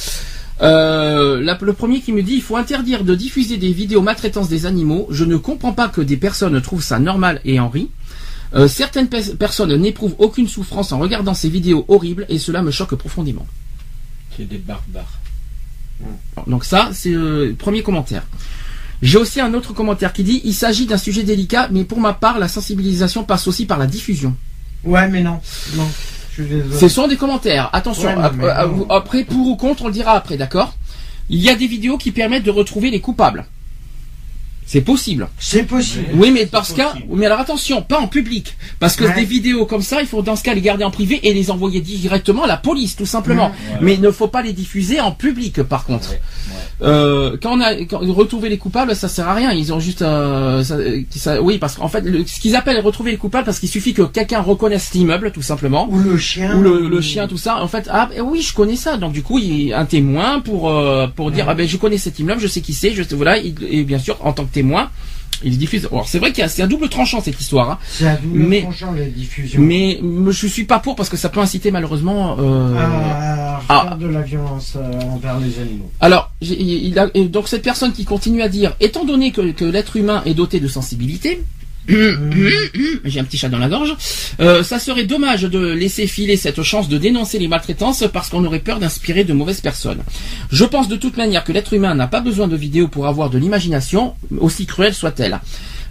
Euh, 0.63 1.41
la- 1.43 1.59
le 1.61 1.73
premier 1.73 2.01
qui 2.01 2.13
me 2.13 2.23
dit 2.23 2.35
il 2.35 2.43
faut 2.43 2.57
interdire 2.57 3.03
de 3.03 3.15
diffuser 3.17 3.57
des 3.57 3.73
vidéos 3.73 4.03
maltraitance 4.03 4.49
des 4.49 4.67
animaux. 4.67 5.09
Je 5.11 5.25
ne 5.25 5.37
comprends 5.37 5.73
pas 5.73 5.89
que 5.89 6.01
des 6.01 6.17
personnes 6.17 6.61
trouvent 6.63 6.83
ça 6.85 7.01
normal 7.01 7.41
et 7.45 7.59
en 7.59 7.69
rient. 7.69 7.91
Euh, 8.55 8.69
certaines 8.69 9.09
pe- 9.09 9.35
personnes 9.37 9.75
n'éprouvent 9.77 10.15
aucune 10.19 10.49
souffrance 10.49 10.93
en 10.93 10.99
regardant 10.99 11.35
ces 11.35 11.49
vidéos 11.49 11.85
horribles 11.89 12.25
et 12.29 12.39
cela 12.39 12.63
me 12.63 12.71
choque 12.71 12.95
profondément. 12.95 13.47
C'est 14.37 14.49
des 14.49 14.59
barbares. 14.59 15.19
Donc 16.47 16.65
ça, 16.65 16.91
c'est 16.93 17.13
euh, 17.13 17.47
le 17.49 17.55
premier 17.55 17.83
commentaire. 17.83 18.23
J'ai 19.03 19.19
aussi 19.19 19.41
un 19.41 19.55
autre 19.55 19.73
commentaire 19.73 20.13
qui 20.13 20.25
dit 20.25 20.41
il 20.45 20.55
s'agit 20.55 20.87
d'un 20.87 20.97
sujet 20.99 21.23
délicat, 21.25 21.69
mais 21.71 21.85
pour 21.85 22.01
ma 22.01 22.13
part, 22.15 22.39
la 22.39 22.49
sensibilisation 22.49 23.25
passe 23.25 23.47
aussi 23.49 23.67
par 23.67 23.79
la 23.79 23.87
diffusion. 23.87 24.35
Ouais, 24.85 25.09
mais 25.09 25.23
non. 25.23 25.41
Non. 25.77 25.89
Je 26.37 26.43
suis 26.43 26.51
désolé. 26.53 26.77
Ce 26.77 26.89
sont 26.89 27.07
des 27.09 27.17
commentaires. 27.17 27.71
Attention, 27.73 28.17
Ouais, 28.17 28.45
euh, 28.45 28.85
après 28.91 29.25
pour 29.25 29.47
ou 29.49 29.57
contre, 29.57 29.85
on 29.85 29.87
le 29.89 29.93
dira 29.93 30.13
après, 30.13 30.37
d'accord? 30.37 30.77
Il 31.31 31.41
y 31.41 31.49
a 31.49 31.55
des 31.55 31.67
vidéos 31.67 31.97
qui 31.97 32.11
permettent 32.13 32.43
de 32.45 32.51
retrouver 32.51 32.91
les 32.91 33.01
coupables. 33.01 33.47
C'est 34.67 34.81
possible. 34.81 35.29
C'est 35.39 35.65
possible. 35.65 36.07
Oui, 36.15 36.31
mais 36.31 36.47
parce 36.47 36.73
possible. 36.73 37.05
mais 37.13 37.27
alors 37.27 37.41
attention, 37.41 37.83
pas 37.83 37.99
en 38.01 38.09
public, 38.09 38.57
parce 38.81 38.97
que 38.97 39.05
Ouais. 39.05 39.15
des 39.15 39.25
vidéos 39.25 39.67
comme 39.67 39.83
ça, 39.83 40.01
il 40.01 40.07
faut 40.07 40.23
dans 40.23 40.37
ce 40.37 40.43
cas 40.43 40.55
les 40.55 40.61
garder 40.63 40.85
en 40.85 40.91
privé 40.91 41.21
et 41.23 41.35
les 41.35 41.51
envoyer 41.51 41.81
directement 41.81 42.45
à 42.45 42.47
la 42.47 42.57
police, 42.57 42.97
tout 42.97 43.07
simplement. 43.07 43.49
Ouais. 43.49 43.79
Mais 43.83 43.95
il 43.95 44.01
ne 44.01 44.11
faut 44.11 44.29
pas 44.29 44.43
les 44.43 44.53
diffuser 44.53 45.01
en 45.01 45.13
public, 45.13 45.63
par 45.63 45.85
contre. 45.85 46.11
Ouais, 46.11 46.21
Euh, 46.83 47.37
quand 47.41 47.57
on 47.57 47.61
a 47.61 47.75
quand, 47.85 48.01
retrouver 48.01 48.49
les 48.49 48.59
coupables, 48.59 48.97
ça 48.97 49.09
sert 49.09 49.29
à 49.29 49.35
rien. 49.35 49.53
Ils 49.53 49.73
ont 49.73 49.79
juste, 49.81 50.03
euh, 50.03 50.63
ça- 50.65 50.77
ça- 51.11 51.41
oui, 51.41 51.59
parce 51.59 51.77
qu'en 51.77 51.89
fait, 51.89 52.01
le- 52.01 52.27
ce 52.27 52.41
qu'ils 52.41 52.57
appellent 52.57 52.81
retrouver 52.81 53.13
les 53.13 53.17
coupables, 53.17 53.45
parce 53.45 53.61
qu'il 53.61 53.69
suffit 53.69 53.95
que 53.95 54.03
quelqu'un 54.03 54.41
reconnaisse 54.41 54.93
l'immeuble, 54.93 55.31
tout 55.31 55.41
simplement. 55.43 55.87
Ou 55.91 55.99
le 55.99 56.19
chien. 56.19 56.57
Ou 56.59 56.63
le, 56.63 56.89
le 56.89 57.01
chien, 57.01 57.29
tout 57.29 57.37
ça. 57.39 57.63
En 57.63 57.69
fait, 57.69 57.89
ah 57.93 58.09
eh 58.17 58.21
oui, 58.21 58.43
je 58.43 58.53
connais 58.55 58.77
ça. 58.77 58.97
Donc 58.97 59.13
du 59.13 59.23
coup, 59.23 59.39
il 59.39 59.73
un 59.73 59.85
témoin 59.85 60.41
pour 60.41 60.69
euh, 60.69 61.07
pour 61.07 61.31
dire 61.31 61.47
ah 61.49 61.55
ben 61.55 61.67
je 61.69 61.77
connais 61.77 61.99
cet 61.99 62.19
immeuble, 62.19 62.41
je 62.41 62.49
sais 62.49 62.61
qui 62.61 62.73
c'est, 62.75 62.93
je 62.93 63.03
voilà. 63.15 63.39
il- 63.39 63.55
et 63.71 63.85
bien 63.85 63.99
sûr, 63.99 64.17
en 64.21 64.33
tant 64.33 64.45
que 64.45 64.53
témoin, 64.55 64.91
il 65.43 65.59
diffuse. 65.59 65.87
Alors 65.93 66.09
c'est 66.09 66.19
vrai 66.19 66.31
qu'il 66.33 66.41
y 66.41 66.45
a 66.45 66.49
c'est 66.49 66.63
un 66.63 66.67
double 66.67 66.89
tranchant 66.89 67.21
cette 67.21 67.39
histoire. 67.41 67.71
hein. 67.73 67.79
C'est 67.87 68.07
à 68.07 68.17
double 68.17 68.39
Mais- 68.39 68.63
tranchant, 68.63 68.95
diffusions. 69.15 69.61
Mais 69.61 70.01
je 70.31 70.47
suis 70.47 70.65
pas 70.65 70.79
pour 70.79 70.95
parce 70.97 71.09
que 71.11 71.17
ça 71.19 71.29
peut 71.29 71.41
inciter 71.41 71.71
malheureusement. 71.71 72.37
euh, 72.39 72.75
à 72.77 73.61
Ah. 73.69 73.83
faire 73.89 73.97
de 73.99 74.07
la 74.09 74.21
violence 74.23 74.75
euh, 74.77 75.01
envers 75.15 75.39
les 75.41 75.59
animaux. 75.59 75.91
Alors, 76.01 76.31
il 76.43 76.99
a, 76.99 77.07
donc 77.37 77.49
cette 77.49 77.63
personne 77.63 77.93
qui 77.93 78.05
continue 78.05 78.43
à 78.43 78.49
dire, 78.49 78.75
étant 78.81 79.05
donné 79.05 79.33
que, 79.33 79.53
que 79.53 79.65
l'être 79.65 79.97
humain 79.97 80.23
est 80.27 80.35
doté 80.35 80.61
de 80.61 80.69
sensibilité, 80.69 81.43
j'ai 81.89 83.21
un 83.21 83.25
petit 83.25 83.37
chat 83.37 83.49
dans 83.49 83.59
la 83.59 83.69
gorge, 83.69 83.95
euh, 84.41 84.63
ça 84.63 84.79
serait 84.79 85.05
dommage 85.05 85.43
de 85.43 85.73
laisser 85.73 86.07
filer 86.07 86.37
cette 86.37 86.63
chance 86.63 86.89
de 86.89 86.97
dénoncer 86.99 87.39
les 87.39 87.49
maltraitances 87.49 88.05
parce 88.13 88.31
qu'on 88.31 88.45
aurait 88.45 88.61
peur 88.61 88.79
d'inspirer 88.79 89.25
de 89.25 89.33
mauvaises 89.33 89.61
personnes. 89.61 90.03
Je 90.51 90.65
pense 90.65 90.89
de 90.89 90.97
toute 90.97 91.17
manière 91.17 91.45
que 91.45 91.53
l'être 91.53 91.75
humain 91.75 91.95
n'a 91.95 92.07
pas 92.07 92.21
besoin 92.21 92.49
de 92.49 92.57
vidéos 92.57 92.89
pour 92.89 93.07
avoir 93.07 93.29
de 93.31 93.39
l'imagination, 93.39 94.15
aussi 94.39 94.67
cruelle 94.67 94.95
soit-elle. 94.95 95.41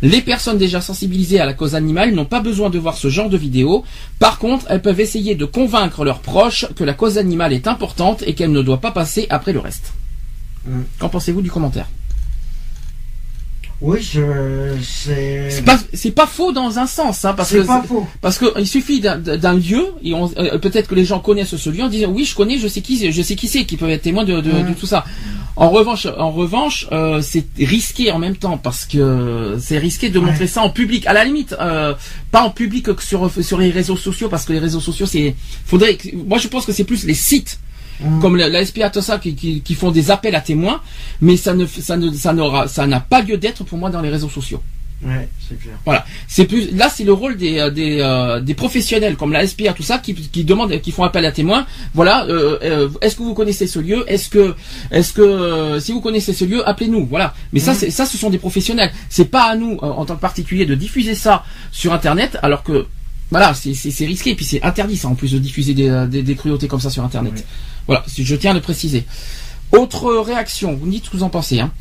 Les 0.01 0.21
personnes 0.21 0.57
déjà 0.57 0.81
sensibilisées 0.81 1.39
à 1.39 1.45
la 1.45 1.53
cause 1.53 1.75
animale 1.75 2.13
n'ont 2.13 2.25
pas 2.25 2.41
besoin 2.41 2.69
de 2.69 2.77
voir 2.77 2.97
ce 2.97 3.07
genre 3.07 3.29
de 3.29 3.37
vidéos. 3.37 3.85
Par 4.19 4.37
contre, 4.37 4.65
elles 4.69 4.81
peuvent 4.81 4.99
essayer 4.99 5.35
de 5.35 5.45
convaincre 5.45 6.03
leurs 6.03 6.19
proches 6.19 6.65
que 6.75 6.83
la 6.83 6.93
cause 6.93 7.17
animale 7.17 7.53
est 7.53 7.67
importante 7.67 8.21
et 8.27 8.33
qu'elle 8.33 8.51
ne 8.51 8.61
doit 8.61 8.81
pas 8.81 8.91
passer 8.91 9.27
après 9.29 9.53
le 9.53 9.59
reste. 9.59 9.93
Mm. 10.65 10.81
Qu'en 10.99 11.07
pensez-vous 11.07 11.41
du 11.41 11.49
commentaire? 11.49 11.87
Oui, 13.85 13.99
je, 14.01 14.21
c'est. 14.81 15.49
C'est 15.49 15.61
pas, 15.65 15.77
c'est 15.93 16.11
pas 16.11 16.25
faux 16.25 16.53
dans 16.53 16.79
un 16.79 16.87
sens, 16.87 17.25
hein, 17.25 17.33
parce 17.35 17.51
que 17.51 17.57
pas 17.63 17.83
faux. 17.83 18.07
parce 18.21 18.37
que 18.37 18.45
il 18.57 18.65
suffit 18.65 19.01
d'un- 19.01 19.53
lieu 19.53 19.83
et 20.01 20.13
on- 20.13 20.31
euh, 20.37 20.57
peut-être 20.57 20.87
que 20.87 20.95
les 20.95 21.03
gens 21.03 21.19
connaissent 21.19 21.57
ce 21.57 21.69
lieu 21.69 21.83
en 21.83 21.89
disant 21.89 22.07
oui 22.09 22.23
je 22.23 22.33
connais, 22.33 22.57
je 22.57 22.69
sais 22.69 22.79
qui, 22.79 22.95
c'est, 22.97 23.11
je 23.11 23.21
sais 23.21 23.35
qui 23.35 23.49
c'est, 23.49 23.65
qui 23.65 23.75
peuvent 23.75 23.89
être 23.89 24.03
témoins 24.03 24.23
de, 24.23 24.39
de, 24.39 24.51
de 24.51 24.73
tout 24.79 24.85
ça. 24.85 25.03
En 25.57 25.69
revanche, 25.69 26.07
en 26.17 26.31
revanche, 26.31 26.87
euh, 26.93 27.21
c'est 27.21 27.45
risqué 27.59 28.09
en 28.13 28.19
même 28.19 28.37
temps 28.37 28.57
parce 28.57 28.85
que 28.85 29.57
c'est 29.59 29.77
risqué 29.79 30.09
de 30.09 30.17
Ouais. 30.17 30.27
montrer 30.27 30.47
ça 30.47 30.61
en 30.63 30.69
public. 30.69 31.05
À 31.05 31.11
la 31.13 31.25
limite, 31.25 31.53
euh, 31.59 31.93
pas 32.31 32.41
en 32.43 32.51
public 32.51 32.85
que 32.95 33.03
sur 33.03 33.29
sur 33.43 33.57
les 33.57 33.69
réseaux 33.69 33.97
sociaux 33.97 34.29
parce 34.29 34.45
que 34.45 34.53
les 34.53 34.59
réseaux 34.59 34.79
sociaux 34.79 35.05
c'est, 35.05 35.35
faudrait, 35.65 35.97
moi 36.25 36.37
je 36.37 36.47
pense 36.47 36.65
que 36.65 36.71
c'est 36.71 36.85
plus 36.85 37.03
les 37.03 37.13
sites 37.15 37.59
Mm. 38.03 38.19
comme 38.21 38.35
la, 38.35 38.49
la 38.49 38.65
SPA 38.65 38.89
tout 38.89 39.01
ça 39.01 39.17
qui, 39.17 39.35
qui, 39.35 39.61
qui 39.61 39.75
font 39.75 39.91
des 39.91 40.11
appels 40.11 40.35
à 40.35 40.41
témoins, 40.41 40.81
mais 41.21 41.37
ça 41.37 41.53
ne 41.53 41.65
ça 41.65 41.95
ne 41.97 42.11
ça 42.11 42.33
n'aura 42.33 42.67
ça 42.67 42.85
n'a 42.85 42.99
pas 42.99 43.21
lieu 43.21 43.37
d'être 43.37 43.63
pour 43.63 43.77
moi 43.77 43.89
dans 43.89 44.01
les 44.01 44.09
réseaux 44.09 44.29
sociaux. 44.29 44.61
Ouais, 45.05 45.27
c'est 45.49 45.59
clair. 45.59 45.75
Voilà, 45.83 46.05
c'est 46.29 46.45
plus 46.45 46.71
là 46.71 46.89
c'est 46.89 47.03
le 47.03 47.11
rôle 47.11 47.35
des 47.35 47.59
euh, 47.59 47.69
des, 47.69 47.99
euh, 47.99 48.39
des 48.39 48.53
professionnels 48.53 49.17
comme 49.17 49.33
la 49.33 49.45
SPA 49.45 49.73
tout 49.73 49.83
ça 49.83 49.97
qui, 49.97 50.13
qui 50.13 50.43
demandent 50.45 50.79
qui 50.79 50.91
font 50.91 51.03
appel 51.03 51.25
à 51.25 51.31
témoins. 51.31 51.65
Voilà, 51.93 52.25
euh, 52.27 52.57
euh, 52.63 52.89
est-ce 53.01 53.15
que 53.17 53.23
vous 53.23 53.33
connaissez 53.33 53.67
ce 53.67 53.79
lieu? 53.79 54.05
Est-ce 54.07 54.29
que 54.29 54.55
est-ce 54.91 55.11
que 55.11 55.79
si 55.81 55.91
vous 55.91 55.99
connaissez 55.99 56.31
ce 56.33 56.45
lieu, 56.45 56.67
appelez-nous. 56.67 57.05
Voilà. 57.07 57.33
Mais 57.51 57.59
ça 57.59 57.73
c'est 57.73 57.89
ça 57.91 58.05
ce 58.05 58.17
sont 58.17 58.29
des 58.29 58.37
professionnels. 58.37 58.91
C'est 59.09 59.29
pas 59.29 59.43
à 59.43 59.55
nous 59.55 59.77
en 59.81 60.05
tant 60.05 60.15
que 60.15 60.21
particulier 60.21 60.65
de 60.65 60.75
diffuser 60.75 61.15
ça 61.15 61.43
sur 61.71 61.91
internet 61.93 62.37
alors 62.41 62.63
que 62.63 62.85
voilà, 63.33 63.55
c'est 63.55 64.05
risqué 64.05 64.29
et 64.29 64.35
puis 64.35 64.45
c'est 64.45 64.61
interdit 64.61 64.95
ça 64.95 65.07
en 65.07 65.15
plus 65.15 65.31
de 65.31 65.39
diffuser 65.39 65.73
des, 65.73 65.89
euh, 65.89 66.05
des, 66.05 66.21
des 66.21 66.35
cruautés 66.35 66.67
comme 66.67 66.79
ça 66.79 66.91
sur 66.91 67.03
internet. 67.03 67.33
Oui. 67.35 67.41
Voilà, 67.87 68.05
je 68.15 68.35
tiens 68.35 68.51
à 68.51 68.53
le 68.53 68.61
préciser. 68.61 69.05
Autre 69.71 70.13
réaction, 70.17 70.75
vous 70.75 70.85
me 70.85 70.91
dites 70.91 71.05
ce 71.05 71.09
que 71.09 71.17
vous 71.17 71.23
en 71.23 71.31
pensez. 71.31 71.59
Hein. 71.59 71.71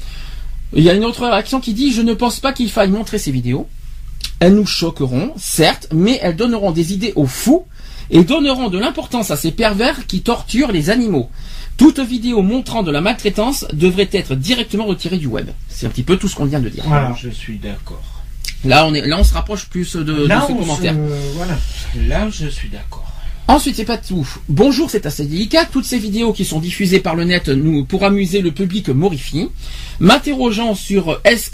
Il 0.73 0.83
y 0.83 0.89
a 0.89 0.95
une 0.95 1.05
autre 1.05 1.27
réaction 1.27 1.61
qui 1.61 1.75
dit 1.75 1.93
Je 1.93 2.01
ne 2.01 2.15
pense 2.15 2.41
pas 2.41 2.55
qu'il 2.55 2.71
faille 2.71 2.89
montrer 2.89 3.19
ces 3.19 3.31
vidéos. 3.31 3.69
Elles 4.41 4.55
nous 4.55 4.65
choqueront, 4.65 5.35
certes, 5.37 5.89
mais 5.93 6.19
elles 6.23 6.37
donneront 6.37 6.71
des 6.71 6.95
idées 6.95 7.13
aux 7.17 7.27
fous 7.27 7.67
et 8.09 8.25
donneront 8.25 8.71
de 8.71 8.79
l'importance 8.79 9.31
à 9.31 9.37
ces 9.37 9.53
pervers 9.53 10.07
qui 10.07 10.23
torturent 10.23 10.73
les 10.73 10.89
animaux. 10.89 11.29
Toute 11.77 12.01
vidéo 12.01 12.41
montrant 12.41 12.83
de 12.83 12.91
la 12.91 13.03
maltraitance 13.03 13.67
devrait 13.75 14.09
être 14.13 14.37
directement 14.37 14.87
retirée 14.87 15.19
du 15.19 15.27
web. 15.27 15.51
C'est 15.69 15.87
un 15.87 15.91
petit 15.91 16.03
peu 16.03 16.17
tout 16.17 16.29
ce 16.29 16.37
qu'on 16.37 16.47
vient 16.47 16.61
de 16.61 16.71
dire. 16.71 16.85
Voilà. 16.87 17.15
Je 17.21 17.29
suis 17.29 17.59
d'accord. 17.59 18.12
Là, 18.65 18.87
on 18.87 18.95
est, 18.95 19.07
là, 19.07 19.19
on 19.19 19.25
se 19.25 19.35
rapproche 19.35 19.67
plus 19.67 19.97
de, 19.97 20.03
de 20.03 20.27
Là, 20.27 20.45
ce 20.47 20.53
on 20.53 20.57
commentaire. 20.57 20.95
se- 20.95 21.33
voilà. 21.37 21.55
Là, 22.09 22.29
je 22.31 22.47
suis 22.47 22.69
d'accord. 22.69 23.12
Ensuite, 23.49 23.77
c'est 23.77 23.85
pas 23.85 23.99
tout. 23.99 24.27
Bonjour, 24.49 24.89
c'est 24.89 25.05
assez 25.05 25.27
délicat. 25.27 25.67
Toutes 25.67 25.85
ces 25.85 25.99
vidéos 25.99 26.33
qui 26.33 26.45
sont 26.45 26.61
diffusées 26.61 27.01
par 27.01 27.15
le 27.15 27.25
net 27.25 27.49
nous, 27.49 27.85
pour 27.85 28.05
amuser 28.05 28.41
le 28.41 28.53
public 28.53 28.89
morifient. 28.89 29.49
M'interrogeant 30.01 30.75
sur 30.75 31.21
est-ce 31.25 31.51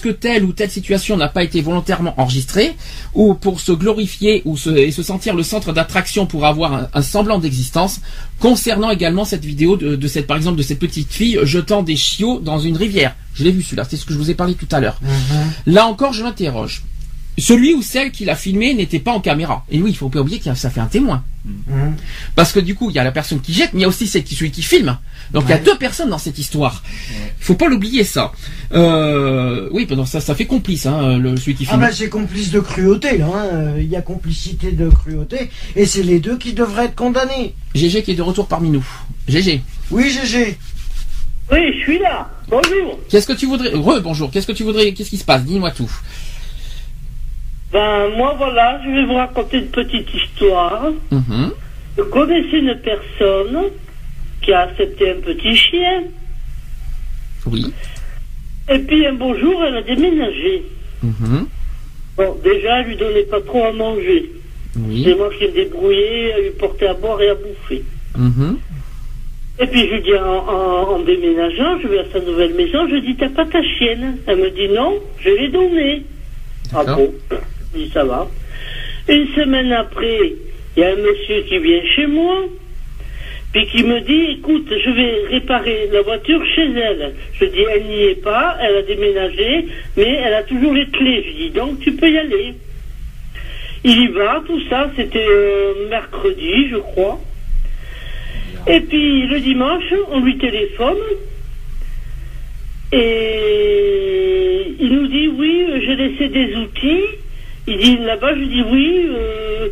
que 0.00 0.10
telle 0.10 0.44
ou 0.44 0.52
telle 0.52 0.70
situation 0.70 1.16
n'a 1.16 1.28
pas 1.28 1.42
été 1.42 1.62
volontairement 1.62 2.14
enregistrée, 2.18 2.76
ou 3.14 3.34
pour 3.34 3.60
se 3.60 3.72
glorifier 3.72 4.42
ou 4.44 4.56
se, 4.56 4.70
et 4.70 4.90
se 4.90 5.02
sentir 5.02 5.34
le 5.34 5.42
centre 5.42 5.72
d'attraction 5.72 6.26
pour 6.26 6.46
avoir 6.46 6.74
un, 6.74 6.88
un 6.92 7.02
semblant 7.02 7.38
d'existence. 7.38 8.00
Concernant 8.38 8.90
également 8.90 9.24
cette 9.24 9.44
vidéo 9.44 9.76
de, 9.76 9.96
de 9.96 10.08
cette, 10.08 10.26
par 10.26 10.36
exemple, 10.36 10.58
de 10.58 10.62
cette 10.62 10.78
petite 10.78 11.10
fille 11.10 11.38
jetant 11.42 11.82
des 11.82 11.96
chiots 11.96 12.38
dans 12.40 12.58
une 12.58 12.76
rivière. 12.76 13.16
Je 13.34 13.44
l'ai 13.44 13.50
vu 13.50 13.62
celui-là. 13.62 13.84
C'est 13.88 13.96
ce 13.96 14.04
que 14.04 14.12
je 14.12 14.18
vous 14.18 14.30
ai 14.30 14.34
parlé 14.34 14.54
tout 14.54 14.68
à 14.70 14.80
l'heure. 14.80 14.98
Mhm. 15.02 15.72
Là 15.74 15.86
encore, 15.86 16.12
je 16.12 16.22
m'interroge. 16.22 16.82
Celui 17.38 17.74
ou 17.74 17.82
celle 17.82 18.12
qui 18.12 18.24
l'a 18.24 18.34
filmé 18.34 18.72
n'était 18.72 18.98
pas 18.98 19.12
en 19.12 19.20
caméra. 19.20 19.64
Et 19.70 19.82
oui, 19.82 19.90
il 19.90 19.96
faut 19.96 20.08
pas 20.08 20.20
oublier 20.20 20.38
que 20.38 20.54
ça 20.54 20.70
fait 20.70 20.80
un 20.80 20.86
témoin. 20.86 21.22
Mhm. 21.44 21.94
Parce 22.34 22.52
que 22.52 22.60
du 22.60 22.74
coup, 22.74 22.88
il 22.90 22.96
y 22.96 22.98
a 22.98 23.04
la 23.04 23.12
personne 23.12 23.40
qui 23.40 23.52
jette, 23.52 23.74
mais 23.74 23.80
il 23.80 23.82
y 23.82 23.84
a 23.84 23.88
aussi 23.88 24.06
celle 24.06 24.24
qui, 24.24 24.34
celui 24.34 24.50
qui 24.50 24.62
filme. 24.62 24.96
Donc 25.32 25.44
il 25.46 25.50
y 25.50 25.52
a 25.52 25.58
deux 25.58 25.76
personnes 25.76 26.08
dans 26.08 26.18
cette 26.18 26.38
histoire. 26.38 26.82
Ouais. 27.10 27.32
Faut 27.38 27.54
pas 27.54 27.68
l'oublier 27.68 28.04
ça. 28.04 28.32
Euh, 28.72 29.68
oui, 29.72 29.84
pendant 29.86 30.06
ça, 30.06 30.20
ça 30.20 30.34
fait 30.34 30.46
complice, 30.46 30.86
hein, 30.86 31.18
le, 31.18 31.36
celui 31.36 31.54
qui 31.54 31.64
Ah 31.68 31.72
filme. 31.72 31.80
bah 31.82 31.92
c'est 31.92 32.08
complice 32.08 32.50
de 32.50 32.60
cruauté 32.60 33.18
là, 33.18 33.26
hein. 33.26 33.74
Il 33.78 33.88
y 33.88 33.96
a 33.96 34.02
complicité 34.02 34.72
de 34.72 34.88
cruauté 34.88 35.50
et 35.76 35.84
c'est 35.86 36.02
les 36.02 36.20
deux 36.20 36.38
qui 36.38 36.52
devraient 36.52 36.86
être 36.86 36.94
condamnés. 36.96 37.54
GG 37.74 38.02
qui 38.02 38.12
est 38.12 38.14
de 38.14 38.22
retour 38.22 38.46
parmi 38.48 38.70
nous. 38.70 38.86
GG, 39.28 39.60
Oui 39.90 40.10
GG, 40.10 40.56
Oui, 41.52 41.58
je 41.76 41.82
suis 41.82 41.98
là. 41.98 42.30
Bonjour. 42.48 42.98
qu'est-ce 43.08 43.26
que 43.26 43.32
tu 43.34 43.46
voudrais 43.46 43.70
Re, 43.74 44.00
bonjour. 44.02 44.30
Qu'est-ce 44.30 44.46
que 44.46 44.52
tu 44.52 44.62
voudrais 44.64 44.92
Qu'est-ce 44.94 45.10
qui 45.10 45.18
se 45.18 45.24
passe? 45.24 45.44
Dis-moi 45.44 45.70
tout. 45.70 45.90
Ben, 47.72 48.08
moi, 48.16 48.34
voilà, 48.38 48.80
je 48.84 48.90
vais 48.90 49.04
vous 49.06 49.14
raconter 49.14 49.58
une 49.58 49.68
petite 49.68 50.08
histoire. 50.14 50.84
Mhm. 51.10 51.52
Je 51.98 52.02
connaissais 52.02 52.58
une 52.58 52.76
personne 52.82 53.70
qui 54.42 54.52
a 54.52 54.60
accepté 54.60 55.10
un 55.10 55.20
petit 55.20 55.56
chien. 55.56 56.04
Oui. 57.46 57.72
Et 58.68 58.78
puis 58.80 59.06
un 59.06 59.14
beau 59.14 59.36
jour, 59.36 59.62
elle 59.64 59.76
a 59.76 59.82
déménagé. 59.82 60.62
Mhm. 61.02 61.46
Bon, 62.16 62.36
déjà, 62.42 62.80
elle 62.80 62.86
lui 62.88 62.96
donnait 62.96 63.22
pas 63.24 63.40
trop 63.40 63.64
à 63.64 63.72
manger. 63.72 64.30
Oui. 64.78 65.02
C'est 65.04 65.14
moi 65.14 65.30
qui 65.38 65.44
me 65.46 65.52
débrouillais 65.52 66.32
à 66.34 66.38
lui 66.40 66.50
porter 66.58 66.86
à 66.88 66.94
boire 66.94 67.20
et 67.22 67.30
à 67.30 67.34
bouffer. 67.34 67.82
Mhm. 68.16 68.58
Et 69.58 69.66
puis 69.68 69.88
je 69.88 69.94
lui 69.94 70.02
dis 70.02 70.14
en, 70.14 70.46
en- 70.48 70.94
en 70.96 70.98
déménageant, 71.00 71.80
je 71.82 71.88
vais 71.88 72.00
à 72.00 72.04
sa 72.12 72.20
nouvelle 72.20 72.54
maison, 72.54 72.86
je 72.90 72.96
dis 72.96 73.16
t'as 73.16 73.30
pas 73.30 73.46
ta 73.46 73.62
chienne? 73.62 74.18
Elle 74.26 74.36
me 74.38 74.50
dit 74.50 74.68
non, 74.68 74.98
je 75.18 75.30
l'ai 75.30 75.48
donnée. 75.48 76.02
Ah 76.74 76.84
bon 76.84 77.14
Ça 77.92 78.04
va. 78.04 78.28
Une 79.08 79.28
semaine 79.34 79.72
après, 79.72 80.32
il 80.76 80.80
y 80.80 80.84
a 80.84 80.90
un 80.90 80.96
monsieur 80.96 81.42
qui 81.48 81.58
vient 81.58 81.82
chez 81.94 82.06
moi, 82.06 82.44
puis 83.52 83.66
qui 83.66 83.84
me 83.84 84.00
dit 84.00 84.38
écoute, 84.38 84.66
je 84.68 84.90
vais 84.90 85.28
réparer 85.30 85.88
la 85.92 86.02
voiture 86.02 86.44
chez 86.54 86.70
elle. 86.72 87.14
Je 87.40 87.44
dis 87.46 87.64
elle 87.72 87.84
n'y 87.84 88.02
est 88.02 88.22
pas, 88.22 88.56
elle 88.60 88.76
a 88.76 88.82
déménagé, 88.82 89.66
mais 89.96 90.20
elle 90.24 90.34
a 90.34 90.42
toujours 90.42 90.74
les 90.74 90.86
clés. 90.88 91.24
Je 91.26 91.44
dis 91.44 91.50
donc 91.50 91.80
tu 91.80 91.92
peux 91.92 92.10
y 92.10 92.18
aller. 92.18 92.54
Il 93.84 94.02
y 94.02 94.08
va, 94.08 94.42
tout 94.46 94.60
ça, 94.68 94.90
c'était 94.96 95.26
euh, 95.26 95.88
mercredi, 95.88 96.68
je 96.70 96.76
crois. 96.76 97.20
Et 98.66 98.80
puis 98.80 99.26
le 99.28 99.38
dimanche, 99.40 99.94
on 100.10 100.20
lui 100.20 100.36
téléphone 100.38 100.98
et 102.92 104.74
il 104.80 104.92
nous 104.92 105.06
dit 105.06 105.28
oui, 105.28 105.66
j'ai 105.84 105.96
laissé 105.96 106.28
des 106.28 106.56
outils. 106.56 107.04
Il 107.68 107.78
dit 107.78 107.96
là-bas, 107.98 108.34
je 108.34 108.44
dis 108.44 108.62
oui, 108.70 109.08
euh, 109.10 109.68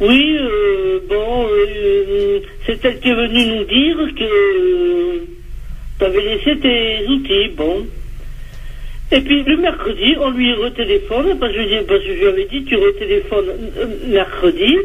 oui, 0.00 0.36
euh, 0.38 1.00
bon, 1.08 1.46
euh, 1.48 2.40
c'est 2.66 2.84
elle 2.84 3.00
qui 3.00 3.08
est 3.08 3.14
venue 3.14 3.46
nous 3.46 3.64
dire 3.64 3.96
que 4.14 5.24
tu 5.98 6.04
avais 6.04 6.20
laissé 6.20 6.58
tes 6.58 7.06
outils, 7.08 7.48
bon. 7.56 7.86
Et 9.10 9.20
puis 9.22 9.42
le 9.44 9.56
mercredi, 9.56 10.14
on 10.20 10.30
lui 10.30 10.52
retéléphone, 10.52 11.38
parce 11.38 11.54
que 11.54 11.62
je, 11.62 11.82
parce 11.84 12.00
que 12.00 12.08
je 12.08 12.12
lui 12.12 12.26
avais 12.26 12.44
dit, 12.44 12.64
tu 12.64 12.76
retéléphones 12.76 13.46
mercredi, 14.08 14.76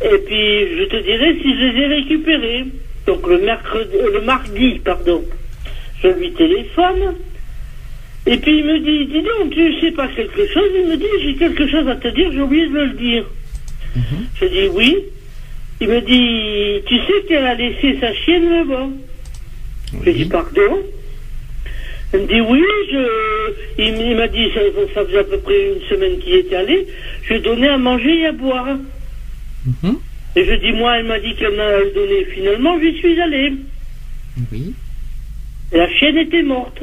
et 0.00 0.18
puis 0.18 0.78
je 0.78 0.84
te 0.84 0.96
dirai 0.96 1.34
si 1.42 1.54
je 1.54 1.64
les 1.64 1.82
ai 1.82 1.86
récupérés. 1.86 2.64
Donc 3.06 3.26
le 3.26 3.38
mercredi, 3.38 3.96
euh, 3.96 4.12
le 4.14 4.20
mardi, 4.20 4.80
pardon, 4.84 5.24
je 6.02 6.08
lui 6.08 6.32
téléphone, 6.32 7.16
et 8.26 8.38
puis 8.38 8.58
il 8.58 8.64
me 8.64 8.78
dit, 8.78 9.06
dis 9.06 9.22
donc, 9.22 9.50
tu 9.52 9.80
sais 9.80 9.90
pas 9.90 10.08
quelque 10.08 10.46
chose? 10.46 10.70
Il 10.74 10.88
me 10.88 10.96
dit, 10.96 11.04
j'ai 11.22 11.34
quelque 11.34 11.66
chose 11.68 11.86
à 11.88 11.96
te 11.96 12.08
dire, 12.08 12.32
j'ai 12.32 12.40
oublié 12.40 12.66
de 12.68 12.78
le 12.78 12.88
dire. 12.90 13.24
Je 14.40 14.46
dis 14.46 14.68
oui. 14.72 14.96
Il 15.80 15.88
me 15.88 16.00
dit, 16.00 16.82
tu 16.86 16.96
sais 16.98 17.26
qu'elle 17.28 17.44
a 17.44 17.54
laissé 17.54 17.98
sa 18.00 18.14
chienne 18.14 18.48
là-bas 18.50 18.88
Je 20.06 20.10
dis 20.10 20.24
pardon? 20.24 20.82
Il 22.14 22.20
me 22.20 22.26
dit 22.26 22.40
oui, 22.40 22.62
je... 22.90 23.82
il, 23.82 24.16
m'a 24.16 24.28
dit, 24.28 24.48
ça, 24.54 24.60
ça 24.94 25.04
faisait 25.04 25.18
à 25.18 25.24
peu 25.24 25.38
près 25.38 25.74
une 25.74 25.82
semaine 25.88 26.18
qu'il 26.20 26.34
était 26.34 26.56
allé, 26.56 26.86
je 27.24 27.34
donnais 27.34 27.68
à 27.68 27.76
manger 27.76 28.20
et 28.20 28.26
à 28.26 28.32
boire. 28.32 28.78
Mhm. 29.66 29.98
Et 30.36 30.44
je 30.44 30.54
dis, 30.54 30.72
moi, 30.72 30.98
elle 30.98 31.06
m'a 31.06 31.18
dit 31.18 31.34
qu'elle 31.34 31.56
m'a 31.56 31.70
donné. 31.94 32.24
Finalement, 32.34 32.78
j'y 32.80 32.96
suis 32.98 33.20
allé. 33.20 33.52
Oui. 34.50 34.74
Et 35.72 35.76
la 35.76 35.88
chienne 35.90 36.16
était 36.16 36.42
morte. 36.42 36.82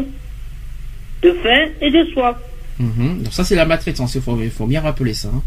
De 1.21 1.31
faim 1.43 1.69
et 1.81 1.91
de 1.91 2.03
soif. 2.11 2.35
Mhm. 2.79 3.23
Donc 3.23 3.33
ça 3.33 3.43
c'est 3.43 3.55
la 3.55 3.65
maltraitance, 3.65 4.15
il 4.15 4.21
faut, 4.21 4.37
il 4.41 4.49
faut 4.49 4.65
bien 4.65 4.81
rappeler 4.81 5.13
ça. 5.13 5.29
hein. 5.33 5.43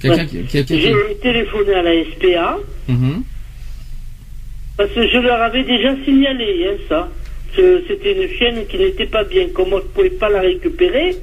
Quelqu'un 0.00 0.22
Ouais. 0.22 0.26
qui- 0.26 0.42
quelqu'un 0.44 0.74
qui- 0.76 0.80
J'ai 0.80 0.94
téléphoné 1.22 1.74
à 1.74 1.82
la 1.82 1.92
SPA. 2.04 2.56
Mhm. 2.88 3.22
Parce 4.78 4.90
que 4.92 5.06
je 5.08 5.18
leur 5.18 5.42
avais 5.42 5.62
déjà 5.64 5.94
signalé 6.04 6.66
hein, 6.70 6.76
ça. 6.88 7.08
Que 7.54 7.82
c'était 7.88 8.12
une 8.14 8.28
chienne 8.36 8.64
qui 8.68 8.78
n'était 8.78 9.06
pas 9.06 9.24
bien. 9.24 9.48
Comment 9.52 9.78
je 9.78 9.82
ne 9.82 9.88
pouvais 9.88 10.10
pas 10.10 10.30
la 10.30 10.40
récupérer 10.40 11.16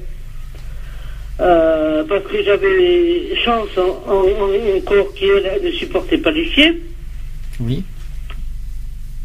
euh, 1.40 2.04
Parce 2.08 2.24
que 2.24 2.42
j'avais 2.44 3.34
chance 3.44 3.68
en- 3.76 4.10
en- 4.10 4.26
en- 4.26 4.76
encore 4.78 5.12
qu'elle 5.14 5.60
ne 5.64 5.70
supportait 5.72 6.18
pas 6.18 6.30
les 6.30 6.46
chiens. 6.50 6.74
Oui. 7.60 7.82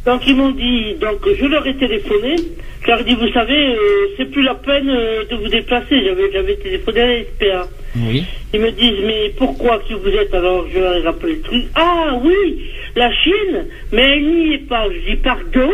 Donc 0.06 0.22
ils 0.28 0.36
m'ont 0.36 0.52
dit, 0.52 0.96
donc 1.00 1.20
je 1.26 1.46
leur 1.46 1.66
ai 1.66 1.76
téléphoné, 1.78 2.36
je 2.82 2.88
leur 2.88 3.00
ai 3.00 3.04
dit, 3.06 3.16
vous 3.16 3.32
savez, 3.32 3.74
euh, 3.74 4.08
c'est 4.18 4.26
plus 4.26 4.44
la 4.44 4.56
peine 4.56 4.90
euh, 4.90 5.24
de 5.30 5.36
vous 5.36 5.48
déplacer, 5.48 6.04
j'avais, 6.04 6.30
j'avais 6.32 6.56
téléphoné 6.56 7.02
à 7.02 7.08
la 7.08 7.24
SPA. 7.24 7.68
Oui. 7.96 8.26
Ils 8.54 8.60
me 8.60 8.72
disent, 8.72 9.00
mais 9.06 9.34
pourquoi 9.38 9.80
que 9.88 9.94
vous 9.94 10.10
êtes 10.10 10.34
alors? 10.34 10.66
Je 10.74 10.80
leur 10.80 10.96
ai 10.96 11.02
rappelé 11.04 11.36
le 11.36 11.42
truc. 11.42 11.64
Ah 11.76 12.20
oui, 12.22 12.66
la 12.96 13.12
Chine, 13.14 13.68
mais 13.94 14.02
elle 14.02 14.26
n'y 14.26 14.54
est 14.56 14.68
pas. 14.68 14.88
Je 14.90 15.12
dis, 15.12 15.18
pardon? 15.18 15.72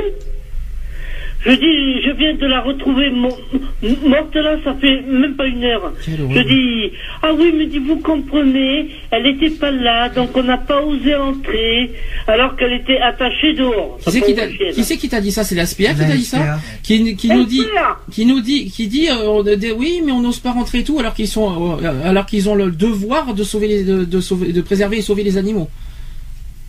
Je 1.46 1.52
dis, 1.52 2.02
je 2.06 2.12
viens 2.18 2.34
de 2.36 2.46
la 2.48 2.60
retrouver 2.62 3.10
morte 3.12 4.36
là, 4.36 4.58
ça 4.64 4.74
fait 4.82 5.02
même 5.08 5.36
pas 5.36 5.46
une 5.46 5.64
heure. 5.64 5.94
Je 6.06 6.42
dis, 6.42 6.92
ah 7.24 7.32
oui, 7.38 7.54
mais 7.58 7.66
dis, 7.68 7.78
vous 7.80 7.96
comprenez, 7.98 8.90
elle 9.12 9.24
n'était 9.24 9.52
pas 9.52 9.72
là, 9.72 10.10
donc 10.10 10.36
on 10.36 10.44
n'a 10.44 10.58
pas 10.58 10.82
osé 10.82 11.16
entrer, 11.16 11.92
alors 12.28 12.58
qu'elle 12.58 12.74
était 12.74 13.00
attachée 13.00 13.54
dehors. 13.54 13.98
Qui 14.04 14.12
c'est 14.12 14.22
qui 14.22 14.36
t'a 14.36 14.48
qui 14.48 14.98
qui 14.98 15.22
dit 15.22 15.32
ça? 15.32 15.44
C'est 15.46 15.56
la 15.56 15.66
SPA 15.66 15.94
qui 15.94 16.00
t'a 16.00 16.16
dit 16.16 16.26
ça? 16.26 16.60
Qui, 16.84 17.16
qui 17.16 17.30
nous 17.30 17.46
dit 17.46 17.64
qui 18.12 18.26
nous 18.26 18.42
dit 18.42 18.70
qui 18.70 18.88
dit 18.88 19.08
euh, 19.10 19.44
de- 19.44 19.72
oui 19.72 20.02
mais 20.06 20.12
on 20.12 20.22
n'ose 20.22 20.40
pas 20.40 20.52
rentrer 20.52 20.80
et 20.80 20.84
tout 20.84 21.00
alors 21.00 21.14
qu'ils 21.14 21.28
sont 21.28 21.78
euh, 21.82 22.10
alors 22.10 22.26
qu'ils 22.26 22.50
ont 22.50 22.56
le 22.56 22.70
devoir 22.72 23.34
de 23.34 23.44
sauver 23.44 23.68
les, 23.68 23.84
de, 23.84 24.04
de 24.04 24.20
sauver 24.20 24.52
de 24.52 24.62
préserver 24.62 24.98
et 24.98 25.02
sauver 25.02 25.24
les 25.24 25.38
animaux. 25.38 25.70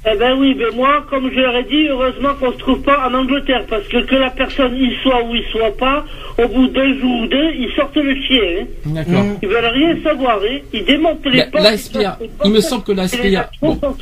Eh 0.06 0.16
ben 0.18 0.34
oui, 0.38 0.56
mais 0.58 0.74
moi, 0.74 1.04
comme 1.10 1.30
je 1.30 1.38
leur 1.38 1.54
ai 1.56 1.64
dit, 1.64 1.86
heureusement 1.88 2.30
qu'on 2.40 2.52
se 2.52 2.56
trouve 2.56 2.80
pas 2.80 3.06
en 3.06 3.12
Angleterre, 3.12 3.66
parce 3.68 3.86
que 3.86 3.98
que 4.06 4.14
la 4.14 4.30
personne 4.30 4.74
y 4.74 4.94
soit 5.02 5.22
ou 5.28 5.34
y 5.36 5.42
soit 5.52 5.76
pas, 5.76 6.06
au 6.42 6.48
bout 6.48 6.68
d'un 6.68 6.98
jour 6.98 7.20
ou 7.20 7.26
deux, 7.26 7.50
ils 7.58 7.68
sortent 7.76 7.96
le 7.96 8.14
chien. 8.14 8.62
Hein. 8.62 8.66
D'accord. 8.94 9.24
Ils 9.42 9.48
veulent 9.50 9.66
rien 9.74 9.96
savoir, 10.02 10.38
hein. 10.42 10.56
Ils 10.72 10.86
démontent 10.86 11.26
les 11.26 11.36
La- 11.40 11.46
portes. 11.48 11.64
la 11.64 11.72
ils 11.74 11.78
SPA, 11.78 12.00
sortent 12.02 12.20
les 12.22 12.28
portes, 12.28 12.40
il 12.48 12.50
me 12.52 12.60
semble 12.62 12.84
que 12.84 12.92
la 12.92 13.08
SPA 13.08 13.50
bon. 13.60 13.78
hein. 13.82 13.94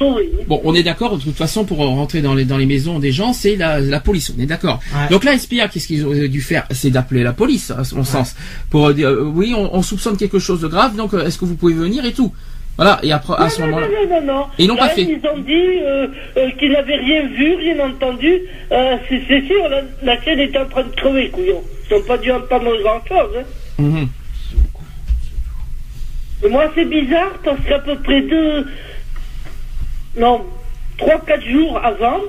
Bon, 0.46 0.60
on 0.62 0.72
est 0.76 0.84
d'accord, 0.84 1.16
de 1.18 1.22
toute 1.24 1.34
façon, 1.34 1.64
pour 1.64 1.78
rentrer 1.78 2.20
dans 2.22 2.34
les, 2.36 2.44
dans 2.44 2.58
les 2.58 2.66
maisons 2.66 3.00
des 3.00 3.10
gens, 3.10 3.32
c'est 3.32 3.56
la, 3.56 3.80
la 3.80 3.98
police, 3.98 4.32
on 4.38 4.40
est 4.40 4.46
d'accord. 4.46 4.78
Ouais. 4.94 5.08
Donc 5.10 5.24
la 5.24 5.36
SPA, 5.36 5.66
qu'est-ce 5.66 5.88
qu'ils 5.88 6.06
ont 6.06 6.12
dû 6.12 6.40
faire? 6.42 6.64
C'est 6.70 6.90
d'appeler 6.90 7.24
la 7.24 7.32
police, 7.32 7.72
à 7.72 7.82
mon 7.96 8.04
sens, 8.04 8.36
pour 8.70 8.86
euh, 8.86 8.92
dire, 8.92 9.08
euh, 9.08 9.22
oui, 9.34 9.52
on, 9.56 9.74
on 9.74 9.82
soupçonne 9.82 10.16
quelque 10.16 10.38
chose 10.38 10.60
de 10.60 10.68
grave, 10.68 10.94
donc 10.94 11.12
euh, 11.12 11.26
est-ce 11.26 11.38
que 11.38 11.44
vous 11.44 11.56
pouvez 11.56 11.74
venir 11.74 12.04
et 12.04 12.12
tout? 12.12 12.32
Voilà, 12.78 13.00
et 13.02 13.10
après, 13.10 13.34
à 13.36 13.48
ce 13.48 13.60
moment-là... 13.62 13.88
non, 13.88 14.08
non, 14.08 14.20
non, 14.20 14.26
non. 14.34 14.46
Ils 14.56 14.68
n'ont 14.68 14.76
pas 14.76 14.90
fait. 14.90 15.02
Ils 15.02 15.20
ont 15.28 15.38
dit 15.38 15.52
euh, 15.82 16.06
euh, 16.36 16.50
qu'ils 16.60 16.70
n'avaient 16.70 16.94
rien 16.94 17.26
vu, 17.26 17.56
rien 17.56 17.80
entendu. 17.80 18.38
Euh, 18.70 18.96
c'est 19.08 19.44
sûr, 19.46 19.68
la, 19.68 19.82
la 20.04 20.22
chaîne 20.22 20.38
était 20.38 20.58
en 20.58 20.66
train 20.66 20.84
de 20.84 20.94
crever, 20.94 21.28
couillon. 21.30 21.60
Ils 21.90 21.96
n'ont 21.96 22.02
pas 22.04 22.18
dû 22.18 22.30
entendre 22.30 22.70
grand-chose. 22.80 23.34
Hein. 23.36 23.82
Mhm. 23.82 24.08
Moi, 26.48 26.70
c'est 26.76 26.84
bizarre 26.84 27.32
parce 27.42 27.58
qu'à 27.66 27.80
peu 27.80 27.96
près 27.96 28.20
deux, 28.22 28.64
non, 30.16 30.46
trois, 30.98 31.18
quatre 31.26 31.44
jours 31.48 31.80
avant, 31.84 32.20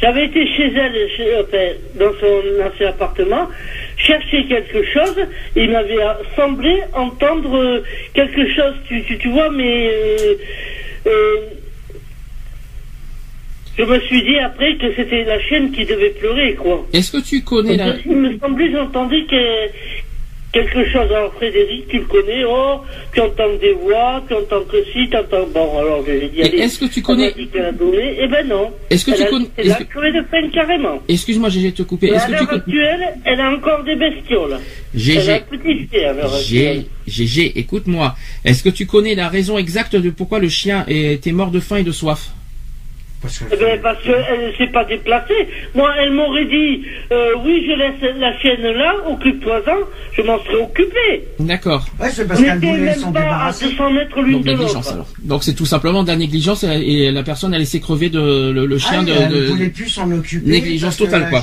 j'avais 0.00 0.26
été 0.26 0.46
chez 0.56 0.72
elle, 0.74 1.08
chez- 1.16 1.36
enfin, 1.40 1.68
dans 1.98 2.12
son 2.20 2.62
ancien 2.66 2.88
appartement, 2.90 3.48
chercher 3.96 4.44
quelque 4.46 4.84
chose. 4.92 5.16
Et 5.56 5.64
il 5.64 5.70
m'avait 5.72 5.96
semblé 6.36 6.82
entendre 6.94 7.56
euh, 7.56 7.82
quelque 8.14 8.48
chose, 8.54 8.74
tu, 8.86 9.02
tu, 9.04 9.18
tu 9.18 9.28
vois, 9.30 9.50
mais 9.50 9.88
euh, 9.92 10.34
euh, 11.06 11.36
je 13.76 13.84
me 13.84 14.00
suis 14.00 14.22
dit 14.22 14.38
après 14.38 14.76
que 14.76 14.92
c'était 14.96 15.24
la 15.24 15.40
chienne 15.40 15.70
qui 15.72 15.84
devait 15.84 16.10
pleurer, 16.10 16.54
quoi. 16.54 16.84
Est-ce 16.92 17.12
que 17.12 17.22
tu 17.24 17.42
connais 17.44 17.76
la... 17.76 17.94
Il 18.06 18.16
me 18.16 18.38
semblait, 18.38 18.70
j'entendais 18.72 19.22
que 19.24 19.36
quelque 20.52 20.84
chose. 20.90 21.10
Alors 21.10 21.32
Frédéric, 21.34 21.88
tu 21.88 21.98
le 21.98 22.04
connais, 22.04 22.44
oh, 22.44 22.80
tu 23.12 23.20
entends 23.20 23.54
des 23.60 23.72
voix, 23.74 24.22
tu 24.28 24.34
entends 24.34 24.62
que 24.64 24.76
si, 24.92 25.08
tu 25.10 25.16
entends. 25.16 25.46
Bon, 25.52 25.78
alors 25.78 26.04
j'ai 26.06 26.28
dit, 26.28 26.42
allez. 26.42 26.58
est-ce 26.58 26.78
que 26.78 26.86
tu 26.86 27.02
connais- 27.02 27.32
donné. 27.32 28.16
Eh 28.20 28.28
ben 28.28 28.46
non. 28.48 28.70
Est-ce 28.90 29.04
que 29.04 29.10
elle 29.12 29.16
tu 29.18 29.22
a, 29.24 29.26
connais... 29.26 29.46
Elle 29.56 29.72
a 29.72 29.74
que- 29.76 30.18
de 30.18 30.22
peine 30.30 30.50
carrément. 30.50 31.02
Excuse-moi, 31.08 31.48
j'ai 31.50 31.70
de 31.70 31.76
te 31.76 31.82
couper. 31.82 32.08
Est-ce 32.08 32.32
à 32.32 32.38
que 32.38 32.44
tu 32.44 32.54
actuelle, 32.54 33.14
elle 33.24 33.40
a 33.40 33.50
encore 33.50 33.84
des 33.84 33.96
bestioles. 33.96 34.58
Elle 34.94 35.18
a 35.30 35.40
GG, 36.34 36.78
à 36.80 37.10
GG, 37.10 37.58
écoute-moi. 37.58 38.14
Est-ce 38.44 38.62
que 38.62 38.68
tu 38.70 38.86
connais 38.86 39.14
la 39.14 39.28
raison 39.28 39.58
exacte 39.58 39.96
de 39.96 40.10
pourquoi 40.10 40.38
le 40.38 40.48
chien 40.48 40.84
était 40.88 41.32
mort 41.32 41.50
de 41.50 41.60
faim 41.60 41.76
et 41.76 41.82
de 41.82 41.92
soif? 41.92 42.30
Parce 43.20 43.38
que 43.38 43.44
Eh 43.52 43.56
ben, 43.56 43.80
parce 43.82 44.00
qu'elle 44.02 44.46
ne 44.48 44.52
s'est 44.56 44.70
pas 44.72 44.84
déplacée. 44.84 45.48
Moi, 45.74 45.90
elle 46.00 46.12
m'aurait 46.12 46.44
dit, 46.44 46.82
euh, 47.10 47.32
oui, 47.44 47.64
je 47.66 47.72
laisse 47.72 48.16
la 48.16 48.38
chienne 48.38 48.62
là, 48.62 48.94
occupe-toi-en, 49.08 49.76
je 50.16 50.22
m'en 50.22 50.38
serais 50.44 50.62
occupé. 50.62 51.24
D'accord. 51.40 51.84
Ouais, 52.00 52.10
c'est 52.10 52.28
parce 52.28 52.40
qu'elle 52.40 52.58
voulait 52.60 52.94
s'en 52.94 53.10
pas 53.12 53.18
à 53.20 53.22
débarrasser. 53.24 53.70
200 53.70 53.90
mètres 53.90 54.20
l'une 54.22 54.32
Donc 54.34 54.44
de 54.44 54.50
négligence 54.50 54.74
l'autre. 54.74 54.92
alors. 54.92 55.06
Donc 55.24 55.42
c'est 55.44 55.54
tout 55.54 55.66
simplement 55.66 56.04
de 56.04 56.08
la 56.08 56.16
négligence 56.16 56.62
et, 56.64 56.68
et 56.68 57.10
la 57.10 57.22
personne 57.24 57.52
a 57.54 57.58
laissé 57.58 57.80
crever 57.80 58.08
de, 58.08 58.50
le, 58.52 58.66
le 58.66 58.78
chien 58.78 59.00
Ah, 59.00 59.04
de, 59.04 59.10
elle 59.12 59.28
de- 59.30 59.36
ne 59.40 59.46
voulait 59.46 59.68
plus 59.70 59.88
s'en 59.88 60.10
occuper. 60.12 60.48
Négligence 60.50 60.96
que 60.96 61.04
totale, 61.04 61.22
la 61.22 61.30
quoi. 61.30 61.42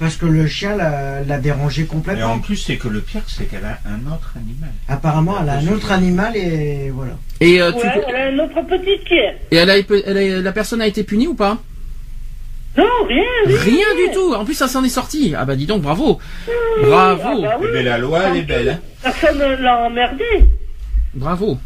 Parce 0.00 0.16
que 0.16 0.24
le 0.26 0.46
chien 0.48 0.76
l'a 0.76 1.20
l'a 1.22 1.38
dérangé 1.38 1.82
Et 1.82 1.84
complètement. 1.84 2.32
en 2.32 2.38
plus, 2.40 2.56
c'est 2.56 2.76
que 2.76 2.88
le 2.88 3.00
pire, 3.02 3.20
c'est 3.28 3.44
qu'elle 3.44 3.64
a 3.64 3.78
un 3.86 4.10
autre 4.12 4.32
animal. 4.34 4.70
Apparemment, 4.88 5.36
elle 5.42 5.48
a 5.50 5.52
un 5.58 5.68
autre 5.68 5.92
animal 5.92 6.34
et 6.36 6.90
voilà. 6.90 7.12
Et, 7.40 7.60
euh, 7.60 7.70
tu- 7.72 7.78
Ouais, 7.86 8.04
elle 8.08 8.16
a 8.16 8.42
un 8.42 8.44
autre 8.46 8.62
petit 8.66 8.98
chien. 9.06 9.32
et 9.50 9.56
elle 9.56 9.68
a, 9.70 9.76
elle 9.78 10.16
a- 10.16 10.40
la 10.40 10.52
personne 10.52 10.80
a 10.80 10.86
été 10.86 11.04
punie 11.04 11.26
ou 11.28 11.34
pas? 11.34 11.58
Non, 12.78 12.84
rien, 13.08 13.22
rien. 13.46 13.58
Rien 13.60 14.06
du 14.06 14.14
tout. 14.14 14.32
En 14.34 14.44
plus, 14.44 14.54
ça 14.54 14.68
s'en 14.68 14.82
est 14.84 14.88
sorti. 14.88 15.34
Ah 15.36 15.44
bah 15.44 15.54
dis 15.56 15.66
donc, 15.66 15.82
bravo. 15.82 16.18
Ah 16.48 16.52
Bravo. 16.82 17.42
bah 17.42 17.56
oui. 17.60 17.66
Eh 17.68 17.72
ben, 17.74 17.84
la 17.84 17.98
loi, 17.98 18.20
elle 18.30 18.36
est 18.38 18.42
belle. 18.42 18.68
Hein. 18.70 18.78
Personne 19.02 19.38
ne 19.38 19.56
l'a 19.62 19.76
emmerdé. 19.78 20.24
Bravo. 21.14 21.58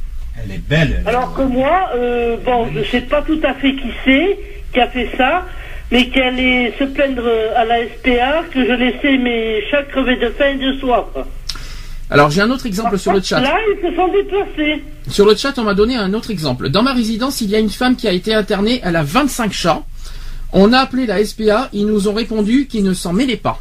Elle 0.43 0.51
est 0.57 0.59
belle. 0.69 0.97
elle. 1.03 1.09
Alors 1.09 1.35
que 1.35 1.43
moi, 1.43 1.91
euh, 1.95 2.37
bon, 2.45 2.69
je 2.75 2.83
sais 2.91 3.03
pas 3.03 3.23
tout 3.23 3.41
à 3.45 3.55
fait 3.55 3.75
qui 3.77 3.91
c'est 4.05 4.39
qui 4.73 4.81
a 4.81 4.89
fait 4.89 5.09
ça, 5.17 5.47
mais 5.91 6.09
qui 6.09 6.21
allait 6.21 6.73
se 6.79 6.85
plaindre 6.85 7.29
à 7.57 7.65
la 7.65 7.87
SPA 7.87 8.45
que 8.53 8.65
je 8.65 8.73
laissais 8.73 9.17
mes 9.19 9.63
chats 9.71 9.83
crever 9.85 10.17
de 10.17 10.31
faim 10.31 10.55
et 10.55 10.57
de 10.57 10.79
soif. 10.79 11.07
Alors 12.11 12.31
j'ai 12.31 12.43
un 12.43 12.51
autre 12.51 12.67
exemple 12.67 12.99
sur 12.99 13.13
le 13.13 13.21
chat. 13.21 13.41
Là, 13.41 13.57
ils 13.69 13.91
se 13.91 13.97
sont 13.97 14.09
déplacés. 14.09 14.83
Sur 15.09 15.27
le 15.27 15.35
chat, 15.35 15.59
on 15.59 15.65
m'a 15.65 15.75
donné 15.75 15.97
un 15.97 16.13
autre 16.15 16.31
exemple. 16.31 16.69
Dans 16.69 16.83
ma 16.83 16.93
résidence, 16.93 17.41
il 17.41 17.51
y 17.51 17.57
a 17.57 17.59
une 17.59 17.71
femme 17.71 17.97
qui 17.97 18.07
a 18.07 18.13
été 18.13 18.35
internée. 18.35 18.81
Elle 18.85 18.97
a 18.97 19.03
25 19.03 19.53
chats. 19.53 19.83
On 20.53 20.73
a 20.73 20.79
appelé 20.79 21.07
la 21.07 21.25
SPA. 21.25 21.69
Ils 21.73 21.87
nous 21.87 22.09
ont 22.09 22.15
répondu 22.15 22.67
qu'ils 22.67 22.85
ne 22.85 22.95
s'en 22.95 23.13
mêlaient 23.13 23.37
pas. 23.37 23.59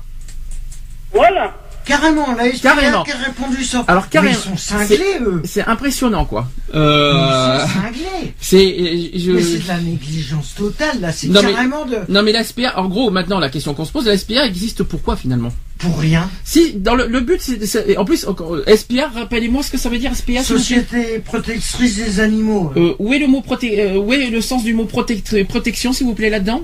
Voilà. 1.13 1.53
Carrément, 1.85 2.34
la 2.35 2.51
SPA 2.51 2.76
Carrément. 2.76 3.03
qui 3.03 3.11
a 3.11 3.18
répondu 3.18 3.64
ça. 3.64 3.84
Alors, 3.88 4.03
Mais 4.03 4.10
carrément. 4.10 4.34
Ils 4.34 4.49
sont 4.49 4.57
cinglés, 4.57 5.18
eux. 5.22 5.41
C'est 5.45 5.65
impressionnant, 5.65 6.26
quoi. 6.26 6.47
Ils 6.73 6.77
Euh, 6.80 7.60
sont 7.61 7.68
cinglés. 7.68 8.34
c'est, 8.39 9.10
je- 9.19 9.31
Mais 9.31 9.41
c'est 9.43 9.64
de 9.64 9.68
la 9.68 9.80
négligence 9.80 10.55
totale, 10.55 11.01
là. 11.01 11.11
C'est 11.11 11.27
Non, 11.27 11.41
mais- 11.43 11.51
carrément 11.53 11.85
de. 11.85 11.97
non 12.10 12.23
mais 12.23 12.31
la 12.31 12.43
SPA, 12.43 12.80
en 12.80 12.88
gros, 12.88 13.11
maintenant 13.11 13.39
la 13.39 13.49
question 13.49 13.73
qu'on 13.73 13.85
se 13.85 13.91
pose, 13.91 14.05
la 14.05 14.18
SPA 14.18 14.45
existe 14.45 14.84
pourquoi 14.84 15.15
finalement? 15.15 15.49
Pour 15.80 15.99
rien. 15.99 16.30
Si, 16.45 16.73
dans 16.76 16.95
le, 16.95 17.07
le 17.07 17.19
but, 17.19 17.41
c'est, 17.41 17.97
en 17.97 18.05
plus, 18.05 18.26
encore, 18.26 18.57
SPA, 18.68 19.10
rappelez-moi 19.14 19.64
ce 19.64 19.72
que 19.72 19.77
ça 19.77 19.89
veut 19.89 19.97
dire 19.97 20.15
SPA. 20.15 20.41
Société 20.43 21.19
protectrice 21.19 21.97
des 21.97 22.19
animaux. 22.22 22.72
Euh, 22.77 22.93
où 22.99 23.11
est 23.14 23.19
le 23.19 23.27
mot 23.27 23.41
proté- 23.41 23.80
euh, 23.80 23.97
où 23.97 24.14
est 24.14 24.30
le 24.30 24.41
sens 24.41 24.64
du 24.64 24.73
mot 24.73 24.85
protect- 24.85 25.43
protection, 25.45 25.91
s'il 25.91 26.07
vous 26.07 26.14
plaît, 26.14 26.30
là-dedans? 26.30 26.64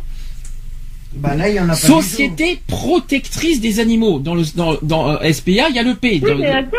Bah 1.14 1.36
là, 1.36 1.50
il 1.50 1.56
y 1.56 1.60
en 1.60 1.64
a 1.66 1.68
pas 1.70 1.76
du 1.76 1.82
tout. 1.82 1.88
Société 2.02 2.60
protectrice 2.68 3.60
des 3.62 3.80
animaux. 3.80 4.20
Dans 4.20 4.36
le 4.36 4.44
dans, 4.56 4.76
dans 4.82 5.10
euh, 5.22 5.32
SPA, 5.34 5.70
il 5.70 5.76
y 5.76 5.80
a 5.80 5.84
le 5.84 5.96
P. 5.96 6.12
Oui, 6.14 6.20
Dans- 6.22 6.36
mais 6.38 6.50
attends. 6.50 6.78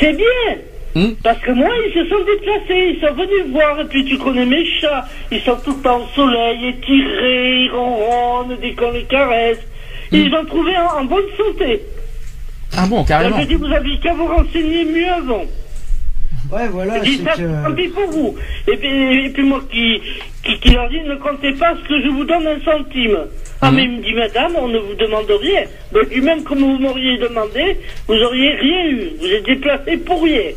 C'est 0.00 0.12
bien. 0.14 0.56
Hum 0.94 1.14
Parce 1.22 1.38
que 1.40 1.52
moi, 1.52 1.68
ils 1.86 1.92
se 1.94 2.06
sont 2.10 2.22
déplacés, 2.24 2.94
ils 2.94 3.00
sont 3.00 3.14
venus 3.14 3.46
me 3.46 3.52
voir, 3.52 3.80
et 3.80 3.84
puis 3.86 4.04
tu 4.04 4.18
connais 4.18 4.44
mes 4.44 4.66
chats, 4.78 5.06
ils 5.30 5.40
sont 5.40 5.56
tout 5.64 5.74
le 5.74 5.82
temps 5.82 6.00
au 6.02 6.06
soleil, 6.14 6.68
étirés, 6.68 7.64
ils 7.64 7.70
ronronnent 7.72 8.58
dès 8.60 8.74
qu'on 8.74 8.90
les 8.90 9.04
caresse. 9.04 9.58
Ils 10.10 10.34
ont 10.34 10.44
trouvé 10.44 10.72
en, 10.76 11.00
en 11.00 11.04
bonne 11.04 11.24
santé. 11.38 11.80
ah 12.76 12.86
bon, 12.86 13.04
carrément. 13.04 13.40
je 13.40 13.46
dis, 13.46 13.54
vous 13.54 13.72
aviez 13.72 13.98
qu'à 14.00 14.12
vous 14.12 14.26
renseigner 14.26 14.84
mieux 14.84 15.08
avant. 15.10 15.44
Ouais, 16.52 16.68
voilà, 16.68 16.98
Je 17.02 17.10
dis 17.10 17.22
ça, 17.24 17.32
que. 17.32 17.64
tant 17.68 17.74
pis 17.74 17.88
pour 17.88 18.06
vous. 18.10 18.36
Et 18.70 18.76
puis, 18.76 19.24
et 19.26 19.30
puis 19.30 19.42
moi 19.42 19.60
qui, 19.72 20.00
qui, 20.44 20.58
qui 20.60 20.70
leur 20.74 20.88
dis, 20.90 21.00
ne 21.00 21.14
comptez 21.16 21.52
pas 21.54 21.74
ce 21.82 21.88
que 21.88 22.02
je 22.02 22.08
vous 22.08 22.24
donne 22.24 22.46
un 22.46 22.60
centime. 22.64 23.18
Ah, 23.62 23.70
Mhm. 23.70 23.76
mais 23.76 23.84
il 23.84 23.90
me 23.92 24.02
dit, 24.02 24.12
madame, 24.14 24.52
on 24.56 24.68
ne 24.68 24.78
vous 24.78 24.94
demande 24.94 25.30
rien. 25.40 25.62
Donc, 25.92 26.08
du 26.10 26.20
même 26.20 26.42
comme 26.42 26.58
vous 26.58 26.78
m'auriez 26.78 27.16
demandé, 27.18 27.78
vous 28.06 28.14
auriez 28.16 28.50
rien 28.56 28.86
eu. 28.86 29.10
Vous 29.18 29.26
êtes 29.26 29.44
déplacé 29.46 29.96
pour 29.98 30.22
rien. 30.22 30.50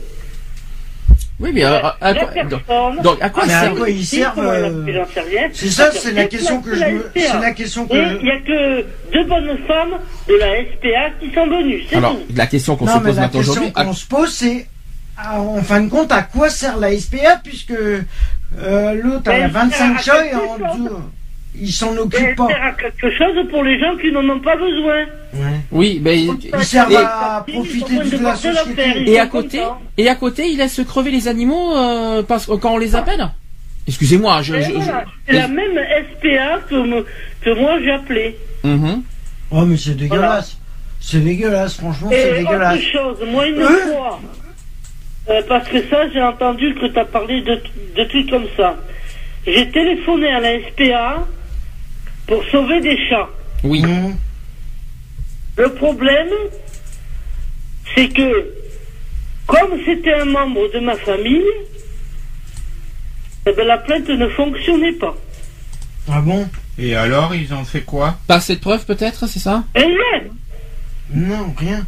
Oui, 1.40 1.50
mais 1.54 1.66
euh, 1.66 1.80
à, 2.02 2.14
La 2.14 2.26
quoi, 2.26 2.44
donc, 2.46 2.62
donc, 3.04 3.18
à 3.22 3.30
quoi 3.30 3.44
à 3.44 3.90
ils 3.90 4.06
servent 4.06 4.40
euh. 4.40 5.04
C'est 5.52 5.68
ça, 5.68 5.92
c'est 5.92 6.14
la 6.14 6.26
question 6.26 6.62
que 6.62 6.74
je 6.74 6.80
me. 6.86 6.98
la 7.14 7.22
C'est 7.22 7.40
la 7.42 7.52
question 7.52 7.88
Et 7.92 7.98
il 7.98 8.18
que. 8.20 8.24
n'y 8.24 8.32
a 8.32 8.40
que 8.40 8.86
deux 9.12 9.24
bonnes 9.26 9.58
femmes 9.68 9.96
de 10.30 10.34
la 10.36 10.62
SPA 10.64 11.10
qui 11.20 11.34
sont 11.34 11.46
venues, 11.48 11.84
c'est 11.90 11.98
Alors, 11.98 12.14
tout. 12.14 12.22
la 12.36 12.48
question 12.48 12.76
qu'on 12.78 12.88
se 12.88 12.94
pose 13.00 13.04
la 13.18 13.22
maintenant 13.24 13.28
question 13.40 13.52
aujourd'hui, 13.52 13.72
à- 13.76 13.84
qu'on 13.84 13.94
se 13.94 14.06
pose, 14.08 14.32
c'est. 14.34 14.66
Ah, 15.18 15.40
En 15.40 15.62
fin 15.64 15.82
de 15.82 15.90
compte, 15.90 16.12
à 16.12 16.22
quoi 16.24 16.50
sert 16.50 16.78
la 16.78 16.98
SPA 16.98 17.40
puisque 17.44 17.72
euh, 17.72 18.94
l'autre 19.02 19.24
Ben, 19.24 19.32
a 19.32 19.46
elle 19.46 19.52
25 19.52 19.72
sert 19.72 19.96
à 19.96 19.98
chats 20.02 20.26
et 20.26 20.36
en 20.36 20.58
dessous, 20.58 20.90
ils 21.58 21.72
s'en 21.72 21.94
Et 21.96 22.00
occupent 22.00 22.20
elle 22.30 22.36
pas. 22.36 22.48
sert 22.48 22.64
à 22.64 22.72
quelque 22.74 23.12
chose 23.18 23.50
pour 23.50 23.64
les 23.64 23.80
gens 23.80 23.96
qui 23.98 24.12
n'en 24.12 24.28
ont 24.30 24.40
pas 24.40 24.56
besoin. 24.58 25.04
Ouais. 25.34 25.60
oui, 25.72 26.02
mais 26.04 26.22
Ils 26.24 26.64
servent 26.64 26.92
Et- 26.92 26.98
à 26.98 27.46
profiter 27.48 27.96
de 27.98 28.24
la 28.24 28.36
société. 28.36 29.10
et 29.12 29.20
à 29.20 29.28
côté, 29.28 29.62
et 29.98 30.10
à 30.10 30.16
côté, 30.16 30.48
il 30.50 30.58
laisse 30.58 30.82
crever 30.88 31.12
les 31.12 31.28
animaux 31.28 31.76
euh, 31.76 32.24
parce 32.24 32.46
que 32.46 32.54
quand 32.54 32.74
on 32.74 32.78
les 32.78 32.96
appelle. 32.96 33.30
Excusez-moi, 33.88 34.42
je. 34.42 34.56
Je- 34.56 34.62
je- 34.62 34.72
voilà, 34.72 35.06
C'est 35.28 35.34
la 35.34 35.48
même 35.48 35.78
SPA 35.78 36.60
que, 36.68 36.76
me- 36.76 37.06
que 37.42 37.60
moi 37.60 37.78
j'ai 37.84 37.92
appelé. 37.92 38.36
Mhm. 38.64 39.04
Oh, 39.52 39.62
mais 39.64 39.78
c'est 39.78 39.96
dégueulasse. 39.96 40.58
C'est 41.00 41.20
dégueulasse, 41.24 41.76
franchement, 41.76 42.10
c'est 42.12 42.20
Et 42.20 42.32
autre 42.32 42.38
dégueulasse. 42.38 42.82
chose, 42.82 43.18
moi 43.32 43.46
une 43.48 43.62
Hein 43.62 43.68
fois, 43.94 44.20
euh, 45.30 45.42
parce 45.48 45.68
que 45.68 45.88
ça 45.90 46.10
j'ai 46.12 46.22
entendu 46.22 46.76
que 46.76 46.88
tu 46.88 47.00
as 47.00 47.06
parlé 47.06 47.42
de, 47.42 47.62
de 47.96 48.04
trucs 48.06 48.30
comme 48.30 48.48
ça. 48.56 48.78
J'ai 49.46 49.70
téléphoné 49.70 50.28
à 50.32 50.40
la 50.40 50.60
SPA 50.70 51.28
pour 52.28 52.44
sauver 52.46 52.82
des 52.82 52.98
chats. 53.08 53.30
Oui. 53.64 53.82
Mmh. 53.82 54.16
Le 55.58 55.70
problème, 55.74 56.30
c'est 57.96 58.10
que, 58.10 58.52
comme 59.46 59.80
c'était 59.86 60.14
un 60.14 60.26
membre 60.26 60.72
de 60.74 60.80
ma 60.80 60.96
famille, 60.96 61.44
eh 63.48 63.54
ben, 63.54 63.66
la 63.68 63.78
plainte 63.78 64.10
ne 64.10 64.28
fonctionnait 64.30 64.94
pas. 64.94 65.16
Ah 66.12 66.22
bon? 66.22 66.50
Et 66.78 66.96
alors, 66.96 67.34
ils 67.34 67.54
ont 67.54 67.64
fait 67.64 67.82
quoi? 67.82 68.18
Pas 68.28 68.36
assez 68.36 68.56
de 68.56 68.62
preuves 68.62 68.86
peut-être, 68.86 69.28
c'est 69.28 69.40
ça? 69.40 69.64
Et 69.76 69.80
rien. 69.80 70.24
Non, 71.12 71.54
rien. 71.58 71.86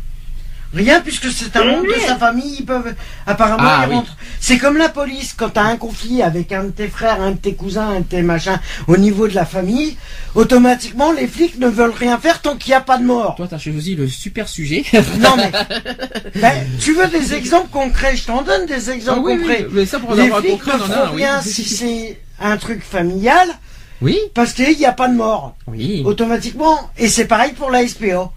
Rien, 0.74 1.00
puisque 1.02 1.32
c'est 1.32 1.56
un 1.56 1.64
membre 1.64 1.86
de 1.88 2.00
sa 2.06 2.18
famille, 2.18 2.58
ils 2.60 2.66
peuvent. 2.66 2.94
Apparemment, 3.26 3.58
Ah, 3.66 3.84
ils 3.86 3.90
oui. 3.90 3.96
rentrent. 3.96 4.18
C'est 4.40 4.58
comme 4.58 4.78
la 4.78 4.90
police, 4.90 5.34
quand 5.36 5.50
t'as 5.50 5.64
un 5.64 5.78
conflit 5.78 6.22
avec 6.22 6.52
un 6.52 6.66
de 6.66 6.70
tes 6.72 6.88
frères, 6.90 7.22
un 7.22 7.32
de 7.32 7.38
tes 7.38 7.54
cousins, 7.56 7.88
un 7.90 8.00
de 8.02 8.06
tes 8.06 8.22
machins, 8.22 8.60
au 8.88 8.98
niveau 8.98 9.28
de 9.30 9.34
la 9.36 9.46
famille, 9.46 9.96
automatiquement, 10.36 11.12
les 11.12 11.28
flics 11.28 11.58
ne 11.58 11.68
veulent 11.68 11.94
rien 11.98 12.18
faire 12.20 12.42
tant 12.42 12.56
qu'il 12.58 12.72
n'y 12.72 12.76
a 12.76 12.82
pas 12.82 12.98
de 12.98 13.04
mort. 13.06 13.36
Toi, 13.36 13.48
t'as 13.50 13.58
choisi 13.58 13.96
le 13.96 14.08
super 14.08 14.48
sujet. 14.48 14.84
Non, 15.20 15.36
mais. 15.38 15.52
Ben, 16.42 16.54
tu 16.80 16.94
veux 16.94 17.08
des 17.08 17.34
exemples 17.34 17.70
concrets 17.72 18.16
Je 18.16 18.26
t'en 18.26 18.42
donne 18.44 18.66
des 18.66 18.90
exemples 18.92 19.20
Ah 19.22 19.26
oui, 19.26 19.34
oui, 19.34 19.40
concrets. 19.48 19.68
mais 19.72 19.86
ça 19.86 20.00
pour 20.00 20.12
en 20.12 20.14
les 20.16 20.24
avoir 20.24 20.40
un 20.40 20.42
flics 20.44 20.62
concret, 20.62 20.78
ne 20.78 21.16
oui. 21.16 21.24
rien 21.24 21.42
si 21.42 21.64
c'est 21.64 22.20
un 22.40 22.58
truc 22.58 22.84
familial, 22.84 23.48
Oui, 24.02 24.20
parce 24.36 24.54
qu'il 24.54 24.78
n'y 24.78 24.86
a 24.86 24.92
pas 24.92 25.08
de 25.08 25.16
mort. 25.16 25.56
oui. 25.68 26.04
automatiquement. 26.06 26.78
Et 26.98 27.08
c'est 27.08 27.26
pareil 27.26 27.54
pour 27.54 27.72
la 27.72 27.88
SPA. 27.88 28.32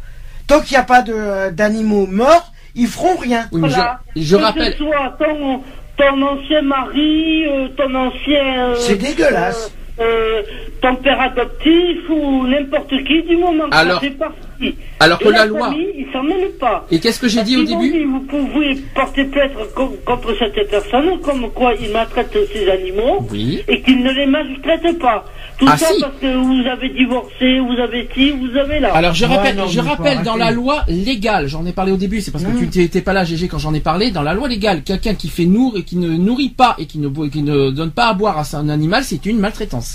Tant 0.50 0.60
qu'il 0.62 0.72
n'y 0.72 0.78
a 0.78 0.82
pas 0.82 1.02
de- 1.02 1.50
d'animaux 1.50 2.08
morts, 2.08 2.52
ils 2.74 2.88
feront 2.88 3.16
rien. 3.16 3.46
Oui, 3.52 3.60
mais 3.60 3.68
Voilà. 3.68 4.00
je, 4.16 4.22
je 4.22 4.36
que 4.36 4.42
rappelle. 4.42 4.72
ce 4.72 4.78
soit 4.78 5.16
ton, 5.16 5.60
ton 5.96 6.22
ancien 6.22 6.62
mari, 6.62 7.44
euh, 7.46 7.68
ton 7.76 7.94
ancien. 7.94 8.64
euh, 8.70 8.74
C'est 8.76 8.96
dégueulasse. 8.96 9.72
Euh, 10.00 10.42
ton 10.80 10.96
père 10.96 11.20
adoptif 11.20 11.98
ou 12.08 12.46
n'importe 12.46 12.90
qui, 13.04 13.22
du 13.22 13.36
moment 13.36 13.68
que 13.70 13.74
Alors- 13.76 13.94
ça 14.00 14.00
fait 14.00 14.10
partie. 14.16 14.74
Alors 14.98 15.18
que 15.18 15.28
la 15.28 15.38
la 15.38 15.46
loi. 15.46 15.68
famille, 15.70 15.86
ils 15.96 16.06
s'en 16.12 16.22
mêlent 16.22 16.52
pas. 16.60 16.86
Et 16.90 17.00
qu'est-ce 17.00 17.18
que 17.18 17.28
j'ai 17.28 17.42
dit 17.42 17.56
au 17.56 17.64
début 17.64 17.90
dit, 17.90 18.04
Vous 18.04 18.20
pouvez 18.20 18.74
porter 18.94 19.24
plainte 19.24 19.52
co- 19.74 19.96
contre 20.04 20.36
cette 20.38 20.68
personne, 20.70 21.18
comme 21.22 21.50
quoi 21.52 21.72
il 21.80 21.90
maltraite 21.92 22.36
ses 22.52 22.68
animaux, 22.70 23.26
Oui. 23.30 23.62
et 23.68 23.80
qu'il 23.80 24.02
ne 24.02 24.12
les 24.12 24.26
maltraite 24.26 24.98
pas. 24.98 25.24
Tout 25.58 25.66
Ah, 25.68 25.76
ça 25.78 25.86
si. 25.94 26.00
parce 26.00 26.16
que 26.20 26.34
vous 26.36 26.66
avez 26.68 26.90
divorcé, 26.90 27.58
vous 27.58 27.78
avez 27.80 28.08
ci, 28.14 28.32
vous 28.32 28.54
avez 28.58 28.80
là. 28.80 28.92
Alors 28.94 29.14
je 29.14 29.24
Ouais, 29.24 29.34
rappelle, 29.34 29.56
non, 29.56 29.66
je 29.66 29.80
dans 30.24 30.36
la 30.36 30.50
loi 30.50 30.82
légale, 30.88 31.48
j'en 31.48 31.64
ai 31.66 31.72
parlé 31.72 31.92
au 31.92 31.96
début, 31.96 32.20
c'est 32.20 32.30
parce 32.30 32.44
que 32.44 32.64
tu 32.70 32.78
n'étais 32.80 33.00
pas 33.00 33.12
là, 33.14 33.24
GG, 33.24 33.48
quand 33.48 33.58
j'en 33.58 33.72
ai 33.74 33.80
parlé. 33.80 34.10
Dans 34.10 34.22
la 34.22 34.34
loi 34.34 34.46
légale, 34.48 34.82
quelqu'un 34.82 35.14
qui 35.14 35.28
fait 35.28 35.46
nourrir 35.46 35.80
et 35.80 35.84
qui 35.84 35.96
ne 35.96 36.08
nourrit 36.16 36.48
pas 36.50 36.74
et 36.78 36.84
qui 36.86 36.98
ne, 36.98 37.08
qui 37.28 37.42
ne 37.42 37.70
donne 37.70 37.90
pas 37.92 38.08
à 38.08 38.14
boire 38.14 38.38
à 38.38 38.44
son 38.44 38.68
animal, 38.68 39.04
c'est 39.04 39.24
une 39.26 39.38
maltraitance. 39.38 39.89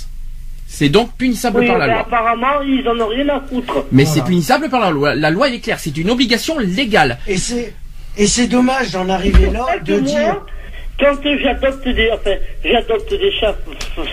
C'est 0.67 0.89
donc 0.89 1.15
punissable 1.17 1.59
Oui, 1.59 1.67
par 1.67 1.77
la 1.77 1.87
loi. 1.87 1.99
apparemment, 1.99 2.61
ils 2.63 2.87
en 2.89 2.99
ont 2.99 3.07
rien 3.07 3.29
à 3.29 3.39
foutre. 3.41 3.85
Mais 3.91 4.03
Voilà. 4.03 4.15
c'est 4.15 4.25
punissable 4.25 4.69
par 4.69 4.81
la 4.81 4.89
loi. 4.91 5.15
La 5.15 5.29
loi 5.29 5.47
elle 5.47 5.55
est 5.55 5.59
claire, 5.59 5.79
c'est 5.79 5.95
une 5.97 6.09
obligation 6.09 6.57
légale. 6.59 7.17
Et 7.27 7.37
c'est 7.37 7.73
et 8.17 8.27
c'est 8.27 8.47
dommage 8.47 8.91
d'en 8.91 9.09
arriver 9.09 9.49
là, 9.51 9.65
de 9.83 9.93
moi, 9.93 10.01
dire. 10.01 10.41
Quand 10.97 11.13
j'adopte 11.23 11.85
des, 11.87 12.09
enfin, 12.13 12.31
j'adopte 12.63 13.09
des 13.09 13.31
chats 13.39 13.55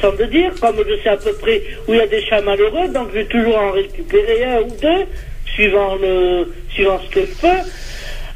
sans 0.01 0.11
le 0.19 0.27
dire, 0.27 0.51
comme 0.61 0.75
je 0.89 1.01
sais 1.03 1.09
à 1.09 1.17
peu 1.17 1.33
près 1.41 1.63
où 1.87 1.93
il 1.95 1.99
y 1.99 2.01
a 2.01 2.07
des 2.09 2.25
chats 2.27 2.41
malheureux, 2.43 2.89
donc 2.89 3.09
je 3.13 3.19
vais 3.21 3.25
toujours 3.27 3.57
en 3.57 3.71
récupérer 3.71 4.45
un 4.45 4.61
ou 4.63 4.77
deux, 4.83 5.05
suivant 5.55 5.95
le, 6.03 6.53
suivant 6.71 7.01
ce 7.05 7.15
que 7.15 7.21
je 7.21 7.41
peux. 7.41 7.69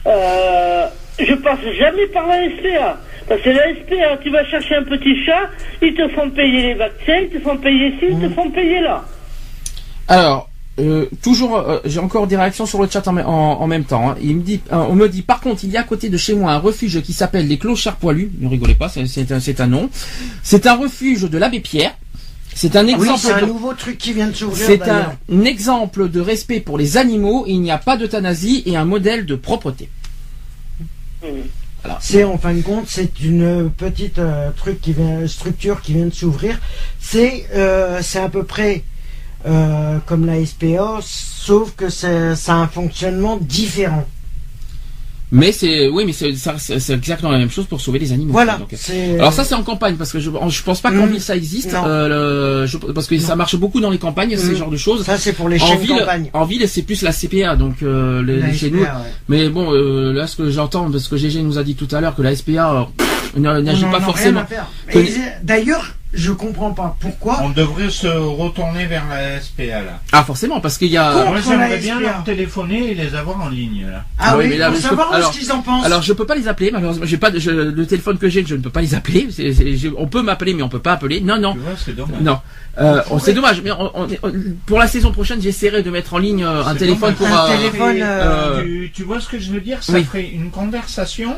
Euh, 0.06 0.86
je 1.18 1.34
passe 1.34 1.58
jamais 1.78 2.06
par 2.06 2.26
la 2.28 2.36
SPA. 2.56 3.00
Parce 3.28 3.42
que 3.42 3.50
la 3.50 3.62
SPA, 3.74 4.16
tu 4.22 4.30
vas 4.30 4.44
chercher 4.46 4.76
un 4.76 4.84
petit 4.84 5.24
chat, 5.24 5.50
ils 5.82 5.94
te 5.94 6.08
font 6.10 6.30
payer 6.30 6.62
les 6.62 6.74
vaccins, 6.74 7.16
ils 7.22 7.28
te 7.28 7.40
font 7.40 7.56
payer 7.56 7.90
ci, 7.98 8.06
ils 8.10 8.18
te 8.20 8.28
font 8.34 8.50
payer 8.50 8.80
là. 8.80 9.04
Alors, 10.08 10.48
euh, 10.78 11.06
toujours, 11.22 11.56
euh, 11.56 11.80
j'ai 11.84 11.98
encore 11.98 12.26
des 12.28 12.36
réactions 12.36 12.66
sur 12.66 12.80
le 12.80 12.88
chat 12.88 13.06
en, 13.08 13.16
en- 13.16 13.60
en 13.60 13.66
même 13.66 13.84
temps. 13.84 14.10
hein. 14.10 14.16
Il 14.22 14.36
me 14.36 14.42
dit, 14.42 14.60
euh, 14.72 14.76
on 14.88 14.94
me 14.94 15.08
dit, 15.08 15.22
par 15.22 15.40
contre, 15.40 15.64
il 15.64 15.70
y 15.70 15.76
a 15.76 15.80
à 15.80 15.84
côté 15.84 16.08
de 16.08 16.16
chez 16.16 16.34
moi 16.34 16.52
un 16.52 16.58
refuge 16.58 17.00
qui 17.02 17.12
s'appelle 17.12 17.48
les 17.48 17.58
Clochards 17.58 17.96
Poilus. 17.96 18.30
Ne 18.38 18.46
rigolez 18.48 18.74
pas, 18.76 18.88
c'est- 18.88 19.06
c'est 19.06 19.32
un, 19.32 19.40
c'est 19.40 19.60
un 19.60 19.66
nom. 19.66 19.90
C'est 20.44 20.66
un 20.66 20.76
refuge 20.76 21.22
de 21.22 21.38
l'abbé 21.38 21.58
Pierre. 21.60 21.96
C'est 22.54 22.76
un 22.76 22.84
Oui, 22.86 22.92
exemple. 22.92 23.18
c'est 23.18 23.32
un 23.32 23.40
de- 23.42 23.46
nouveau 23.46 23.74
truc 23.74 23.98
qui 23.98 24.12
vient 24.12 24.28
de 24.28 24.32
s'ouvrir. 24.34 24.64
C'est 24.66 24.88
un 24.88 25.44
exemple 25.44 26.08
de 26.08 26.20
respect 26.20 26.60
pour 26.60 26.78
les 26.78 26.96
animaux. 26.96 27.44
Il 27.48 27.60
n'y 27.60 27.70
a 27.70 27.78
pas 27.78 27.96
d'euthanasie 27.96 28.62
et 28.66 28.76
un 28.76 28.84
modèle 28.84 29.26
de 29.26 29.34
propreté. 29.34 29.88
C'est 32.00 32.24
en 32.24 32.38
fin 32.38 32.54
de 32.54 32.62
compte, 32.62 32.84
c'est 32.86 33.20
une 33.20 33.70
petite 33.70 34.18
euh, 34.18 34.50
structure 35.26 35.80
qui 35.80 35.94
vient 35.94 36.06
de 36.06 36.14
s'ouvrir. 36.14 36.58
C'est 37.00 37.46
euh, 37.54 38.00
à 38.14 38.28
peu 38.28 38.44
près 38.44 38.84
euh, 39.46 39.98
comme 40.06 40.26
la 40.26 40.44
SPA, 40.44 40.98
sauf 41.02 41.74
que 41.76 41.88
ça 41.88 42.34
a 42.48 42.52
un 42.52 42.68
fonctionnement 42.68 43.36
différent. 43.36 44.06
Mais 45.36 45.52
c'est, 45.52 45.88
oui, 45.88 46.04
mais 46.06 46.12
c'est, 46.12 46.28
exactement 46.92 47.30
la 47.32 47.38
même 47.38 47.50
chose 47.50 47.66
pour 47.66 47.80
sauver 47.80 47.98
les 47.98 48.12
animaux. 48.12 48.32
Voilà. 48.32 48.56
Donc, 48.58 48.72
euh, 48.72 49.18
alors 49.18 49.32
ça 49.32 49.44
c'est 49.44 49.54
en 49.54 49.62
campagne 49.62 49.96
parce 49.96 50.12
que 50.12 50.18
je, 50.20 50.30
je 50.48 50.62
pense 50.62 50.80
pas 50.80 50.90
qu'en 50.90 51.06
Mm. 51.06 51.10
ville 51.10 51.20
ça 51.20 51.36
existe. 51.36 51.74
Euh, 51.74 52.62
le- 52.62 52.66
je- 52.66 52.78
parce 52.78 53.06
que 53.06 53.18
ça 53.18 53.36
marche 53.36 53.56
beaucoup 53.56 53.80
dans 53.80 53.90
les 53.90 53.98
campagnes, 53.98 54.36
ces 54.36 54.52
Mm. 54.52 54.56
genres 54.56 54.70
de 54.70 54.76
choses. 54.76 55.04
ça 55.04 55.18
c'est 55.18 55.32
pour 55.32 55.48
les 55.48 55.60
En 55.62 55.76
ville, 55.76 55.90
campagne. 55.98 56.30
en 56.32 56.44
ville, 56.44 56.68
c'est 56.68 56.82
plus 56.82 57.02
la 57.02 57.12
CPA, 57.12 57.56
donc 57.56 57.82
euh, 57.82 58.22
les- 58.22 58.40
La 58.40 58.52
chez 58.52 58.68
SPA, 58.68 58.76
nous. 58.76 58.82
ouais. 58.82 58.88
Mais 59.28 59.48
bon, 59.48 59.72
euh, 59.72 60.12
là, 60.12 60.26
ce 60.26 60.36
que 60.36 60.50
j'entends, 60.50 60.90
parce 60.90 61.08
que 61.08 61.16
GG 61.16 61.42
nous 61.42 61.58
a 61.58 61.62
dit 61.64 61.74
tout 61.74 61.88
à 61.92 62.00
l'heure, 62.00 62.14
que 62.16 62.22
la 62.22 62.34
SPA 62.34 62.88
n'agit 63.36 63.84
pas 63.84 64.00
forcément. 64.00 64.42
D'ailleurs, 65.42 65.94
je 66.16 66.32
comprends 66.32 66.72
pas 66.72 66.96
pourquoi. 66.98 67.40
On 67.42 67.50
devrait 67.50 67.90
se 67.90 68.06
retourner 68.08 68.86
vers 68.86 69.04
la 69.08 69.40
SPA 69.40 69.62
là. 69.82 70.00
Ah, 70.12 70.24
forcément, 70.24 70.60
parce 70.60 70.78
qu'il 70.78 70.88
y 70.88 70.96
a. 70.96 71.24
Moi 71.26 71.36
j'aimerais 71.46 71.78
bien 71.78 72.00
leur 72.00 72.24
téléphoner 72.24 72.90
et 72.90 72.94
les 72.94 73.14
avoir 73.14 73.40
en 73.40 73.48
ligne 73.48 73.86
là. 73.90 74.04
Ah 74.18 74.30
Ah 74.30 74.36
oui, 74.36 74.44
oui, 74.44 74.50
mais 74.50 74.56
là, 74.58 74.66
pour 74.70 74.76
peux- 74.80 74.88
savoir 74.88 75.12
alors- 75.12 75.32
ce 75.32 75.38
qu'ils 75.38 75.52
en 75.52 75.60
pensent. 75.62 75.84
Alors 75.86 76.02
je 76.02 76.12
peux 76.12 76.26
pas 76.26 76.34
les 76.34 76.48
appeler 76.48 76.70
malheureusement. 76.72 77.04
J'ai 77.06 77.18
pas 77.18 77.30
de- 77.30 77.38
je- 77.38 77.50
le 77.50 77.86
téléphone 77.86 78.18
que 78.18 78.28
j'ai, 78.28 78.44
je 78.44 78.54
ne 78.56 78.60
peux 78.62 78.70
pas 78.70 78.80
les 78.80 78.94
appeler. 78.94 79.28
On 79.98 80.06
peut 80.08 80.22
m'appeler 80.22 80.54
mais 80.54 80.62
on 80.62 80.68
peut 80.68 80.78
pas 80.80 80.92
appeler. 80.94 81.20
Non 81.20 81.38
non 81.38 81.54
c'est 81.84 81.94
dommage. 81.94 82.20
non. 82.20 82.38
Euh, 82.78 83.00
oh, 83.10 83.18
c'est 83.18 83.32
dommage. 83.32 83.62
Mais 83.62 83.70
on- 83.70 83.90
on- 84.02 84.06
on- 84.22 84.32
pour 84.66 84.78
la 84.78 84.86
saison 84.86 85.10
prochaine, 85.10 85.40
j'essaierai 85.40 85.82
de 85.82 85.90
mettre 85.90 86.12
en 86.14 86.18
ligne 86.18 86.44
euh, 86.44 86.62
un 86.64 86.74
téléphone 86.74 87.14
dommage. 87.14 87.30
pour. 87.30 87.40
Un 87.40 87.50
euh, 87.50 87.56
téléphone, 87.56 87.96
euh, 88.02 88.62
Tu, 88.62 88.90
tu 88.94 89.02
vois 89.04 89.18
ce 89.20 89.28
que 89.28 89.38
je 89.38 89.50
veux 89.50 89.60
dire? 89.60 89.82
Ça 89.82 89.94
Oui. 89.94 90.04
ferait 90.04 90.26
une 90.28 90.50
conversation 90.50 91.36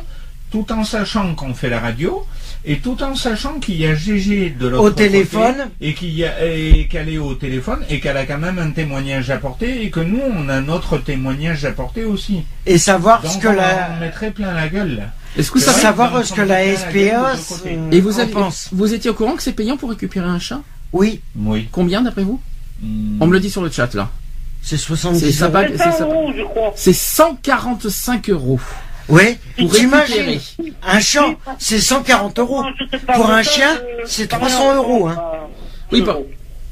tout 0.51 0.67
en 0.73 0.83
sachant 0.83 1.35
qu'on 1.35 1.55
fait 1.55 1.69
la 1.69 1.79
radio 1.79 2.25
et 2.71 2.79
tout 2.79 3.03
en 3.03 3.15
sachant 3.15 3.55
qu'il 3.61 3.77
y 3.77 3.87
a 3.87 3.95
GG 3.95 4.51
de 4.51 4.69
l'autre 4.69 4.83
Au 4.83 4.89
côté 4.91 5.07
téléphone. 5.07 5.69
et 5.81 5.95
qu'il 5.95 6.11
y 6.15 6.25
a 6.25 6.45
et 6.47 6.87
qu'elle 6.91 7.09
est 7.09 7.19
au 7.19 7.35
téléphone 7.35 7.81
et 7.89 7.99
qu'elle 7.99 8.17
a 8.19 8.27
quand 8.27 8.39
même 8.39 8.59
un 8.59 8.71
témoignage 8.71 9.31
à 9.31 9.35
apporter 9.37 9.83
et 9.85 9.91
que 9.91 10.01
nous 10.01 10.21
on 10.37 10.49
a 10.49 10.61
notre 10.61 10.99
témoignage 10.99 11.65
à 11.65 11.69
apporter 11.69 12.05
aussi. 12.05 12.43
et 12.67 12.77
savoir 12.79 13.23
Donc 13.23 13.33
ce 13.33 13.39
que 13.39 13.49
on, 13.49 13.53
la. 13.53 13.91
on 13.97 14.01
mettrait 14.01 14.31
plein 14.31 14.53
la 14.53 14.69
gueule 14.69 14.97
là. 14.97 15.05
Est-ce 15.37 15.51
que 15.51 15.61
ça 15.61 15.73
savoir 15.73 16.25
ce 16.25 16.33
que 16.35 16.41
la 16.43 16.77
SPA 16.77 17.33
euh, 17.67 17.91
Et 17.93 18.01
vous 18.01 18.19
avez, 18.19 18.33
pense. 18.33 18.69
vous 18.73 18.93
étiez 18.95 19.11
au 19.11 19.15
courant 19.15 19.35
que 19.35 19.43
c'est 19.43 19.53
payant 19.53 19.77
pour 19.77 19.91
récupérer 19.91 20.27
un 20.27 20.39
chat? 20.39 20.61
Oui, 20.93 21.21
Oui. 21.37 21.69
Combien 21.71 22.03
d'après 22.03 22.23
vous? 22.25 22.41
Hmm. 22.83 23.19
On 23.21 23.27
me 23.27 23.33
le 23.33 23.41
dit 23.41 23.51
sur 23.51 23.63
le 23.63 23.71
chat 23.71 23.93
là. 23.95 24.11
c'est 24.63 24.77
C'est 24.77 24.83
70 24.85 25.33
ça 25.33 25.49
euros. 26.01 26.33
C'est 26.75 26.93
145 26.93 28.31
euros. 28.31 28.61
Oui, 29.09 29.39
Pour 29.59 29.73
récupérer. 29.73 30.39
un 30.87 31.01
chat, 31.01 31.27
c'est 31.59 31.79
140 31.81 32.39
euros. 32.41 32.63
Pour 33.15 33.31
un 33.31 33.43
chien, 33.43 33.71
euh, 33.77 34.03
c'est 34.05 34.31
ça 34.31 34.37
300 34.37 34.61
rien, 34.61 34.75
euros, 34.77 35.09
hein. 35.09 35.17
Oui, 35.93 36.03
pas- 36.03 36.19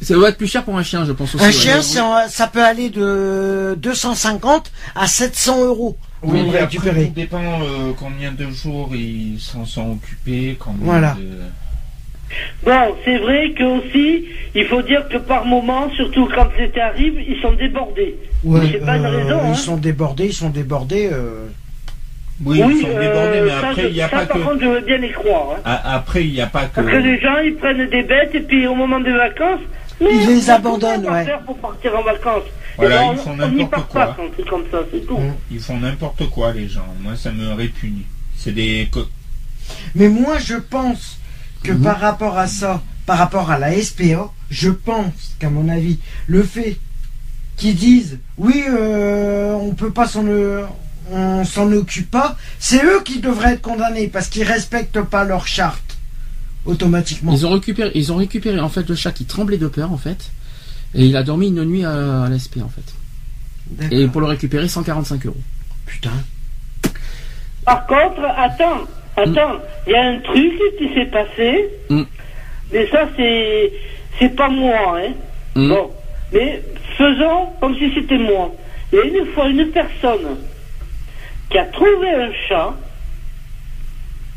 Ça 0.02 0.12
doit 0.14 0.28
être 0.28 0.36
plus 0.36 0.46
cher 0.46 0.62
pour 0.62 0.76
un 0.76 0.82
chien, 0.82 1.06
je 1.06 1.12
pense 1.12 1.34
aussi. 1.34 1.42
Un 1.42 1.46
ouais. 1.48 1.52
chien, 1.52 1.80
c'est 1.80 2.00
en- 2.00 2.28
ça 2.28 2.46
peut 2.48 2.62
aller 2.62 2.90
de 2.90 3.74
250 3.78 4.70
à 4.94 5.06
700 5.06 5.64
euros 5.64 5.96
pour 6.20 6.32
Oui, 6.34 6.40
après, 6.46 6.60
récupérer. 6.60 7.06
tout 7.06 7.12
dépend 7.14 7.42
euh, 7.62 7.92
combien 7.98 8.32
de 8.32 8.50
jours 8.50 8.90
ils 8.94 9.38
s'en 9.40 9.64
sont 9.64 9.92
occupés, 9.92 10.56
combien 10.60 10.84
Voilà. 10.84 11.16
de... 11.18 11.26
Bon, 12.64 12.94
c'est 13.06 13.16
vrai 13.18 13.52
que 13.56 13.62
aussi, 13.64 14.26
il 14.54 14.66
faut 14.66 14.82
dire 14.82 15.08
que 15.08 15.16
par 15.16 15.46
moment, 15.46 15.88
surtout 15.96 16.28
quand 16.34 16.48
l'été 16.58 16.80
arrive, 16.82 17.14
ils 17.26 17.40
sont 17.40 17.52
débordés. 17.54 18.16
Ouais, 18.44 18.60
Mais 18.60 18.72
c'est 18.72 18.84
pas 18.84 18.96
une 18.98 19.06
euh, 19.06 19.16
raison, 19.24 19.40
hein. 19.40 19.48
Ils 19.52 19.56
sont 19.56 19.76
débordés, 19.78 20.26
ils 20.26 20.34
sont 20.34 20.50
débordés. 20.50 21.08
euh, 21.10 21.46
Oui, 22.44 22.58
ils 22.58 22.82
sont 22.82 22.88
euh, 22.88 23.00
débordés, 23.00 23.40
mais 23.44 23.50
ça, 23.60 23.68
après, 23.70 23.88
il 23.88 23.92
n'y 23.94 24.00
a 24.02 24.08
ça, 24.10 24.16
pas 24.18 24.26
par 24.26 24.36
que... 24.36 24.42
contre, 24.44 24.60
je 24.62 24.66
veux 24.68 24.80
bien 24.80 25.02
y 25.02 25.10
croire. 25.12 25.46
hein. 25.56 25.60
Ah, 25.64 25.94
Après, 25.96 26.24
il 26.24 26.32
n'y 26.32 26.40
a 26.40 26.46
pas 26.46 26.66
que... 26.66 26.74
Parce 26.76 26.86
que 26.86 26.96
les 26.96 27.18
gens, 27.20 27.38
ils 27.38 27.56
prennent 27.56 27.88
des 27.88 28.02
bêtes 28.02 28.34
et 28.34 28.40
puis 28.40 28.66
au 28.66 28.74
moment 28.74 29.00
des 29.00 29.12
vacances, 29.12 29.60
Ils 30.00 30.26
les 30.26 30.50
abandonnent, 30.50 31.08
ouais. 31.08 31.26
pour 31.46 31.56
partir 31.58 31.96
en 31.98 32.02
vacances. 32.02 32.42
Voilà, 32.76 32.98
ben, 32.98 33.12
ils 33.12 33.18
font 33.18 33.36
n'importe 33.36 33.88
quoi. 33.88 34.06
pas 34.06 34.14
quand 34.18 34.24
c'est 34.36 34.46
comme 34.46 34.64
ça, 34.70 34.78
c'est 34.92 35.06
tout. 35.06 35.18
Ils 35.50 35.60
font 35.60 35.78
n'importe 35.78 36.28
quoi, 36.28 36.52
les 36.52 36.68
gens. 36.68 36.84
Moi, 37.00 37.16
ça 37.16 37.32
me 37.32 37.54
répugne. 37.54 38.02
C'est 38.36 38.52
des... 38.52 38.86
Mais 39.94 40.08
moi, 40.10 40.36
je 40.38 40.56
pense 40.56 41.18
que 41.64 41.72
Mhm. 41.72 41.82
par 41.82 41.98
rapport 42.00 42.36
à 42.36 42.46
ça, 42.46 42.82
par 43.06 43.16
rapport 43.18 43.50
à 43.50 43.58
la 43.58 43.72
SPA, 43.80 44.30
je 44.50 44.68
pense 44.68 45.34
qu'à 45.40 45.48
mon 45.48 45.68
avis, 45.70 45.98
le 46.26 46.42
fait 46.42 46.76
qu'ils 47.56 47.74
disent 47.76 48.18
oui, 48.36 48.62
euh, 48.68 49.52
on 49.54 49.72
peut 49.74 49.90
pas 49.90 50.06
s'en, 50.06 50.22
on 51.10 51.44
s'en 51.44 51.70
occupe 51.72 52.10
pas, 52.10 52.36
c'est 52.58 52.82
eux 52.84 53.00
qui 53.04 53.20
devraient 53.20 53.54
être 53.54 53.62
condamnés 53.62 54.08
parce 54.08 54.28
qu'ils 54.28 54.44
respectent 54.44 55.02
pas 55.02 55.24
leur 55.24 55.46
charte 55.46 55.96
automatiquement. 56.64 57.32
Ils 57.32 57.46
ont 57.46 57.50
récupéré, 57.50 57.90
ils 57.94 58.12
ont 58.12 58.16
récupéré 58.16 58.58
en 58.60 58.68
fait 58.68 58.88
le 58.88 58.94
chat 58.94 59.12
qui 59.12 59.24
tremblait 59.24 59.58
de 59.58 59.68
peur 59.68 59.92
en 59.92 59.98
fait, 59.98 60.30
et 60.94 61.04
il 61.04 61.16
a 61.16 61.22
dormi 61.22 61.48
une 61.48 61.64
nuit 61.64 61.84
à, 61.84 62.24
à 62.24 62.28
en 62.28 62.68
fait. 62.68 62.94
Et 63.90 64.06
pour 64.08 64.20
le 64.20 64.26
récupérer 64.28 64.68
145 64.68 65.26
euros. 65.26 65.36
Putain. 65.86 66.10
Par 67.64 67.86
contre, 67.86 68.20
attends, 68.36 68.82
attends, 69.16 69.58
il 69.86 69.92
y 69.92 69.96
a 69.96 70.02
un 70.08 70.20
truc 70.20 70.52
qui 70.78 70.94
s'est 70.94 71.06
passé, 71.06 71.68
Mm. 71.90 72.02
mais 72.72 72.88
ça, 72.90 73.08
c'est, 73.16 73.72
c'est 74.18 74.34
pas 74.36 74.48
moi, 74.48 74.98
hein. 74.98 75.12
Mm. 75.54 75.68
Bon, 75.68 75.90
mais 76.32 76.62
faisons 76.96 77.48
comme 77.60 77.76
si 77.76 77.92
c'était 77.94 78.18
moi. 78.18 78.52
Il 78.92 78.98
y 78.98 79.02
a 79.02 79.04
une 79.04 79.26
fois 79.32 79.48
une 79.48 79.66
personne 79.70 80.36
qui 81.50 81.58
a 81.58 81.64
trouvé 81.66 82.10
un 82.10 82.30
chat, 82.48 82.74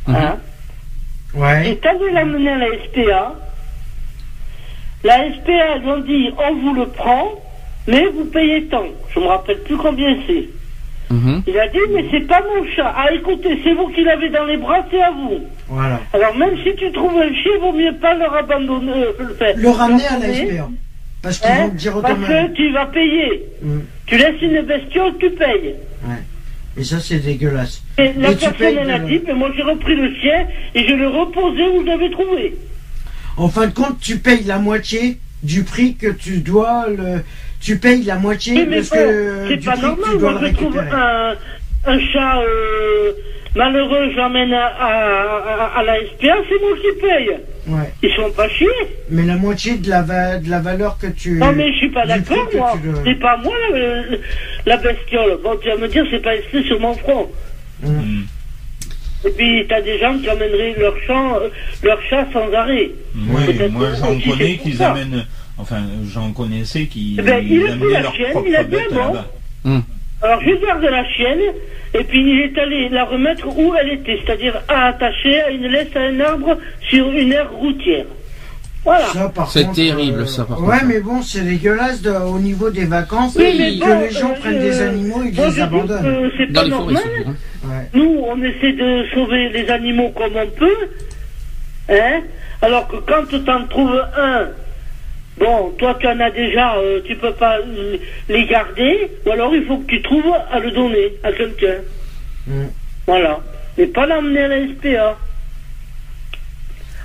Mhm. 0.08 0.16
hein, 0.16 0.38
Ouais. 1.36 1.70
est 1.70 1.86
allé 1.86 2.12
l'amener 2.14 2.50
à 2.50 2.58
la 2.58 2.68
SPA. 2.86 3.36
La 5.04 5.16
SPA, 5.34 5.78
ils 5.82 5.88
ont 5.90 6.00
dit, 6.00 6.30
on 6.38 6.56
vous 6.56 6.74
le 6.74 6.88
prend, 6.88 7.32
mais 7.88 8.06
vous 8.08 8.26
payez 8.26 8.66
tant. 8.66 8.86
Je 9.14 9.20
me 9.20 9.26
rappelle 9.28 9.60
plus 9.60 9.78
combien 9.78 10.16
c'est. 10.28 10.50
Mhm. 11.12 11.44
Il 11.48 11.58
a 11.60 11.68
dit, 11.70 11.80
mais 11.94 12.06
c'est 12.12 12.28
pas 12.28 12.42
mon 12.42 12.64
chat. 12.76 12.94
Ah, 12.96 13.12
écoutez, 13.14 13.60
c'est 13.64 13.74
vous 13.74 13.88
qui 13.88 14.04
l'avez 14.04 14.30
dans 14.30 14.44
les 14.46 14.58
bras, 14.58 14.86
c'est 14.92 15.02
à 15.02 15.10
vous. 15.12 15.40
Voilà. 15.68 16.00
Alors, 16.14 16.36
même 16.36 16.56
si 16.64 16.76
tu 16.76 16.92
trouves 16.92 17.18
un 17.18 17.34
chien, 17.34 17.52
vaut 17.62 17.72
mieux 17.72 17.94
pas 17.96 18.14
leur 18.16 18.34
abandonner. 18.36 18.92
euh, 18.94 19.12
le, 19.20 19.34
faire. 19.36 19.56
Le 19.58 19.70
ramener 19.70 20.06
à 20.06 20.20
la 20.20 20.34
SPA. 20.34 20.70
Parce 21.22 21.42
hein, 21.46 21.64
vont 21.64 21.70
te 21.72 21.76
dire 21.76 22.02
parce 22.02 22.14
que 22.20 22.48
tu 22.54 22.72
vas 22.72 22.86
payer. 22.88 23.44
Mm. 23.62 23.80
Tu 24.06 24.18
laisses 24.18 24.42
une 24.42 24.62
bestiole, 24.62 25.14
tu 25.20 25.30
payes. 25.32 25.76
Et 26.78 26.84
ça, 26.84 27.00
c'est 27.00 27.20
dégueulasse. 27.20 27.82
Et 27.98 28.14
la 28.14 28.32
Et 28.32 28.36
personne, 28.36 28.78
elle 28.82 28.92
a 28.92 29.00
dit, 29.00 29.22
mais 29.26 29.34
moi 29.34 29.52
j'ai 29.56 29.64
repris 29.64 29.96
le 29.96 30.14
chien 30.16 30.48
et 30.76 30.88
je 30.88 30.94
l'ai 30.94 31.06
reposé 31.08 31.64
où 31.68 31.82
je 31.82 31.86
l'avais 31.88 32.10
trouvé. 32.12 32.56
En 33.38 33.50
fin 33.50 33.68
de 33.68 33.74
compte, 33.74 34.00
tu 34.00 34.18
payes 34.18 34.44
la 34.44 34.60
moitié 34.60 35.18
du 35.44 35.64
prix 35.64 35.96
que 35.96 36.08
tu 36.12 36.40
dois 36.40 36.88
le. 36.90 37.24
Tu 37.62 37.78
payes 37.78 38.04
la 38.04 38.16
moitié 38.16 38.66
de 38.66 38.70
mais 38.70 38.84
ce 38.84 38.90
bon, 38.92 38.96
que 38.96 39.46
c'est 39.50 39.58
du 39.58 39.66
pas 39.66 39.72
prix 39.74 39.82
que 39.82 39.88
normal. 39.88 40.12
tu 40.12 40.18
dois 40.20 40.32
Moi, 40.32 40.42
le 40.42 40.48
je 40.48 40.54
trouve 40.54 40.78
un 41.86 42.00
chat 42.12 42.40
euh, 42.42 43.12
malheureux, 43.56 44.12
j'emmène 44.16 44.54
à, 44.54 44.66
à, 44.68 44.88
à, 44.88 45.80
à 45.80 45.84
la 45.84 45.96
SPA, 46.00 46.36
c'est 46.48 46.60
moi 46.60 46.78
qui 46.82 47.02
paye. 47.02 47.38
Ouais. 47.68 47.92
Ils 48.04 48.14
sont 48.16 48.32
pas 48.32 48.50
chiés. 48.50 48.68
Mais 49.12 49.24
la 49.24 49.36
moitié 49.36 49.78
de 49.78 49.90
la, 49.90 50.02
va- 50.02 50.38
de 50.38 50.50
la 50.50 50.60
valeur 50.60 50.98
que 50.98 51.08
tu. 51.08 51.34
Non, 51.34 51.52
mais 51.54 51.72
je 51.74 51.78
suis 51.78 51.90
pas 51.90 52.06
d'accord, 52.06 52.48
moi. 52.56 52.72
tu 52.82 52.90
dois- 52.90 53.02
C'est 53.06 53.20
pas 53.20 53.38
moi 53.38 53.54
la, 53.74 54.04
la 54.66 54.78
bestiole. 54.78 55.38
Bon, 55.44 55.56
tu 55.62 55.68
vas 55.70 55.78
me 55.78 55.88
dire, 55.88 56.06
c'est 56.10 56.22
pas 56.22 56.32
inscrit 56.34 56.64
sur 56.64 56.80
mon 56.80 56.94
front. 56.96 57.30
Hmm. 57.84 58.22
Et 59.26 59.30
puis, 59.32 59.66
t'as 59.68 59.82
des 59.82 60.00
gens 60.00 60.18
qui 60.18 60.30
emmèneraient 60.30 60.76
leur, 60.80 60.96
champ, 61.06 61.36
euh, 61.36 61.50
leur 61.84 62.02
chat 62.10 62.26
sans 62.32 62.52
arrêt. 62.54 62.90
Oui, 63.16 63.70
moi 63.72 63.90
j'en 64.00 64.18
connais 64.20 64.58
qu'ils 64.58 64.76
ça. 64.78 64.92
amènent... 64.92 65.26
Enfin, 65.58 65.82
j'en 66.14 66.32
connaissais 66.32 66.86
qui 66.86 67.18
Eh 67.20 67.22
ben, 67.22 67.46
il 67.46 67.64
a 67.64 67.66
pris 67.66 67.72
amenaient 67.74 67.94
la 67.94 68.02
leur 68.02 68.16
chienne, 68.16 68.38
il 68.48 68.56
a 68.56 68.64
dit, 68.64 68.72
bête 68.72 68.94
bon. 68.94 69.84
Alors, 70.22 70.42
je 70.42 70.66
garde 70.66 70.84
la 70.84 71.06
chienne, 71.06 71.40
et 71.94 72.04
puis 72.04 72.20
il 72.22 72.40
est 72.42 72.58
allé 72.60 72.90
la 72.90 73.06
remettre 73.06 73.48
où 73.48 73.74
elle 73.80 73.94
était, 73.94 74.20
c'est-à-dire 74.26 74.62
attachée 74.68 75.42
à 75.42 75.50
une 75.50 75.68
laisse 75.68 75.96
à 75.96 76.02
un 76.02 76.20
arbre 76.20 76.58
sur 76.90 77.10
une 77.12 77.32
aire 77.32 77.52
routière. 77.52 78.06
Voilà. 78.84 79.06
C'est 79.50 79.72
terrible, 79.74 80.28
ça, 80.28 80.46
par 80.46 80.62
Ouais, 80.62 80.76
contre. 80.80 80.86
mais 80.88 81.00
bon, 81.02 81.22
c'est 81.22 81.42
dégueulasse 81.42 82.02
de- 82.02 82.12
au 82.12 82.40
niveau 82.40 82.70
des 82.70 82.86
vacances 82.86 83.36
Oui, 83.38 83.56
mais 83.58 83.78
que 83.78 83.86
bon, 83.86 84.00
les 84.00 84.10
gens 84.12 84.32
euh, 84.32 84.40
prennent 84.40 84.60
des 84.60 84.82
euh, 84.82 84.90
animaux 84.90 85.22
et 85.24 85.32
les 85.32 85.60
abandonnent. 85.62 86.32
c'est 86.38 86.52
Dans 86.52 86.62
pas 86.62 86.66
les 86.66 86.72
forêts 86.72 86.94
normal. 86.94 87.04
surtout. 87.16 87.30
hein. 87.30 87.70
Ouais. 87.70 87.90
Nous, 87.94 88.24
on 88.26 88.42
essaie 88.44 88.72
de 88.74 89.06
sauver 89.14 89.50
les 89.50 89.70
animaux 89.70 90.10
comme 90.16 90.32
on 90.36 90.48
peut, 90.48 90.78
hein 91.90 92.22
Alors 92.62 92.88
que 92.88 92.96
quand 92.98 93.26
tu 93.30 93.50
en 93.50 93.66
trouves 93.68 94.02
un, 94.18 94.48
bon, 95.40 95.72
toi 95.78 95.96
tu 96.00 96.08
en 96.08 96.20
as 96.20 96.32
déjà, 96.32 96.76
euh, 96.78 97.00
tu 97.06 97.16
peux 97.16 97.34
pas 97.34 97.58
euh, 97.60 97.98
les 98.28 98.46
garder, 98.46 99.10
ou 99.26 99.32
alors 99.32 99.56
il 99.56 99.66
faut 99.66 99.78
que 99.78 99.88
tu 99.88 100.02
trouves 100.02 100.34
à 100.52 100.60
le 100.60 100.72
donner 100.72 101.14
à 101.24 101.32
quelqu'un. 101.32 101.76
Mm. 102.48 102.66
Voilà. 103.08 103.40
Mais 103.78 103.88
pas 103.88 104.06
l'emmener 104.06 104.42
à 104.44 104.48
la 104.50 104.68
SPA. 104.68 105.18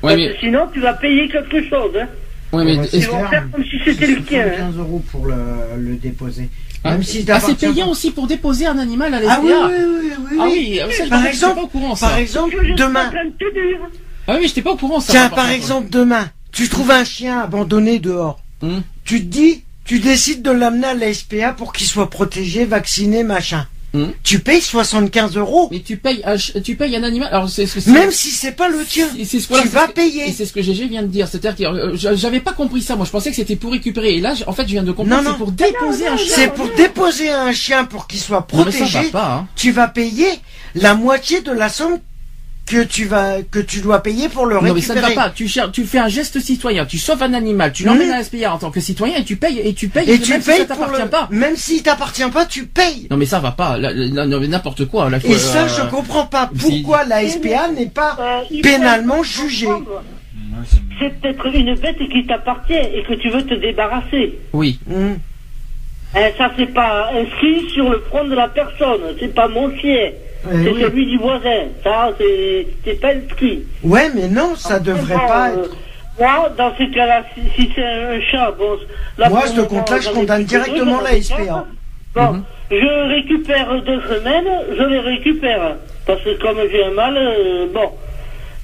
Ouais, 0.02 0.10
Parce 0.12 0.16
mais, 0.16 0.28
que 0.34 0.38
sinon, 0.40 0.68
tu 0.72 0.80
vas 0.80 0.92
payer 0.94 1.28
quelque 1.28 1.62
chose. 1.68 1.92
Hein. 1.98 2.08
ouais, 2.52 2.64
mais 2.64 2.74
Ils 2.92 3.06
vont 3.06 3.24
faire 3.28 3.44
comme 3.50 3.64
si 3.64 3.78
c'était 3.84 4.06
le 4.08 4.22
tien. 4.22 4.44
hein. 4.46 4.56
15 4.58 4.78
euros 4.78 5.02
pour 5.10 5.26
le, 5.26 5.34
le 5.78 5.94
déposer. 5.96 6.48
Ah, 6.86 6.92
Même 6.92 7.02
si 7.02 7.24
ah, 7.30 7.40
c'est 7.40 7.56
payant 7.58 7.86
pas- 7.86 7.90
aussi 7.92 8.10
pour 8.10 8.26
déposer 8.26 8.66
un 8.66 8.76
animal 8.78 9.14
à 9.14 9.20
l'SPA. 9.20 9.32
Ah 9.34 9.40
oui, 9.42 9.52
oui, 9.72 10.10
oui, 10.30 10.38
oui. 10.42 10.80
Ah 10.80 10.86
oui. 10.86 10.92
ça, 10.94 11.06
Par 11.08 11.26
exemple- 11.26 11.54
pas 11.56 11.62
au 11.62 11.66
courant 11.68 11.94
ça. 11.96 12.08
Par 12.08 12.18
exemple, 12.18 12.56
demain. 12.76 13.10
Ah 14.26 14.36
oui, 14.38 14.48
j'étais 14.48 14.60
pas 14.62 14.72
au 14.72 14.76
courant 14.76 15.00
ça. 15.00 15.12
Tiens, 15.12 15.28
par 15.30 15.50
exemple, 15.50 15.88
demain, 15.90 16.28
tu 16.54 16.68
trouves 16.68 16.90
un 16.90 17.04
chien 17.04 17.40
abandonné 17.40 17.98
dehors. 17.98 18.40
Hum. 18.62 18.82
Tu 19.04 19.20
te 19.20 19.26
dis, 19.26 19.64
tu 19.84 19.98
décides 19.98 20.42
de 20.42 20.50
l'amener 20.50 20.86
à 20.86 20.94
la 20.94 21.12
SPA 21.12 21.52
pour 21.52 21.72
qu'il 21.72 21.86
soit 21.86 22.08
protégé, 22.08 22.64
vacciné, 22.64 23.22
machin. 23.24 23.66
Hmm. 23.92 24.06
Tu 24.24 24.40
payes 24.40 24.60
75 24.60 25.36
euros. 25.36 25.68
Mais 25.70 25.78
tu 25.78 25.96
payes, 25.98 26.20
un 26.24 26.34
tu 26.36 26.74
payes 26.74 26.96
un 26.96 27.04
animal. 27.04 27.28
Alors 27.30 27.48
c'est 27.48 27.64
ce 27.64 27.74
que 27.74 27.80
c'est- 27.80 27.92
Même 27.92 28.10
si 28.10 28.30
c'est 28.30 28.50
pas 28.50 28.68
le 28.68 28.84
tien. 28.84 29.06
C'est 29.24 29.38
voilà, 29.46 29.62
tu 29.62 29.68
vas 29.68 29.86
payer. 29.86 30.30
Et 30.30 30.32
c'est 30.32 30.46
ce 30.46 30.52
que 30.52 30.62
GG 30.62 30.88
vient 30.88 31.02
de 31.02 31.06
dire. 31.06 31.28
C'est-à-dire 31.28 31.54
que 31.56 31.62
euh, 31.62 31.96
j'a- 31.96 32.16
j'avais 32.16 32.40
pas 32.40 32.52
compris 32.54 32.82
ça. 32.82 32.96
Moi, 32.96 33.06
je 33.06 33.12
pensais 33.12 33.30
que 33.30 33.36
c'était 33.36 33.54
pour 33.54 33.70
récupérer. 33.70 34.16
Et 34.16 34.20
là, 34.20 34.34
en 34.48 34.52
fait, 34.52 34.62
je 34.62 34.72
viens 34.72 34.82
de 34.82 34.90
comprendre. 34.90 35.22
Non, 35.22 35.30
non. 35.30 35.36
C'est 35.36 35.44
pour 35.44 35.52
déposer 35.52 36.08
un 36.08 36.16
chien. 36.16 36.34
C'est 36.34 36.52
pour 36.54 36.68
déposer 36.74 37.30
un 37.30 37.52
chien 37.52 37.84
pour 37.84 38.08
qu'il 38.08 38.18
soit 38.18 38.44
mais 38.52 38.58
ça 38.58 38.62
protégé. 38.64 39.00
va 39.02 39.10
pas. 39.10 39.32
Hein. 39.34 39.46
Tu 39.54 39.70
vas 39.70 39.86
payer 39.86 40.26
la 40.74 40.94
moitié 40.96 41.40
de 41.42 41.52
la 41.52 41.68
somme 41.68 41.98
que 42.66 42.82
tu 42.82 43.04
vas 43.04 43.42
que 43.42 43.58
tu 43.58 43.80
dois 43.82 44.02
payer 44.02 44.28
pour 44.30 44.46
le 44.46 44.54
Non, 44.54 44.62
mais 44.62 44.70
récupérer. 44.70 45.00
ça 45.00 45.08
ne 45.10 45.14
va 45.14 45.22
pas. 45.24 45.30
Tu, 45.30 45.50
tu 45.72 45.84
fais 45.84 45.98
un 45.98 46.08
geste 46.08 46.40
citoyen. 46.40 46.86
Tu 46.86 46.96
sauves 46.98 47.22
un 47.22 47.34
animal. 47.34 47.72
Tu 47.72 47.84
l'emmènes 47.84 48.08
Mhm. 48.08 48.14
à 48.14 48.18
la 48.18 48.24
SPA 48.24 48.52
en 48.54 48.58
tant 48.58 48.70
que 48.70 48.80
citoyen 48.80 49.16
et 49.18 49.24
tu 49.24 49.36
payes 49.36 49.60
et 49.62 49.74
tu 49.74 49.88
payes. 49.88 50.10
Et 50.10 50.18
tu 50.18 50.32
même 50.32 50.40
si 50.40 50.50
ça 50.56 50.64
t'appartient 50.64 51.02
le... 51.02 51.08
pas. 51.08 51.28
Même 51.30 51.56
s'il 51.56 51.82
t'appartient 51.82 52.30
pas, 52.32 52.46
tu 52.46 52.64
payes. 52.66 53.06
Non, 53.10 53.16
mais 53.18 53.26
ça 53.26 53.38
va 53.40 53.50
pas. 53.52 53.76
N'importe 53.78 54.86
quoi. 54.86 55.10
Là, 55.10 55.18
Et 55.22 55.34
ça, 55.34 55.64
euh, 55.64 55.68
je 55.68 55.90
comprends 55.90 56.26
pas 56.26 56.50
si- 56.58 56.80
pourquoi 56.82 57.04
la 57.04 57.28
SPA 57.28 57.68
n'est 57.68 57.86
pas 57.90 58.16
Euh, 58.18 58.60
pénalement 58.62 59.22
jugée? 59.22 59.68
c'est- 60.98 61.20
peut-être 61.20 61.46
une 61.54 61.74
bête 61.74 61.98
qui 62.10 62.24
t'appartient 62.26 62.72
et 62.72 63.02
que 63.06 63.14
tu 63.14 63.28
veux 63.28 63.42
te 63.44 63.54
débarrasser. 63.54 64.38
Oui. 64.54 64.78
Hein, 64.90 66.28
ça, 66.38 66.50
c'est 66.56 66.72
pas 66.72 67.10
inscrit 67.12 67.68
sur 67.74 67.90
le 67.90 67.98
front 68.08 68.24
de 68.24 68.34
la 68.34 68.48
personne. 68.48 69.00
C'est 69.18 69.34
pas 69.34 69.48
mon 69.48 69.68
chien. 69.76 70.10
Eh 70.52 70.64
c'est 70.64 70.70
oui. 70.70 70.82
celui 70.82 71.06
du 71.06 71.18
voisin. 71.18 71.64
Ça, 71.82 72.10
c'est 72.84 73.00
pas 73.00 73.08
inscrit. 73.14 73.62
Ouais, 73.82 74.10
mais 74.14 74.28
non, 74.28 74.54
ça 74.56 74.78
devrait 74.78 75.14
Bon, 75.14 75.26
pas 75.28 75.50
euh, 75.50 75.64
être. 75.64 75.76
Moi, 76.18 76.48
dans 76.56 76.76
ces 76.76 76.88
cas-là, 76.90 77.24
si, 77.34 77.40
si 77.56 77.70
c'est 77.74 77.82
un 77.84 78.20
chat, 78.30 78.50
bon. 78.58 78.76
Là, 79.18 79.28
Moi, 79.30 79.46
ce 79.46 79.60
compte-là, 79.62 80.00
je 80.00 80.10
condamne 80.10 80.44
directement 80.44 81.00
la 81.00 81.20
SPA. 81.20 81.66
Bon, 82.14 82.32
Mhm. 82.32 82.42
je 82.70 83.08
récupère 83.14 83.82
deux 83.82 84.00
semaines, 84.02 84.48
je 84.78 84.82
les 84.84 85.00
récupère. 85.00 85.76
Parce 86.06 86.20
que 86.22 86.40
comme 86.40 86.58
j'ai 86.70 86.84
un 86.84 86.90
mâle, 86.92 87.16
euh, 87.18 87.66
bon, 87.74 87.90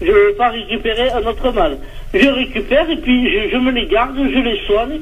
je 0.01 0.07
ne 0.07 0.12
veux 0.12 0.35
pas 0.39 0.51
récupérer 0.51 1.11
un 1.11 1.27
autre 1.27 1.51
mâle. 1.52 1.78
Je 2.15 2.28
récupère 2.28 2.89
et 2.90 2.97
puis 2.97 3.28
je, 3.32 3.51
je 3.52 3.57
me 3.57 3.70
les 3.73 3.86
garde, 3.86 4.16
je 4.16 4.39
les 4.39 4.61
soigne. 4.66 5.01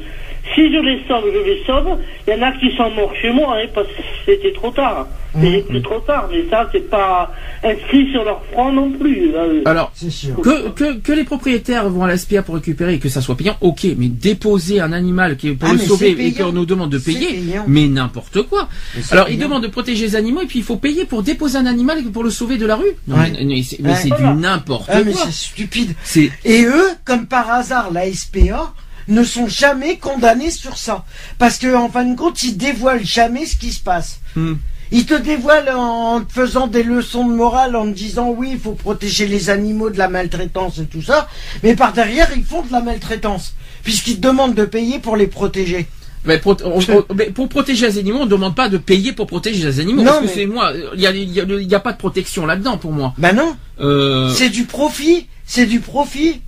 Si 0.54 0.72
je 0.72 0.78
les 0.78 1.00
sauve, 1.06 1.24
je 1.32 1.38
les 1.50 1.62
sauve. 1.66 1.98
Il 2.26 2.34
y 2.34 2.36
en 2.36 2.42
a 2.42 2.52
qui 2.52 2.74
sont 2.76 2.90
morts 2.90 3.12
chez 3.20 3.30
moi, 3.30 3.56
hein, 3.58 3.66
parce 3.74 3.86
que 3.88 4.02
c'était 4.26 4.52
trop 4.52 4.70
tard. 4.70 5.06
C'était 5.34 5.60
plus 5.62 5.82
trop 5.82 6.00
tard, 6.00 6.28
mais 6.32 6.44
ça, 6.50 6.68
c'est 6.72 6.88
pas 6.88 7.30
inscrit 7.62 8.10
sur 8.10 8.24
leur 8.24 8.42
front 8.52 8.72
non 8.72 8.90
plus. 8.92 9.30
là. 9.30 9.42
Alors. 9.66 9.92
C'est 9.94 10.10
sûr. 10.10 10.34
Que, 10.40 10.70
que, 10.70 10.94
que 10.98 11.12
les 11.12 11.24
propriétaires 11.24 11.88
vont 11.90 12.04
à 12.04 12.08
la 12.08 12.16
SPA 12.16 12.42
pour 12.42 12.54
récupérer 12.56 12.94
et 12.94 12.98
que 12.98 13.08
ça 13.10 13.20
soit 13.20 13.36
payant, 13.36 13.56
ok, 13.60 13.86
mais 13.98 14.08
déposer 14.08 14.80
un 14.80 14.92
animal 14.92 15.36
qui 15.36 15.48
est 15.48 15.52
pour 15.52 15.68
Ah, 15.68 15.74
le 15.74 15.78
sauver 15.78 16.16
et 16.18 16.32
qu'on 16.32 16.52
nous 16.52 16.64
demande 16.66 16.90
de 16.90 16.98
payer, 16.98 17.40
mais 17.66 17.86
n'importe 17.88 18.42
quoi. 18.42 18.68
Alors, 19.10 19.28
ils 19.28 19.38
demandent 19.38 19.62
de 19.62 19.68
protéger 19.68 20.06
les 20.06 20.16
animaux 20.16 20.40
et 20.42 20.46
puis 20.46 20.60
il 20.60 20.64
faut 20.64 20.76
payer 20.76 21.04
pour 21.04 21.22
déposer 21.22 21.58
un 21.58 21.66
animal 21.66 22.02
pour 22.04 22.24
le 22.24 22.30
sauver 22.30 22.56
de 22.56 22.66
la 22.66 22.76
rue. 22.76 22.84
Non, 23.06 23.16
Ouais. 23.16 23.30
mais, 23.38 23.44
mais 23.44 23.62
c'est 23.62 24.10
Ouais. 24.12 24.16
du 24.18 24.40
n'importe 24.40 24.88
Ah, 24.92 25.02
mais 25.04 25.12
quoi. 25.12 25.22
c'est 25.26 25.32
stupide. 25.32 25.94
C'est 26.02 26.30
Et 26.44 26.64
eux, 26.64 26.88
comme 27.04 27.26
par 27.26 27.50
hasard, 27.50 27.90
la 27.92 28.10
SPA, 28.12 28.72
ne 29.08 29.24
sont 29.24 29.46
jamais 29.48 29.96
condamnés 29.98 30.50
sur 30.50 30.76
ça. 30.78 31.04
Parce 31.38 31.58
que, 31.58 31.74
en 31.74 31.88
fin 31.88 32.04
de 32.04 32.16
compte, 32.16 32.42
ils 32.42 32.56
dévoilent 32.56 33.04
jamais 33.04 33.46
ce 33.46 33.56
qui 33.56 33.72
se 33.72 33.80
passe. 33.80 34.20
Hmm. 34.36 34.54
Ils 34.90 35.04
te 35.04 35.14
dévoilent 35.14 35.68
en 35.74 36.22
te 36.22 36.32
faisant 36.32 36.66
des 36.66 36.82
leçons 36.82 37.26
de 37.26 37.34
morale, 37.34 37.76
en 37.76 37.84
te 37.84 37.96
disant 37.96 38.30
oui, 38.30 38.50
il 38.52 38.58
faut 38.58 38.72
protéger 38.72 39.26
les 39.26 39.50
animaux 39.50 39.90
de 39.90 39.98
la 39.98 40.08
maltraitance 40.08 40.78
et 40.78 40.86
tout 40.86 41.02
ça. 41.02 41.28
Mais 41.62 41.74
par 41.76 41.92
derrière, 41.92 42.28
ils 42.36 42.44
font 42.44 42.62
de 42.62 42.72
la 42.72 42.80
maltraitance. 42.80 43.54
Puisqu'ils 43.82 44.16
te 44.16 44.26
demandent 44.26 44.54
de 44.54 44.64
payer 44.64 44.98
pour 44.98 45.16
les 45.16 45.26
protéger. 45.26 45.86
Mais, 46.24 46.38
pro- 46.38 46.56
on- 46.64 46.80
on- 46.80 47.14
mais 47.14 47.26
pour 47.26 47.48
protéger 47.48 47.86
les 47.86 47.98
animaux, 47.98 48.20
on 48.20 48.24
ne 48.24 48.30
demande 48.30 48.54
pas 48.56 48.68
de 48.68 48.76
payer 48.78 49.12
pour 49.12 49.26
protéger 49.26 49.64
les 49.64 49.80
animaux. 49.80 50.02
Non, 50.02 50.06
parce 50.12 50.20
que 50.20 50.24
mais- 50.26 50.34
c'est 50.34 50.46
moi, 50.46 50.72
il 50.94 51.00
y 51.00 51.06
a, 51.06 51.12
y 51.12 51.40
a- 51.40 51.44
y 51.44 51.74
a 51.74 51.80
pas 51.80 51.92
de 51.92 51.98
protection 51.98 52.44
là-dedans 52.44 52.76
pour 52.78 52.92
moi. 52.92 53.14
Ben 53.18 53.34
non, 53.34 53.56
Euh, 53.80 54.30
c'est 54.34 54.48
du 54.50 54.64
profit. 54.64 55.26
C'est 55.46 55.66
du 55.66 55.80
profit. 55.80 56.40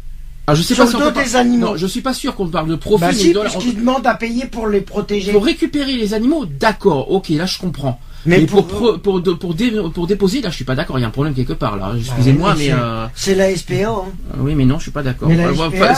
Ah, 0.50 0.54
je 0.54 0.62
sais 0.62 0.74
sur 0.74 0.84
pas 0.84 0.90
si 0.90 0.96
le 0.96 1.04
dos 1.04 1.10
des 1.10 1.36
animaux. 1.36 1.66
Non, 1.68 1.76
je 1.76 1.86
suis 1.86 2.00
pas 2.00 2.14
sûr 2.14 2.34
qu'on 2.34 2.48
parle 2.48 2.68
de 2.68 2.76
profit. 2.76 3.00
Bah 3.00 3.12
si, 3.12 3.32
puisqu'ils 3.32 3.76
demandent 3.76 4.06
à 4.06 4.14
payer 4.14 4.46
pour 4.46 4.66
les 4.68 4.80
protéger. 4.80 5.32
Pour 5.32 5.44
récupérer 5.44 5.94
les 5.94 6.14
animaux, 6.14 6.44
d'accord, 6.46 7.10
ok, 7.10 7.28
là 7.30 7.46
je 7.46 7.58
comprends. 7.58 8.00
Mais 8.26 8.38
Mais, 8.40 8.46
pour, 8.46 8.66
pour- 8.66 9.00
pour, 9.00 9.20
de- 9.22 9.32
pour, 9.32 9.54
dé- 9.54 9.72
pour 9.94 10.06
déposer, 10.06 10.42
là 10.42 10.50
je 10.50 10.54
suis 10.56 10.64
pas 10.64 10.74
d'accord, 10.74 10.98
il 10.98 11.02
y 11.02 11.04
a 11.04 11.08
un 11.08 11.10
problème 11.10 11.32
quelque 11.34 11.54
part 11.54 11.76
là. 11.76 11.92
Excusez-moi, 11.98 12.50
Bah 12.50 12.54
oui, 12.58 12.64
mais 12.68 12.74
c'est- 13.14 13.32
euh, 13.32 13.36
la 13.36 13.56
SPA. 13.56 13.74
hein. 13.88 14.04
oui, 14.38 14.54
mais 14.54 14.66
non, 14.66 14.76
je 14.78 14.82
suis 14.82 14.90
pas 14.90 15.02
d'accord. 15.02 15.30
Enfin, 15.30 15.94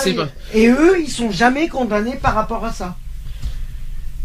et, 0.54 0.68
eux, 0.68 1.00
ils 1.00 1.10
sont 1.10 1.30
jamais 1.32 1.66
condamnés 1.68 2.14
par 2.22 2.34
rapport 2.34 2.64
à 2.64 2.72
ça. 2.72 2.96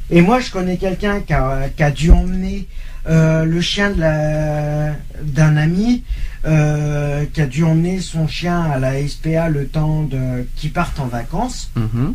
Et 0.09 0.21
moi, 0.21 0.39
je 0.39 0.51
connais 0.51 0.77
quelqu'un 0.77 1.19
qui 1.21 1.33
a, 1.33 1.69
qui 1.75 1.83
a 1.83 1.91
dû 1.91 2.11
emmener 2.11 2.67
euh, 3.07 3.45
le 3.45 3.61
chien 3.61 3.89
de 3.91 3.99
la- 3.99 4.93
d'un 5.23 5.57
ami, 5.57 6.03
euh, 6.45 7.25
qui 7.33 7.41
a 7.41 7.45
dû 7.45 7.63
emmener 7.63 7.99
son 7.99 8.27
chien 8.27 8.61
à 8.61 8.79
la 8.79 8.97
SPA 9.07 9.49
le 9.49 9.67
temps 9.67 10.03
de 10.03 10.45
qu'il 10.55 10.71
parte 10.71 10.99
en 10.99 11.05
vacances. 11.07 11.71
Mhm. 11.75 12.13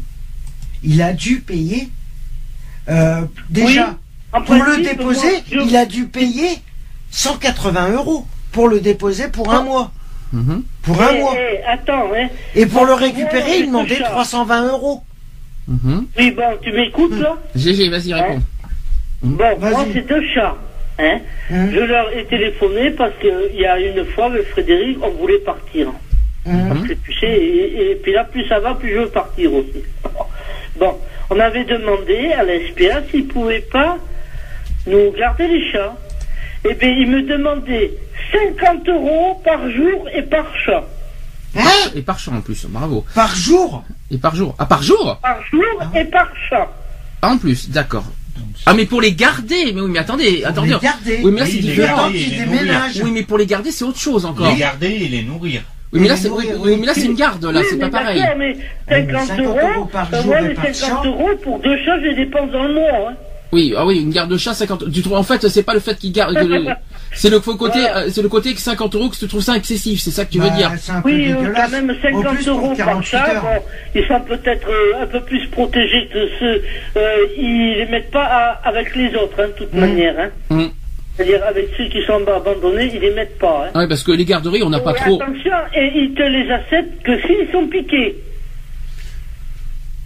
Il 0.84 1.02
a 1.02 1.12
dû 1.12 1.40
payer. 1.40 1.88
euh, 2.88 3.22
déjà, 3.48 3.94
pour 4.46 4.54
le 4.56 4.82
déposer, 4.82 5.30
moi, 5.30 5.40
je- 5.52 5.68
il 5.68 5.76
a 5.76 5.86
dû 5.86 6.06
payer 6.06 6.48
180 7.12 7.90
euros 7.92 8.26
pour 8.50 8.68
le 8.68 8.80
déposer 8.80 9.28
pour 9.28 9.52
un 9.52 9.62
mois. 9.62 9.92
Mhm. 10.32 10.62
Pour 10.82 11.00
un 11.00 11.10
Eh, 11.14 11.20
mois. 11.20 11.34
eh, 11.36 11.62
attends, 11.64 12.06
hein. 12.14 12.28
Et 12.56 12.66
pour 12.66 12.84
le 12.86 12.94
récupérer, 12.94 13.58
il 13.60 13.66
demandait 13.66 13.94
ce 13.94 14.00
chat. 14.00 14.10
320 14.10 14.66
euros. 14.68 15.04
Mhm. 15.68 16.06
Oui, 16.18 16.30
bon, 16.32 16.42
tu 16.60 16.72
m'écoutes 16.72 17.18
là? 17.20 17.36
GG, 17.54 17.88
vas-y, 17.88 18.12
réponds. 18.14 18.42
Bon, 19.22 19.58
moi, 19.60 19.84
c'est 19.92 20.06
deux 20.08 20.22
chats. 20.34 20.56
Hein 20.98 21.18
Hum, 21.50 21.70
Je 21.72 21.80
leur 21.80 22.12
ai 22.16 22.24
téléphoné 22.26 22.90
parce 22.90 23.12
qu'il 23.20 23.54
y 23.60 23.66
a 23.66 23.78
une 23.78 24.04
fois, 24.06 24.26
avec 24.26 24.44
Frédéric, 24.48 24.98
on 25.02 25.10
voulait 25.10 25.38
partir. 25.38 25.88
Parce 26.44 26.88
que 26.88 26.94
tu 26.94 27.12
sais, 27.20 27.26
et, 27.30 27.90
et 27.92 27.94
puis 27.96 28.12
là, 28.12 28.24
plus 28.24 28.46
ça 28.48 28.58
va, 28.58 28.74
plus 28.74 28.90
je 28.92 28.98
veux 29.00 29.08
partir 29.08 29.52
aussi. 29.54 29.82
Bon, 30.76 30.98
on 31.30 31.38
avait 31.38 31.64
demandé 31.64 32.32
à 32.32 32.42
la 32.42 32.54
SPA 32.68 33.02
s'ils 33.10 33.28
pouvaient 33.28 33.60
pas 33.70 33.98
nous 34.86 35.12
garder 35.12 35.46
les 35.46 35.70
chats. 35.70 35.94
Eh 36.68 36.74
bien, 36.74 36.88
ils 36.88 37.08
me 37.08 37.22
demandaient 37.22 37.92
50 38.32 38.88
euros 38.88 39.40
par 39.44 39.70
jour 39.70 40.08
et 40.14 40.22
par 40.22 40.46
chat. 40.64 40.82
Hein 41.56 41.90
Et 41.94 42.00
par 42.02 42.18
champ 42.18 42.34
en 42.34 42.40
plus, 42.40 42.64
bravo. 42.66 43.04
Par 43.14 43.34
jour 43.36 43.84
Et 44.10 44.16
par 44.16 44.34
jour. 44.34 44.54
Ah, 44.58 44.64
par 44.66 44.82
jour 44.82 45.18
Par 45.22 45.38
jour 45.50 45.82
et 45.94 46.04
par 46.06 46.32
chat. 46.48 46.68
Ah, 47.20 47.32
en 47.32 47.38
plus, 47.38 47.68
d'accord. 47.70 48.04
Ah, 48.66 48.74
mais 48.74 48.86
pour 48.86 49.00
les 49.00 49.12
garder 49.12 49.72
Mais 49.74 49.80
oui, 49.80 49.90
mais 49.90 49.98
attendez, 49.98 50.44
attendez. 50.44 50.68
les 50.70 50.78
garder. 50.78 51.20
Oui, 51.24 51.30
mais 51.32 51.40
là 51.40 51.46
Oui, 51.46 51.52
c'est 51.52 51.60
différent. 51.60 52.08
Oui, 53.04 53.10
mais 53.12 53.22
pour 53.22 53.38
les 53.38 53.46
garder, 53.46 53.70
c'est 53.72 53.84
autre 53.84 53.98
chose 53.98 54.24
encore. 54.24 54.50
Les 54.52 54.56
garder 54.58 54.86
et 54.88 55.08
les 55.08 55.22
nourrir. 55.22 55.62
Oui, 55.92 56.00
mais 56.00 56.08
là 56.08 56.16
c'est 56.16 56.28
nourrir, 56.28 56.52
oui, 56.54 56.56
oui. 56.62 56.70
oui, 56.72 56.76
mais 56.80 56.86
là 56.86 56.94
c'est 56.94 57.04
une 57.04 57.14
garde, 57.14 57.44
là, 57.44 57.60
Oui, 57.60 57.66
c'est 57.68 57.76
mais 57.76 57.90
pas 57.90 57.98
pareil. 57.98 58.22
mais 58.38 58.56
Oui, 58.56 58.58
mais 58.88 59.12
50, 59.12 59.26
50 59.28 59.46
euros, 59.46 59.58
euros 59.76 59.84
par 59.86 60.22
jour 60.22 60.34
les 60.40 60.54
par 60.54 60.64
50 60.74 60.74
chat. 61.02 61.06
euros 61.08 61.28
pour 61.42 61.58
deux 61.58 61.76
chats, 61.84 61.98
je 62.00 62.06
les 62.06 62.14
dépense 62.14 62.50
dans 62.50 62.62
le 62.62 62.72
mois. 62.74 63.10
Hein. 63.10 63.14
Oui, 63.52 63.74
ah 63.76 63.84
oui, 63.84 64.00
une 64.00 64.08
garde 64.10 64.30
de 64.30 64.38
chat 64.38 64.54
50. 64.54 64.90
Tu 64.90 65.02
trouves 65.02 65.18
en 65.18 65.22
fait, 65.22 65.46
c'est 65.48 65.62
pas 65.62 65.74
le 65.74 65.80
fait 65.80 65.94
qu'il 65.98 66.10
garde. 66.12 66.34
que 66.34 66.44
le- 66.44 66.64
C'est 67.14 67.30
le 67.30 67.40
faux 67.40 67.56
côté, 67.56 67.78
Voilà. 67.80 67.98
euh, 68.04 68.08
c'est 68.10 68.22
le 68.22 68.28
côté 68.28 68.54
que 68.54 68.60
50 68.60 68.94
euros 68.94 69.08
que 69.08 69.16
tu 69.16 69.28
trouves 69.28 69.42
ça 69.42 69.56
excessif, 69.56 70.00
c'est 70.00 70.10
ça 70.10 70.24
que 70.24 70.32
tu 70.32 70.38
veux 70.38 70.48
Bah, 70.48 70.56
dire. 70.56 70.70
Oui, 71.04 71.30
euh, 71.30 71.52
quand 71.54 71.68
même 71.70 71.90
En 71.90 72.02
50 72.02 72.34
plus, 72.36 72.44
pour 72.46 72.56
euros 72.58 72.68
par 72.68 72.76
48 72.86 73.10
chat. 73.10 73.34
heures. 73.34 73.42
Bon, 73.42 73.62
ils 73.94 74.06
sont 74.06 74.20
peut-être 74.20 74.68
euh, 74.68 75.02
un 75.02 75.06
peu 75.06 75.20
plus 75.20 75.46
protégés 75.48 76.08
que 76.12 76.26
ceux. 76.40 76.62
Euh, 76.96 77.16
ils 77.36 77.74
les 77.78 77.86
mettent 77.86 78.10
pas 78.10 78.24
à- 78.24 78.68
avec 78.68 78.94
les 78.96 79.14
autres, 79.16 79.36
hein, 79.38 79.48
de 79.48 79.52
toute 79.52 79.72
Mhm. 79.74 79.80
manière. 79.80 80.14
Hein. 80.18 80.30
Hum. 80.50 80.70
C'est-à-dire 81.16 81.44
avec 81.46 81.68
ceux 81.76 81.84
qui 81.88 82.02
sont 82.06 82.26
abandonnés, 82.26 82.90
ils 82.94 83.00
les 83.00 83.10
mettent 83.14 83.38
pas. 83.38 83.66
Hein. 83.74 83.78
Ouais, 83.78 83.86
parce 83.86 84.02
que 84.02 84.12
les 84.12 84.24
garderies, 84.24 84.62
on 84.62 84.70
n'a 84.70 84.80
pas 84.80 84.94
trop. 84.94 85.20
Attention, 85.20 85.52
et 85.74 85.92
ils 85.94 86.14
te 86.14 86.22
les 86.22 86.50
acceptent 86.50 87.02
que 87.02 87.20
s'ils 87.20 87.50
sont 87.52 87.66
piqués. 87.66 88.16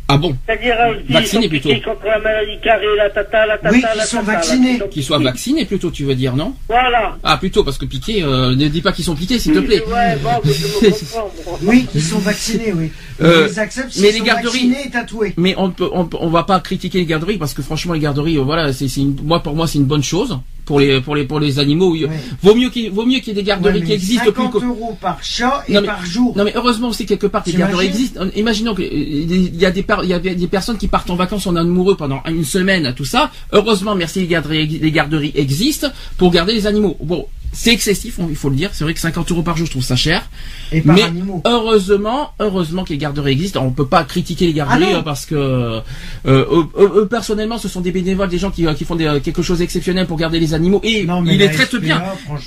Ah 0.09 0.19
bon 0.19 0.37
C'est-à-dire 0.47 0.77
euh, 0.81 0.95
Vaccinés 1.09 1.49
plutôt. 1.49 1.69
contre 1.85 2.05
la 2.07 2.21
maladie 2.21 2.61
carrée, 2.63 2.85
la 2.97 3.11
tata, 3.11 3.45
la 3.45 3.59
tata, 3.59 3.75
Oui, 3.75 3.81
la 3.83 3.93
qu'ils 3.93 4.03
sont 4.03 4.19
tata, 4.19 4.33
vaccinés. 4.35 4.81
qu'ils 4.91 5.03
soient 5.03 5.19
vaccinés 5.19 5.65
plutôt, 5.65 5.91
tu 5.91 6.05
veux 6.05 6.15
dire, 6.15 6.37
non 6.37 6.55
Voilà. 6.69 7.17
Ah 7.25 7.37
plutôt, 7.39 7.65
parce 7.65 7.77
que 7.77 7.87
piqués, 7.87 8.23
euh, 8.23 8.55
ne 8.55 8.69
dis 8.69 8.83
pas 8.83 8.93
qu'ils 8.93 9.05
sont 9.05 9.17
piqués, 9.17 9.41
s'il 9.41 9.53
te 9.53 9.59
plaît. 9.59 9.83
Ouais, 9.85 10.17
bon, 10.23 10.31
mais 10.45 10.53
je 10.53 10.67
me 10.67 10.91
comprends. 10.91 11.31
moi. 11.45 11.59
Oui, 11.65 11.87
ils 11.93 12.03
sont 12.03 12.19
vaccinés, 12.21 12.73
oui. 12.73 12.93
Euh, 13.21 13.49
Ils 13.51 13.59
acceptent 13.59 13.97
mais 14.01 14.13
les 14.13 14.19
sont 14.19 14.25
garderies- 14.25 14.45
vaccinés 14.71 14.87
et 14.87 14.91
tatoués. 14.91 15.35
Mais 15.37 15.55
on 15.59 15.71
peut, 15.71 15.89
on, 15.93 16.05
peut- 16.07 16.19
on 16.21 16.29
va 16.29 16.45
pas 16.45 16.61
critiquer 16.61 16.99
les 16.99 17.07
garderies 17.07 17.39
parce 17.39 17.53
que 17.55 17.63
franchement 17.63 17.95
les 17.95 18.01
garderies, 18.01 18.39
euh, 18.39 18.43
voilà, 18.43 18.73
c'est, 18.73 18.87
c'est 18.89 19.01
une- 19.01 19.17
moi 19.25 19.43
pour 19.43 19.57
moi 19.57 19.67
c'est 19.67 19.79
une 19.79 19.87
bonne 19.87 20.05
chose 20.05 20.39
pour 20.67 20.81
les 20.81 21.01
pour 21.01 21.15
les 21.17 21.25
pour 21.25 21.41
les 21.41 21.59
animaux. 21.59 21.93
oui. 21.93 22.07
Vaut 22.43 22.55
mieux 22.55 22.69
qu'il 22.69 22.91
vaut 22.91 23.07
mieux 23.07 23.21
qu'il 23.21 23.29
y 23.29 23.31
ait 23.31 23.35
des 23.35 23.43
garderies 23.45 23.79
Ouais, 23.81 23.87
qui 23.87 23.93
existent 23.93 24.25
plus 24.33 24.43
50 24.43 24.53
que- 24.61 24.67
euros 24.67 24.99
par 25.01 25.23
chat 25.23 25.65
et 25.69 25.73
Non, 25.75 25.81
mais- 25.81 25.87
par 25.87 26.05
jour. 26.05 26.37
Non 26.37 26.45
mais 26.45 26.53
heureusement 26.55 26.89
aussi 26.89 27.07
quelque 27.07 27.27
part 27.29 27.43
que 27.45 27.47
les 27.51 27.53
T'imagines 27.55 27.71
garderies 27.73 27.87
existent. 27.89 28.21
Euh, 28.21 28.31
Imaginons 28.37 28.75
que 28.75 28.83
euh, 28.83 28.87
il 28.91 29.57
y 29.57 29.65
a 29.65 29.71
des 29.71 29.87
il 30.03 30.09
y 30.09 30.13
a 30.13 30.19
des 30.19 30.47
personnes 30.49 30.77
qui 30.77 30.89
partent 30.89 31.09
en 31.09 31.17
vacances 31.17 31.47
en 31.47 31.57
amoureux 31.57 31.97
pendant 31.97 32.21
une 32.29 32.45
semaine, 32.45 32.93
tout 32.97 33.05
ça. 33.05 33.31
Heureusement, 33.53 33.95
merci 33.95 34.21
les 34.21 34.27
garderies 34.27 34.67
les 34.67 34.91
garderies 34.93 35.33
existent 35.37 35.89
pour 36.19 36.31
garder 36.33 36.53
les 36.53 36.67
animaux. 36.67 36.97
Bon, 37.01 37.27
c'est 37.59 37.73
excessif, 37.73 38.19
il 38.29 38.37
faut 38.37 38.51
le 38.51 38.57
dire. 38.57 38.71
C'est 38.75 38.85
vrai 38.85 38.93
que 38.93 39.01
50 39.01 39.31
euros 39.33 39.43
par 39.43 39.57
jour, 39.57 39.67
je 39.67 39.71
trouve 39.71 39.83
ça 39.83 39.97
cher. 39.97 40.29
Et 40.73 40.83
par 40.83 40.95
Mais 40.95 41.03
animaux. 41.05 41.41
heureusement, 41.47 42.31
heureusement 42.39 42.85
que 42.85 42.91
les 42.91 42.99
garderies 42.99 43.33
existent. 43.33 43.63
On 43.65 43.71
peut 43.71 43.87
pas 43.87 44.05
critiquer 44.05 44.47
les 44.47 44.53
garderies 44.53 44.85
Ah 44.91 44.93
non. 44.93 44.99
euh, 44.99 45.03
parce 45.03 45.25
que 45.25 45.35
euh, 45.35 45.81
eux, 46.27 46.65
eux, 46.79 46.93
eux, 46.97 47.07
personnellement, 47.09 47.57
ce 47.57 47.69
sont 47.69 47.81
des 47.81 47.93
bénévoles, 47.93 48.29
des 48.29 48.37
gens 48.39 48.51
qui, 48.51 48.67
euh, 48.67 48.75
qui 48.75 48.85
font 48.85 48.95
des, 48.95 49.07
euh, 49.07 49.21
quelque 49.21 49.41
chose 49.43 49.59
d'exceptionnel 49.61 50.07
pour 50.07 50.19
garder 50.19 50.39
les 50.39 50.53
animaux 50.53 50.81
et 50.85 51.05
Non, 51.05 51.25
ils 51.25 51.39
les 51.39 51.51
traitent 51.51 51.69
SPA, 51.71 51.79
bien. 51.79 52.03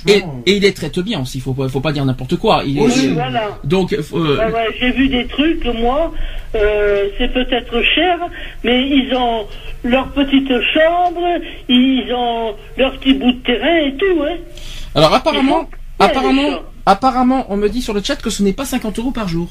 Et, 0.06 0.22
et 0.46 0.56
ils 0.56 0.62
les 0.62 0.72
traitent 0.72 1.00
bien 1.00 1.20
aussi. 1.22 1.40
Faut 1.40 1.54
pas, 1.54 1.68
faut 1.68 1.80
pas 1.80 1.92
dire 1.92 2.04
n'importe 2.04 2.36
quoi. 2.36 2.62
Oui, 2.64 2.78
voilà. 3.12 3.58
donc, 3.64 3.92
euh, 3.92 4.02
ouais, 4.12 4.66
j'ai 4.78 4.92
vu 4.92 5.08
des 5.08 5.26
trucs, 5.26 5.64
moi, 5.66 6.12
euh, 6.54 7.08
c'est 7.18 7.32
peut-être 7.32 7.82
cher, 7.94 8.18
mais 8.64 8.86
ils 8.88 9.12
ont 9.14 9.46
leur 9.82 10.08
petite 10.12 10.48
chambre, 10.74 11.20
ils 11.68 12.12
ont 12.14 12.54
leur 12.78 12.96
petit 12.98 13.14
bout 13.14 13.32
de 13.32 13.38
terrain 13.38 13.76
et 13.86 13.94
tout, 13.96 14.22
hein. 14.22 14.36
Alors 14.94 15.14
apparemment, 15.14 15.68
apparemment, 15.98 16.60
apparemment, 16.86 17.46
on 17.48 17.56
me 17.56 17.68
dit 17.68 17.82
sur 17.82 17.94
le 17.94 18.02
chat 18.02 18.16
que 18.16 18.30
ce 18.30 18.42
n'est 18.42 18.52
pas 18.52 18.64
50 18.64 18.98
euros 18.98 19.12
par 19.12 19.28
jour. 19.28 19.48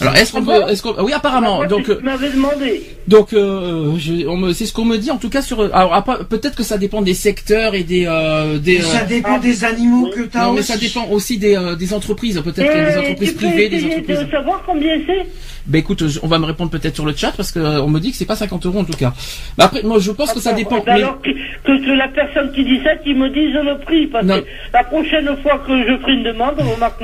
Alors 0.00 0.16
est-ce 0.16 0.32
qu'on 0.32 0.38
Ah 0.38 0.52
peut, 0.54 0.60
bon 0.62 0.68
est-ce 0.68 0.82
qu'on, 0.82 1.02
oui 1.04 1.12
apparemment. 1.12 1.64
Donc, 1.66 1.84
tu 1.84 1.90
euh, 1.92 2.00
m'avais 2.02 2.30
demandé. 2.30 2.82
donc, 3.08 3.32
euh, 3.34 3.92
je- 3.98 4.26
on 4.26 4.36
me, 4.36 4.52
c'est 4.52 4.66
ce 4.66 4.72
qu'on 4.72 4.84
me 4.86 4.96
dit 4.96 5.10
en 5.10 5.18
tout 5.18 5.28
cas 5.28 5.42
sur. 5.42 5.62
Alors 5.74 6.02
peut-être 6.30 6.54
que 6.56 6.62
ça 6.62 6.78
dépend 6.78 7.02
des 7.02 7.14
secteurs 7.14 7.74
et 7.74 7.82
des, 7.82 8.06
euh, 8.06 8.58
des. 8.58 8.76
Et 8.76 8.82
ça 8.82 9.04
dépend 9.04 9.38
des 9.38 9.64
animaux 9.64 10.08
que 10.14 10.22
tu 10.22 10.36
as 10.38 10.44
non 10.46 10.52
mais 10.54 10.62
ça 10.62 10.76
dépend 10.76 11.06
aussi 11.08 11.36
des, 11.38 11.56
euh, 11.56 11.76
des 11.76 11.92
entreprises. 11.92 12.40
Peut-être 12.42 12.70
qu'il 12.70 12.80
y 12.80 12.84
a 12.84 12.90
des 12.92 12.98
entreprises 12.98 13.32
privées, 13.34 13.68
des 13.68 13.84
entreprises. 13.84 14.18
de 14.20 14.30
savoir 14.30 14.62
combien 14.66 14.98
c'est 15.06 15.26
Ben 15.66 15.78
écoute, 15.78 16.08
je- 16.08 16.18
on 16.22 16.26
va 16.26 16.38
me 16.38 16.46
répondre 16.46 16.70
peut-être 16.70 16.94
sur 16.94 17.04
le 17.06 17.14
chat 17.14 17.32
parce 17.36 17.52
que 17.52 17.58
euh, 17.60 17.82
on 17.82 17.88
me 17.88 18.00
dit 18.00 18.10
que 18.10 18.16
c'est 18.16 18.24
pas 18.24 18.34
50 18.36 18.64
euros 18.66 18.78
en 18.80 18.84
tout 18.84 18.96
cas. 18.98 19.12
Mais 19.58 19.64
après, 19.64 19.82
moi 19.82 19.98
je 20.00 20.10
pense 20.10 20.32
que 20.32 20.40
ça 20.40 20.52
dépend. 20.54 20.78
eh 20.82 20.86
ben 20.86 20.94
mais- 20.94 21.02
Alors 21.02 21.20
que, 21.20 21.28
que 21.64 21.92
la 21.96 22.08
personne 22.08 22.50
qui 22.52 22.64
dit 22.64 22.80
ça, 22.82 22.96
qui 22.96 23.14
me 23.14 23.28
dise 23.28 23.52
le 23.54 23.78
prix, 23.78 24.06
parce 24.06 24.24
Non. 24.24 24.40
que 24.40 24.46
la 24.72 24.84
prochaine 24.84 25.28
fois 25.42 25.58
que 25.66 25.76
je 25.86 25.98
ferai 25.98 26.12
une 26.14 26.24
demande, 26.24 26.54
on 26.58 26.70
remarque, 26.74 27.00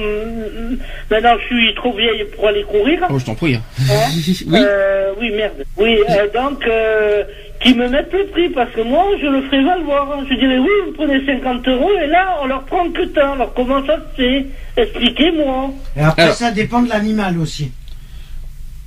maintenant 1.10 1.34
je 1.40 1.46
suis 1.46 1.74
trop 1.74 1.92
vieille 1.96 2.24
pour 2.34 2.48
aller 2.48 2.64
courir. 2.78 3.00
Oh, 3.10 3.18
je 3.18 3.24
t'en 3.24 3.34
prie. 3.34 3.54
Hein 3.56 3.62
oui. 3.86 4.46
Euh, 4.54 5.12
oui, 5.20 5.30
merde. 5.36 5.64
Oui, 5.76 5.98
euh, 6.08 6.26
donc, 6.34 6.66
euh, 6.66 7.24
qui 7.62 7.74
me 7.74 7.88
mettent 7.88 8.12
le 8.12 8.26
prix, 8.26 8.48
parce 8.50 8.70
que 8.70 8.80
moi, 8.82 9.04
je 9.20 9.26
le 9.26 9.42
ferai 9.42 9.62
valoir. 9.64 10.12
hein. 10.12 10.24
Je 10.28 10.34
dirais, 10.34 10.58
oui, 10.58 10.68
vous 10.86 10.92
prenez 10.92 11.24
50 11.26 11.66
euros, 11.68 11.90
et 12.02 12.06
là, 12.06 12.38
on 12.42 12.46
leur 12.46 12.62
prend 12.64 12.88
que 12.90 13.02
tant. 13.06 13.32
Alors, 13.32 13.52
comment 13.54 13.84
ça 13.86 13.96
se 13.96 14.22
fait? 14.22 14.46
Expliquez-moi. 14.76 15.70
Et 15.96 16.00
après, 16.02 16.22
Alors. 16.22 16.34
ça 16.34 16.50
dépend 16.50 16.82
de 16.82 16.88
l'animal 16.88 17.38
aussi. 17.38 17.72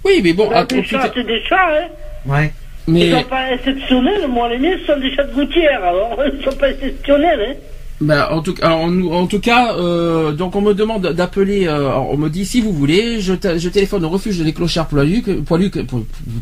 Oui, 0.03 0.21
mais 0.23 0.33
bon, 0.33 0.49
à- 0.51 0.65
des 0.65 0.83
chats, 0.83 1.11
c'est 1.13 1.23
des 1.25 1.41
chats, 1.43 1.57
hein. 1.69 1.87
Ouais. 2.25 2.51
Ils 2.87 2.93
mais 2.93 3.11
sont 3.11 3.23
pas 3.23 3.51
exceptionnels. 3.51 4.27
Moi, 4.27 4.49
les 4.49 4.57
miens, 4.57 4.75
ce 4.81 4.93
sont 4.93 4.99
des 4.99 5.13
chats 5.15 5.23
de 5.23 5.33
gouttière. 5.33 5.83
Alors, 5.83 6.17
ils 6.33 6.43
sont 6.43 6.55
pas 6.57 6.69
exceptionnels, 6.71 7.39
hein. 7.49 7.53
Bah, 8.01 8.30
en 8.33 8.41
tout 8.41 8.55
alors, 8.61 8.81
en, 8.81 9.01
en 9.11 9.27
tout 9.27 9.39
cas, 9.39 9.75
euh, 9.75 10.31
donc 10.31 10.55
on 10.55 10.61
me 10.61 10.73
demande 10.73 11.07
d'appeler. 11.13 11.67
euh, 11.67 11.93
on 11.95 12.17
me 12.17 12.30
dit 12.30 12.45
si 12.45 12.59
vous 12.59 12.73
voulez, 12.73 13.21
je, 13.21 13.33
je 13.57 13.69
téléphone 13.69 14.03
au 14.05 14.09
refuge 14.09 14.39
des 14.39 14.53
clochards 14.53 14.88
poilus, 14.88 15.23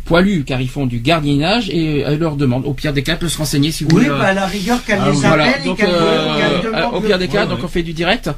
poilus, 0.05 0.43
car 0.45 0.61
ils 0.61 0.69
font 0.69 0.85
du 0.85 0.99
gardiennage 0.99 1.69
et 1.69 1.99
elle 1.99 2.19
leur 2.19 2.35
demande. 2.35 2.65
Au 2.65 2.73
pire 2.73 2.93
des 2.93 3.03
cas, 3.03 3.13
elle 3.13 3.19
peut 3.19 3.27
se 3.29 3.37
renseigner 3.37 3.71
si 3.71 3.83
vous 3.83 3.89
Oui, 3.91 4.03
voulez. 4.05 4.09
euh, 4.09 4.17
bah, 4.19 4.27
à 4.27 4.33
la 4.33 4.45
rigueur, 4.45 4.83
qu'elle 4.85 4.99
Ah, 5.01 5.09
les 5.11 5.17
voilà. 5.17 5.43
appelle 5.49 5.67
et 5.71 5.75
qu'elle 5.75 5.89
euh, 5.91 6.37
qu'elle 6.61 6.73
euh, 6.73 6.85
au 6.87 6.89
demande 6.89 7.03
pire 7.05 7.17
le- 7.17 7.25
des 7.25 7.27
cas, 7.27 7.41
Ouais, 7.43 7.47
donc 7.49 7.59
ouais. 7.59 7.65
on 7.65 7.67
fait 7.67 7.83
du 7.83 7.93
direct. 7.93 8.29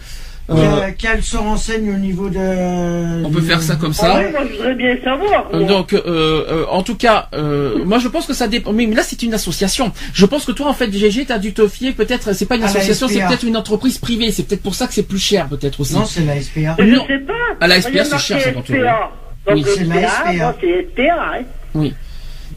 Euh, 0.49 0.89
qu'elle- 0.97 1.23
se 1.23 1.37
renseigne 1.37 1.89
au 1.93 1.97
niveau 1.97 2.27
de. 2.27 3.23
on 3.25 3.29
peut 3.29 3.41
faire 3.41 3.61
ça 3.61 3.75
comme 3.75 3.91
Ah 3.99 4.01
ça. 4.01 4.15
ouais, 4.15 4.31
moi, 4.31 4.41
je 4.49 4.57
voudrais 4.57 4.75
bien 4.75 4.97
savoir. 5.03 5.47
Euh, 5.53 5.59
moi. 5.59 5.67
Donc, 5.67 5.93
euh, 5.93 6.01
euh, 6.05 6.65
en 6.69 6.83
tout 6.83 6.95
cas, 6.95 7.29
euh, 7.33 7.85
moi 7.85 7.99
je 7.99 8.07
pense 8.09 8.25
que 8.25 8.33
ça 8.33 8.47
dépend. 8.47 8.73
Mais 8.73 8.85
là, 8.87 9.03
c'est 9.03 9.23
une 9.23 9.33
association. 9.33 9.91
Je 10.13 10.25
pense 10.25 10.43
que 10.45 10.51
toi, 10.51 10.67
en 10.67 10.73
fait, 10.73 10.91
GG, 10.91 11.25
t'as 11.25 11.37
dû 11.37 11.53
te 11.53 11.67
fier. 11.67 11.93
Peut-être, 11.93 12.33
c'est 12.33 12.47
pas 12.47 12.55
une 12.57 12.63
À 12.63 12.65
association, 12.65 13.07
c'est 13.07 13.21
peut-être 13.21 13.43
une 13.43 13.55
entreprise 13.55 13.97
privée. 13.97 14.31
C'est 14.31 14.43
peut-être 14.43 14.63
pour 14.63 14.75
ça 14.75 14.87
que 14.87 14.93
c'est 14.93 15.07
plus 15.07 15.19
cher, 15.19 15.47
peut-être 15.47 15.79
aussi. 15.79 15.93
Non, 15.93 16.05
c'est 16.05 16.25
la 16.25 16.41
SPA. 16.41 16.75
Je 16.79 16.83
non. 16.85 17.05
sais 17.07 17.19
pas. 17.19 17.33
À 17.61 17.67
la 17.67 17.79
SPA, 17.81 18.03
c'est 18.03 18.17
cher, 18.19 18.41
50 18.41 18.71
euros. 18.71 18.83
Oui, 19.53 19.63
c'est 19.65 19.83
la 19.85 20.07
SPA. 20.07 20.33
bon, 20.33 20.53
c'est 20.59 20.87
SPA, 20.91 21.13
hein. 21.13 21.41
Oui. 21.75 21.93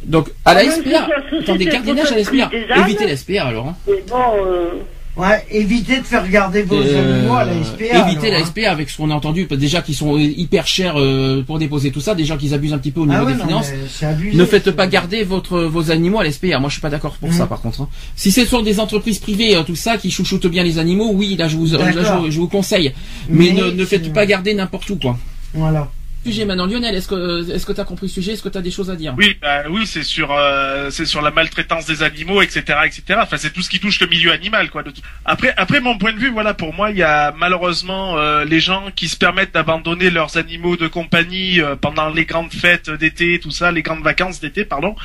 Donc, 0.05 0.31
à 0.45 0.55
la 0.55 0.61
Ah, 0.61 0.71
SPA, 0.71 1.09
attendez, 1.41 1.65
gardiennage 1.67 2.13
à 2.13 2.17
la 2.17 2.25
SPA. 2.25 2.51
Évitez 2.81 3.07
la 3.07 3.17
SPA 3.17 3.45
alors. 3.47 3.69
Hein. 3.69 3.77
Mais 3.87 4.03
bon, 4.09 4.17
euh, 4.45 4.69
Ouais, 5.17 5.47
évitez 5.51 5.99
de 5.99 6.03
faire 6.05 6.29
garder 6.29 6.63
vos 6.65 6.75
Euh, 6.75 7.19
animaux 7.21 7.35
à 7.35 7.45
la 7.45 7.63
SPA. 7.63 7.85
évitez 7.85 8.27
alors, 8.27 8.41
la 8.41 8.45
hein. 8.45 8.45
SPA 8.47 8.71
avec 8.73 8.91
ce 8.91 8.97
qu'on 8.97 9.11
a 9.11 9.15
entendu. 9.15 9.47
Déjà 9.49 9.81
qu'ils 9.81 9.95
sont 9.95 10.19
hyper 10.19 10.67
chers 10.67 10.95
euh, 10.99 11.43
pour 11.47 11.61
déposer 11.61 11.93
tout 11.93 12.01
ça. 12.01 12.17
Déjà 12.17 12.37
qu'ils 12.37 12.53
abusent 12.53 12.73
un 12.73 12.79
petit 12.79 12.91
peu 12.91 13.01
au 13.01 13.07
niveau 13.07 13.19
Ah 13.21 13.25
ouais, 13.25 13.33
des 13.35 13.39
non, 13.39 13.47
finances. 13.47 13.71
c'est 13.89 14.07
abusé. 14.07 14.37
Ne 14.37 14.45
faites 14.45 14.73
pas 14.73 14.89
garder 14.89 15.23
votre 15.23 15.61
vos 15.61 15.93
animaux 15.93 16.19
à 16.19 16.25
l'SPA. 16.25 16.59
Moi, 16.59 16.69
je 16.69 16.75
suis 16.75 16.81
pas 16.83 16.91
d'accord 16.91 17.15
pour 17.21 17.33
ça, 17.33 17.47
par 17.47 17.61
contre. 17.61 17.83
hein. 17.83 17.89
Si 18.17 18.33
ce 18.33 18.45
sont 18.45 18.63
des 18.63 18.81
entreprises 18.81 19.21
privées, 19.21 19.55
euh, 19.55 19.63
tout 19.63 19.77
ça, 19.77 19.99
qui 19.99 20.11
chouchoutent 20.11 20.49
bien 20.49 20.65
les 20.65 20.79
animaux, 20.81 21.13
oui, 21.15 21.37
là, 21.37 21.47
je 21.47 21.57
vous, 21.57 21.67
là, 21.67 21.93
je, 22.25 22.31
je 22.33 22.41
vous 22.41 22.49
conseille. 22.49 22.93
Mais, 23.29 23.53
Mais 23.55 23.63
ne, 23.63 23.71
ne 23.71 23.85
faites 23.85 24.05
c'est- 24.05 24.13
pas 24.13 24.27
garder 24.27 24.53
n'importe 24.55 24.91
où, 24.91 24.97
quoi. 24.97 25.17
Voilà. 25.55 25.91
Sujet 26.25 26.45
maintenant, 26.47 26.67
Lionel. 26.67 26.95
Est-ce 26.95 27.07
que 27.09 27.15
euh, 27.15 27.55
est-ce 27.55 27.67
que 27.67 27.73
t'as 27.73 27.85
compris 27.85 28.07
le 28.07 28.13
sujet? 28.13 28.33
Est-ce 28.33 28.43
que 28.43 28.49
t'as 28.49 28.63
des 28.63 28.71
choses 28.71 28.91
à 28.91 28.97
dire? 28.97 29.15
Oui, 29.19 29.37
bah, 29.43 29.65
oui, 29.69 29.87
c'est 29.87 30.03
sur 30.03 30.33
euh, 30.33 30.89
c'est 30.91 31.05
sur 31.05 31.21
la 31.21 31.31
maltraitance 31.31 31.85
des 31.87 32.03
animaux, 32.03 32.41
etc., 32.41 32.63
etc. 32.87 33.03
Enfin, 33.23 33.37
c'est 33.37 33.53
tout 33.53 33.61
ce 33.63 33.69
qui 33.69 33.79
touche 33.79 34.01
le 34.01 34.07
milieu 34.07 34.33
animal, 34.33 34.71
quoi. 34.71 34.83
de 34.83 34.91
tout- 34.91 35.03
Après, 35.27 35.53
après 35.57 35.81
mon 35.81 35.99
point 35.99 36.13
de 36.13 36.19
vue, 36.19 36.31
voilà, 36.31 36.55
pour 36.55 36.73
moi, 36.73 36.91
il 36.91 36.97
y 36.97 37.03
a 37.03 37.33
malheureusement 37.37 38.17
euh, 38.19 38.45
les 38.45 38.61
gens 38.61 38.91
qui 38.97 39.09
se 39.09 39.17
permettent 39.17 39.53
d'abandonner 39.53 40.09
leurs 40.11 40.37
animaux 40.39 40.77
de 40.77 40.87
compagnie 40.89 41.61
euh, 41.61 41.77
pendant 41.77 42.09
les 42.09 42.25
grandes 42.25 42.53
fêtes 42.53 42.89
d'été, 42.91 43.39
tout 43.39 43.51
ça, 43.51 43.71
les 43.71 43.83
grandes 43.83 44.03
vacances 44.03 44.41
d'été, 44.41 44.65
pardon. 44.65 44.97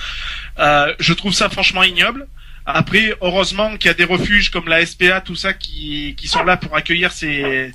Euh, 0.59 0.93
je 0.99 1.13
trouve 1.13 1.33
ça 1.33 1.49
franchement 1.49 1.83
ignoble. 1.83 2.27
Après, 2.65 3.13
heureusement 3.21 3.75
qu'il 3.77 3.87
y 3.87 3.91
a 3.91 3.93
des 3.95 4.03
refuges 4.03 4.51
comme 4.51 4.67
la 4.69 4.85
SPA, 4.85 5.21
tout 5.21 5.35
ça, 5.35 5.53
qui 5.53 6.13
qui 6.17 6.27
sont 6.27 6.43
là 6.43 6.55
pour 6.55 6.75
accueillir 6.77 7.11
ces 7.11 7.71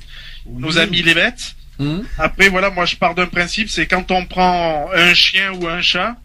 nos 0.49 0.79
amis 0.79 1.03
les 1.03 1.15
bêtes. 1.15 1.57
Hum 1.79 2.05
Après, 2.19 2.49
voilà, 2.49 2.71
moi 2.71 2.87
je 2.87 2.97
pars 2.97 3.15
d'un 3.15 3.27
principe, 3.27 3.69
c'est 3.69 3.87
quand 3.87 4.11
on 4.11 4.27
prend 4.27 4.91
un 4.95 5.15
chien 5.15 5.53
ou 5.53 5.67
un 5.67 5.83
chat, 5.83 6.17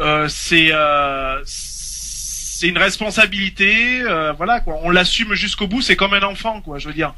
euh, 0.00 0.28
c'est 0.28 0.70
euh, 0.72 1.40
c'est 1.44 2.68
une 2.68 2.78
responsabilité, 2.78 4.02
euh, 4.02 4.32
voilà 4.32 4.60
quoi. 4.60 4.78
On 4.82 4.90
l'assume 4.90 5.34
jusqu'au 5.34 5.66
bout, 5.66 5.82
c'est 5.82 5.96
comme 5.96 6.14
un 6.14 6.22
enfant, 6.22 6.60
quoi. 6.60 6.78
Je 6.78 6.86
veux 6.88 6.94
dire, 6.94 7.14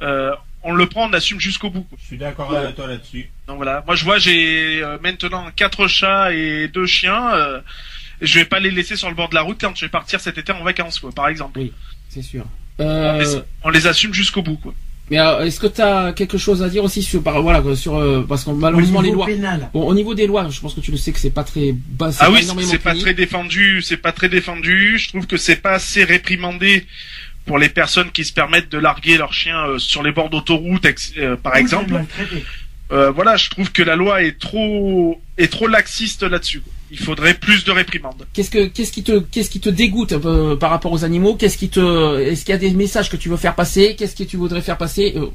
euh, 0.00 0.34
on 0.62 0.72
le 0.72 0.86
prend, 0.86 1.06
on 1.06 1.10
l'assume 1.10 1.40
jusqu'au 1.40 1.70
bout. 1.70 1.82
Quoi. 1.82 1.98
Je 2.00 2.06
suis 2.06 2.18
d'accord 2.18 2.54
avec 2.56 2.74
toi 2.74 2.86
là-dessus. 2.86 3.30
Donc 3.46 3.56
voilà, 3.56 3.84
moi 3.86 3.96
je 3.96 4.04
vois, 4.04 4.18
j'ai 4.18 4.82
euh, 4.82 4.98
maintenant 5.02 5.46
quatre 5.54 5.86
chats 5.88 6.32
et 6.32 6.68
deux 6.68 6.86
chiens. 6.86 7.34
Euh, 7.34 7.60
je 8.22 8.38
vais 8.38 8.44
pas 8.44 8.60
les 8.60 8.70
laisser 8.70 8.96
sur 8.96 9.08
le 9.08 9.14
bord 9.14 9.28
de 9.30 9.34
la 9.34 9.40
route 9.42 9.58
quand 9.60 9.74
je 9.74 9.84
vais 9.84 9.90
partir 9.90 10.20
cet 10.20 10.36
été 10.38 10.52
en 10.52 10.62
vacances, 10.62 11.00
quoi, 11.00 11.10
par 11.12 11.28
exemple. 11.28 11.58
Oui. 11.58 11.72
C'est 12.08 12.22
sûr. 12.22 12.44
On, 12.78 13.18
les, 13.18 13.40
on 13.62 13.70
les 13.70 13.86
assume 13.86 14.12
jusqu'au 14.12 14.42
bout, 14.42 14.56
quoi. 14.56 14.74
Mais 15.10 15.18
euh, 15.18 15.44
est-ce 15.44 15.58
que 15.58 15.66
t'as 15.66 16.12
quelque 16.12 16.38
chose 16.38 16.62
à 16.62 16.68
dire 16.68 16.84
aussi 16.84 17.02
sur 17.02 17.22
par 17.22 17.42
voilà 17.42 17.62
sur 17.74 17.96
euh, 17.96 18.24
parce 18.28 18.44
que 18.44 18.50
Au 18.50 18.54
malheureusement 18.54 19.00
les 19.00 19.10
lois. 19.10 19.26
pénal. 19.26 19.68
Bon, 19.74 19.86
au 19.86 19.94
niveau 19.94 20.14
des 20.14 20.26
lois, 20.26 20.48
je 20.50 20.60
pense 20.60 20.74
que 20.74 20.80
tu 20.80 20.92
le 20.92 20.96
sais 20.96 21.12
que 21.12 21.18
c'est 21.18 21.30
pas 21.30 21.44
très 21.44 21.72
bas. 21.72 22.10
Ah 22.20 22.30
oui, 22.30 22.42
énormément 22.42 22.68
c'est 22.70 22.78
pas 22.78 22.94
très 22.94 23.14
défendu, 23.14 23.82
c'est 23.82 23.96
pas 23.96 24.12
très 24.12 24.28
défendu. 24.28 24.98
Je 24.98 25.08
trouve 25.08 25.26
que 25.26 25.36
c'est 25.36 25.56
pas 25.56 25.72
assez 25.72 26.04
réprimandé 26.04 26.86
pour 27.46 27.58
les 27.58 27.68
personnes 27.68 28.12
qui 28.12 28.24
se 28.24 28.32
permettent 28.32 28.70
de 28.70 28.78
larguer 28.78 29.16
leurs 29.16 29.32
chiens 29.32 29.66
euh, 29.66 29.78
sur 29.78 30.02
les 30.02 30.12
bords 30.12 30.30
d'autoroute, 30.30 30.86
euh, 31.18 31.36
par 31.36 31.56
exemple. 31.56 32.04
Euh, 32.92 33.10
voilà, 33.10 33.36
je 33.36 33.50
trouve 33.50 33.72
que 33.72 33.82
la 33.82 33.96
loi 33.96 34.22
est 34.22 34.38
trop 34.38 35.20
est 35.38 35.50
trop 35.50 35.66
laxiste 35.66 36.22
là-dessus. 36.22 36.62
Il 36.92 36.98
faudrait 36.98 37.34
plus 37.34 37.64
de 37.64 37.70
réprimande. 37.70 38.26
Qu'est-ce 38.32 38.50
que 38.50 38.66
qu'est-ce 38.66 38.90
qui 38.92 39.02
te 39.02 39.20
qu'est-ce 39.20 39.50
qui 39.50 39.60
te 39.60 39.68
dégoûte 39.68 40.12
euh, 40.12 40.56
par 40.56 40.70
rapport 40.70 40.92
aux 40.92 41.04
animaux? 41.04 41.34
Qu'est-ce 41.36 41.56
qui 41.58 41.68
te 41.68 42.18
est-ce 42.20 42.44
qu'il 42.44 42.52
y 42.52 42.56
a 42.56 42.58
des 42.58 42.70
messages 42.72 43.08
que 43.10 43.16
tu 43.16 43.28
veux 43.28 43.36
faire 43.36 43.54
passer? 43.54 43.94
Qu'est-ce 43.96 44.16
que 44.16 44.24
tu 44.24 44.36
voudrais 44.36 44.60
faire 44.62 44.76
passer 44.78 45.14
euh, 45.16 45.26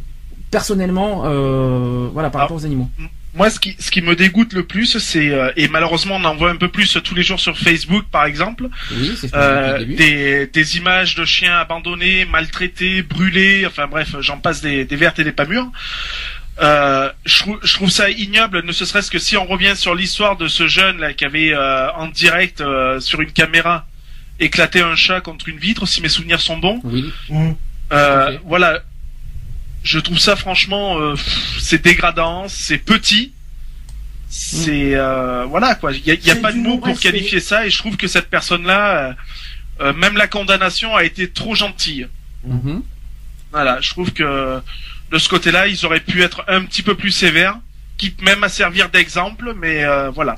personnellement 0.51 1.23
euh, 1.25 2.09
voilà 2.13 2.29
par 2.29 2.41
Ah. 2.41 2.43
rapport 2.45 2.57
aux 2.57 2.65
animaux? 2.65 2.89
Moi, 3.37 3.49
ce 3.49 3.59
qui 3.59 3.75
ce 3.79 3.91
qui 3.91 4.01
me 4.01 4.15
dégoûte 4.15 4.53
le 4.53 4.63
plus, 4.63 4.97
c'est 4.97 5.29
et 5.57 5.67
malheureusement 5.67 6.15
on 6.15 6.23
en 6.23 6.35
voit 6.37 6.51
un 6.51 6.55
peu 6.55 6.69
plus 6.69 6.97
tous 7.03 7.15
les 7.15 7.23
jours 7.23 7.39
sur 7.39 7.57
Facebook, 7.57 8.05
par 8.09 8.23
exemple. 8.25 8.69
Oui, 8.91 9.11
ce 9.17 10.45
des 10.45 10.77
images 10.77 11.15
de 11.15 11.25
chiens 11.25 11.55
abandonnés, 11.57 12.23
maltraités, 12.23 13.01
brûlés, 13.01 13.65
enfin 13.65 13.87
bref, 13.87 14.15
j'en 14.21 14.37
passe 14.37 14.61
des, 14.61 14.85
des 14.85 14.95
vertes 14.95 15.19
et 15.19 15.25
des 15.25 15.33
pas 15.33 15.43
mûres. 15.45 15.69
Euh, 16.59 17.11
je, 17.25 17.39
trouve, 17.39 17.59
je 17.63 17.73
trouve 17.73 17.89
ça 17.89 18.09
ignoble, 18.09 18.63
ne 18.63 18.71
serait-ce 18.71 19.11
que 19.11 19.19
si 19.19 19.35
on 19.35 19.45
revient 19.45 19.75
sur 19.75 19.93
l'histoire 19.93 20.37
de 20.37 20.47
ce 20.47 20.67
jeune 20.67 20.99
là 20.99 21.13
qui 21.13 21.25
avait 21.25 21.53
euh, 21.53 21.91
en 21.93 22.07
direct 22.07 22.61
euh, 22.61 23.01
sur 23.01 23.19
une 23.19 23.31
caméra 23.31 23.85
éclaté 24.39 24.81
un 24.81 24.95
chat 24.95 25.19
contre 25.19 25.49
une 25.49 25.57
vitre, 25.57 25.85
si 25.85 26.01
mes 26.01 26.09
souvenirs 26.09 26.39
sont 26.39 26.57
bons. 26.57 26.79
Oui. 26.83 27.11
Fait. 27.89 28.39
Voilà, 28.45 28.81
je 29.83 29.99
trouve 29.99 30.17
ça 30.17 30.35
franchement, 30.35 30.99
euh, 30.99 31.15
c'est 31.59 31.83
dégradant, 31.83 32.47
c'est 32.47 32.79
petit. 32.79 33.31
C'est 34.27 34.95
euh, 34.95 35.45
voilà 35.45 35.75
quoi. 35.75 35.93
Il 35.93 36.05
y 36.05 36.11
a, 36.11 36.15
y 36.15 36.31
a 36.31 36.35
pas 36.35 36.51
de 36.51 36.57
du 36.57 36.63
mots 36.63 36.79
pour 36.79 36.99
qualifier 36.99 37.39
ça 37.39 37.65
et 37.65 37.69
je 37.69 37.77
trouve 37.77 37.95
que 37.95 38.07
cette 38.07 38.29
personne-là, 38.29 38.97
euh, 38.97 39.13
euh, 39.81 39.93
même 39.93 40.17
la 40.17 40.27
condamnation 40.27 40.95
a 40.95 41.03
été 41.03 41.29
trop 41.29 41.55
gentille. 41.55 42.07
Mhm. 42.43 42.83
Voilà, 43.51 43.79
je 43.79 43.91
trouve 43.91 44.11
que 44.11 44.59
de 45.11 45.17
ce 45.17 45.29
côté-là, 45.29 45.67
ils 45.67 45.85
auraient 45.85 45.99
pu 45.99 46.23
être 46.23 46.43
un 46.47 46.63
petit 46.65 46.81
peu 46.81 46.95
plus 46.95 47.11
sévères, 47.11 47.57
quitte 47.97 48.21
même 48.21 48.43
à 48.43 48.49
servir 48.49 48.89
d'exemple, 48.89 49.53
mais 49.55 49.83
euh, 49.83 50.09
voilà. 50.09 50.37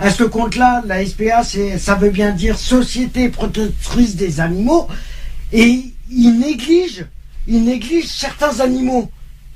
À 0.00 0.10
ce 0.10 0.24
compte-là, 0.24 0.82
la 0.86 1.04
SPA, 1.04 1.42
ça 1.44 1.94
veut 1.94 2.10
bien 2.10 2.32
dire 2.32 2.58
Société 2.58 3.28
protectrice 3.28 4.16
des 4.16 4.40
animaux, 4.40 4.88
et 5.52 5.84
ils 6.10 6.38
négligent 6.38 7.06
ils 7.48 7.64
négligent 7.64 8.06
certains 8.06 8.60
animaux. 8.60 9.10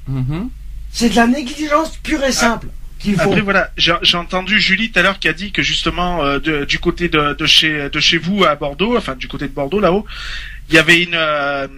Mhm. 0.08 0.50
C'est 0.90 1.10
de 1.10 1.16
la 1.16 1.26
négligence 1.26 1.96
pure 1.98 2.24
et 2.24 2.32
simple 2.32 2.68
font. 3.14 3.20
Après 3.30 3.40
voilà, 3.40 3.70
j'ai 3.76 3.94
j'ai 4.02 4.16
entendu 4.16 4.60
Julie 4.60 4.90
tout 4.90 4.98
à 4.98 5.02
l'heure 5.02 5.18
qui 5.18 5.28
a 5.28 5.32
dit 5.32 5.52
que 5.52 5.62
justement 5.62 6.24
euh, 6.24 6.38
de- 6.40 6.64
du 6.64 6.78
côté 6.78 7.08
de, 7.08 7.34
de 7.34 7.46
chez 7.46 7.88
de 7.90 8.00
chez 8.00 8.18
vous 8.18 8.44
à 8.44 8.54
Bordeaux, 8.56 8.96
enfin 8.96 9.14
du 9.14 9.28
côté 9.28 9.46
de 9.46 9.52
Bordeaux 9.52 9.80
là-haut, 9.80 10.04
il 10.68 10.74
y 10.74 10.78
avait 10.78 11.02
une 11.02 11.14
euh, 11.14 11.68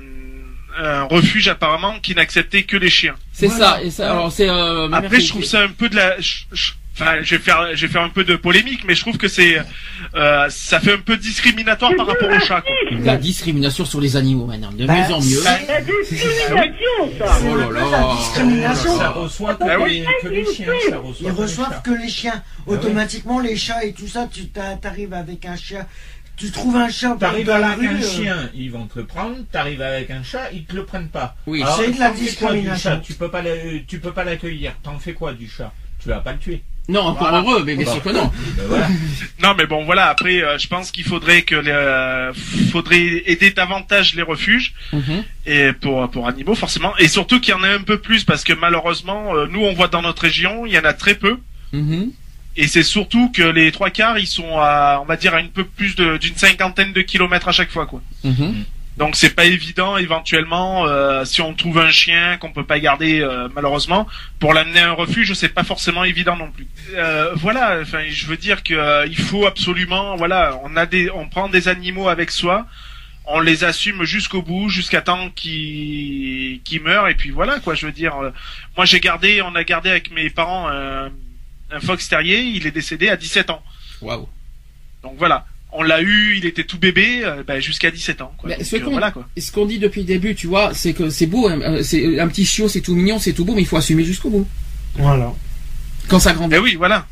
un 0.79 1.03
refuge 1.05 1.49
apparemment 1.49 1.99
qui 2.01 2.15
n'acceptait 2.15 2.63
que 2.65 2.77
les 2.77 2.91
chiens. 2.91 3.15
C'est 3.33 3.47
Voilà. 3.49 3.75
ça. 3.77 3.83
Et 3.83 3.91
ça, 3.91 4.11
alors 4.13 4.33
c'est. 4.33 4.49
Euh, 4.49 4.91
Après 4.93 5.21
je 5.21 5.29
trouve 5.29 5.45
ça 5.45 5.63
un 5.63 5.69
peu 5.69 5.89
de 5.89 5.97
la 5.97 6.19
je- 6.21 6.45
je- 6.53 6.73
Enfin, 7.01 7.19
je 7.23 7.37
vais 7.37 7.41
faire, 7.41 7.69
je 7.77 7.87
vais 7.87 7.93
faire 7.93 8.03
un 8.03 8.09
peu 8.09 8.25
de 8.25 8.35
polémique, 8.35 8.81
mais 8.85 8.97
je 8.97 9.03
trouve 9.03 9.19
que 9.19 9.29
c'est, 9.29 9.57
euh, 10.17 10.47
ça 10.51 10.81
fait 10.81 10.95
un 10.95 10.99
peu 10.99 11.17
discriminatoire 11.17 11.93
par 11.97 12.09
rapport 12.09 12.29
aux 12.29 12.41
chats. 12.41 12.61
quoi. 12.61 12.75
La 13.05 13.17
discrimination 13.17 13.85
sur 13.85 14.01
les 14.01 14.17
animaux 14.17 14.47
maintenant, 14.47 14.73
de 14.73 14.85
Bah, 14.85 14.95
mieux 14.95 15.15
en 15.15 15.21
mieux. 15.21 15.37
c'est- 15.41 15.69
La 15.69 15.81
discrimination, 15.81 17.19
ça. 17.19 17.39
Oh 17.49 17.57
là 17.57 17.69
la 17.73 17.81
là. 17.91 18.15
discrimination. 18.19 18.99
Ça 18.99 19.09
reçoit 19.11 19.55
que, 19.55 19.63
Ah 19.63 19.77
les, 19.77 19.85
oui. 19.85 20.05
que 20.23 20.29
les 20.29 20.45
chiens. 20.53 20.67
Ça 20.91 20.99
reçoit 20.99 21.31
Ils 21.31 21.31
reçoivent 21.33 21.83
que 21.83 21.91
les 21.93 22.09
chiens. 22.09 22.43
oui. 22.67 22.75
Automatiquement, 22.77 23.39
les 23.39 23.57
chats 23.57 23.85
et 23.85 23.93
tout 23.93 24.09
ça, 24.09 24.29
tu 24.33 24.47
t'a- 24.49 24.75
t'arrives 24.77 25.15
avec 25.15 25.45
un 25.47 25.55
chien. 25.57 25.87
Tu 26.39 26.51
trouves 26.53 26.77
un 26.77 26.89
chat 26.89 27.17
T'arrives 27.19 27.47
dans 27.47 27.59
la 27.59 27.71
avec 27.71 27.81
rue. 27.81 27.97
un 27.97 28.01
euh, 28.01 28.09
chien, 28.09 28.51
ils 28.55 28.71
vont 28.71 28.87
te 28.87 28.99
le 28.99 29.05
prendre. 29.07 29.37
T'arrives 29.51 29.83
avec 29.83 30.11
un 30.11 30.23
chat, 30.23 30.51
ils 30.53 30.65
te 30.65 30.77
le 30.77 30.85
prennent 30.85 31.09
pas. 31.09 31.37
Oui. 31.47 31.65
C'est 31.77 31.91
de 31.93 31.99
la 31.99 32.11
discrimination. 32.13 32.91
chat 32.91 32.97
Tu 32.99 33.15
peux 33.15 33.29
pas, 33.31 33.43
le- 33.43 33.83
tu 33.87 33.99
peux 33.99 34.13
pas 34.13 34.25
l'accueillir. 34.25 34.73
T'en 34.83 34.99
fais 34.99 35.13
quoi 35.15 35.33
du 35.33 35.49
chat? 35.49 35.73
Tu 36.01 36.09
vas 36.09 36.21
pas 36.21 36.33
le 36.33 36.39
tuer. 36.39 36.63
Non, 36.89 37.01
encore 37.01 37.29
Voilà. 37.29 37.39
heureux, 37.41 37.65
mais 37.67 37.75
bien 37.77 37.85
sûr 37.93 38.03
que 38.03 38.09
non. 38.11 38.31
Ben 38.57 38.65
voilà. 38.67 38.89
Non, 39.43 39.55
mais 39.59 39.67
bon, 39.67 39.85
voilà. 39.85 40.07
Après, 40.07 40.43
euh, 40.43 40.57
je 40.59 40.69
pense 40.69 40.91
qu'il 40.91 41.05
faudrait 41.05 41.43
que, 41.43 41.57
les, 41.57 41.71
euh, 41.71 42.33
faudrait 42.73 43.25
aider 43.27 43.51
davantage 43.51 44.15
les 44.15 44.23
refuges 44.23 44.73
Mhm. 44.93 45.25
et 45.45 45.73
pour 45.75 46.09
pour 46.11 46.29
animaux 46.29 46.55
forcément, 46.55 46.97
et 46.99 47.09
surtout 47.09 47.41
qu'il 47.41 47.53
y 47.53 47.57
en 47.57 47.63
ait 47.65 47.75
un 47.75 47.83
peu 47.83 47.99
plus 47.99 48.25
parce 48.25 48.43
que 48.45 48.55
malheureusement, 48.55 49.35
euh, 49.37 49.47
nous 49.51 49.61
on 49.65 49.75
voit 49.75 49.89
dans 49.89 50.01
notre 50.03 50.23
région, 50.23 50.65
il 50.65 50.73
y 50.73 50.79
en 50.79 50.85
a 50.85 50.95
très 50.95 51.15
peu. 51.15 51.39
Mhm. 51.75 52.13
Et 52.61 52.67
c'est 52.67 52.83
surtout 52.83 53.31
que 53.31 53.45
les 53.45 53.71
trois 53.71 53.91
quarts, 53.91 54.19
ils 54.19 54.27
sont 54.27 54.59
à, 54.59 54.99
on 55.01 55.05
va 55.05 55.17
dire, 55.17 55.33
à 55.33 55.41
une 55.41 55.49
peu 55.49 55.63
plus 55.63 55.95
d'une 55.95 56.35
cinquantaine 56.35 56.93
de 56.93 57.03
kilomètres 57.03 57.47
à 57.47 57.53
chaque 57.53 57.71
fois, 57.71 57.87
quoi. 57.87 58.03
Mhm. 58.25 58.65
Donc 58.97 59.15
c'est 59.15 59.31
pas 59.31 59.45
évident, 59.45 59.97
éventuellement, 59.97 60.85
euh, 60.89 61.25
si 61.25 61.41
on 61.41 61.55
trouve 61.55 61.79
un 61.79 61.93
chien 61.93 62.37
qu'on 62.37 62.51
peut 62.51 62.65
pas 62.65 62.81
garder, 62.81 63.21
euh, 63.21 63.49
malheureusement, 63.55 64.09
pour 64.41 64.55
l'amener 64.55 64.81
à 64.81 64.89
un 64.89 64.93
refuge, 64.93 65.33
c'est 65.35 65.55
pas 65.55 65.63
forcément 65.63 66.03
évident 66.03 66.35
non 66.35 66.51
plus. 66.51 66.67
Euh, 66.97 67.31
voilà, 67.37 67.79
enfin, 67.81 68.01
je 68.09 68.27
veux 68.27 68.37
dire 68.37 68.65
que 68.65 68.75
euh, 68.75 69.07
il 69.07 69.17
faut 69.17 69.47
absolument, 69.47 70.17
voilà, 70.17 70.59
on 70.65 70.77
a 70.77 70.85
des, 70.85 71.11
on 71.13 71.29
prend 71.29 71.49
des 71.49 71.69
animaux 71.69 72.09
avec 72.09 72.33
soi, 72.33 72.67
on 73.25 73.39
les 73.39 73.63
assume 73.63 74.03
jusqu'au 74.03 74.43
bout, 74.43 74.69
jusqu'à 74.69 75.01
temps 75.01 75.31
qu'ils 75.31 76.61
qu'ils 76.65 76.83
meurent, 76.83 77.07
et 77.07 77.15
puis 77.15 77.31
voilà, 77.31 77.61
quoi. 77.61 77.77
Je 77.77 77.87
veux 77.87 77.93
dire, 77.93 78.17
euh, 78.17 78.33
moi 78.77 78.85
j'ai 78.85 78.99
gardé, 78.99 79.43
on 79.43 79.55
a 79.55 79.63
gardé 79.63 79.91
avec 79.91 80.11
mes 80.11 80.29
parents 80.29 80.69
un, 80.69 81.13
un 81.71 81.81
fox 81.81 82.09
terrier, 82.09 82.41
il 82.43 82.67
est 82.67 82.71
décédé 82.71 83.09
à 83.09 83.17
17 83.17 83.51
ans. 83.51 83.63
Waouh. 84.01 84.29
Donc 85.03 85.15
voilà. 85.19 85.47
On 85.71 85.83
l'a 85.83 86.01
eu, 86.01 86.37
il 86.39 86.47
était 86.47 86.65
tout 86.65 86.79
bébé, 86.79 87.21
euh, 87.25 87.43
ben, 87.47 87.61
jusqu'à 87.61 87.91
17 87.91 88.23
ans. 88.23 88.33
Quoi. 88.39 88.49
Mais 88.49 88.57
Donc, 88.57 88.65
ce 88.67 88.77
euh, 88.77 88.81
qu'on- 88.81 88.91
voilà 88.91 89.13
ce 89.37 89.53
qu'on 89.53 89.67
dit 89.67 89.79
depuis 89.79 90.01
le 90.01 90.07
début, 90.07 90.35
tu 90.35 90.47
vois, 90.47 90.73
c'est 90.73 90.95
que 90.95 91.11
c'est 91.11 91.27
beau, 91.27 91.47
hein, 91.49 91.61
euh, 91.61 91.83
c'est 91.83 92.19
un 92.19 92.27
petit 92.29 92.47
chiot, 92.47 92.69
c'est 92.69 92.81
tout 92.81 92.95
mignon, 92.95 93.19
c'est 93.19 93.35
tout 93.35 93.45
beau, 93.45 93.55
mais 93.55 93.63
il 93.63 93.67
faut 93.67 93.77
assumer 93.77 94.03
jusqu'au 94.05 94.31
bout. 94.31 94.49
Voilà. 94.95 95.33
Quand 96.09 96.19
ça 96.19 96.33
grandit. 96.33 96.53
Ben 96.55 96.63
oui, 96.63 96.75
voilà. 96.77 97.07